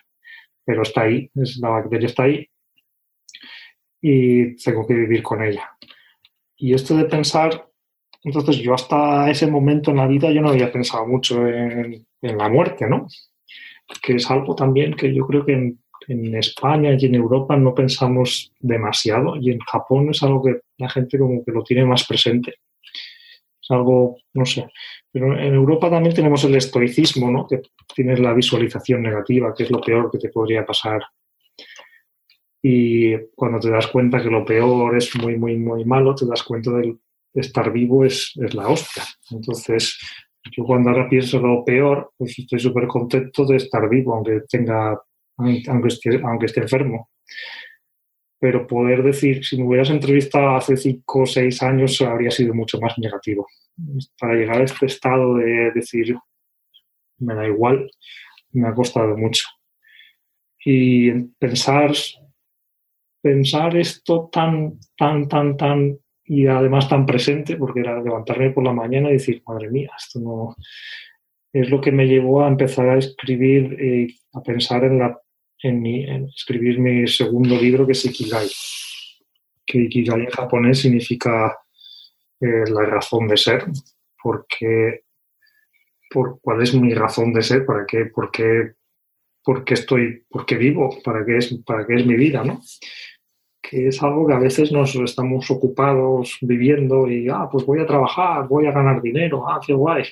pero 0.65 0.81
está 0.81 1.01
ahí, 1.01 1.29
es, 1.35 1.57
la 1.57 1.69
bacteria 1.69 2.07
está 2.07 2.23
ahí 2.23 2.47
y 4.01 4.55
tengo 4.55 4.85
que 4.85 4.95
vivir 4.95 5.21
con 5.21 5.43
ella. 5.43 5.69
Y 6.57 6.73
esto 6.73 6.95
de 6.95 7.05
pensar, 7.05 7.67
entonces 8.23 8.57
yo 8.57 8.73
hasta 8.73 9.29
ese 9.29 9.47
momento 9.47 9.91
en 9.91 9.97
la 9.97 10.07
vida 10.07 10.31
yo 10.31 10.41
no 10.41 10.49
había 10.49 10.71
pensado 10.71 11.07
mucho 11.07 11.47
en, 11.47 12.05
en 12.21 12.37
la 12.37 12.49
muerte, 12.49 12.87
¿no? 12.87 13.07
Que 14.01 14.15
es 14.15 14.29
algo 14.29 14.55
también 14.55 14.93
que 14.95 15.13
yo 15.13 15.25
creo 15.27 15.45
que 15.45 15.53
en, 15.53 15.79
en, 16.07 16.35
España 16.35 16.95
y 16.97 17.05
en 17.05 17.15
Europa 17.15 17.55
no 17.57 17.73
pensamos 17.73 18.53
demasiado 18.59 19.35
y 19.35 19.51
en 19.51 19.59
Japón 19.59 20.09
es 20.09 20.23
algo 20.23 20.43
que 20.43 20.61
la 20.77 20.89
gente 20.89 21.17
como 21.17 21.43
que 21.43 21.51
lo 21.51 21.63
tiene 21.63 21.85
más 21.85 22.05
presente. 22.07 22.55
Es 23.61 23.69
algo, 23.69 24.17
no 24.33 24.45
sé, 24.45 24.67
pero 25.11 25.37
en 25.37 25.53
Europa 25.53 25.89
también 25.89 26.15
tenemos 26.15 26.43
el 26.45 26.55
estoicismo, 26.55 27.29
¿no? 27.29 27.47
Que 27.47 27.61
tienes 27.93 28.19
la 28.19 28.33
visualización 28.33 29.03
negativa, 29.03 29.53
que 29.55 29.63
es 29.63 29.71
lo 29.71 29.79
peor 29.81 30.09
que 30.11 30.17
te 30.17 30.29
podría 30.29 30.65
pasar 30.65 31.01
y 32.61 33.17
cuando 33.35 33.59
te 33.59 33.71
das 33.71 33.87
cuenta 33.87 34.21
que 34.21 34.29
lo 34.29 34.45
peor 34.45 34.95
es 34.95 35.15
muy, 35.15 35.37
muy, 35.37 35.57
muy 35.57 35.83
malo, 35.83 36.13
te 36.13 36.27
das 36.27 36.43
cuenta 36.43 36.71
de 36.71 36.95
estar 37.33 37.71
vivo 37.71 38.05
es, 38.05 38.33
es 38.35 38.53
la 38.53 38.67
hostia. 38.67 39.03
Entonces, 39.31 39.97
yo 40.55 40.63
cuando 40.63 40.89
ahora 40.89 41.09
pienso 41.09 41.39
lo 41.39 41.65
peor, 41.65 42.11
pues 42.17 42.37
estoy 42.37 42.59
súper 42.59 42.87
contento 42.87 43.45
de 43.45 43.57
estar 43.57 43.89
vivo, 43.89 44.13
aunque 44.13 44.41
tenga, 44.47 44.99
aunque 45.37 45.87
esté, 45.87 46.21
aunque 46.23 46.45
esté 46.45 46.61
enfermo. 46.61 47.09
Pero 48.41 48.65
poder 48.65 49.03
decir, 49.03 49.45
si 49.45 49.57
me 49.57 49.67
hubieras 49.67 49.91
entrevistado 49.91 50.55
hace 50.55 50.75
cinco 50.75 51.21
o 51.21 51.25
seis 51.25 51.61
años, 51.61 52.01
habría 52.01 52.31
sido 52.31 52.53
mucho 52.53 52.79
más 52.81 52.97
negativo. 52.97 53.47
Para 54.19 54.33
llegar 54.33 54.61
a 54.61 54.65
este 54.65 54.87
estado 54.87 55.35
de 55.35 55.71
decir, 55.71 56.17
me 57.19 57.35
da 57.35 57.47
igual, 57.47 57.89
me 58.51 58.67
ha 58.67 58.73
costado 58.73 59.15
mucho. 59.15 59.45
Y 60.65 61.11
pensar 61.39 61.93
pensar 63.21 63.77
esto 63.77 64.29
tan, 64.31 64.79
tan, 64.97 65.27
tan, 65.27 65.55
tan, 65.55 65.97
y 66.25 66.47
además 66.47 66.89
tan 66.89 67.05
presente, 67.05 67.55
porque 67.55 67.81
era 67.81 68.01
levantarme 68.01 68.51
por 68.51 68.63
la 68.63 68.73
mañana 68.73 69.09
y 69.09 69.13
decir, 69.13 69.41
madre 69.47 69.69
mía, 69.69 69.91
esto 69.97 70.19
no... 70.19 70.55
Es 71.53 71.69
lo 71.69 71.81
que 71.81 71.91
me 71.91 72.07
llevó 72.07 72.43
a 72.43 72.47
empezar 72.47 72.87
a 72.89 72.97
escribir, 72.97 73.77
y 73.79 74.03
eh, 74.03 74.15
a 74.33 74.41
pensar 74.41 74.85
en, 74.85 74.99
la, 74.99 75.19
en, 75.63 75.81
mi, 75.81 76.03
en 76.03 76.25
escribir 76.25 76.79
mi 76.79 77.07
segundo 77.07 77.59
libro, 77.59 77.85
que 77.85 77.93
es 77.93 78.05
Ikigai. 78.05 78.47
Que 79.65 79.79
Ikigai 79.83 80.21
en 80.21 80.29
japonés 80.29 80.79
significa 80.79 81.57
eh, 82.39 82.69
la 82.69 82.83
razón 82.83 83.27
de 83.27 83.37
ser, 83.37 83.65
porque 84.21 85.03
por 86.09 86.39
cuál 86.41 86.61
es 86.61 86.73
mi 86.73 86.93
razón 86.93 87.33
de 87.33 87.41
ser, 87.41 87.65
para 87.65 87.85
qué, 87.85 88.05
por 88.05 88.31
qué, 88.31 88.73
por 89.43 89.63
qué 89.63 89.73
estoy, 89.75 90.23
por 90.29 90.45
qué 90.45 90.57
vivo, 90.57 90.97
para 91.03 91.25
qué 91.25 91.37
es, 91.37 91.53
para 91.65 91.85
qué 91.85 91.95
es 91.95 92.05
mi 92.05 92.15
vida, 92.15 92.43
¿no? 92.43 92.61
que 93.61 93.87
es 93.87 94.03
algo 94.03 94.27
que 94.27 94.33
a 94.33 94.39
veces 94.39 94.71
nos 94.71 94.93
estamos 94.95 95.49
ocupados 95.49 96.37
viviendo 96.41 97.09
y, 97.09 97.29
ah, 97.29 97.47
pues 97.49 97.65
voy 97.65 97.79
a 97.79 97.85
trabajar, 97.85 98.47
voy 98.47 98.65
a 98.65 98.71
ganar 98.71 99.01
dinero, 99.01 99.47
ah, 99.47 99.61
qué 99.65 99.73
guay. 99.73 100.03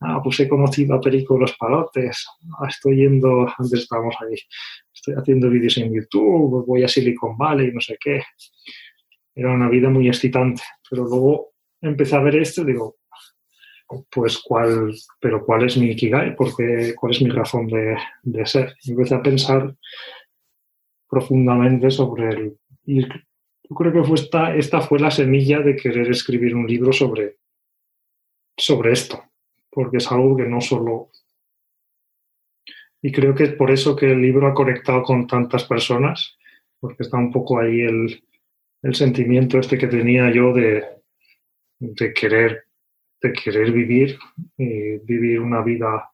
Ah, 0.00 0.20
pues 0.22 0.38
he 0.40 0.48
conocido 0.48 0.94
a 0.94 1.00
Perico 1.00 1.38
Los 1.38 1.56
Palotes, 1.56 2.26
ah, 2.58 2.66
estoy 2.68 2.96
yendo, 2.96 3.46
antes 3.58 3.80
estábamos 3.80 4.14
ahí, 4.20 4.36
estoy 5.02 5.14
haciendo 5.20 5.50
vídeos 5.50 5.76
en 5.78 5.92
YouTube, 5.92 6.64
voy 6.64 6.84
a 6.84 6.88
Silicon 6.88 7.36
Valley, 7.36 7.72
no 7.72 7.80
sé 7.80 7.96
qué. 8.00 8.22
Era 9.34 9.52
una 9.52 9.68
vida 9.68 9.90
muy 9.90 10.06
excitante, 10.06 10.62
pero 10.88 11.04
luego 11.04 11.54
empecé 11.80 12.14
a 12.14 12.20
ver 12.20 12.36
esto 12.36 12.62
y 12.62 12.66
digo, 12.66 12.96
pues 14.10 14.38
cuál, 14.38 14.94
pero 15.20 15.44
cuál 15.44 15.64
es 15.64 15.76
mi 15.76 15.90
Ikigai, 15.90 16.36
porque 16.36 16.94
cuál 16.94 17.12
es 17.12 17.20
mi 17.20 17.30
razón 17.30 17.66
de, 17.66 17.96
de 18.22 18.46
ser. 18.46 18.76
empecé 18.86 19.16
a 19.16 19.22
pensar 19.22 19.74
profundamente 21.08 21.90
sobre 21.90 22.28
el 22.28 22.56
y 22.84 23.02
yo 23.02 23.76
creo 23.76 23.92
que 23.92 24.04
fue 24.04 24.16
esta, 24.16 24.54
esta 24.54 24.80
fue 24.80 24.98
la 24.98 25.10
semilla 25.10 25.60
de 25.60 25.76
querer 25.76 26.10
escribir 26.10 26.54
un 26.54 26.66
libro 26.66 26.92
sobre, 26.92 27.38
sobre 28.56 28.92
esto, 28.92 29.22
porque 29.70 29.98
es 29.98 30.10
algo 30.10 30.36
que 30.36 30.44
no 30.44 30.60
solo... 30.60 31.10
Y 33.02 33.10
creo 33.10 33.34
que 33.34 33.44
es 33.44 33.52
por 33.54 33.70
eso 33.70 33.96
que 33.96 34.12
el 34.12 34.22
libro 34.22 34.46
ha 34.46 34.54
conectado 34.54 35.02
con 35.02 35.26
tantas 35.26 35.64
personas, 35.64 36.36
porque 36.80 37.02
está 37.02 37.16
un 37.16 37.32
poco 37.32 37.58
ahí 37.58 37.80
el, 37.80 38.24
el 38.82 38.94
sentimiento 38.94 39.58
este 39.58 39.76
que 39.76 39.88
tenía 39.88 40.32
yo 40.32 40.52
de, 40.52 40.84
de 41.78 42.14
querer 42.14 42.64
de 43.20 43.32
querer 43.32 43.70
vivir 43.70 44.18
y 44.56 44.98
vivir 44.98 45.38
una 45.40 45.62
vida 45.62 46.10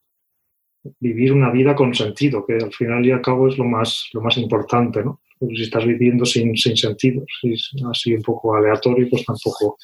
vivir 1.01 1.32
una 1.32 1.51
vida 1.51 1.74
con 1.74 1.94
sentido 1.94 2.44
que 2.47 2.55
al 2.56 2.73
final 2.73 3.05
y 3.06 3.10
al 3.10 3.23
cabo 3.23 3.48
es 3.48 3.56
lo 3.56 3.65
más 3.65 4.10
lo 4.12 4.20
más 4.20 4.36
importante 4.36 5.02
no 5.02 5.23
si 5.40 5.62
estás 5.62 5.85
viviendo 5.85 6.24
sin, 6.24 6.56
sin 6.56 6.77
sentido, 6.77 7.24
si 7.40 7.52
es 7.52 7.70
así 7.89 8.15
un 8.15 8.23
poco 8.23 8.56
aleatorio, 8.56 9.09
pues 9.09 9.24
tampoco. 9.24 9.78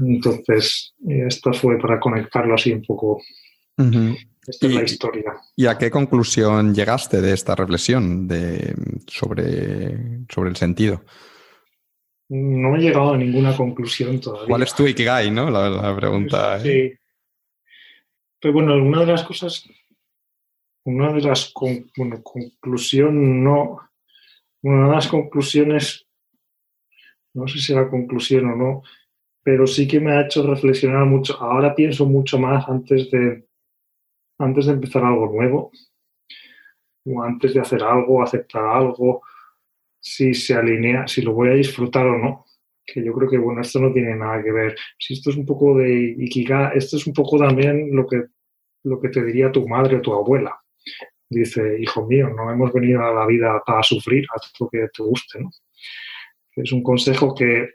Entonces, 0.00 0.94
esta 1.06 1.52
fue 1.52 1.78
para 1.78 2.00
conectarlo 2.00 2.54
así 2.54 2.72
un 2.72 2.82
poco. 2.82 3.20
Esta 4.46 4.66
es 4.66 4.74
la 4.74 4.82
historia. 4.82 5.36
¿Y 5.54 5.66
a 5.66 5.76
qué 5.76 5.90
conclusión 5.90 6.74
llegaste 6.74 7.20
de 7.20 7.32
esta 7.32 7.54
reflexión 7.54 8.26
de, 8.26 8.74
sobre, 9.06 10.24
sobre 10.32 10.50
el 10.50 10.56
sentido? 10.56 11.02
No 12.28 12.76
he 12.76 12.80
llegado 12.80 13.14
a 13.14 13.18
ninguna 13.18 13.56
conclusión 13.56 14.20
todavía. 14.20 14.48
¿Cuál 14.48 14.62
es 14.62 14.74
tu 14.74 14.86
Ikigai, 14.86 15.30
no? 15.30 15.50
La, 15.50 15.94
pregunta. 15.96 16.60
Sí. 16.60 16.68
¿eh? 16.68 16.98
Pero 18.40 18.54
bueno, 18.54 18.72
alguna 18.72 19.00
de 19.00 19.06
las 19.06 19.24
cosas 19.24 19.68
una 20.84 21.12
de 21.12 21.20
las 21.20 21.52
bueno, 21.96 22.22
conclusión 22.22 23.44
no, 23.44 23.78
una 24.62 24.88
de 24.88 24.94
las 24.94 25.08
conclusiones, 25.08 26.06
no 27.34 27.46
sé 27.48 27.58
si 27.58 27.74
la 27.74 27.88
conclusión 27.88 28.46
o 28.46 28.56
no, 28.56 28.82
pero 29.42 29.66
sí 29.66 29.86
que 29.86 30.00
me 30.00 30.12
ha 30.12 30.22
hecho 30.22 30.42
reflexionar 30.42 31.04
mucho. 31.04 31.40
Ahora 31.40 31.74
pienso 31.74 32.06
mucho 32.06 32.38
más 32.38 32.68
antes 32.68 33.10
de, 33.10 33.46
antes 34.40 34.66
de 34.66 34.72
empezar 34.72 35.04
algo 35.04 35.26
nuevo, 35.26 35.70
o 37.06 37.22
antes 37.22 37.54
de 37.54 37.60
hacer 37.60 37.82
algo, 37.82 38.22
aceptar 38.22 38.64
algo, 38.64 39.22
si 39.98 40.34
se 40.34 40.54
alinea, 40.54 41.06
si 41.06 41.22
lo 41.22 41.32
voy 41.32 41.50
a 41.50 41.54
disfrutar 41.54 42.06
o 42.06 42.18
no. 42.18 42.44
Que 42.84 43.04
yo 43.04 43.12
creo 43.12 43.30
que, 43.30 43.38
bueno, 43.38 43.60
esto 43.60 43.78
no 43.78 43.92
tiene 43.92 44.16
nada 44.16 44.42
que 44.42 44.50
ver. 44.50 44.76
Si 44.98 45.14
esto 45.14 45.30
es 45.30 45.36
un 45.36 45.46
poco 45.46 45.78
de 45.78 46.16
Ikiga, 46.18 46.70
esto 46.70 46.96
es 46.96 47.06
un 47.06 47.14
poco 47.14 47.38
también 47.38 47.94
lo 47.94 48.06
que, 48.06 48.24
lo 48.84 49.00
que 49.00 49.10
te 49.10 49.24
diría 49.24 49.52
tu 49.52 49.68
madre 49.68 49.96
o 49.96 50.00
tu 50.00 50.12
abuela 50.12 50.60
dice, 51.30 51.78
hijo 51.80 52.06
mío, 52.06 52.28
no 52.28 52.50
hemos 52.50 52.72
venido 52.72 53.02
a 53.02 53.14
la 53.14 53.26
vida 53.26 53.62
para 53.64 53.82
sufrir, 53.82 54.26
haz 54.34 54.52
lo 54.58 54.68
que 54.68 54.88
te 54.92 55.02
guste. 55.02 55.40
¿no? 55.40 55.50
Es 56.56 56.72
un 56.72 56.82
consejo 56.82 57.34
que 57.34 57.74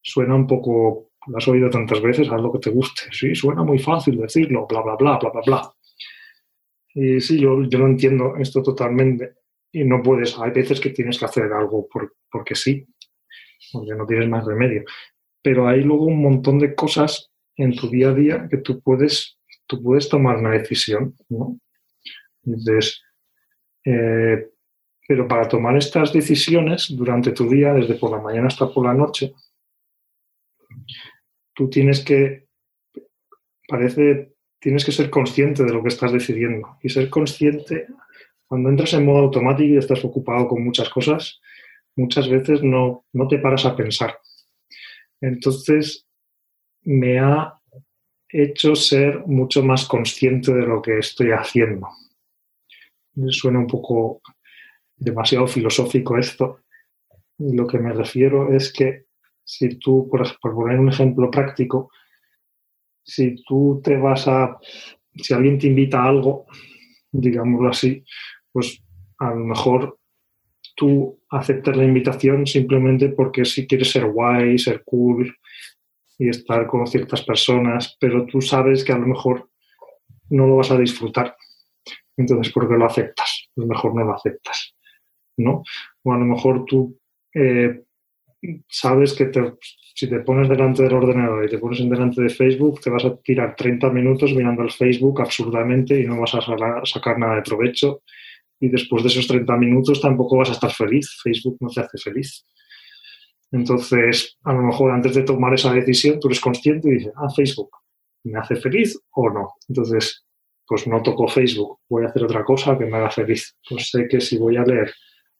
suena 0.00 0.34
un 0.36 0.46
poco, 0.46 1.10
lo 1.26 1.38
has 1.38 1.48
oído 1.48 1.70
tantas 1.70 2.00
veces, 2.00 2.28
haz 2.30 2.40
lo 2.40 2.52
que 2.52 2.58
te 2.58 2.70
guste. 2.70 3.02
Sí, 3.10 3.34
suena 3.34 3.62
muy 3.62 3.78
fácil 3.78 4.18
decirlo, 4.18 4.66
bla, 4.68 4.82
bla, 4.82 4.96
bla, 4.96 5.18
bla, 5.18 5.30
bla, 5.30 5.42
bla. 5.46 5.72
Y 6.94 7.20
sí, 7.20 7.40
yo, 7.40 7.62
yo 7.64 7.78
lo 7.78 7.86
entiendo 7.86 8.36
esto 8.36 8.62
totalmente. 8.62 9.34
Y 9.72 9.84
no 9.84 10.02
puedes, 10.02 10.38
hay 10.38 10.52
veces 10.52 10.80
que 10.80 10.90
tienes 10.90 11.18
que 11.18 11.24
hacer 11.24 11.52
algo 11.52 11.88
por, 11.88 12.14
porque 12.30 12.54
sí, 12.54 12.86
porque 13.72 13.94
no 13.94 14.06
tienes 14.06 14.28
más 14.28 14.44
remedio. 14.44 14.84
Pero 15.42 15.66
hay 15.66 15.82
luego 15.82 16.04
un 16.04 16.22
montón 16.22 16.58
de 16.58 16.74
cosas 16.74 17.30
en 17.56 17.74
tu 17.74 17.88
día 17.88 18.10
a 18.10 18.14
día 18.14 18.48
que 18.48 18.58
tú 18.58 18.80
puedes, 18.80 19.38
tú 19.66 19.82
puedes 19.82 20.08
tomar 20.08 20.36
una 20.38 20.50
decisión, 20.50 21.16
¿no? 21.28 21.58
Entonces, 22.44 23.02
eh, 23.84 24.48
pero 25.06 25.28
para 25.28 25.48
tomar 25.48 25.76
estas 25.76 26.12
decisiones 26.12 26.94
durante 26.96 27.32
tu 27.32 27.48
día, 27.48 27.72
desde 27.72 27.94
por 27.94 28.10
la 28.10 28.20
mañana 28.20 28.46
hasta 28.46 28.72
por 28.72 28.86
la 28.86 28.94
noche, 28.94 29.34
tú 31.54 31.70
tienes 31.70 32.04
que, 32.04 32.46
parece, 33.68 34.34
tienes 34.58 34.84
que 34.84 34.92
ser 34.92 35.10
consciente 35.10 35.64
de 35.64 35.72
lo 35.72 35.82
que 35.82 35.88
estás 35.88 36.12
decidiendo. 36.12 36.78
Y 36.82 36.88
ser 36.88 37.08
consciente, 37.08 37.86
cuando 38.46 38.68
entras 38.68 38.92
en 38.94 39.04
modo 39.04 39.18
automático 39.18 39.74
y 39.74 39.78
estás 39.78 40.04
ocupado 40.04 40.48
con 40.48 40.64
muchas 40.64 40.88
cosas, 40.88 41.40
muchas 41.96 42.28
veces 42.28 42.62
no, 42.62 43.04
no 43.12 43.28
te 43.28 43.38
paras 43.38 43.64
a 43.64 43.76
pensar. 43.76 44.18
Entonces, 45.20 46.06
me 46.82 47.18
ha 47.18 47.54
hecho 48.28 48.74
ser 48.74 49.20
mucho 49.26 49.62
más 49.62 49.86
consciente 49.86 50.52
de 50.52 50.66
lo 50.66 50.82
que 50.82 50.98
estoy 50.98 51.30
haciendo 51.30 51.88
suena 53.28 53.58
un 53.58 53.66
poco 53.66 54.20
demasiado 54.96 55.46
filosófico 55.46 56.18
esto. 56.18 56.60
Lo 57.38 57.66
que 57.66 57.78
me 57.78 57.92
refiero 57.92 58.54
es 58.54 58.72
que 58.72 59.03
si 59.44 59.78
tú, 59.78 60.08
por, 60.10 60.26
poner 60.40 60.78
un 60.78 60.88
ejemplo 60.88 61.30
práctico, 61.30 61.90
si 63.02 63.36
tú 63.44 63.80
te 63.84 63.96
vas 63.96 64.26
a, 64.26 64.58
si 65.14 65.34
alguien 65.34 65.58
te 65.58 65.66
invita 65.66 66.02
a 66.02 66.08
algo, 66.08 66.46
digámoslo 67.12 67.68
así, 67.68 68.02
pues 68.50 68.82
a 69.18 69.30
lo 69.30 69.44
mejor 69.44 69.98
tú 70.74 71.20
aceptas 71.30 71.76
la 71.76 71.84
invitación 71.84 72.46
simplemente 72.46 73.10
porque 73.10 73.44
si 73.44 73.66
quieres 73.66 73.90
ser 73.90 74.10
guay, 74.10 74.58
ser 74.58 74.82
cool 74.84 75.36
y 76.18 76.28
estar 76.28 76.66
con 76.66 76.86
ciertas 76.86 77.22
personas, 77.22 77.96
pero 78.00 78.26
tú 78.26 78.40
sabes 78.40 78.84
que 78.84 78.92
a 78.92 78.98
lo 78.98 79.06
mejor 79.06 79.50
no 80.30 80.46
lo 80.46 80.56
vas 80.56 80.70
a 80.70 80.78
disfrutar. 80.78 81.36
Entonces, 82.16 82.52
¿por 82.52 82.68
qué 82.68 82.74
lo 82.74 82.86
aceptas? 82.86 83.48
A 83.56 83.60
lo 83.60 83.66
mejor 83.66 83.94
no 83.94 84.04
lo 84.04 84.14
aceptas, 84.14 84.74
¿no? 85.36 85.62
O 86.02 86.12
a 86.12 86.18
lo 86.18 86.24
mejor 86.24 86.64
tú 86.64 86.98
eh, 87.34 87.83
sabes 88.68 89.14
que 89.14 89.30
si 89.94 90.08
te 90.08 90.20
pones 90.20 90.48
delante 90.48 90.82
del 90.82 90.94
ordenador 90.94 91.44
y 91.44 91.48
te 91.48 91.58
pones 91.58 91.80
en 91.80 91.88
delante 91.88 92.22
de 92.22 92.28
Facebook, 92.28 92.80
te 92.80 92.90
vas 92.90 93.04
a 93.04 93.16
tirar 93.16 93.54
30 93.56 93.90
minutos 93.90 94.34
mirando 94.34 94.62
el 94.62 94.70
Facebook 94.70 95.20
absurdamente 95.20 96.00
y 96.00 96.06
no 96.06 96.20
vas 96.20 96.34
a 96.34 96.40
sacar 96.84 97.18
nada 97.18 97.36
de 97.36 97.42
provecho. 97.42 98.02
Y 98.60 98.68
después 98.68 99.02
de 99.02 99.08
esos 99.08 99.26
30 99.26 99.56
minutos 99.56 100.00
tampoco 100.00 100.38
vas 100.38 100.50
a 100.50 100.52
estar 100.52 100.72
feliz. 100.72 101.20
Facebook 101.22 101.58
no 101.60 101.68
te 101.68 101.80
hace 101.80 101.98
feliz. 101.98 102.44
Entonces, 103.52 104.36
a 104.42 104.52
lo 104.52 104.62
mejor 104.62 104.90
antes 104.90 105.14
de 105.14 105.22
tomar 105.22 105.54
esa 105.54 105.72
decisión, 105.72 106.18
tú 106.18 106.28
eres 106.28 106.40
consciente 106.40 106.88
y 106.88 106.94
dices, 106.94 107.12
ah, 107.16 107.30
Facebook, 107.30 107.70
¿me 108.24 108.38
hace 108.38 108.56
feliz 108.56 108.98
o 109.12 109.30
no? 109.30 109.52
Entonces, 109.68 110.24
pues 110.66 110.86
no 110.86 111.02
toco 111.02 111.28
Facebook, 111.28 111.78
voy 111.88 112.04
a 112.04 112.08
hacer 112.08 112.24
otra 112.24 112.42
cosa 112.42 112.76
que 112.76 112.86
me 112.86 112.96
haga 112.96 113.10
feliz. 113.10 113.56
Pues 113.68 113.90
sé 113.90 114.08
que 114.08 114.20
si 114.20 114.38
voy 114.38 114.56
a 114.56 114.64
leer 114.64 114.92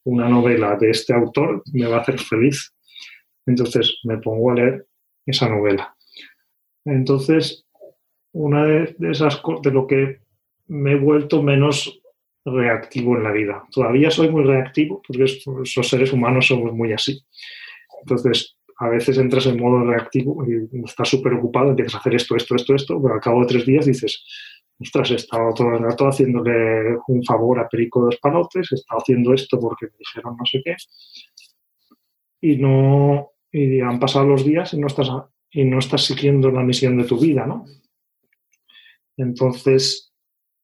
una 0.04 0.28
novela 0.28 0.76
de 0.76 0.90
este 0.90 1.14
autor, 1.14 1.62
me 1.72 1.86
va 1.86 1.96
a 1.96 2.00
hacer 2.00 2.20
feliz 2.20 2.73
entonces 3.46 3.98
me 4.04 4.18
pongo 4.18 4.50
a 4.50 4.54
leer 4.54 4.86
esa 5.26 5.48
novela. 5.48 5.96
Entonces, 6.84 7.66
una 8.32 8.64
de, 8.64 8.96
esas 9.10 9.36
cosas, 9.38 9.62
de 9.62 9.70
lo 9.70 9.86
que 9.86 10.20
me 10.66 10.92
he 10.92 10.96
vuelto 10.96 11.42
menos 11.42 12.00
reactivo 12.44 13.16
en 13.16 13.22
la 13.22 13.32
vida. 13.32 13.64
Todavía 13.70 14.10
soy 14.10 14.28
muy 14.28 14.44
reactivo 14.44 15.00
porque 15.06 15.24
los 15.46 15.88
seres 15.88 16.12
humanos 16.12 16.46
somos 16.46 16.72
muy 16.72 16.92
así. 16.92 17.24
Entonces, 18.02 18.58
a 18.78 18.88
veces 18.88 19.18
entras 19.18 19.46
en 19.46 19.58
modo 19.58 19.84
reactivo 19.84 20.44
y 20.46 20.84
estás 20.84 21.08
súper 21.08 21.34
ocupado, 21.34 21.70
empiezas 21.70 21.94
a 21.94 21.98
hacer 21.98 22.14
esto, 22.14 22.36
esto, 22.36 22.56
esto, 22.56 22.74
esto, 22.74 23.02
pero 23.02 23.14
al 23.14 23.20
cabo 23.20 23.40
de 23.40 23.46
tres 23.46 23.66
días 23.66 23.86
dices, 23.86 24.24
ostras, 24.78 25.10
he 25.12 25.14
estado 25.14 25.54
todo 25.54 25.70
el 25.70 25.78
rato 25.78 26.06
haciéndole 26.06 26.98
un 27.08 27.22
favor 27.24 27.60
a 27.60 27.68
Perico 27.68 28.00
de 28.00 28.06
los 28.06 28.20
Palotes, 28.20 28.72
he 28.72 28.74
estado 28.74 29.00
haciendo 29.00 29.32
esto 29.32 29.58
porque 29.60 29.86
me 29.86 29.98
dijeron 29.98 30.36
no 30.36 30.44
sé 30.44 30.60
qué, 30.64 30.74
y 32.40 32.56
no, 32.56 33.30
y 33.56 33.80
han 33.80 34.00
pasado 34.00 34.26
los 34.26 34.44
días 34.44 34.74
y 34.74 34.78
no 34.78 34.88
estás, 34.88 35.08
y 35.52 35.64
no 35.64 35.78
estás 35.78 36.04
siguiendo 36.04 36.50
la 36.50 36.64
misión 36.64 36.98
de 36.98 37.04
tu 37.04 37.16
vida, 37.16 37.46
¿no? 37.46 37.64
Entonces, 39.16 40.12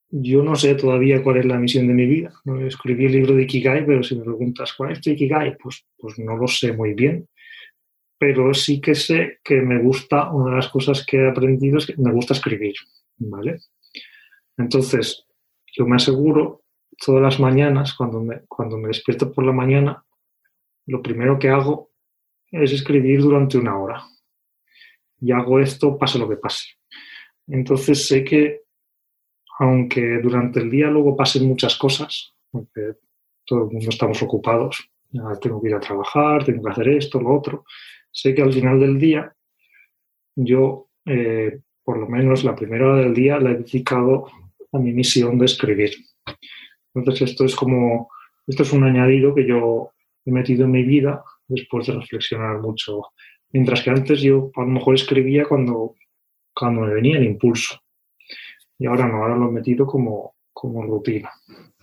yo 0.08 0.42
no 0.42 0.56
sé 0.56 0.74
todavía 0.74 1.22
cuál 1.22 1.36
es 1.36 1.46
la 1.46 1.56
misión 1.56 1.86
de 1.86 1.94
mi 1.94 2.06
vida. 2.06 2.32
Escribí 2.66 3.06
el 3.06 3.12
libro 3.12 3.34
de 3.36 3.44
Ikigai, 3.44 3.86
pero 3.86 4.02
si 4.02 4.16
me 4.16 4.24
preguntas 4.24 4.72
cuál 4.72 4.90
es 4.90 5.00
tu 5.00 5.10
Ikigai, 5.10 5.56
pues, 5.56 5.86
pues 5.96 6.18
no 6.18 6.36
lo 6.36 6.48
sé 6.48 6.72
muy 6.72 6.94
bien. 6.94 7.28
Pero 8.18 8.52
sí 8.54 8.80
que 8.80 8.96
sé 8.96 9.38
que 9.44 9.62
me 9.62 9.80
gusta, 9.80 10.32
una 10.32 10.50
de 10.50 10.56
las 10.56 10.68
cosas 10.68 11.06
que 11.06 11.18
he 11.18 11.28
aprendido 11.28 11.78
es 11.78 11.86
que 11.86 11.94
me 11.96 12.12
gusta 12.12 12.34
escribir, 12.34 12.74
¿vale? 13.18 13.58
Entonces, 14.58 15.28
yo 15.76 15.86
me 15.86 15.94
aseguro 15.94 16.64
todas 16.98 17.22
las 17.22 17.38
mañanas, 17.38 17.94
cuando 17.94 18.20
me, 18.20 18.40
cuando 18.48 18.78
me 18.78 18.88
despierto 18.88 19.32
por 19.32 19.46
la 19.46 19.52
mañana, 19.52 20.04
lo 20.86 21.00
primero 21.00 21.38
que 21.38 21.50
hago 21.50 21.89
es 22.50 22.72
escribir 22.72 23.20
durante 23.20 23.58
una 23.58 23.78
hora. 23.78 24.02
Y 25.20 25.32
hago 25.32 25.60
esto 25.60 25.98
pase 25.98 26.18
lo 26.18 26.28
que 26.28 26.36
pase. 26.36 26.64
Entonces 27.46 28.06
sé 28.06 28.24
que 28.24 28.62
aunque 29.58 30.18
durante 30.22 30.60
el 30.60 30.70
día 30.70 30.88
luego 30.88 31.14
pasen 31.14 31.46
muchas 31.46 31.76
cosas, 31.76 32.34
porque 32.50 32.94
todo 33.44 33.64
el 33.64 33.72
mundo 33.72 33.90
estamos 33.90 34.22
ocupados, 34.22 34.90
tengo 35.40 35.60
que 35.60 35.68
ir 35.68 35.74
a 35.74 35.80
trabajar, 35.80 36.44
tengo 36.44 36.62
que 36.62 36.70
hacer 36.70 36.88
esto, 36.88 37.20
lo 37.20 37.34
otro, 37.34 37.64
sé 38.10 38.34
que 38.34 38.42
al 38.42 38.52
final 38.52 38.80
del 38.80 38.98
día 38.98 39.34
yo, 40.34 40.88
eh, 41.04 41.60
por 41.84 41.98
lo 41.98 42.08
menos 42.08 42.42
la 42.42 42.54
primera 42.54 42.86
hora 42.86 43.02
del 43.02 43.12
día, 43.12 43.38
la 43.38 43.50
he 43.50 43.56
dedicado 43.56 44.26
a 44.72 44.78
mi 44.78 44.92
misión 44.92 45.38
de 45.38 45.44
escribir. 45.46 45.90
Entonces 46.94 47.30
esto 47.30 47.44
es 47.44 47.54
como, 47.54 48.10
esto 48.46 48.62
es 48.62 48.72
un 48.72 48.84
añadido 48.84 49.34
que 49.34 49.46
yo 49.46 49.90
he 50.24 50.30
metido 50.30 50.64
en 50.64 50.70
mi 50.70 50.84
vida 50.84 51.22
después 51.50 51.86
de 51.86 51.94
reflexionar 51.94 52.60
mucho. 52.60 53.02
Mientras 53.52 53.82
que 53.82 53.90
antes 53.90 54.20
yo 54.20 54.50
a 54.56 54.60
lo 54.60 54.68
mejor 54.68 54.94
escribía 54.94 55.44
cuando, 55.46 55.96
cuando 56.54 56.82
me 56.82 56.94
venía 56.94 57.18
el 57.18 57.24
impulso. 57.24 57.80
Y 58.78 58.86
ahora 58.86 59.06
no, 59.06 59.16
ahora 59.16 59.36
lo 59.36 59.48
he 59.48 59.52
metido 59.52 59.86
como, 59.86 60.34
como 60.52 60.82
rutina. 60.84 61.30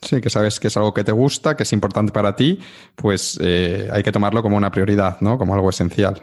Sí, 0.01 0.21
que 0.21 0.29
sabes 0.29 0.59
que 0.59 0.67
es 0.67 0.77
algo 0.77 0.93
que 0.93 1.03
te 1.03 1.11
gusta, 1.11 1.55
que 1.55 1.63
es 1.63 1.73
importante 1.73 2.11
para 2.11 2.35
ti, 2.35 2.59
pues 2.95 3.39
eh, 3.41 3.87
hay 3.91 4.03
que 4.03 4.11
tomarlo 4.11 4.41
como 4.41 4.57
una 4.57 4.71
prioridad, 4.71 5.19
¿no? 5.21 5.37
Como 5.37 5.53
algo 5.53 5.69
esencial. 5.69 6.21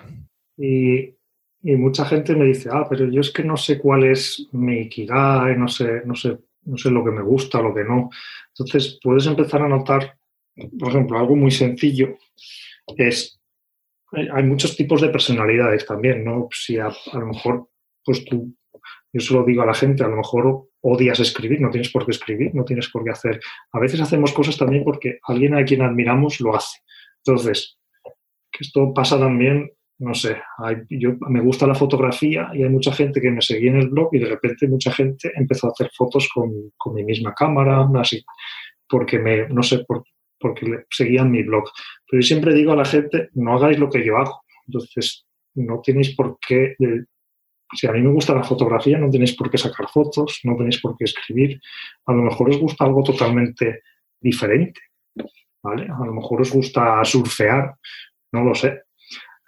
Y, 0.57 1.15
y, 1.63 1.77
mucha 1.77 2.05
gente 2.05 2.35
me 2.35 2.47
dice, 2.47 2.71
ah, 2.73 2.87
pero 2.89 3.11
yo 3.11 3.21
es 3.21 3.31
que 3.31 3.45
no 3.45 3.57
sé 3.57 3.79
cuál 3.79 4.05
es 4.05 4.49
mi 4.53 4.83
ikigai, 4.83 5.59
no 5.59 5.69
sé, 5.69 6.03
no 6.07 6.15
sé, 6.15 6.39
no 6.65 6.77
sé 6.79 6.91
lo 6.91 7.05
que 7.05 7.11
me 7.11 7.23
gusta, 7.23 7.61
lo 7.61 7.75
que 7.75 7.85
no. 7.85 8.11
Entonces 8.49 8.99
puedes 9.03 9.27
empezar 9.27 9.63
a 9.63 9.69
notar, 9.69 10.17
por 10.79 10.89
ejemplo, 10.89 11.19
algo 11.19 11.35
muy 11.37 11.51
sencillo 11.51 12.17
es, 12.97 13.41
hay 14.13 14.43
muchos 14.43 14.77
tipos 14.77 15.01
de 15.01 15.09
personalidades 15.09 15.87
también, 15.87 16.25
¿no? 16.25 16.49
Si 16.53 16.79
a, 16.79 16.91
lo 17.13 17.27
mejor, 17.27 17.69
pues 18.05 18.25
tú, 18.25 18.55
yo 19.13 19.21
se 19.21 19.35
lo 19.35 19.45
digo 19.45 19.63
a 19.63 19.67
la 19.67 19.75
gente, 19.75 20.05
a 20.05 20.09
lo 20.09 20.17
mejor 20.17 20.69
odias 20.81 21.21
escribir, 21.21 21.61
no 21.61 21.71
tienes 21.71 21.91
por 21.91 22.05
qué 22.05 22.13
escribir, 22.13 22.55
no 22.55 22.65
tienes 22.65 22.91
por 22.91 23.05
qué 23.05 23.11
hacer. 23.11 23.41
A 23.73 23.81
veces 23.81 24.01
hacemos 24.01 24.33
cosas 24.33 24.57
también 24.57 24.85
porque 24.85 25.19
alguien 25.27 25.55
a 25.55 25.65
quien 25.65 25.83
admiramos 25.83 26.41
lo 26.41 26.55
hace. 26.55 26.79
Entonces, 27.25 27.79
esto 28.61 28.93
pasa 28.93 29.19
también, 29.19 29.73
no 29.99 30.15
sé, 30.15 30.37
yo 30.91 31.17
me 31.29 31.41
gusta 31.41 31.67
la 31.67 31.75
fotografía 31.75 32.51
y 32.53 32.63
hay 32.63 32.69
mucha 32.69 32.93
gente 32.93 33.21
que 33.21 33.31
me 33.31 33.41
seguía 33.41 33.71
en 33.71 33.79
el 33.79 33.89
blog 33.89 34.11
y 34.13 34.19
de 34.19 34.27
repente 34.27 34.69
mucha 34.69 34.93
gente 34.93 35.33
empezó 35.35 35.69
a 35.69 35.71
hacer 35.71 35.91
fotos 35.97 36.29
con, 36.33 36.73
con 36.77 36.95
mi 36.95 37.05
misma 37.05 37.35
cámara, 37.35 37.89
así, 37.99 38.23
porque 38.89 39.19
me, 39.19 39.49
no 39.49 39.63
sé, 39.63 39.85
por, 39.87 40.05
porque 40.45 40.85
seguían 40.91 41.31
mi 41.31 41.43
blog. 41.43 41.65
Pero 42.07 42.21
yo 42.21 42.27
siempre 42.27 42.53
digo 42.53 42.73
a 42.73 42.77
la 42.77 42.85
gente, 42.85 43.31
no 43.33 43.55
hagáis 43.55 43.79
lo 43.79 43.89
que 43.89 44.05
yo 44.05 44.19
hago. 44.19 44.43
Entonces, 44.67 45.25
no 45.55 45.81
tenéis 45.81 46.15
por 46.15 46.39
qué, 46.39 46.77
si 47.73 47.87
a 47.87 47.93
mí 47.93 48.03
me 48.03 48.13
gusta 48.13 48.35
la 48.35 48.45
fotografía, 48.45 48.99
no 48.99 49.09
tenéis 49.09 49.35
por 49.35 49.51
qué 49.51 49.57
sacar 49.57 49.89
fotos, 49.89 50.41
no 50.45 50.55
tenéis 50.55 50.83
por 50.83 50.99
qué 50.99 51.05
escribir. 51.05 51.59
A 52.05 52.13
lo 52.13 52.25
mejor 52.25 52.51
os 52.51 52.59
gusta 52.59 52.85
algo 52.85 53.03
totalmente 53.03 53.81
diferente. 54.21 54.83
¿vale? 55.63 55.85
A 55.85 56.05
lo 56.05 56.13
mejor 56.13 56.43
os 56.43 56.53
gusta 56.53 57.03
surfear, 57.07 57.75
no 58.33 58.45
lo 58.45 58.55
sé. 58.55 58.83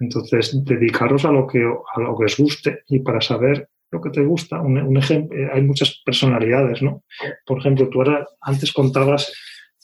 Entonces, 0.00 0.64
dedicaros 0.64 1.26
a 1.26 1.30
lo 1.30 1.46
que, 1.46 1.60
a 1.60 2.00
lo 2.00 2.16
que 2.16 2.24
os 2.24 2.38
guste 2.38 2.84
y 2.88 3.00
para 3.00 3.20
saber 3.20 3.68
lo 3.90 4.00
que 4.00 4.10
te 4.10 4.24
gusta, 4.24 4.62
un, 4.62 4.96
ejemplo, 4.96 5.36
hay 5.52 5.60
muchas 5.60 6.00
personalidades, 6.06 6.80
¿no? 6.80 7.04
Por 7.44 7.58
ejemplo, 7.58 7.90
tú 7.90 8.00
ahora, 8.00 8.26
antes 8.40 8.72
contabas 8.72 9.30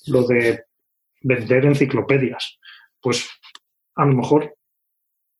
lo 0.06 0.26
de 0.26 0.64
vender 1.22 1.66
enciclopedias. 1.66 2.58
Pues 3.00 3.28
a 3.96 4.04
lo 4.04 4.14
mejor 4.14 4.54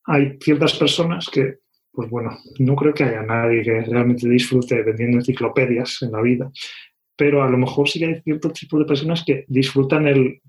hay 0.04 0.38
ciertas 0.40 0.74
personas 0.74 1.28
que, 1.28 1.58
pues 1.92 2.10
bueno, 2.10 2.36
no 2.58 2.74
creo 2.76 2.92
que 2.92 3.04
haya 3.04 3.22
nadie 3.22 3.62
que 3.62 3.82
realmente 3.82 4.28
disfrute 4.28 4.82
vendiendo 4.82 5.18
enciclopedias 5.18 6.02
en 6.02 6.12
la 6.12 6.20
vida, 6.20 6.50
pero 7.16 7.42
a 7.42 7.48
lo 7.48 7.58
mejor 7.58 7.88
sí 7.88 7.98
que 7.98 8.06
hay 8.06 8.20
cierto 8.22 8.50
tipo 8.50 8.78
de 8.78 8.84
personas 8.84 9.22
que 9.24 9.44
disfrutan 9.48 10.06
el, 10.08 10.40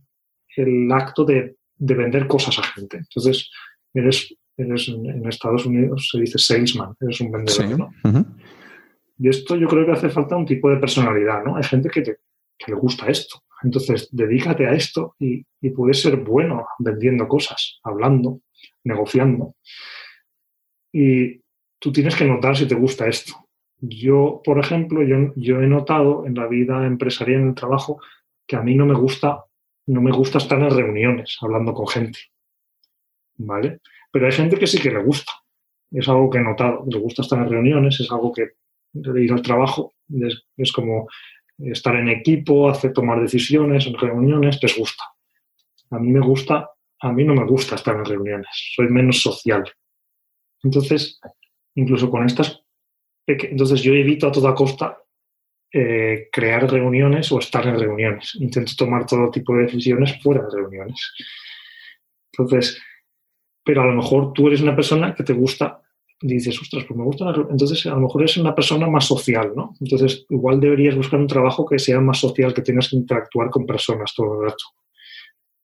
acto 0.92 1.26
de, 1.26 1.56
vender 1.78 2.28
cosas 2.28 2.60
a 2.60 2.64
gente. 2.64 2.98
Entonces, 2.98 3.50
eres, 3.94 4.34
eres 4.58 4.88
en 4.88 5.28
Estados 5.28 5.66
Unidos 5.66 6.10
se 6.12 6.20
dice 6.20 6.38
salesman, 6.38 6.94
eres 7.02 7.20
un 7.22 7.32
vendedor, 7.32 7.78
¿no? 7.78 8.26
Y 9.20 9.30
esto 9.30 9.56
yo 9.56 9.68
creo 9.68 9.86
que 9.86 9.92
hace 9.92 10.10
falta 10.10 10.36
un 10.36 10.45
tipo 10.45 10.70
de 10.70 10.78
personalidad, 10.78 11.44
¿no? 11.44 11.56
Hay 11.56 11.64
gente 11.64 11.90
que, 11.90 12.18
que 12.57 12.72
le 12.72 12.77
gusta 12.77 13.07
esto. 13.07 13.43
Entonces, 13.64 14.09
dedícate 14.11 14.67
a 14.67 14.73
esto 14.73 15.15
y, 15.19 15.45
puedes 15.75 16.01
ser 16.01 16.17
bueno 16.17 16.65
vendiendo 16.80 17.27
cosas, 17.27 17.80
hablando, 17.83 18.41
negociando. 18.83 19.56
Y 20.91 21.41
tú 21.80 21.91
tienes 21.91 22.15
que 22.15 22.25
notar 22.25 22.57
si 22.57 22.67
te 22.67 22.75
gusta 22.75 23.07
esto. 23.07 23.33
Yo, 23.80 24.41
por 24.43 24.59
ejemplo, 24.59 25.01
yo, 25.35 25.61
he 25.61 25.67
notado 25.67 26.25
en 26.25 26.35
la 26.35 26.48
vida 26.48 26.85
empresarial, 26.85 27.41
en 27.41 27.48
el 27.49 27.56
trabajo, 27.56 28.01
que 28.45 28.57
a 28.57 28.61
mí 28.61 28.75
no 28.75 28.85
me 28.85 28.93
gusta, 28.93 29.45
no 29.88 30.01
me 30.01 30.11
gusta 30.11 30.38
estar 30.38 30.59
en 30.59 30.69
reuniones 30.69 31.38
hablando 31.41 31.73
con 31.73 31.88
gente. 31.88 32.19
¿Vale? 33.38 33.80
Pero 34.11 34.25
hay 34.25 34.32
gente 34.33 34.57
que 34.57 34.67
sí 34.67 34.80
que 34.82 34.91
le 34.91 35.01
gusta. 35.01 35.32
Es 35.91 36.07
algo 36.09 36.30
que 36.30 36.40
he 36.40 36.43
notado. 36.43 36.85
Le 36.90 36.99
gusta 36.99 37.22
estar 37.22 37.40
en 37.40 37.49
reuniones, 37.49 37.99
es 37.99 38.11
algo 38.11 38.32
que 38.33 38.51
ir 38.93 39.32
al 39.32 39.41
trabajo 39.41 39.93
es 40.57 40.72
como 40.72 41.07
estar 41.72 41.95
en 41.95 42.09
equipo, 42.09 42.69
hacer 42.69 42.93
tomar 42.93 43.22
decisiones 43.22 43.85
en 43.88 43.93
reuniones, 43.93 44.59
les 44.61 44.77
gusta. 44.77 45.03
A 45.92 46.00
mí 46.00 46.11
me 46.11 46.19
gusta, 46.19 46.69
a 47.01 47.11
mí 47.11 47.24
no 47.24 47.33
me 47.33 47.45
gusta 47.45 47.75
estar 47.75 47.95
en 47.95 48.06
reuniones, 48.06 48.72
soy 48.75 48.88
menos 48.88 49.22
social. 49.22 49.64
Entonces, 50.64 51.19
incluso 51.75 52.09
con 52.09 52.25
estas, 52.25 52.61
entonces 53.25 53.82
yo 53.82 53.93
evito 53.93 54.27
a 54.27 54.32
toda 54.32 54.56
costa 54.56 54.98
eh, 55.75 56.30
crear 56.32 56.69
reuniones 56.72 57.32
o 57.32 57.40
estar 57.40 57.66
en 57.67 57.80
reuniones. 57.80 58.35
Intento 58.35 58.74
tomar 58.77 59.06
todo 59.06 59.32
tipo 59.32 59.56
de 59.56 59.64
decisiones 59.64 60.22
fuera 60.22 60.43
de 60.43 60.56
reuniones. 60.56 61.14
Entonces, 62.32 62.80
pero 63.64 63.82
a 63.82 63.85
lo 63.85 63.93
mejor 63.93 64.33
tú 64.33 64.48
eres 64.48 64.61
una 64.61 64.75
persona 64.75 65.16
que 65.16 65.24
te 65.24 65.33
gusta, 65.33 65.82
dices, 66.24 66.60
ostras, 66.61 66.85
pues 66.88 66.98
me 66.98 67.03
gusta, 67.03 67.34
entonces 67.50 67.85
a 67.85 67.92
lo 67.92 68.02
mejor 68.02 68.22
eres 68.22 68.38
una 68.38 68.56
persona 68.56 68.88
más 68.88 69.06
social, 69.06 69.52
¿no? 69.56 69.76
Entonces, 69.82 70.26
igual 70.30 70.60
deberías 70.60 70.95
buscar 70.95 71.19
un 71.19 71.27
trabajo 71.27 71.66
que 71.66 71.77
sea 71.77 72.00
más 72.00 72.19
social, 72.19 72.53
que 72.53 72.61
tengas 72.61 72.90
que 72.90 72.95
interactuar 72.95 73.50
con 73.50 73.66
personas 73.66 74.14
todo 74.16 74.35
el 74.35 74.50
rato. 74.50 74.64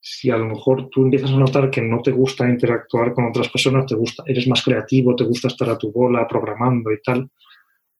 Si 0.01 0.29
a 0.29 0.37
lo 0.37 0.47
mejor 0.47 0.89
tú 0.89 1.03
empiezas 1.03 1.31
a 1.31 1.37
notar 1.37 1.69
que 1.69 1.81
no 1.81 2.01
te 2.01 2.11
gusta 2.11 2.49
interactuar 2.49 3.13
con 3.13 3.25
otras 3.27 3.47
personas, 3.49 3.85
te 3.85 3.95
gusta, 3.95 4.23
eres 4.25 4.47
más 4.47 4.63
creativo, 4.63 5.15
te 5.15 5.23
gusta 5.23 5.47
estar 5.47 5.69
a 5.69 5.77
tu 5.77 5.91
bola 5.91 6.27
programando 6.27 6.91
y 6.91 7.01
tal, 7.01 7.29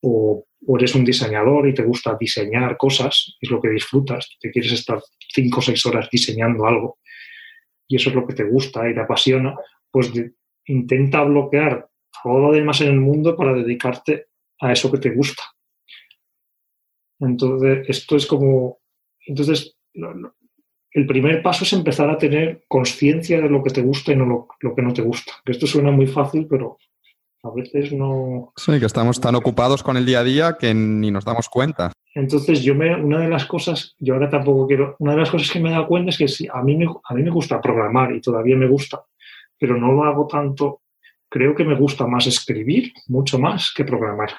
o, 0.02 0.44
eres 0.78 0.94
un 0.94 1.04
diseñador 1.04 1.66
y 1.68 1.74
te 1.74 1.82
gusta 1.82 2.16
diseñar 2.20 2.76
cosas, 2.76 3.36
es 3.40 3.50
lo 3.50 3.60
que 3.60 3.70
disfrutas, 3.70 4.28
te 4.38 4.50
quieres 4.50 4.72
estar 4.72 5.00
cinco 5.32 5.60
o 5.60 5.62
seis 5.62 5.84
horas 5.86 6.08
diseñando 6.12 6.66
algo 6.66 6.98
y 7.88 7.96
eso 7.96 8.10
es 8.10 8.14
lo 8.14 8.26
que 8.26 8.34
te 8.34 8.44
gusta 8.44 8.88
y 8.88 8.94
te 8.94 9.00
apasiona, 9.00 9.54
pues 9.90 10.12
intenta 10.66 11.24
bloquear 11.24 11.89
todo 12.22 12.38
lo 12.38 12.52
demás 12.52 12.80
en 12.80 12.88
el 12.88 13.00
mundo 13.00 13.36
para 13.36 13.52
dedicarte 13.52 14.28
a 14.60 14.72
eso 14.72 14.90
que 14.90 14.98
te 14.98 15.10
gusta. 15.10 15.42
Entonces, 17.20 17.86
esto 17.88 18.16
es 18.16 18.26
como, 18.26 18.78
entonces, 19.26 19.76
el 20.92 21.06
primer 21.06 21.42
paso 21.42 21.64
es 21.64 21.72
empezar 21.72 22.08
a 22.10 22.18
tener 22.18 22.64
conciencia 22.66 23.40
de 23.40 23.48
lo 23.48 23.62
que 23.62 23.70
te 23.70 23.82
gusta 23.82 24.12
y 24.12 24.16
no 24.16 24.26
lo, 24.26 24.48
lo, 24.60 24.74
que 24.74 24.82
no 24.82 24.92
te 24.92 25.02
gusta. 25.02 25.32
Esto 25.44 25.66
suena 25.66 25.90
muy 25.90 26.06
fácil, 26.06 26.46
pero 26.48 26.78
a 27.42 27.50
veces 27.50 27.92
no... 27.92 28.52
Sí, 28.56 28.78
que 28.78 28.86
estamos 28.86 29.20
tan 29.20 29.34
ocupados 29.34 29.82
con 29.82 29.96
el 29.96 30.06
día 30.06 30.20
a 30.20 30.24
día 30.24 30.56
que 30.58 30.74
ni 30.74 31.10
nos 31.10 31.24
damos 31.24 31.48
cuenta. 31.48 31.92
Entonces, 32.14 32.62
yo 32.62 32.74
me, 32.74 32.94
una 32.94 33.20
de 33.20 33.28
las 33.28 33.44
cosas, 33.44 33.94
yo 33.98 34.14
ahora 34.14 34.28
tampoco 34.28 34.66
quiero, 34.66 34.96
una 34.98 35.12
de 35.12 35.18
las 35.18 35.30
cosas 35.30 35.50
que 35.50 35.60
me 35.60 35.68
he 35.68 35.72
dado 35.72 35.86
cuenta 35.86 36.10
es 36.10 36.18
que 36.18 36.26
sí, 36.26 36.48
a 36.52 36.62
mí 36.62 36.76
me, 36.76 36.86
a 36.86 37.14
mí 37.14 37.22
me 37.22 37.30
gusta 37.30 37.60
programar 37.60 38.14
y 38.14 38.20
todavía 38.20 38.56
me 38.56 38.66
gusta, 38.66 39.04
pero 39.58 39.76
no 39.76 39.92
lo 39.92 40.04
hago 40.04 40.26
tanto, 40.26 40.82
creo 41.30 41.54
que 41.54 41.64
me 41.64 41.76
gusta 41.76 42.06
más 42.06 42.26
escribir, 42.26 42.92
mucho 43.06 43.38
más 43.38 43.72
que 43.74 43.84
programar. 43.84 44.32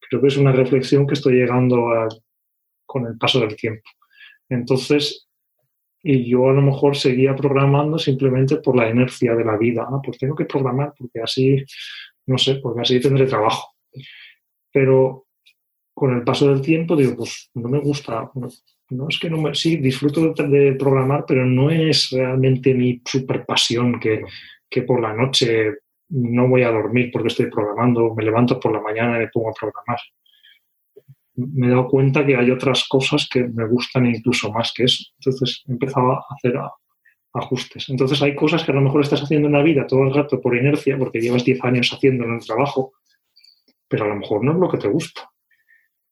Creo 0.00 0.20
que 0.20 0.28
es 0.28 0.36
una 0.36 0.52
reflexión 0.52 1.06
que 1.06 1.14
estoy 1.14 1.34
llegando 1.34 1.88
a, 1.88 2.08
con 2.86 3.06
el 3.06 3.16
paso 3.18 3.40
del 3.40 3.54
tiempo. 3.54 3.88
Entonces, 4.48 5.28
y 6.02 6.28
yo 6.28 6.48
a 6.48 6.52
lo 6.52 6.62
mejor 6.62 6.96
seguía 6.96 7.34
programando 7.34 7.98
simplemente 7.98 8.56
por 8.56 8.76
la 8.76 8.88
inercia 8.90 9.34
de 9.34 9.44
la 9.44 9.56
vida. 9.56 9.86
Ah, 9.88 10.00
pues 10.04 10.18
tengo 10.18 10.34
que 10.34 10.44
programar 10.44 10.92
porque 10.98 11.20
así, 11.20 11.64
no 12.26 12.36
sé, 12.38 12.56
porque 12.56 12.82
así 12.82 13.00
tendré 13.00 13.26
trabajo. 13.26 13.74
Pero 14.72 15.26
con 15.94 16.14
el 16.14 16.24
paso 16.24 16.48
del 16.48 16.60
tiempo 16.60 16.96
digo, 16.96 17.16
pues 17.16 17.50
no 17.54 17.68
me 17.68 17.78
gusta, 17.78 18.30
no, 18.90 19.08
es 19.08 19.18
que 19.18 19.30
no 19.30 19.38
me, 19.38 19.54
sí, 19.54 19.76
disfruto 19.76 20.34
de, 20.34 20.74
programar, 20.74 21.24
pero 21.26 21.46
no 21.46 21.70
es 21.70 22.10
realmente 22.10 22.74
mi 22.74 23.00
super 23.04 23.46
pasión 23.46 23.98
que, 23.98 24.22
que 24.68 24.82
por 24.82 25.00
la 25.00 25.12
noche 25.12 25.74
no 26.08 26.48
voy 26.48 26.62
a 26.62 26.70
dormir 26.70 27.10
porque 27.12 27.28
estoy 27.28 27.46
programando, 27.50 28.14
me 28.14 28.24
levanto 28.24 28.60
por 28.60 28.72
la 28.72 28.80
mañana 28.80 29.16
y 29.16 29.20
me 29.20 29.28
pongo 29.28 29.50
a 29.50 29.54
programar 29.54 29.98
me 31.36 31.66
he 31.66 31.70
dado 31.70 31.88
cuenta 31.88 32.24
que 32.24 32.36
hay 32.36 32.50
otras 32.50 32.86
cosas 32.88 33.28
que 33.30 33.44
me 33.44 33.66
gustan 33.66 34.06
incluso 34.06 34.52
más 34.52 34.72
que 34.74 34.84
eso. 34.84 35.04
Entonces 35.18 35.62
empezaba 35.66 36.16
a 36.16 36.34
hacer 36.34 36.54
ajustes. 37.32 37.88
Entonces 37.88 38.22
hay 38.22 38.34
cosas 38.36 38.62
que 38.62 38.72
a 38.72 38.74
lo 38.74 38.80
mejor 38.80 39.02
estás 39.02 39.22
haciendo 39.22 39.48
en 39.48 39.54
la 39.54 39.62
vida 39.62 39.86
todo 39.86 40.04
el 40.04 40.14
rato 40.14 40.40
por 40.40 40.56
inercia, 40.56 40.96
porque 40.96 41.20
llevas 41.20 41.44
10 41.44 41.64
años 41.64 41.92
haciendo 41.92 42.24
en 42.24 42.34
el 42.34 42.44
trabajo, 42.44 42.92
pero 43.88 44.04
a 44.04 44.08
lo 44.08 44.16
mejor 44.16 44.44
no 44.44 44.52
es 44.52 44.58
lo 44.58 44.70
que 44.70 44.78
te 44.78 44.88
gusta. 44.88 45.30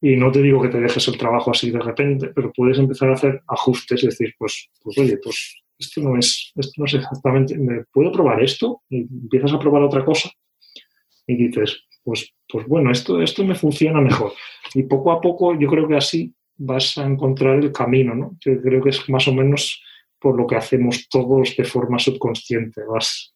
Y 0.01 0.17
no 0.17 0.33
te 0.33 0.43
digo 0.43 0.61
que 0.61 0.69
te 0.69 0.81
dejes 0.81 1.07
el 1.07 1.17
trabajo 1.17 1.53
así 1.53 1.71
de 1.71 1.79
repente, 1.79 2.33
pero 2.35 2.53
puedes 2.53 2.79
empezar 2.79 3.11
a 3.11 3.15
hacer 3.15 3.43
ajustes 3.47 4.03
y 4.03 4.07
decir, 4.07 4.35
pues, 4.37 4.69
pues 4.83 4.99
oye, 4.99 5.19
pues 5.23 5.62
esto 5.79 6.01
no 6.01 6.19
es, 6.19 6.53
esto 6.55 6.73
no 6.77 6.85
es 6.85 6.95
exactamente, 6.95 7.57
¿me 7.57 7.85
puedo 7.93 8.13
probar 8.13 8.43
esto? 8.43 8.83
Y 8.89 9.01
empiezas 9.01 9.53
a 9.53 9.59
probar 9.59 9.83
otra 9.83 10.05
cosa 10.05 10.31
y 11.27 11.37
dices, 11.37 11.85
pues, 12.05 12.33
pues 12.49 12.67
bueno, 12.67 12.91
esto, 12.91 13.21
esto 13.23 13.45
me 13.45 13.55
funciona 13.55 14.01
mejor. 14.01 14.33
Y 14.75 14.85
poco 14.85 15.13
a 15.13 15.21
poco 15.21 15.59
yo 15.59 15.69
creo 15.69 15.89
que 15.89 15.97
así 15.97 16.35
vas 16.57 16.99
a 16.99 17.05
encontrar 17.05 17.59
el 17.59 17.73
camino, 17.73 18.15
¿no? 18.15 18.37
Yo 18.41 18.61
creo 18.61 18.83
que 18.83 18.91
es 18.91 19.09
más 19.09 19.27
o 19.29 19.33
menos 19.33 19.83
por 20.19 20.37
lo 20.37 20.47
que 20.47 20.57
hacemos 20.57 21.09
todos 21.09 21.57
de 21.57 21.65
forma 21.65 21.99
subconsciente, 21.99 22.83
vas, 22.85 23.35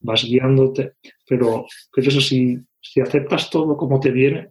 vas 0.00 0.24
guiándote, 0.24 0.94
pero, 1.28 1.66
pero 1.92 2.08
eso 2.08 2.20
sí, 2.20 2.58
si 2.80 3.00
aceptas 3.00 3.50
todo 3.50 3.76
como 3.76 4.00
te 4.00 4.10
viene, 4.10 4.48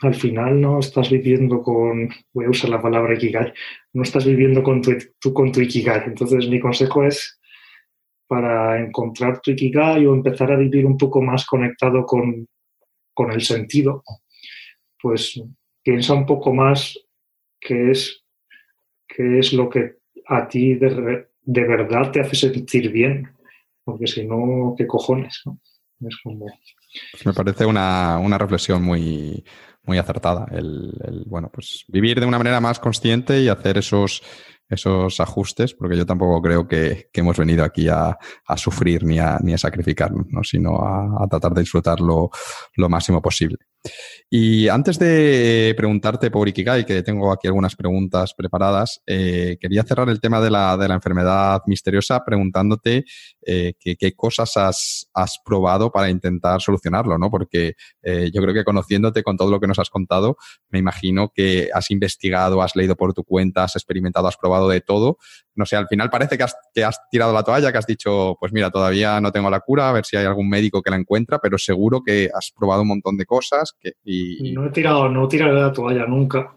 al 0.00 0.14
final 0.14 0.60
no 0.60 0.80
estás 0.80 1.10
viviendo 1.10 1.62
con, 1.62 2.08
voy 2.32 2.46
a 2.46 2.50
usar 2.50 2.70
la 2.70 2.82
palabra 2.82 3.14
ikigai, 3.14 3.52
no 3.92 4.02
estás 4.02 4.24
viviendo 4.24 4.62
con 4.62 4.82
tu, 4.82 4.92
con 5.32 5.52
tu 5.52 5.60
ikigai. 5.60 6.02
Entonces 6.06 6.48
mi 6.48 6.60
consejo 6.60 7.04
es 7.04 7.40
para 8.26 8.80
encontrar 8.80 9.40
tu 9.40 9.52
ikigai 9.52 10.06
o 10.06 10.14
empezar 10.14 10.50
a 10.50 10.56
vivir 10.56 10.84
un 10.86 10.98
poco 10.98 11.22
más 11.22 11.46
conectado 11.46 12.04
con, 12.04 12.46
con 13.12 13.30
el 13.30 13.42
sentido, 13.42 14.02
pues 15.00 15.40
piensa 15.82 16.14
un 16.14 16.26
poco 16.26 16.52
más 16.52 16.98
qué 17.60 17.90
es, 17.90 18.24
qué 19.06 19.38
es 19.38 19.52
lo 19.52 19.68
que 19.68 19.98
a 20.26 20.48
ti 20.48 20.74
de, 20.74 21.26
verdad 21.44 22.10
te 22.10 22.20
hace 22.20 22.34
sentir 22.34 22.90
bien, 22.90 23.28
porque 23.84 24.06
si 24.06 24.26
no, 24.26 24.74
¿qué 24.76 24.86
cojones? 24.86 25.42
Es 26.00 26.16
como... 26.22 26.46
Me 27.24 27.32
parece 27.32 27.66
una, 27.66 28.18
una 28.18 28.38
reflexión 28.38 28.82
muy, 28.82 29.44
muy 29.84 29.98
acertada. 29.98 30.46
El, 30.50 31.24
bueno, 31.26 31.50
pues 31.52 31.84
vivir 31.88 32.20
de 32.20 32.26
una 32.26 32.38
manera 32.38 32.60
más 32.60 32.78
consciente 32.78 33.40
y 33.40 33.48
hacer 33.48 33.78
esos, 33.78 34.22
esos 34.68 35.20
ajustes, 35.20 35.74
porque 35.74 35.96
yo 35.96 36.06
tampoco 36.06 36.40
creo 36.42 36.66
que, 36.66 37.08
hemos 37.12 37.36
venido 37.36 37.64
aquí 37.64 37.88
a, 37.88 38.16
sufrir 38.56 39.04
ni 39.04 39.18
a, 39.18 39.38
ni 39.42 39.52
a 39.52 39.58
sacrificarnos, 39.58 40.48
sino 40.48 40.76
a, 40.76 41.26
tratar 41.28 41.52
de 41.52 41.62
disfrutarlo 41.62 42.30
lo 42.76 42.88
máximo 42.88 43.20
posible. 43.20 43.58
Y 44.30 44.68
antes 44.68 44.98
de 44.98 45.74
preguntarte 45.76 46.30
por 46.30 46.48
Ikigai, 46.48 46.84
que 46.84 47.02
tengo 47.02 47.30
aquí 47.30 47.46
algunas 47.46 47.76
preguntas 47.76 48.34
preparadas, 48.34 49.00
eh, 49.06 49.56
quería 49.60 49.84
cerrar 49.84 50.08
el 50.08 50.20
tema 50.20 50.40
de 50.40 50.50
la, 50.50 50.76
de 50.76 50.88
la 50.88 50.94
enfermedad 50.94 51.62
misteriosa 51.66 52.24
preguntándote 52.24 53.04
eh, 53.46 53.74
qué 53.78 54.12
cosas 54.16 54.56
has, 54.56 55.08
has, 55.14 55.38
probado 55.44 55.92
para 55.92 56.10
intentar 56.10 56.60
solucionarlo, 56.62 57.18
¿no? 57.18 57.30
Porque 57.30 57.74
eh, 58.02 58.30
yo 58.32 58.40
creo 58.42 58.54
que 58.54 58.64
conociéndote 58.64 59.22
con 59.22 59.36
todo 59.36 59.50
lo 59.50 59.60
que 59.60 59.66
nos 59.66 59.78
has 59.78 59.90
contado, 59.90 60.36
me 60.70 60.78
imagino 60.78 61.30
que 61.34 61.68
has 61.72 61.90
investigado, 61.90 62.62
has 62.62 62.74
leído 62.74 62.96
por 62.96 63.12
tu 63.12 63.24
cuenta, 63.24 63.64
has 63.64 63.76
experimentado, 63.76 64.26
has 64.26 64.36
probado 64.36 64.68
de 64.68 64.80
todo. 64.80 65.18
No 65.54 65.66
sé, 65.66 65.76
al 65.76 65.86
final 65.86 66.10
parece 66.10 66.36
que 66.36 66.42
has, 66.42 66.56
que 66.74 66.82
has 66.82 66.98
tirado 67.10 67.32
la 67.32 67.44
toalla, 67.44 67.70
que 67.70 67.78
has 67.78 67.86
dicho, 67.86 68.36
pues 68.40 68.52
mira, 68.52 68.70
todavía 68.70 69.20
no 69.20 69.30
tengo 69.30 69.50
la 69.50 69.60
cura, 69.60 69.90
a 69.90 69.92
ver 69.92 70.04
si 70.04 70.16
hay 70.16 70.24
algún 70.24 70.48
médico 70.48 70.82
que 70.82 70.90
la 70.90 70.96
encuentra, 70.96 71.38
pero 71.38 71.58
seguro 71.58 72.02
que 72.02 72.30
has 72.34 72.50
probado 72.56 72.82
un 72.82 72.88
montón 72.88 73.16
de 73.16 73.26
cosas 73.26 73.73
no 74.52 74.66
he 74.66 74.70
tirado, 74.70 75.08
no 75.08 75.28
tiraré 75.28 75.54
la 75.54 75.72
toalla 75.72 76.06
nunca, 76.06 76.56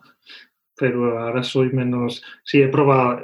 pero 0.78 1.20
ahora 1.20 1.44
soy 1.44 1.72
menos. 1.72 2.24
Sí, 2.44 2.62
he 2.62 2.68
probado, 2.68 3.22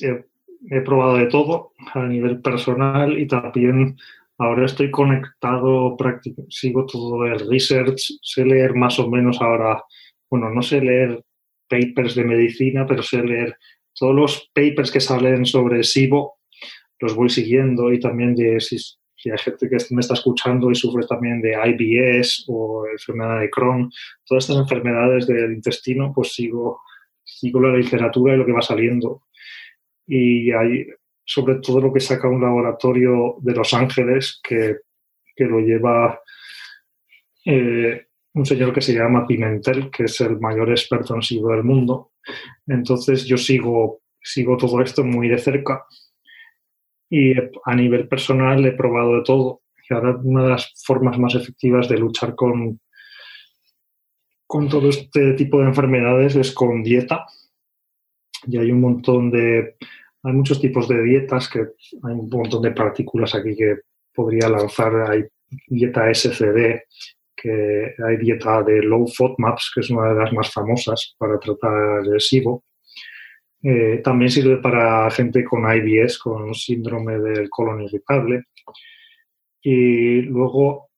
eh, 0.00 0.24
he, 0.70 0.80
probado 0.80 1.16
de 1.16 1.26
todo 1.26 1.72
a 1.94 2.06
nivel 2.06 2.40
personal 2.40 3.18
y 3.18 3.26
también 3.26 3.96
ahora 4.38 4.66
estoy 4.66 4.90
conectado, 4.90 5.96
sigo 6.48 6.86
todo 6.86 7.26
el 7.26 7.48
research, 7.48 8.00
sé 8.22 8.44
leer 8.44 8.74
más 8.74 8.98
o 8.98 9.08
menos 9.10 9.40
ahora, 9.40 9.82
bueno, 10.30 10.50
no 10.50 10.62
sé 10.62 10.80
leer 10.80 11.22
papers 11.68 12.14
de 12.14 12.24
medicina, 12.24 12.86
pero 12.86 13.02
sé 13.02 13.22
leer 13.22 13.56
todos 13.94 14.14
los 14.14 14.50
papers 14.54 14.90
que 14.90 15.00
salen 15.00 15.44
sobre 15.44 15.82
SIBO, 15.82 16.38
los 17.00 17.14
voy 17.14 17.28
siguiendo 17.28 17.92
y 17.92 18.00
también 18.00 18.34
de 18.34 18.58
si 19.22 19.30
hay 19.30 19.38
gente 19.38 19.68
que 19.68 19.76
me 19.90 20.00
está 20.00 20.14
escuchando 20.14 20.68
y 20.70 20.74
sufre 20.74 21.06
también 21.06 21.40
de 21.40 21.52
IBS 21.52 22.46
o 22.48 22.84
enfermedad 22.90 23.38
de 23.38 23.50
Crohn, 23.50 23.88
todas 24.26 24.44
estas 24.44 24.62
enfermedades 24.62 25.28
del 25.28 25.52
intestino, 25.52 26.12
pues 26.12 26.34
sigo, 26.34 26.80
sigo 27.22 27.60
la 27.60 27.76
literatura 27.76 28.34
y 28.34 28.38
lo 28.38 28.44
que 28.44 28.52
va 28.52 28.62
saliendo. 28.62 29.22
Y 30.08 30.50
hay 30.50 30.86
sobre 31.24 31.56
todo 31.56 31.80
lo 31.80 31.92
que 31.92 32.00
saca 32.00 32.28
un 32.28 32.42
laboratorio 32.42 33.36
de 33.42 33.54
Los 33.54 33.72
Ángeles 33.74 34.40
que, 34.42 34.78
que 35.36 35.44
lo 35.44 35.60
lleva 35.60 36.20
eh, 37.46 38.06
un 38.34 38.44
señor 38.44 38.72
que 38.74 38.80
se 38.80 38.92
llama 38.92 39.24
Pimentel, 39.24 39.88
que 39.88 40.04
es 40.04 40.20
el 40.20 40.40
mayor 40.40 40.68
experto 40.70 41.14
en 41.14 41.22
SIBO 41.22 41.52
del 41.52 41.62
mundo. 41.62 42.10
Entonces 42.66 43.24
yo 43.24 43.36
sigo, 43.36 44.00
sigo 44.20 44.56
todo 44.56 44.82
esto 44.82 45.04
muy 45.04 45.28
de 45.28 45.38
cerca 45.38 45.84
y 47.12 47.34
a 47.36 47.74
nivel 47.74 48.08
personal 48.08 48.64
he 48.64 48.72
probado 48.72 49.16
de 49.16 49.22
todo. 49.22 49.60
Y 49.86 49.92
ahora 49.92 50.16
una 50.24 50.44
de 50.44 50.48
las 50.48 50.72
formas 50.82 51.18
más 51.18 51.34
efectivas 51.34 51.86
de 51.86 51.98
luchar 51.98 52.34
con, 52.34 52.80
con 54.46 54.66
todo 54.70 54.88
este 54.88 55.34
tipo 55.34 55.58
de 55.58 55.66
enfermedades 55.66 56.36
es 56.36 56.52
con 56.52 56.82
dieta. 56.82 57.26
Y 58.46 58.56
hay 58.56 58.72
un 58.72 58.80
montón 58.80 59.30
de... 59.30 59.76
Hay 60.22 60.32
muchos 60.32 60.58
tipos 60.58 60.88
de 60.88 61.02
dietas 61.02 61.50
que 61.50 61.58
hay 61.58 62.14
un 62.14 62.30
montón 62.30 62.62
de 62.62 62.70
partículas 62.70 63.34
aquí 63.34 63.54
que 63.56 63.80
podría 64.14 64.48
lanzar. 64.48 65.10
Hay 65.10 65.24
dieta 65.66 66.08
SCD, 66.14 66.80
que 67.36 67.94
hay 68.06 68.16
dieta 68.16 68.62
de 68.62 68.80
low 68.84 69.06
FODMAPs, 69.06 69.70
que 69.74 69.80
es 69.82 69.90
una 69.90 70.14
de 70.14 70.18
las 70.18 70.32
más 70.32 70.50
famosas 70.50 71.14
para 71.18 71.38
tratar 71.38 72.06
el 72.06 72.18
SIBO. 72.18 72.64
Eh, 73.62 74.00
también 74.02 74.30
sirve 74.30 74.56
para 74.56 75.08
gente 75.10 75.44
con 75.44 75.62
IBS, 75.72 76.18
con 76.18 76.54
síndrome 76.54 77.18
del 77.18 77.48
colon 77.48 77.82
irritable. 77.82 78.44
Y 79.62 80.22
luego 80.22 80.90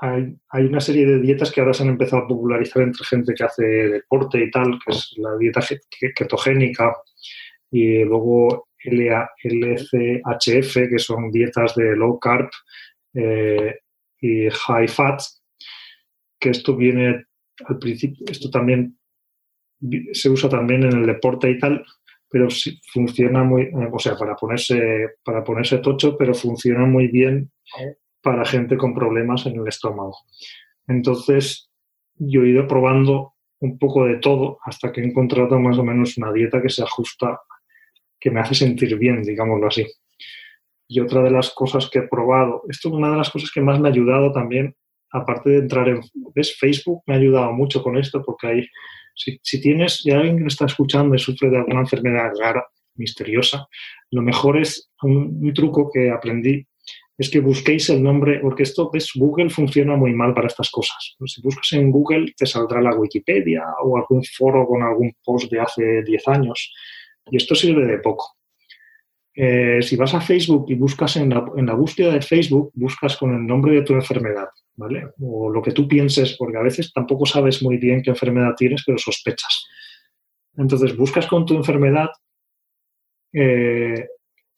hay, 0.00 0.36
una 0.66 0.80
serie 0.80 1.06
de 1.06 1.20
dietas 1.20 1.50
que 1.50 1.60
ahora 1.60 1.72
se 1.72 1.82
han 1.82 1.88
empezado 1.90 2.22
a 2.22 2.28
popularizar 2.28 2.82
entre 2.82 3.04
gente 3.04 3.34
que 3.34 3.44
hace 3.44 3.64
deporte 3.64 4.42
y 4.42 4.50
tal, 4.50 4.78
que 4.84 4.92
es 4.92 5.14
la 5.16 5.36
dieta 5.36 5.60
ketogénica 6.14 6.94
y 7.70 8.04
luego 8.04 8.68
LCHF, 8.84 10.74
que 10.90 10.98
son 10.98 11.30
dietas 11.30 11.74
de 11.74 11.96
low 11.96 12.18
carb 12.18 12.50
eh, 13.14 13.78
y 14.20 14.48
high 14.50 14.88
fat, 14.88 15.20
que 16.38 16.50
esto 16.50 16.76
viene 16.76 17.24
al 17.66 17.78
principio, 17.78 18.26
esto 18.28 18.50
también 18.50 18.98
se 20.12 20.28
usa 20.30 20.48
también 20.48 20.82
en 20.84 20.92
el 20.92 21.06
deporte 21.06 21.50
y 21.50 21.58
tal, 21.58 21.84
pero 22.28 22.48
funciona 22.92 23.44
muy, 23.44 23.70
o 23.92 23.98
sea, 23.98 24.16
para 24.16 24.34
ponerse, 24.34 25.10
para 25.24 25.44
ponerse 25.44 25.78
tocho, 25.78 26.16
pero 26.16 26.34
funciona 26.34 26.84
muy 26.84 27.08
bien 27.08 27.50
para 28.22 28.44
gente 28.44 28.76
con 28.76 28.94
problemas 28.94 29.46
en 29.46 29.60
el 29.60 29.68
estómago. 29.68 30.16
Entonces, 30.88 31.70
yo 32.16 32.42
he 32.42 32.48
ido 32.48 32.66
probando 32.66 33.34
un 33.60 33.78
poco 33.78 34.04
de 34.04 34.16
todo 34.16 34.58
hasta 34.64 34.92
que 34.92 35.00
he 35.00 35.04
encontrado 35.04 35.58
más 35.58 35.78
o 35.78 35.84
menos 35.84 36.16
una 36.18 36.32
dieta 36.32 36.60
que 36.60 36.68
se 36.68 36.82
ajusta, 36.82 37.40
que 38.18 38.30
me 38.30 38.40
hace 38.40 38.54
sentir 38.54 38.96
bien, 38.98 39.22
digámoslo 39.22 39.68
así. 39.68 39.86
Y 40.88 41.00
otra 41.00 41.22
de 41.22 41.30
las 41.30 41.50
cosas 41.50 41.88
que 41.90 42.00
he 42.00 42.08
probado, 42.08 42.62
esto 42.68 42.88
es 42.88 42.94
una 42.94 43.10
de 43.10 43.16
las 43.16 43.30
cosas 43.30 43.50
que 43.50 43.60
más 43.60 43.80
me 43.80 43.88
ha 43.88 43.92
ayudado 43.92 44.32
también, 44.32 44.74
aparte 45.10 45.50
de 45.50 45.58
entrar 45.58 45.88
en 45.88 46.00
¿ves? 46.34 46.56
Facebook, 46.58 47.02
me 47.06 47.14
ha 47.14 47.18
ayudado 47.18 47.52
mucho 47.52 47.82
con 47.82 47.96
esto 47.96 48.22
porque 48.22 48.46
hay, 48.46 48.68
si, 49.14 49.60
tienes, 49.60 50.04
alguien 50.06 50.38
que 50.38 50.46
está 50.46 50.66
escuchando 50.66 51.14
y 51.14 51.18
sufre 51.18 51.50
de 51.50 51.58
alguna 51.58 51.80
enfermedad 51.80 52.32
rara, 52.38 52.66
misteriosa, 52.96 53.66
lo 54.10 54.22
mejor 54.22 54.58
es 54.58 54.90
un 55.02 55.52
truco 55.52 55.90
que 55.92 56.10
aprendí 56.10 56.66
es 57.16 57.30
que 57.30 57.40
busquéis 57.40 57.88
el 57.90 58.02
nombre, 58.02 58.40
porque 58.40 58.64
esto 58.64 58.90
es 58.92 59.12
Google 59.14 59.50
funciona 59.50 59.94
muy 59.96 60.12
mal 60.12 60.34
para 60.34 60.48
estas 60.48 60.70
cosas. 60.70 61.16
Si 61.26 61.40
buscas 61.42 61.72
en 61.74 61.90
Google 61.90 62.32
te 62.36 62.46
saldrá 62.46 62.80
la 62.80 62.96
Wikipedia 62.96 63.62
o 63.84 63.96
algún 63.96 64.24
foro 64.24 64.66
con 64.66 64.82
algún 64.82 65.12
post 65.24 65.50
de 65.50 65.60
hace 65.60 66.02
10 66.02 66.28
años 66.28 66.72
y 67.30 67.36
esto 67.36 67.54
sirve 67.54 67.86
de 67.86 67.98
poco. 67.98 68.36
Eh, 69.36 69.80
si 69.82 69.96
vas 69.96 70.14
a 70.14 70.20
Facebook 70.20 70.66
y 70.68 70.74
buscas 70.74 71.16
en 71.16 71.30
la, 71.30 71.44
en 71.56 71.66
la, 71.66 71.74
búsqueda 71.74 72.12
de 72.12 72.22
Facebook, 72.22 72.70
buscas 72.74 73.16
con 73.16 73.34
el 73.34 73.46
nombre 73.46 73.74
de 73.74 73.82
tu 73.82 73.94
enfermedad, 73.94 74.48
O 75.20 75.50
lo 75.50 75.62
que 75.62 75.72
tú 75.72 75.86
pienses, 75.86 76.36
porque 76.36 76.58
a 76.58 76.62
veces 76.62 76.92
tampoco 76.92 77.26
sabes 77.26 77.62
muy 77.62 77.76
bien 77.78 78.02
qué 78.02 78.10
enfermedad 78.10 78.54
tienes, 78.56 78.82
pero 78.84 78.98
sospechas. 78.98 79.66
Entonces, 80.56 80.96
buscas 80.96 81.26
con 81.26 81.46
tu 81.46 81.54
enfermedad. 81.54 82.08
Eh, 83.32 84.06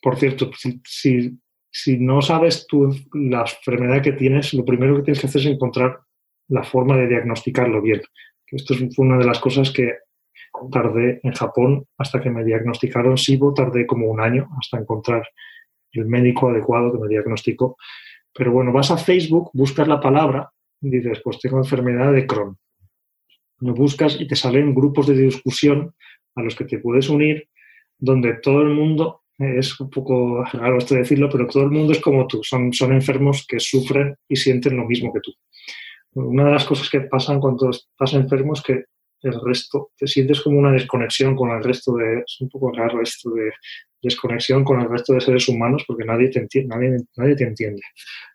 por 0.00 0.16
cierto, 0.16 0.50
si, 0.84 1.38
si 1.70 1.98
no 1.98 2.22
sabes 2.22 2.66
tú 2.66 2.94
la 3.12 3.40
enfermedad 3.40 4.02
que 4.02 4.12
tienes, 4.12 4.54
lo 4.54 4.64
primero 4.64 4.96
que 4.96 5.02
tienes 5.02 5.20
que 5.20 5.26
hacer 5.26 5.42
es 5.42 5.48
encontrar 5.48 6.00
la 6.48 6.62
forma 6.62 6.96
de 6.96 7.08
diagnosticarlo 7.08 7.82
bien. 7.82 8.02
Esto 8.46 8.74
fue 8.74 9.04
una 9.04 9.18
de 9.18 9.24
las 9.24 9.40
cosas 9.40 9.70
que 9.70 9.92
tardé 10.72 11.20
en 11.22 11.32
Japón 11.32 11.86
hasta 11.98 12.20
que 12.20 12.30
me 12.30 12.44
diagnosticaron 12.44 13.18
SIBO, 13.18 13.52
tardé 13.52 13.86
como 13.86 14.06
un 14.10 14.20
año 14.20 14.48
hasta 14.58 14.78
encontrar 14.78 15.26
el 15.92 16.06
médico 16.06 16.48
adecuado 16.48 16.92
que 16.92 16.98
me 16.98 17.08
diagnosticó. 17.08 17.76
Pero 18.36 18.52
bueno, 18.52 18.72
vas 18.72 18.90
a 18.90 18.98
Facebook, 18.98 19.50
buscas 19.52 19.88
la 19.88 20.00
palabra 20.00 20.50
y 20.80 20.90
dices, 20.90 21.20
pues 21.24 21.38
tengo 21.38 21.58
enfermedad 21.58 22.12
de 22.12 22.26
Crohn. 22.26 22.56
Lo 23.60 23.74
buscas 23.74 24.20
y 24.20 24.26
te 24.26 24.36
salen 24.36 24.74
grupos 24.74 25.06
de 25.06 25.14
discusión 25.16 25.94
a 26.34 26.42
los 26.42 26.54
que 26.54 26.64
te 26.64 26.78
puedes 26.78 27.08
unir, 27.08 27.48
donde 27.98 28.34
todo 28.34 28.60
el 28.60 28.68
mundo 28.68 29.22
es 29.38 29.78
un 29.80 29.90
poco 29.90 30.44
raro 30.44 30.78
esto 30.78 30.94
decirlo, 30.94 31.28
pero 31.30 31.46
todo 31.46 31.64
el 31.64 31.70
mundo 31.70 31.92
es 31.92 32.00
como 32.00 32.26
tú, 32.26 32.42
son, 32.42 32.72
son 32.72 32.92
enfermos 32.92 33.46
que 33.46 33.60
sufren 33.60 34.16
y 34.28 34.36
sienten 34.36 34.76
lo 34.76 34.86
mismo 34.86 35.12
que 35.12 35.20
tú. 35.20 35.32
Una 36.14 36.44
de 36.46 36.52
las 36.52 36.64
cosas 36.64 36.88
que 36.88 37.02
pasan 37.02 37.40
cuando 37.40 37.70
estás 37.70 38.14
enfermo 38.14 38.54
es 38.54 38.62
que 38.62 38.84
el 39.22 39.40
resto, 39.40 39.90
te 39.96 40.06
sientes 40.06 40.40
como 40.40 40.58
una 40.58 40.72
desconexión 40.72 41.34
con 41.36 41.50
el 41.50 41.62
resto 41.62 41.94
de, 41.96 42.20
es 42.20 42.40
un 42.40 42.48
poco 42.48 42.72
raro 42.72 43.02
esto 43.02 43.30
de 43.30 43.50
desconexión 44.06 44.64
con 44.64 44.80
el 44.80 44.88
resto 44.88 45.12
de 45.12 45.20
seres 45.20 45.48
humanos 45.48 45.84
porque 45.86 46.04
nadie 46.04 46.28
te 46.28 46.38
entiende, 46.38 46.74
nadie, 46.74 46.96
nadie 47.16 47.36
te 47.36 47.44
entiende. 47.44 47.82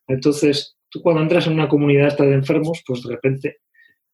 Entonces, 0.08 0.78
tú 0.90 1.02
cuando 1.02 1.22
entras 1.22 1.48
en 1.48 1.54
una 1.54 1.68
comunidad 1.68 2.18
de 2.18 2.34
enfermos, 2.34 2.84
pues 2.86 3.04
de 3.04 3.16
repente 3.16 3.58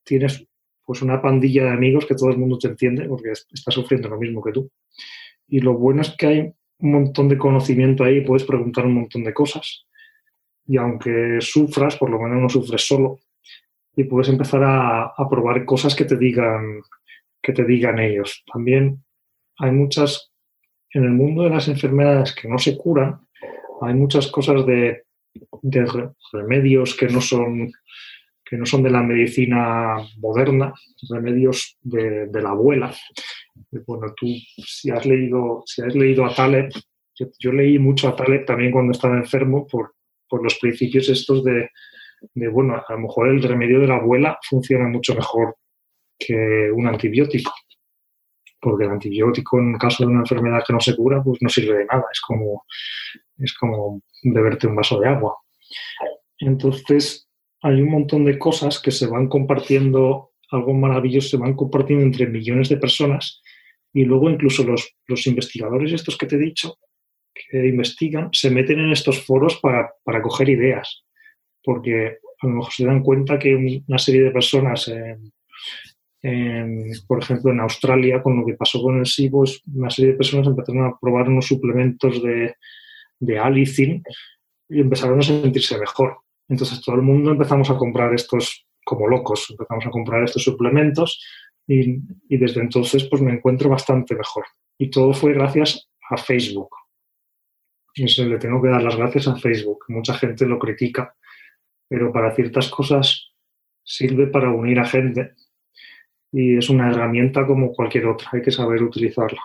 tienes 0.03 0.45
pues 0.85 1.01
una 1.01 1.21
pandilla 1.21 1.65
de 1.65 1.71
amigos 1.71 2.05
que 2.05 2.15
todo 2.15 2.29
el 2.29 2.37
mundo 2.37 2.57
te 2.57 2.69
entiende 2.69 3.07
porque 3.09 3.31
está 3.31 3.71
sufriendo 3.71 4.07
lo 4.07 4.17
mismo 4.17 4.41
que 4.41 4.53
tú. 4.53 4.71
Y 5.47 5.59
lo 5.59 5.73
bueno 5.73 6.01
es 6.01 6.15
que 6.17 6.27
hay 6.27 6.39
un 6.79 6.91
montón 6.91 7.27
de 7.27 7.37
conocimiento 7.37 8.03
ahí, 8.03 8.21
puedes 8.21 8.45
preguntar 8.45 8.85
un 8.85 8.93
montón 8.93 9.23
de 9.23 9.33
cosas. 9.33 9.85
Y 10.65 10.77
aunque 10.77 11.39
sufras, 11.41 11.97
por 11.97 12.09
lo 12.09 12.19
menos 12.21 12.41
no 12.41 12.49
sufres 12.49 12.87
solo. 12.87 13.19
Y 13.95 14.03
puedes 14.03 14.29
empezar 14.29 14.61
a, 14.63 15.13
probar 15.29 15.65
cosas 15.65 15.95
que 15.95 16.05
te 16.05 16.17
digan 16.17 16.81
que 17.41 17.53
te 17.53 17.65
digan 17.65 17.99
ellos. 17.99 18.43
También 18.51 19.03
hay 19.57 19.71
muchas, 19.71 20.31
en 20.97 21.03
el 21.03 21.11
mundo 21.11 21.43
de 21.43 21.51
las 21.51 21.67
enfermedades 21.67 22.33
que 22.33 22.47
no 22.47 22.57
se 22.57 22.75
curan, 22.75 23.19
hay 23.81 23.93
muchas 23.93 24.27
cosas 24.27 24.65
de, 24.65 25.03
remedios 26.33 26.95
que 26.95 27.07
no 27.07 27.21
son 27.21 27.71
que 28.43 28.57
no 28.57 28.65
son 28.65 28.81
de 28.81 28.89
la 28.89 29.03
medicina 29.03 29.97
moderna, 30.17 30.73
remedios 31.09 31.77
de, 31.81 32.29
la 32.31 32.51
abuela, 32.51 32.95
bueno, 33.85 34.13
tú 34.15 34.25
si 34.25 34.89
has 34.89 35.05
leído, 35.05 35.63
si 35.65 35.81
has 35.81 35.93
leído 35.93 36.25
a 36.25 36.33
Taleb, 36.33 36.71
yo, 37.13 37.51
leí 37.51 37.77
mucho 37.77 38.07
a 38.07 38.15
Taleb 38.15 38.45
también 38.45 38.71
cuando 38.71 38.93
estaba 38.93 39.17
enfermo 39.17 39.67
por, 39.67 39.95
por 40.29 40.41
los 40.41 40.57
principios 40.59 41.09
estos 41.09 41.43
de, 41.43 41.69
bueno, 42.49 42.75
a 42.75 42.93
lo 42.93 42.99
mejor 42.99 43.27
el 43.27 43.43
remedio 43.43 43.81
de 43.81 43.87
la 43.87 43.97
abuela 43.97 44.39
funciona 44.49 44.87
mucho 44.87 45.13
mejor 45.13 45.57
que 46.17 46.71
un 46.73 46.87
antibiótico. 46.87 47.51
Porque 48.59 48.85
el 48.85 48.91
antibiótico 48.91 49.59
en 49.59 49.77
caso 49.77 50.03
de 50.03 50.11
una 50.11 50.21
enfermedad 50.21 50.63
que 50.65 50.73
no 50.73 50.79
se 50.79 50.95
cura, 50.95 51.21
pues 51.23 51.39
no 51.41 51.49
sirve 51.49 51.79
de 51.79 51.85
nada. 51.85 52.05
Es 52.11 52.21
como, 52.21 52.65
es 53.37 53.53
como 53.53 54.01
beberte 54.23 54.67
un 54.67 54.75
vaso 54.75 54.99
de 54.99 55.07
agua. 55.07 55.37
Entonces, 56.39 57.27
hay 57.61 57.81
un 57.81 57.89
montón 57.89 58.25
de 58.25 58.37
cosas 58.37 58.79
que 58.79 58.91
se 58.91 59.07
van 59.07 59.27
compartiendo, 59.27 60.31
algo 60.51 60.73
maravilloso, 60.73 61.29
se 61.29 61.37
van 61.37 61.55
compartiendo 61.55 62.05
entre 62.05 62.27
millones 62.27 62.69
de 62.69 62.77
personas 62.77 63.41
y 63.93 64.05
luego 64.05 64.29
incluso 64.29 64.63
los, 64.63 64.95
los 65.07 65.25
investigadores 65.27 65.91
estos 65.91 66.17
que 66.17 66.27
te 66.27 66.35
he 66.35 66.39
dicho, 66.39 66.77
que 67.33 67.67
investigan, 67.67 68.29
se 68.31 68.49
meten 68.49 68.79
en 68.79 68.91
estos 68.91 69.25
foros 69.25 69.57
para, 69.59 69.91
para 70.03 70.21
coger 70.21 70.49
ideas, 70.49 71.03
porque 71.63 72.17
a 72.41 72.47
lo 72.47 72.53
mejor 72.53 72.73
se 72.73 72.85
dan 72.85 73.01
cuenta 73.01 73.39
que 73.39 73.55
una 73.87 73.97
serie 73.97 74.23
de 74.23 74.31
personas, 74.31 74.91
por 77.07 77.21
ejemplo, 77.21 77.51
en 77.51 77.59
Australia, 77.59 78.21
con 78.21 78.37
lo 78.37 78.45
que 78.45 78.53
pasó 78.53 78.81
con 78.81 78.99
el 78.99 79.05
SIBO, 79.05 79.43
una 79.75 79.89
serie 79.89 80.11
de 80.11 80.17
personas 80.17 80.47
empezaron 80.47 80.85
a 80.85 80.97
probar 80.99 81.29
unos 81.29 81.45
suplementos 81.45 82.21
de, 82.21 82.55
de 83.19 83.39
alicin 83.39 84.03
y 84.69 84.81
empezaron 84.81 85.19
a 85.19 85.23
sentirse 85.23 85.77
mejor. 85.77 86.17
Entonces 86.49 86.81
todo 86.81 86.95
el 86.95 87.01
mundo 87.01 87.31
empezamos 87.31 87.69
a 87.69 87.77
comprar 87.77 88.13
estos 88.13 88.65
como 88.83 89.07
locos, 89.07 89.47
empezamos 89.49 89.85
a 89.85 89.89
comprar 89.89 90.23
estos 90.23 90.43
suplementos 90.43 91.21
y, 91.67 91.99
desde 92.29 92.61
entonces 92.61 93.03
pues 93.05 93.21
me 93.21 93.33
encuentro 93.33 93.69
bastante 93.69 94.15
mejor. 94.15 94.45
Y 94.77 94.89
todo 94.89 95.13
fue 95.13 95.33
gracias 95.33 95.89
a 96.09 96.17
Facebook. 96.17 96.69
Eso 97.93 98.23
le 98.25 98.37
tengo 98.37 98.61
que 98.61 98.69
dar 98.69 98.81
las 98.81 98.95
gracias 98.95 99.27
a 99.27 99.35
Facebook. 99.35 99.85
Mucha 99.89 100.13
gente 100.13 100.45
lo 100.45 100.59
critica, 100.59 101.15
pero 101.89 102.13
para 102.13 102.33
ciertas 102.33 102.69
cosas 102.69 103.33
sirve 103.83 104.27
para 104.27 104.51
unir 104.51 104.79
a 104.79 104.85
gente 104.85 105.33
y 106.31 106.57
es 106.57 106.69
una 106.69 106.89
herramienta 106.89 107.45
como 107.45 107.71
cualquier 107.71 108.07
otra, 108.07 108.29
hay 108.33 108.41
que 108.41 108.51
saber 108.51 108.83
utilizarla. 108.83 109.41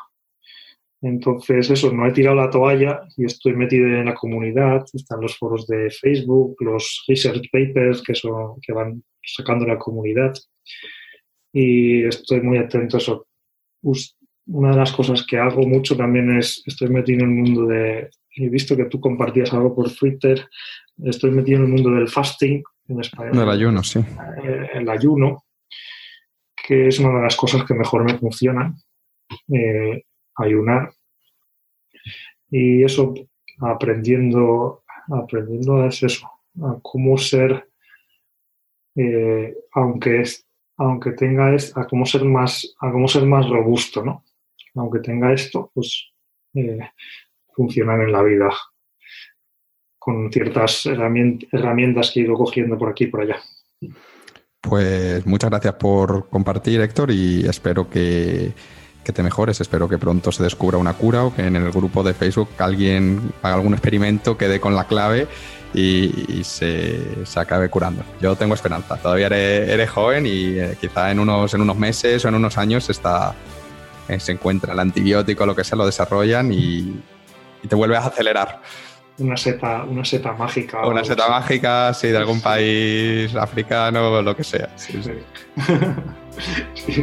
Entonces, 1.02 1.68
eso, 1.68 1.92
no 1.92 2.06
he 2.06 2.12
tirado 2.12 2.36
la 2.36 2.48
toalla 2.48 3.00
y 3.16 3.24
estoy 3.24 3.54
metido 3.54 3.86
en 3.86 4.04
la 4.04 4.14
comunidad, 4.14 4.84
están 4.92 5.20
los 5.20 5.36
foros 5.36 5.66
de 5.66 5.90
Facebook, 5.90 6.56
los 6.60 7.04
research 7.08 7.50
papers 7.50 8.02
que, 8.02 8.14
son, 8.14 8.60
que 8.60 8.72
van 8.72 9.02
sacando 9.20 9.66
la 9.66 9.78
comunidad 9.78 10.32
y 11.52 12.04
estoy 12.04 12.40
muy 12.40 12.58
atento 12.58 12.96
a 12.96 13.00
eso. 13.00 13.26
Una 14.46 14.70
de 14.70 14.76
las 14.76 14.92
cosas 14.92 15.24
que 15.26 15.38
hago 15.38 15.66
mucho 15.66 15.96
también 15.96 16.36
es, 16.36 16.62
estoy 16.66 16.88
metido 16.88 17.24
en 17.24 17.30
el 17.30 17.36
mundo 17.36 17.66
de, 17.66 18.10
he 18.36 18.48
visto 18.48 18.76
que 18.76 18.86
tú 18.86 19.00
compartías 19.00 19.52
algo 19.52 19.74
por 19.74 19.92
Twitter, 19.92 20.48
estoy 21.04 21.32
metido 21.32 21.58
en 21.58 21.64
el 21.64 21.70
mundo 21.72 21.90
del 21.90 22.08
fasting 22.08 22.62
en 22.88 23.00
español. 23.00 23.36
Del 23.36 23.50
ayuno, 23.50 23.82
sí. 23.82 23.98
Eh, 23.98 24.70
el 24.74 24.88
ayuno, 24.88 25.44
que 26.66 26.88
es 26.88 26.98
una 26.98 27.16
de 27.16 27.22
las 27.22 27.36
cosas 27.36 27.64
que 27.64 27.74
mejor 27.74 28.04
me 28.04 28.18
funcionan, 28.18 28.76
eh, 29.52 30.04
ayunar. 30.36 30.92
Y 32.50 32.84
eso, 32.84 33.14
aprendiendo, 33.60 34.84
aprendiendo 35.08 35.86
es 35.86 36.02
eso, 36.02 36.30
a 36.62 36.78
cómo 36.82 37.16
ser 37.18 37.68
eh, 38.94 39.54
aunque 39.72 40.20
es, 40.20 40.46
aunque 40.76 41.12
tenga 41.12 41.54
es, 41.54 41.76
a 41.76 41.86
cómo 41.86 42.04
ser 42.04 42.24
más, 42.24 42.74
a 42.80 42.92
cómo 42.92 43.08
ser 43.08 43.24
más 43.24 43.48
robusto, 43.48 44.04
¿no? 44.04 44.24
Aunque 44.74 45.00
tenga 45.00 45.32
esto, 45.32 45.70
pues 45.74 46.10
eh, 46.54 46.78
funcionar 47.54 48.00
en 48.00 48.12
la 48.12 48.22
vida 48.22 48.50
con 49.98 50.32
ciertas 50.32 50.86
herramientas 50.86 52.10
que 52.10 52.20
he 52.20 52.24
ido 52.24 52.34
cogiendo 52.34 52.76
por 52.76 52.90
aquí 52.90 53.04
y 53.04 53.06
por 53.06 53.22
allá. 53.22 53.40
Pues 54.62 55.26
muchas 55.26 55.50
gracias 55.50 55.74
por 55.74 56.28
compartir, 56.28 56.80
Héctor, 56.80 57.10
y 57.10 57.44
espero 57.44 57.90
que, 57.90 58.54
te 59.02 59.22
mejores. 59.22 59.60
Espero 59.60 59.88
que 59.88 59.98
pronto 59.98 60.30
se 60.30 60.44
descubra 60.44 60.78
una 60.78 60.94
cura 60.94 61.24
o 61.24 61.34
que 61.34 61.44
en 61.44 61.56
el 61.56 61.72
grupo 61.72 62.04
de 62.04 62.14
Facebook 62.14 62.48
alguien 62.58 63.32
haga 63.42 63.56
algún 63.56 63.72
experimento, 63.72 64.38
quede 64.38 64.60
con 64.60 64.76
la 64.76 64.84
clave 64.84 65.26
y, 65.74 66.42
se, 66.44 67.24
acabe 67.34 67.68
curando. 67.70 68.04
Yo 68.20 68.36
tengo 68.36 68.54
esperanza. 68.54 68.96
Todavía 68.98 69.26
eres, 69.26 69.90
joven 69.90 70.26
y 70.26 70.58
eh, 70.58 70.76
quizá 70.80 71.10
en 71.10 71.18
unos, 71.18 71.52
en 71.54 71.60
unos 71.60 71.76
meses 71.76 72.24
o 72.24 72.28
en 72.28 72.36
unos 72.36 72.56
años 72.56 72.88
está, 72.88 73.34
eh, 74.08 74.20
se 74.20 74.30
encuentra 74.30 74.74
el 74.74 74.78
antibiótico, 74.78 75.44
lo 75.44 75.56
que 75.56 75.64
sea, 75.64 75.76
lo 75.76 75.86
desarrollan 75.86 76.52
y, 76.52 77.02
y 77.64 77.68
te 77.68 77.74
vuelves 77.74 77.98
a 77.98 78.06
acelerar 78.06 78.60
una 79.18 79.36
seta, 79.36 79.84
una 79.84 80.04
seta 80.04 80.32
mágica. 80.32 80.86
Una 80.86 81.04
seta 81.04 81.28
mágica, 81.28 81.92
sí, 81.94 82.08
de 82.08 82.16
algún 82.16 82.40
país 82.40 83.34
africano 83.34 84.10
o 84.10 84.22
lo 84.22 84.36
que 84.36 84.44
sea. 84.44 84.70
Sí, 84.76 85.00
sí. 85.02 85.12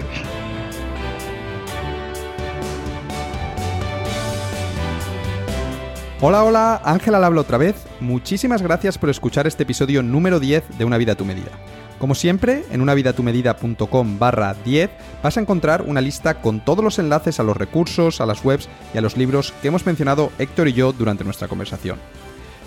Hola, 6.22 6.44
hola, 6.44 6.82
Ángela 6.84 7.26
habla 7.26 7.40
otra 7.40 7.58
vez. 7.58 7.88
Muchísimas 8.02 8.62
gracias 8.62 8.98
por 8.98 9.10
escuchar 9.10 9.48
este 9.48 9.64
episodio 9.64 10.04
número 10.04 10.42
10 10.42 10.78
de 10.78 10.84
Una 10.84 10.98
vida 10.98 11.14
a 11.14 11.16
tu 11.16 11.24
medida. 11.24 11.52
Como 12.00 12.16
siempre, 12.16 12.64
en 12.72 12.80
unavidatumedida.com 12.82 14.19
barra 14.19 14.56
10 14.64 14.90
vas 15.22 15.38
a 15.38 15.42
encontrar 15.42 15.82
una 15.82 16.00
lista 16.00 16.42
con 16.42 16.64
todos 16.64 16.84
los 16.84 16.98
enlaces 16.98 17.42
a 17.42 17.44
los 17.44 17.58
recursos, 17.58 18.22
a 18.22 18.26
las 18.26 18.44
webs 18.44 18.69
y 18.94 18.98
a 18.98 19.02
los 19.02 19.18
libros 19.18 19.53
que 19.61 19.68
hemos 19.68 19.86
mencionado 19.86 20.32
Héctor 20.40 20.69
y 20.69 20.74
yo 20.74 20.94
durante 20.94 21.26
nuestra 21.26 21.50
conversación. 21.50 22.00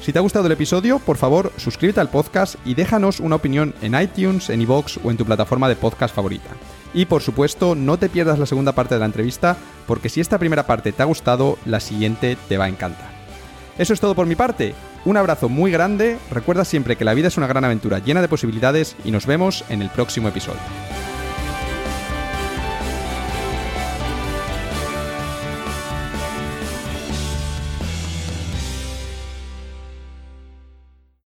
Si 0.02 0.12
te 0.12 0.18
ha 0.18 0.22
gustado 0.22 0.46
el 0.46 0.52
episodio, 0.52 0.98
por 0.98 1.16
favor, 1.16 1.52
suscríbete 1.56 2.00
al 2.00 2.10
podcast 2.10 2.56
y 2.66 2.74
déjanos 2.74 3.20
una 3.20 3.36
opinión 3.36 3.72
en 3.80 3.98
iTunes, 3.98 4.50
en 4.50 4.60
iVoox 4.60 4.98
o 5.02 5.10
en 5.10 5.16
tu 5.16 5.24
plataforma 5.24 5.68
de 5.68 5.76
podcast 5.76 6.14
favorita. 6.14 6.50
Y 6.92 7.06
por 7.06 7.22
supuesto, 7.22 7.74
no 7.74 7.98
te 7.98 8.10
pierdas 8.10 8.38
la 8.38 8.46
segunda 8.46 8.72
parte 8.72 8.96
de 8.96 9.00
la 9.00 9.06
entrevista, 9.06 9.56
porque 9.86 10.10
si 10.10 10.20
esta 10.20 10.38
primera 10.38 10.66
parte 10.66 10.92
te 10.92 11.02
ha 11.02 11.06
gustado, 11.06 11.56
la 11.64 11.80
siguiente 11.80 12.36
te 12.48 12.58
va 12.58 12.64
a 12.64 12.68
encantar. 12.68 13.21
Eso 13.78 13.94
es 13.94 14.00
todo 14.00 14.14
por 14.14 14.26
mi 14.26 14.34
parte. 14.34 14.74
Un 15.04 15.16
abrazo 15.16 15.48
muy 15.48 15.70
grande, 15.70 16.18
recuerda 16.30 16.64
siempre 16.64 16.96
que 16.96 17.04
la 17.04 17.14
vida 17.14 17.28
es 17.28 17.36
una 17.36 17.46
gran 17.46 17.64
aventura 17.64 17.98
llena 17.98 18.22
de 18.22 18.28
posibilidades 18.28 18.96
y 19.04 19.10
nos 19.10 19.26
vemos 19.26 19.64
en 19.68 19.82
el 19.82 19.90
próximo 19.90 20.28
episodio. 20.28 20.60